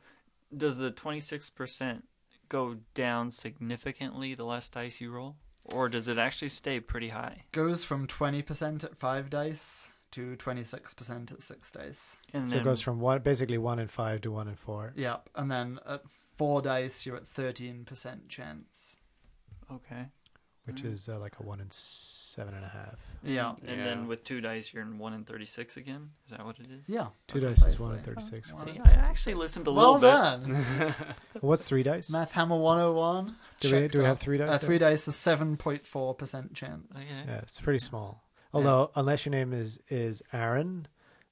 does 0.57 0.77
the 0.77 0.91
twenty 0.91 1.21
six 1.21 1.51
percent 1.51 2.05
go 2.49 2.79
down 2.95 3.31
significantly 3.31 4.35
the 4.35 4.45
less 4.45 4.69
dice 4.69 5.01
you 5.01 5.13
roll, 5.13 5.37
or 5.75 5.89
does 5.89 6.09
it 6.09 6.19
actually 6.19 6.49
stay 6.51 6.81
pretty 6.81 7.09
high? 7.11 7.45
Goes 7.53 7.85
from 7.85 8.07
twenty 8.07 8.43
percent 8.43 8.85
at 8.85 8.97
five 8.97 9.31
dice 9.31 9.87
to 10.13 10.37
twenty 10.37 10.65
six 10.65 10.93
percent 10.95 11.31
at 11.33 11.43
six 11.43 11.71
dice. 11.71 12.15
And 12.33 12.49
So 12.49 12.55
then 12.57 12.63
it 12.63 12.65
goes 12.65 12.81
from 12.81 13.01
one, 13.01 13.21
basically 13.21 13.59
one 13.59 13.79
in 13.79 13.89
five 13.89 14.21
to 14.23 14.33
one 14.33 14.49
in 14.49 14.57
four. 14.57 14.93
Yep, 14.97 15.31
and 15.37 15.51
then 15.51 15.79
at 15.87 16.03
four 16.37 16.63
dice 16.63 17.05
you're 17.07 17.17
at 17.17 17.27
thirteen 17.29 17.85
percent 17.85 18.29
chance. 18.29 18.97
okay. 19.73 20.07
Which 20.71 20.85
is 20.85 21.09
uh, 21.09 21.19
like 21.19 21.35
a 21.41 21.43
one 21.43 21.61
in 21.61 21.67
seven 21.71 22.55
and 22.55 22.65
a 22.65 22.69
half. 22.69 22.97
Yeah. 23.25 23.55
And 23.67 23.79
Yeah. 23.79 23.85
then 23.85 24.07
with 24.07 24.23
two 24.25 24.41
dice, 24.41 24.73
you're 24.73 24.83
in 24.83 24.99
one 24.99 25.13
in 25.15 25.25
thirty-six 25.25 25.77
again. 25.77 26.11
Is 26.27 26.31
that 26.37 26.45
what 26.45 26.59
it 26.59 26.67
is? 26.71 26.89
Yeah. 26.89 27.09
Two 27.27 27.41
dice 27.41 27.65
is 27.65 27.79
one 27.81 27.97
in 27.97 28.03
thirty-six. 28.03 28.53
One 28.53 28.65
See, 28.67 28.81
I 28.85 28.91
actually 28.91 29.35
listened 29.35 29.67
a 29.67 29.73
Well 29.73 29.99
little 29.99 30.47
bit. 30.47 30.55
done. 30.79 30.95
What's 31.41 31.65
three 31.65 31.83
dice? 31.83 32.11
Math 32.11 32.33
Hammer 32.33 32.57
101. 32.57 33.35
Do 33.61 33.73
we 33.73 33.89
do 33.89 33.99
we 33.99 34.05
have 34.05 34.19
three 34.21 34.39
dice? 34.39 34.49
Uh, 34.49 34.51
there? 34.53 34.59
three 34.61 34.79
dice 34.79 35.07
is 35.09 35.15
7.4% 35.15 36.55
chance. 36.55 36.87
Okay. 36.95 37.05
Yeah, 37.27 37.39
it's 37.39 37.61
pretty 37.61 37.79
small. 37.81 38.25
Although, 38.53 38.91
unless 38.97 39.25
your 39.27 39.31
name 39.31 39.53
is 39.53 39.79
is 39.89 40.23
Aaron, 40.33 40.89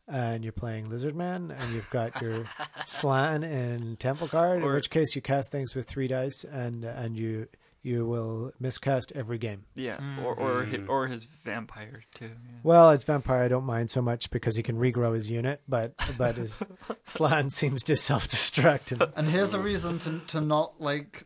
and 0.07 0.45
you're 0.45 0.53
playing 0.53 0.89
Lizard 0.89 1.17
Man, 1.17 1.51
and 1.51 1.73
you've 1.75 1.91
got 1.91 2.21
your 2.23 2.45
Slann 2.87 3.43
and 3.45 3.99
Temple 3.99 4.29
card, 4.29 4.63
in 4.63 4.73
which 4.73 4.89
case 4.91 5.15
you 5.17 5.23
cast 5.23 5.51
things 5.51 5.75
with 5.75 5.87
three 5.87 6.07
dice, 6.09 6.45
and 6.45 6.85
and 6.85 7.17
you 7.17 7.49
you 7.83 8.07
will 8.07 8.53
miscast 8.61 9.13
every 9.15 9.39
game. 9.39 9.65
Yeah, 9.75 9.99
or 10.25 10.35
or 10.35 10.65
hi- 10.65 10.77
Mm. 10.79 10.89
or 10.89 11.07
his 11.07 11.27
vampire 11.45 12.03
too. 12.15 12.27
Yeah. 12.27 12.59
Well, 12.63 12.91
it's 12.91 13.05
vampire. 13.05 13.43
I 13.43 13.49
don't 13.49 13.65
mind 13.65 13.91
so 13.91 14.03
much 14.03 14.31
because 14.31 14.57
he 14.57 14.63
can 14.63 14.77
regrow 14.77 15.15
his 15.15 15.31
unit, 15.31 15.63
but 15.69 15.95
but 16.19 16.37
his 16.37 16.63
Slann 17.05 17.51
seems 17.51 17.83
to 17.85 17.97
self 17.97 18.27
destruct. 18.29 18.93
And 18.93 19.13
And 19.17 19.29
here's 19.29 19.55
a 19.55 19.61
reason 19.61 19.99
to 20.01 20.19
to 20.29 20.41
not 20.41 20.81
like 20.81 21.25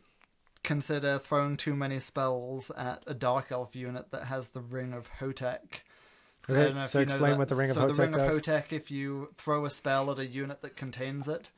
consider 0.62 1.18
throwing 1.18 1.56
too 1.56 1.74
many 1.74 1.98
spells 1.98 2.70
at 2.76 3.02
a 3.06 3.14
dark 3.14 3.50
elf 3.50 3.74
unit 3.74 4.10
that 4.12 4.24
has 4.26 4.48
the 4.48 4.60
Ring 4.60 4.92
of 4.92 5.10
Hotek. 5.20 5.80
I 6.48 6.52
Okay, 6.52 6.64
don't 6.64 6.74
know 6.74 6.82
if 6.82 6.88
so 6.88 6.98
you 7.00 7.06
know 7.06 7.12
explain 7.12 7.38
what 7.38 7.48
the 7.48 7.54
Ring 7.56 7.70
of 7.70 7.76
Hotek 7.76 7.90
is. 7.90 7.96
so 7.96 8.02
the 8.02 8.02
Ring 8.02 8.14
of 8.14 8.34
Hotek, 8.34 8.72
if 8.72 8.90
you 8.90 9.30
throw 9.38 9.64
a 9.64 9.70
spell 9.70 10.10
at 10.10 10.18
a 10.18 10.26
unit 10.26 10.60
that 10.62 10.76
contains 10.76 11.28
it, 11.28 11.50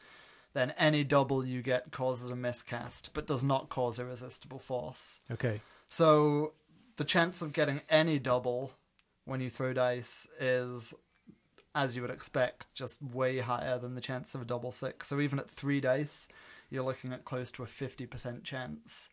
then 0.54 0.70
any 0.78 1.04
double 1.04 1.44
you 1.46 1.60
get 1.62 1.90
causes 1.92 2.30
a 2.30 2.36
miscast, 2.36 3.10
but 3.12 3.26
does 3.26 3.44
not 3.44 3.68
cause 3.68 3.98
irresistible 3.98 4.58
force. 4.58 5.20
okay, 5.30 5.60
So 5.88 6.52
the 6.96 7.04
chance 7.04 7.42
of 7.42 7.52
getting 7.52 7.82
any 7.90 8.18
double 8.18 8.72
when 9.26 9.40
you 9.40 9.50
throw 9.50 9.72
dice 9.72 10.26
is, 10.40 10.94
as 11.74 11.96
you 11.96 12.02
would 12.02 12.10
expect, 12.10 12.66
just 12.72 13.02
way 13.02 13.38
higher 13.40 13.78
than 13.78 13.94
the 13.94 14.00
chance 14.00 14.34
of 14.34 14.42
a 14.42 14.44
double 14.44 14.70
six. 14.72 15.08
So 15.08 15.20
even 15.20 15.38
at 15.38 15.50
three 15.50 15.80
dice, 15.80 16.28
you're 16.70 16.84
looking 16.84 17.12
at 17.12 17.24
close 17.24 17.50
to 17.52 17.62
a 17.62 17.66
50% 17.66 18.44
chance 18.44 19.08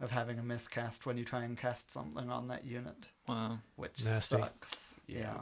of 0.00 0.10
having 0.10 0.38
a 0.38 0.42
miscast 0.42 1.06
when 1.06 1.16
you 1.18 1.24
try 1.24 1.44
and 1.44 1.56
cast 1.56 1.92
something 1.92 2.30
on 2.30 2.48
that 2.48 2.64
unit, 2.64 2.96
Wow. 3.28 3.58
which 3.76 4.02
Nasty. 4.04 4.38
sucks. 4.38 4.96
Yeah. 5.06 5.38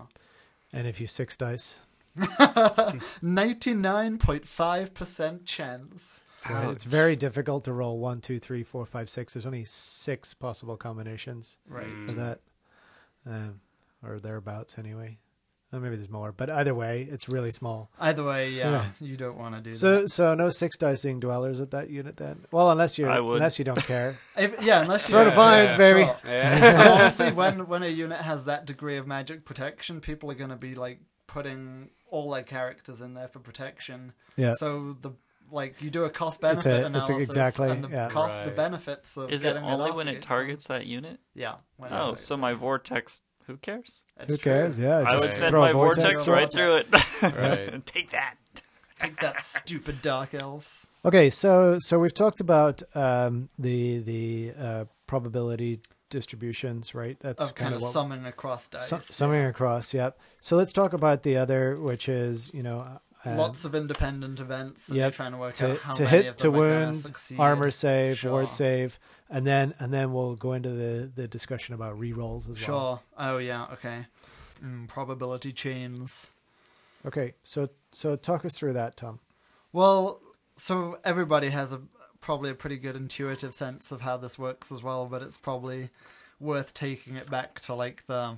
and 0.75 0.87
if 0.87 1.01
you 1.01 1.07
six 1.07 1.37
dice, 1.37 1.79
99.5% 4.09 5.45
chance. 5.47 6.23
right, 6.49 6.71
it's 6.71 6.85
very 6.85 7.17
difficult 7.17 7.65
to 7.65 7.73
roll 7.73 7.99
one, 7.99 8.21
two, 8.21 8.39
three, 8.39 8.63
four, 8.63 8.87
five, 8.87 9.11
six. 9.11 9.35
There's 9.35 9.47
only 9.47 9.65
six 9.65 10.35
possible 10.35 10.77
combinations. 10.77 11.57
Right. 11.69 11.87
for 12.07 12.13
that, 12.13 12.41
um, 13.27 13.61
or 14.03 14.19
thereabouts 14.21 14.77
anyway. 14.79 15.19
Or 15.71 15.81
maybe 15.81 15.97
there's 15.97 16.09
more, 16.09 16.33
but 16.33 16.49
either 16.49 16.75
way, 16.75 17.07
it's 17.11 17.29
really 17.29 17.51
small. 17.51 17.91
Either 18.01 18.25
way, 18.25 18.49
yeah, 18.53 18.71
Yeah. 18.71 18.87
you 19.01 19.19
don't 19.19 19.37
want 19.37 19.55
to 19.55 19.61
do 19.61 19.75
So, 19.75 20.01
that. 20.03 20.09
so 20.09 20.35
no 20.35 20.49
six 20.49 20.79
dicing 20.79 21.21
dwellers 21.21 21.61
at 21.61 21.73
that 21.73 21.91
unit 21.91 22.17
then. 22.17 22.47
Well, 22.51 22.71
unless 22.71 22.97
you 22.99 23.07
I 23.07 23.19
unless 23.19 23.59
you 23.59 23.67
don't 23.67 23.77
care. 23.85 24.17
If, 24.39 24.63
yeah, 24.63 24.81
unless 24.81 25.07
you 25.07 25.13
Throw 25.13 25.25
the 25.25 25.31
Yeah, 25.31 25.37
vines, 25.37 25.73
yeah, 25.73 25.77
baby. 25.77 26.05
Sure. 26.05 26.17
Yeah. 26.25 26.65
And 26.81 26.89
honestly, 26.93 27.33
when 27.33 27.67
when 27.69 27.83
a 27.83 27.89
unit 27.89 28.19
has 28.21 28.47
that 28.47 28.65
degree 28.65 28.97
of 28.97 29.07
magic 29.07 29.45
protection, 29.45 30.01
people 30.01 30.31
are 30.31 30.35
going 30.35 30.49
to 30.49 30.57
be 30.57 30.75
like 30.75 31.01
putting 31.27 31.91
all 32.11 32.31
their 32.31 32.43
characters 32.43 33.01
in 33.01 33.15
there 33.15 33.29
for 33.29 33.39
protection. 33.41 34.13
Yeah. 34.37 34.55
So 34.59 34.97
the 35.01 35.13
like 35.51 35.81
you 35.81 35.89
do 35.91 36.05
a 36.05 36.11
cost 36.11 36.41
benefit 36.41 36.67
It's 36.95 36.95
a- 36.95 36.99
it's 36.99 37.09
a- 37.09 37.17
exactly, 37.19 37.71
and 37.71 37.83
the 37.85 37.89
yeah. 37.89 38.09
cost, 38.11 38.37
the 38.45 38.51
benefits 38.51 39.17
of 39.17 39.31
Is 39.31 39.43
it 39.45 39.55
getting 39.55 39.65
only 39.65 39.91
off 39.91 39.97
when 39.97 40.07
it 40.09 40.11
against 40.13 40.29
targets 40.29 40.67
that 40.67 40.85
unit? 40.87 41.21
Yeah. 41.35 41.55
Oh, 41.91 42.15
so 42.17 42.37
my 42.37 42.53
vortex. 42.53 43.23
Who 43.47 43.57
cares? 43.57 44.03
them. 44.19 44.27
Who 44.29 44.37
true. 44.37 44.53
cares? 44.53 44.79
Yeah, 44.79 44.99
I 45.07 45.13
just 45.13 45.29
would 45.29 45.37
send 45.37 45.51
throw 45.51 45.61
my 45.63 45.73
vortex, 45.73 46.03
vortex. 46.03 46.25
through 46.25 46.35
right 46.35 46.53
through 46.53 46.75
it. 46.77 46.93
Right. 47.73 47.87
Take 47.87 48.11
that. 48.11 48.35
Take 49.01 49.21
that 49.21 49.41
stupid 49.41 50.03
dark 50.03 50.35
elves. 50.35 50.87
Okay, 51.05 51.31
so 51.31 51.79
so 51.79 51.99
we've 51.99 52.13
talked 52.13 52.41
about 52.41 52.83
um, 52.95 53.49
the 53.59 54.01
the 54.01 54.53
uh, 54.59 54.85
probability 55.07 55.81
distributions, 56.11 56.95
right? 56.95 57.19
That's 57.21 57.43
Of 57.43 57.55
kind 57.55 57.75
of 57.75 57.81
what 57.83 57.93
summing 57.93 58.25
across 58.27 58.69
dice. 58.69 58.89
su- 58.89 58.99
summing 59.01 59.45
across. 59.45 59.93
Yep. 59.95 60.19
So 60.41 60.57
let's 60.57 60.73
talk 60.73 60.93
about 60.93 61.23
the 61.23 61.37
other, 61.37 61.77
which 61.81 62.09
is 62.09 62.51
you 62.55 62.63
know. 62.63 62.81
Uh, 63.25 63.35
Lots 63.37 63.65
of 63.65 63.75
independent 63.75 64.39
events, 64.39 64.89
you're 64.91 65.11
trying 65.11 65.33
to 65.33 65.39
work 65.39 65.55
to, 65.55 65.73
out 65.73 65.79
how 65.81 65.93
to 65.95 66.05
many 66.05 66.17
hit 66.17 66.27
of 66.29 66.37
to 66.37 66.43
them 66.45 66.53
gonna 66.53 66.69
wound 66.87 67.13
armor 67.39 67.71
save 67.73 68.19
Sure. 68.19 68.31
ward 68.31 68.53
save 68.53 68.99
and 69.29 69.45
then 69.45 69.75
and 69.81 69.93
then 69.93 70.13
we'll 70.13 70.37
go 70.37 70.53
into 70.53 70.69
the 70.71 71.11
the 71.15 71.27
discussion 71.27 71.75
about 71.75 71.99
re-rolls 71.99 72.49
as 72.49 72.57
well 72.57 72.65
Sure. 72.67 73.01
Oh 73.19 73.39
yeah. 73.39 73.67
Okay. 73.73 74.07
Mm, 74.65 74.87
probability 74.89 75.53
chains. 75.53 76.29
okay 77.05 77.35
so 77.43 77.69
so 77.91 78.15
talk 78.15 78.45
us 78.45 78.57
through 78.57 78.73
that 78.75 78.97
tom 78.97 79.19
Well, 79.73 80.21
so 80.57 80.99
everybody 81.05 81.49
has 81.51 81.73
a 81.73 81.81
probably 82.21 82.51
a 82.51 82.55
pretty 82.55 82.77
good 82.77 82.97
intuitive 82.97 83.55
sense 83.55 83.93
of 83.93 84.01
how 84.01 84.17
this 84.17 84.39
works 84.39 84.73
as 84.73 84.83
well, 84.83 85.07
but 85.07 85.23
it's 85.23 85.37
probably 85.37 85.91
worth 86.41 86.75
taking 86.75 87.17
it 87.17 87.31
back 87.31 87.61
to 87.61 87.75
like 87.75 88.07
the 88.07 88.37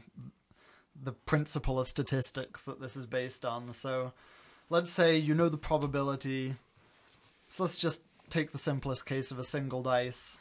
the 1.03 1.13
principle 1.13 1.81
of 1.81 1.89
statistics 1.89 2.63
that 2.63 2.81
this 2.81 2.97
is 2.97 3.07
based 3.07 3.45
on. 3.45 3.73
So, 3.73 4.13
let's 4.69 4.91
say 4.91 5.17
you 5.17 5.35
know 5.35 5.49
the 5.49 5.57
probability. 5.57 6.57
So 7.49 7.65
let's 7.65 7.79
just 7.79 8.03
take 8.29 8.53
the 8.53 8.59
simplest 8.59 9.07
case 9.07 9.31
of 9.31 9.39
a 9.39 9.45
single 9.45 9.83
dice 9.83 10.39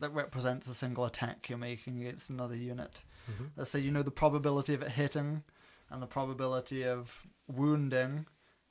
that 0.00 0.10
represents 0.10 0.68
a 0.68 0.74
single 0.74 1.04
attack 1.04 1.48
you're 1.48 1.58
making 1.58 2.00
against 2.00 2.28
another 2.28 2.56
unit. 2.56 3.00
Mm-hmm. 3.30 3.44
Let's 3.56 3.70
say 3.70 3.80
you 3.80 3.90
know 3.90 4.02
the 4.02 4.10
probability 4.10 4.74
of 4.74 4.82
it 4.82 4.90
hitting 4.90 5.42
and 5.90 6.02
the 6.02 6.06
probability 6.06 6.84
of 6.84 7.26
wounding 7.48 8.26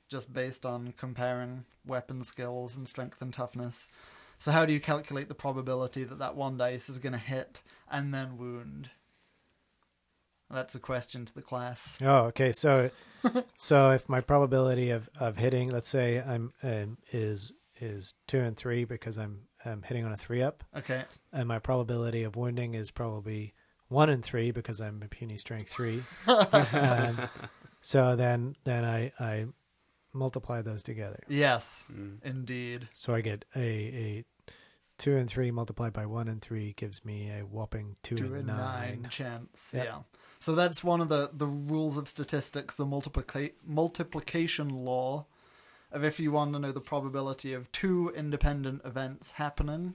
just 0.08 0.32
based 0.32 0.64
on 0.66 0.94
comparing 0.96 1.64
weapon 1.86 2.22
skills 2.22 2.76
and 2.76 2.88
strength 2.88 3.20
and 3.22 3.32
toughness. 3.32 3.88
So 4.38 4.52
how 4.52 4.66
do 4.66 4.72
you 4.72 4.80
calculate 4.80 5.28
the 5.28 5.34
probability 5.34 6.04
that 6.04 6.18
that 6.18 6.36
one 6.36 6.56
dice 6.56 6.88
is 6.88 6.98
going 6.98 7.12
to 7.12 7.18
hit 7.18 7.62
and 7.90 8.12
then 8.12 8.36
wound? 8.36 8.90
That's 10.50 10.74
a 10.74 10.78
question 10.80 11.24
to 11.24 11.34
the 11.34 11.42
class. 11.42 11.98
oh 12.02 12.26
okay 12.26 12.52
so 12.52 12.90
so 13.56 13.90
if 13.92 14.08
my 14.08 14.20
probability 14.20 14.90
of 14.90 15.08
of 15.18 15.36
hitting 15.36 15.70
let's 15.70 15.88
say 15.88 16.20
i'm 16.20 16.52
um, 16.62 16.98
is 17.12 17.50
is 17.80 18.14
two 18.28 18.38
and 18.40 18.56
three 18.56 18.84
because 18.84 19.18
i'm 19.18 19.40
i'm 19.64 19.82
hitting 19.82 20.04
on 20.04 20.12
a 20.12 20.16
three 20.16 20.42
up 20.42 20.62
Okay. 20.76 21.02
and 21.32 21.48
my 21.48 21.58
probability 21.58 22.22
of 22.22 22.36
wounding 22.36 22.74
is 22.74 22.90
probably 22.90 23.52
one 23.88 24.10
and 24.10 24.22
three 24.24 24.50
because 24.52 24.80
i'm 24.80 25.02
a 25.02 25.08
puny 25.08 25.38
strength 25.38 25.70
three 25.70 26.02
um, 26.28 27.28
so 27.80 28.14
then 28.14 28.54
then 28.64 28.84
i 28.84 29.10
i 29.18 29.46
multiply 30.14 30.62
those 30.62 30.82
together 30.82 31.20
Yes, 31.28 31.84
Mm. 31.92 32.18
indeed. 32.24 32.88
So 32.92 33.14
I 33.14 33.20
get 33.20 33.44
a, 33.54 33.60
a 33.60 34.24
two 34.96 35.16
and 35.16 35.28
three 35.28 35.50
multiplied 35.50 35.92
by 35.92 36.06
one 36.06 36.28
and 36.28 36.40
three 36.40 36.72
gives 36.74 37.04
me 37.04 37.30
a 37.30 37.40
whopping 37.44 37.96
two, 38.02 38.16
Two 38.16 38.24
and 38.26 38.36
and 38.36 38.46
nine. 38.46 39.02
nine 39.02 39.10
chance. 39.10 39.70
Yep. 39.72 39.84
Yeah. 39.84 39.98
So 40.38 40.54
that's 40.54 40.84
one 40.84 41.00
of 41.00 41.08
the, 41.08 41.30
the 41.32 41.46
rules 41.46 41.98
of 41.98 42.08
statistics, 42.08 42.74
the 42.76 42.86
multiplica- 42.86 43.52
multiplication 43.66 44.68
law 44.68 45.26
of 45.90 46.04
if 46.04 46.18
you 46.20 46.32
want 46.32 46.52
to 46.52 46.58
know 46.58 46.72
the 46.72 46.80
probability 46.80 47.52
of 47.52 47.70
two 47.72 48.12
independent 48.16 48.82
events 48.84 49.32
happening, 49.32 49.94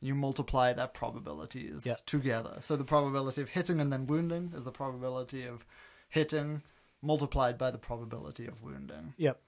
you 0.00 0.14
multiply 0.14 0.72
their 0.72 0.86
probabilities 0.86 1.84
Yep. 1.86 2.04
together. 2.06 2.56
So 2.60 2.76
the 2.76 2.84
probability 2.84 3.42
of 3.42 3.48
hitting 3.50 3.80
and 3.80 3.92
then 3.92 4.06
wounding 4.06 4.52
is 4.54 4.62
the 4.64 4.70
probability 4.72 5.44
of 5.46 5.64
hitting 6.08 6.62
multiplied 7.04 7.58
by 7.58 7.70
the 7.70 7.78
probability 7.78 8.46
of 8.46 8.62
wounding. 8.62 9.14
Yep. 9.16 9.40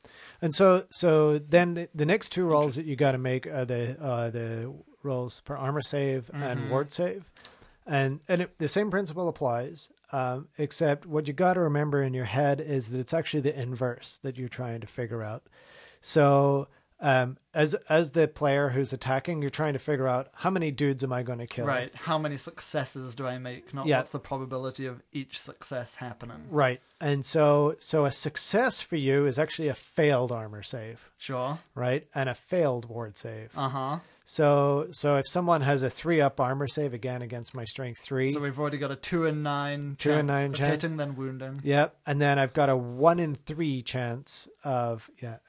And 0.43 0.55
so 0.55 0.85
so 0.91 1.39
then 1.39 1.74
the, 1.74 1.89
the 1.95 2.07
next 2.07 2.31
two 2.31 2.45
rolls 2.45 2.77
that 2.77 2.87
you 2.87 2.97
got 2.97 3.12
to 3.12 3.19
make 3.19 3.47
are 3.47 3.65
the 3.65 3.97
uh, 4.01 4.31
the 4.31 4.74
rolls 5.03 5.41
for 5.45 5.57
armor 5.57 5.83
save 5.83 6.31
and 6.33 6.61
Mhm. 6.61 6.70
ward 6.70 6.93
save, 6.93 7.31
and 7.87 8.20
and 8.28 8.43
it, 8.43 8.59
the 8.59 8.69
same 8.69 8.91
principle 8.91 9.28
applies. 9.28 9.91
Um, 10.12 10.47
except 10.57 11.05
what 11.05 11.27
you 11.27 11.35
got 11.35 11.55
to 11.55 11.61
remember 11.61 12.01
in 12.01 12.15
your 12.15 12.27
head 12.27 12.61
is 12.61 12.89
that 12.89 13.01
it's 13.01 13.12
actually 13.12 13.41
the 13.41 13.61
inverse 13.61 14.19
that 14.23 14.37
you're 14.37 14.49
trying 14.49 14.81
to 14.81 14.87
figure 14.87 15.20
out. 15.23 15.43
So 16.01 16.69
um, 17.01 17.36
as 17.52 17.74
as 17.89 18.12
the 18.12 18.27
player 18.27 18.70
who's 18.70 18.93
attacking, 18.93 19.40
you're 19.43 19.51
trying 19.51 19.74
to 19.74 19.78
figure 19.78 20.09
out 20.09 20.28
how 20.32 20.51
many 20.51 20.70
dudes 20.70 21.05
am 21.05 21.12
I 21.12 21.23
going 21.23 21.39
to 21.40 21.47
kill? 21.47 21.66
Right. 21.66 21.94
How 21.94 22.16
many 22.18 22.36
successes 22.39 23.14
do 23.14 23.27
I 23.27 23.39
make? 23.39 23.74
Not 23.74 23.86
Yeah. 23.86 23.98
what's 23.98 24.10
the 24.10 24.18
probability 24.18 24.86
of 24.86 25.02
each 25.12 25.39
success 25.39 25.97
happening. 25.97 26.44
Right. 26.51 26.81
and 27.01 27.24
so 27.24 27.74
so 27.78 28.06
a 28.06 28.10
success 28.12 28.81
for 28.81 28.97
you 28.97 29.27
is 29.27 29.39
actually 29.39 29.68
a 29.68 29.74
failed 29.74 30.32
armor 30.32 30.62
save, 30.62 31.10
Sure. 31.18 31.59
right? 31.74 32.06
And 32.14 32.28
a 32.31 32.35
failed 32.35 32.89
ward 32.89 33.18
save. 33.18 33.51
Uh 33.56 33.68
huh. 33.68 33.98
So 34.28 34.89
so 34.90 35.19
if 35.19 35.28
someone 35.28 35.61
has 35.61 35.85
a 35.85 35.89
three 35.89 36.20
up 36.20 36.40
armor 36.40 36.66
save 36.66 36.93
again 36.93 37.23
against 37.23 37.55
my 37.55 37.65
strength 37.65 38.01
three, 38.01 38.28
So 38.31 38.40
we've 38.40 38.59
already 38.59 38.77
got 38.77 38.90
a 38.90 38.97
two 38.97 39.24
and 39.24 39.44
nine. 39.44 39.94
Two 40.01 40.11
and 40.11 40.27
nine 40.27 40.48
of 40.48 40.55
chance. 40.55 40.82
hitting, 40.82 40.97
then 40.97 41.15
wounding. 41.15 41.61
Yep, 41.62 41.97
and 42.07 42.20
then 42.20 42.36
I've 42.36 42.53
got 42.53 42.69
a 42.69 42.77
one 42.77 43.20
in 43.20 43.36
three 43.36 43.82
chance 43.82 44.48
of 44.65 45.09
yeah. 45.23 45.36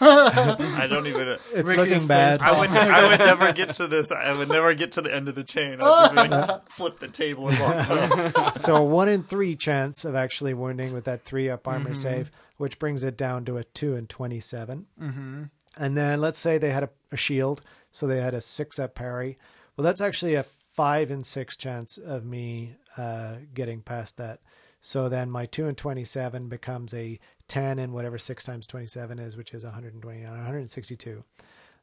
I 0.00 0.86
don't 0.88 1.06
even. 1.06 1.28
it's 1.52 1.68
Ricky's 1.68 1.76
looking 1.76 2.06
bad. 2.08 2.40
I 2.40 2.58
would, 2.58 2.70
I 2.70 3.10
would 3.10 3.18
never 3.18 3.52
get 3.52 3.74
to 3.74 3.86
this. 3.86 4.10
I 4.10 4.34
would 4.36 4.48
never 4.48 4.72
get 4.72 4.92
to 4.92 5.02
the 5.02 5.14
end 5.14 5.28
of 5.28 5.34
the 5.34 5.44
chain. 5.44 5.78
I'd 5.82 6.14
just 6.14 6.14
be 6.14 6.34
like, 6.34 6.68
flip 6.70 6.98
the 6.98 7.08
table 7.08 7.48
and 7.48 7.58
walk 7.60 8.56
so 8.56 8.76
a 8.76 8.82
one 8.82 9.10
in 9.10 9.22
three 9.22 9.54
chance 9.54 10.06
of 10.06 10.14
actually 10.14 10.54
wounding 10.54 10.94
with 10.94 11.04
that 11.04 11.24
three 11.24 11.50
up 11.50 11.68
armor 11.68 11.90
Mm-hmm. 11.90 11.94
save, 11.94 12.30
which 12.56 12.78
brings 12.78 13.04
it 13.04 13.18
down 13.18 13.44
to 13.44 13.58
a 13.58 13.64
two 13.64 13.94
and 13.96 14.08
27 14.08 14.86
Mm-hmm. 14.98 15.42
And 15.76 15.96
then 15.96 16.20
let's 16.20 16.38
say 16.38 16.58
they 16.58 16.70
had 16.70 16.84
a, 16.84 16.90
a 17.10 17.16
shield, 17.16 17.62
so 17.92 18.06
they 18.06 18.20
had 18.20 18.34
a 18.34 18.40
six 18.40 18.78
up 18.80 18.94
parry. 18.96 19.36
Well, 19.76 19.84
that's 19.84 20.00
actually 20.00 20.34
a 20.34 20.42
five 20.42 21.10
and 21.10 21.24
six 21.24 21.56
chance 21.56 21.98
of 21.98 22.24
me 22.24 22.74
uh, 22.96 23.36
getting 23.54 23.80
past 23.82 24.16
that. 24.16 24.40
So 24.80 25.08
then 25.08 25.30
my 25.30 25.46
two 25.46 25.68
and 25.68 25.76
27 25.76 26.48
becomes 26.48 26.92
a 26.92 27.20
10 27.46 27.78
and 27.78 27.92
whatever 27.92 28.18
six 28.18 28.42
times 28.42 28.66
27 28.66 29.18
is, 29.20 29.36
which 29.36 29.54
is 29.54 29.62
120, 29.62 30.24
162. 30.24 31.22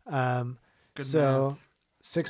Um, 0.07 0.57
Good 0.95 1.05
so 1.05 1.57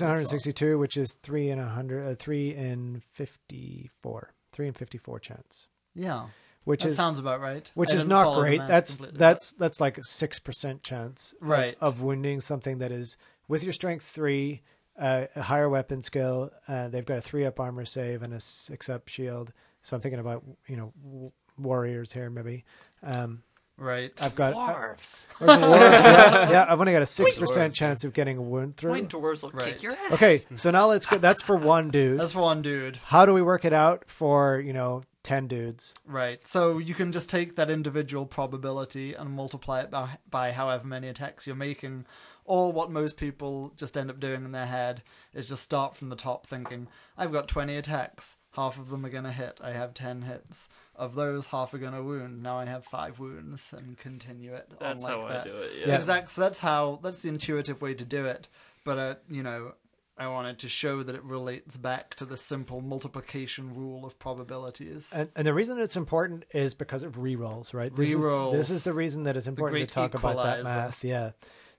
and 0.02 0.10
162, 0.10 0.78
which 0.78 0.98
is 0.98 1.14
three 1.14 1.50
and 1.50 1.60
100, 1.62 2.08
uh, 2.12 2.16
three 2.16 2.54
and 2.54 3.04
54, 3.14 4.34
three 4.52 4.68
and 4.68 4.76
54 4.78 5.20
chance, 5.20 5.68
Yeah. 5.96 6.28
which 6.66 6.84
that 6.84 6.90
is 6.90 6.96
sounds 6.96 7.20
about 7.20 7.40
right. 7.42 7.70
which 7.76 7.92
I 7.92 7.96
is 7.96 8.06
not 8.06 8.40
great. 8.40 8.58
math 8.60 8.68
That's 8.68 8.98
that's 9.14 9.52
that's 9.54 9.80
like 9.80 9.98
a 9.98 10.04
six 10.04 10.40
percent 10.40 10.84
chance 10.84 11.34
of- 11.42 11.48
Right. 11.48 11.78
of, 11.82 12.02
wounding 12.02 12.42
something 12.42 12.80
that 12.80 12.92
is 12.92 13.18
with 13.50 13.64
your 13.66 13.74
strength 13.74 14.06
three, 14.06 14.62
uh, 14.98 15.26
a 15.36 15.42
higher 15.42 15.68
weapon 15.68 16.02
skill. 16.02 16.52
Uh, 16.68 16.88
they've 16.88 17.06
got 17.06 17.18
a 17.18 17.22
three 17.22 17.46
up 17.46 17.60
armor 17.60 17.84
save 17.84 18.22
and 18.24 18.34
a 18.34 18.40
six 18.40 18.88
up 18.88 19.10
shield. 19.10 19.52
So 19.82 19.96
I'm 19.98 20.02
thinking 20.02 20.20
about 20.22 20.44
you 20.68 20.78
know 20.78 20.94
w- 21.04 21.32
warriors 21.58 22.14
here 22.14 22.30
maybe. 22.30 22.64
Um, 23.04 23.44
right. 23.78 24.12
I've 24.22 24.36
got 24.36 24.54
Dwarves. 24.54 25.26
or 25.40 25.48
dwarves, 25.48 26.04
yeah, 26.04 26.50
yeah, 26.52 26.66
I've 26.70 26.80
only 26.80 26.92
got 26.94 27.02
a 27.02 27.06
six 27.06 27.34
percent 27.36 27.74
chance 27.74 28.04
of 28.04 28.14
getting 28.14 28.38
a 28.38 28.42
wound 28.42 28.74
My 28.84 28.94
through. 28.94 29.08
dwarves 29.08 29.42
will 29.44 29.52
Right. 29.52 29.74
kick 29.74 29.84
your 29.84 29.94
ass. 29.94 30.12
Okay, 30.14 30.40
so 30.58 30.70
now 30.72 30.88
let's 30.88 31.06
go. 31.06 31.18
That's 31.18 31.42
for 31.42 31.56
one 31.56 31.90
dude. 31.90 32.20
That's 32.20 32.34
for 32.34 32.42
one 32.42 32.62
dude. 32.62 32.98
How 33.06 33.26
do 33.26 33.34
we 33.34 33.42
work 33.42 33.64
it 33.66 33.74
out 33.74 34.04
for 34.10 34.60
you 34.60 34.74
know 34.74 35.04
ten 35.24 35.48
dudes? 35.48 35.94
Right. 36.06 36.46
So 36.46 36.78
you 36.78 36.94
can 36.94 37.14
just 37.14 37.30
take 37.30 37.56
that 37.56 37.70
individual 37.70 38.26
probability 38.26 39.14
and 39.14 39.30
multiply 39.32 39.80
it 39.82 39.90
by, 39.92 40.18
by 40.30 40.52
however 40.52 40.86
many 40.86 41.08
attacks 41.08 41.48
you're 41.48 41.56
making. 41.56 42.06
Or 42.50 42.74
what 42.74 42.90
most 42.90 43.16
people 43.16 43.74
just 43.78 43.96
end 43.96 44.10
up 44.10 44.20
doing 44.20 44.44
in 44.44 44.54
their 44.54 44.66
head 44.66 45.04
is 45.36 45.48
just 45.48 45.62
start 45.62 45.96
from 45.96 46.10
the 46.10 46.16
top 46.16 46.48
thinking, 46.48 46.88
I've 47.16 47.32
got 47.32 47.48
20 47.48 47.76
attacks. 47.78 48.38
Half 48.54 48.80
of 48.80 48.90
them 48.90 49.06
are 49.06 49.10
going 49.10 49.26
to 49.26 49.32
hit. 49.32 49.60
I 49.64 49.70
have 49.70 49.94
10 49.94 50.24
hits. 50.24 50.68
Of 50.96 51.14
those, 51.14 51.46
half 51.46 51.76
are 51.76 51.78
going 51.78 51.94
to 51.94 52.02
wound. 52.02 52.42
Now 52.42 52.58
I 52.58 52.66
have 52.66 52.86
five 52.86 53.20
wounds 53.20 53.72
and 53.72 54.00
continue 54.00 54.56
it 54.56 54.74
That's 54.80 55.04
on 55.04 55.12
like 55.12 55.22
how 55.22 55.28
that. 55.28 55.42
I 55.42 55.44
do 55.44 55.58
it. 55.58 55.72
Yeah. 55.80 55.88
Yeah. 55.90 55.96
Exactly. 55.98 56.32
So 56.34 56.42
that's 56.42 56.58
how, 56.58 57.00
that's 57.04 57.20
the 57.20 57.30
intuitive 57.30 57.84
way 57.84 57.94
to 57.94 58.04
do 58.04 58.26
it. 58.26 58.48
But, 58.84 58.98
uh, 58.98 59.16
you 59.30 59.44
know, 59.44 59.74
I 60.18 60.28
wanted 60.28 60.58
to 60.58 60.70
show 60.70 61.04
that 61.04 61.14
it 61.14 61.24
relates 61.24 61.78
back 61.78 62.16
to 62.16 62.26
the 62.26 62.36
simple 62.36 62.82
multiplication 62.82 63.76
rule 63.76 64.08
of 64.08 64.18
probabilities. 64.18 65.12
And, 65.14 65.30
and 65.36 65.46
the 65.46 65.54
reason 65.54 65.80
it's 65.80 65.96
important 65.96 66.46
is 66.52 66.74
because 66.74 67.04
of 67.04 67.18
rerolls, 67.18 67.76
right? 67.76 67.96
This 67.96 68.16
Rerolls. 68.16 68.54
Is, 68.54 68.70
this 68.70 68.78
is 68.78 68.84
the 68.86 68.94
reason 68.94 69.26
that 69.26 69.38
it's 69.38 69.46
important 69.46 69.88
to 69.88 69.94
talk 69.94 70.16
about 70.16 70.38
that 70.38 70.64
math. 70.64 71.04
Yeah. 71.04 71.32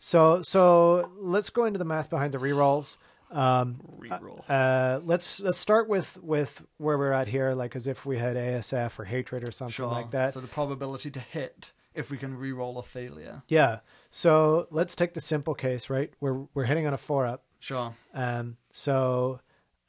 So 0.02 0.40
so 0.42 1.12
let's 1.18 1.50
go 1.50 1.66
into 1.66 1.78
the 1.78 1.84
math 1.84 2.08
behind 2.10 2.32
the 2.34 2.38
rerolls. 2.38 2.96
Um, 3.30 3.78
Reroll. 4.00 4.42
uh, 4.48 4.98
let's 5.04 5.38
let's 5.40 5.58
start 5.58 5.88
with 5.88 6.18
with 6.22 6.64
where 6.78 6.98
we're 6.98 7.12
at 7.12 7.28
here, 7.28 7.52
like 7.52 7.76
as 7.76 7.86
if 7.86 8.04
we 8.04 8.16
had 8.18 8.34
ASF 8.36 8.98
or 8.98 9.04
hatred 9.04 9.46
or 9.46 9.52
something 9.52 9.72
Sure. 9.72 9.86
like 9.86 10.10
that. 10.10 10.34
So 10.34 10.40
the 10.40 10.48
probability 10.48 11.10
to 11.12 11.20
hit 11.20 11.70
if 11.94 12.10
we 12.10 12.16
can 12.16 12.36
re-roll 12.38 12.78
a 12.78 12.82
failure. 12.82 13.42
yeah. 13.48 13.80
So 14.10 14.66
let's 14.70 14.96
take 14.96 15.14
the 15.14 15.20
simple 15.20 15.54
case, 15.54 15.88
right? 15.90 16.12
We're 16.18 16.46
we're 16.54 16.64
hitting 16.64 16.86
on 16.88 16.94
a 16.94 16.98
four 16.98 17.26
up. 17.26 17.44
Sure. 17.60 17.94
Um, 18.14 18.56
so 18.70 19.40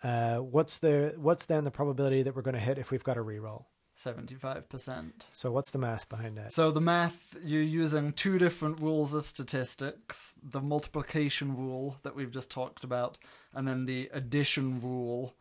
uh, 0.04 0.38
what's 0.40 0.78
the 0.80 1.14
what's 1.18 1.46
then 1.46 1.64
the 1.64 1.72
probability 1.72 2.22
that 2.24 2.36
we're 2.36 2.42
going 2.44 2.54
to 2.56 2.60
hit 2.60 2.78
if 2.78 2.92
we've 2.92 3.04
got 3.04 3.18
a 3.18 3.22
reroll? 3.24 3.66
Seventy-five 4.02 4.68
percent. 4.68 5.28
So 5.32 5.52
what's 5.52 5.70
the 5.70 5.78
math 5.78 6.10
behind 6.10 6.36
that? 6.38 6.52
So 6.54 6.72
the 6.72 6.82
math 6.82 7.36
you're 7.44 7.62
using 7.62 8.14
two 8.14 8.40
different 8.40 8.82
rules 8.82 9.14
of 9.14 9.28
statistics: 9.28 10.34
the 10.42 10.60
multiplication 10.60 11.56
rule 11.56 11.98
that 12.02 12.16
we've 12.16 12.32
just 12.32 12.50
talked 12.50 12.84
about, 12.84 13.20
and 13.54 13.68
then 13.68 13.86
the 13.86 14.10
addition 14.12 14.82
rule, 14.82 15.36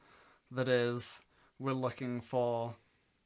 that 0.50 0.68
is, 0.68 1.22
we're 1.58 1.72
looking 1.72 2.20
for 2.20 2.74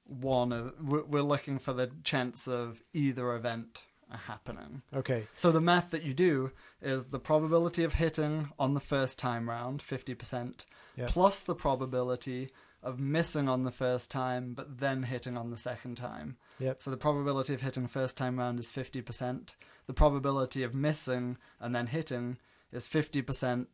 one 0.05 0.53
of 0.53 0.73
we're 0.81 1.03
we're 1.03 1.23
looking 1.23 1.59
for 1.59 1.73
the 1.73 1.91
chance 2.05 2.47
of 2.47 2.85
either 2.93 3.35
event 3.35 3.83
happening. 4.27 4.83
Okay. 4.95 5.27
So 5.35 5.51
the 5.51 5.61
math 5.61 5.91
that 5.91 6.05
you 6.05 6.15
do 6.15 6.53
is 6.81 7.07
the 7.07 7.19
probability 7.19 7.83
of 7.83 7.95
hitting 7.95 8.51
on 8.57 8.75
the 8.75 8.81
first 8.81 9.19
time 9.19 9.49
round, 9.51 9.83
50%, 9.83 10.65
Yep. 10.97 11.09
plus 11.09 11.41
the 11.41 11.57
probability 11.57 12.53
of 12.85 13.01
missing 13.01 13.49
on 13.49 13.65
the 13.65 13.73
first 13.73 14.11
time 14.11 14.53
but 14.55 14.79
then 14.79 15.03
hitting 15.05 15.37
on 15.37 15.51
the 15.51 15.57
second 15.57 15.97
time. 15.97 16.37
Yep. 16.61 16.83
So 16.83 16.91
the 16.91 16.97
probability 16.97 17.55
of 17.55 17.63
hitting 17.63 17.89
first 17.89 18.17
time 18.17 18.39
round 18.39 18.61
is 18.61 18.71
50%. 18.73 19.51
The 19.87 19.93
probability 19.93 20.63
of 20.63 20.75
missing 20.75 21.37
and 21.61 21.75
then 21.75 21.89
hitting 21.89 22.39
is 22.73 22.87
50% 22.87 23.67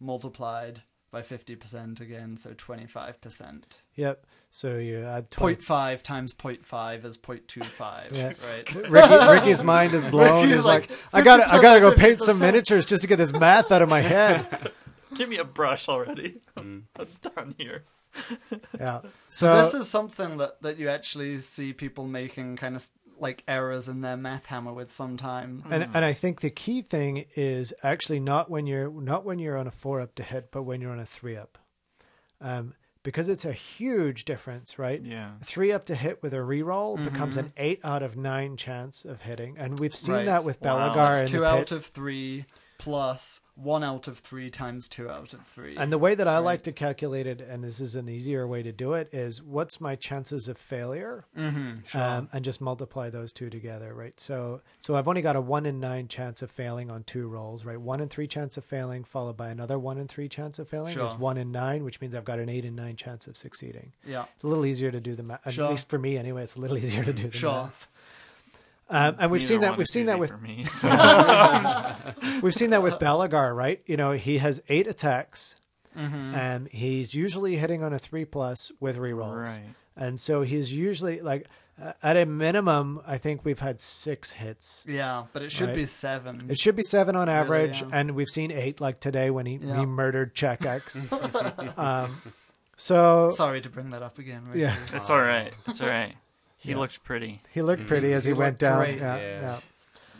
multiplied 0.00 0.82
by 1.10 1.22
50% 1.22 2.00
again, 2.00 2.36
so 2.36 2.50
25%. 2.54 3.62
Yep. 3.96 4.26
So 4.48 4.76
you 4.78 5.04
add 5.04 5.30
20. 5.30 5.56
0.5 5.62 6.02
times 6.02 6.32
0.5 6.32 7.04
is 7.04 7.18
0.25, 7.18 8.16
Yes. 8.16 8.58
right? 8.58 8.74
Ricky, 8.90 9.30
Ricky's 9.32 9.64
mind 9.64 9.92
is 9.94 10.06
blown. 10.10 10.42
Ricky's 10.42 10.56
He's 10.58 10.64
like, 10.64 10.90
like, 10.90 10.98
I 11.12 11.22
got 11.22 11.40
I 11.52 11.60
got 11.60 11.74
to 11.74 11.80
go 11.80 11.94
paint 11.94 12.20
some 12.20 12.38
miniatures 12.38 12.86
just 12.86 13.02
to 13.02 13.08
get 13.08 13.16
this 13.16 13.32
math 13.32 13.72
out 13.72 13.82
of 13.82 13.88
my 13.88 14.00
head. 14.00 14.70
Give 15.16 15.28
me 15.28 15.38
a 15.38 15.44
brush 15.44 15.88
already. 15.88 16.40
Mm. 16.56 16.82
I'm 16.96 17.08
done 17.34 17.54
here. 17.58 17.84
Yeah. 18.78 19.00
So 19.28 19.54
So 19.54 19.62
this 19.62 19.74
is 19.74 19.88
something 19.88 20.36
that, 20.38 20.60
that 20.62 20.78
you 20.78 20.88
actually 20.88 21.38
see 21.40 21.72
people 21.72 22.06
making 22.06 22.56
kind 22.56 22.76
of 22.76 22.88
like 23.18 23.42
errors 23.46 23.88
in 23.88 24.00
their 24.00 24.16
math 24.16 24.46
hammer 24.46 24.72
with 24.72 24.92
sometimes. 24.92 25.62
and 25.70 25.88
and 25.94 26.04
I 26.04 26.12
think 26.14 26.40
the 26.40 26.48
key 26.50 26.80
thing 26.82 27.26
is 27.36 27.72
actually 27.82 28.20
not 28.20 28.50
when 28.50 28.66
you're 28.66 28.90
not 28.90 29.24
when 29.24 29.38
you're 29.38 29.58
on 29.58 29.66
a 29.66 29.70
four 29.70 30.00
up 30.00 30.14
to 30.16 30.22
hit, 30.22 30.50
but 30.50 30.62
when 30.62 30.80
you're 30.80 30.92
on 30.92 31.00
a 31.00 31.04
three 31.06 31.36
up, 31.36 31.58
um, 32.40 32.72
because 33.02 33.28
it's 33.28 33.44
a 33.44 33.52
huge 33.52 34.24
difference, 34.24 34.78
right? 34.78 35.02
Yeah. 35.02 35.32
Three 35.44 35.70
up 35.72 35.84
to 35.86 35.94
hit 35.94 36.22
with 36.22 36.32
a 36.32 36.38
reroll 36.38 37.02
becomes 37.02 37.36
an 37.36 37.52
eight 37.58 37.80
out 37.84 38.02
of 38.02 38.16
nine 38.16 38.56
chance 38.56 39.04
of 39.04 39.20
hitting, 39.22 39.56
and 39.58 39.78
we've 39.78 39.94
seen 39.96 40.14
Right. 40.14 40.26
that 40.26 40.44
with 40.44 40.60
Wow. 40.62 40.88
Belegar 40.90 40.94
That's 40.94 41.20
in 41.22 41.26
two 41.26 41.40
the 41.40 41.46
out 41.46 41.58
pit. 41.68 41.72
of 41.72 41.86
three 41.86 42.46
plus 42.80 43.40
one 43.54 43.84
out 43.84 44.08
of 44.08 44.18
three 44.18 44.48
times 44.48 44.88
two 44.88 45.10
out 45.10 45.34
of 45.34 45.46
three. 45.46 45.76
And 45.76 45.92
the 45.92 45.98
way 45.98 46.14
that 46.14 46.26
I 46.26 46.36
Right. 46.36 46.38
like 46.44 46.62
to 46.62 46.72
calculate 46.72 47.26
it, 47.26 47.42
and 47.42 47.62
this 47.62 47.78
is 47.78 47.94
an 47.94 48.08
easier 48.08 48.46
way 48.48 48.62
to 48.62 48.72
do 48.72 48.94
it, 48.94 49.10
is 49.12 49.42
what's 49.42 49.82
my 49.82 49.96
chances 49.96 50.48
of 50.48 50.56
failure, 50.56 51.26
mm-hmm, 51.36 51.80
sure. 51.86 52.00
um, 52.02 52.28
and 52.32 52.42
just 52.42 52.62
multiply 52.62 53.10
those 53.10 53.34
two 53.34 53.50
together, 53.50 53.92
right? 53.92 54.18
So, 54.18 54.62
so 54.78 54.94
I've 54.94 55.06
only 55.08 55.20
got 55.20 55.36
a 55.36 55.42
one 55.42 55.66
in 55.66 55.78
nine 55.78 56.08
chance 56.08 56.40
of 56.40 56.50
failing 56.50 56.90
on 56.90 57.02
two 57.04 57.28
rolls, 57.28 57.66
right? 57.66 57.78
One 57.78 58.00
in 58.00 58.08
three 58.08 58.26
chance 58.26 58.56
of 58.56 58.64
failing, 58.64 59.04
followed 59.04 59.36
by 59.36 59.50
another 59.50 59.78
one 59.78 59.98
in 59.98 60.08
three 60.08 60.28
chance 60.30 60.58
of 60.58 60.66
failing 60.66 60.98
is 60.98 61.14
one 61.14 61.36
in 61.36 61.52
nine, 61.52 61.84
which 61.84 62.00
means 62.00 62.14
I've 62.14 62.24
got 62.24 62.38
an 62.38 62.48
eight 62.48 62.64
in 62.64 62.74
nine 62.74 62.96
chance 62.96 63.26
of 63.26 63.36
succeeding. 63.36 63.92
yeah. 64.06 64.24
It's 64.36 64.44
a 64.44 64.46
little 64.46 64.64
easier 64.64 64.90
to 64.90 65.00
do 65.00 65.14
the 65.14 65.22
math, 65.22 65.52
Sure. 65.52 65.64
at 65.66 65.70
least 65.70 65.90
for 65.90 65.98
me 65.98 66.16
anyway. 66.16 66.44
It's 66.44 66.56
a 66.56 66.60
little 66.60 66.78
easier 66.82 67.04
to 67.04 67.12
do 67.12 67.28
the 67.28 67.36
Sure. 67.36 67.52
math. 67.64 67.88
Um, 68.90 69.16
and 69.20 69.30
we've 69.30 69.40
Neither 69.40 69.46
seen 69.54 69.60
that. 69.62 69.78
We've 69.78 69.86
seen 69.86 70.06
that 70.06 70.18
with 70.18 70.30
for 70.30 70.36
me. 70.38 70.64
so- 70.64 72.40
We've 72.42 72.54
seen 72.54 72.70
that 72.70 72.82
with 72.82 72.94
Belegar, 72.94 73.54
right? 73.54 73.80
You 73.86 73.96
know, 73.96 74.12
he 74.12 74.38
has 74.38 74.60
eight 74.68 74.86
attacks, 74.86 75.56
Mm-hmm. 75.96 76.34
and 76.36 76.68
he's 76.68 77.14
usually 77.14 77.56
hitting 77.56 77.82
on 77.82 77.92
a 77.92 77.98
three 77.98 78.24
plus 78.24 78.70
with 78.78 78.96
rerolls. 78.96 79.46
Right. 79.46 79.74
And 79.96 80.20
so 80.20 80.42
he's 80.42 80.72
usually 80.72 81.20
like, 81.20 81.48
uh, 81.82 81.94
at 82.00 82.16
a 82.16 82.24
minimum, 82.26 83.00
I 83.06 83.18
think 83.18 83.44
we've 83.44 83.58
had 83.58 83.80
six 83.80 84.30
hits. 84.30 84.84
Yeah, 84.86 85.24
but 85.32 85.42
it 85.42 85.50
should 85.50 85.66
Right. 85.70 85.74
be 85.74 85.86
seven. 85.86 86.46
It 86.48 86.60
should 86.60 86.76
be 86.76 86.84
seven 86.84 87.16
on 87.16 87.28
average, 87.28 87.82
yeah. 87.82 87.88
and 87.92 88.12
we've 88.12 88.30
seen 88.30 88.52
eight, 88.52 88.80
like 88.80 89.00
today 89.00 89.30
when 89.30 89.46
he, 89.46 89.56
Yeah. 89.56 89.80
he 89.80 89.86
murdered 89.86 90.34
Chakax. 90.36 91.06
um, 91.78 92.22
so 92.76 93.32
Sorry 93.34 93.60
to 93.60 93.68
bring 93.68 93.90
that 93.90 94.02
up 94.02 94.18
again. 94.20 94.44
Ricky. 94.46 94.60
Yeah. 94.60 94.76
It's 94.94 95.10
all 95.10 95.20
right. 95.20 95.52
It's 95.66 95.80
all 95.80 95.88
right. 95.88 96.14
He 96.60 96.70
Yeah. 96.72 96.78
looked 96.78 97.02
pretty. 97.02 97.40
he 97.52 97.62
looked 97.62 97.86
pretty 97.86 98.12
as 98.12 98.24
he, 98.24 98.30
He 98.32 98.38
went 98.38 98.58
down. 98.58 98.78
great. 98.78 98.98
Yeah, 98.98 99.16
Yeah. 99.16 99.40
yeah. 99.42 99.60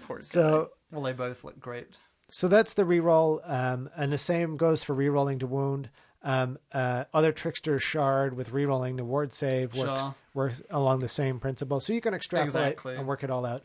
Poor 0.06 0.16
guy. 0.18 0.22
So 0.24 0.70
Well, 0.90 1.02
they 1.02 1.12
both 1.12 1.44
look 1.44 1.60
great. 1.60 1.88
So 2.28 2.48
that's 2.48 2.74
the 2.74 2.84
reroll, 2.84 3.40
um, 3.48 3.90
and 3.96 4.12
the 4.12 4.18
same 4.18 4.56
goes 4.56 4.82
for 4.82 4.94
rerolling 4.94 5.38
to 5.40 5.46
wound. 5.46 5.90
Um, 6.22 6.58
uh, 6.72 7.04
other 7.14 7.32
Trickster's 7.32 7.82
Shard 7.82 8.34
with 8.34 8.50
rerolling 8.50 8.96
the 8.96 9.04
ward 9.04 9.32
save 9.32 9.74
works 9.74 10.02
Sure. 10.04 10.14
works 10.34 10.62
along 10.70 11.00
the 11.00 11.08
same 11.08 11.40
principle. 11.40 11.80
So 11.80 11.92
you 11.92 12.00
can 12.00 12.14
extrapolate 12.14 12.72
Exactly. 12.72 12.96
and 12.96 13.06
work 13.06 13.22
it 13.24 13.30
all 13.30 13.44
out. 13.46 13.62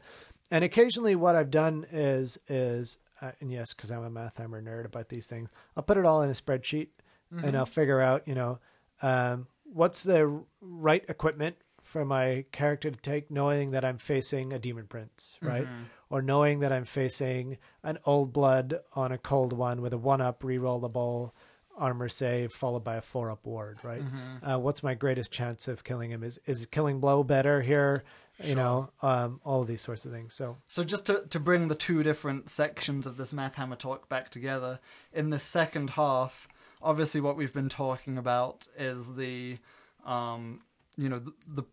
And 0.52 0.64
occasionally, 0.64 1.16
what 1.16 1.36
I've 1.36 1.52
done 1.52 1.86
is 1.92 2.38
is 2.48 2.98
uh, 3.22 3.32
and 3.40 3.52
yes, 3.52 3.74
because 3.74 3.92
I'm 3.92 4.04
a 4.04 4.10
math 4.10 4.38
hammer 4.38 4.62
nerd 4.62 4.86
about 4.86 5.08
these 5.10 5.26
things, 5.28 5.50
I'll 5.78 5.84
put 5.84 5.98
it 5.98 6.06
all 6.06 6.22
in 6.22 6.30
a 6.30 6.34
spreadsheet 6.34 6.90
Mm-hmm. 7.34 7.44
and 7.46 7.58
I'll 7.58 7.66
figure 7.66 8.00
out, 8.02 8.28
you 8.28 8.36
know, 8.36 8.60
um, 9.02 9.48
what's 9.64 10.04
the 10.04 10.44
right 10.62 11.04
equipment 11.10 11.56
for 11.96 12.04
my 12.04 12.44
character 12.52 12.92
to 12.92 12.98
take, 12.98 13.32
knowing 13.32 13.72
that 13.72 13.86
I'm 13.86 13.98
facing 13.98 14.52
a 14.52 14.60
demon 14.60 14.86
prince, 14.86 15.38
right? 15.42 15.66
Or 16.10 16.22
knowing 16.22 16.60
that 16.60 16.74
I'm 16.74 16.84
facing 16.84 17.58
an 17.84 18.00
old 18.06 18.34
blood 18.34 18.82
on 18.98 19.14
a 19.14 19.18
cold 19.18 19.54
one 19.54 19.82
with 19.82 19.94
a 19.94 19.98
one 19.98 20.20
up 20.20 20.42
rerollable 20.44 21.32
armor 21.78 22.10
save 22.10 22.52
followed 22.52 22.84
by 22.84 22.98
a 22.98 23.02
four 23.02 23.32
up 23.32 23.46
ward, 23.46 23.78
right? 23.82 24.02
Uh, 24.44 24.60
what's 24.60 24.84
my 24.84 24.94
greatest 24.94 25.32
chance 25.32 25.70
of 25.70 25.86
killing 25.86 26.12
him? 26.12 26.22
Is 26.22 26.38
is 26.46 26.66
killing 26.66 27.00
blow 27.00 27.24
better 27.24 27.62
here? 27.62 28.04
You 28.44 28.56
know, 28.56 28.90
um, 29.02 29.40
all 29.46 29.62
of 29.62 29.68
these 29.68 29.80
sorts 29.80 30.04
of 30.06 30.12
things. 30.12 30.34
So 30.34 30.58
So 30.68 30.84
just 30.84 31.06
to, 31.06 31.24
to 31.30 31.40
bring 31.40 31.70
the 31.70 31.76
two 31.76 32.04
different 32.04 32.50
sections 32.50 33.08
of 33.08 33.16
this 33.16 33.32
Math 33.32 33.56
Hammer 33.56 33.78
talk 33.78 34.10
back 34.10 34.32
together, 34.32 34.82
in 35.14 35.30
the 35.30 35.40
second 35.40 35.92
half, 35.92 36.50
obviously 36.82 37.22
what 37.22 37.38
we've 37.38 37.54
been 37.54 37.70
talking 37.70 38.18
about 38.18 38.68
is 38.78 39.16
the, 39.16 39.60
um, 40.06 40.60
you 40.98 41.08
know, 41.10 41.20
the, 41.20 41.34
the 41.48 41.64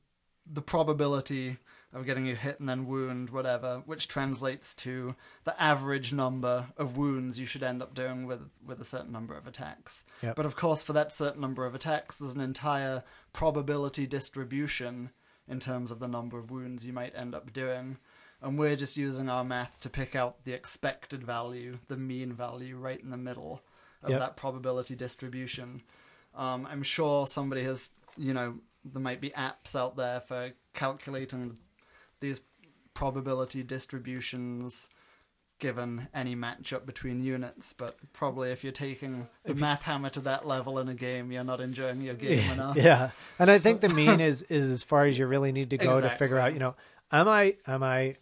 the 0.50 0.62
probability 0.62 1.58
of 1.92 2.06
getting 2.06 2.24
you 2.24 2.34
hit 2.34 2.58
and 2.58 2.68
then 2.68 2.86
wound, 2.86 3.30
whatever, 3.30 3.82
which 3.84 4.08
translates 4.08 4.74
to 4.74 5.14
the 5.44 5.60
average 5.62 6.12
number 6.12 6.68
of 6.78 6.96
wounds 6.96 7.38
you 7.38 7.44
should 7.44 7.62
end 7.62 7.82
up 7.82 7.94
doing 7.94 8.26
with 8.26 8.48
with 8.64 8.80
a 8.80 8.84
certain 8.84 9.12
number 9.12 9.36
of 9.36 9.46
attacks. 9.46 10.04
Yep. 10.22 10.36
But 10.36 10.46
of 10.46 10.56
course, 10.56 10.82
for 10.82 10.94
that 10.94 11.12
certain 11.12 11.40
number 11.42 11.66
of 11.66 11.74
attacks, 11.74 12.16
there's 12.16 12.32
an 12.32 12.40
entire 12.40 13.04
probability 13.32 14.06
distribution 14.06 15.10
in 15.46 15.60
terms 15.60 15.90
of 15.90 15.98
the 15.98 16.08
number 16.08 16.38
of 16.38 16.50
wounds 16.50 16.86
you 16.86 16.92
might 16.92 17.14
end 17.14 17.34
up 17.34 17.52
doing. 17.52 17.98
And 18.40 18.58
we're 18.58 18.76
just 18.76 18.96
using 18.96 19.28
our 19.28 19.44
math 19.44 19.78
to 19.80 19.90
pick 19.90 20.16
out 20.16 20.44
the 20.44 20.52
expected 20.52 21.22
value, 21.22 21.78
the 21.88 21.96
mean 21.96 22.32
value, 22.32 22.76
right 22.76 23.00
in 23.00 23.10
the 23.10 23.16
middle 23.16 23.62
of 24.02 24.10
Yep. 24.10 24.18
that 24.18 24.36
probability 24.36 24.96
distribution. 24.96 25.82
Um, 26.34 26.66
I'm 26.68 26.82
sure 26.82 27.26
somebody 27.26 27.62
has, 27.64 27.88
you 28.16 28.32
know, 28.32 28.58
there 28.84 29.02
might 29.02 29.20
be 29.20 29.30
apps 29.30 29.76
out 29.76 29.96
there 29.96 30.20
for 30.20 30.52
calculating 30.74 31.58
these 32.20 32.40
probability 32.94 33.62
distributions 33.62 34.88
given 35.58 36.08
any 36.12 36.34
matchup 36.34 36.84
between 36.84 37.22
units. 37.22 37.72
But 37.72 37.96
probably 38.12 38.50
if 38.50 38.64
you're 38.64 38.72
taking 38.72 39.28
the 39.44 39.54
math 39.54 39.82
hammer 39.82 40.10
to 40.10 40.20
that 40.22 40.46
level 40.46 40.78
in 40.80 40.88
a 40.88 40.94
game, 40.94 41.30
you're 41.30 41.44
not 41.44 41.60
enjoying 41.60 42.00
your 42.00 42.14
game 42.14 42.50
enough. 42.50 42.76
yeah, 42.76 43.10
and 43.38 43.50
I 43.50 43.58
think 43.58 43.80
the 43.80 43.88
mean 43.88 44.20
is 44.30 44.42
is 44.42 44.70
as 44.70 44.82
far 44.82 45.06
as 45.06 45.18
you 45.18 45.26
really 45.26 45.52
need 45.52 45.70
to 45.70 45.78
go 45.78 46.00
to 46.00 46.10
figure 46.10 46.38
out. 46.38 46.52
You 46.52 46.58
know, 46.58 46.74
am 47.12 47.28
I 47.28 47.56
am 47.66 47.82
I, 47.82 48.16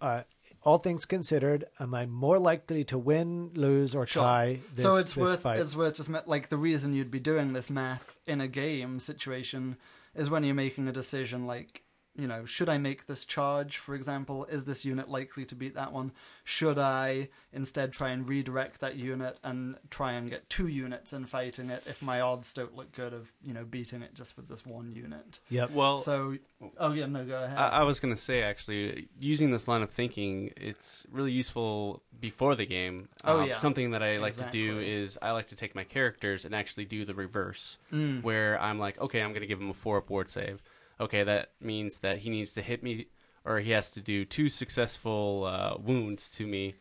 uh, 0.00 0.22
all 0.64 0.78
things 0.78 1.04
considered, 1.04 1.64
am 1.78 1.94
I 1.94 2.06
more 2.06 2.38
likely 2.38 2.84
to 2.84 2.98
win, 2.98 3.50
lose, 3.54 3.94
or 3.94 4.06
Sure. 4.06 4.22
tie 4.22 4.58
this, 4.74 4.84
fight? 4.84 4.90
so 4.90 4.96
it's 4.96 5.16
worth 5.16 5.40
fight? 5.40 5.60
it's 5.60 5.76
worth 5.76 5.96
just 5.96 6.08
like 6.26 6.48
the 6.48 6.56
reason 6.56 6.92
you'd 6.94 7.10
be 7.10 7.20
doing 7.20 7.52
this 7.52 7.70
math 7.70 8.11
in 8.26 8.40
a 8.40 8.48
game 8.48 8.98
situation 8.98 9.76
is 10.14 10.30
when 10.30 10.44
you're 10.44 10.54
making 10.54 10.88
a 10.88 10.92
decision 10.92 11.46
like 11.46 11.82
you 12.14 12.26
know 12.26 12.44
should 12.44 12.68
I 12.68 12.76
make 12.78 13.06
this 13.06 13.24
charge 13.24 13.78
for 13.78 13.94
example 13.94 14.44
is 14.46 14.64
this 14.64 14.84
unit 14.84 15.08
likely 15.08 15.44
to 15.46 15.54
beat 15.54 15.74
that 15.76 15.92
one 15.92 16.12
should 16.44 16.78
I 16.78 17.28
instead 17.52 17.92
try 17.92 18.10
and 18.10 18.28
redirect 18.28 18.80
that 18.80 18.96
unit 18.96 19.38
and 19.42 19.76
try 19.88 20.12
and 20.12 20.28
get 20.28 20.48
two 20.50 20.66
units 20.66 21.12
in 21.14 21.24
fighting 21.24 21.70
it 21.70 21.82
if 21.86 22.02
my 22.02 22.20
odds 22.20 22.52
don't 22.52 22.74
look 22.76 22.92
good 22.92 23.14
of 23.14 23.32
you 23.42 23.54
know 23.54 23.64
beating 23.64 24.02
it 24.02 24.14
just 24.14 24.36
with 24.36 24.48
this 24.48 24.66
one 24.66 24.92
unit 24.92 25.40
Yep. 25.48 25.70
Well, 25.70 25.98
so 25.98 26.36
oh 26.78 26.92
yeah 26.92 27.06
no 27.06 27.24
go 27.24 27.44
ahead 27.44 27.56
I, 27.58 27.68
I 27.68 27.82
was 27.82 27.98
going 27.98 28.14
to 28.14 28.20
say 28.20 28.42
actually, 28.42 29.08
using 29.18 29.50
this 29.50 29.66
line 29.66 29.82
of 29.82 29.90
thinking, 29.90 30.52
it's 30.56 31.06
really 31.10 31.32
useful 31.32 32.02
before 32.20 32.54
the 32.54 32.66
game. 32.66 33.08
Oh, 33.24 33.40
Um, 33.40 33.48
yeah. 33.48 33.56
Something 33.56 33.90
that 33.92 34.02
I 34.02 34.18
like 34.18 34.36
to 34.36 34.48
do 34.50 34.78
is 34.78 35.18
I 35.20 35.32
like 35.32 35.48
to 35.48 35.56
take 35.56 35.74
my 35.74 35.84
characters 35.84 36.44
and 36.44 36.54
actually 36.54 36.84
do 36.84 37.04
the 37.04 37.14
reverse, 37.14 37.78
Mm. 37.92 38.22
where 38.22 38.60
I'm 38.60 38.78
like, 38.78 39.00
okay, 39.00 39.20
I'm 39.22 39.30
going 39.30 39.40
to 39.40 39.46
give 39.46 39.60
him 39.60 39.70
a 39.70 39.74
four 39.74 39.98
up 39.98 40.08
ward 40.10 40.28
save. 40.28 40.62
Okay, 41.00 41.24
that 41.24 41.50
means 41.60 41.98
that 41.98 42.18
he 42.18 42.30
needs 42.30 42.52
to 42.52 42.62
hit 42.62 42.82
me, 42.82 43.06
or 43.44 43.58
he 43.58 43.72
has 43.72 43.90
to 43.90 44.00
do 44.00 44.24
two 44.24 44.48
successful 44.48 45.44
uh, 45.44 45.76
wounds 45.78 46.28
to 46.28 46.46
me 46.46 46.74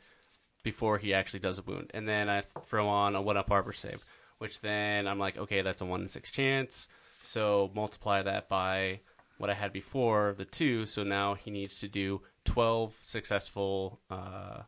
before 0.63 0.99
he 0.99 1.13
actually 1.13 1.39
does 1.39 1.57
a 1.57 1.63
wound, 1.63 1.89
and 1.93 2.07
then 2.07 2.29
I 2.29 2.43
throw 2.67 2.88
on 2.88 3.15
a 3.15 3.21
one 3.21 3.38
up 3.38 3.49
armor 3.49 3.73
save, 3.73 4.03
which 4.38 4.61
then 4.61 5.07
I'm 5.07 5.17
like, 5.17 5.38
okay, 5.38 5.63
that's 5.63 5.81
a 5.81 5.85
one 5.85 6.01
in 6.01 6.07
six 6.07 6.31
chance. 6.31 6.88
So 7.23 7.71
multiply 7.73 8.21
that 8.21 8.47
by 8.47 8.99
what 9.39 9.49
I 9.49 9.55
had 9.55 9.73
before, 9.73 10.35
the 10.38 10.45
two. 10.45 10.85
So 10.85 11.03
now 11.03 11.33
he 11.33 11.49
needs 11.49 11.79
to 11.79 11.88
do 11.88 12.21
twelve 12.45 12.93
successful 13.01 14.01
uh, 14.11 14.63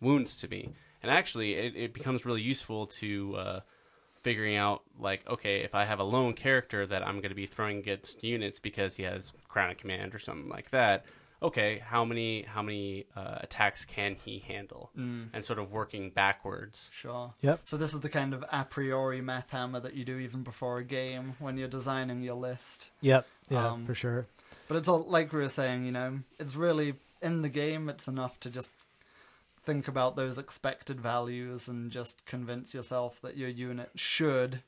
wounds 0.00 0.40
to 0.40 0.48
me, 0.48 0.70
and 1.02 1.12
actually, 1.12 1.54
it, 1.54 1.76
it 1.76 1.94
becomes 1.94 2.26
really 2.26 2.42
useful 2.42 2.86
to. 2.86 3.36
Uh, 3.36 3.60
figuring 4.26 4.56
out 4.56 4.82
like 4.98 5.20
okay 5.28 5.56
if 5.60 5.72
i 5.74 5.84
have 5.84 6.00
a 6.00 6.04
lone 6.16 6.34
character 6.34 6.80
that 6.86 7.02
i'm 7.06 7.16
going 7.22 7.34
to 7.36 7.40
be 7.44 7.46
throwing 7.46 7.78
against 7.78 8.24
units 8.24 8.58
because 8.58 8.96
he 8.96 9.04
has 9.04 9.32
crown 9.48 9.70
of 9.70 9.76
command 9.76 10.14
or 10.14 10.18
something 10.18 10.48
like 10.48 10.68
that 10.70 11.04
okay 11.42 11.78
how 11.92 12.04
many 12.04 12.42
how 12.54 12.62
many 12.62 13.04
uh, 13.14 13.38
attacks 13.46 13.84
can 13.84 14.16
he 14.24 14.34
handle 14.52 14.90
and 15.34 15.44
sort 15.44 15.58
of 15.58 15.70
working 15.70 16.10
backwards 16.10 16.90
Sure. 16.92 17.34
Yep. 17.42 17.60
So 17.64 17.76
this 17.76 17.92
is 17.94 18.00
the 18.00 18.08
kind 18.08 18.32
of 18.34 18.42
a 18.50 18.64
priori 18.64 19.20
math 19.20 19.50
hammer 19.50 19.80
that 19.80 19.94
you 19.94 20.04
do 20.04 20.16
even 20.18 20.42
before 20.42 20.78
a 20.78 20.84
game 20.84 21.34
when 21.38 21.56
you're 21.58 21.68
designing 21.68 22.22
your 22.22 22.34
list. 22.48 22.90
Yep. 23.02 23.26
Yeah, 23.50 23.68
Um, 23.72 23.86
for 23.86 23.94
sure. 23.94 24.26
But 24.68 24.78
it's 24.78 24.88
all 24.88 25.04
like 25.16 25.32
we 25.32 25.40
were 25.40 25.48
saying, 25.60 25.84
you 25.84 25.92
know, 25.92 26.20
it's 26.40 26.56
really 26.56 26.94
in 27.22 27.42
the 27.42 27.48
game. 27.50 27.88
It's 27.88 28.08
enough 28.08 28.40
to 28.40 28.50
just 28.50 28.70
think 29.66 29.88
about 29.88 30.14
those 30.16 30.38
expected 30.38 31.00
values 31.00 31.68
and 31.68 31.90
just 31.90 32.24
convince 32.24 32.72
yourself 32.72 33.20
that 33.20 33.36
your 33.36 33.48
unit 33.48 33.90
should 33.96 34.62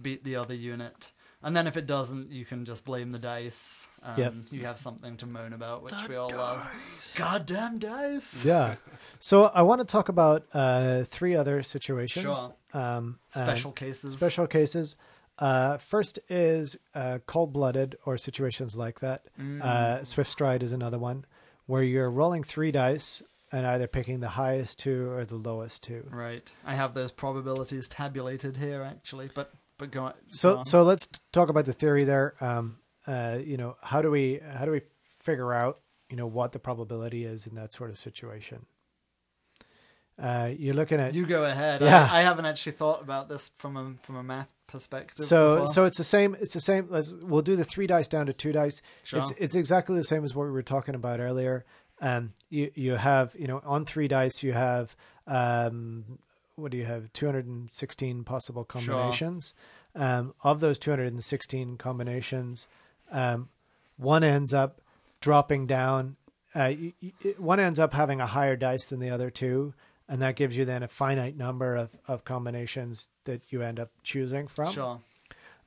beat 0.00 0.24
the 0.24 0.34
other 0.36 0.54
unit. 0.54 1.12
And 1.40 1.54
then 1.56 1.66
if 1.66 1.76
it 1.76 1.86
doesn't, 1.86 2.32
you 2.32 2.44
can 2.44 2.64
just 2.64 2.84
blame 2.84 3.12
the 3.12 3.18
dice. 3.18 3.86
And 4.02 4.18
Yep. 4.18 4.34
you 4.50 4.66
have 4.66 4.78
something 4.78 5.16
to 5.18 5.26
moan 5.26 5.52
about, 5.52 5.82
which 5.82 5.94
we 6.08 6.16
all 6.16 6.30
love. 6.30 6.66
Goddamn 7.16 7.78
dice! 7.78 8.44
Yeah. 8.44 8.76
So 9.18 9.44
I 9.44 9.62
want 9.62 9.80
to 9.82 9.86
talk 9.86 10.08
about 10.08 10.46
uh, 10.52 11.04
three 11.04 11.36
other 11.36 11.62
situations. 11.62 12.24
Sure. 12.24 12.54
Um, 12.72 13.18
Special 13.30 13.72
cases. 13.72 14.14
Special 14.14 14.46
cases. 14.46 14.96
Uh, 15.38 15.76
first 15.78 16.18
is 16.28 16.76
uh, 16.94 17.18
cold 17.26 17.52
blooded 17.52 17.96
or 18.06 18.16
situations 18.16 18.76
like 18.76 19.00
that. 19.00 19.22
Mm. 19.38 19.62
Uh, 19.62 20.02
Swift 20.04 20.30
stride 20.30 20.62
is 20.62 20.72
another 20.72 20.98
one 20.98 21.24
where 21.66 21.82
you're 21.82 22.10
rolling 22.10 22.42
three 22.42 22.72
dice 22.72 23.22
and 23.54 23.66
either 23.66 23.86
picking 23.86 24.20
the 24.20 24.28
highest 24.28 24.78
two 24.80 25.10
or 25.10 25.24
the 25.24 25.36
lowest 25.36 25.82
two. 25.84 26.06
Right. 26.10 26.52
I 26.66 26.74
have 26.74 26.92
those 26.94 27.12
probabilities 27.12 27.86
tabulated 27.88 28.56
here, 28.56 28.82
actually. 28.82 29.30
But 29.34 29.52
but 29.78 29.90
go 29.90 30.04
on. 30.04 30.10
go 30.12 30.16
So 30.30 30.56
on. 30.58 30.64
so 30.64 30.82
let's 30.82 31.06
talk 31.32 31.48
about 31.48 31.64
the 31.64 31.72
theory 31.72 32.04
there. 32.04 32.34
Um, 32.40 32.78
uh, 33.06 33.38
you 33.44 33.56
know, 33.56 33.76
how 33.82 34.02
do 34.02 34.10
we 34.10 34.40
how 34.56 34.64
do 34.64 34.72
we 34.72 34.82
figure 35.20 35.52
out 35.52 35.78
you 36.10 36.16
know 36.16 36.26
what 36.26 36.52
the 36.52 36.58
probability 36.58 37.24
is 37.24 37.46
in 37.46 37.54
that 37.54 37.72
sort 37.72 37.90
of 37.90 37.98
situation? 37.98 38.66
Uh, 40.16 40.50
you're 40.56 40.74
looking 40.74 41.00
at 41.00 41.12
you 41.14 41.26
go 41.26 41.44
ahead. 41.44 41.80
Yeah. 41.80 42.08
I, 42.10 42.20
I 42.20 42.22
haven't 42.22 42.46
actually 42.46 42.72
thought 42.72 43.02
about 43.02 43.28
this 43.28 43.50
from 43.58 43.76
a 43.76 43.94
from 44.04 44.16
a 44.16 44.22
math 44.22 44.48
perspective. 44.68 45.24
so 45.26 45.54
before. 45.54 45.66
so 45.68 45.84
it's 45.86 45.96
the 45.98 46.04
same 46.04 46.36
it's 46.40 46.54
the 46.54 46.60
same 46.60 46.86
let's 46.88 47.14
we'll 47.20 47.42
do 47.42 47.54
the 47.56 47.64
three 47.64 47.86
dice 47.86 48.08
down 48.08 48.26
to 48.26 48.32
two 48.32 48.50
dice 48.52 48.80
Sure. 49.02 49.20
it's 49.20 49.32
it's 49.38 49.54
exactly 49.56 49.96
the 49.96 50.04
same 50.04 50.24
as 50.24 50.34
what 50.34 50.44
we 50.44 50.50
were 50.52 50.62
talking 50.62 50.94
about 50.94 51.20
earlier 51.20 51.64
um 52.04 52.32
you 52.50 52.70
you 52.74 52.94
have 52.94 53.34
you 53.38 53.46
know 53.46 53.60
on 53.64 53.84
three 53.84 54.06
dice 54.06 54.42
you 54.42 54.52
have 54.52 54.94
um 55.26 56.18
what 56.56 56.70
do 56.70 56.76
you 56.76 56.84
have 56.84 57.12
216 57.12 58.24
possible 58.24 58.64
combinations 58.64 59.54
um 59.96 60.34
of 60.42 60.60
those 60.60 60.78
216 60.78 61.76
combinations 61.76 62.68
um 63.10 63.48
one 63.96 64.22
ends 64.22 64.52
up 64.52 64.80
dropping 65.20 65.66
down 65.66 66.16
uh 66.54 66.72
one 67.38 67.58
ends 67.58 67.78
up 67.78 67.94
having 67.94 68.20
a 68.20 68.26
higher 68.26 68.56
dice 68.56 68.86
than 68.86 69.00
the 69.00 69.10
other 69.10 69.30
two 69.30 69.72
and 70.08 70.20
that 70.20 70.36
gives 70.36 70.56
you 70.56 70.64
then 70.64 70.82
a 70.82 70.88
finite 70.88 71.36
number 71.36 71.76
of, 71.76 71.90
of 72.06 72.24
combinations 72.24 73.08
that 73.24 73.40
you 73.50 73.62
end 73.62 73.80
up 73.80 73.90
choosing 74.02 74.46
from. 74.46 74.72
sure. 74.72 75.00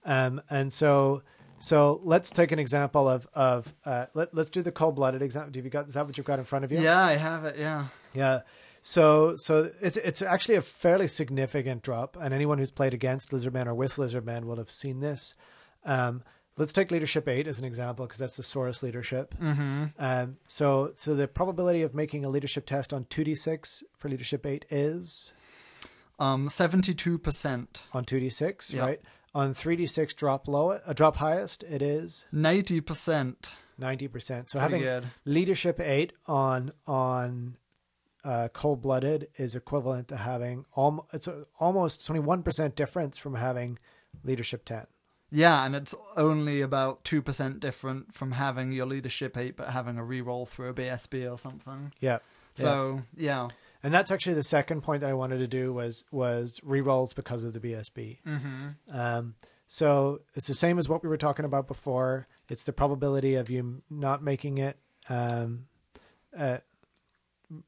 Um, 0.06 0.41
and 0.49 0.72
so, 0.72 1.24
so 1.60 2.00
let's 2.03 2.30
take 2.32 2.52
an 2.52 2.60
example 2.60 3.08
of 3.10 3.27
of 3.34 3.74
uh, 3.86 4.06
let, 4.14 4.34
let's 4.34 4.50
do 4.50 4.61
the 4.61 4.72
cold 4.72 4.95
blooded 4.95 5.22
example. 5.22 5.52
Have 5.56 5.66
you 5.66 5.72
got 5.72 5.88
is 5.88 5.94
that 5.95 6.06
what 6.06 6.18
you've 6.18 6.26
got 6.27 6.40
in 6.40 6.45
front 6.45 6.66
of 6.66 6.72
you? 6.72 6.80
Yeah, 6.80 7.03
I 7.03 7.14
have 7.14 7.45
it. 7.45 7.58
Yeah. 7.58 7.86
Yeah. 8.14 8.42
So 8.82 9.36
so 9.36 9.72
it's 9.82 9.98
it's 9.98 10.22
actually 10.22 10.56
a 10.56 10.61
fairly 10.61 11.08
significant 11.08 11.82
drop, 11.84 12.16
and 12.19 12.34
anyone 12.34 12.58
who's 12.58 12.72
played 12.72 12.94
against 12.94 13.32
Lizardman 13.32 13.66
or 13.68 13.74
with 13.76 13.95
Lizardman 13.95 14.45
will 14.45 14.58
have 14.58 14.72
seen 14.72 15.00
this. 15.00 15.36
Um, 15.84 16.24
let's 16.58 16.72
take 16.74 16.90
leadership 16.92 17.27
eight 17.27 17.48
as 17.48 17.60
an 17.60 17.66
example 17.66 18.06
because 18.06 18.19
that's 18.19 18.38
the 18.38 18.44
Saurus 18.44 18.82
leadership. 18.84 19.36
Mm-hmm. 19.42 19.86
Um, 20.00 20.38
so 20.48 20.92
so 20.94 21.16
the 21.16 21.27
probability 21.27 21.82
of 21.82 21.94
making 21.95 22.24
a 22.24 22.30
leadership 22.30 22.66
test 22.66 22.94
on 22.94 23.06
two 23.06 23.24
d 23.24 23.36
six 23.36 23.84
for 23.98 24.10
leadership 24.10 24.45
eight 24.45 24.66
is 24.69 25.34
Um, 26.19 26.50
seventy-two 26.50 27.18
percent, 27.19 27.82
on 27.94 28.03
2d6, 28.06 28.74
Yeah. 28.74 28.82
right? 28.82 29.02
On 29.38 29.53
3d6 29.53 30.16
drop 30.16 30.48
low, 30.48 30.72
uh, 30.72 30.93
drop 30.93 31.17
highest, 31.17 31.61
it 31.64 31.82
is 31.83 32.25
ninety 32.32 32.82
percent. 32.82 33.53
90%. 33.80 34.49
So 34.49 34.57
Pretty 34.57 34.57
having 34.57 34.82
good. 34.82 35.07
leadership 35.25 35.80
8 35.80 36.11
on 36.25 36.72
on 36.88 37.57
uh, 38.24 38.48
cold-blooded 38.51 39.27
is 39.38 39.53
equivalent 39.53 40.07
to 40.07 40.17
having 40.17 40.66
alm- 40.75 41.01
it's 41.14 41.27
a, 41.27 41.45
almost 41.59 41.99
it's 41.99 42.09
only 42.09 42.24
1% 42.24 42.74
difference 42.74 43.19
from 43.19 43.35
having 43.35 43.77
leadership 44.24 44.66
10. 44.66 44.88
Yeah, 45.30 45.64
and 45.66 45.75
it's 45.75 45.93
only 46.16 46.61
about 46.61 47.03
two 47.03 47.22
percent 47.22 47.59
different 47.59 48.16
from 48.16 48.32
having 48.32 48.72
your 48.72 48.85
leadership 48.85 49.38
eight, 49.38 49.57
but 49.57 49.69
having 49.69 49.99
a 49.99 50.01
reroll 50.01 50.48
through 50.48 50.69
a 50.69 50.74
BSB 50.74 51.30
or 51.32 51.38
something. 51.38 51.91
Yeah. 51.99 52.19
So 52.56 53.03
yeah, 53.16 53.49
And 53.84 53.94
that's 53.94 54.12
actually 54.12 54.36
the 54.36 54.44
second 54.44 54.82
point 54.82 55.02
that 55.02 55.10
I 55.10 55.14
wanted 55.14 55.38
to 55.40 55.48
do 55.48 55.74
was 55.74 56.06
was 56.12 56.60
rerolls 56.66 57.16
because 57.16 57.44
of 57.44 57.54
the 57.54 57.60
BSB. 57.60 58.18
mm-hmm. 58.26 58.68
Um, 58.92 59.36
so 59.68 60.22
it's 60.34 60.48
the 60.48 60.54
same 60.54 60.80
as 60.80 60.88
what 60.88 61.04
we 61.04 61.10
were 61.10 61.18
talking 61.18 61.46
about 61.46 61.68
before. 61.68 62.28
It's 62.50 62.64
the 62.64 62.74
probability 62.74 63.36
of 63.36 63.50
you 63.50 63.82
not 63.90 64.24
making 64.24 64.58
it. 64.60 64.78
Um, 65.10 65.66
uh, 66.38 66.60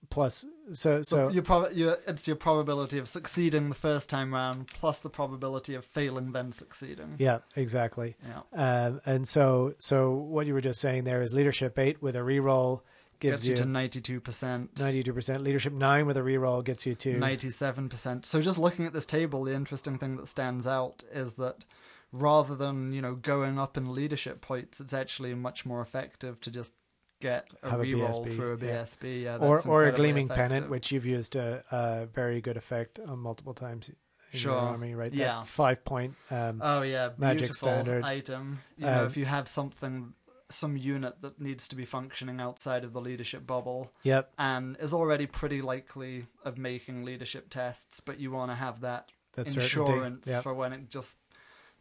plus, 0.10 0.46
so 0.72 1.02
so 1.02 1.30
your 1.30 1.44
prob- 1.44 1.74
your 1.74 1.98
it's 2.08 2.28
your 2.28 2.36
probability 2.38 2.98
of 2.98 3.08
succeeding 3.08 3.70
the 3.70 3.76
first 3.76 4.10
time 4.10 4.34
round 4.34 4.68
plus 4.68 5.00
the 5.00 5.10
probability 5.10 5.76
of 5.76 5.86
failing 5.86 6.32
then 6.32 6.52
succeeding. 6.52 7.16
yeah, 7.18 7.40
exactly. 7.56 8.16
Yeah. 8.26 8.42
Um, 8.54 9.02
and 9.06 9.28
so 9.28 9.76
so 9.80 10.12
what 10.14 10.48
you 10.48 10.54
were 10.54 10.62
just 10.62 10.80
saying 10.80 11.04
there 11.04 11.22
is 11.22 11.34
leadership 11.34 11.78
eight 11.78 12.02
with 12.02 12.16
a 12.16 12.20
reroll 12.20 12.82
gives 13.20 13.44
Gets 13.44 13.46
you 13.46 13.52
you 13.52 13.58
to 13.58 13.66
ninety-two 13.66 14.22
percent. 14.22 14.80
ninety 14.80 15.04
two 15.04 15.14
percent. 15.14 15.44
Leadership 15.44 15.74
nine 15.74 16.06
with 16.06 16.18
a 16.18 16.22
reroll 16.22 16.64
gets 16.64 16.86
you 16.86 16.96
to 16.96 17.20
97%. 17.20 18.26
So 18.26 18.42
just 18.42 18.58
looking 18.58 18.86
at 18.86 18.94
this 18.94 19.06
table, 19.06 19.44
the 19.44 19.54
interesting 19.54 19.98
thing 19.98 20.16
that 20.18 20.28
stands 20.28 20.66
out 20.68 21.04
is 21.12 21.34
that 21.34 21.64
rather 22.12 22.56
than, 22.56 22.92
you 22.94 23.02
know, 23.02 23.16
going 23.16 23.60
up 23.60 23.78
in 23.78 23.94
leadership 23.94 24.42
points, 24.42 24.80
it's 24.80 24.94
actually 24.94 25.34
much 25.36 25.66
more 25.66 25.82
effective 25.82 26.40
to 26.42 26.52
just 26.52 26.72
get 27.22 27.50
a 27.64 27.70
Have 27.72 27.82
a 27.82 27.84
reroll 27.84 28.26
BSB, 28.26 28.36
through 28.36 28.54
a. 28.54 28.58
BSB. 28.58 29.24
Yeah, 29.24 29.38
or 29.38 29.62
or 29.68 29.86
a 29.86 29.92
gleaming 29.92 30.28
pennant, 30.30 30.70
which 30.70 30.92
you've 30.92 31.06
used 31.06 31.36
a, 31.36 31.64
a 31.72 32.06
very 32.08 32.40
good 32.42 32.58
effect 32.58 33.00
on 33.00 33.20
multiple 33.20 33.54
times 33.54 33.90
in 33.90 33.96
Sure. 34.32 34.56
army, 34.56 34.94
right? 34.96 35.12
That 35.12 35.18
Yeah. 35.18 35.44
five 35.44 35.84
point. 35.84 36.14
Um, 36.32 36.62
Oh 36.64 36.84
yeah, 36.84 37.10
Magic 37.18 37.40
beautiful 37.40 37.54
standard. 37.56 38.04
item. 38.04 38.60
You 38.78 38.86
know, 38.86 39.02
Um, 39.02 39.06
if 39.08 39.18
you 39.18 39.26
have 39.26 39.48
something, 39.48 40.14
some 40.52 40.76
unit 40.78 41.22
that 41.22 41.40
needs 41.40 41.68
to 41.68 41.76
be 41.76 41.86
functioning 41.86 42.40
outside 42.42 42.84
of 42.84 42.92
the 42.94 43.02
leadership 43.02 43.46
bubble 43.46 43.92
yep, 44.04 44.32
and 44.40 44.78
is 44.80 44.94
already 44.94 45.26
pretty 45.26 45.62
likely 45.62 46.26
of 46.44 46.58
making 46.58 47.04
leadership 47.04 47.50
tests, 47.50 48.00
but 48.00 48.20
you 48.20 48.32
want 48.32 48.50
to 48.52 48.56
have 48.56 48.82
that 48.82 49.12
that's 49.34 49.54
insurance 49.56 50.28
Yep. 50.28 50.44
for 50.44 50.54
when 50.54 50.74
it 50.74 50.90
just 50.90 51.18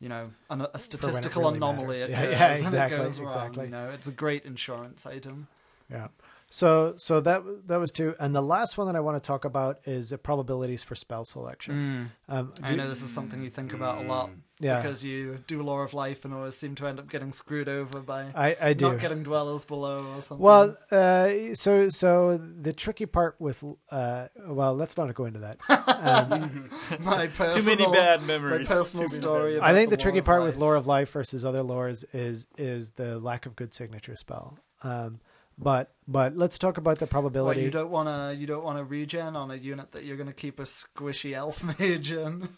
you 0.01 0.09
know 0.09 0.31
an, 0.51 0.67
a 0.75 0.79
statistical 0.79 1.43
really 1.43 1.57
anomaly 1.57 1.97
occurs 2.03 2.11
Yeah, 2.11 2.31
yeah, 2.31 2.53
and 2.55 2.63
exactly, 2.63 2.97
it 2.97 3.01
goes 3.01 3.19
wrong, 3.21 3.29
exactly. 3.29 3.65
you 3.65 3.71
know 3.71 3.91
it's 3.91 4.07
a 4.07 4.13
great 4.13 4.45
insurance 4.45 5.07
item 5.07 5.49
Yeah. 5.91 6.09
So 6.51 6.95
so 6.97 7.21
that 7.21 7.43
that 7.67 7.77
was 7.79 7.93
two, 7.93 8.15
and 8.19 8.35
the 8.35 8.41
last 8.43 8.79
one 8.79 8.87
that 8.87 8.97
I 8.97 9.01
want 9.01 9.23
to 9.23 9.27
talk 9.27 9.45
about 9.45 9.81
is 9.85 10.09
the 10.11 10.17
probabilities 10.19 10.83
for 10.83 10.95
spell 10.95 11.27
selection. 11.27 12.11
Um, 12.29 12.55
I 12.63 12.69
do- 12.71 12.77
know 12.77 12.89
this 12.89 13.03
is 13.03 13.13
something 13.13 13.43
you 13.43 13.51
think 13.51 13.75
about 13.75 13.99
a 14.03 14.09
lot 14.09 14.31
Yeah. 14.59 14.81
because 14.81 15.05
you 15.05 15.41
do 15.47 15.63
lore 15.63 15.85
of 15.85 15.93
life 15.93 16.25
and 16.25 16.33
always 16.33 16.57
seem 16.57 16.75
to 16.77 16.87
end 16.87 16.99
up 16.99 17.11
getting 17.11 17.33
screwed 17.33 17.69
over 17.69 18.01
by 18.01 18.31
I 18.35 18.57
I 18.63 18.73
do. 18.73 18.89
not 18.93 18.99
getting 19.01 19.23
dwellers 19.25 19.67
below 19.67 20.07
or 20.17 20.23
something. 20.23 20.39
Well, 20.39 20.75
uh, 20.91 21.55
so 21.55 21.91
so 21.91 22.39
the 22.39 22.73
tricky 22.73 23.05
part 23.05 23.37
with 23.39 23.63
uh, 23.91 24.29
well, 24.47 24.75
let's 24.75 24.97
not 24.97 25.15
go 25.15 25.27
into 25.27 25.41
that. 25.41 25.59
Um, 25.99 26.71
my 27.01 27.27
Too 27.57 27.63
many 27.65 27.85
bad 27.91 28.23
memories. 28.23 28.69
my 28.69 28.75
personal 28.75 29.09
story. 29.09 29.57
About 29.57 29.69
I 29.69 29.75
think 29.75 29.91
the, 29.91 29.97
Lore 29.97 30.03
tricky 30.03 30.19
of 30.21 30.25
part 30.25 30.43
with 30.43 30.55
Life. 30.55 30.61
lore 30.61 30.77
of 30.77 30.87
life 30.87 31.11
versus 31.11 31.45
other 31.45 31.61
lores 31.63 32.05
is 32.15 32.47
is 32.57 32.91
the 32.91 33.19
lack 33.19 33.45
of 33.47 33.55
good 33.57 33.75
signature 33.75 34.17
spell. 34.17 34.59
Um, 34.83 35.21
but 35.59 35.93
but 36.07 36.37
let's 36.37 36.57
talk 36.59 36.79
about 36.79 36.99
the 36.99 37.07
probability. 37.07 37.63
you 37.63 37.71
don't 37.71 37.91
want 37.91 38.09
to 38.09 38.35
you 38.39 38.47
don't 38.47 38.65
want 38.65 38.79
to 38.79 38.85
regen 38.85 39.37
on 39.37 39.51
a 39.51 39.57
unit 39.57 39.93
that 39.93 40.05
you're 40.05 40.17
going 40.17 40.29
to 40.29 40.33
keep 40.33 40.59
a 40.61 40.63
squishy 40.65 41.35
elf 41.35 41.63
mage 41.79 42.11
in. 42.13 42.49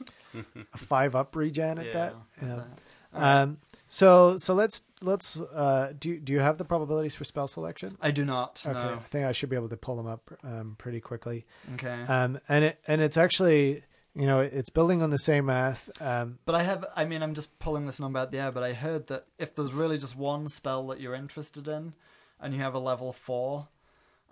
a 0.75 0.79
five 0.79 1.15
up 1.17 1.35
regen 1.35 1.79
at 1.79 1.93
that. 1.93 2.15
Yeah, 2.41 2.47
Yeah. 2.49 2.53
at 2.55 2.59
that. 2.59 2.81
Um, 3.23 3.59
so 3.89 4.37
so 4.39 4.55
let's 4.55 4.83
let's 5.03 5.41
uh, 5.41 5.93
do 5.99 6.21
do 6.21 6.33
you 6.33 6.39
have 6.41 6.59
the 6.59 6.65
probabilities 6.65 7.15
for 7.17 7.25
spell 7.25 7.49
selection? 7.49 7.97
I 8.01 8.13
do 8.13 8.25
not. 8.25 8.63
Okay, 8.65 8.73
No. 8.73 8.95
I 8.95 9.09
think 9.09 9.25
I 9.27 9.33
should 9.33 9.49
be 9.49 9.57
able 9.57 9.71
to 9.71 9.77
pull 9.77 9.97
them 9.97 10.07
up 10.07 10.31
um, 10.45 10.77
pretty 10.79 11.01
quickly. 11.01 11.45
Okay. 11.75 12.03
Um, 12.07 12.39
and 12.49 12.65
it 12.67 12.79
and 12.87 13.01
it's 13.01 13.17
actually 13.17 13.83
you 14.15 14.27
know 14.27 14.39
it's 14.41 14.71
building 14.71 15.03
on 15.03 15.11
the 15.11 15.19
same 15.19 15.47
math. 15.47 15.91
Um, 16.01 16.39
But 16.45 16.55
I 16.55 16.63
have, 16.63 16.85
I 16.95 17.05
mean, 17.05 17.21
I'm 17.23 17.35
just 17.35 17.59
pulling 17.59 17.87
this 17.87 17.99
number 17.99 18.21
out 18.21 18.31
the 18.31 18.39
air, 18.39 18.53
but 18.53 18.63
I 18.63 18.75
heard 18.75 19.09
that 19.09 19.25
if 19.39 19.55
there's 19.57 19.73
really 19.73 19.99
just 19.99 20.17
one 20.17 20.49
spell 20.49 20.87
that 20.89 21.01
you're 21.01 21.15
interested 21.17 21.67
in, 21.67 21.95
and 22.41 22.55
you 22.55 22.61
have 22.61 22.75
a 22.75 22.79
level 22.79 23.13
four, 23.13 23.69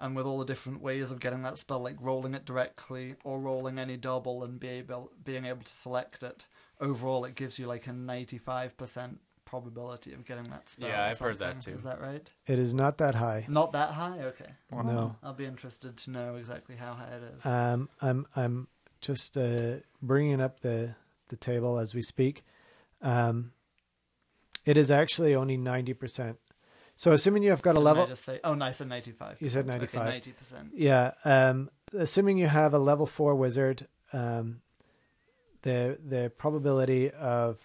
and 0.00 0.14
with 0.14 0.26
all 0.26 0.38
the 0.38 0.44
different 0.44 0.80
ways 0.80 1.10
of 1.10 1.20
getting 1.20 1.42
that 1.42 1.58
spell, 1.58 1.80
like 1.80 1.96
rolling 2.00 2.34
it 2.34 2.44
directly 2.44 3.16
or 3.24 3.40
rolling 3.40 3.78
any 3.78 3.96
double 3.96 4.44
and 4.44 4.60
be 4.60 4.68
able, 4.68 5.12
being 5.24 5.44
able 5.44 5.62
to 5.62 5.72
select 5.72 6.22
it, 6.22 6.46
overall 6.80 7.24
it 7.24 7.34
gives 7.34 7.58
you 7.58 7.66
like 7.66 7.86
a 7.86 7.90
95% 7.90 9.16
probability 9.44 10.12
of 10.12 10.26
getting 10.26 10.44
that 10.44 10.68
spell. 10.68 10.88
Yeah, 10.88 11.06
I've 11.06 11.18
heard 11.18 11.38
that 11.38 11.62
too. 11.62 11.70
Is 11.70 11.82
that 11.84 12.00
right? 12.00 12.28
it 12.46 12.58
is 12.58 12.74
not 12.74 12.98
that 12.98 13.14
high. 13.14 13.46
Not 13.48 13.72
that 13.72 13.90
high? 13.90 14.18
Okay. 14.20 14.50
No. 14.70 15.16
I'll 15.22 15.32
be 15.32 15.46
interested 15.46 15.96
to 15.96 16.10
know 16.10 16.36
exactly 16.36 16.76
how 16.76 16.92
high 16.92 17.08
it 17.16 17.22
is. 17.36 17.46
Um, 17.46 17.88
I'm 18.00 18.26
I'm 18.36 18.68
just 19.00 19.38
uh, 19.38 19.76
bringing 20.02 20.40
up 20.40 20.60
the 20.60 20.94
the 21.28 21.36
table 21.36 21.78
as 21.78 21.94
we 21.94 22.02
speak. 22.02 22.44
Um, 23.00 23.52
it 24.66 24.76
is 24.76 24.90
actually 24.90 25.34
only 25.34 25.56
ninety 25.56 25.94
percent. 25.94 26.38
So 26.98 27.12
assuming 27.12 27.44
you 27.44 27.50
have 27.50 27.62
got 27.62 27.76
a 27.76 27.80
level, 27.80 28.02
I 28.02 28.06
just 28.06 28.24
say, 28.24 28.40
oh, 28.42 28.54
nice, 28.54 28.80
and 28.80 28.90
95. 28.90 29.36
You 29.40 29.48
said 29.48 29.68
95. 29.68 30.20
90%. 30.20 30.70
yeah. 30.74 31.12
Um, 31.24 31.70
assuming 31.96 32.38
you 32.38 32.48
have 32.48 32.74
a 32.74 32.78
level 32.80 33.06
four 33.06 33.36
wizard, 33.36 33.86
um, 34.12 34.62
the 35.62 35.96
the 36.04 36.32
probability 36.36 37.12
of 37.12 37.56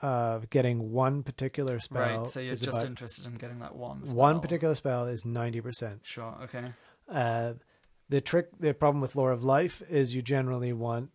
of 0.00 0.48
getting 0.48 0.90
one 0.90 1.22
particular 1.22 1.80
spell 1.80 2.20
Right, 2.20 2.26
so 2.26 2.40
you're 2.40 2.54
just 2.54 2.68
about 2.68 2.86
interested 2.86 3.26
in 3.26 3.34
getting 3.34 3.58
that 3.58 3.76
one. 3.76 4.00
one 4.14 4.40
particular 4.40 4.74
spell 4.74 5.06
is 5.06 5.26
ninety 5.26 5.60
percent. 5.60 6.00
Sure. 6.04 6.34
Okay. 6.44 6.72
Uh, 7.10 7.52
the 8.08 8.22
trick, 8.22 8.48
the 8.58 8.72
problem 8.72 9.02
with 9.02 9.16
lore 9.16 9.32
of 9.32 9.44
life 9.44 9.82
is 9.90 10.16
you 10.16 10.22
generally 10.22 10.72
want. 10.72 11.10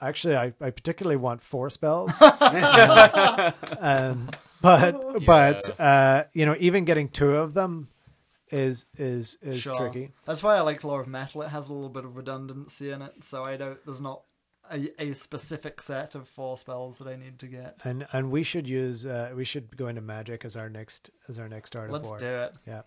Actually, 0.00 0.34
I, 0.34 0.52
I 0.60 0.70
particularly 0.70 1.16
want 1.16 1.44
four 1.44 1.70
spells. 1.70 2.20
um, 3.78 4.30
but 4.66 5.24
but 5.26 5.80
uh, 5.80 6.24
you 6.32 6.46
know, 6.46 6.56
even 6.58 6.84
getting 6.84 7.08
two 7.08 7.36
of 7.36 7.54
them 7.54 7.88
is 8.50 8.86
is 8.96 9.38
is 9.42 9.62
sure. 9.62 9.76
tricky. 9.76 10.12
That's 10.24 10.42
why 10.42 10.56
I 10.56 10.60
like 10.60 10.84
Lore 10.84 11.00
of 11.00 11.08
Metal. 11.08 11.42
It 11.42 11.48
has 11.48 11.68
a 11.68 11.72
little 11.72 11.88
bit 11.88 12.04
of 12.04 12.16
redundancy 12.16 12.90
in 12.90 13.02
it, 13.02 13.24
so 13.24 13.44
I 13.44 13.56
don't. 13.56 13.78
There's 13.84 14.00
not 14.00 14.22
a, 14.70 14.90
a 14.98 15.12
specific 15.12 15.80
set 15.80 16.14
of 16.14 16.28
four 16.28 16.58
spells 16.58 16.98
that 16.98 17.08
I 17.08 17.16
need 17.16 17.38
to 17.40 17.46
get. 17.46 17.78
And 17.84 18.06
and 18.12 18.30
we 18.30 18.42
should 18.42 18.68
use 18.68 19.06
uh, 19.06 19.32
we 19.34 19.44
should 19.44 19.76
go 19.76 19.88
into 19.88 20.00
magic 20.00 20.44
as 20.44 20.56
our 20.56 20.68
next 20.68 21.10
as 21.28 21.38
our 21.38 21.48
next 21.48 21.74
of 21.74 21.90
Let's 21.90 22.08
war. 22.08 22.18
do 22.18 22.26
it. 22.26 22.54
Yeah. 22.66 22.82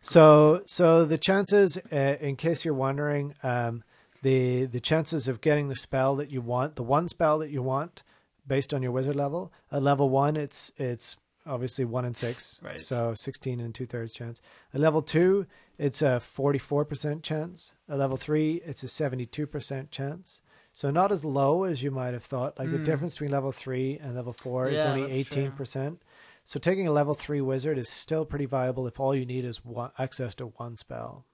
So 0.00 0.62
so 0.66 1.04
the 1.04 1.18
chances, 1.18 1.78
uh, 1.92 2.16
in 2.20 2.36
case 2.36 2.64
you're 2.64 2.74
wondering, 2.74 3.34
um, 3.42 3.82
the 4.22 4.66
the 4.66 4.80
chances 4.80 5.28
of 5.28 5.40
getting 5.40 5.68
the 5.68 5.76
spell 5.76 6.16
that 6.16 6.30
you 6.30 6.40
want, 6.40 6.76
the 6.76 6.82
one 6.82 7.08
spell 7.08 7.38
that 7.38 7.50
you 7.50 7.62
want, 7.62 8.02
based 8.50 8.74
on 8.74 8.82
your 8.82 8.90
wizard 8.92 9.14
level. 9.16 9.52
At 9.72 9.82
level 9.82 10.10
one, 10.10 10.36
it's 10.36 10.72
it's 10.76 11.16
obviously 11.46 11.84
one 11.86 12.04
in 12.04 12.12
six, 12.12 12.60
Right. 12.62 12.82
so 12.82 13.14
sixteen 13.14 13.60
and 13.60 13.74
two 13.74 13.86
thirds 13.86 14.12
chance. 14.12 14.40
At 14.74 14.80
level 14.80 15.00
two, 15.02 15.46
it's 15.78 16.02
a 16.02 16.20
forty 16.20 16.58
four 16.58 16.84
percent 16.84 17.22
chance. 17.22 17.72
At 17.88 17.98
level 17.98 18.16
three, 18.18 18.60
it's 18.66 18.82
a 18.82 18.88
seventy 18.88 19.24
two 19.24 19.46
percent 19.46 19.90
chance. 19.90 20.42
So 20.72 20.90
not 20.90 21.10
as 21.12 21.24
low 21.24 21.64
as 21.64 21.82
you 21.82 21.90
might 21.90 22.12
have 22.14 22.24
thought. 22.24 22.58
Like 22.58 22.70
the 22.70 22.78
Mm. 22.78 22.84
difference 22.84 23.14
between 23.14 23.30
level 23.32 23.52
three 23.52 23.98
and 24.02 24.14
level 24.14 24.32
four 24.32 24.68
is 24.68 24.84
only 24.84 25.04
eighteen 25.10 25.52
percent. 25.52 26.02
So 26.44 26.58
taking 26.58 26.86
a 26.88 26.92
level 26.92 27.14
three 27.14 27.40
wizard 27.40 27.78
is 27.78 27.88
still 27.88 28.24
pretty 28.24 28.46
viable 28.46 28.86
if 28.86 28.98
all 28.98 29.14
you 29.14 29.26
need 29.26 29.44
is 29.44 29.64
one, 29.64 29.92
access 29.98 30.34
to 30.36 30.46
one 30.46 30.76
spell. 30.76 31.24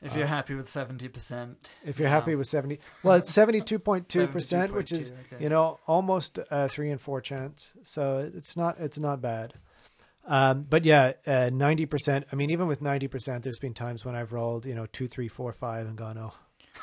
If 0.00 0.14
you're 0.14 0.26
happy 0.26 0.54
with 0.54 0.68
seventy 0.68 1.08
percent. 1.08 1.58
If 1.84 1.98
you're 1.98 2.08
happy 2.08 2.32
um, 2.32 2.38
with 2.38 2.46
seventy, 2.46 2.78
well, 3.02 3.16
it's 3.16 3.30
seventy-two 3.30 3.80
point 3.80 4.08
two 4.08 4.28
percent, 4.28 4.72
which 4.78 4.92
is 4.92 5.10
okay. 5.32 5.42
you 5.42 5.48
know 5.48 5.80
almost 5.86 6.38
a 6.50 6.68
three 6.68 6.90
and 6.90 7.00
four 7.00 7.20
chance. 7.20 7.74
So 7.82 8.30
it's 8.34 8.56
not 8.56 8.78
it's 8.78 8.98
not 8.98 9.20
bad. 9.20 9.54
Um, 10.24 10.66
but 10.68 10.84
yeah, 10.84 11.14
uh, 11.26 11.50
ninety 11.52 11.84
percent. 11.86 12.26
I 12.32 12.36
mean, 12.36 12.50
even 12.50 12.68
with 12.68 12.80
ninety 12.80 13.08
percent, 13.08 13.42
there's 13.42 13.58
been 13.58 13.74
times 13.74 14.04
when 14.04 14.14
I've 14.14 14.32
rolled 14.32 14.66
you 14.66 14.74
know 14.74 14.86
two, 14.86 15.08
three, 15.08 15.26
four, 15.26 15.52
five, 15.52 15.86
and 15.88 15.96
gone, 15.96 16.16
oh, 16.18 16.34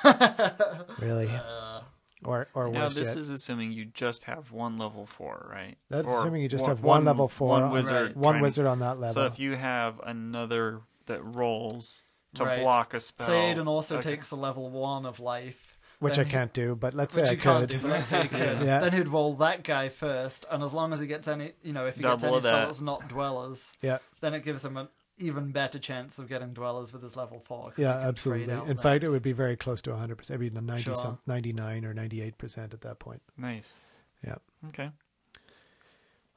really, 0.99 1.29
uh, 1.29 1.81
or 2.25 2.47
or 2.53 2.67
Now 2.69 2.83
worse 2.85 2.95
this 2.95 3.09
yet. 3.09 3.17
is 3.17 3.29
assuming 3.29 3.71
you 3.71 3.85
just 3.85 4.25
have 4.25 4.51
one 4.51 4.77
level 4.77 5.05
four, 5.05 5.49
right? 5.53 5.77
That's 5.89 6.07
Or 6.07 6.19
assuming 6.19 6.41
you 6.41 6.49
just 6.49 6.63
one- 6.65 6.75
have 6.75 6.83
one, 6.83 7.05
level 7.05 7.27
four, 7.27 7.49
one 7.49 7.63
on- 7.63 7.71
wizard, 7.71 8.15
one 8.15 8.41
wizard 8.41 8.65
on 8.65 8.79
that 8.79 8.99
level. 8.99 9.13
So 9.13 9.25
if 9.25 9.39
you 9.39 9.55
have 9.55 10.01
another 10.03 10.81
that 11.05 11.23
rolls 11.23 12.01
to 12.35 12.45
Right. 12.45 12.59
block 12.61 12.93
a 12.93 12.99
spell, 12.99 13.27
Say 13.27 13.53
Aiden 13.53 13.67
also 13.67 13.97
okay. 13.97 14.11
takes 14.11 14.29
the 14.29 14.37
level 14.37 14.69
one 14.69 15.05
of 15.05 15.19
life, 15.19 15.77
which 15.99 16.19
I 16.19 16.23
Then- 16.23 16.31
can't 16.31 16.53
do, 16.53 16.75
but 16.75 16.93
let's 16.93 17.13
say 17.15 17.23
I 17.27 17.31
you 17.31 17.37
can't 17.37 17.61
could. 17.61 17.69
do, 17.69 17.79
but 17.79 17.91
let's 17.91 18.07
say 18.07 18.23
you 18.23 18.29
could. 18.29 18.59
Yeah. 18.61 18.79
Then 18.79 18.93
he'd 18.93 19.07
roll 19.07 19.33
that 19.35 19.63
guy 19.63 19.89
first, 19.89 20.45
and 20.51 20.61
as 20.63 20.73
long 20.73 20.93
as 20.93 20.99
he 20.99 21.07
gets 21.07 21.27
any, 21.27 21.53
you 21.63 21.73
know, 21.73 21.85
if 21.87 21.95
he 21.95 22.01
gets 22.03 22.23
any 22.23 22.33
that. 22.33 22.41
spells 22.41 22.81
not 22.81 23.07
dwellers, 23.07 23.71
Yeah, 23.81 23.97
then 24.21 24.33
it 24.33 24.43
gives 24.43 24.63
him 24.65 24.77
an 24.77 24.89
even 25.17 25.51
better 25.53 25.79
chance 25.79 26.19
of 26.19 26.27
getting 26.27 26.51
dwellers 26.53 26.91
with 26.91 27.01
his 27.01 27.15
level 27.15 27.39
four. 27.39 27.71
yeah, 27.77 27.91
absolutely. 27.91 28.51
In 28.53 28.67
that. 28.67 28.81
fact, 28.81 29.03
it 29.03 29.09
would 29.09 29.21
be 29.23 29.31
very 29.31 29.55
close 29.55 29.81
to 29.83 29.91
100%. 29.91 30.29
Maybe 30.31 30.49
90 30.49 30.83
Sure. 30.83 30.95
some, 30.97 31.19
99 31.25 31.85
or 31.85 31.93
98% 31.93 32.73
at 32.73 32.81
that 32.81 32.99
point. 32.99 33.21
Nice. 33.37 33.79
Yeah. 34.27 34.35
Okay. 34.67 34.91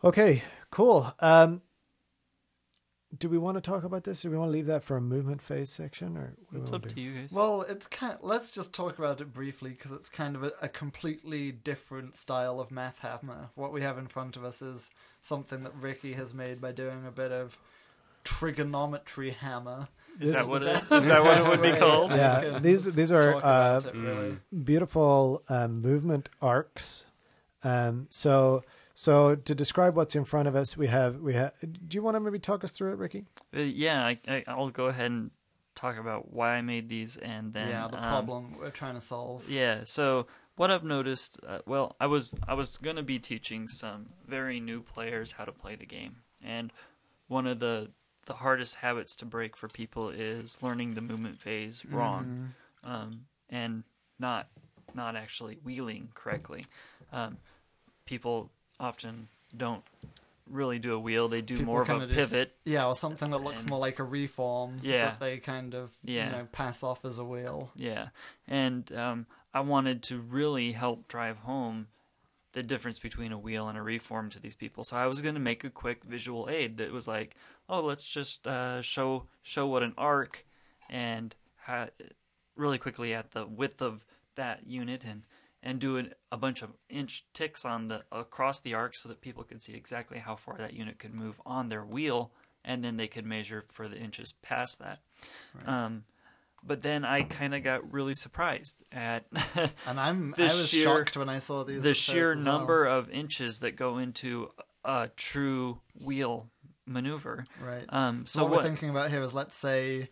Okay, 0.05 0.45
cool. 0.71 1.13
Um, 1.19 1.61
do 3.17 3.29
we 3.29 3.39
want 3.39 3.57
to 3.57 3.61
talk 3.61 3.85
about 3.85 4.05
this, 4.05 4.25
or 4.25 4.29
do 4.29 4.33
we 4.33 4.39
want 4.39 4.49
to 4.49 4.53
leave 4.53 4.67
that 4.67 4.83
for 4.83 4.97
a 4.97 5.01
movement 5.01 5.41
phase 5.41 5.71
section, 5.71 6.17
or 6.17 6.35
what 6.51 6.63
It's 6.63 6.73
up 6.73 6.83
to 6.83 6.91
to 6.91 7.01
you 7.01 7.15
guys. 7.15 7.33
Well, 7.33 7.63
it's 7.63 7.87
kind. 7.87 8.19
let's 8.21 8.51
just 8.51 8.73
talk 8.75 8.99
about 8.99 9.21
it 9.21 9.33
briefly 9.33 9.71
because 9.71 9.93
it's 9.93 10.09
kind 10.11 10.37
of 10.37 10.43
a, 10.45 10.53
a 10.61 10.69
completely 10.69 11.51
different 11.53 12.17
style 12.19 12.61
of 12.61 12.71
math 12.71 12.99
hammer. 12.99 13.49
What 13.55 13.73
we 13.73 13.81
have 13.83 13.97
in 13.97 14.09
front 14.09 14.37
of 14.37 14.45
us 14.45 14.61
is 14.61 14.91
something 15.23 15.65
that 15.65 15.75
Ricky 15.75 16.13
has 16.15 16.35
made 16.35 16.61
by 16.61 16.73
doing 16.73 17.07
a 17.07 17.11
bit 17.11 17.33
of 17.33 17.57
trigonometry 18.25 19.31
hammer. 19.31 19.89
is 20.21 20.33
this- 20.33 20.43
that 20.45 20.51
what 20.51 20.63
it 20.63 20.83
is? 20.91 21.07
that 21.07 21.23
what 21.25 21.39
it 21.39 21.49
would 21.49 21.63
be 21.63 21.79
called? 21.79 22.11
Yeah, 22.11 22.59
these 22.61 22.85
these 22.85 23.11
are 23.11 23.35
uh, 23.37 23.81
it, 23.85 23.95
really. 23.95 24.37
beautiful 24.65 25.43
um, 25.49 25.81
movement 25.81 26.29
arcs. 26.43 27.07
Um, 27.65 28.07
so 28.11 28.63
so 28.99 29.37
to 29.37 29.55
describe 29.55 29.95
what's 29.95 30.17
in 30.17 30.25
front 30.25 30.49
of 30.49 30.57
us, 30.57 30.77
we 30.77 30.89
have 30.89 31.21
we 31.21 31.33
have. 31.35 31.53
Do 31.61 31.95
you 31.95 32.03
want 32.03 32.17
to 32.17 32.21
maybe 32.21 32.41
talk 32.41 32.65
us 32.65 32.73
through 32.73 32.95
it, 32.95 32.99
Ricky? 32.99 33.27
Uh, 33.57 33.61
yeah, 33.61 34.05
I, 34.05 34.19
I, 34.27 34.45
I'll 34.49 34.71
go 34.71 34.87
ahead 34.87 35.13
and 35.13 35.31
talk 35.77 35.99
about 35.99 36.33
why 36.33 36.57
I 36.57 36.63
made 36.63 36.89
these, 36.89 37.17
and 37.17 37.53
then 37.53 37.69
yeah, 37.69 37.87
the 37.87 37.99
um, 37.99 38.03
problem 38.03 38.57
we're 38.59 38.71
trying 38.71 38.97
to 38.97 39.01
solve. 39.01 39.49
Yeah. 39.49 39.83
So 39.85 40.27
what 40.57 40.73
I've 40.73 40.83
noticed, 40.83 41.39
uh, 41.47 41.61
well, 41.65 41.95
I 42.01 42.07
was 42.07 42.35
I 42.49 42.55
was 42.55 42.77
gonna 42.77 43.05
be 43.05 43.21
teaching 43.21 43.69
some 43.69 44.07
very 44.27 44.59
new 44.59 44.83
players 44.83 45.31
how 45.31 45.45
to 45.45 45.53
play 45.53 45.77
the 45.77 45.87
game, 45.87 46.17
and 46.43 46.73
one 47.29 47.47
of 47.47 47.61
the 47.61 47.93
the 48.27 48.35
hardest 48.35 48.75
habits 48.75 49.15
to 49.15 49.25
break 49.25 49.57
for 49.57 49.69
people 49.69 50.09
is 50.09 50.61
learning 50.61 50.95
the 50.95 51.03
movement 51.03 51.39
phase 51.39 51.85
wrong, 51.85 52.53
um, 52.83 53.27
and 53.49 53.85
not 54.19 54.49
not 54.93 55.15
actually 55.15 55.61
wheeling 55.63 56.09
correctly. 56.17 56.65
Um, 57.13 57.37
people 58.07 58.51
often 58.81 59.29
don't 59.57 59.83
really 60.47 60.79
do 60.79 60.95
a 60.95 60.99
wheel; 60.99 61.29
they 61.29 61.43
do 61.43 61.59
People 61.59 61.67
more 61.75 61.83
of 61.83 61.89
a 61.91 62.07
just- 62.07 62.33
pivot. 62.33 62.57
Yeah, 62.65 62.87
or 62.87 62.95
something 62.97 63.31
that 63.31 63.39
looks 63.39 63.63
And- 63.63 63.71
more 63.71 63.79
like 63.79 63.99
a 63.99 64.05
reform 64.05 64.81
Yeah. 64.83 65.11
that 65.11 65.21
they 65.21 65.39
kind 65.39 65.75
of 65.75 65.91
Yeah. 66.03 66.27
you 66.27 66.33
know 66.33 66.49
pass 66.53 66.83
off 66.83 67.05
as 67.05 67.19
a 67.19 67.25
wheel. 67.25 67.71
Yeah, 67.77 68.09
and 68.47 68.91
um, 68.93 69.27
I 69.53 69.61
wanted 69.61 70.03
to 70.05 70.19
really 70.21 70.73
help 70.73 71.09
drive 71.09 71.39
home 71.39 71.89
the 72.53 72.63
difference 72.63 72.99
between 72.99 73.31
a 73.31 73.39
wheel 73.39 73.69
and 73.69 73.77
a 73.77 73.83
reform 73.83 74.31
to 74.31 74.41
these 74.41 74.57
people. 74.57 74.83
So 74.83 74.97
I 74.97 75.07
was 75.07 75.21
going 75.21 75.35
to 75.35 75.41
make 75.41 75.65
a 75.65 75.71
quick 75.71 76.03
visual 76.05 76.49
aid 76.49 76.79
that 76.79 76.93
was 76.93 77.07
like, 77.07 77.37
oh, 77.69 77.83
let's 77.83 78.09
just 78.09 78.47
uh, 78.49 78.81
show 78.81 79.27
show 79.43 79.67
what 79.67 79.83
an 79.83 79.93
arc 79.99 80.47
and 80.89 81.37
ha- 81.59 81.89
really 82.57 82.79
quickly 82.79 83.13
at 83.13 83.33
the 83.33 83.47
width 83.47 83.83
of 83.83 84.05
that 84.37 84.67
unit 84.67 85.05
and 85.05 85.25
and 85.63 85.79
do 85.81 85.97
an, 85.97 86.13
a 86.31 86.37
bunch 86.37 86.63
of 86.63 86.71
inch 86.89 87.25
ticks 87.35 87.65
on 87.65 87.89
the 87.89 88.03
across 88.13 88.61
the 88.61 88.75
arc 88.75 88.95
so 88.95 89.09
that 89.09 89.21
people 89.21 89.43
could 89.45 89.63
see 89.63 89.75
exactly 89.75 90.19
how 90.19 90.37
far 90.37 90.57
that 90.59 90.73
unit 90.75 90.99
could 90.99 91.15
move 91.15 91.41
on 91.45 91.69
their 91.69 91.85
wheel 91.85 92.31
and 92.65 92.85
then 92.85 92.97
they 92.97 93.09
could 93.09 93.25
measure 93.27 93.65
for 93.73 93.89
the 93.89 93.97
inches 93.97 94.33
past 94.43 94.79
that. 94.81 94.99
Um, 95.67 96.05
but 96.65 96.83
then 96.83 97.05
I 97.05 97.23
kind 97.23 97.55
of 97.55 97.63
got 97.63 97.93
really 97.93 98.15
surprised 98.15 98.83
at 98.93 99.25
And 99.87 99.99
I'm 100.01 100.33
The 100.37 100.45
I 100.45 100.47
was 100.47 100.69
sheer- 100.69 100.85
shocked 100.85 101.17
when 101.17 101.29
I 101.29 101.39
saw 101.39 101.65
these. 101.65 101.83
the 101.83 101.95
sheer 101.95 102.33
as 102.33 102.45
well. 102.45 102.59
number 102.59 102.85
of 102.85 103.09
inches 103.11 103.61
that 103.61 103.77
go 103.77 103.99
into 103.99 104.51
a 104.85 105.09
true 105.17 105.79
wheel 106.01 106.51
maneuver. 106.87 107.47
Right. 107.65 107.85
Um, 107.89 108.27
So 108.27 108.41
so 108.41 108.43
what, 108.45 108.51
what? 108.51 108.59
we're 108.59 108.65
thinking 108.65 108.91
about 108.91 109.11
here 109.11 109.23
is, 109.23 109.33
let's 109.35 109.57
say 109.57 110.09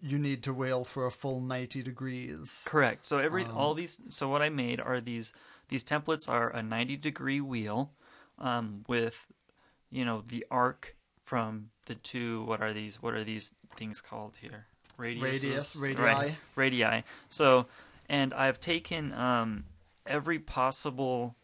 you 0.00 0.18
need 0.18 0.42
to 0.44 0.52
wheel 0.52 0.84
for 0.84 1.06
a 1.06 1.10
full 1.10 1.40
ninety 1.40 1.82
degrees. 1.82 2.64
Correct. 2.66 3.04
So 3.06 3.18
every 3.18 3.44
Um, 3.44 3.56
all 3.56 3.74
these. 3.74 4.00
So 4.08 4.28
what 4.28 4.42
I 4.42 4.48
made 4.48 4.80
are 4.80 5.00
these. 5.00 5.32
These 5.68 5.84
templates 5.84 6.28
are 6.28 6.50
a 6.50 6.62
ninety 6.62 6.98
degree 6.98 7.40
wheel, 7.40 7.92
um, 8.38 8.84
with, 8.88 9.26
you 9.90 10.04
know, 10.04 10.22
the 10.28 10.44
arc 10.50 10.96
from 11.24 11.70
the 11.86 11.94
two. 11.94 12.44
What 12.44 12.60
are 12.60 12.74
these? 12.74 13.00
What 13.00 13.14
are 13.14 13.24
these 13.24 13.54
things 13.74 14.02
called 14.02 14.36
here? 14.40 14.66
Radiuses? 14.98 15.22
Radius, 15.22 15.76
radii. 15.76 16.04
Right, 16.04 16.36
radii. 16.56 17.04
So, 17.30 17.68
and 18.06 18.34
I've 18.34 18.60
taken 18.60 19.14
um, 19.14 19.64
every 20.06 20.38
possible 20.38 21.36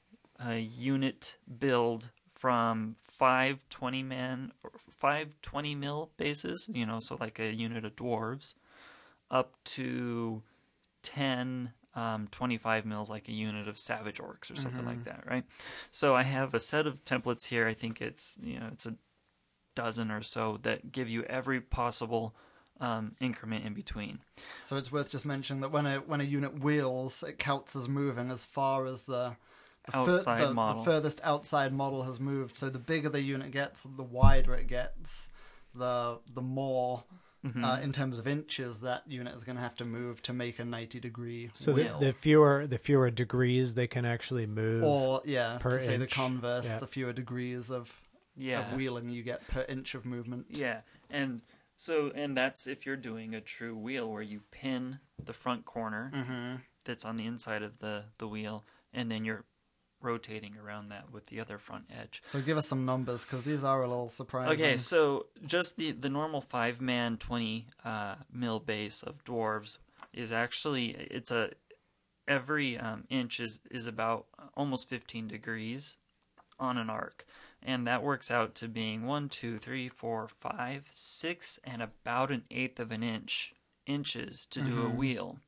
uh, 0.44 0.50
unit 0.50 1.36
build 1.58 2.10
from 2.34 2.96
five 3.18 3.68
20 3.68 4.02
man 4.02 4.52
or 4.62 4.70
five 4.98 5.34
20 5.42 5.74
mil 5.74 6.10
bases, 6.16 6.68
you 6.72 6.86
know, 6.86 7.00
so 7.00 7.16
like 7.20 7.38
a 7.38 7.52
unit 7.52 7.84
of 7.84 7.96
dwarves, 7.96 8.54
up 9.30 9.56
to 9.64 10.42
10 11.02 11.72
um, 11.94 12.28
25 12.30 12.86
mils, 12.86 13.10
like 13.10 13.28
a 13.28 13.32
unit 13.32 13.66
of 13.66 13.78
savage 13.78 14.18
orcs 14.18 14.52
or 14.52 14.56
something 14.56 14.84
like 14.86 15.04
that, 15.04 15.24
right? 15.28 15.44
So 15.90 16.14
I 16.14 16.22
have 16.22 16.54
a 16.54 16.60
set 16.60 16.86
of 16.86 17.04
templates 17.04 17.46
here. 17.46 17.66
I 17.66 17.74
think 17.74 18.00
it's 18.00 18.36
you 18.40 18.60
know 18.60 18.68
it's 18.72 18.86
a 18.86 18.94
dozen 19.74 20.10
or 20.10 20.22
so 20.22 20.58
that 20.62 20.92
give 20.92 21.08
you 21.08 21.24
every 21.24 21.60
possible 21.60 22.36
um, 22.80 23.16
increment 23.20 23.64
in 23.64 23.74
between. 23.74 24.20
So 24.64 24.76
it's 24.76 24.92
worth 24.92 25.10
just 25.10 25.26
mentioning 25.26 25.60
that 25.62 25.72
when 25.72 25.86
a 25.86 25.96
when 25.96 26.20
a 26.20 26.24
unit 26.24 26.62
wheels, 26.62 27.24
it 27.26 27.38
counts 27.38 27.74
as 27.74 27.88
moving 27.88 28.30
as 28.30 28.46
far 28.46 28.86
as 28.86 29.02
the, 29.02 29.36
the 29.92 29.98
Outside 29.98 30.40
the, 30.42 30.46
the 30.48 30.54
model. 30.54 30.84
furthest 30.84 31.20
outside 31.24 31.72
model 31.72 32.02
has 32.04 32.18
moved. 32.20 32.56
So 32.56 32.68
the 32.70 32.78
bigger 32.78 33.08
the 33.08 33.22
unit 33.22 33.50
gets, 33.50 33.82
the 33.84 34.02
wider 34.02 34.54
it 34.54 34.66
gets, 34.66 35.28
the 35.74 36.18
the 36.32 36.42
more. 36.42 37.04
Mm-hmm. 37.46 37.64
Uh, 37.64 37.78
in 37.78 37.92
terms 37.92 38.18
of 38.18 38.26
inches, 38.26 38.80
that 38.80 39.04
unit 39.06 39.32
is 39.32 39.44
going 39.44 39.54
to 39.54 39.62
have 39.62 39.76
to 39.76 39.84
move 39.84 40.20
to 40.22 40.32
make 40.32 40.58
a 40.58 40.64
ninety 40.64 40.98
degree 40.98 41.50
So 41.52 41.72
the, 41.72 41.84
wheel. 41.84 41.98
the 42.00 42.12
fewer 42.12 42.66
the 42.66 42.78
fewer 42.78 43.10
degrees 43.12 43.74
they 43.74 43.86
can 43.86 44.04
actually 44.04 44.44
move. 44.46 44.82
or 44.82 45.22
yeah, 45.24 45.56
per 45.60 45.78
to 45.78 45.84
say 45.84 45.96
the 45.98 46.08
converse, 46.08 46.66
Yeah. 46.66 46.78
the 46.80 46.88
fewer 46.88 47.12
degrees 47.12 47.70
of 47.70 47.92
Yeah. 48.36 48.66
of 48.68 48.76
wheeling 48.76 49.08
you 49.08 49.22
get 49.22 49.46
per 49.46 49.64
inch 49.68 49.94
of 49.94 50.04
movement. 50.04 50.46
Yeah, 50.50 50.80
and 51.10 51.42
so 51.76 52.10
and 52.12 52.36
that's 52.36 52.66
if 52.66 52.84
you're 52.84 52.96
doing 52.96 53.36
a 53.36 53.40
true 53.40 53.76
wheel 53.76 54.10
where 54.10 54.20
you 54.22 54.40
pin 54.50 54.98
the 55.24 55.32
front 55.32 55.64
corner 55.64 56.10
Mm-hmm. 56.12 56.56
that's 56.84 57.04
on 57.04 57.16
the 57.16 57.24
inside 57.26 57.62
of 57.62 57.78
the 57.78 58.06
the 58.18 58.26
wheel, 58.26 58.64
and 58.92 59.12
then 59.12 59.24
you're 59.24 59.44
rotating 60.00 60.54
around 60.62 60.90
that 60.90 61.12
with 61.12 61.26
the 61.26 61.40
other 61.40 61.58
front 61.58 61.84
edge. 61.90 62.22
So 62.26 62.40
give 62.40 62.56
us 62.56 62.66
some 62.68 62.84
numbers 62.84 63.24
because 63.24 63.44
these 63.44 63.64
are 63.64 63.82
a 63.82 63.88
little 63.88 64.08
surprising. 64.08 64.64
Okay, 64.64 64.76
so 64.76 65.26
just 65.46 65.76
the 65.76 65.92
the 65.92 66.08
normal 66.08 66.40
five 66.40 66.80
man 66.80 67.16
twenty 67.16 67.66
uh, 67.84 68.16
mil 68.32 68.60
base 68.60 69.02
of 69.02 69.24
dwarves 69.24 69.78
is 70.12 70.32
actually 70.32 70.90
it's 70.90 71.30
a 71.30 71.50
every 72.26 72.78
um, 72.78 73.04
inch 73.08 73.40
is 73.40 73.60
is 73.70 73.86
about 73.86 74.26
almost 74.56 74.88
fifteen 74.88 75.28
degrees 75.28 75.98
on 76.60 76.76
an 76.76 76.90
arc, 76.90 77.24
and 77.62 77.86
that 77.86 78.02
works 78.02 78.30
out 78.30 78.54
to 78.56 78.68
being 78.68 79.06
one, 79.06 79.28
two, 79.28 79.58
three, 79.58 79.88
four, 79.88 80.28
five, 80.40 80.86
six, 80.90 81.58
and 81.64 81.82
about 81.82 82.30
an 82.30 82.44
eighth 82.50 82.80
of 82.80 82.90
an 82.90 83.02
inch 83.02 83.54
inches 83.86 84.46
to 84.50 84.60
do 84.60 84.82
a 84.84 84.88
wheel. 84.88 85.38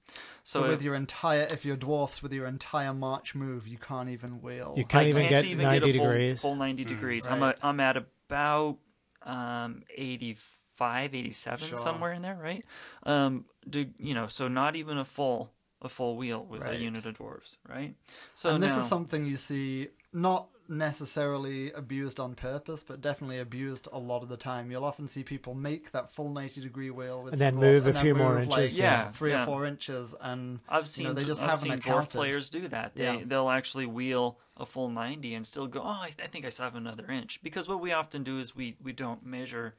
So, 0.45 0.61
So, 0.61 0.69
with 0.69 0.79
if- 0.79 0.83
your 0.83 0.95
entire, 0.95 1.47
if 1.51 1.65
you're 1.65 1.77
dwarfs 1.77 2.23
with 2.23 2.33
your 2.33 2.47
entire 2.47 2.95
march 2.95 3.35
move, 3.35 3.67
you 3.69 3.79
can't 3.79 4.09
even 4.09 4.41
wheel. 4.43 4.75
You 4.77 4.85
can't 4.85 5.07
I 5.07 5.11
even 5.11 5.23
can't 5.29 5.43
get 5.43 5.45
even 5.45 5.65
90 5.67 5.87
get 5.87 5.95
a 5.95 5.99
full, 5.99 6.07
degrees. 6.09 6.43
Full 6.43 6.57
90 6.57 6.85
degrees. 6.85 7.27
I'm, 7.29 7.43
right. 7.43 7.57
a, 7.61 7.67
I'm 7.67 7.81
at 7.81 7.97
about 7.97 8.79
um, 9.23 9.83
85, 9.97 11.15
87, 11.15 11.69
Sure. 11.69 11.79
somewhere 11.79 12.13
in 12.13 12.23
there, 12.23 12.37
right? 12.41 12.65
Um, 13.05 13.45
do 13.69 13.87
you 13.99 14.15
know? 14.15 14.27
So 14.29 14.49
not 14.49 14.77
even 14.77 14.99
a 14.99 15.05
full 15.05 15.53
a 15.83 15.89
full 15.89 16.17
wheel 16.17 16.45
with 16.45 16.61
Right. 16.63 16.75
a 16.75 16.79
unit 16.79 17.07
of 17.07 17.17
dwarves, 17.17 17.57
right? 17.67 17.95
So 18.35 18.55
and 18.55 18.63
this 18.63 18.73
now, 18.73 18.81
is 18.81 18.87
something 18.89 19.25
you 19.25 19.39
see 19.39 19.89
not 20.13 20.49
necessarily 20.71 21.73
abused 21.73 22.19
on 22.21 22.35
purpose, 22.35 22.83
but 22.83 23.01
definitely 23.01 23.39
abused 23.39 23.89
a 23.93 23.99
lot 23.99 24.23
of 24.23 24.29
the 24.29 24.37
time. 24.37 24.71
You'll 24.71 24.85
often 24.85 25.09
see 25.09 25.23
people 25.23 25.55
make 25.55 25.93
that 25.93 26.13
full 26.15 26.31
ninety 26.31 26.61
degree 26.61 26.91
wheel 26.91 27.23
with 27.23 27.33
And 27.35 27.41
then 27.41 27.55
dwarfs 27.57 27.81
move 27.81 27.87
a 27.89 27.93
then 27.93 28.03
few 28.03 28.15
more 28.15 28.35
move, 28.37 28.45
inches, 28.45 28.79
yeah. 28.79 29.11
three 29.13 29.31
Yeah. 29.31 29.43
or 29.43 29.47
four 29.47 29.67
inches, 29.67 30.15
and 30.21 30.61
I've 30.69 30.83
you 30.83 30.87
seen 30.87 31.07
know, 31.09 31.13
they 31.13 31.25
just 31.25 31.43
I've 31.43 31.51
haven't 31.51 31.63
seen 31.63 31.73
dwarf 31.73 31.79
accounted. 31.81 32.11
players 32.11 32.51
do 32.51 32.69
that. 32.69 32.95
They 32.95 33.05
Yeah. 33.05 33.23
they'll 33.27 33.51
actually 33.51 33.87
wheel 33.87 34.39
a 34.57 34.67
full 34.67 34.89
90 34.91 35.35
and 35.35 35.47
still 35.47 35.67
go. 35.67 35.81
Oh, 35.83 35.87
I, 35.87 36.11
I 36.23 36.27
think 36.27 36.45
I 36.45 36.49
still 36.51 36.65
have 36.65 36.75
another 36.77 37.11
inch 37.11 37.43
because 37.43 37.67
what 37.69 37.81
we 37.81 37.93
often 37.93 38.23
do 38.25 38.39
is 38.39 38.55
we 38.57 38.77
we 38.83 38.93
don't 38.93 39.25
measure. 39.25 39.75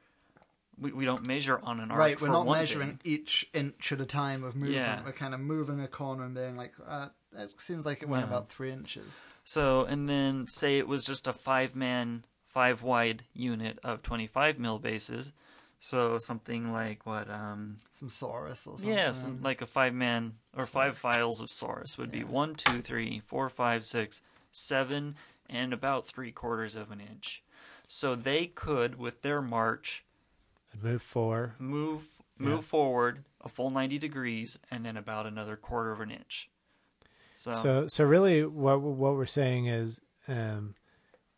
We, 0.80 0.90
we 0.90 1.04
don't 1.04 1.24
measure 1.24 1.60
on 1.62 1.80
an 1.80 1.90
arc. 1.90 1.98
Right, 1.98 2.20
we're 2.20 2.28
for 2.28 2.32
not 2.32 2.46
one 2.46 2.58
measuring 2.58 2.96
thing. 2.96 3.00
each 3.04 3.46
inch 3.52 3.92
at 3.92 4.00
a 4.00 4.06
time 4.06 4.42
of 4.42 4.56
movement. 4.56 4.74
Yeah. 4.74 5.02
We're 5.04 5.12
kind 5.12 5.34
of 5.34 5.40
moving 5.40 5.80
a 5.80 5.86
corner 5.86 6.24
and 6.24 6.34
being 6.34 6.56
like, 6.56 6.72
uh, 6.88 7.08
it 7.36 7.50
seems 7.58 7.84
like 7.86 8.02
it 8.02 8.08
went 8.08 8.22
Yeah. 8.22 8.28
about 8.28 8.48
three 8.50 8.70
inches. 8.70 9.28
So, 9.44 9.84
and 9.84 10.08
then 10.08 10.46
say 10.48 10.78
it 10.78 10.86
was 10.88 11.04
just 11.04 11.26
a 11.26 11.32
five 11.32 11.74
man, 11.74 12.24
five 12.46 12.82
wide 12.82 13.24
unit 13.34 13.78
of 13.82 14.02
25 14.02 14.58
mil 14.58 14.78
bases. 14.78 15.32
So 15.80 16.18
something 16.18 16.72
like 16.72 17.04
what? 17.06 17.28
Um, 17.28 17.76
Some 17.90 18.08
Saurus 18.08 18.66
or 18.68 18.78
something. 18.78 18.88
yeah, 18.88 19.10
some, 19.10 19.42
like 19.42 19.62
a 19.62 19.66
five 19.66 19.94
man 19.94 20.34
or 20.56 20.64
five 20.64 20.96
files 20.96 21.40
of 21.40 21.48
Saurus 21.48 21.98
would 21.98 22.12
be 22.12 22.22
one, 22.22 22.54
two, 22.54 22.80
three, 22.82 23.20
four, 23.26 23.48
five, 23.48 23.84
six, 23.84 24.20
seven, 24.52 25.16
and 25.50 25.72
about 25.72 26.06
three 26.06 26.30
quarters 26.30 26.76
of 26.76 26.92
an 26.92 27.00
inch. 27.00 27.42
So 27.88 28.14
they 28.14 28.46
could, 28.46 28.96
with 28.96 29.22
their 29.22 29.42
march, 29.42 30.04
I'd 30.72 30.82
move 30.84 31.02
four. 31.02 31.56
move 31.58 32.06
move 32.38 32.52
Yeah. 32.52 32.58
forward 32.58 33.24
a 33.40 33.48
full 33.48 33.70
ninety 33.70 33.98
degrees 33.98 34.58
and 34.70 34.86
then 34.86 34.96
about 34.96 35.26
another 35.26 35.56
quarter 35.56 35.90
of 35.92 36.00
an 36.00 36.10
inch. 36.12 36.48
So, 37.42 37.52
So, 37.52 37.86
so 37.88 38.04
really, 38.04 38.44
what 38.44 38.80
what 38.80 39.14
we're 39.14 39.26
saying 39.26 39.66
is 39.66 40.00
um, 40.28 40.74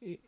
it, 0.02 0.20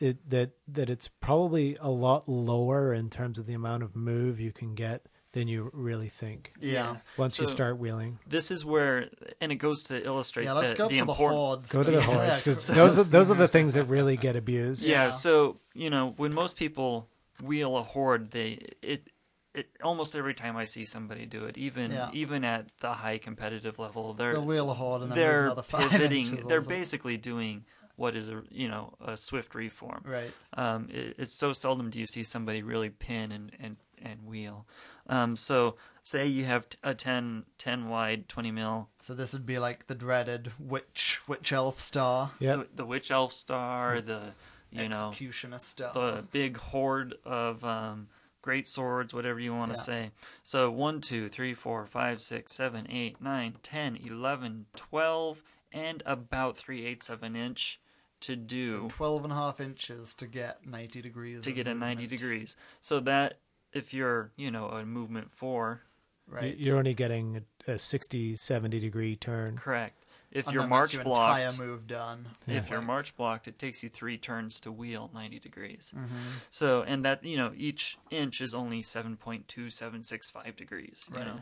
it, 0.00 0.28
that 0.30 0.50
that 0.68 0.90
it's 0.90 1.08
probably 1.08 1.76
a 1.80 1.90
lot 1.90 2.28
lower 2.28 2.92
in 2.92 3.10
terms 3.10 3.38
of 3.38 3.46
the 3.46 3.54
amount 3.54 3.82
of 3.84 3.94
move 3.94 4.40
you 4.40 4.52
can 4.52 4.74
get 4.74 5.06
than 5.32 5.46
you 5.46 5.70
really 5.72 6.08
think 6.08 6.50
Yeah. 6.60 6.96
once 7.16 7.38
you 7.38 7.46
start 7.46 7.78
wheeling. 7.78 8.18
this 8.26 8.50
is 8.50 8.64
where, 8.64 9.08
and 9.40 9.52
it 9.52 9.56
goes 9.56 9.84
to 9.84 10.04
illustrate 10.04 10.42
Yeah, 10.46 10.54
let's 10.54 10.72
the, 10.72 10.76
go 10.78 10.88
the 10.88 10.98
for 10.98 11.04
the 11.04 11.12
important. 11.12 11.38
hordes. 11.38 11.72
Go 11.72 11.84
to 11.84 11.90
the 11.92 11.96
yeah, 11.98 12.02
hordes 12.02 12.40
because 12.40 12.56
'cause 12.56 12.66
those 12.80 12.98
are, 12.98 13.04
those 13.04 13.30
are 13.30 13.36
the 13.36 13.46
things 13.46 13.74
that 13.74 13.84
really 13.84 14.16
get 14.16 14.34
abused. 14.34 14.82
Yeah, 14.82 15.04
Yeah. 15.04 15.10
so 15.10 15.60
you 15.72 15.88
know 15.90 16.14
when 16.16 16.34
most 16.34 16.56
people 16.56 17.08
wheel 17.40 17.76
a 17.76 17.82
horde, 17.84 18.32
they 18.32 18.66
it 18.82 19.08
it 19.54 19.68
almost 19.82 20.14
every 20.14 20.34
time 20.34 20.56
I 20.56 20.64
see 20.64 20.84
somebody 20.84 21.26
do 21.26 21.38
it, 21.40 21.58
even 21.58 21.90
Yeah. 21.90 22.10
even 22.12 22.44
at 22.44 22.66
the 22.78 22.92
high 22.94 23.18
competitive 23.18 23.78
level, 23.78 24.14
they're 24.14 24.32
They'll 24.32 24.44
wheel 24.44 24.70
a 24.70 24.74
horde 24.74 25.02
and 25.02 25.12
they're 25.12 25.50
pivoting. 25.68 26.36
They're 26.48 26.60
something. 26.60 26.68
basically 26.78 27.16
doing 27.16 27.64
what 27.96 28.16
is 28.16 28.28
a 28.30 28.42
you 28.50 28.68
know 28.68 28.94
a 29.04 29.16
swift 29.16 29.54
reform. 29.54 30.02
Right. 30.06 30.32
Um, 30.54 30.88
it, 30.90 31.16
it's 31.18 31.34
so 31.34 31.52
seldom 31.52 31.90
do 31.90 31.98
you 31.98 32.06
see 32.06 32.22
somebody 32.22 32.62
really 32.62 32.90
pin 32.90 33.32
and 33.32 33.52
and 33.60 33.76
and 34.02 34.24
wheel. 34.24 34.66
Um, 35.08 35.36
so 35.36 35.76
say 36.02 36.26
you 36.26 36.44
have 36.46 36.66
a 36.82 36.94
10, 36.94 37.44
10 37.58 37.88
wide, 37.88 38.28
twenty 38.28 38.50
mil 38.52 38.88
So 39.00 39.12
this 39.14 39.32
would 39.32 39.44
be 39.44 39.58
like 39.58 39.86
the 39.88 39.94
dreaded 39.94 40.52
witch 40.58 41.20
witch 41.26 41.52
elf 41.52 41.80
star. 41.80 42.30
Yep. 42.38 42.58
the, 42.58 42.76
the 42.76 42.84
witch 42.86 43.10
elf 43.10 43.32
star, 43.32 44.00
the 44.00 44.32
you 44.70 44.88
know 44.88 45.08
executioner 45.08 45.58
star. 45.58 45.92
the 45.92 46.22
big 46.30 46.56
horde 46.56 47.14
of 47.24 47.64
um, 47.64 48.06
great 48.42 48.66
swords, 48.66 49.12
whatever 49.12 49.38
you 49.40 49.54
want 49.54 49.72
to 49.72 49.78
Yeah. 49.78 49.82
say. 49.82 50.10
So 50.42 50.70
1, 50.70 51.00
2, 51.00 51.28
3, 51.28 51.54
4, 51.54 51.86
5, 51.86 52.22
6, 52.22 52.52
7, 52.52 52.86
8, 52.90 53.20
9, 53.20 53.56
10, 53.62 53.96
11, 53.96 54.66
12, 54.76 55.42
and 55.72 56.02
about 56.06 56.56
3 56.56 56.84
eighths 56.86 57.10
of 57.10 57.22
an 57.22 57.36
inch 57.36 57.80
to 58.20 58.36
do 58.36 58.82
So 58.82 58.88
12 58.88 59.24
and 59.24 59.32
a 59.32 59.36
half 59.36 59.60
inches 59.60 60.14
to 60.14 60.26
get 60.26 60.66
90 60.66 61.00
degrees. 61.00 61.40
to 61.42 61.50
of 61.50 61.56
get 61.56 61.66
a 61.66 61.74
90 61.74 62.06
degrees. 62.06 62.56
So 62.80 63.00
that, 63.00 63.38
if 63.72 63.94
you're, 63.94 64.30
you 64.36 64.50
know, 64.50 64.66
a 64.68 64.84
movement 64.84 65.30
4, 65.30 65.82
Right. 66.26 66.56
You're 66.56 66.78
only 66.78 66.94
getting 66.94 67.44
a 67.66 67.76
60, 67.76 68.36
70 68.36 68.78
degree 68.78 69.16
turn. 69.16 69.56
correct. 69.56 69.99
If 70.32 70.46
and 70.46 70.54
you're 70.54 70.62
then 70.62 70.70
that's 70.70 70.78
march 70.78 70.92
your 70.94 71.02
blocked, 71.04 71.58
move 71.58 71.86
done. 71.86 72.28
if 72.46 72.70
you're 72.70 72.80
march 72.80 73.16
blocked, 73.16 73.48
it 73.48 73.58
takes 73.58 73.82
you 73.82 73.88
three 73.88 74.16
turns 74.16 74.60
to 74.60 74.70
wheel 74.70 75.10
90 75.12 75.40
degrees. 75.40 75.92
mhm. 75.94 76.08
So, 76.50 76.82
and 76.82 77.04
that, 77.04 77.24
you 77.24 77.36
know, 77.36 77.52
each 77.56 77.98
inch 78.10 78.40
is 78.40 78.54
only 78.54 78.82
7.2765 78.82 80.56
degrees, 80.56 81.04
you 81.10 81.16
Right. 81.16 81.26
know. 81.26 81.40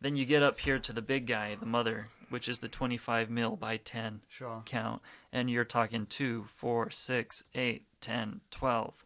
Then 0.00 0.16
you 0.16 0.24
get 0.24 0.42
up 0.42 0.60
here 0.60 0.78
to 0.80 0.92
the 0.92 1.02
big 1.02 1.26
guy, 1.26 1.54
the 1.54 1.66
mother, 1.66 2.08
which 2.28 2.48
is 2.48 2.58
the 2.60 2.68
25 2.68 3.30
mil 3.30 3.56
by 3.56 3.76
10 3.76 4.22
Sure. 4.28 4.62
count. 4.66 5.02
And 5.32 5.48
you're 5.50 5.64
talking 5.64 6.06
2, 6.06 6.44
4, 6.44 6.90
6, 6.90 7.44
8, 7.54 7.86
10, 8.00 8.40
12, 8.50 9.04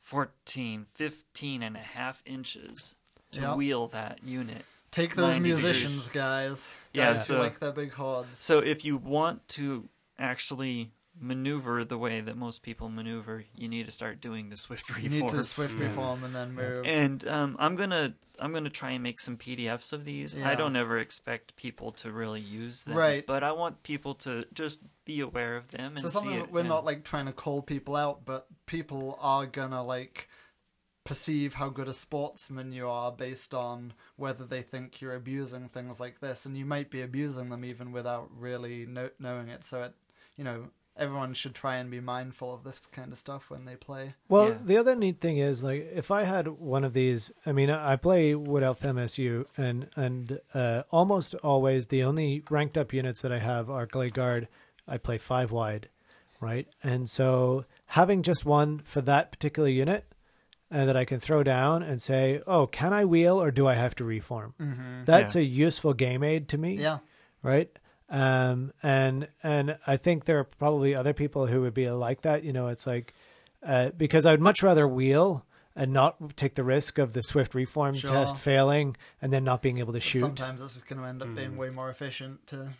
14, 0.00 0.86
15 0.94 1.62
and 1.62 1.76
a 1.76 1.80
half 1.80 2.22
inches 2.26 2.96
to 3.32 3.42
Yep. 3.42 3.56
wheel 3.56 3.88
that 3.88 4.22
unit. 4.24 4.64
Take 4.90 5.14
those 5.14 5.34
90 5.38 5.48
degrees. 5.48 5.64
musicians, 5.64 6.08
guys. 6.08 6.74
Yeah, 6.92 7.08
Guys 7.10 7.26
so- 7.26 7.38
like 7.38 7.60
their 7.60 7.72
big 7.72 7.92
hordes. 7.92 8.28
So 8.40 8.58
if 8.58 8.84
you 8.84 8.96
want 8.96 9.46
to 9.50 9.88
actually 10.18 10.92
maneuver 11.22 11.84
the 11.84 11.98
way 11.98 12.20
that 12.20 12.36
most 12.36 12.62
people 12.62 12.88
maneuver, 12.88 13.44
you 13.54 13.68
need 13.68 13.84
to 13.84 13.92
start 13.92 14.20
doing 14.20 14.48
the 14.48 14.56
swift 14.56 14.88
reforms. 14.88 15.04
you 15.04 15.10
need 15.10 15.28
to 15.30 15.44
swift 15.44 15.78
Yeah. 15.78 15.86
reform 15.86 16.24
and 16.24 16.34
then 16.34 16.54
move. 16.54 16.86
And 16.86 17.26
um, 17.28 17.56
I'm 17.58 17.74
gonna 17.76 18.14
I'm 18.38 18.52
gonna 18.54 18.70
try 18.70 18.92
and 18.92 19.02
make 19.02 19.20
some 19.20 19.36
PDFs 19.36 19.92
of 19.92 20.04
these. 20.04 20.34
Yeah. 20.34 20.48
I 20.48 20.54
don't 20.54 20.74
ever 20.76 20.98
expect 20.98 21.56
people 21.56 21.92
to 21.92 22.10
really 22.10 22.40
use 22.40 22.84
them, 22.84 22.96
Right. 22.96 23.26
But 23.26 23.42
I 23.44 23.52
want 23.52 23.82
people 23.82 24.14
to 24.16 24.46
just 24.54 24.80
be 25.04 25.20
aware 25.20 25.56
of 25.56 25.68
them 25.72 25.96
and 25.96 26.00
so 26.00 26.08
see 26.08 26.12
something 26.14 26.32
it. 26.40 26.50
we're 26.52 26.62
yeah. 26.62 26.68
not 26.68 26.84
like 26.86 27.04
trying 27.04 27.26
to 27.26 27.32
call 27.32 27.60
people 27.60 27.96
out, 27.96 28.24
but 28.24 28.46
people 28.66 29.18
are 29.20 29.44
gonna 29.46 29.84
like 29.84 30.28
perceive 31.10 31.54
how 31.54 31.68
good 31.68 31.88
a 31.88 31.92
sportsman 31.92 32.72
you 32.72 32.88
are 32.88 33.10
based 33.10 33.52
on 33.52 33.92
whether 34.16 34.44
they 34.44 34.62
think 34.62 35.00
you're 35.00 35.14
abusing 35.16 35.68
things 35.68 35.98
like 35.98 36.20
this, 36.20 36.46
and 36.46 36.56
you 36.56 36.64
might 36.64 36.88
be 36.88 37.02
abusing 37.02 37.48
them 37.48 37.64
even 37.64 37.90
without 37.90 38.30
really 38.38 38.86
know- 38.86 39.10
knowing 39.18 39.48
it. 39.48 39.64
So 39.64 39.82
it, 39.82 39.94
you 40.36 40.44
know, 40.44 40.68
everyone 40.96 41.34
should 41.34 41.54
try 41.54 41.76
and 41.76 41.90
be 41.90 41.98
mindful 42.00 42.54
of 42.54 42.62
this 42.62 42.86
kind 42.86 43.10
of 43.10 43.18
stuff 43.18 43.50
when 43.50 43.64
they 43.64 43.74
play. 43.74 44.14
Well, 44.28 44.50
Yeah. 44.50 44.58
the 44.64 44.76
other 44.76 44.94
neat 44.94 45.20
thing 45.20 45.38
is 45.38 45.64
like 45.64 45.90
if 45.92 46.12
I 46.12 46.22
had 46.22 46.46
one 46.46 46.84
of 46.84 46.92
these, 46.92 47.32
I 47.44 47.50
mean, 47.50 47.70
I 47.70 47.96
play 47.96 48.34
Wood 48.36 48.62
Elf 48.62 48.80
MSU, 48.82 49.46
and 49.56 49.88
and 49.96 50.38
uh, 50.54 50.84
almost 50.92 51.34
always 51.42 51.86
the 51.88 52.04
only 52.04 52.44
ranked 52.48 52.78
up 52.78 52.92
units 52.92 53.20
that 53.22 53.32
I 53.32 53.40
have 53.40 53.68
are 53.68 53.86
Glade 53.86 54.14
Guard. 54.14 54.46
I 54.86 54.96
play 54.98 55.18
five 55.18 55.50
wide, 55.50 55.88
right? 56.40 56.68
And 56.84 57.08
so 57.08 57.64
having 57.86 58.22
just 58.22 58.44
one 58.44 58.78
for 58.84 59.00
that 59.00 59.32
particular 59.32 59.68
unit, 59.68 60.04
uh, 60.70 60.84
that 60.84 60.96
I 60.96 61.04
can 61.04 61.18
throw 61.20 61.42
down 61.42 61.82
and 61.82 62.00
say, 62.00 62.40
oh, 62.46 62.66
can 62.66 62.92
I 62.92 63.04
wheel 63.04 63.42
or 63.42 63.50
do 63.50 63.66
I 63.66 63.74
have 63.74 63.94
to 63.96 64.04
reform? 64.04 64.54
Mm-hmm. 64.60 65.04
That's 65.04 65.34
Yeah. 65.34 65.40
a 65.42 65.44
useful 65.44 65.94
game 65.94 66.22
aid 66.22 66.48
to 66.50 66.58
me 66.58 66.74
Yeah, 66.74 66.98
right? 67.42 67.70
Um, 68.08 68.72
and 68.82 69.28
and 69.42 69.78
I 69.86 69.96
think 69.96 70.24
there 70.24 70.38
are 70.40 70.44
probably 70.44 70.94
other 70.94 71.12
people 71.12 71.46
who 71.46 71.60
would 71.62 71.74
be 71.74 71.88
like 71.90 72.22
that. 72.22 72.42
You 72.44 72.52
know, 72.52 72.68
it's 72.68 72.86
like 72.86 73.14
uh, 73.64 73.90
because 73.96 74.26
I'd 74.26 74.40
much 74.40 74.62
rather 74.62 74.86
wheel 74.88 75.44
and 75.76 75.92
not 75.92 76.36
take 76.36 76.54
the 76.56 76.64
risk 76.64 76.98
of 76.98 77.12
the 77.12 77.22
Swift 77.22 77.54
reform 77.54 77.94
Sure. 77.94 78.10
test 78.10 78.36
failing 78.36 78.96
and 79.22 79.32
then 79.32 79.44
not 79.44 79.62
being 79.62 79.78
able 79.78 79.92
to 79.92 79.98
but 79.98 80.02
shoot. 80.02 80.20
sometimes 80.20 80.60
this 80.60 80.74
is 80.76 80.82
going 80.82 81.00
to 81.00 81.06
end 81.06 81.22
up 81.22 81.32
being 81.34 81.56
way 81.56 81.70
more 81.70 81.88
efficient 81.88 82.44
to 82.48 82.70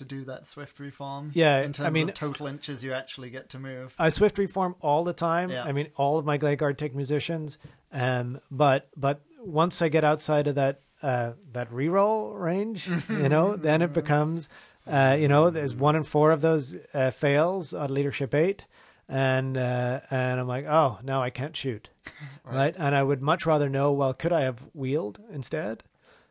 to 0.00 0.04
do 0.04 0.24
that 0.24 0.44
swift 0.46 0.78
reform. 0.80 1.30
Yeah, 1.34 1.60
in 1.62 1.72
terms 1.72 1.86
I 1.86 1.90
mean- 1.90 2.08
of 2.08 2.14
total 2.14 2.46
inches 2.48 2.82
you 2.82 2.92
actually 2.92 3.30
get 3.30 3.48
to 3.50 3.58
move. 3.58 3.94
I 3.98 4.08
Swift 4.08 4.36
reform 4.36 4.74
all 4.80 5.04
the 5.04 5.12
time. 5.12 5.50
Yeah. 5.50 5.64
I 5.64 5.72
mean, 5.72 5.88
all 5.96 6.18
of 6.18 6.24
my 6.26 6.36
Glade 6.36 6.58
Guard 6.58 6.76
take 6.76 6.94
musicians. 6.94 7.58
Um, 7.92 8.40
but 8.50 8.88
but 8.96 9.20
once 9.38 9.80
I 9.80 9.88
get 9.88 10.04
outside 10.04 10.46
of 10.48 10.56
that 10.56 10.80
uh, 11.02 11.32
that 11.52 11.70
reroll 11.70 12.38
range, 12.38 12.88
you 13.08 13.28
know, 13.28 13.56
then 13.56 13.82
it 13.82 13.92
becomes, 13.92 14.48
uh, 14.86 15.16
you 15.18 15.28
know, 15.28 15.50
there's 15.50 15.74
one 15.74 15.96
in 15.96 16.04
four 16.04 16.30
of 16.32 16.40
those 16.40 16.76
uh, 16.92 17.10
fails 17.10 17.72
on 17.72 17.92
leadership 17.94 18.34
eight, 18.34 18.64
and 19.08 19.56
uh, 19.56 20.00
and 20.10 20.40
I'm 20.40 20.46
like, 20.48 20.66
oh, 20.66 20.98
now 21.02 21.22
I 21.22 21.30
can't 21.30 21.56
shoot, 21.56 21.88
right. 22.44 22.74
And 22.78 22.94
I 22.94 23.02
would 23.02 23.22
much 23.22 23.46
rather 23.46 23.68
know, 23.68 23.92
well, 23.92 24.12
could 24.14 24.32
I 24.32 24.42
have 24.42 24.58
wheeled 24.74 25.20
instead? 25.32 25.82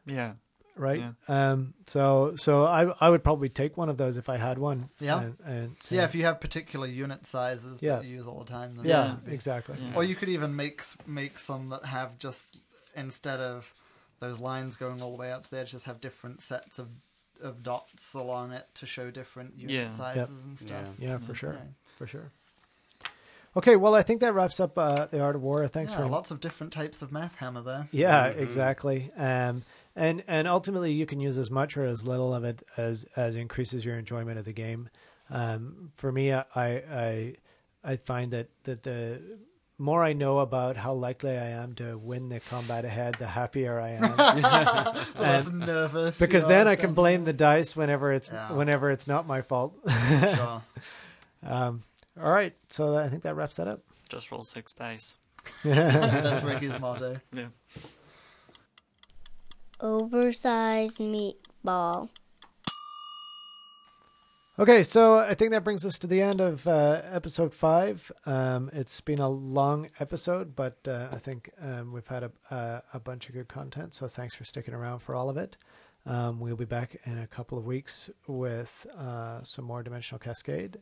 Yeah. 0.06 0.34
Right. 0.80 1.00
Yeah. 1.00 1.12
Um. 1.52 1.74
So 1.88 2.36
so 2.38 2.64
I 2.66 2.92
I 3.00 3.10
would 3.10 3.24
probably 3.24 3.50
take 3.50 3.78
one 3.78 3.90
of 3.90 3.98
those 3.98 4.18
if 4.18 4.30
I 4.30 4.38
had 4.38 4.58
one. 4.58 4.90
Yeah. 5.00 5.22
And, 5.22 5.38
and 5.46 5.76
Yeah, 5.90 6.06
if 6.06 6.16
you 6.16 6.24
have 6.24 6.40
particular 6.40 6.88
unit 6.88 7.26
sizes 7.26 7.82
Yeah. 7.82 7.98
that 7.98 8.06
you 8.06 8.16
use 8.16 8.26
all 8.28 8.40
the 8.40 8.50
time, 8.52 8.76
then 8.78 8.86
yeah, 8.86 9.16
be- 9.26 9.34
exactly. 9.34 9.76
Yeah. 9.80 9.96
Or 9.96 10.04
you 10.04 10.16
could 10.16 10.30
even 10.30 10.56
make 10.56 10.84
make 11.06 11.38
some 11.38 11.70
that 11.70 11.86
have 11.86 12.18
just 12.18 12.48
instead 12.96 13.40
of 13.40 13.74
those 14.20 14.40
lines 14.40 14.76
going 14.76 15.02
all 15.02 15.12
the 15.12 15.18
way 15.20 15.32
up 15.32 15.44
to 15.46 15.52
there, 15.52 15.66
just 15.66 15.86
have 15.86 16.00
different 16.02 16.42
sets 16.42 16.80
of 16.80 16.88
of 17.42 17.64
dots 17.64 18.14
along 18.14 18.52
it 18.52 18.68
to 18.76 18.86
show 18.86 19.12
different 19.12 19.58
unit 19.58 19.72
Yeah. 19.76 19.90
sizes 19.90 20.44
and 20.44 20.58
stuff. 20.60 20.86
Yeah, 20.98 21.18
for 21.20 21.34
sure, 21.36 21.54
Yeah. 21.54 21.60
for 21.98 22.06
sure. 22.08 22.32
Okay, 23.58 23.76
well, 23.76 23.96
I 23.96 24.04
think 24.04 24.22
that 24.22 24.34
wraps 24.34 24.60
up 24.60 24.78
uh, 24.78 25.08
the 25.08 25.22
art 25.22 25.36
of 25.36 25.42
war. 25.42 25.68
Thanks 25.68 25.92
yeah, 25.92 26.00
for 26.00 26.06
lots 26.06 26.30
of 26.32 26.40
different 26.40 26.72
types 26.72 27.02
of 27.02 27.12
math 27.12 27.36
hammer 27.38 27.62
there. 27.62 27.88
yeah, 27.92 28.30
Mhm. 28.30 28.38
exactly. 28.38 29.12
Um, 29.18 29.64
and 29.96 30.24
and 30.28 30.48
ultimately, 30.48 30.92
you 30.94 31.06
can 31.06 31.20
use 31.20 31.38
as 31.38 31.50
much 31.52 31.76
or 31.78 31.84
as 31.84 32.06
little 32.06 32.34
of 32.34 32.44
it 32.44 32.64
as 32.78 33.06
as 33.16 33.36
increases 33.36 33.84
your 33.86 33.98
enjoyment 33.98 34.38
of 34.40 34.46
the 34.46 34.54
game. 34.54 34.90
Um, 35.30 35.92
for 35.98 36.12
me, 36.12 36.32
I 36.34 36.44
I 36.56 37.36
I 37.84 37.96
find 37.98 38.32
that 38.34 38.50
that 38.64 38.84
the 38.84 39.22
more 39.78 40.04
I 40.04 40.12
know 40.12 40.40
about 40.40 40.76
how 40.76 40.92
likely 40.94 41.32
I 41.38 41.50
am 41.52 41.74
to 41.76 41.98
win 41.98 42.28
the 42.28 42.42
combat 42.42 42.84
ahead, 42.84 43.16
the 43.18 43.28
happier 43.28 43.80
I 43.80 43.92
am. 43.92 44.18
Less 45.18 45.50
nervous. 45.54 46.20
because 46.20 46.46
then 46.46 46.68
I 46.68 46.76
can 46.76 46.94
blame 46.94 47.24
the 47.24 47.32
dice 47.32 47.76
whenever 47.78 48.12
it's 48.12 48.30
Yeah. 48.30 48.52
whenever 48.52 48.92
it's 48.92 49.08
not 49.08 49.26
my 49.26 49.42
fault. 49.42 49.76
Sure. 49.88 50.62
um, 51.44 51.84
all 52.22 52.32
right, 52.32 52.54
so 52.70 52.96
I 52.98 53.08
think 53.08 53.24
that 53.24 53.36
wraps 53.36 53.56
that 53.56 53.68
up. 53.70 53.82
Just 54.10 54.32
roll 54.32 54.44
six 54.44 54.74
dice. 54.74 55.16
That's 55.64 56.44
Ricky's 56.44 56.78
motto. 56.80 57.22
Yeah. 57.32 57.46
Oversized 59.82 60.98
meatball. 60.98 62.10
Okay, 64.60 64.84
so 64.84 65.16
I 65.16 65.36
think 65.36 65.52
that 65.52 65.64
brings 65.64 65.86
us 65.86 65.98
to 66.00 66.08
the 66.08 66.22
end 66.22 66.42
of 66.42 66.68
uh, 66.68 67.02
episode 67.10 67.54
five. 67.54 68.12
Um, 68.26 68.70
it's 68.74 69.00
been 69.00 69.20
a 69.20 69.30
long 69.30 69.90
episode, 70.02 70.54
but 70.54 70.78
uh, 70.86 71.08
I 71.14 71.18
think 71.18 71.50
um, 71.62 71.94
we've 71.94 72.08
had 72.08 72.24
a, 72.24 72.32
a, 72.52 72.84
a 72.96 73.00
bunch 73.00 73.30
of 73.30 73.36
good 73.36 73.48
content. 73.48 73.94
So 73.94 74.10
thanks 74.10 74.36
for 74.36 74.44
sticking 74.44 74.74
around 74.74 75.00
for 75.00 75.16
all 75.16 75.30
of 75.30 75.38
it. 75.38 75.56
Um, 76.06 76.42
we'll 76.42 76.58
be 76.58 76.66
back 76.66 76.98
in 77.06 77.20
a 77.20 77.28
couple 77.28 77.58
of 77.58 77.66
weeks 77.66 78.10
with 78.28 78.86
uh, 78.98 79.44
some 79.44 79.64
more 79.64 79.82
Dimensional 79.82 80.20
Cascade. 80.20 80.78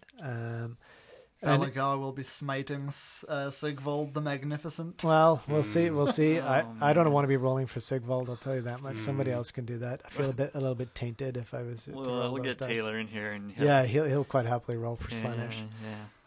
And- 1.41 1.61
Elgar 1.63 1.97
will 1.99 2.11
be 2.13 2.23
smiting 2.23 2.91
uh, 3.27 3.49
Sigvald 3.51 4.13
the 4.15 4.21
Magnificent. 4.21 5.03
well, 5.03 5.43
we'll 5.47 5.61
see. 5.61 5.89
We'll 5.91 6.07
see. 6.07 6.39
I, 6.39 6.61
Oh, 6.63 6.73
I 6.81 6.93
don't 6.93 7.11
want 7.11 7.25
to 7.25 7.27
be 7.27 7.37
rolling 7.37 7.67
for 7.67 7.79
Sigvald. 7.79 8.27
I'll 8.29 8.35
tell 8.37 8.55
you 8.55 8.61
that 8.63 8.81
much. 8.81 8.97
Somebody 8.97 9.29
Mm. 9.31 9.35
else 9.35 9.51
can 9.51 9.65
do 9.65 9.77
that. 9.77 10.01
I 10.05 10.09
feel 10.09 10.29
a 10.31 10.33
bit 10.33 10.51
a 10.55 10.59
little 10.59 10.73
bit 10.75 10.95
tainted 10.95 11.37
if 11.37 11.53
I 11.53 11.61
was. 11.61 11.83
to 11.83 11.91
We'll, 11.91 12.31
we'll 12.33 12.37
get 12.41 12.57
dice. 12.57 12.77
Taylor 12.79 12.97
in 12.97 13.07
here 13.07 13.33
and 13.33 13.53
Yeah, 13.57 13.83
he'll 13.85 14.05
he'll 14.05 14.23
quite 14.23 14.45
happily 14.47 14.77
roll 14.77 14.95
for 14.95 15.13
yeah, 15.13 15.21
Slaanesh. 15.21 15.55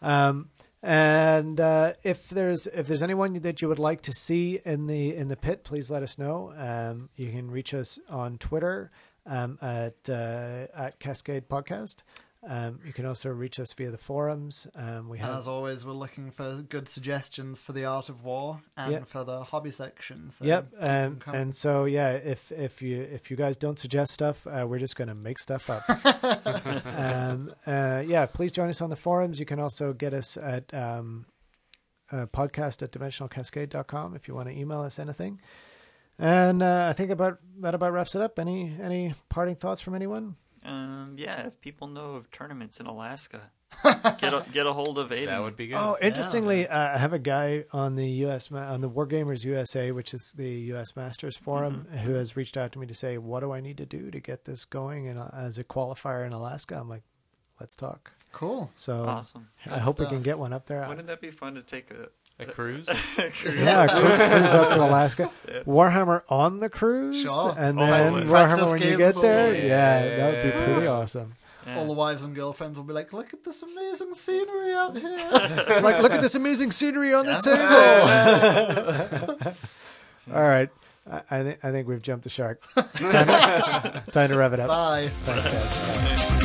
yeah. 0.01 0.27
Um, 0.29 0.49
and 0.83 1.59
uh, 1.59 1.93
if 2.03 2.29
there's 2.29 2.67
if 2.67 2.87
there's 2.87 3.03
anyone 3.03 3.33
that 3.33 3.61
you 3.61 3.67
would 3.67 3.79
like 3.79 4.01
to 4.03 4.13
see 4.13 4.59
in 4.65 4.87
the 4.87 5.15
in 5.15 5.27
the 5.27 5.35
pit, 5.37 5.63
please 5.63 5.91
let 5.91 6.01
us 6.03 6.17
know. 6.17 6.53
Um, 6.57 7.09
you 7.15 7.29
can 7.31 7.51
reach 7.51 7.73
us 7.73 7.99
on 8.09 8.37
Twitter 8.37 8.91
um, 9.25 9.59
at 9.61 10.09
uh, 10.09 10.67
at 10.75 10.99
Cascade 10.99 11.47
Podcast. 11.49 11.97
Um, 12.47 12.79
you 12.83 12.91
can 12.91 13.05
also 13.05 13.29
reach 13.29 13.59
us 13.59 13.71
via 13.73 13.91
the 13.91 13.99
forums. 13.99 14.65
Um, 14.73 15.09
we 15.09 15.19
And 15.19 15.29
as 15.29 15.47
always, 15.47 15.85
we're 15.85 15.91
looking 15.91 16.31
for 16.31 16.63
good 16.67 16.89
suggestions 16.89 17.61
for 17.61 17.71
the 17.71 17.85
art 17.85 18.09
of 18.09 18.23
war 18.23 18.61
and 18.75 18.91
Yep. 18.93 19.07
for 19.09 19.23
the 19.23 19.43
hobby 19.43 19.69
section. 19.69 20.31
So 20.31 20.45
yep, 20.45 20.71
them 20.71 21.19
and 21.27 21.35
and 21.35 21.55
so 21.55 21.85
yeah, 21.85 22.13
if 22.13 22.51
if 22.51 22.81
you 22.81 22.99
if 23.01 23.29
you 23.29 23.37
guys 23.37 23.57
don't 23.57 23.77
suggest 23.77 24.11
stuff, 24.11 24.47
uh, 24.47 24.65
we're 24.67 24.79
just 24.79 24.95
gonna 24.95 25.13
make 25.13 25.37
stuff 25.37 25.69
up. 25.69 25.83
um, 26.85 27.53
uh, 27.67 28.03
yeah, 28.07 28.25
please 28.25 28.51
join 28.51 28.69
us 28.69 28.81
on 28.81 28.89
the 28.89 28.95
forums. 28.95 29.39
You 29.39 29.45
can 29.45 29.59
also 29.59 29.93
get 29.93 30.13
us 30.13 30.35
at 30.35 30.73
um, 30.73 31.25
uh, 32.11 32.25
podcast 32.25 32.81
at 32.81 32.91
dimensionalcascade.com 32.91 34.15
if 34.15 34.27
you 34.27 34.33
want 34.33 34.47
to 34.47 34.57
email 34.57 34.81
us 34.81 34.97
anything. 34.97 35.39
And 36.17 36.61
uh, 36.63 36.87
I 36.89 36.93
think 36.93 37.11
about 37.11 37.37
that 37.59 37.75
about 37.75 37.93
wraps 37.93 38.15
it 38.15 38.21
up. 38.21 38.39
Any 38.39 38.73
any 38.81 39.13
parting 39.29 39.55
thoughts 39.55 39.81
from 39.81 39.93
anyone? 39.93 40.37
Um, 40.65 41.15
yeah, 41.17 41.47
if 41.47 41.61
people 41.61 41.87
know 41.87 42.15
of 42.15 42.31
tournaments 42.31 42.79
in 42.79 42.85
Alaska, 42.85 43.41
get 43.83 44.33
a, 44.33 44.45
get 44.51 44.65
a 44.65 44.73
hold 44.73 44.97
of 44.97 45.09
Aiden. 45.09 45.27
That 45.27 45.41
would 45.41 45.55
be 45.55 45.67
good. 45.67 45.75
Oh, 45.75 45.97
interestingly, 46.01 46.67
uh, 46.67 46.95
I 46.95 46.97
have 46.97 47.13
a 47.13 47.19
guy 47.19 47.65
on 47.71 47.95
the 47.95 48.07
US 48.25 48.51
ma- 48.51 48.71
on 48.71 48.81
the 48.81 48.89
Wargamers 48.89 49.43
USA, 49.43 49.91
which 49.91 50.13
is 50.13 50.33
the 50.35 50.49
US 50.73 50.95
Masters 50.95 51.37
forum, 51.37 51.87
who 52.03 52.13
has 52.13 52.35
reached 52.35 52.57
out 52.57 52.71
to 52.73 52.79
me 52.79 52.87
to 52.87 52.93
say, 52.93 53.17
"What 53.17 53.39
do 53.39 53.51
I 53.51 53.61
need 53.61 53.77
to 53.77 53.85
do 53.85 54.11
to 54.11 54.19
get 54.19 54.45
this 54.45 54.65
going?" 54.65 55.07
And 55.07 55.19
as 55.33 55.57
a 55.57 55.63
qualifier 55.63 56.25
in 56.25 56.33
Alaska, 56.33 56.77
I'm 56.77 56.89
like, 56.89 57.03
"Let's 57.59 57.75
talk." 57.75 58.11
cool. 58.31 58.71
So 58.75 59.03
awesome. 59.03 59.49
I 59.69 59.79
hope 59.79 59.99
we 59.99 60.05
can 60.05 60.21
get 60.21 60.39
one 60.39 60.53
up 60.53 60.65
there. 60.65 60.87
Wouldn't 60.87 61.07
that 61.07 61.21
be 61.21 61.31
fun 61.31 61.55
to 61.55 61.61
take 61.61 61.91
a 61.91 62.09
a 62.39 62.45
cruise. 62.45 62.87
yeah, 63.17 63.87
cru- 63.87 64.01
cruise 64.39 64.53
up 64.53 64.71
to 64.71 64.81
Alaska. 64.81 65.29
Warhammer 65.65 66.23
on 66.29 66.57
the 66.57 66.69
cruise, 66.69 67.21
Sure. 67.23 67.53
and 67.57 67.79
Oh, 67.79 67.85
then 67.85 68.13
yeah. 68.13 68.19
Warhammer 68.23 68.71
when 68.71 68.81
you 68.81 68.97
get 68.97 69.15
there. 69.21 69.47
all- 69.49 69.53
Yeah, 69.53 70.03
Yeah. 70.05 70.15
that 70.17 70.33
would 70.33 70.43
be 70.43 70.51
pretty 70.65 70.87
awesome. 70.87 71.33
Yeah. 71.67 71.77
All 71.77 71.85
the 71.85 71.93
wives 71.93 72.23
and 72.23 72.33
girlfriends 72.33 72.77
will 72.79 72.85
be 72.85 72.93
like, 72.93 73.13
"Look 73.13 73.33
at 73.35 73.43
this 73.43 73.61
amazing 73.61 74.15
scenery 74.15 74.73
out 74.73 74.97
here." 74.97 75.29
like, 75.83 76.01
look 76.01 76.11
at 76.11 76.19
this 76.21 76.33
amazing 76.33 76.71
scenery 76.71 77.13
on 77.13 77.27
the 77.27 77.37
table. 79.37 79.55
All 80.35 80.41
right, 80.43 80.69
I, 81.11 81.21
I 81.29 81.43
think 81.43 81.59
I 81.63 81.71
think 81.71 81.87
we've 81.87 82.01
jumped 82.01 82.23
the 82.23 82.29
shark. 82.31 82.63
Time 82.73 82.87
to, 83.27 84.03
time 84.11 84.29
to 84.29 84.37
rev 84.37 84.53
it 84.53 84.59
up. 84.59 84.69
Bye. 84.69 85.09
Thanks, 85.25 85.43
guys. 85.43 86.29
Bye. 86.31 86.37